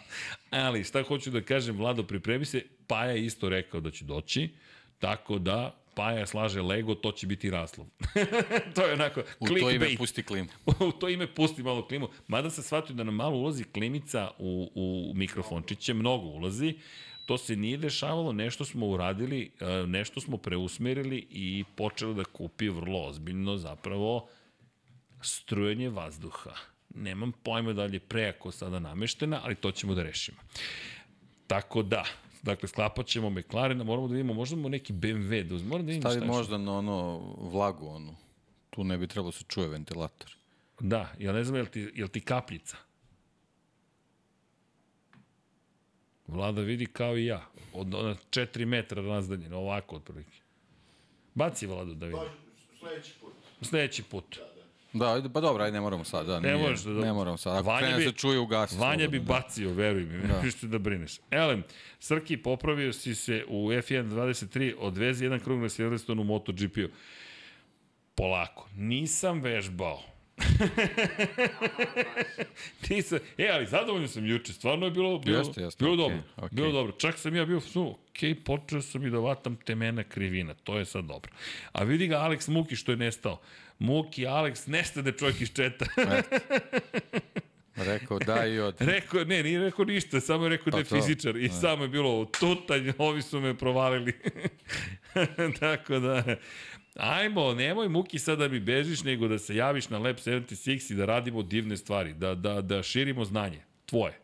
Ali 0.49 0.83
šta 0.83 1.03
hoću 1.03 1.31
da 1.31 1.41
kažem, 1.41 1.77
Vlado, 1.77 2.03
pripremi 2.03 2.45
se, 2.45 2.63
Paja 2.87 3.11
je 3.11 3.25
isto 3.25 3.49
rekao 3.49 3.79
da 3.79 3.91
će 3.91 4.05
doći, 4.05 4.49
tako 4.99 5.39
da 5.39 5.75
Paja 5.95 6.25
slaže 6.25 6.61
Lego, 6.61 6.95
to 6.95 7.11
će 7.11 7.27
biti 7.27 7.49
raslov. 7.49 7.87
to 8.75 8.85
je 8.85 8.93
onako 8.93 9.21
U 9.39 9.47
to 9.47 9.53
ime 9.53 9.61
clickbait. 9.61 9.97
pusti 9.97 10.23
klimu. 10.23 10.49
u 10.79 10.91
to 10.91 11.09
ime 11.09 11.27
pusti 11.27 11.63
malo 11.63 11.87
klimu. 11.87 12.09
Mada 12.27 12.49
se 12.49 12.63
shvatio 12.63 12.95
da 12.95 13.03
nam 13.03 13.15
malo 13.15 13.37
ulazi 13.37 13.63
klimica 13.63 14.31
u, 14.37 14.71
u 14.75 15.13
mikrofončiće, 15.15 15.93
mnogo 15.93 16.25
ulazi. 16.25 16.75
To 17.29 17.37
se 17.37 17.55
nije 17.55 17.77
dešavalo, 17.77 18.33
nešto 18.33 18.65
smo 18.65 18.87
uradili, 18.87 19.51
e, 19.59 19.87
nešto 19.87 20.21
smo 20.21 20.37
preusmerili 20.37 21.27
i 21.29 21.63
počeli 21.75 22.15
da 22.15 22.23
kupi 22.23 22.69
vrlo 22.69 23.05
ozbiljno 23.05 23.57
zapravo 23.57 24.27
strujanje 25.21 25.89
vazduha. 25.89 26.51
Nemam 26.95 27.31
pojma 27.31 27.73
da 27.73 27.85
li 27.85 27.95
je 27.95 27.99
prejako 27.99 28.51
sada 28.51 28.79
nameštena, 28.79 29.41
ali 29.43 29.55
to 29.55 29.71
ćemo 29.71 29.95
da 29.95 30.03
rešimo. 30.03 30.37
Tako 31.47 31.83
da, 31.83 32.03
dakle, 32.41 32.69
sklapat 32.69 33.05
ćemo 33.05 33.29
McLarena, 33.29 33.83
moramo 33.83 34.07
da 34.07 34.13
vidimo, 34.13 34.33
možda 34.33 34.55
mu 34.55 34.69
neki 34.69 34.93
BMW, 34.93 35.43
da 35.43 35.55
uzmemo, 35.55 35.69
moramo 35.69 35.85
da 35.85 35.91
vidimo 35.91 36.09
Stavi 36.09 36.15
šta 36.15 36.25
je 36.25 36.37
možda 36.37 36.57
na 36.57 36.77
ono 36.77 37.17
vlagu, 37.37 37.87
onu. 37.87 38.15
Tu 38.69 38.83
ne 38.83 38.97
bi 38.97 39.07
trebalo 39.07 39.31
se 39.31 39.43
čuje 39.47 39.67
ventilator. 39.67 40.35
Da, 40.79 41.13
ja 41.19 41.33
ne 41.33 41.43
znam, 41.43 41.55
je 41.55 41.61
li 41.61 41.69
ti, 41.69 41.79
je 41.79 42.03
li 42.03 42.09
ti 42.09 42.21
kapljica? 42.21 42.77
Vlada 46.29 46.61
vidi 46.61 46.85
kao 46.85 47.17
i 47.17 47.25
ja. 47.25 47.45
Od 47.73 47.93
ona 47.95 48.15
4 48.29 48.65
metra 48.65 49.01
razdaljena, 49.01 49.57
ovako 49.57 49.95
otprilike. 49.95 50.37
Baci 51.35 51.67
Vladu 51.67 51.93
da 51.93 52.05
vidi. 52.05 52.17
Pa, 52.17 52.29
sledeći 52.79 53.13
put. 53.21 53.33
Sledeći 53.61 54.03
put. 54.03 54.39
Da, 54.93 55.13
ajde, 55.13 55.29
pa 55.29 55.41
dobro, 55.41 55.63
ajde, 55.63 55.73
ne 55.73 55.81
moramo 55.81 56.03
sad. 56.03 56.25
Da, 56.25 56.39
Ne 56.39 56.53
nije, 56.53 56.61
možeš 56.61 56.81
da- 56.81 56.91
Ne 56.91 57.13
moramo 57.13 57.37
sad. 57.37 57.55
Ako 57.55 57.67
Vanja 57.67 57.79
krene 57.79 57.97
bi- 57.97 58.03
se 58.03 58.11
čuje, 58.11 58.39
ugasi. 58.39 58.77
Vanja 58.77 59.07
bi 59.07 59.19
da. 59.19 59.25
bacio, 59.25 59.71
veruj 59.71 60.03
mi, 60.03 60.27
da. 60.27 60.41
ništa 60.41 60.67
da 60.67 60.77
brineš. 60.79 61.19
Elem, 61.31 61.63
Srki, 61.99 62.37
popravio 62.37 62.93
si 62.93 63.15
se 63.15 63.45
u 63.47 63.67
F1 63.67 64.03
23, 64.05 64.75
odvezi 64.79 65.23
jedan 65.23 65.39
krug 65.39 65.59
na 65.59 65.69
Silverstone 65.69 66.21
u 66.21 66.25
MotoGP-u. 66.25 66.87
Polako, 68.15 68.67
nisam 68.73 69.41
vežbao. 69.41 70.01
Nisam, 72.89 73.19
e, 73.37 73.49
ali 73.53 73.65
zadovoljno 73.65 74.07
sam 74.07 74.25
juče, 74.25 74.53
stvarno 74.53 74.85
je 74.85 74.91
bilo, 74.91 75.19
bilo, 75.19 75.37
Jeste, 75.37 75.61
jeste, 75.61 75.85
bilo 75.85 75.93
okej, 75.93 76.15
dobro. 76.15 76.23
okej. 76.37 76.55
Bilo 76.55 76.71
dobro. 76.71 76.91
Čak 76.91 77.17
sam 77.17 77.35
ja 77.35 77.45
bio, 77.45 77.59
su, 77.59 77.97
ok, 78.09 78.43
počeo 78.45 78.81
sam 78.81 79.05
i 79.05 79.09
da 79.09 79.19
vatam 79.19 79.55
temena 79.55 80.03
krivina, 80.03 80.53
to 80.53 80.79
je 80.79 80.85
sad 80.85 81.05
dobro. 81.05 81.31
A 81.71 81.83
vidi 81.83 82.07
ga 82.07 82.15
Alex 82.15 82.49
Muki 82.49 82.75
što 82.75 82.91
je 82.91 82.97
nestao. 82.97 83.39
Muki, 83.79 84.25
Alex, 84.25 84.67
nestade 84.67 85.11
čovjek 85.11 85.41
iz 85.41 85.53
četa. 85.53 85.85
Rekao 87.75 88.19
da 88.19 88.45
i 88.45 88.59
od... 88.59 88.75
Rekao, 88.79 89.23
ne, 89.23 89.43
nije 89.43 89.59
rekao 89.59 89.85
ništa, 89.85 90.19
samo 90.19 90.43
je 90.43 90.49
rekao 90.49 90.71
da 90.71 90.77
je 90.77 90.83
Pa 90.83 90.89
to, 90.89 90.95
fizičar 90.95 91.37
i 91.37 91.49
samo 91.49 91.83
je 91.83 91.89
bilo 91.89 92.25
tutanj, 92.39 92.91
ovi 92.97 93.21
su 93.21 93.39
me 93.39 93.57
provalili. 93.57 94.13
Tako 95.59 95.99
da, 95.99 96.23
ajmo, 96.95 97.53
nemoj 97.53 97.89
muki 97.89 98.19
sad 98.19 98.39
da 98.39 98.47
mi 98.47 98.59
bežiš, 98.59 99.03
nego 99.03 99.27
da 99.27 99.39
se 99.39 99.55
javiš 99.55 99.89
na 99.89 99.97
Lab 99.97 100.15
76 100.15 100.91
i 100.91 100.95
da 100.95 101.05
radimo 101.05 101.43
divne 101.43 101.77
stvari, 101.77 102.13
da, 102.13 102.35
da, 102.35 102.61
da 102.61 102.83
širimo 102.83 103.25
znanje 103.25 103.61
tvoje. 103.85 104.19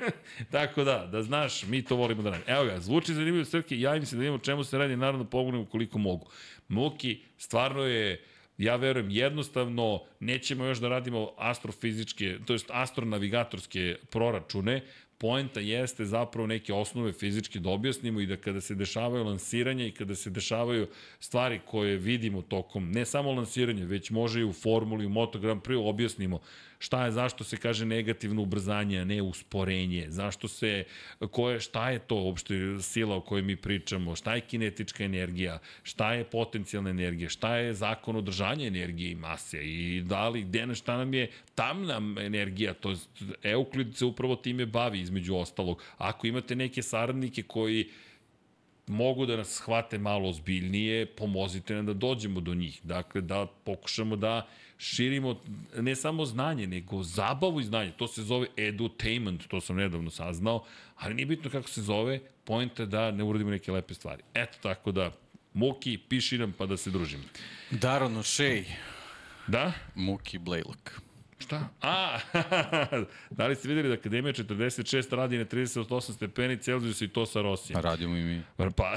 Tako 0.52 0.84
da, 0.84 1.08
da 1.12 1.22
znaš, 1.22 1.62
mi 1.66 1.82
to 1.82 1.96
volimo 1.96 2.22
da 2.22 2.30
radimo. 2.30 2.50
Evo 2.56 2.64
ga, 2.64 2.80
zvuči 2.80 3.14
zanimljivo 3.14 3.44
Srke, 3.44 3.80
javim 3.80 4.06
se 4.06 4.16
da 4.16 4.20
vidimo 4.20 4.38
čemu 4.38 4.64
se 4.64 4.78
radi, 4.78 4.96
naravno 4.96 5.24
pomognemo 5.24 5.64
koliko 5.64 5.98
mogu. 5.98 6.26
Muki, 6.68 7.20
stvarno 7.38 7.82
je, 7.82 8.24
ja 8.58 8.76
verujem, 8.76 9.10
jednostavno 9.10 10.02
nećemo 10.20 10.64
još 10.64 10.78
da 10.78 10.88
radimo 10.88 11.30
astrofizičke, 11.36 12.38
to 12.46 12.52
jest 12.52 12.70
astronavigatorske 12.72 13.96
proračune, 14.10 14.82
poenta 15.18 15.60
jeste 15.60 16.04
zapravo 16.04 16.46
neke 16.46 16.74
osnove 16.74 17.12
fizičke 17.12 17.58
da 17.60 17.70
objasnimo 17.70 18.20
i 18.20 18.26
da 18.26 18.36
kada 18.36 18.60
se 18.60 18.74
dešavaju 18.74 19.24
lansiranja 19.24 19.86
i 19.86 19.90
kada 19.90 20.14
se 20.14 20.30
dešavaju 20.30 20.86
stvari 21.20 21.60
koje 21.66 21.96
vidimo 21.96 22.42
tokom, 22.42 22.90
ne 22.90 23.04
samo 23.04 23.32
lansiranja, 23.32 23.84
već 23.84 24.10
može 24.10 24.40
i 24.40 24.44
u 24.44 24.52
formuli, 24.52 25.06
u 25.06 25.08
Moto 25.08 25.38
Grand 25.38 25.62
Prix 25.62 25.88
objasnimo 25.88 26.40
šta 26.78 27.04
je, 27.04 27.12
zašto 27.12 27.44
se 27.44 27.56
kaže 27.56 27.86
negativno 27.86 28.42
ubrzanje, 28.42 29.00
a 29.00 29.04
ne 29.04 29.22
usporenje, 29.22 30.06
zašto 30.08 30.48
se, 30.48 30.84
koje, 31.30 31.60
šta 31.60 31.90
je 31.90 31.98
to 31.98 32.14
uopšte 32.14 32.54
sila 32.80 33.16
o 33.16 33.20
kojoj 33.20 33.42
mi 33.42 33.56
pričamo, 33.56 34.16
šta 34.16 34.34
je 34.34 34.40
kinetička 34.40 35.04
energija, 35.04 35.58
šta 35.82 36.12
je 36.14 36.24
potencijalna 36.24 36.90
energija, 36.90 37.28
šta 37.28 37.56
je 37.56 37.74
zakon 37.74 38.16
održanja 38.16 38.66
energije 38.66 39.10
i 39.10 39.14
mase? 39.14 39.64
I 39.64 40.02
da 40.02 40.28
li, 40.28 40.42
gde 40.42 40.74
šta 40.74 40.96
nam 40.96 41.14
je 41.14 41.30
tamna 41.54 42.02
energija, 42.20 42.74
to 42.74 42.90
je, 42.90 42.96
Euklid 43.42 43.96
se 43.96 44.04
upravo 44.04 44.36
time 44.36 44.66
bavi 44.66 45.00
između 45.00 45.36
ostalog. 45.36 45.82
Ako 45.98 46.26
imate 46.26 46.56
neke 46.56 46.82
saradnike 46.82 47.42
koji 47.42 47.88
mogu 48.86 49.26
da 49.26 49.36
nas 49.36 49.48
shvate 49.48 49.98
malo 49.98 50.28
ozbiljnije, 50.28 51.06
pomozite 51.06 51.74
nam 51.74 51.86
da 51.86 51.92
dođemo 51.92 52.40
do 52.40 52.54
njih. 52.54 52.80
Dakle, 52.82 53.20
da 53.20 53.46
pokušamo 53.64 54.16
da 54.16 54.46
širimo 54.78 55.40
ne 55.76 55.96
samo 55.96 56.24
znanje, 56.24 56.66
nego 56.66 57.02
zabavu 57.02 57.60
i 57.60 57.64
znanje. 57.64 57.92
To 57.92 58.08
se 58.08 58.22
zove 58.22 58.46
edutainment, 58.56 59.46
to 59.46 59.60
sam 59.60 59.76
nedavno 59.76 60.10
saznao, 60.10 60.64
ali 60.96 61.14
nije 61.14 61.26
bitno 61.26 61.50
kako 61.50 61.68
se 61.68 61.82
zove, 61.82 62.20
pojenta 62.44 62.82
je 62.82 62.86
da 62.86 63.10
ne 63.10 63.24
uradimo 63.24 63.50
neke 63.50 63.72
lepe 63.72 63.94
stvari. 63.94 64.22
Eto 64.34 64.58
tako 64.62 64.92
da, 64.92 65.12
Muki, 65.54 65.98
piši 65.98 66.38
nam 66.38 66.52
pa 66.58 66.66
da 66.66 66.76
se 66.76 66.90
družimo. 66.90 67.24
Daron 67.70 68.14
O'Shea, 68.14 68.64
Da? 69.46 69.72
Muki 69.94 70.38
Blejlok. 70.38 71.00
Šta? 71.38 71.68
A, 71.82 72.18
da 73.30 73.46
li 73.46 73.56
ste 73.56 73.68
videli 73.68 73.88
da 73.88 73.94
Akademija 73.94 74.32
46 74.32 75.16
radi 75.16 75.38
na 75.38 75.44
38 75.44 76.12
stepeni 76.14 76.56
Celsijusa 76.56 77.04
i 77.04 77.08
to 77.08 77.26
sa 77.26 77.42
Rosijem? 77.42 77.80
Radimo 77.80 78.16
i 78.16 78.22
mi. 78.22 78.42
Pa, 78.76 78.94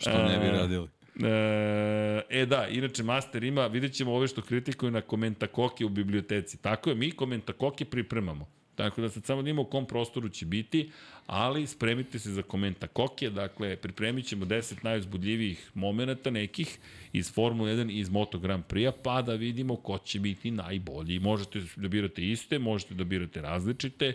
Što 0.00 0.28
ne 0.28 0.38
bi 0.38 0.48
radili? 0.48 0.88
E, 1.22 2.22
e 2.30 2.46
da, 2.46 2.68
inače 2.68 3.02
Master 3.02 3.44
ima, 3.44 3.66
vidjet 3.66 3.92
ćemo 3.92 4.12
ove 4.12 4.28
što 4.28 4.42
kritikuju 4.42 4.90
na 4.90 5.00
komentakoke 5.00 5.84
u 5.84 5.88
biblioteci. 5.88 6.62
Tako 6.62 6.90
je, 6.90 6.96
mi 6.96 7.10
komentakoke 7.10 7.84
pripremamo. 7.84 8.48
Tako 8.74 9.00
da 9.00 9.08
sad 9.08 9.24
samo 9.24 9.40
imamo 9.40 9.62
u 9.62 9.64
kom 9.64 9.86
prostoru 9.86 10.28
će 10.28 10.46
biti, 10.46 10.90
ali 11.26 11.66
spremite 11.66 12.18
se 12.18 12.30
za 12.30 12.42
komentakoke, 12.42 13.30
dakle 13.30 13.76
pripremit 13.76 14.26
ćemo 14.26 14.44
10 14.44 14.84
najuzbudljivijih 14.84 15.70
momenta 15.74 16.30
nekih 16.30 16.78
iz 17.12 17.32
Formule 17.32 17.72
1 17.72 17.90
i 17.90 17.98
iz 17.98 18.10
Moto 18.10 18.38
Grand 18.38 18.64
Prix-a, 18.64 18.92
pa 19.02 19.22
da 19.22 19.34
vidimo 19.34 19.76
ko 19.76 19.98
će 19.98 20.20
biti 20.20 20.50
najbolji. 20.50 21.18
Možete 21.18 21.62
da 21.76 21.88
birate 21.88 22.22
iste, 22.22 22.58
možete 22.58 22.94
da 22.94 23.04
birate 23.04 23.40
različite, 23.40 24.12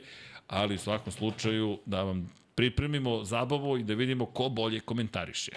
ali 0.47 0.75
u 0.75 0.79
svakom 0.79 1.13
slučaju 1.13 1.79
da 1.85 2.03
vam 2.03 2.31
pripremimo 2.55 3.23
zabavu 3.23 3.77
i 3.77 3.83
da 3.83 3.93
vidimo 3.93 4.25
ko 4.25 4.49
bolje 4.49 4.79
komentariše. 4.79 5.51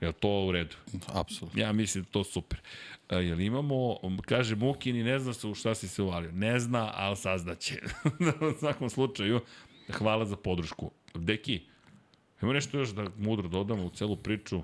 Je 0.00 0.12
to 0.12 0.44
u 0.44 0.52
redu? 0.52 0.76
Apsolutno. 1.06 1.60
Ja 1.60 1.72
mislim 1.72 2.04
da 2.04 2.10
to 2.10 2.24
super. 2.24 2.60
E, 3.08 3.16
jel 3.16 3.40
imamo, 3.40 3.96
kaže 4.26 4.56
Mukin 4.56 4.96
i 4.96 5.02
ne 5.02 5.18
zna 5.18 5.32
se 5.32 5.46
u 5.46 5.54
šta 5.54 5.74
si 5.74 5.88
se 5.88 6.02
uvalio. 6.02 6.32
Ne 6.32 6.60
zna, 6.60 6.92
ali 6.94 7.16
saznaće. 7.16 7.80
u 8.54 8.58
svakom 8.58 8.90
slučaju, 8.90 9.40
hvala 9.92 10.24
za 10.24 10.36
podršku. 10.36 10.90
Deki, 11.14 11.60
ima 12.42 12.52
nešto 12.52 12.78
još 12.78 12.88
da 12.88 13.06
mudro 13.16 13.48
dodamo 13.48 13.84
u 13.84 13.90
celu 13.90 14.16
priču? 14.16 14.62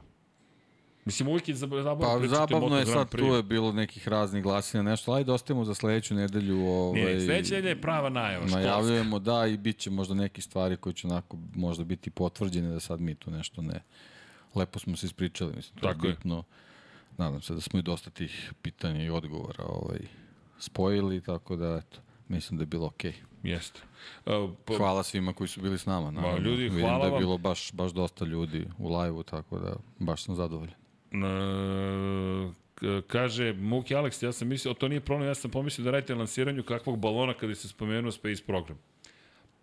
Mislim, 1.05 1.29
uvijek 1.29 1.49
je 1.49 1.55
zabavno 1.55 2.01
Pa 2.01 2.19
pričati 2.19 2.37
zabavno 2.37 2.79
je 2.79 2.87
sad, 2.87 3.11
tu 3.11 3.25
je 3.25 3.43
bilo 3.43 3.73
nekih 3.73 4.09
raznih 4.09 4.43
glasina, 4.43 4.83
nešto, 4.83 5.13
ajde 5.13 5.33
ostavimo 5.33 5.65
za 5.65 5.75
sledeću 5.75 6.15
nedelju. 6.15 6.67
Ovaj, 6.67 7.03
Ne, 7.03 7.21
sledeća 7.21 7.55
nedelja 7.55 7.69
je 7.69 7.81
prava 7.81 8.09
najava. 8.09 8.47
Najavljujemo, 8.47 9.19
da, 9.19 9.47
i 9.47 9.57
bit 9.57 9.79
će 9.79 9.91
možda 9.91 10.15
neke 10.15 10.43
stvari 10.43 10.77
koje 10.77 10.93
će 10.93 11.07
onako 11.07 11.39
možda 11.55 11.85
biti 11.85 12.11
potvrđene 12.11 12.69
da 12.69 12.81
sad 12.81 13.01
mi 13.01 13.15
tu 13.15 13.31
nešto 13.31 13.63
ne... 13.63 13.81
Lepo 14.55 14.79
smo 14.79 14.97
se 14.97 15.07
ispričali, 15.07 15.53
mislim, 15.57 15.79
to 15.79 15.87
Tako 15.87 16.07
je 16.07 16.11
je. 16.11 16.15
bitno. 16.15 16.43
Nadam 17.19 17.43
se 17.43 17.55
da 17.55 17.61
smo 17.61 17.79
i 17.79 17.83
dosta 17.83 18.11
tih 18.11 18.53
pitanja 18.63 19.05
i 19.05 19.11
odgovora 19.11 19.65
ovaj, 19.65 19.99
spojili, 20.59 21.21
tako 21.21 21.57
da, 21.57 21.77
eto, 21.79 21.99
mislim 22.29 22.59
da 22.59 22.63
je 22.63 22.67
bilo 22.67 22.87
okej. 22.87 23.13
Jeste. 23.43 23.81
Uh, 24.27 24.33
pa, 24.65 24.77
Hvala 24.77 25.03
svima 25.03 25.33
koji 25.33 25.49
su 25.49 25.61
bili 25.61 25.79
s 25.79 25.87
nama. 25.87 26.11
Naravno. 26.11 26.39
ljudi, 26.41 26.63
Vidim 26.63 26.81
hvala 26.81 26.99
da 26.99 27.05
je 27.05 27.11
vam. 27.11 27.21
bilo 27.21 27.39
baš, 27.39 27.73
baš 27.73 27.93
dosta 27.93 28.25
ljudi 28.25 28.67
u 28.79 28.97
live-u, 28.97 29.23
tako 29.23 29.59
da 29.59 29.73
baš 29.99 30.23
sam 30.23 30.35
zadovoljan. 30.35 30.75
K- 32.75 33.03
kaže 33.03 33.53
Muki 33.53 33.95
Alex, 33.95 34.25
ja 34.25 34.33
sam 34.33 34.49
mislio, 34.49 34.75
to 34.75 34.89
nije 34.89 35.01
problem, 35.01 35.29
ja 35.29 35.35
sam 35.35 35.51
pomislio 35.51 35.85
da 35.85 35.91
radite 35.91 36.15
lansiranju 36.15 36.63
kakvog 36.63 36.99
balona 36.99 37.35
kada 37.35 37.55
se 37.55 37.69
spomenuo 37.69 38.13
Space 38.13 38.43
Program. 38.45 38.79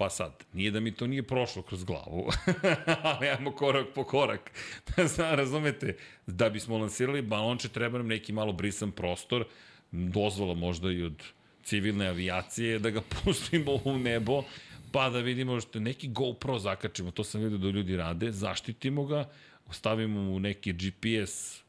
Pa 0.02 0.10
sad, 0.10 0.46
nije 0.54 0.72
da 0.72 0.80
mi 0.80 0.92
to 0.92 1.08
nije 1.08 1.24
prošlo 1.24 1.62
kroz 1.62 1.84
glavu, 1.84 2.30
ali 3.04 3.28
ajmo 3.28 3.52
korak 3.52 3.88
po 3.96 4.04
korak. 4.04 4.52
Zna, 5.16 5.36
razumete, 5.36 5.98
da 6.28 6.50
bismo 6.50 6.78
lansirali 6.78 7.22
balonče 7.22 7.70
treba 7.70 7.98
nam 7.98 8.08
neki 8.08 8.34
malo 8.34 8.54
brisan 8.54 8.92
prostor, 8.92 9.46
dozvola 9.92 10.54
možda 10.54 10.92
i 10.92 11.04
od 11.04 11.24
civilne 11.64 12.08
avijacije, 12.08 12.80
da 12.80 12.90
ga 12.90 13.02
pustimo 13.24 13.80
u 13.86 13.98
nebo, 13.98 14.44
pa 14.92 15.10
da 15.10 15.20
vidimo 15.20 15.62
što 15.62 15.80
neki 15.80 16.08
GoPro 16.08 16.60
zakačimo, 16.60 17.12
to 17.12 17.24
sam 17.24 17.42
vidio 17.42 17.58
da 17.58 17.68
ljudi 17.68 17.98
rade, 17.98 18.32
zaštitimo 18.32 19.06
ga, 19.06 19.30
stavimo 19.72 20.22
mu 20.22 20.40
neki 20.40 20.74
GPS 20.74 21.62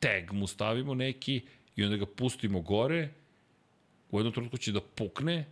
tag 0.00 0.32
mu 0.32 0.46
stavimo 0.46 0.94
neki 0.94 1.40
i 1.76 1.84
onda 1.84 1.96
ga 1.96 2.06
pustimo 2.06 2.60
gore, 2.60 3.08
u 4.10 4.18
jednom 4.18 4.34
trenutku 4.34 4.58
će 4.58 4.72
da 4.72 4.80
pukne, 4.80 5.44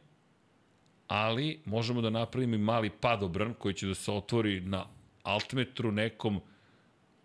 ali 1.09 1.61
možemo 1.65 2.01
da 2.01 2.11
napravimo 2.11 2.55
i 2.55 2.59
mali 2.59 2.91
padobran 2.91 3.55
koji 3.55 3.75
će 3.75 3.87
da 3.87 3.95
se 3.95 4.13
otvori 4.13 4.61
na 4.61 4.87
altmetru 5.23 5.93
nekom, 5.93 6.41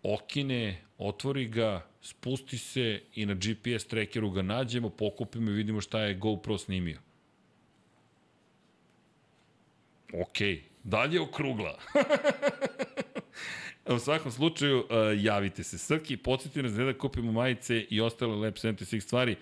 okine, 0.02 0.82
otvori 0.98 1.48
ga, 1.48 1.86
spusti 2.02 2.58
se 2.58 3.02
i 3.14 3.26
na 3.26 3.34
GPS 3.34 3.86
trackeru 3.86 4.30
ga 4.30 4.42
nađemo, 4.42 4.90
pokupimo 4.90 5.50
i 5.50 5.54
vidimo 5.54 5.80
šta 5.80 6.00
je 6.00 6.14
GoPro 6.14 6.58
snimio. 6.58 6.98
Ok, 10.12 10.36
dalje 10.84 11.20
okrugla. 11.20 11.78
U 13.86 13.98
svakom 13.98 14.32
slučaju, 14.32 14.78
uh, 14.78 14.86
javite 15.16 15.62
se. 15.62 15.78
Srki, 15.78 16.16
podsjeti 16.16 16.62
nas 16.62 16.72
da 16.72 16.98
kupimo 16.98 17.32
majice 17.32 17.86
i 17.90 18.00
ostale 18.00 18.36
Lab 18.36 18.54
76 18.54 19.00
stvari. 19.00 19.36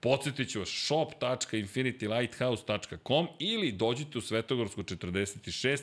Podsjetit 0.00 0.50
ću 0.50 0.58
vas 0.58 0.68
shop.infinitylighthouse.com 0.68 3.28
ili 3.38 3.72
dođite 3.72 4.18
u 4.18 4.20
Svetogorsku 4.20 4.82
46, 4.82 5.80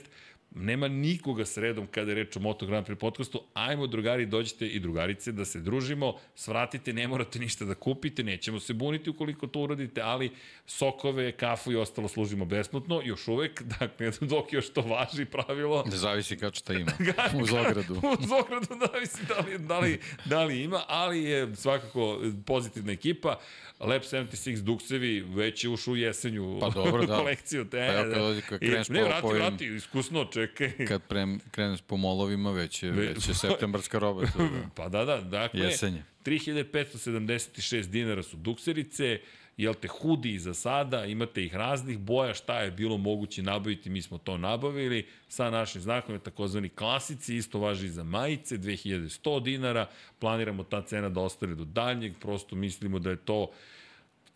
nema 0.59 0.87
nikoga 0.87 1.45
sredom 1.45 1.87
kada 1.87 2.11
je 2.11 2.15
reč 2.15 2.35
o 2.35 2.39
Moto 2.39 2.65
Grand 2.65 2.87
Prix 2.87 2.95
podcastu. 2.99 3.41
Ajmo, 3.53 3.87
drugari, 3.87 4.25
dođite 4.25 4.67
i 4.67 4.79
drugarice 4.79 5.31
da 5.31 5.45
se 5.45 5.59
družimo, 5.59 6.13
svratite, 6.35 6.93
ne 6.93 7.07
morate 7.07 7.39
ništa 7.39 7.65
da 7.65 7.75
kupite, 7.75 8.23
nećemo 8.23 8.59
se 8.59 8.73
buniti 8.73 9.09
ukoliko 9.09 9.47
to 9.47 9.59
uradite, 9.59 10.01
ali 10.01 10.31
sokove, 10.65 11.31
kafu 11.31 11.71
i 11.71 11.75
ostalo 11.75 12.07
služimo 12.07 12.45
besplatno, 12.45 13.01
još 13.05 13.27
uvek, 13.27 13.63
dakle, 13.79 14.11
dok 14.21 14.53
još 14.53 14.69
to 14.69 14.81
važi 14.81 15.25
pravilo, 15.25 15.83
Da 15.83 15.97
zavisi 15.97 16.37
kako 16.37 16.55
šta 16.55 16.73
ima. 16.73 16.91
Uz 17.43 17.53
ogradu. 17.53 17.93
u 17.93 18.27
Zogradu 18.27 18.75
da 18.81 18.99
li, 18.99 19.07
da 19.27 19.39
li, 19.39 19.57
da, 19.57 19.79
li, 19.79 19.99
da 20.25 20.43
li 20.43 20.63
ima, 20.63 20.83
ali 20.87 21.23
je 21.23 21.55
svakako 21.55 22.21
pozitivna 22.45 22.91
ekipa. 22.91 23.39
Lab 23.79 24.01
76 24.01 24.61
Duksevi 24.61 25.19
već 25.19 25.63
je 25.63 25.69
ušao 25.69 25.91
u 25.91 25.97
jesenju 25.97 26.59
Pa 26.59 26.69
dobro, 26.69 27.05
da. 27.05 27.17
kolekciju. 27.17 27.65
Te, 27.65 27.77
Pa 27.77 27.83
ja 27.83 28.03
kad 28.03 28.13
dođe, 28.13 28.41
kad 28.41 28.59
kreneš 28.59 28.89
ne, 28.89 29.03
vrati, 29.03 29.27
vrati, 29.33 29.65
iskusno, 29.75 30.25
čekaj. 30.57 30.85
Kad 30.85 31.03
prem, 31.03 31.39
kreneš 31.51 31.81
po 31.81 31.97
molovima, 31.97 32.51
već 32.51 32.83
je, 32.83 32.91
Ve- 32.91 33.05
već 33.13 33.27
je 33.27 33.33
septembarska 33.33 33.99
roba. 33.99 34.21
To, 34.37 34.39
da. 34.39 34.69
Pa 34.75 34.89
da, 34.89 35.05
da, 35.05 35.21
dakle, 35.21 35.59
Jesenje. 35.59 36.03
3576 36.25 37.87
dinara 37.87 38.23
su 38.23 38.37
dukserice, 38.37 39.19
jel 39.57 39.73
te 39.73 39.87
hudi 39.87 40.39
za 40.39 40.53
sada, 40.53 41.05
imate 41.05 41.43
ih 41.45 41.55
raznih 41.55 41.97
boja, 41.99 42.33
šta 42.33 42.59
je 42.59 42.71
bilo 42.71 42.97
moguće 42.97 43.43
nabaviti, 43.43 43.89
mi 43.89 44.01
smo 44.01 44.17
to 44.17 44.37
nabavili 44.37 45.05
sa 45.27 45.49
našim 45.49 45.81
znakom, 45.81 46.19
takozvani 46.19 46.69
klasici, 46.69 47.35
isto 47.35 47.59
važi 47.59 47.85
i 47.85 47.89
za 47.89 48.03
majice, 48.03 48.57
2100 48.57 49.43
dinara, 49.43 49.87
planiramo 50.19 50.63
ta 50.63 50.81
cena 50.81 51.09
da 51.09 51.21
ostane 51.21 51.55
do 51.55 51.65
daljnjeg, 51.65 52.13
prosto 52.21 52.55
mislimo 52.55 52.99
da 52.99 53.09
je 53.09 53.15
to 53.15 53.51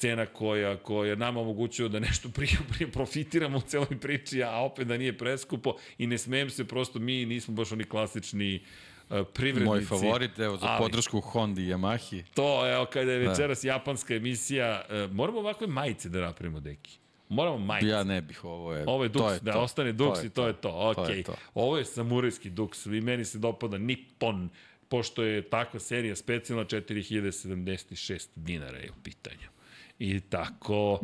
cena 0.02 0.26
koja, 0.26 0.78
koja 0.78 1.16
nama 1.16 1.40
omogućuje 1.40 1.90
da 1.90 2.00
nešto 2.00 2.30
prije, 2.30 2.58
prije 2.70 2.92
profitiramo 2.92 3.58
u 3.58 3.64
celoj 3.64 4.00
priči, 4.02 4.44
a 4.44 4.52
opet 4.52 4.88
da 4.88 4.98
nije 4.98 5.18
preskupo 5.18 5.76
i 5.98 6.08
ne 6.08 6.18
smijem 6.18 6.50
se, 6.50 6.68
prosto 6.68 7.00
mi 7.00 7.26
nismo 7.26 7.54
baš 7.54 7.72
oni 7.72 7.84
klasični 7.84 8.62
uh, 9.10 9.18
privrednici. 9.34 9.70
Moj 9.70 10.00
favorit, 10.00 10.40
evo, 10.40 10.58
za 10.58 10.66
ali- 10.66 10.80
podršku 10.80 11.22
Hondi 11.22 11.62
i 11.62 11.68
Yamahi. 11.68 12.24
To, 12.34 12.74
evo, 12.74 12.86
kada 12.86 13.12
je 13.12 13.20
večeras 13.20 13.62
da. 13.62 13.68
japanska 13.68 14.16
emisija, 14.16 14.82
uh, 15.06 15.12
moramo 15.12 15.40
ovakve 15.40 15.68
majice 15.68 16.10
da 16.10 16.22
napravimo, 16.22 16.60
deki. 16.60 16.98
Moramo 17.30 17.58
majice. 17.58 17.88
Ja 17.88 18.04
ne 18.04 18.22
bih, 18.22 18.44
ovo 18.44 18.74
je... 18.74 18.84
Ovo 18.88 19.04
je 19.04 19.12
to 19.12 19.20
duks, 19.20 19.34
je 19.34 19.40
da 19.40 19.52
to. 19.54 19.60
ostane 19.60 19.92
duks 19.92 20.24
i 20.24 20.30
to 20.30 20.48
je 20.48 20.54
to. 20.54 20.62
To 20.96 21.02
Ok, 21.02 21.10
je 21.10 21.24
to. 21.24 21.36
ovo 21.54 21.78
je 21.78 21.86
samurajski 21.86 22.50
duks 22.50 22.86
i 22.86 23.02
meni 23.02 23.26
se 23.26 23.38
dopada 23.38 23.78
Nippon, 23.78 24.50
pošto 24.90 25.24
je 25.24 25.42
takva 25.44 25.80
serija 25.80 26.16
specijalna 26.16 26.66
4076 26.66 28.28
dinara 28.36 28.78
je 28.78 28.90
u 28.92 29.04
pitanju. 29.04 29.48
I 30.02 30.20
tako, 30.20 31.00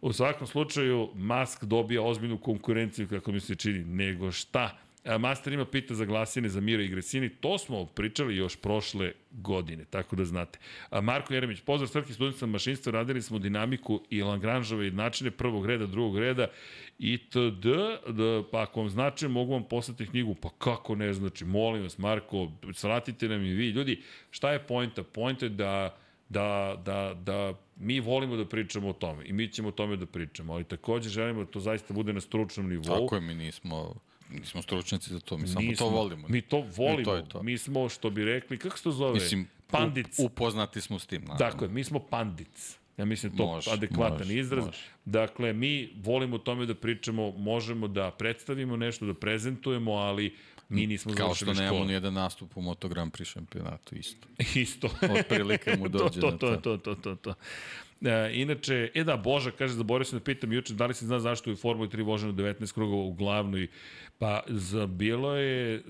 u 0.00 0.12
svakom 0.12 0.46
slučaju, 0.46 1.10
Musk 1.14 1.64
dobija 1.64 2.02
ozbiljnu 2.02 2.38
konkurenciju, 2.38 3.08
kako 3.08 3.32
mi 3.32 3.40
se 3.40 3.54
čini, 3.54 3.84
nego 3.84 4.32
šta. 4.32 4.78
Master 5.18 5.52
ima 5.52 5.64
pita 5.64 5.94
za 5.94 6.04
glasine 6.04 6.48
za 6.48 6.60
Miro 6.60 6.82
i 6.82 6.88
Gresini, 6.88 7.28
to 7.28 7.58
smo 7.58 7.86
pričali 7.86 8.36
još 8.36 8.56
prošle 8.56 9.12
godine, 9.32 9.84
tako 9.84 10.16
da 10.16 10.24
znate. 10.24 10.58
Marko 11.02 11.34
Jeremić, 11.34 11.60
pozdrav 11.60 11.88
Srki 11.88 12.12
studentica 12.12 12.46
mašinstva, 12.46 12.92
radili 12.92 13.22
smo 13.22 13.38
dinamiku 13.38 14.00
i 14.10 14.22
Lagranžove 14.22 14.90
načine 14.90 15.30
prvog 15.30 15.66
reda, 15.66 15.86
drugog 15.86 16.18
reda 16.18 16.46
itd. 16.98 17.66
Da, 18.08 18.42
pa 18.52 18.62
ako 18.62 18.80
vam 18.80 18.88
znači, 18.88 19.28
mogu 19.28 19.52
vam 19.52 19.64
poslati 19.64 20.06
knjigu, 20.06 20.34
pa 20.34 20.48
kako 20.58 20.94
ne 20.94 21.12
znači, 21.12 21.44
molim 21.44 21.82
vas 21.82 21.98
Marko, 21.98 22.52
svratite 22.72 23.28
nam 23.28 23.44
i 23.44 23.54
vi. 23.54 23.68
Ljudi, 23.68 24.02
šta 24.30 24.52
je 24.52 24.58
pojnta? 24.58 25.02
Pojnta 25.02 25.46
je 25.46 25.50
da 25.50 25.98
da, 26.28 26.76
da, 26.84 27.14
da 27.14 27.54
mi 27.76 28.00
volimo 28.00 28.36
da 28.36 28.44
pričamo 28.44 28.88
o 28.88 28.92
tome 28.92 29.24
i 29.26 29.32
mi 29.32 29.48
ćemo 29.48 29.68
o 29.68 29.72
tome 29.72 29.96
da 29.96 30.06
pričamo, 30.06 30.52
ali 30.52 30.64
takođe 30.64 31.08
želimo 31.08 31.44
da 31.44 31.50
to 31.50 31.60
zaista 31.60 31.94
bude 31.94 32.12
na 32.12 32.20
stručnom 32.20 32.68
nivou. 32.68 32.84
Tako 32.84 33.14
je, 33.14 33.20
mi 33.20 33.34
nismo, 33.34 33.94
nismo 34.30 34.62
stručnjaci 34.62 35.10
za 35.10 35.20
to, 35.20 35.36
mi 35.36 35.48
samo 35.48 35.60
Nismo. 35.60 35.86
to 35.86 35.92
volimo. 35.92 36.28
Mi 36.28 36.40
to 36.42 36.64
volimo. 36.76 37.00
I 37.00 37.04
to 37.04 37.14
je 37.14 37.28
to. 37.28 37.42
Mi 37.42 37.58
smo, 37.58 37.88
što 37.88 38.10
bi 38.10 38.24
rekli, 38.24 38.58
kako 38.58 38.76
se 38.76 38.84
to 38.84 38.92
zove? 38.92 39.14
Mislim, 39.14 39.46
Pandic. 39.70 40.18
upoznati 40.18 40.80
smo 40.80 40.98
s 40.98 41.06
tim. 41.06 41.20
Naravno. 41.22 41.38
Tako 41.38 41.64
je, 41.64 41.68
mi 41.70 41.84
smo 41.84 41.98
pandic. 42.00 42.78
Ja 42.96 43.04
mislim 43.04 43.36
to 43.36 43.46
Može, 43.46 43.70
adekvatan 43.70 44.18
može, 44.18 44.38
izraz. 44.38 44.64
može. 44.66 44.78
Dakle, 45.04 45.52
mi 45.52 45.92
volimo 45.96 46.36
o 46.36 46.38
tome 46.38 46.66
da 46.66 46.74
pričamo, 46.74 47.30
možemo 47.30 47.88
da 47.88 48.10
predstavimo 48.10 48.76
nešto, 48.76 49.06
da 49.06 49.14
prezentujemo, 49.14 49.92
ali 49.92 50.34
mi 50.68 50.86
nismo 50.86 51.14
Kao 51.14 51.34
što 51.34 51.44
nemamo 51.46 51.66
školu. 51.68 51.84
ni 51.84 51.92
jedan 51.92 52.14
nastup 52.14 52.56
u 52.56 52.62
Moto 52.62 52.88
Grand 52.88 53.12
Prix 53.12 53.24
šampionatu 53.32 53.94
isto. 53.96 54.28
Isto. 54.60 54.90
Otprilike 55.20 55.76
mu 55.76 55.88
dođe 55.98 56.20
to, 56.20 56.30
na 56.30 56.38
to, 56.38 56.56
to. 56.56 56.76
to, 56.76 56.76
to, 56.76 56.94
to, 56.94 57.14
to. 57.14 57.34
E, 58.02 58.30
inače, 58.34 58.90
e 58.94 59.04
da, 59.04 59.16
Boža 59.16 59.50
kaže, 59.50 59.74
zaboravio 59.74 60.04
sam 60.04 60.18
da 60.18 60.24
pitam 60.24 60.52
juče, 60.52 60.74
da 60.74 60.86
li 60.86 60.94
se 60.94 61.06
zna 61.06 61.20
zašto 61.20 61.50
je 61.50 61.54
u 61.54 61.56
Formuli 61.56 61.88
3 61.88 62.04
voženo 62.04 62.32
19 62.32 62.74
krugova 62.74 63.02
u 63.02 63.12
glavnoj, 63.12 63.66
pa 64.18 64.42
za, 64.48 64.86
bilo 64.86 65.34
je, 65.34 65.74
e, 65.74 65.80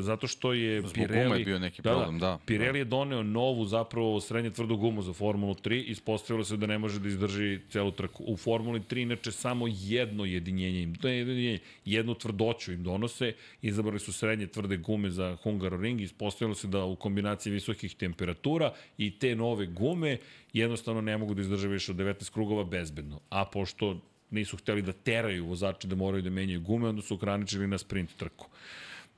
zato 0.00 0.26
što 0.26 0.52
je 0.52 0.80
Zbog 0.80 0.92
Pirelli... 0.94 1.38
je 1.38 1.44
bio 1.44 1.58
neki 1.58 1.82
problem, 1.82 2.18
da, 2.18 2.38
Pirelli 2.46 2.78
je 2.78 2.84
doneo 2.84 3.22
novu 3.22 3.64
zapravo 3.64 4.20
srednje 4.20 4.50
tvrdu 4.50 4.76
gumu 4.76 5.02
za 5.02 5.12
Formulu 5.12 5.54
3, 5.54 5.84
ispostavilo 5.86 6.44
se 6.44 6.56
da 6.56 6.66
ne 6.66 6.78
može 6.78 7.00
da 7.00 7.08
izdrži 7.08 7.60
celu 7.70 7.90
trku. 7.90 8.24
U 8.26 8.36
Formuli 8.36 8.80
3 8.80 9.02
inače 9.02 9.32
samo 9.32 9.66
jedno 9.68 10.24
jedinjenje 10.24 10.82
im, 10.82 10.94
to 10.94 11.08
je 11.08 11.18
jedinjenje, 11.18 11.58
jednu 11.84 12.14
tvrdoću 12.14 12.72
im 12.72 12.82
donose, 12.82 13.32
izabrali 13.62 13.98
su 13.98 14.12
srednje 14.12 14.46
tvrde 14.46 14.76
gume 14.76 15.10
za 15.10 15.36
Hungaroring, 15.42 16.00
ispostavilo 16.00 16.54
se 16.54 16.66
da 16.66 16.84
u 16.84 16.96
kombinaciji 16.96 17.52
visokih 17.52 17.94
temperatura 17.94 18.72
i 18.98 19.18
te 19.18 19.36
nove 19.36 19.66
gume 19.66 20.18
jednostavno 20.52 21.00
ne 21.00 21.18
mogu 21.18 21.34
da 21.34 21.40
izdrže 21.40 21.68
više 21.68 21.92
od 21.92 21.98
19 21.98 22.32
krugova 22.32 22.64
bezbedno. 22.64 23.20
A 23.30 23.44
pošto 23.44 24.00
nisu 24.30 24.56
hteli 24.56 24.82
da 24.82 24.92
teraju 24.92 25.46
vozače 25.46 25.88
da 25.88 25.96
moraju 25.96 26.22
da 26.22 26.30
menjaju 26.30 26.60
gume, 26.60 26.88
onda 26.88 27.02
su 27.02 27.14
ograničili 27.14 27.66
na 27.66 27.78
sprint 27.78 28.16
trku. 28.16 28.46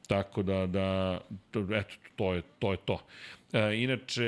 Tako 0.06 0.42
da, 0.42 0.66
da 0.66 1.20
to, 1.50 1.60
eto, 1.60 1.94
to 2.16 2.34
je 2.34 2.42
to. 2.58 2.72
Je 2.72 2.78
to. 2.84 2.98
E, 3.52 3.82
inače, 3.82 4.24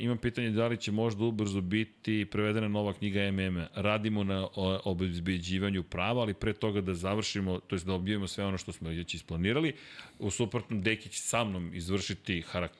imam 0.00 0.18
pitanje 0.18 0.50
da 0.50 0.66
li 0.66 0.76
će 0.76 0.92
možda 0.92 1.24
ubrzo 1.24 1.60
biti 1.60 2.26
prevedena 2.30 2.68
nova 2.68 2.92
knjiga 2.92 3.32
MM. 3.32 3.64
Radimo 3.74 4.24
na 4.24 4.48
obezbeđivanju 4.84 5.82
prava, 5.82 6.20
ali 6.20 6.34
pre 6.34 6.52
toga 6.52 6.80
da 6.80 6.94
završimo, 6.94 7.60
to 7.60 7.76
je 7.76 7.80
da 7.86 7.92
objavimo 7.92 8.26
sve 8.26 8.44
ono 8.44 8.58
što 8.58 8.72
smo 8.72 8.88
već 8.88 9.14
isplanirali. 9.14 9.72
U 10.18 10.30
suprotnom, 10.30 10.82
Deki 10.82 11.08
će 11.08 11.20
sa 11.20 11.44
mnom 11.44 11.74
izvršiti 11.74 12.40
harak... 12.40 12.72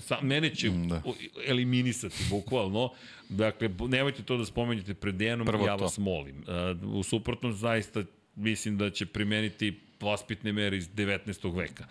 Sa, 0.00 0.18
mene 0.22 0.54
će 0.54 0.70
da. 0.70 1.02
eliminisati, 1.46 2.24
bukvalno. 2.30 2.90
Dakle, 3.28 3.70
nemojte 3.88 4.22
to 4.22 4.36
da 4.36 4.44
spomenjete 4.44 4.94
pred 4.94 5.14
Dejanom, 5.14 5.48
ja 5.66 5.74
vas 5.74 5.94
to. 5.94 6.00
molim. 6.00 6.44
E, 6.48 6.86
u 6.86 7.02
suprotnom, 7.02 7.52
zaista 7.52 8.04
mislim 8.34 8.78
da 8.78 8.90
će 8.90 9.06
primeniti 9.06 9.87
vaspitne 10.00 10.52
mere 10.52 10.76
iz 10.76 10.88
19. 10.88 11.56
veka. 11.56 11.86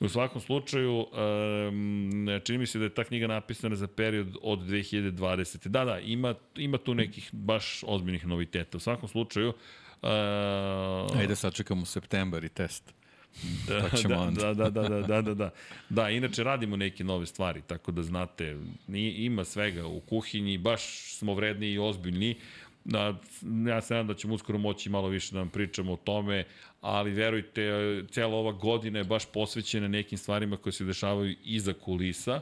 U 0.00 0.08
svakom 0.08 0.40
slučaju, 0.40 0.98
um, 0.98 2.40
čini 2.44 2.58
mi 2.58 2.66
se 2.66 2.78
da 2.78 2.84
je 2.84 2.94
ta 2.94 3.04
knjiga 3.04 3.26
napisana 3.26 3.76
za 3.76 3.86
period 3.86 4.36
od 4.42 4.58
2020. 4.58 5.68
Da, 5.68 5.84
da, 5.84 5.98
ima, 5.98 6.34
ima 6.56 6.78
tu 6.78 6.94
nekih 6.94 7.30
baš 7.32 7.84
ozbiljnih 7.86 8.26
noviteta. 8.26 8.76
U 8.76 8.80
svakom 8.80 9.08
slučaju... 9.08 9.48
Uh, 10.02 11.20
Ajde 11.20 11.36
sad 11.36 11.54
čekamo 11.54 11.84
septembar 11.84 12.44
i 12.44 12.48
test. 12.48 12.96
Da, 13.68 13.88
pa 13.90 14.08
da, 14.08 14.30
da, 14.30 14.54
da, 14.54 14.70
da, 14.70 14.88
da, 14.88 15.00
da, 15.00 15.22
da, 15.22 15.34
da. 15.34 15.50
Da, 15.88 16.10
inače 16.10 16.44
radimo 16.44 16.76
neke 16.76 17.04
nove 17.04 17.26
stvari, 17.26 17.62
tako 17.66 17.92
da 17.92 18.02
znate, 18.02 18.56
ima 19.16 19.44
svega 19.44 19.86
u 19.86 20.00
kuhinji, 20.00 20.58
baš 20.58 21.14
smo 21.14 21.34
vredni 21.34 21.66
i 21.66 21.78
ozbiljni. 21.78 22.36
Da, 22.84 23.14
ja 23.68 23.80
se 23.80 23.94
nadam 23.94 24.06
da 24.06 24.14
ćemo 24.14 24.34
uskoro 24.34 24.58
moći 24.58 24.90
malo 24.90 25.08
više 25.08 25.32
da 25.32 25.38
vam 25.38 25.48
pričamo 25.48 25.92
o 25.92 25.96
tome, 25.96 26.44
ali 26.86 27.10
verujte, 27.10 27.62
cela 28.10 28.36
ova 28.36 28.52
godina 28.52 28.98
je 28.98 29.04
baš 29.04 29.24
posvećena 29.32 29.88
nekim 29.88 30.18
stvarima 30.18 30.56
koje 30.56 30.72
se 30.72 30.84
dešavaju 30.84 31.36
iza 31.44 31.72
kulisa 31.72 32.40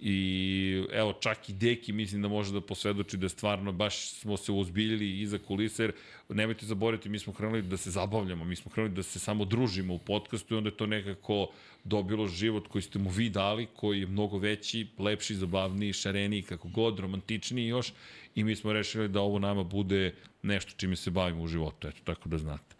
i 0.00 0.84
evo 0.92 1.12
čak 1.12 1.48
i 1.48 1.52
Deki 1.52 1.92
mislim 1.92 2.22
da 2.22 2.28
može 2.28 2.52
da 2.52 2.60
posvedoči 2.60 3.16
da 3.16 3.28
stvarno 3.28 3.72
baš 3.72 4.10
smo 4.10 4.36
se 4.36 4.52
uzbiljili 4.52 5.20
iza 5.20 5.38
kulisa 5.38 5.82
jer 5.82 5.92
nemojte 6.28 6.66
zaboraviti 6.66 7.08
mi 7.08 7.18
smo 7.18 7.32
krenuli 7.32 7.62
da 7.62 7.76
se 7.76 7.90
zabavljamo, 7.90 8.44
mi 8.44 8.56
smo 8.56 8.70
krenuli 8.70 8.94
da 8.94 9.02
se 9.02 9.18
samo 9.18 9.44
družimo 9.44 9.94
u 9.94 9.98
podcastu 9.98 10.54
i 10.54 10.58
onda 10.58 10.68
je 10.68 10.76
to 10.76 10.86
nekako 10.86 11.48
dobilo 11.84 12.26
život 12.26 12.68
koji 12.68 12.82
ste 12.82 12.98
mu 12.98 13.10
vi 13.10 13.30
dali, 13.30 13.66
koji 13.76 14.00
je 14.00 14.06
mnogo 14.06 14.38
veći, 14.38 14.86
lepši, 14.98 15.34
zabavniji, 15.34 15.92
šareniji, 15.92 16.42
kako 16.42 16.68
god, 16.68 16.98
romantičniji 16.98 17.66
još 17.68 17.92
i 18.34 18.44
mi 18.44 18.56
smo 18.56 18.72
rešili 18.72 19.08
da 19.08 19.20
ovo 19.20 19.38
nama 19.38 19.62
bude 19.62 20.14
nešto 20.42 20.72
čime 20.76 20.96
se 20.96 21.10
bavimo 21.10 21.42
u 21.42 21.48
životu, 21.48 21.88
eto, 21.88 21.98
tako 22.04 22.28
da 22.28 22.38
znate. 22.38 22.74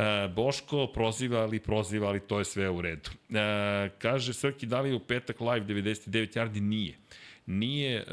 E, 0.00 0.28
Boško 0.28 0.86
proziva, 0.94 1.40
ali 1.40 1.60
proziva, 1.60 2.08
ali 2.08 2.20
to 2.20 2.38
je 2.38 2.44
sve 2.44 2.70
u 2.70 2.80
redu. 2.80 3.10
E, 3.30 3.90
kaže 3.98 4.34
Srki, 4.34 4.66
da 4.66 4.80
li 4.80 4.88
je 4.88 4.94
u 4.94 5.00
petak 5.00 5.40
live 5.40 5.66
99 5.66 6.36
yardi? 6.36 6.60
Nije 6.60 6.80
nije, 6.80 6.98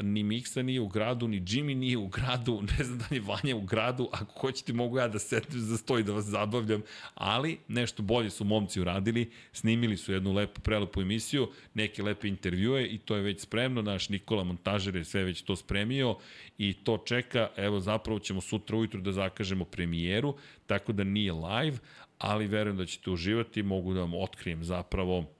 ni 0.02 0.22
Miksa 0.22 0.62
nije 0.62 0.80
u 0.80 0.88
gradu, 0.88 1.28
ni 1.28 1.40
Jimmy 1.40 1.74
nije 1.74 1.96
u 1.96 2.08
gradu, 2.08 2.62
ne 2.78 2.84
znam 2.84 2.98
da 2.98 3.04
li 3.10 3.16
je 3.16 3.20
Vanja 3.20 3.56
u 3.56 3.60
gradu, 3.60 4.08
ako 4.12 4.40
hoćete 4.40 4.72
mogu 4.72 4.98
ja 4.98 5.08
da 5.08 5.18
setim 5.18 5.60
za 5.60 5.76
sto 5.76 5.98
i 5.98 6.02
da 6.02 6.12
vas 6.12 6.24
zabavljam, 6.24 6.82
ali 7.14 7.58
nešto 7.68 8.02
bolje 8.02 8.30
su 8.30 8.44
momci 8.44 8.80
uradili, 8.80 9.30
snimili 9.52 9.96
su 9.96 10.12
jednu 10.12 10.32
lepu, 10.32 10.60
prelepu 10.60 11.00
emisiju, 11.00 11.48
neke 11.74 12.02
lepe 12.02 12.28
intervjue 12.28 12.86
i 12.86 12.98
to 12.98 13.16
je 13.16 13.22
već 13.22 13.40
spremno, 13.40 13.82
naš 13.82 14.08
Nikola 14.08 14.44
Montažer 14.44 14.96
je 14.96 15.04
sve 15.04 15.24
već 15.24 15.42
to 15.42 15.56
spremio 15.56 16.16
i 16.58 16.72
to 16.72 16.98
čeka, 16.98 17.48
evo 17.56 17.80
zapravo 17.80 18.18
ćemo 18.18 18.40
sutra 18.40 18.76
ujutru 18.76 19.00
da 19.00 19.12
zakažemo 19.12 19.64
premijeru, 19.64 20.36
tako 20.66 20.92
da 20.92 21.04
nije 21.04 21.32
live, 21.32 21.78
ali 22.18 22.46
verujem 22.46 22.76
da 22.76 22.86
ćete 22.86 23.10
uživati, 23.10 23.62
mogu 23.62 23.94
da 23.94 24.00
vam 24.00 24.14
otkrijem 24.14 24.64
zapravo 24.64 25.37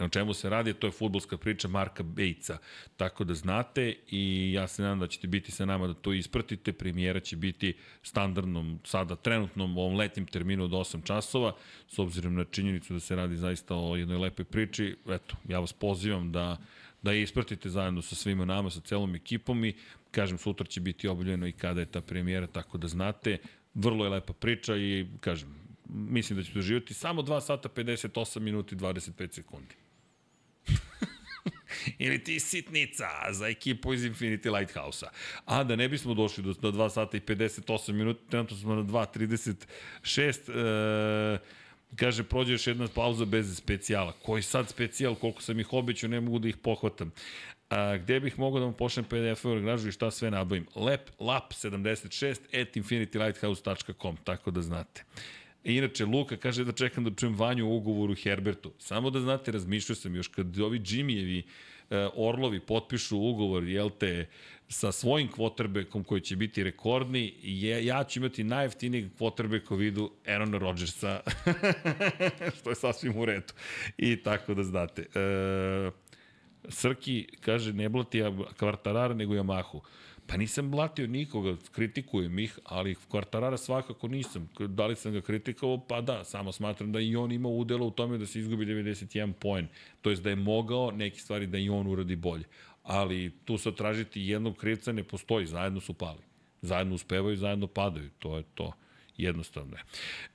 O 0.00 0.08
čemu 0.08 0.34
se 0.34 0.50
radi, 0.50 0.74
to 0.74 0.86
je 0.86 0.90
futbolska 0.90 1.36
priča 1.36 1.68
Marka 1.68 2.02
Bejca. 2.02 2.58
Tako 2.96 3.24
da 3.24 3.34
znate 3.34 3.94
i 4.08 4.52
ja 4.52 4.68
se 4.68 4.82
nadam 4.82 4.98
da 4.98 5.06
ćete 5.06 5.26
biti 5.26 5.52
sa 5.52 5.64
nama 5.64 5.86
da 5.86 5.94
to 5.94 6.12
ispratite. 6.12 6.72
Premijera 6.72 7.20
će 7.20 7.36
biti 7.36 7.74
standardnom, 8.02 8.80
sada 8.84 9.16
trenutnom 9.16 9.78
ovom 9.78 9.96
letnim 9.96 10.26
terminu 10.26 10.64
od 10.64 10.70
8 10.70 11.04
časova, 11.04 11.54
s 11.88 11.98
obzirom 11.98 12.34
na 12.34 12.44
činjenicu 12.44 12.92
da 12.92 13.00
se 13.00 13.16
radi 13.16 13.36
zaista 13.36 13.74
o 13.76 13.96
jednoj 13.96 14.18
lepoj 14.18 14.44
priči. 14.44 14.96
Eto, 15.08 15.36
ja 15.48 15.58
vas 15.58 15.72
pozivam 15.72 16.32
da 16.32 16.56
da 17.02 17.12
je 17.12 17.22
ispratite 17.22 17.70
zajedno 17.70 18.02
sa 18.02 18.14
svima 18.14 18.44
nama, 18.44 18.70
sa 18.70 18.80
celom 18.80 19.14
ekipom 19.14 19.64
i 19.64 19.74
kažem, 20.10 20.38
sutra 20.38 20.66
će 20.66 20.80
biti 20.80 21.08
obavljeno 21.08 21.46
i 21.46 21.52
kada 21.52 21.80
je 21.80 21.86
ta 21.86 22.00
premijera, 22.00 22.46
tako 22.46 22.78
da 22.78 22.88
znate, 22.88 23.38
vrlo 23.74 24.04
je 24.04 24.10
lepa 24.10 24.32
priča 24.32 24.76
i 24.76 25.06
kažem, 25.20 25.54
mislim 25.88 26.38
da 26.38 26.44
ćete 26.44 26.58
doživjeti 26.58 26.94
samo 26.94 27.22
2 27.22 27.40
sata 27.40 27.68
58 27.68 28.40
minuti 28.40 28.76
25 28.76 29.32
sekundi. 29.32 29.74
Ili 31.98 32.24
ti 32.24 32.40
sitnica 32.40 33.08
za 33.30 33.48
ekipu 33.48 33.94
iz 33.94 34.04
Infinity 34.04 34.58
Lighthouse-a. 34.58 35.08
A 35.44 35.64
da 35.64 35.76
ne 35.76 35.88
bismo 35.88 36.14
došli 36.14 36.44
do, 36.44 36.52
do 36.52 36.72
2 36.72 36.90
sata 36.90 37.16
i 37.16 37.20
58 37.20 37.92
minuta, 37.92 38.20
trenutno 38.30 38.56
smo 38.56 38.74
na 38.74 38.82
2.36, 38.82 41.34
e, 41.34 41.38
kaže, 41.96 42.22
prođe 42.22 42.52
još 42.52 42.66
jedna 42.66 42.88
pauza 42.94 43.24
bez 43.24 43.56
specijala. 43.56 44.12
Koji 44.22 44.42
sad 44.42 44.68
specijal, 44.68 45.14
koliko 45.14 45.42
sam 45.42 45.60
ih 45.60 45.72
obećao, 45.72 46.10
ne 46.10 46.20
mogu 46.20 46.38
da 46.38 46.48
ih 46.48 46.56
pohvatam. 46.56 47.12
A, 47.70 47.96
gde 47.96 48.20
bih 48.20 48.38
mogao 48.38 48.60
da 48.60 48.64
vam 48.64 48.74
pošlem 48.74 49.04
PDF-ove 49.04 49.60
gražu 49.60 49.88
i 49.88 49.92
šta 49.92 50.10
sve 50.10 50.30
nabavim? 50.30 50.66
Lep, 50.76 51.10
lap 51.20 51.52
76 51.52 52.62
at 52.62 52.76
infinitylighthouse.com, 52.76 54.16
tako 54.24 54.50
da 54.50 54.62
znate. 54.62 55.04
I 55.64 55.76
inače, 55.76 56.04
Luka 56.04 56.36
kaže 56.36 56.64
da 56.64 56.72
čekam 56.72 57.04
da 57.04 57.10
čujem 57.10 57.34
Vanju 57.34 57.66
u 57.66 57.76
ugovoru 57.76 58.14
Herbertu. 58.14 58.72
Samo 58.78 59.10
da 59.10 59.20
znate, 59.20 59.52
razmišljao 59.52 59.96
sam 59.96 60.16
još 60.16 60.28
kad 60.28 60.58
ovi 60.58 60.80
Jimmyevi 60.80 61.42
e, 61.90 62.08
Orlovi 62.14 62.60
potpišu 62.60 63.18
ugovor, 63.18 63.64
jel 63.64 63.90
te, 63.90 64.26
sa 64.68 64.92
svojim 64.92 65.28
kvotrbekom 65.28 66.04
koji 66.04 66.20
će 66.20 66.36
biti 66.36 66.64
rekordni, 66.64 67.34
je, 67.42 67.86
ja 67.86 68.04
ću 68.04 68.18
imati 68.18 68.44
najjeftinijeg 68.44 69.16
kvoterbeka 69.16 69.74
u 69.74 69.76
vidu 69.76 70.10
Aarona 70.26 70.58
Rodgersa, 70.58 71.20
što 72.58 72.70
je 72.70 72.76
sasvim 72.76 73.18
u 73.18 73.24
redu. 73.24 73.52
I 73.98 74.16
tako 74.16 74.54
da 74.54 74.64
znate. 74.64 75.02
E, 75.02 75.90
Srki 76.68 77.26
kaže 77.40 77.72
ne 77.72 77.88
blati 77.88 78.22
Kvartarara 78.58 79.14
nego 79.14 79.34
Yamahu. 79.34 79.80
Pa 80.32 80.36
nisam 80.36 80.70
blatio 80.70 81.06
nikoga, 81.06 81.56
kritikujem 81.72 82.38
ih, 82.38 82.58
ali 82.64 82.94
Kvartarara 83.10 83.56
svakako 83.56 84.08
nisam. 84.08 84.48
Da 84.58 84.86
li 84.86 84.96
sam 84.96 85.12
ga 85.12 85.20
kritikovao? 85.20 85.86
Pa 85.88 86.00
da, 86.00 86.24
samo 86.24 86.52
smatram 86.52 86.92
da 86.92 87.00
i 87.00 87.16
on 87.16 87.32
ima 87.32 87.48
udela 87.48 87.86
u 87.86 87.90
tome 87.90 88.18
da 88.18 88.26
se 88.26 88.38
izgubi 88.38 88.66
91 88.66 89.32
poen. 89.32 89.68
To 90.00 90.10
jest 90.10 90.22
da 90.22 90.30
je 90.30 90.36
mogao 90.36 90.90
neke 90.90 91.18
stvari 91.18 91.46
da 91.46 91.58
i 91.58 91.68
on 91.68 91.86
uradi 91.86 92.16
bolje. 92.16 92.44
Ali 92.82 93.32
tu 93.44 93.58
sad 93.58 93.74
tražiti 93.74 94.22
jednog 94.22 94.56
krivca 94.56 94.92
ne 94.92 95.04
postoji, 95.04 95.46
zajedno 95.46 95.80
su 95.80 95.94
pali. 95.94 96.22
Zajedno 96.62 96.94
uspevaju, 96.94 97.36
zajedno 97.36 97.66
padaju. 97.66 98.10
To 98.18 98.36
je 98.36 98.42
to. 98.54 98.72
Jednostavno 99.16 99.76
je. 99.76 99.82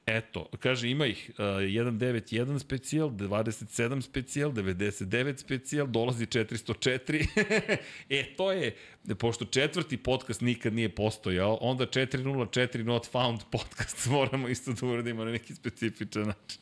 Eto, 0.05 0.49
kaže, 0.59 0.89
ima 0.89 1.05
ih 1.05 1.31
uh, 1.33 1.45
191 1.45 2.59
specijal, 2.59 3.09
27 3.09 4.01
specijal, 4.01 4.51
99 4.51 5.37
specijal, 5.37 5.87
dolazi 5.87 6.25
404. 6.25 7.27
e, 8.09 8.35
to 8.35 8.51
je, 8.51 8.75
pošto 9.19 9.45
četvrti 9.45 9.97
podcast 9.97 10.41
nikad 10.41 10.73
nije 10.73 10.95
postojao, 10.95 11.57
onda 11.61 11.85
404 11.85 12.83
not 12.83 13.11
found 13.11 13.41
podcast 13.51 14.07
moramo 14.11 14.47
isto 14.47 14.73
da 14.73 14.87
uradimo 14.87 15.25
na 15.25 15.31
neki 15.31 15.55
specifičan 15.55 16.23
način. 16.23 16.61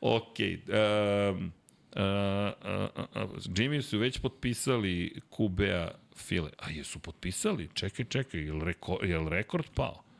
Ok. 0.00 0.36
Um, 0.38 1.52
uh, 1.96 2.02
uh, 2.02 3.22
uh, 3.22 3.30
Jimmy 3.46 3.82
su 3.82 3.98
već 3.98 4.18
potpisali 4.18 5.20
QB-a 5.30 5.90
File. 6.16 6.50
A 6.58 6.70
jesu 6.70 6.98
potpisali? 6.98 7.68
Čekaj, 7.74 8.04
čekaj, 8.04 8.40
je 8.40 8.52
li, 8.52 8.64
reko, 8.64 8.98
je 9.02 9.18
li 9.18 9.30
rekord 9.30 9.66
pao? 9.74 10.11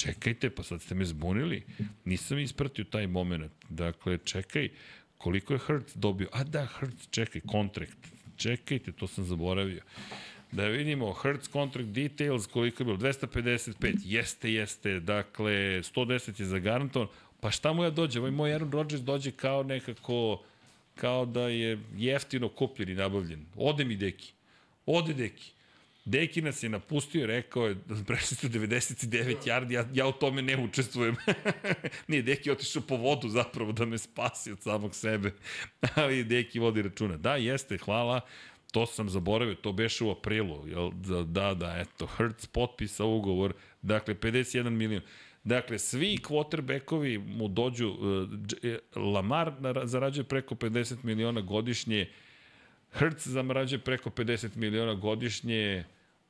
Čekajte, 0.00 0.50
pa 0.50 0.62
sad 0.62 0.82
ste 0.82 0.94
me 0.94 1.04
zbunili. 1.04 1.62
Nisam 2.04 2.38
ispratio 2.38 2.84
taj 2.84 3.06
moment. 3.06 3.52
Dakle, 3.68 4.18
čekaj, 4.24 4.68
koliko 5.18 5.52
je 5.52 5.60
Hertz 5.66 5.92
dobio? 5.94 6.28
A 6.32 6.44
da, 6.44 6.66
Hertz, 6.66 7.08
čekaj, 7.10 7.40
kontrakt. 7.46 7.98
Čekajte, 8.36 8.92
to 8.92 9.06
sam 9.06 9.24
zaboravio. 9.24 9.82
Da 10.52 10.66
vidimo, 10.66 11.12
Hertz 11.12 11.48
contract 11.48 11.88
details, 11.88 12.46
koliko 12.46 12.82
je 12.82 12.84
bilo? 12.84 12.96
255, 12.96 13.96
jeste, 14.04 14.52
jeste, 14.52 15.00
dakle, 15.00 15.52
110 15.52 16.40
je 16.40 16.46
zagarantovan. 16.46 17.08
Pa 17.40 17.50
šta 17.50 17.72
mu 17.72 17.84
ja 17.84 17.90
dođe? 17.90 18.18
Ovaj 18.18 18.30
moj 18.30 18.52
Aaron 18.52 18.72
Rodgers 18.72 19.02
dođe 19.02 19.30
kao 19.30 19.62
nekako, 19.62 20.42
kao 20.94 21.26
da 21.26 21.48
je 21.48 21.78
jeftino 21.96 22.48
kupljen 22.48 22.88
i 22.88 22.94
nabavljen. 22.94 23.46
Ode 23.56 23.84
mi 23.84 23.96
deki. 23.96 24.32
Ode 24.86 25.14
deki. 25.14 25.52
Deki 26.10 26.42
nas 26.42 26.62
je 26.62 26.68
napustio 26.68 27.22
i 27.22 27.26
rekao 27.26 27.66
je 27.66 27.74
da 27.88 27.94
prešli 28.06 28.36
ste 28.36 28.48
99 28.48 29.36
yardi, 29.46 29.72
ja, 29.72 29.88
ja 29.92 30.06
u 30.06 30.12
tome 30.12 30.42
ne 30.42 30.56
učestvujem. 30.64 31.16
Nije, 32.08 32.22
Deki 32.22 32.48
je 32.48 32.52
otišao 32.52 32.82
po 32.82 32.96
vodu 32.96 33.28
zapravo 33.28 33.72
da 33.72 33.84
me 33.84 33.98
spasi 33.98 34.52
od 34.52 34.62
samog 34.62 34.94
sebe. 34.94 35.32
Ali 35.94 36.24
Deki 36.24 36.58
vodi 36.58 36.82
računa. 36.82 37.16
Da, 37.16 37.36
jeste, 37.36 37.78
hvala. 37.78 38.20
To 38.72 38.86
sam 38.86 39.08
zaboravio, 39.08 39.54
to 39.54 39.72
beše 39.72 40.04
u 40.04 40.10
aprilu. 40.10 40.68
Jel? 40.68 40.90
Da, 40.90 41.22
da, 41.22 41.54
da, 41.54 41.76
eto, 41.78 42.06
Hertz 42.06 42.46
potpisa 42.46 43.04
ugovor 43.04 43.54
Dakle, 43.82 44.14
51 44.14 44.70
milion. 44.70 45.02
Dakle, 45.44 45.78
svi 45.78 46.18
quarterbackovi 46.18 47.18
mu 47.18 47.48
dođu, 47.48 47.88
uh, 47.88 49.04
Lamar 49.04 49.52
zarađuje 49.84 50.24
preko 50.24 50.54
50 50.54 50.96
miliona 51.02 51.40
godišnje, 51.40 52.08
Hertz 52.92 53.26
zarađuje 53.26 53.78
preko 53.78 54.10
50 54.10 54.56
miliona 54.56 54.94
godišnje, 54.94 55.84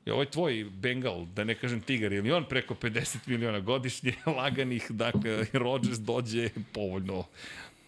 Je 0.07 0.13
ovaj 0.13 0.27
tvoj 0.27 0.65
Bengal, 0.65 1.27
da 1.37 1.45
ne 1.45 1.55
kažem 1.55 1.81
Tigar, 1.81 2.13
ili 2.13 2.33
on 2.33 2.45
preko 2.49 2.75
50 2.75 3.17
miliona 3.27 3.61
godišnje 3.61 4.13
laganih, 4.39 4.91
dakle, 4.91 5.47
Rodgers 5.53 5.99
dođe 5.99 6.49
povoljno 6.73 7.25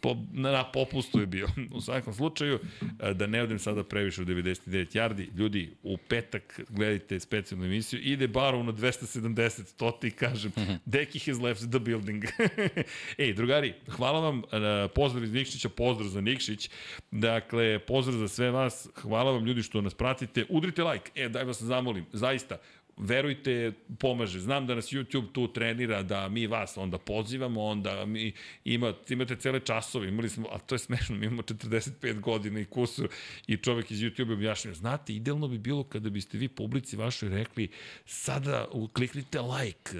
po, 0.03 0.17
na 0.33 0.65
popustu 0.65 1.21
je 1.21 1.27
bio. 1.27 1.49
U 1.75 1.81
svakom 1.81 2.15
slučaju, 2.15 2.59
e, 3.01 3.15
da 3.15 3.27
ne 3.27 3.43
odem 3.43 3.59
sada 3.59 3.85
previše 3.85 4.23
u 4.23 4.25
99 4.25 4.97
yardi, 4.97 5.37
ljudi, 5.37 5.71
u 5.83 5.97
petak 5.97 6.61
gledajte 6.69 7.21
specijalnu 7.21 7.67
emisiju, 7.67 8.01
ide 8.03 8.29
Barov 8.29 8.65
na 8.65 8.73
270, 8.73 9.77
to 9.77 9.91
ti 9.91 10.11
kažem, 10.11 10.53
Deki 10.85 11.19
has 11.19 11.41
left 11.41 11.71
the 11.71 11.79
building. 11.79 12.25
Ej, 13.19 13.33
drugari, 13.33 13.75
hvala 13.89 14.21
vam, 14.21 14.43
e, 14.53 14.89
pozdrav 14.89 15.25
iz 15.25 15.33
Nikšića, 15.33 15.69
pozdrav 15.69 16.09
za 16.09 16.21
Nikšić, 16.21 16.71
dakle, 17.11 17.79
pozdrav 17.79 18.19
za 18.19 18.29
sve 18.29 18.51
vas, 18.51 18.89
hvala 18.95 19.33
vam 19.33 19.45
ljudi 19.47 19.63
što 19.63 19.81
nas 19.81 19.95
pratite, 19.95 20.45
udrite 20.49 20.85
like, 20.85 21.11
e, 21.15 21.29
daj 21.29 21.45
vas 21.45 21.63
zamolim, 21.63 22.07
zaista, 22.13 22.59
verujte, 22.97 23.73
pomaže. 23.99 24.41
Znam 24.41 24.67
da 24.67 24.75
nas 24.75 24.93
YouTube 24.93 25.33
tu 25.33 25.53
trenira, 25.53 26.03
da 26.03 26.29
mi 26.29 26.47
vas 26.47 26.77
onda 26.77 26.99
pozivamo, 26.99 27.65
onda 27.65 28.07
mi 28.07 28.33
ima, 28.65 28.95
imate 29.09 29.37
cele 29.37 29.61
časove, 29.61 30.09
imali 30.09 30.29
smo, 30.29 30.49
a 30.51 30.59
to 30.59 30.75
je 30.75 30.79
smešno, 30.79 31.17
mi 31.17 31.27
imamo 31.27 31.43
45 31.43 32.21
godina 32.21 32.61
i 32.61 32.65
kusur 32.65 33.09
i 33.47 33.57
čovek 33.57 33.91
iz 33.91 33.99
YouTube 33.99 34.33
objašnjava, 34.33 34.75
znate, 34.75 35.15
idealno 35.15 35.49
bi 35.49 35.59
bilo 35.59 35.85
kada 35.85 36.11
biste 36.11 36.39
vi 36.39 36.49
publici 36.49 36.97
vašoj 36.97 37.29
rekli, 37.29 37.69
sada 38.07 38.69
kliknite 38.93 39.41
like, 39.41 39.91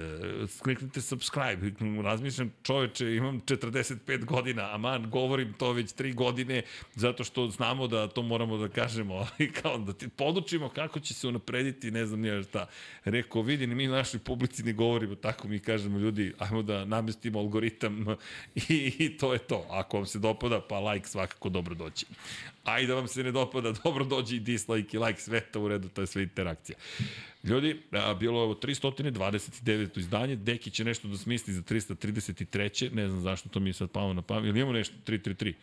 kliknite 0.63 1.01
subscribe, 1.01 1.71
razmišljam, 2.03 2.53
čoveče, 2.63 3.15
imam 3.15 3.41
45 3.41 4.25
godina, 4.25 4.75
aman, 4.75 5.09
govorim 5.09 5.53
to 5.53 5.71
već 5.71 5.93
3 5.95 6.13
godine, 6.13 6.61
zato 6.95 7.23
što 7.23 7.47
znamo 7.47 7.87
da 7.87 8.07
to 8.07 8.21
moramo 8.21 8.57
da 8.57 8.69
kažemo, 8.69 9.13
ali 9.15 9.51
kao 9.51 9.77
da 9.77 9.93
ti 9.93 10.07
podučimo 10.07 10.69
kako 10.69 10.99
će 10.99 11.13
se 11.13 11.27
unaprediti, 11.27 11.91
ne 11.91 12.05
znam 12.05 12.19
nije 12.19 12.43
šta. 12.43 12.67
Rekao, 13.05 13.41
vidi, 13.41 13.67
mi 13.67 13.87
našoj 13.87 14.19
publici 14.19 14.63
ne 14.63 14.73
govorimo 14.73 15.15
tako, 15.15 15.47
mi 15.47 15.59
kažemo 15.59 15.99
ljudi, 15.99 16.33
ajmo 16.39 16.61
da 16.61 16.85
namestimo 16.85 17.39
algoritam 17.39 18.05
i, 18.69 18.93
i 18.99 19.17
to 19.17 19.33
je 19.33 19.39
to. 19.39 19.67
Ako 19.69 19.97
vam 19.97 20.05
se 20.05 20.19
dopada, 20.19 20.61
pa 20.69 20.79
like 20.79 21.07
svakako 21.07 21.49
dobro 21.49 21.75
doći. 21.75 22.05
A 22.63 22.81
da 22.81 22.95
vam 22.95 23.07
se 23.07 23.23
ne 23.23 23.31
dopada, 23.31 23.71
dobro 23.83 24.05
dođe 24.05 24.35
i 24.35 24.39
dislike 24.39 24.97
i 24.97 24.99
like, 24.99 25.21
sve 25.21 25.41
to 25.41 25.61
u 25.61 25.67
redu, 25.67 25.89
to 25.89 26.01
je 26.01 26.07
sve 26.07 26.23
interakcija. 26.23 26.77
Ljudi, 27.43 27.81
a, 27.91 28.13
bilo 28.13 28.39
je 28.39 28.43
ovo 28.43 28.53
329. 28.53 29.99
izdanje, 29.99 30.35
Deki 30.35 30.71
će 30.71 30.83
nešto 30.83 31.07
da 31.07 31.17
smisli 31.17 31.53
za 31.53 31.61
333. 31.61 32.93
Ne 32.93 33.09
znam 33.09 33.21
zašto 33.21 33.49
to 33.49 33.59
mi 33.59 33.69
je 33.69 33.73
sad 33.73 33.91
palo 33.91 34.13
na 34.13 34.21
pamet. 34.21 34.49
Ili 34.49 34.59
imamo 34.59 34.73
nešto 34.73 34.95
333? 35.05 35.53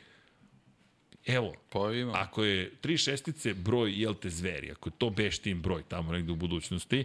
Evo, 1.27 1.55
Pa 1.71 1.93
ima. 1.93 2.13
ako 2.17 2.45
je 2.45 2.71
tri 2.81 2.97
šestice 2.99 3.55
broj, 3.55 4.01
jel 4.03 4.15
te 4.15 4.31
zveri, 4.31 4.71
ako 4.71 4.89
je 4.89 4.93
to 4.99 5.11
beštin 5.11 5.61
broj 5.63 5.83
tamo 5.89 6.13
negde 6.13 6.33
u 6.33 6.37
budućnosti, 6.37 7.05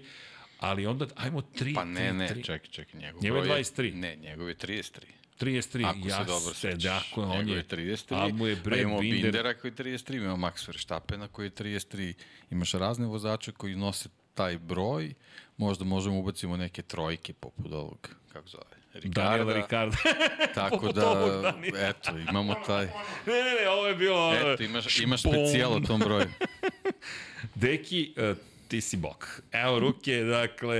ali 0.59 0.85
onda 0.85 1.07
ajmo 1.15 1.41
3, 1.41 1.75
Pa 1.75 1.85
ne, 1.85 2.13
ne, 2.13 2.27
3, 2.29 2.45
čekaj, 2.45 2.69
čekaj, 2.69 2.99
njegov 3.01 3.23
Njegov 3.23 3.37
je 3.37 3.43
broj 3.43 3.59
23. 3.63 3.93
Ne, 3.93 4.15
njegov 4.15 4.49
je 4.49 4.55
33. 4.55 4.99
33, 5.39 5.85
Ako 5.85 6.07
ja 6.07 6.17
se 6.17 6.23
dobro 6.25 6.53
se, 6.53 6.59
sećaš. 6.59 6.83
dakle, 7.09 7.23
on 7.23 7.37
Njegov 7.37 7.53
je, 7.55 7.57
je 7.57 7.95
33. 7.97 8.15
a 8.15 8.27
mu 8.33 8.47
je 8.47 8.55
pa 8.55 8.61
Brad 8.61 8.79
imamo 8.79 8.99
Binder, 8.99 9.21
Bindera 9.21 9.53
koji 9.53 9.71
je 9.71 9.75
33, 9.75 10.15
imamo 10.15 10.47
Max 10.47 10.67
Verstappena 10.67 11.27
koji 11.27 11.45
je 11.45 11.51
33. 11.51 12.13
Imaš 12.51 12.71
razne 12.71 13.07
vozače 13.07 13.51
koji 13.51 13.75
nose 13.75 14.09
taj 14.33 14.57
broj. 14.57 15.13
Možda 15.57 15.85
možemo 15.85 16.19
ubacimo 16.19 16.57
neke 16.57 16.81
trojke 16.81 17.33
poput 17.33 17.71
ovog, 17.71 18.09
kako 18.33 18.47
zove, 18.47 18.74
Ricarda. 18.95 19.53
Ricarda. 19.53 19.97
Tako 20.55 20.77
poput 20.77 20.95
da, 20.95 21.09
ovog 21.09 21.41
Daniela. 21.43 21.79
eto, 21.79 22.17
imamo 22.29 22.55
taj... 22.67 22.85
ne, 23.27 23.33
ne, 23.33 23.61
ne, 23.61 23.69
ovo 23.69 23.87
je 23.87 23.95
bilo... 23.95 24.33
Eto, 24.35 24.63
imaš, 24.63 24.99
imaš 24.99 25.21
specijal 25.21 25.73
o 25.73 25.79
tom 25.79 25.99
broju. 25.99 26.27
Deki, 27.55 28.13
uh, 28.31 28.37
ti 28.67 28.81
si 28.81 28.97
bok. 28.97 29.41
Evo 29.51 29.79
ruke, 29.79 30.15
dakle, 30.17 30.77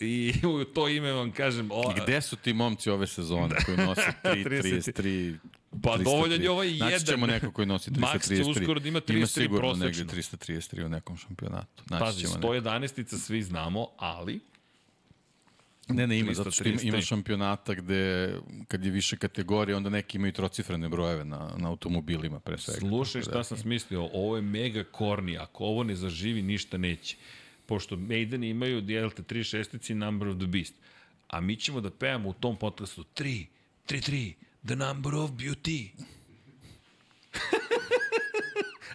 i 0.00 0.32
u 0.44 0.64
to 0.64 0.88
ime 0.88 1.12
vam 1.12 1.32
kažem... 1.32 1.68
O, 1.70 1.92
Gde 1.96 2.20
su 2.20 2.36
ti 2.36 2.52
momci 2.52 2.90
ove 2.90 3.06
sezone 3.06 3.56
koji 3.66 3.76
nose 3.76 4.12
3, 4.24 4.44
33, 4.44 5.36
Pa 5.82 5.90
333? 5.90 6.04
dovoljan 6.04 6.42
je 6.42 6.50
ovaj 6.50 6.72
jedan. 6.72 6.90
Naći 6.92 7.06
ćemo 7.06 7.26
neko 7.26 7.50
koji 7.50 7.66
nosi 7.66 7.90
333. 7.90 8.00
Max 8.00 8.36
će 8.36 8.50
uskoro 8.50 8.80
da 8.80 8.88
ima 8.88 9.00
33 9.00 9.16
Ima 9.16 9.26
sigurno 9.26 9.58
prosečno. 9.58 9.86
negde 9.86 10.16
333 10.16 10.84
u 10.84 10.88
nekom 10.88 11.16
šampionatu. 11.16 11.82
Naći 11.90 12.04
Pazi, 12.04 12.20
ćemo 12.20 12.34
neko. 12.34 12.48
111-ica 12.48 13.18
svi 13.18 13.42
znamo, 13.42 13.86
ali 13.98 14.40
Ne, 15.88 16.06
ne, 16.06 16.18
ima, 16.18 16.34
zato 16.34 16.50
što 16.50 16.64
ima, 16.64 16.78
333. 16.78 16.88
ima 16.88 17.00
šampionata 17.00 17.74
gde, 17.74 18.34
kad 18.68 18.84
je 18.84 18.90
više 18.90 19.16
kategorije, 19.16 19.76
onda 19.76 19.90
neki 19.90 20.18
imaju 20.18 20.32
trocifrene 20.32 20.88
brojeve 20.88 21.24
na, 21.24 21.50
na 21.56 21.68
automobilima, 21.68 22.40
pre 22.40 22.58
svega. 22.58 22.80
Slušaj 22.80 23.22
šta 23.22 23.30
da, 23.30 23.44
sam 23.44 23.58
smislio, 23.58 24.08
ovo 24.12 24.36
je 24.36 24.42
mega 24.42 24.84
korni, 24.84 25.38
ako 25.38 25.64
ovo 25.64 25.82
ne 25.82 25.96
zaživi, 25.96 26.42
ništa 26.42 26.78
neće. 26.78 27.16
Pošto 27.66 27.96
Maiden 27.96 28.44
imaju, 28.44 28.80
dijelite, 28.80 29.22
tri 29.22 29.44
šestici 29.44 29.94
Number 29.94 30.28
of 30.28 30.36
the 30.36 30.46
Beast. 30.46 30.74
A 31.28 31.40
mi 31.40 31.56
ćemo 31.56 31.80
da 31.80 31.90
pevamo 31.90 32.28
u 32.28 32.32
tom 32.32 32.56
podcastu 32.56 33.04
3, 33.16 33.46
3, 33.88 34.10
3, 34.10 34.32
The 34.66 34.76
Number 34.76 35.14
of 35.14 35.30
Beauty. 35.30 35.88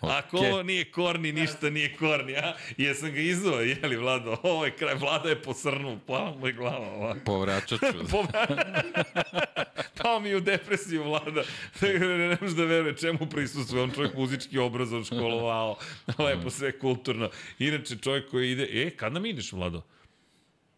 Ako 0.01 0.37
Okej. 0.37 0.51
ovo 0.51 0.63
nije 0.63 0.91
korni, 0.91 1.31
ništa 1.31 1.69
nije 1.69 1.95
korni, 1.95 2.35
a? 2.37 2.55
Jesam 2.77 3.11
ga 3.11 3.19
izuo, 3.19 3.59
jeli, 3.59 3.97
Vlado? 3.97 4.37
Ovo 4.43 4.65
je 4.65 4.71
kraj, 4.71 4.95
Vlada 4.95 5.29
je 5.29 5.41
posrnuo, 5.41 5.99
pala 6.07 6.35
mu 6.39 6.47
je 6.47 6.53
glava 6.53 6.93
ovako. 6.93 7.19
Povraćat 7.25 7.79
ću. 7.79 8.17
Pao 10.03 10.19
mi 10.19 10.35
u 10.35 10.39
depresiju 10.39 11.03
vlada. 11.03 11.43
ne, 11.81 12.17
ne 12.17 12.37
možeš 12.41 12.55
da 12.55 12.65
veruje 12.65 12.97
čemu 12.97 13.29
prisustuje. 13.29 13.83
On 13.83 13.91
čovjek 13.91 14.13
muzički 14.13 14.57
obrazov 14.57 15.03
školovao. 15.03 15.77
Lepo 16.19 16.49
sve 16.49 16.79
kulturno. 16.79 17.29
Inače 17.59 17.97
čovjek 17.97 18.29
koji 18.29 18.51
ide... 18.51 18.67
E, 18.73 18.89
kad 18.89 19.13
nam 19.13 19.25
ideš, 19.25 19.51
Vlado? 19.51 19.81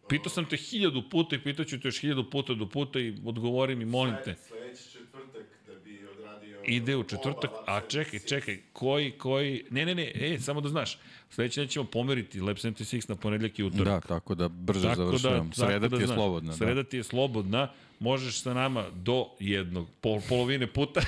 Pitao 0.08 0.30
sam 0.30 0.44
te 0.48 0.56
hiljadu 0.56 1.02
puta 1.10 1.36
i 1.36 1.42
pitaću 1.42 1.80
te 1.80 1.88
još 1.88 2.00
hiljadu 2.00 2.30
puta 2.30 2.54
do 2.54 2.68
puta 2.68 3.00
i 3.00 3.14
odgovori 3.24 3.74
mi, 3.74 3.84
molim 3.84 4.14
te. 4.24 4.34
Sledeći 4.48 4.92
četvrtak 4.92 5.46
da 5.66 5.74
bi 5.74 6.06
odradio... 6.12 6.53
Ide 6.66 6.96
u 6.96 7.02
četvrtak, 7.04 7.50
a 7.66 7.80
čekaj, 7.88 8.18
76. 8.18 8.28
čekaj, 8.28 8.58
koji, 8.72 9.10
koji, 9.10 9.64
ne, 9.70 9.86
ne, 9.86 9.94
ne, 9.94 10.12
e, 10.14 10.38
samo 10.40 10.60
da 10.60 10.68
znaš, 10.68 10.98
sledeće 11.30 11.60
nećemo 11.60 11.84
pomeriti 11.84 12.40
Lab 12.40 12.56
76 12.56 13.08
na 13.08 13.16
ponedljak 13.16 13.58
i 13.58 13.62
utorak. 13.62 13.86
Da, 13.86 14.00
tako 14.00 14.34
da 14.34 14.48
brže 14.48 14.82
Tako 14.82 14.96
završavam. 15.04 15.48
da, 15.48 15.54
Sreda 15.54 15.80
tako 15.80 15.96
ti 15.96 16.02
je 16.02 16.06
znaš. 16.06 16.16
slobodna. 16.16 16.52
Sreda 16.52 16.84
ti 16.84 16.96
je 16.96 17.02
slobodna, 17.04 17.72
možeš 18.00 18.40
sa 18.42 18.54
nama 18.54 18.84
do 18.94 19.26
jednog, 19.40 19.88
pol, 20.00 20.20
polovine 20.28 20.66
puta. 20.66 21.00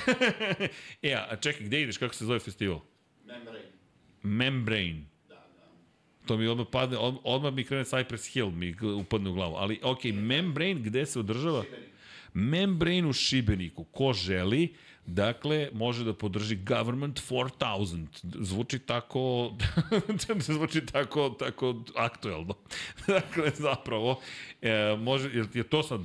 e, 1.01 1.13
a 1.13 1.35
čekaj, 1.35 1.65
gde 1.65 1.81
ideš, 1.81 1.97
kako 1.97 2.15
se 2.15 2.25
zove 2.25 2.39
festival? 2.39 2.79
Membrane. 3.25 3.59
Membrane. 4.23 5.01
Da, 5.29 5.35
da. 5.35 6.27
To 6.27 6.37
mi 6.37 6.47
odmah 6.47 6.67
padne, 6.71 6.97
od, 6.97 7.15
odmah 7.23 7.53
mi 7.53 7.63
krene 7.63 7.83
Cypress 7.83 8.33
Hill, 8.33 8.51
mi 8.51 8.75
upadne 9.01 9.29
u 9.29 9.33
glavu. 9.33 9.55
Ali, 9.55 9.79
ok, 9.83 10.03
Membrane, 10.03 10.73
gde 10.75 11.05
se 11.05 11.19
održava? 11.19 11.63
Membrane 12.33 13.07
u 13.07 13.13
Šibeniku. 13.13 13.83
Ko 13.83 14.13
želi, 14.13 14.73
dakle, 15.07 15.69
može 15.73 16.03
da 16.03 16.13
podrži 16.13 16.55
Government 16.55 17.21
4000. 17.29 18.07
Zvuči 18.39 18.79
tako, 18.79 19.53
zvuči 20.39 20.85
tako, 20.85 21.29
tako 21.29 21.83
aktuelno. 21.95 22.53
dakle, 23.07 23.51
zapravo, 23.55 24.21
e, 24.61 24.95
može, 24.99 25.29
je, 25.29 25.45
je 25.53 25.63
to 25.63 25.83
sad 25.83 26.01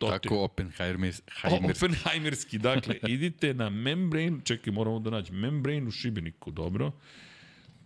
to 0.00 0.08
Tako 0.08 0.38
Oppenheimer, 0.38 1.12
O, 1.44 1.56
Oppenheimerski, 1.70 2.58
dakle, 2.58 2.96
idite 3.08 3.54
na 3.54 3.70
Membrane, 3.70 4.38
čekaj, 4.44 4.72
moramo 4.72 4.98
da 4.98 5.10
nađem, 5.10 5.36
Membrane 5.36 5.86
u 5.86 5.90
Šibeniku, 5.90 6.50
dobro. 6.50 6.92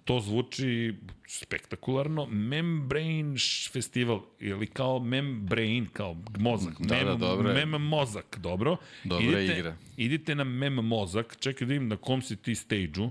To 0.05 0.21
zvuči 0.21 0.95
spektakularno. 1.29 2.27
Membrane 2.27 3.37
festival, 3.73 4.21
ili 4.41 4.67
kao 4.67 4.99
membrane, 4.99 5.87
kao 5.93 6.17
mozak. 6.39 6.75
Da, 6.79 6.95
mem, 6.95 7.07
da, 7.07 7.15
dobro. 7.15 7.55
Mem 7.55 7.71
mozak, 7.71 8.39
dobro. 8.39 8.77
Dobra 9.05 9.41
idite, 9.41 9.59
igra. 9.59 9.77
Idite 9.97 10.35
na 10.35 10.45
mem 10.45 10.75
mozak, 10.75 11.37
čekaj 11.41 11.67
da 11.67 11.73
vidim 11.73 11.89
na 11.89 11.97
kom 11.97 12.23
si 12.23 12.37
ti 12.37 12.55
stage-u. 12.55 13.11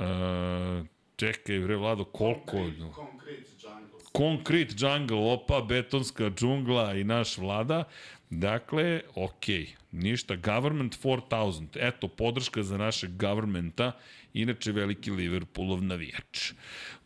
Uh, 0.00 0.86
čekaj, 1.16 1.58
bre, 1.58 1.76
Vlado, 1.76 2.04
koliko... 2.04 2.56
Concrete, 2.56 2.94
concrete 2.94 3.50
jungle. 3.62 3.90
Concrete 4.12 4.74
Jungle, 4.78 5.32
opa, 5.32 5.60
betonska 5.60 6.30
džungla 6.30 6.94
i 6.94 7.04
naš 7.04 7.38
vlada. 7.38 7.84
Dakle, 8.30 9.00
ok, 9.14 9.46
ništa, 9.92 10.36
Government 10.36 10.98
4000, 11.02 11.66
eto, 11.74 12.08
podrška 12.08 12.62
za 12.62 12.78
našeg 12.78 13.16
governmenta 13.16 13.92
inače 14.34 14.72
veliki 14.72 15.10
Liverpoolov 15.10 15.82
navijač. 15.82 16.52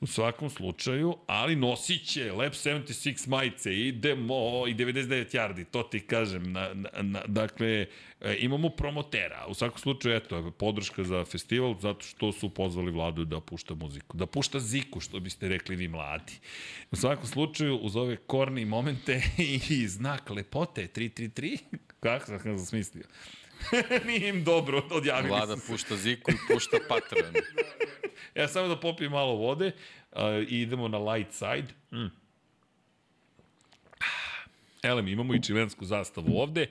U 0.00 0.06
svakom 0.06 0.50
slučaju, 0.50 1.16
ali 1.26 1.56
nosit 1.56 2.06
će 2.06 2.32
Lab 2.32 2.52
76 2.52 3.28
majice, 3.28 3.78
idemo 3.78 4.34
i 4.68 4.74
99 4.74 5.36
yardi, 5.36 5.64
to 5.64 5.82
ti 5.82 6.00
kažem. 6.00 6.52
Na, 6.52 6.74
na, 6.74 6.88
na, 7.02 7.22
dakle, 7.26 7.86
e, 8.20 8.36
imamo 8.38 8.68
promotera. 8.68 9.46
U 9.48 9.54
svakom 9.54 9.78
slučaju, 9.78 10.16
eto, 10.16 10.50
podrška 10.50 11.04
za 11.04 11.24
festival, 11.24 11.74
zato 11.80 12.04
što 12.06 12.32
su 12.32 12.50
pozvali 12.50 12.92
vladu 12.92 13.24
da 13.24 13.40
pušta 13.40 13.74
muziku. 13.74 14.16
Da 14.16 14.26
pušta 14.26 14.60
ziku, 14.60 15.00
što 15.00 15.20
biste 15.20 15.48
rekli 15.48 15.76
vi 15.76 15.88
mladi. 15.88 16.32
U 16.90 16.96
svakom 16.96 17.26
slučaju, 17.26 17.76
uz 17.76 17.96
ove 17.96 18.16
korni 18.16 18.64
momente 18.64 19.22
i 19.70 19.88
znak 19.88 20.30
lepote 20.30 20.88
333, 20.94 21.58
kako 22.00 22.26
sam 22.26 22.58
smislio? 22.58 23.04
Nije 24.06 24.28
im 24.28 24.44
dobro, 24.44 24.82
odjavili 24.90 25.28
Vlada 25.28 25.56
pušta 25.68 25.96
Ziku 25.96 26.30
i 26.30 26.52
pušta 26.52 26.76
Patreon. 26.88 27.34
Ja 28.34 28.48
samo 28.48 28.68
da 28.68 28.80
popijem 28.80 29.12
malo 29.12 29.34
vode 29.34 29.72
uh, 30.12 30.20
i 30.48 30.60
idemo 30.60 30.88
na 30.88 30.98
light 30.98 31.32
side. 31.32 31.66
Mm. 31.92 32.10
Elem, 34.82 35.08
imamo 35.08 35.34
i 35.34 35.42
čilensku 35.42 35.84
zastavu 35.84 36.38
ovde. 36.38 36.66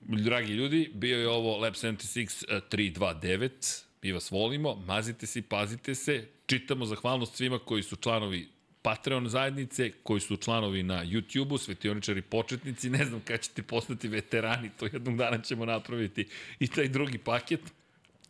Dragi 0.00 0.52
ljudi, 0.52 0.90
bio 0.94 1.18
je 1.18 1.28
ovo 1.28 1.56
Lab 1.56 1.72
76 1.72 2.56
uh, 2.56 2.62
329. 2.70 3.82
Mi 4.02 4.12
vas 4.12 4.30
volimo, 4.30 4.74
mazite 4.74 5.26
se 5.26 5.42
pazite 5.42 5.94
se. 5.94 6.28
Čitamo 6.46 6.84
zahvalnost 6.84 7.34
svima 7.34 7.58
koji 7.58 7.82
su 7.82 7.96
članovi 7.96 8.48
Patreon 8.84 9.28
zajednice, 9.28 9.92
koji 10.02 10.20
su 10.20 10.36
članovi 10.36 10.82
na 10.82 11.04
YouTube-u, 11.04 11.58
svetioničari 11.58 12.22
početnici, 12.22 12.90
ne 12.90 13.04
znam 13.04 13.20
kada 13.20 13.38
ćete 13.38 13.62
postati 13.62 14.08
veterani, 14.08 14.70
to 14.78 14.86
jednog 14.86 15.16
dana 15.16 15.42
ćemo 15.42 15.64
napraviti 15.64 16.28
i 16.58 16.66
taj 16.66 16.88
drugi 16.88 17.18
paket. 17.18 17.60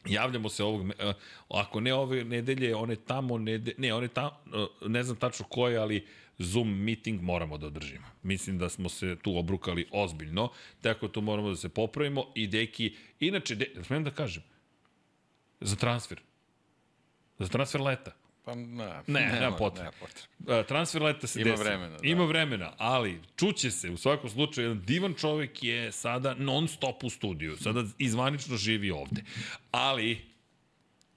Javljamo 0.06 0.48
se 0.48 0.64
ovog, 0.64 0.90
e, 0.90 1.12
ako 1.48 1.80
ne 1.80 1.94
ove 1.94 2.24
nedelje, 2.24 2.74
one 2.74 2.96
tamo, 2.96 3.38
nede, 3.38 3.74
ne, 3.78 3.94
one 3.94 4.08
tamo, 4.08 4.30
ne 4.86 5.02
znam 5.02 5.16
tačno 5.16 5.46
koje, 5.48 5.76
ali 5.78 6.06
Zoom 6.38 6.84
meeting 6.84 7.22
moramo 7.22 7.58
da 7.58 7.66
održimo. 7.66 8.06
Mislim 8.22 8.58
da 8.58 8.68
smo 8.68 8.88
se 8.88 9.16
tu 9.22 9.38
obrukali 9.38 9.86
ozbiljno, 9.92 10.48
tako 10.80 11.08
to 11.08 11.20
moramo 11.20 11.50
da 11.50 11.56
se 11.56 11.68
popravimo 11.68 12.26
i 12.34 12.46
deki, 12.46 12.96
inače, 13.20 13.54
de, 13.54 13.74
smijem 13.82 14.04
da 14.04 14.10
kažem, 14.10 14.42
za 15.60 15.76
transfer, 15.76 16.20
za 17.38 17.48
transfer 17.48 17.80
leta, 17.80 18.12
Pa 18.44 18.54
ne, 18.54 19.02
Ne, 19.06 19.20
nema 19.40 19.56
potrebe. 19.56 19.90
Nema 19.90 19.92
potrebe. 20.00 20.60
Uh, 20.60 20.66
transfer 20.66 21.02
leta 21.02 21.26
se 21.26 21.40
Ima 21.40 21.50
desi. 21.50 21.62
vremena, 21.64 21.96
da. 21.98 22.08
Ima 22.08 22.24
vremena, 22.24 22.72
ali 22.78 23.20
čuće 23.36 23.70
se 23.70 23.90
u 23.90 23.96
svakom 23.96 24.30
slučaju, 24.30 24.68
jedan 24.68 24.84
divan 24.84 25.14
čovek 25.14 25.62
je 25.62 25.92
sada 25.92 26.34
non 26.34 26.68
stop 26.68 27.04
u 27.04 27.10
studiju, 27.10 27.56
sada 27.56 27.84
izvanično 27.98 28.56
živi 28.56 28.90
ovde. 28.90 29.22
Ali, 29.70 30.18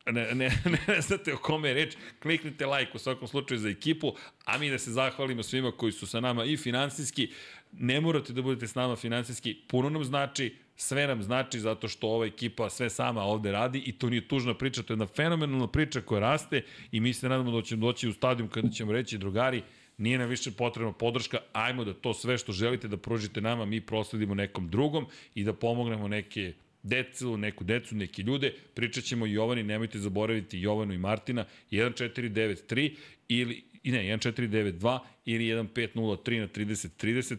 ne, 0.05 0.35
ne, 0.35 0.61
ne 0.87 1.01
znate 1.01 1.33
o 1.33 1.37
kome 1.37 1.67
je 1.67 1.73
reč, 1.73 1.95
kliknite 2.21 2.65
like 2.65 2.91
u 2.95 2.99
svakom 2.99 3.27
slučaju 3.27 3.59
za 3.59 3.69
ekipu, 3.69 4.13
a 4.45 4.57
mi 4.57 4.69
da 4.69 4.79
se 4.79 4.91
zahvalimo 4.91 5.43
svima 5.43 5.71
koji 5.71 5.91
su 5.91 6.07
sa 6.07 6.19
nama 6.19 6.45
i 6.45 6.57
finansijski, 6.57 7.31
ne 7.71 8.01
morate 8.01 8.33
da 8.33 8.41
budete 8.41 8.67
s 8.67 8.75
nama 8.75 8.95
finansijski, 8.95 9.61
puno 9.67 9.89
nam 9.89 10.03
znači, 10.03 10.55
sve 10.77 11.07
nam 11.07 11.23
znači 11.23 11.59
zato 11.59 11.87
što 11.87 12.07
ova 12.07 12.25
ekipa 12.25 12.69
sve 12.69 12.89
sama 12.89 13.23
ovde 13.23 13.51
radi 13.51 13.83
i 13.85 13.91
to 13.91 14.09
nije 14.09 14.27
tužna 14.27 14.53
priča, 14.53 14.83
to 14.83 14.93
je 14.93 14.95
jedna 14.95 15.07
fenomenalna 15.07 15.67
priča 15.67 16.01
koja 16.01 16.21
raste 16.21 16.63
i 16.91 16.99
mi 16.99 17.13
se 17.13 17.29
nadamo 17.29 17.51
da 17.51 17.61
ćemo 17.61 17.85
doći 17.85 18.07
u 18.07 18.13
stadijum 18.13 18.49
kada 18.49 18.69
ćemo 18.69 18.91
reći 18.91 19.17
drugari, 19.17 19.61
nije 19.97 20.17
nam 20.17 20.29
više 20.29 20.51
potrebna 20.51 20.91
podrška, 20.91 21.37
ajmo 21.53 21.83
da 21.83 21.93
to 21.93 22.13
sve 22.13 22.37
što 22.37 22.51
želite 22.51 22.87
da 22.87 22.97
pružite 22.97 23.41
nama, 23.41 23.65
mi 23.65 23.81
prosledimo 23.81 24.35
nekom 24.35 24.69
drugom 24.69 25.05
i 25.35 25.43
da 25.43 25.53
pomognemo 25.53 26.07
neke 26.07 26.53
decu, 26.83 27.37
neku 27.37 27.63
decu, 27.63 27.95
neki 27.95 28.21
ljude. 28.21 28.53
Pričat 28.73 29.03
ćemo 29.03 29.25
Jovani, 29.25 29.63
nemojte 29.63 29.99
zaboraviti 29.99 30.59
Jovanu 30.59 30.93
i 30.93 30.97
Martina, 30.97 31.45
1493 31.71 32.95
ili, 33.27 33.63
i 33.83 33.91
ne, 33.91 34.17
1492 34.17 34.99
ili 35.25 35.45
1503 35.45 36.39
na 36.39 36.47
30 36.47 36.89
30. 36.99 37.37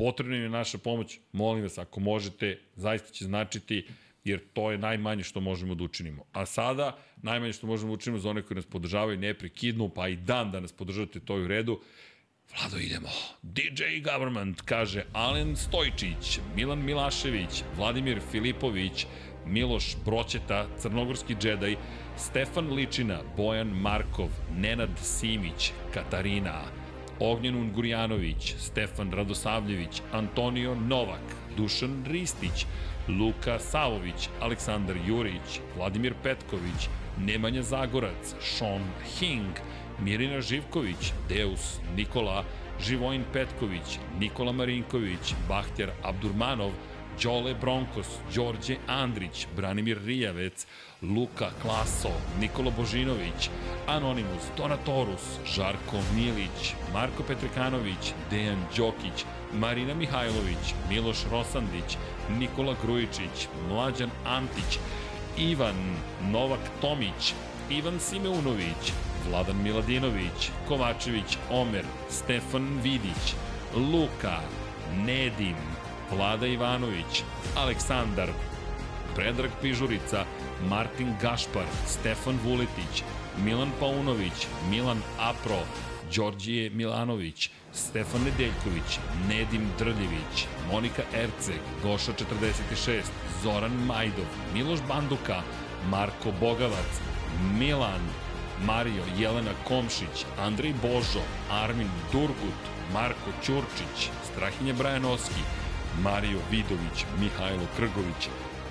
Potrebna 0.00 0.36
je 0.36 0.48
naša 0.48 0.78
pomoć, 0.78 1.18
molim 1.32 1.62
vas, 1.62 1.78
ako 1.78 2.00
možete, 2.00 2.58
zaista 2.76 3.12
će 3.12 3.24
značiti, 3.24 3.86
jer 4.24 4.40
to 4.52 4.70
je 4.70 4.78
najmanje 4.78 5.22
što 5.22 5.40
možemo 5.40 5.74
da 5.74 5.84
učinimo. 5.84 6.24
A 6.32 6.46
sada, 6.46 6.98
najmanje 7.22 7.52
što 7.52 7.66
možemo 7.66 7.92
da 7.92 7.94
učinimo 7.94 8.18
za 8.18 8.30
one 8.30 8.42
koji 8.42 8.56
nas 8.56 8.66
podržavaju 8.66 9.18
neprekidno, 9.18 9.88
pa 9.88 10.08
i 10.08 10.16
dan 10.16 10.50
da 10.52 10.60
nas 10.60 10.72
podržavate, 10.72 11.20
to 11.20 11.36
je 11.36 11.44
u 11.44 11.48
redu. 11.48 11.80
Vlado, 12.52 12.78
idemo. 12.78 13.08
DJ 13.42 13.82
Government, 14.04 14.60
kaže 14.60 15.04
Alen 15.12 15.56
Stojčić, 15.56 16.40
Milan 16.56 16.84
Milašević, 16.84 17.62
Vladimir 17.76 18.20
Filipović, 18.30 19.06
Miloš 19.46 19.96
Broćeta, 20.04 20.66
Crnogorski 20.78 21.34
džedaj, 21.40 21.76
Stefan 22.16 22.72
Ličina, 22.72 23.20
Bojan 23.36 23.68
Markov, 23.68 24.28
Nenad 24.56 24.90
Simić, 25.02 25.72
Katarina, 25.94 26.79
Ognjen 27.20 27.56
Ungurjanović, 27.56 28.54
Stefan 28.58 29.12
Radosavljević, 29.12 30.02
Antonio 30.12 30.74
Novak, 30.74 31.36
Dušan 31.56 32.04
Ristić, 32.06 32.66
Luka 33.08 33.58
Savović, 33.58 34.28
Aleksandar 34.40 34.96
Jurić, 35.06 35.60
Vladimir 35.76 36.14
Petković, 36.22 36.88
Nemanja 37.18 37.62
Zagorac, 37.62 38.34
Sean 38.40 38.84
Hing, 39.18 39.56
Mirina 40.04 40.40
Živković, 40.40 41.12
Deus, 41.28 41.80
Nikola, 41.96 42.44
Živojin 42.80 43.24
Petković, 43.32 43.98
Nikola 44.18 44.52
Marinković, 44.52 45.34
Bahtjar 45.48 45.90
Abdurmanov, 46.02 46.72
Đole 47.22 47.54
Bronkos, 47.54 48.08
Đorđe 48.34 48.76
Andrić, 48.86 49.46
Branimir 49.56 49.98
Rijavec, 50.04 50.66
Luka 51.02 51.50
Klaso, 51.62 52.10
Nikola 52.40 52.70
Božinović, 52.70 53.50
Anonimus, 53.86 54.44
Donatorus, 54.56 55.40
Žarko 55.46 55.96
Milić, 56.14 56.74
Marko 56.92 57.22
Petrekanović, 57.22 58.12
Dejan 58.30 58.58
Đokić, 58.76 59.24
Marina 59.52 59.94
Mihajlović, 59.94 60.74
Miloš 60.88 61.24
Rosandić, 61.30 61.96
Nikola 62.38 62.74
Grujičić, 62.82 63.48
Mlađan 63.68 64.10
Antić, 64.26 64.78
Ivan 65.38 65.96
Novak 66.30 66.60
Tomić, 66.80 67.34
Ivan 67.70 68.00
Simeunović, 68.00 68.92
Vladan 69.28 69.62
Miladinović, 69.62 70.50
Kovačević 70.68 71.38
Omer, 71.50 71.84
Stefan 72.10 72.80
Vidić, 72.82 73.34
Luka, 73.76 74.40
Nedim, 75.06 75.56
Vlada 76.12 76.46
Ivanović, 76.46 77.22
Aleksandar, 77.56 78.28
Predrag 79.14 79.50
Pižurica, 79.62 80.24
Martin 80.68 81.14
Gašpar, 81.22 81.66
Stefan 81.86 82.38
Vuletić, 82.44 83.02
Milan 83.44 83.70
Paunović, 83.80 84.46
Milan 84.70 85.02
Apro, 85.18 85.62
Đorđije 86.16 86.70
Milanović, 86.70 87.50
Stefan 87.72 88.20
Nedeljković, 88.24 88.98
Nedim 89.28 89.68
Drljević, 89.78 90.46
Monika 90.72 91.02
Erceg, 91.14 91.60
Goša 91.82 92.12
46, 92.12 93.02
Zoran 93.42 93.72
Majdov, 93.86 94.26
Miloš 94.54 94.80
Banduka, 94.88 95.42
Marko 95.90 96.32
Bogavac, 96.40 97.00
Milan, 97.58 98.00
Mario, 98.66 99.04
Jelena 99.18 99.52
Komšić, 99.68 100.24
Andrej 100.38 100.74
Božo, 100.82 101.22
Armin 101.50 101.88
Durgut, 102.12 102.60
Marko 102.92 103.30
Ćurčić, 103.42 104.10
Strahinja 104.32 104.74
Brajanovski, 104.74 105.42
Mario 106.02 106.38
Vidović, 106.50 107.04
Mihajlo 107.20 107.66
Krgović, 107.76 108.28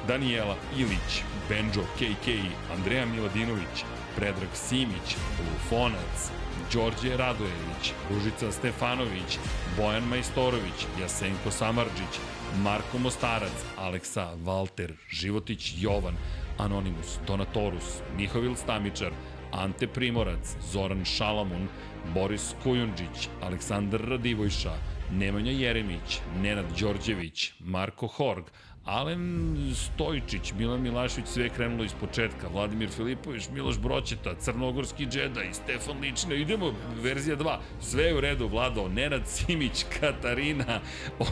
Daniela 0.08 0.56
Ilić, 0.78 1.24
Benjo 1.50 1.84
KK, 1.98 2.28
Andreja 2.76 3.06
Miladinović, 3.06 3.84
Predrag 4.16 4.50
Simić, 4.54 5.16
Lufonac, 5.40 6.32
Đorđe 6.74 7.18
Radojević, 7.18 7.94
Ružica 8.10 8.52
Stefanović, 8.52 9.40
Bojan 9.78 10.04
Majstorović, 10.04 10.86
Jasenko 11.02 11.52
Samarđić, 11.52 12.20
Marko 12.64 12.98
Mostarac, 12.98 13.66
Aleksa 13.78 14.30
Valter, 14.44 14.94
Životić 15.10 15.74
Jovan, 15.78 16.16
Anonimus, 16.58 17.18
Donatorus, 17.28 18.02
Mihovil 18.18 18.56
Stamičar, 18.56 19.12
Ante 19.52 19.88
Primorac, 19.88 20.56
Zoran 20.72 21.06
Šalamun, 21.06 21.68
Boris 22.14 22.54
Kujundžić, 22.64 23.30
Aleksandar 23.42 24.02
Radivojša, 24.02 24.74
Nemanja 25.12 25.52
Jeremić, 25.52 26.20
Nenad 26.42 26.66
Đorđević, 26.80 27.54
Marko 27.60 28.08
Horg, 28.08 28.46
Alen 28.90 29.56
Stojčić, 29.76 30.54
Milan 30.58 30.82
Milašević, 30.82 31.28
sve 31.28 31.44
je 31.44 31.50
krenulo 31.50 31.84
iz 31.84 31.94
početka, 31.94 32.48
Vladimir 32.54 32.90
Filipović, 32.90 33.50
Miloš 33.54 33.80
Broćeta, 33.80 34.36
Crnogorski 34.40 35.06
džedaj, 35.06 35.54
Stefan 35.54 36.00
Ličina, 36.02 36.36
idemo, 36.36 36.74
verzija 37.02 37.38
2, 37.38 37.58
sve 37.82 38.04
je 38.04 38.16
u 38.16 38.22
redu, 38.22 38.48
Vlado, 38.48 38.88
Nenad 38.88 39.28
Simić, 39.28 39.86
Katarina, 40.00 40.80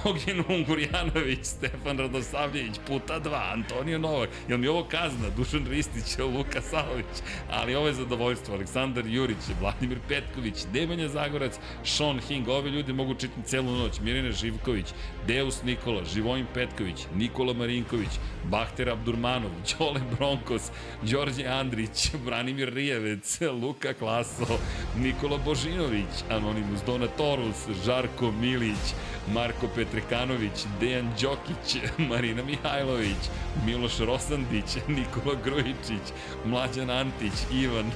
Ognjen 0.05 0.43
Ungurjanović, 0.49 1.39
Stefan 1.43 1.97
Radosavljević, 1.97 2.79
puta 2.87 3.19
2, 3.19 3.53
Antonio 3.53 3.99
Novak, 3.99 4.29
jel 4.47 4.57
mi 4.57 4.67
ovo 4.67 4.83
kazna, 4.83 5.29
Dušan 5.37 5.65
Ristić, 5.69 6.17
Luka 6.19 6.61
Salović, 6.61 7.15
ali 7.51 7.75
ovo 7.75 7.87
je 7.87 7.93
zadovoljstvo, 7.93 8.55
Aleksandar 8.55 9.05
Jurić, 9.07 9.37
Vladimir 9.61 9.99
Petković, 10.07 10.65
Nemanja 10.73 11.07
Zagorac, 11.07 11.59
Sean 11.83 12.19
Hing, 12.19 12.47
ove 12.47 12.69
ljudi 12.69 12.93
mogu 12.93 13.13
čitati 13.13 13.49
celu 13.49 13.71
noć, 13.71 13.99
Mirina 13.99 14.31
Živković, 14.31 14.85
Deus 15.27 15.63
Nikola, 15.63 16.03
Živojin 16.05 16.45
Petković, 16.53 17.05
Nikola 17.15 17.46
Nikola 17.47 17.59
Marinković, 17.59 18.09
Bahter 18.51 18.89
Abdurmanov, 18.89 19.51
Đole 19.79 20.01
Bronkos, 20.17 20.71
Đorđe 21.01 21.47
Andrić, 21.47 22.11
Branimir 22.25 22.73
Rijevec, 22.73 23.39
Luka 23.61 23.93
Klaso, 23.93 24.59
Nikola 24.97 25.37
Božinović, 25.45 26.23
Anonimus 26.29 26.81
Donatorus, 26.85 27.67
Žarko 27.85 28.31
Milić, 28.31 28.93
Marko 29.33 29.67
Petrekanović, 29.75 30.65
Dejan 30.79 31.09
Đokić, 31.21 31.83
Marina 32.09 32.43
Mihajlović, 32.43 33.23
Miloš 33.65 33.99
Rosandić, 33.99 34.75
Nikola 34.97 35.35
Grujičić, 35.43 36.05
Mlađan 36.45 36.89
Antić, 36.89 37.33
Ivan, 37.51 37.91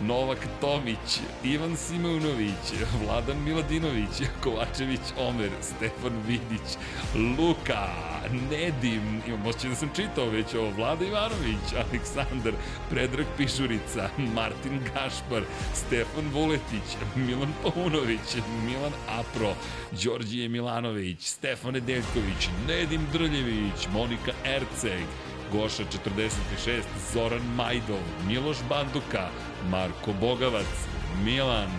Novak 0.00 0.38
Tomić, 0.60 1.20
Ivan 1.44 1.76
Simeunović, 1.76 2.64
Vladan 3.04 3.44
Miladinović, 3.44 4.28
Kovačević 4.42 5.00
Omer, 5.18 5.50
Stefan 5.60 6.22
Vidić, 6.26 6.76
Luka, 7.38 7.88
Nedim, 8.50 9.22
imam 9.26 9.46
osjećaj 9.46 9.70
da 9.70 9.76
sam 9.76 9.90
čitao 9.96 10.28
već 10.30 10.54
ovo, 10.54 10.70
Vlada 10.70 11.04
Ivanović, 11.04 11.72
Aleksandar, 11.82 12.52
Predrag 12.90 13.26
Pišurica, 13.36 14.08
Martin 14.34 14.80
Gašpar, 14.84 15.42
Stefan 15.74 16.30
Vuletić, 16.32 16.96
Milan 17.16 17.52
Paunović, 17.62 18.36
Milan 18.64 18.92
Apro, 19.08 19.54
Đorđije 20.04 20.48
Milanović, 20.48 21.20
Stefan 21.20 21.72
Nedeljković, 21.72 22.48
Nedim 22.68 23.06
Drljević, 23.12 23.88
Monika 23.92 24.32
Erceg, 24.44 25.06
Goša 25.52 25.82
46, 25.84 26.82
Zoran 27.12 27.42
Majdov, 27.56 28.02
Miloš 28.26 28.56
Banduka, 28.68 29.28
Marko 29.70 30.12
Bogavac, 30.20 30.66
Milan, 31.24 31.70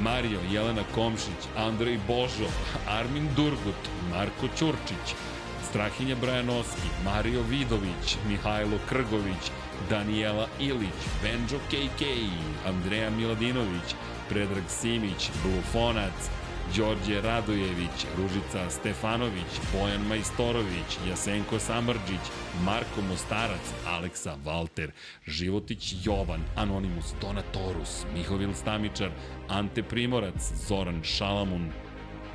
Mario, 0.00 0.38
Jelena 0.52 0.82
Komšić, 0.94 1.48
Andrej 1.56 1.98
Božo, 2.06 2.48
Armin 2.88 3.28
Durgut, 3.36 3.82
Marko 4.10 4.48
Ćurčić, 4.58 5.14
Strahinja 5.70 6.16
Brajanoski, 6.16 6.88
Mario 7.04 7.42
Vidović, 7.42 8.16
Mihajlo 8.28 8.78
Krgović, 8.88 9.50
Daniela 9.90 10.46
Ilić, 10.60 10.98
Benjo 11.22 11.58
KK, 11.70 12.02
Andreja 12.66 13.10
Miladinović, 13.10 13.94
Predrag 14.28 14.64
Simić, 14.68 15.30
Blufonac, 15.42 16.30
Đorđe 16.76 17.20
Radojević, 17.20 18.06
Ružica 18.16 18.70
Stefanović, 18.70 19.52
Bojan 19.72 20.06
Majstorović, 20.06 20.98
Jasenko 21.08 21.58
Samrđić, 21.58 22.24
Marko 22.64 23.00
Mostarac, 23.08 23.66
Aleksa 23.86 24.36
Valter, 24.44 24.90
Životić 25.26 25.94
Jovan, 26.04 26.40
Anonimus 26.56 27.14
Donatorus, 27.20 28.04
Mihovil 28.14 28.54
Stamičar, 28.54 29.10
Ante 29.48 29.82
Primorac, 29.82 30.52
Zoran 30.68 31.02
Šalamun, 31.04 31.72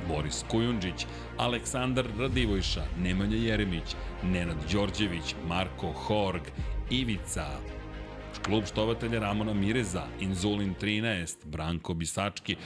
Boris 0.08 0.44
Kujundžić, 0.50 1.06
Aleksandar 1.36 2.06
Radivojša, 2.18 2.84
Nemanja 2.98 3.36
Jeremić, 3.36 3.96
Nenad 4.22 4.56
Đorđević, 4.72 5.34
Marko 5.48 5.92
Horg, 5.92 6.42
Ivica, 6.90 7.46
Klub 8.44 8.64
štovatelja 8.66 9.20
Ramona 9.20 9.54
Mireza, 9.54 10.02
Inzulin 10.20 10.74
13, 10.80 11.46
Branko 11.46 11.94
Bisački, 11.94 12.56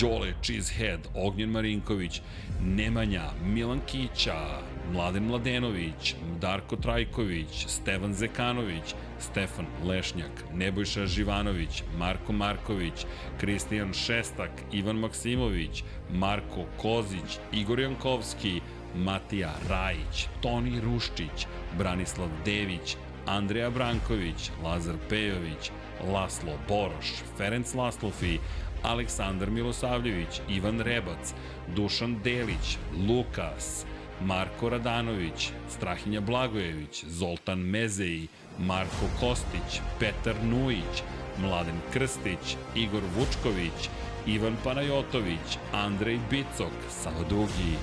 Đole 0.00 0.34
Cheesehead, 0.42 1.08
Ognjen 1.14 1.50
Marinković, 1.50 2.20
Nemanja, 2.60 3.30
Milan 3.44 3.80
Kića, 3.86 4.60
Mladen 4.92 5.24
Mladenović, 5.24 6.14
Darko 6.40 6.76
Trajković, 6.76 7.66
Stevan 7.66 8.14
Zekanović, 8.14 8.94
Stefan 9.20 9.66
Lešnjak, 9.84 10.44
Nebojša 10.54 11.06
Živanović, 11.06 11.82
Marko 11.98 12.32
Marković, 12.32 13.06
Kristijan 13.40 13.92
Šestak, 13.92 14.50
Ivan 14.72 14.96
Maksimović, 14.96 15.84
Marko 16.10 16.64
Kozić, 16.76 17.38
Igor 17.52 17.80
Jankovski, 17.80 18.60
Matija 18.96 19.52
Rajić, 19.68 20.26
Toni 20.40 20.80
Ruščić, 20.80 21.46
Branislav 21.78 22.28
Dević, 22.44 22.96
Andreja 23.26 23.70
Branković, 23.70 24.50
Lazar 24.64 24.94
Pejović, 25.08 25.70
Laslo 26.12 26.52
Boroš, 26.68 27.12
Ferenc 27.36 27.74
Laslofi, 27.74 28.38
Aleksandar 28.82 29.50
Milosavljević, 29.50 30.40
Ivan 30.48 30.80
Rebac, 30.80 31.34
Dušan 31.76 32.16
Delić, 32.24 32.78
Lukas, 33.08 33.84
Marko 34.20 34.68
Radanović, 34.68 35.50
Strahinja 35.68 36.20
Blagojević, 36.20 37.04
Zoltan 37.04 37.58
Mezeji, 37.58 38.28
Marko 38.58 39.06
Kostić, 39.20 39.80
Petar 39.98 40.44
Nujić, 40.44 41.02
Mladen 41.38 41.80
Krstić, 41.92 42.56
Igor 42.74 43.02
Vučković, 43.16 43.88
Ivan 44.26 44.56
Panajotović, 44.64 45.58
Andrej 45.72 46.18
Bicok, 46.30 46.72
Savadugi, 46.88 47.76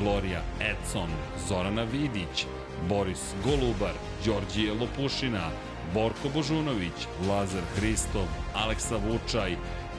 Gloria 0.00 0.40
Edson, 0.60 1.10
Zorana 1.48 1.82
Vidić, 1.82 2.46
Boris 2.88 3.34
Golubar, 3.44 3.94
Đorđije 4.26 4.74
Lopušina, 4.74 5.50
Borko 5.94 6.28
Božunović, 6.34 7.06
Lazar 7.28 7.62
Hristov, 7.76 8.26
Aleksa 8.54 8.96
Vučaj, 8.96 9.56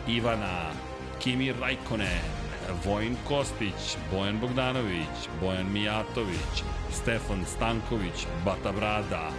Ivana, 0.08 0.72
Kimi 1.20 1.52
Rajkonen, 1.52 2.44
Vojin 2.86 3.16
Kostić, 3.28 3.98
Bojan 4.12 4.40
Bogdanović, 4.40 5.30
Bojan 5.42 5.72
Mijatović, 5.72 6.64
Stefan 6.92 7.46
Stanković, 7.46 8.28
Bata 8.46 8.72
Brada, 8.72 9.30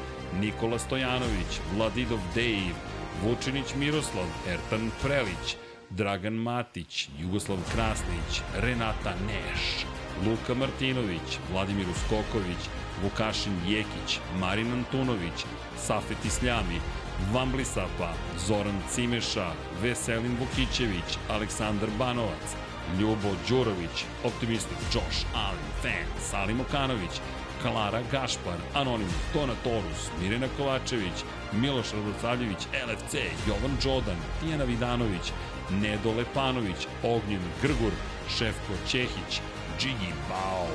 Nikola 0.40 0.78
Stojanović, 0.78 1.60
Vladidov 1.76 2.18
Dejv, 2.34 2.74
Vučinić 3.22 3.74
Miroslav, 3.76 4.26
Ertan 4.48 4.90
Prelić, 5.02 5.56
Dragan 5.90 6.34
Matić, 6.34 7.08
Jugoslav 7.20 7.58
Krasnić, 7.74 8.42
Renata 8.60 9.14
Neš, 9.26 9.86
Luka 10.26 10.54
Martinović, 10.54 11.38
Vladimir 11.52 11.86
Uskoković, 11.90 12.68
Vukašin 13.02 13.56
Jekić, 13.66 14.18
Marin 14.40 14.72
Antunović, 14.72 15.44
Safet 15.76 16.24
Isljami, 16.24 16.80
Vamblisapa, 17.32 18.12
Zoran 18.46 18.82
Cimeša, 18.94 19.52
Veselin 19.82 20.36
Vukićević, 20.40 21.18
Aleksandar 21.28 21.88
Banovac, 21.98 22.56
Ljubo 23.00 23.36
Đurović, 23.48 24.04
Optimistik 24.24 24.78
Josh 24.94 25.26
Allen, 25.34 25.70
Fan, 25.82 26.20
Salim 26.30 26.60
Okanović, 26.60 27.20
Klara 27.62 28.00
Gašpar, 28.12 28.58
Anonimus, 28.74 29.14
Tona 29.32 29.54
Torus, 29.64 30.10
Mirena 30.20 30.46
Kovačević, 30.56 31.24
Miloš 31.52 31.92
Radosavljević, 31.92 32.58
LFC, 32.88 33.14
Jovan 33.48 33.76
Đodan, 33.84 34.16
Tijana 34.40 34.64
Vidanović, 34.64 35.32
Nedo 35.70 36.12
Lepanović, 36.12 36.86
Ognjen 37.02 37.42
Grgur, 37.62 37.92
Šefko 38.38 38.72
Ćehić, 38.88 39.40
Džigi 39.78 40.12
Bao, 40.28 40.68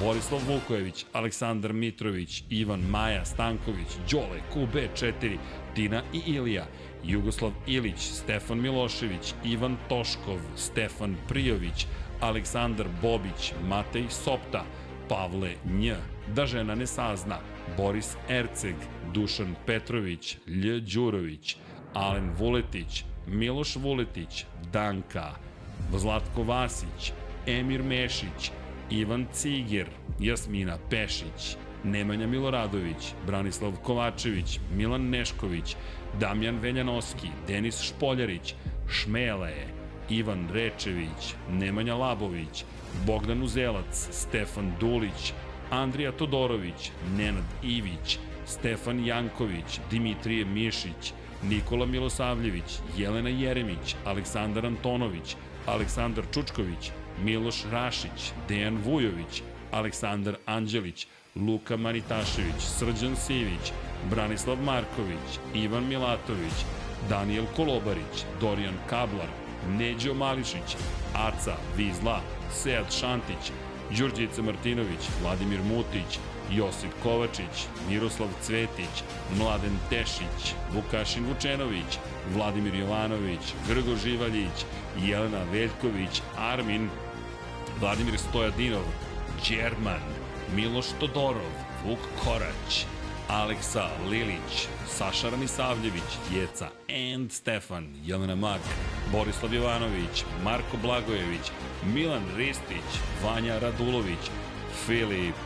Borislav 0.00 0.40
Vukojević, 0.48 1.06
Aleksandar 1.12 1.72
Mitrović, 1.72 2.44
Ivan 2.50 2.80
Maja 2.80 3.24
Stanković, 3.24 3.88
Đole, 4.10 4.40
QB4, 4.54 5.36
Tina 5.74 6.02
i 6.12 6.18
Ilija, 6.26 6.66
Jugoslav 7.04 7.52
Ilić, 7.66 7.98
Stefan 7.98 8.60
Milošević, 8.60 9.34
Ivan 9.44 9.76
Toškov, 9.88 10.38
Stefan 10.56 11.16
Prijović, 11.28 11.86
Aleksandar 12.20 12.86
Bobić, 13.02 13.52
Matej 13.68 14.04
Sopta, 14.10 14.64
Pavle 15.08 15.54
Nj, 15.64 15.92
da 16.34 16.46
žena 16.46 16.74
ne 16.74 16.86
sazna, 16.86 17.38
Boris 17.76 18.16
Erceg, 18.28 18.74
Dušan 19.12 19.54
Petrović, 19.66 20.36
Lj. 20.46 20.80
Đurović, 20.94 21.56
Alen 21.94 22.30
Vuletić, 22.38 23.04
Miloš 23.26 23.76
Vuletić, 23.76 24.46
Danka, 24.72 25.30
Zlatko 25.92 26.42
Vasić, 26.42 27.12
Emir 27.46 27.82
Mešić, 27.82 28.50
Ivan 28.90 29.26
Ciger, 29.32 29.86
Jasmina 30.20 30.78
Pešić, 30.90 31.56
Nemanja 31.84 32.26
Miloradović, 32.26 33.14
Branislav 33.26 33.72
Kovačević, 33.82 34.60
Milan 34.76 35.10
Nešković, 35.10 35.76
Damjan 36.20 36.58
Veljanoski, 36.58 37.28
Denis 37.46 37.80
Špoljarić, 37.80 38.54
Šmele, 38.88 39.52
Ivan 40.10 40.48
Rečević, 40.52 41.34
Nemanja 41.50 41.94
Labović, 41.94 42.64
Bogdan 43.06 43.42
Uzelac, 43.42 44.08
Stefan 44.10 44.72
Dulić, 44.80 45.32
Andrija 45.70 46.12
Todorović, 46.12 46.90
Nenad 47.16 47.44
Ivić, 47.62 48.18
Stefan 48.46 49.06
Janković, 49.06 49.80
Dimitrije 49.90 50.44
Mišić, 50.44 51.12
Nikola 51.42 51.86
Milosavljević, 51.86 52.78
Jelena 52.96 53.28
Jeremić, 53.28 53.96
Aleksandar 54.04 54.66
Antonović, 54.66 55.36
Aleksandar 55.66 56.24
Čučković, 56.34 56.90
Miloš 57.24 57.64
Rašić, 57.72 58.32
Dejan 58.48 58.78
Vujović, 58.84 59.42
Aleksandar 59.70 60.36
Anđelić, 60.46 61.06
Luka 61.36 61.76
Manitašević, 61.76 62.60
Srđan 62.78 63.16
Sivić, 63.16 63.72
Branislav 64.10 64.56
Marković, 64.62 65.38
Ivan 65.54 65.88
Milatović, 65.88 66.52
Daniel 67.08 67.44
Kolobarić, 67.56 68.24
Dorijan 68.40 68.74
Kablar, 68.90 69.28
Neđo 69.78 70.14
Mališić, 70.14 70.76
Aca 71.14 71.56
Vizla, 71.76 72.20
Sead 72.52 72.92
Šantić, 73.00 73.52
Đurđica 73.98 74.42
Martinović, 74.42 75.08
Vladimir 75.22 75.60
Mutić, 75.62 76.18
Josip 76.52 76.90
Kovačić, 77.02 77.66
Miroslav 77.88 78.28
Cvetić, 78.42 79.02
Mladen 79.38 79.78
Tešić, 79.90 80.54
Vukašin 80.74 81.24
Vučenović, 81.26 81.98
Vladimir 82.34 82.74
Jovanović, 82.74 83.54
Grgo 83.68 83.96
Živaljić, 84.04 84.64
Jelena 85.02 85.42
Veljković, 85.52 86.22
Armin, 86.38 86.88
Vladimir 87.80 88.18
Stojadinov, 88.18 88.86
Đerman, 89.48 90.00
Miloš 90.54 90.86
Todorov, 91.00 91.52
Vuk 91.84 91.98
Korać, 92.24 92.86
Aleksa 93.28 93.88
Lilić, 94.10 94.68
Saša 94.88 95.30
Ramisavljević, 95.30 96.10
Jeca 96.32 96.68
and 96.88 97.32
Stefan, 97.32 97.86
Jelena 98.04 98.34
Mak, 98.34 98.60
Borislav 99.12 99.54
Jovanović, 99.54 100.24
Marko 100.44 100.76
Blagojević, 100.82 101.50
Milan 101.94 102.24
Ristić, 102.36 102.90
Vanja 103.24 103.58
Radulović, 103.58 104.30
Filip, 104.86 105.36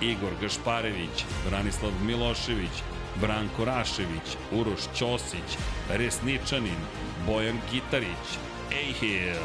Igor 0.00 0.32
Gašparević, 0.40 1.24
Branislav 1.48 1.92
Milošević, 2.06 2.82
Branko 3.20 3.64
Rašević, 3.64 4.36
Uroš 4.52 4.80
Ćosić, 4.94 5.58
Resničanin, 5.90 6.80
Bojan 7.26 7.60
Gitarić, 7.72 8.26
Ejhil, 8.72 9.36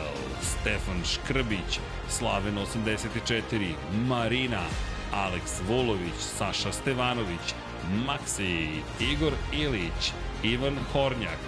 Stefan 0.42 1.04
Škrbić, 1.06 1.80
Slaven 2.10 2.58
84, 2.58 3.74
Marina, 4.08 4.64
Aleks 5.14 5.62
Vulović, 5.68 6.20
Saša 6.20 6.72
Stevanović, 6.72 7.54
Maksi, 8.06 8.70
Igor 9.00 9.34
Ilić, 9.54 10.12
Ivan 10.44 10.76
Hornjak, 10.94 11.40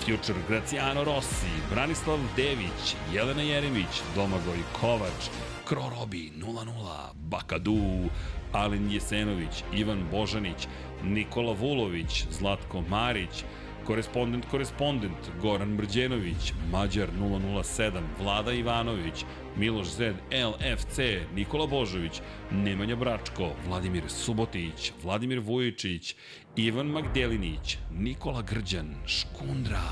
Future 0.00 0.40
Graciano 0.48 1.04
Rossi, 1.04 1.52
Branislav 1.70 2.18
Dević, 2.36 2.94
Jelena 3.12 3.42
Jeremić, 3.42 4.02
Domagoj 4.14 4.58
Kovač, 4.80 5.30
Krorobi 5.64 6.32
00, 6.36 7.12
Bakadu, 7.14 8.08
Alen 8.52 8.90
Jesenović, 8.90 9.64
Ivan 9.72 10.04
Božanić, 10.10 10.68
Nikola 11.04 11.52
Vulović, 11.52 12.24
Zlatko 12.30 12.80
Marić, 12.80 13.44
Korespondent, 13.90 14.46
korespondent, 14.50 15.30
Goran 15.42 15.68
Mrđenović, 15.68 16.52
Mađar 16.72 17.08
007, 17.20 18.00
Vlada 18.20 18.52
Ivanović, 18.52 19.24
Miloš 19.56 19.86
Zed, 19.86 20.14
LFC, 20.30 20.98
Nikola 21.34 21.66
Božović, 21.66 22.20
Nemanja 22.50 22.96
Bračko, 22.96 23.50
Vladimir 23.66 24.02
Subotić, 24.08 24.92
Vladimir 25.02 25.38
Vujičić, 25.38 26.14
Ivan 26.56 26.86
Magdelinić, 26.86 27.78
Nikola 27.92 28.42
Grđan, 28.42 28.94
Škundra, 29.06 29.90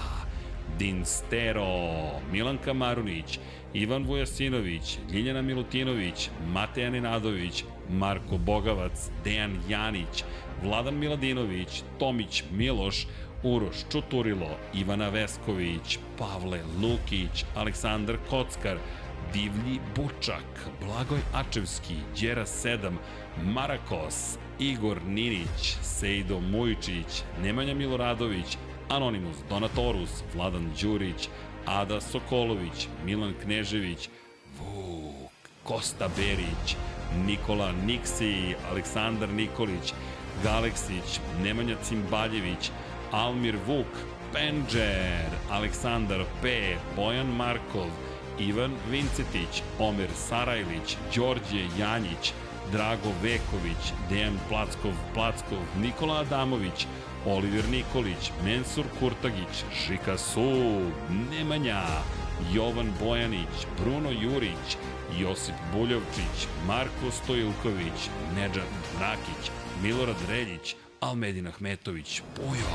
Din 0.78 1.04
Stero, 1.04 1.66
Milan 2.32 2.58
Kamarunić, 2.64 3.38
Ivan 3.74 4.04
Vujasinović, 4.04 4.98
Ljiljana 5.12 5.42
Milutinović, 5.42 6.30
Mateja 6.52 6.90
Nenadović, 6.90 7.64
Marko 7.90 8.38
Bogavac, 8.38 9.10
Dejan 9.24 9.60
Janić, 9.68 10.24
Vladan 10.62 10.98
Miladinović, 10.98 11.82
Tomić 11.98 12.44
Miloš, 12.52 13.06
Uroš 13.42 13.76
Čuturilo, 13.92 14.56
Ivana 14.74 15.08
Vesković, 15.08 15.98
Pavle 16.18 16.60
Lukić, 16.82 17.44
Aleksandar 17.54 18.16
Kockar, 18.30 18.78
Divlji 19.32 19.80
Bučak, 19.96 20.68
Blagoj 20.84 21.18
Ačevski, 21.34 21.94
Đera 22.20 22.46
7, 22.46 22.92
Marakos, 23.44 24.38
Igor 24.58 25.02
Ninić, 25.06 25.76
Sejdo 25.82 26.40
Mujičić, 26.40 27.22
Nemanja 27.42 27.74
Miloradović, 27.74 28.56
Anonimus 28.88 29.36
Donatorus, 29.48 30.22
Vladan 30.34 30.70
Đurić, 30.82 31.28
Ada 31.66 32.00
Sokolović, 32.00 32.88
Milan 33.04 33.34
Knežević, 33.42 34.08
Vuk, 34.58 35.30
Kosta 35.64 36.08
Berić, 36.16 36.76
Nikola 37.26 37.72
Niksi, 37.72 38.54
Aleksandar 38.70 39.28
Nikolić, 39.28 39.92
Galeksić, 40.44 41.20
Nemanja 41.42 41.76
Cimbaljević, 41.82 42.70
Almir 43.12 43.56
Vuk, 43.66 43.86
Penđer, 44.32 45.28
Aleksandar 45.50 46.24
P, 46.42 46.76
Bojan 46.96 47.26
Markov, 47.26 47.88
Ivan 48.38 48.72
Vincetić, 48.90 49.62
Omer 49.78 50.08
Sarajlić, 50.14 50.96
Đorđe 51.16 51.66
Janjić, 51.78 52.32
Drago 52.72 53.12
Veković, 53.22 53.92
Dejan 54.10 54.38
Plackov, 54.48 54.92
Plackov, 55.14 55.58
Nikola 55.80 56.20
Adamović, 56.20 56.86
Oliver 57.26 57.64
Nikolić, 57.70 58.32
Mensur 58.44 58.84
Kurtagić, 59.00 59.64
Žika 59.86 60.18
Su, 60.18 60.80
Nemanja, 61.30 61.82
Jovan 62.52 62.92
Bojanić, 63.00 63.66
Bruno 63.80 64.10
Jurić, 64.10 64.76
Josip 65.18 65.54
Buljovčić, 65.72 66.48
Marko 66.66 67.10
Stojilković, 67.10 68.10
Nedžad 68.36 68.68
Rakić, 69.00 69.50
Milorad 69.82 70.16
Reljić, 70.28 70.76
Almedin 71.00 71.46
Ahmetović, 71.46 72.22
Pujo, 72.36 72.74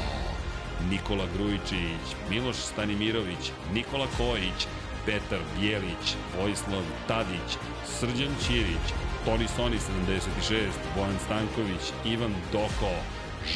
Nikola 0.90 1.26
Grujičić, 1.38 2.16
Miloš 2.30 2.56
Stanimirović, 2.56 3.52
Nikola 3.74 4.08
Kojić, 4.18 4.68
Petar 5.06 5.40
Bjelić, 5.60 6.16
Vojislav 6.40 6.84
Tadić, 7.08 7.58
Srđan 7.86 8.36
Ćirić, 8.48 8.86
Toni 9.26 9.48
Soni 9.48 9.78
76, 9.78 10.72
Bojan 10.96 11.20
Stanković, 11.26 11.92
Ivan 12.06 12.34
Doko, 12.52 12.94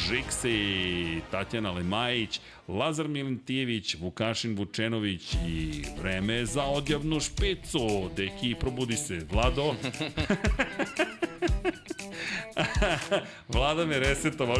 Žiksi, 0.06 1.20
Tatjana 1.30 1.70
Lemajić, 1.70 2.40
Lazar 2.68 3.08
Milentijević, 3.08 3.96
Vukašin 4.00 4.56
Vučenović 4.56 5.34
i 5.48 5.84
vreme 6.00 6.34
je 6.34 6.46
za 6.46 6.64
odjavnu 6.64 7.20
špicu. 7.20 8.10
Deki, 8.16 8.54
probudi 8.60 8.96
se. 8.96 9.26
Vlado? 9.32 9.74
Vlada 13.48 13.86
me 13.86 13.98
resetovao. 13.98 14.56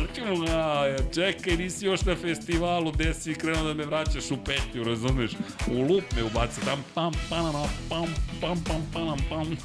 Čekaj, 1.14 1.56
nisi 1.56 1.86
još 1.86 2.02
na 2.02 2.16
festivalu, 2.16 2.92
gde 2.92 3.14
si 3.14 3.34
krenuo 3.34 3.62
da 3.62 3.74
me 3.74 3.84
vraćaš 3.84 4.30
u 4.30 4.36
petlju, 4.44 4.84
razumeš? 4.84 5.30
U 5.70 5.82
lup 5.82 6.04
me 6.16 6.22
ubaci. 6.22 6.60
Tam, 6.60 6.84
pam, 6.94 7.12
pam, 7.28 7.52
pam, 7.88 8.14
pam, 8.40 8.64
pam, 8.64 8.86
pam, 8.92 9.18
pam. 9.28 9.56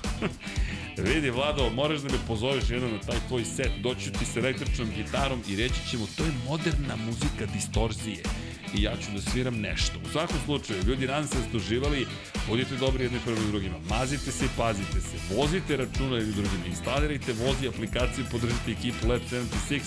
Vidi, 0.97 1.29
Vlado, 1.29 1.69
moraš 1.69 2.01
da 2.01 2.09
me 2.09 2.17
pozoveš 2.27 2.69
jednom 2.69 2.91
na 2.91 2.99
taj 2.99 3.17
tvoj 3.27 3.45
set, 3.45 3.71
doću 3.81 4.11
ti 4.11 4.25
sa 4.25 4.39
električnom 4.39 4.87
gitarom 4.95 5.41
i 5.47 5.55
reći 5.55 5.89
ćemo, 5.91 6.07
to 6.17 6.23
je 6.23 6.31
moderna 6.49 6.95
muzika 6.95 7.45
distorzije. 7.53 8.23
I 8.77 8.81
ja 8.81 8.93
ću 8.97 9.11
da 9.15 9.21
sviram 9.21 9.55
nešto. 9.55 9.99
U 10.05 10.11
svakom 10.11 10.37
slučaju, 10.45 10.83
ljudi, 10.83 11.07
nadam 11.07 11.27
se 11.27 11.37
da 11.37 11.43
ste 11.43 11.57
uživali, 11.57 12.07
budite 12.47 12.75
dobri 12.75 13.03
jedni 13.03 13.19
prvi 13.25 13.47
drugima, 13.51 13.75
mazite 13.89 14.31
se 14.31 14.45
i 14.45 14.55
pazite 14.57 15.01
se, 15.01 15.35
vozite 15.35 15.77
računa 15.77 16.17
jedni 16.17 16.33
drugima, 16.33 16.65
instalirajte 16.67 17.33
vozi 17.33 17.67
aplikaciju, 17.67 18.25
podržite 18.31 18.71
ekipu 18.71 19.07
Lab 19.07 19.21
76, 19.31 19.81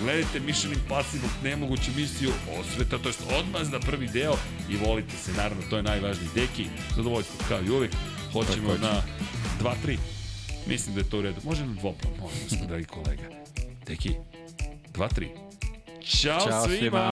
gledajte 0.00 0.40
Mission 0.40 0.72
Impossible, 0.72 1.28
nemoguću 1.42 1.90
misiju 1.96 2.30
osveta, 2.60 2.98
to 2.98 3.08
jest 3.08 3.22
odmaz 3.38 3.70
na 3.70 3.80
prvi 3.80 4.08
deo 4.08 4.36
i 4.70 4.76
volite 4.76 5.16
se, 5.16 5.32
naravno, 5.32 5.62
to 5.70 5.76
je 5.76 5.82
najvažniji 5.82 6.28
deki, 6.34 6.66
zadovoljstvo 6.96 7.36
kao 7.48 7.60
i 7.62 7.70
uvek, 7.70 7.92
hoćemo 8.32 8.76
na 8.82 9.02
2-3. 9.62 10.19
Mislim 10.66 10.94
da 10.94 11.00
je 11.00 11.10
to 11.10 11.18
u 11.18 11.22
redu. 11.22 11.40
Može 11.44 11.66
na 11.66 11.72
dvoplan, 11.72 12.12
molim 12.20 12.36
vas, 12.42 12.68
dragi 12.68 12.84
kolega. 12.84 13.22
Deki, 13.86 14.10
2-3. 14.94 15.26
Ćao, 16.04 16.40
Ćao 16.40 16.64
svima! 16.66 16.78
svima. 16.78 17.09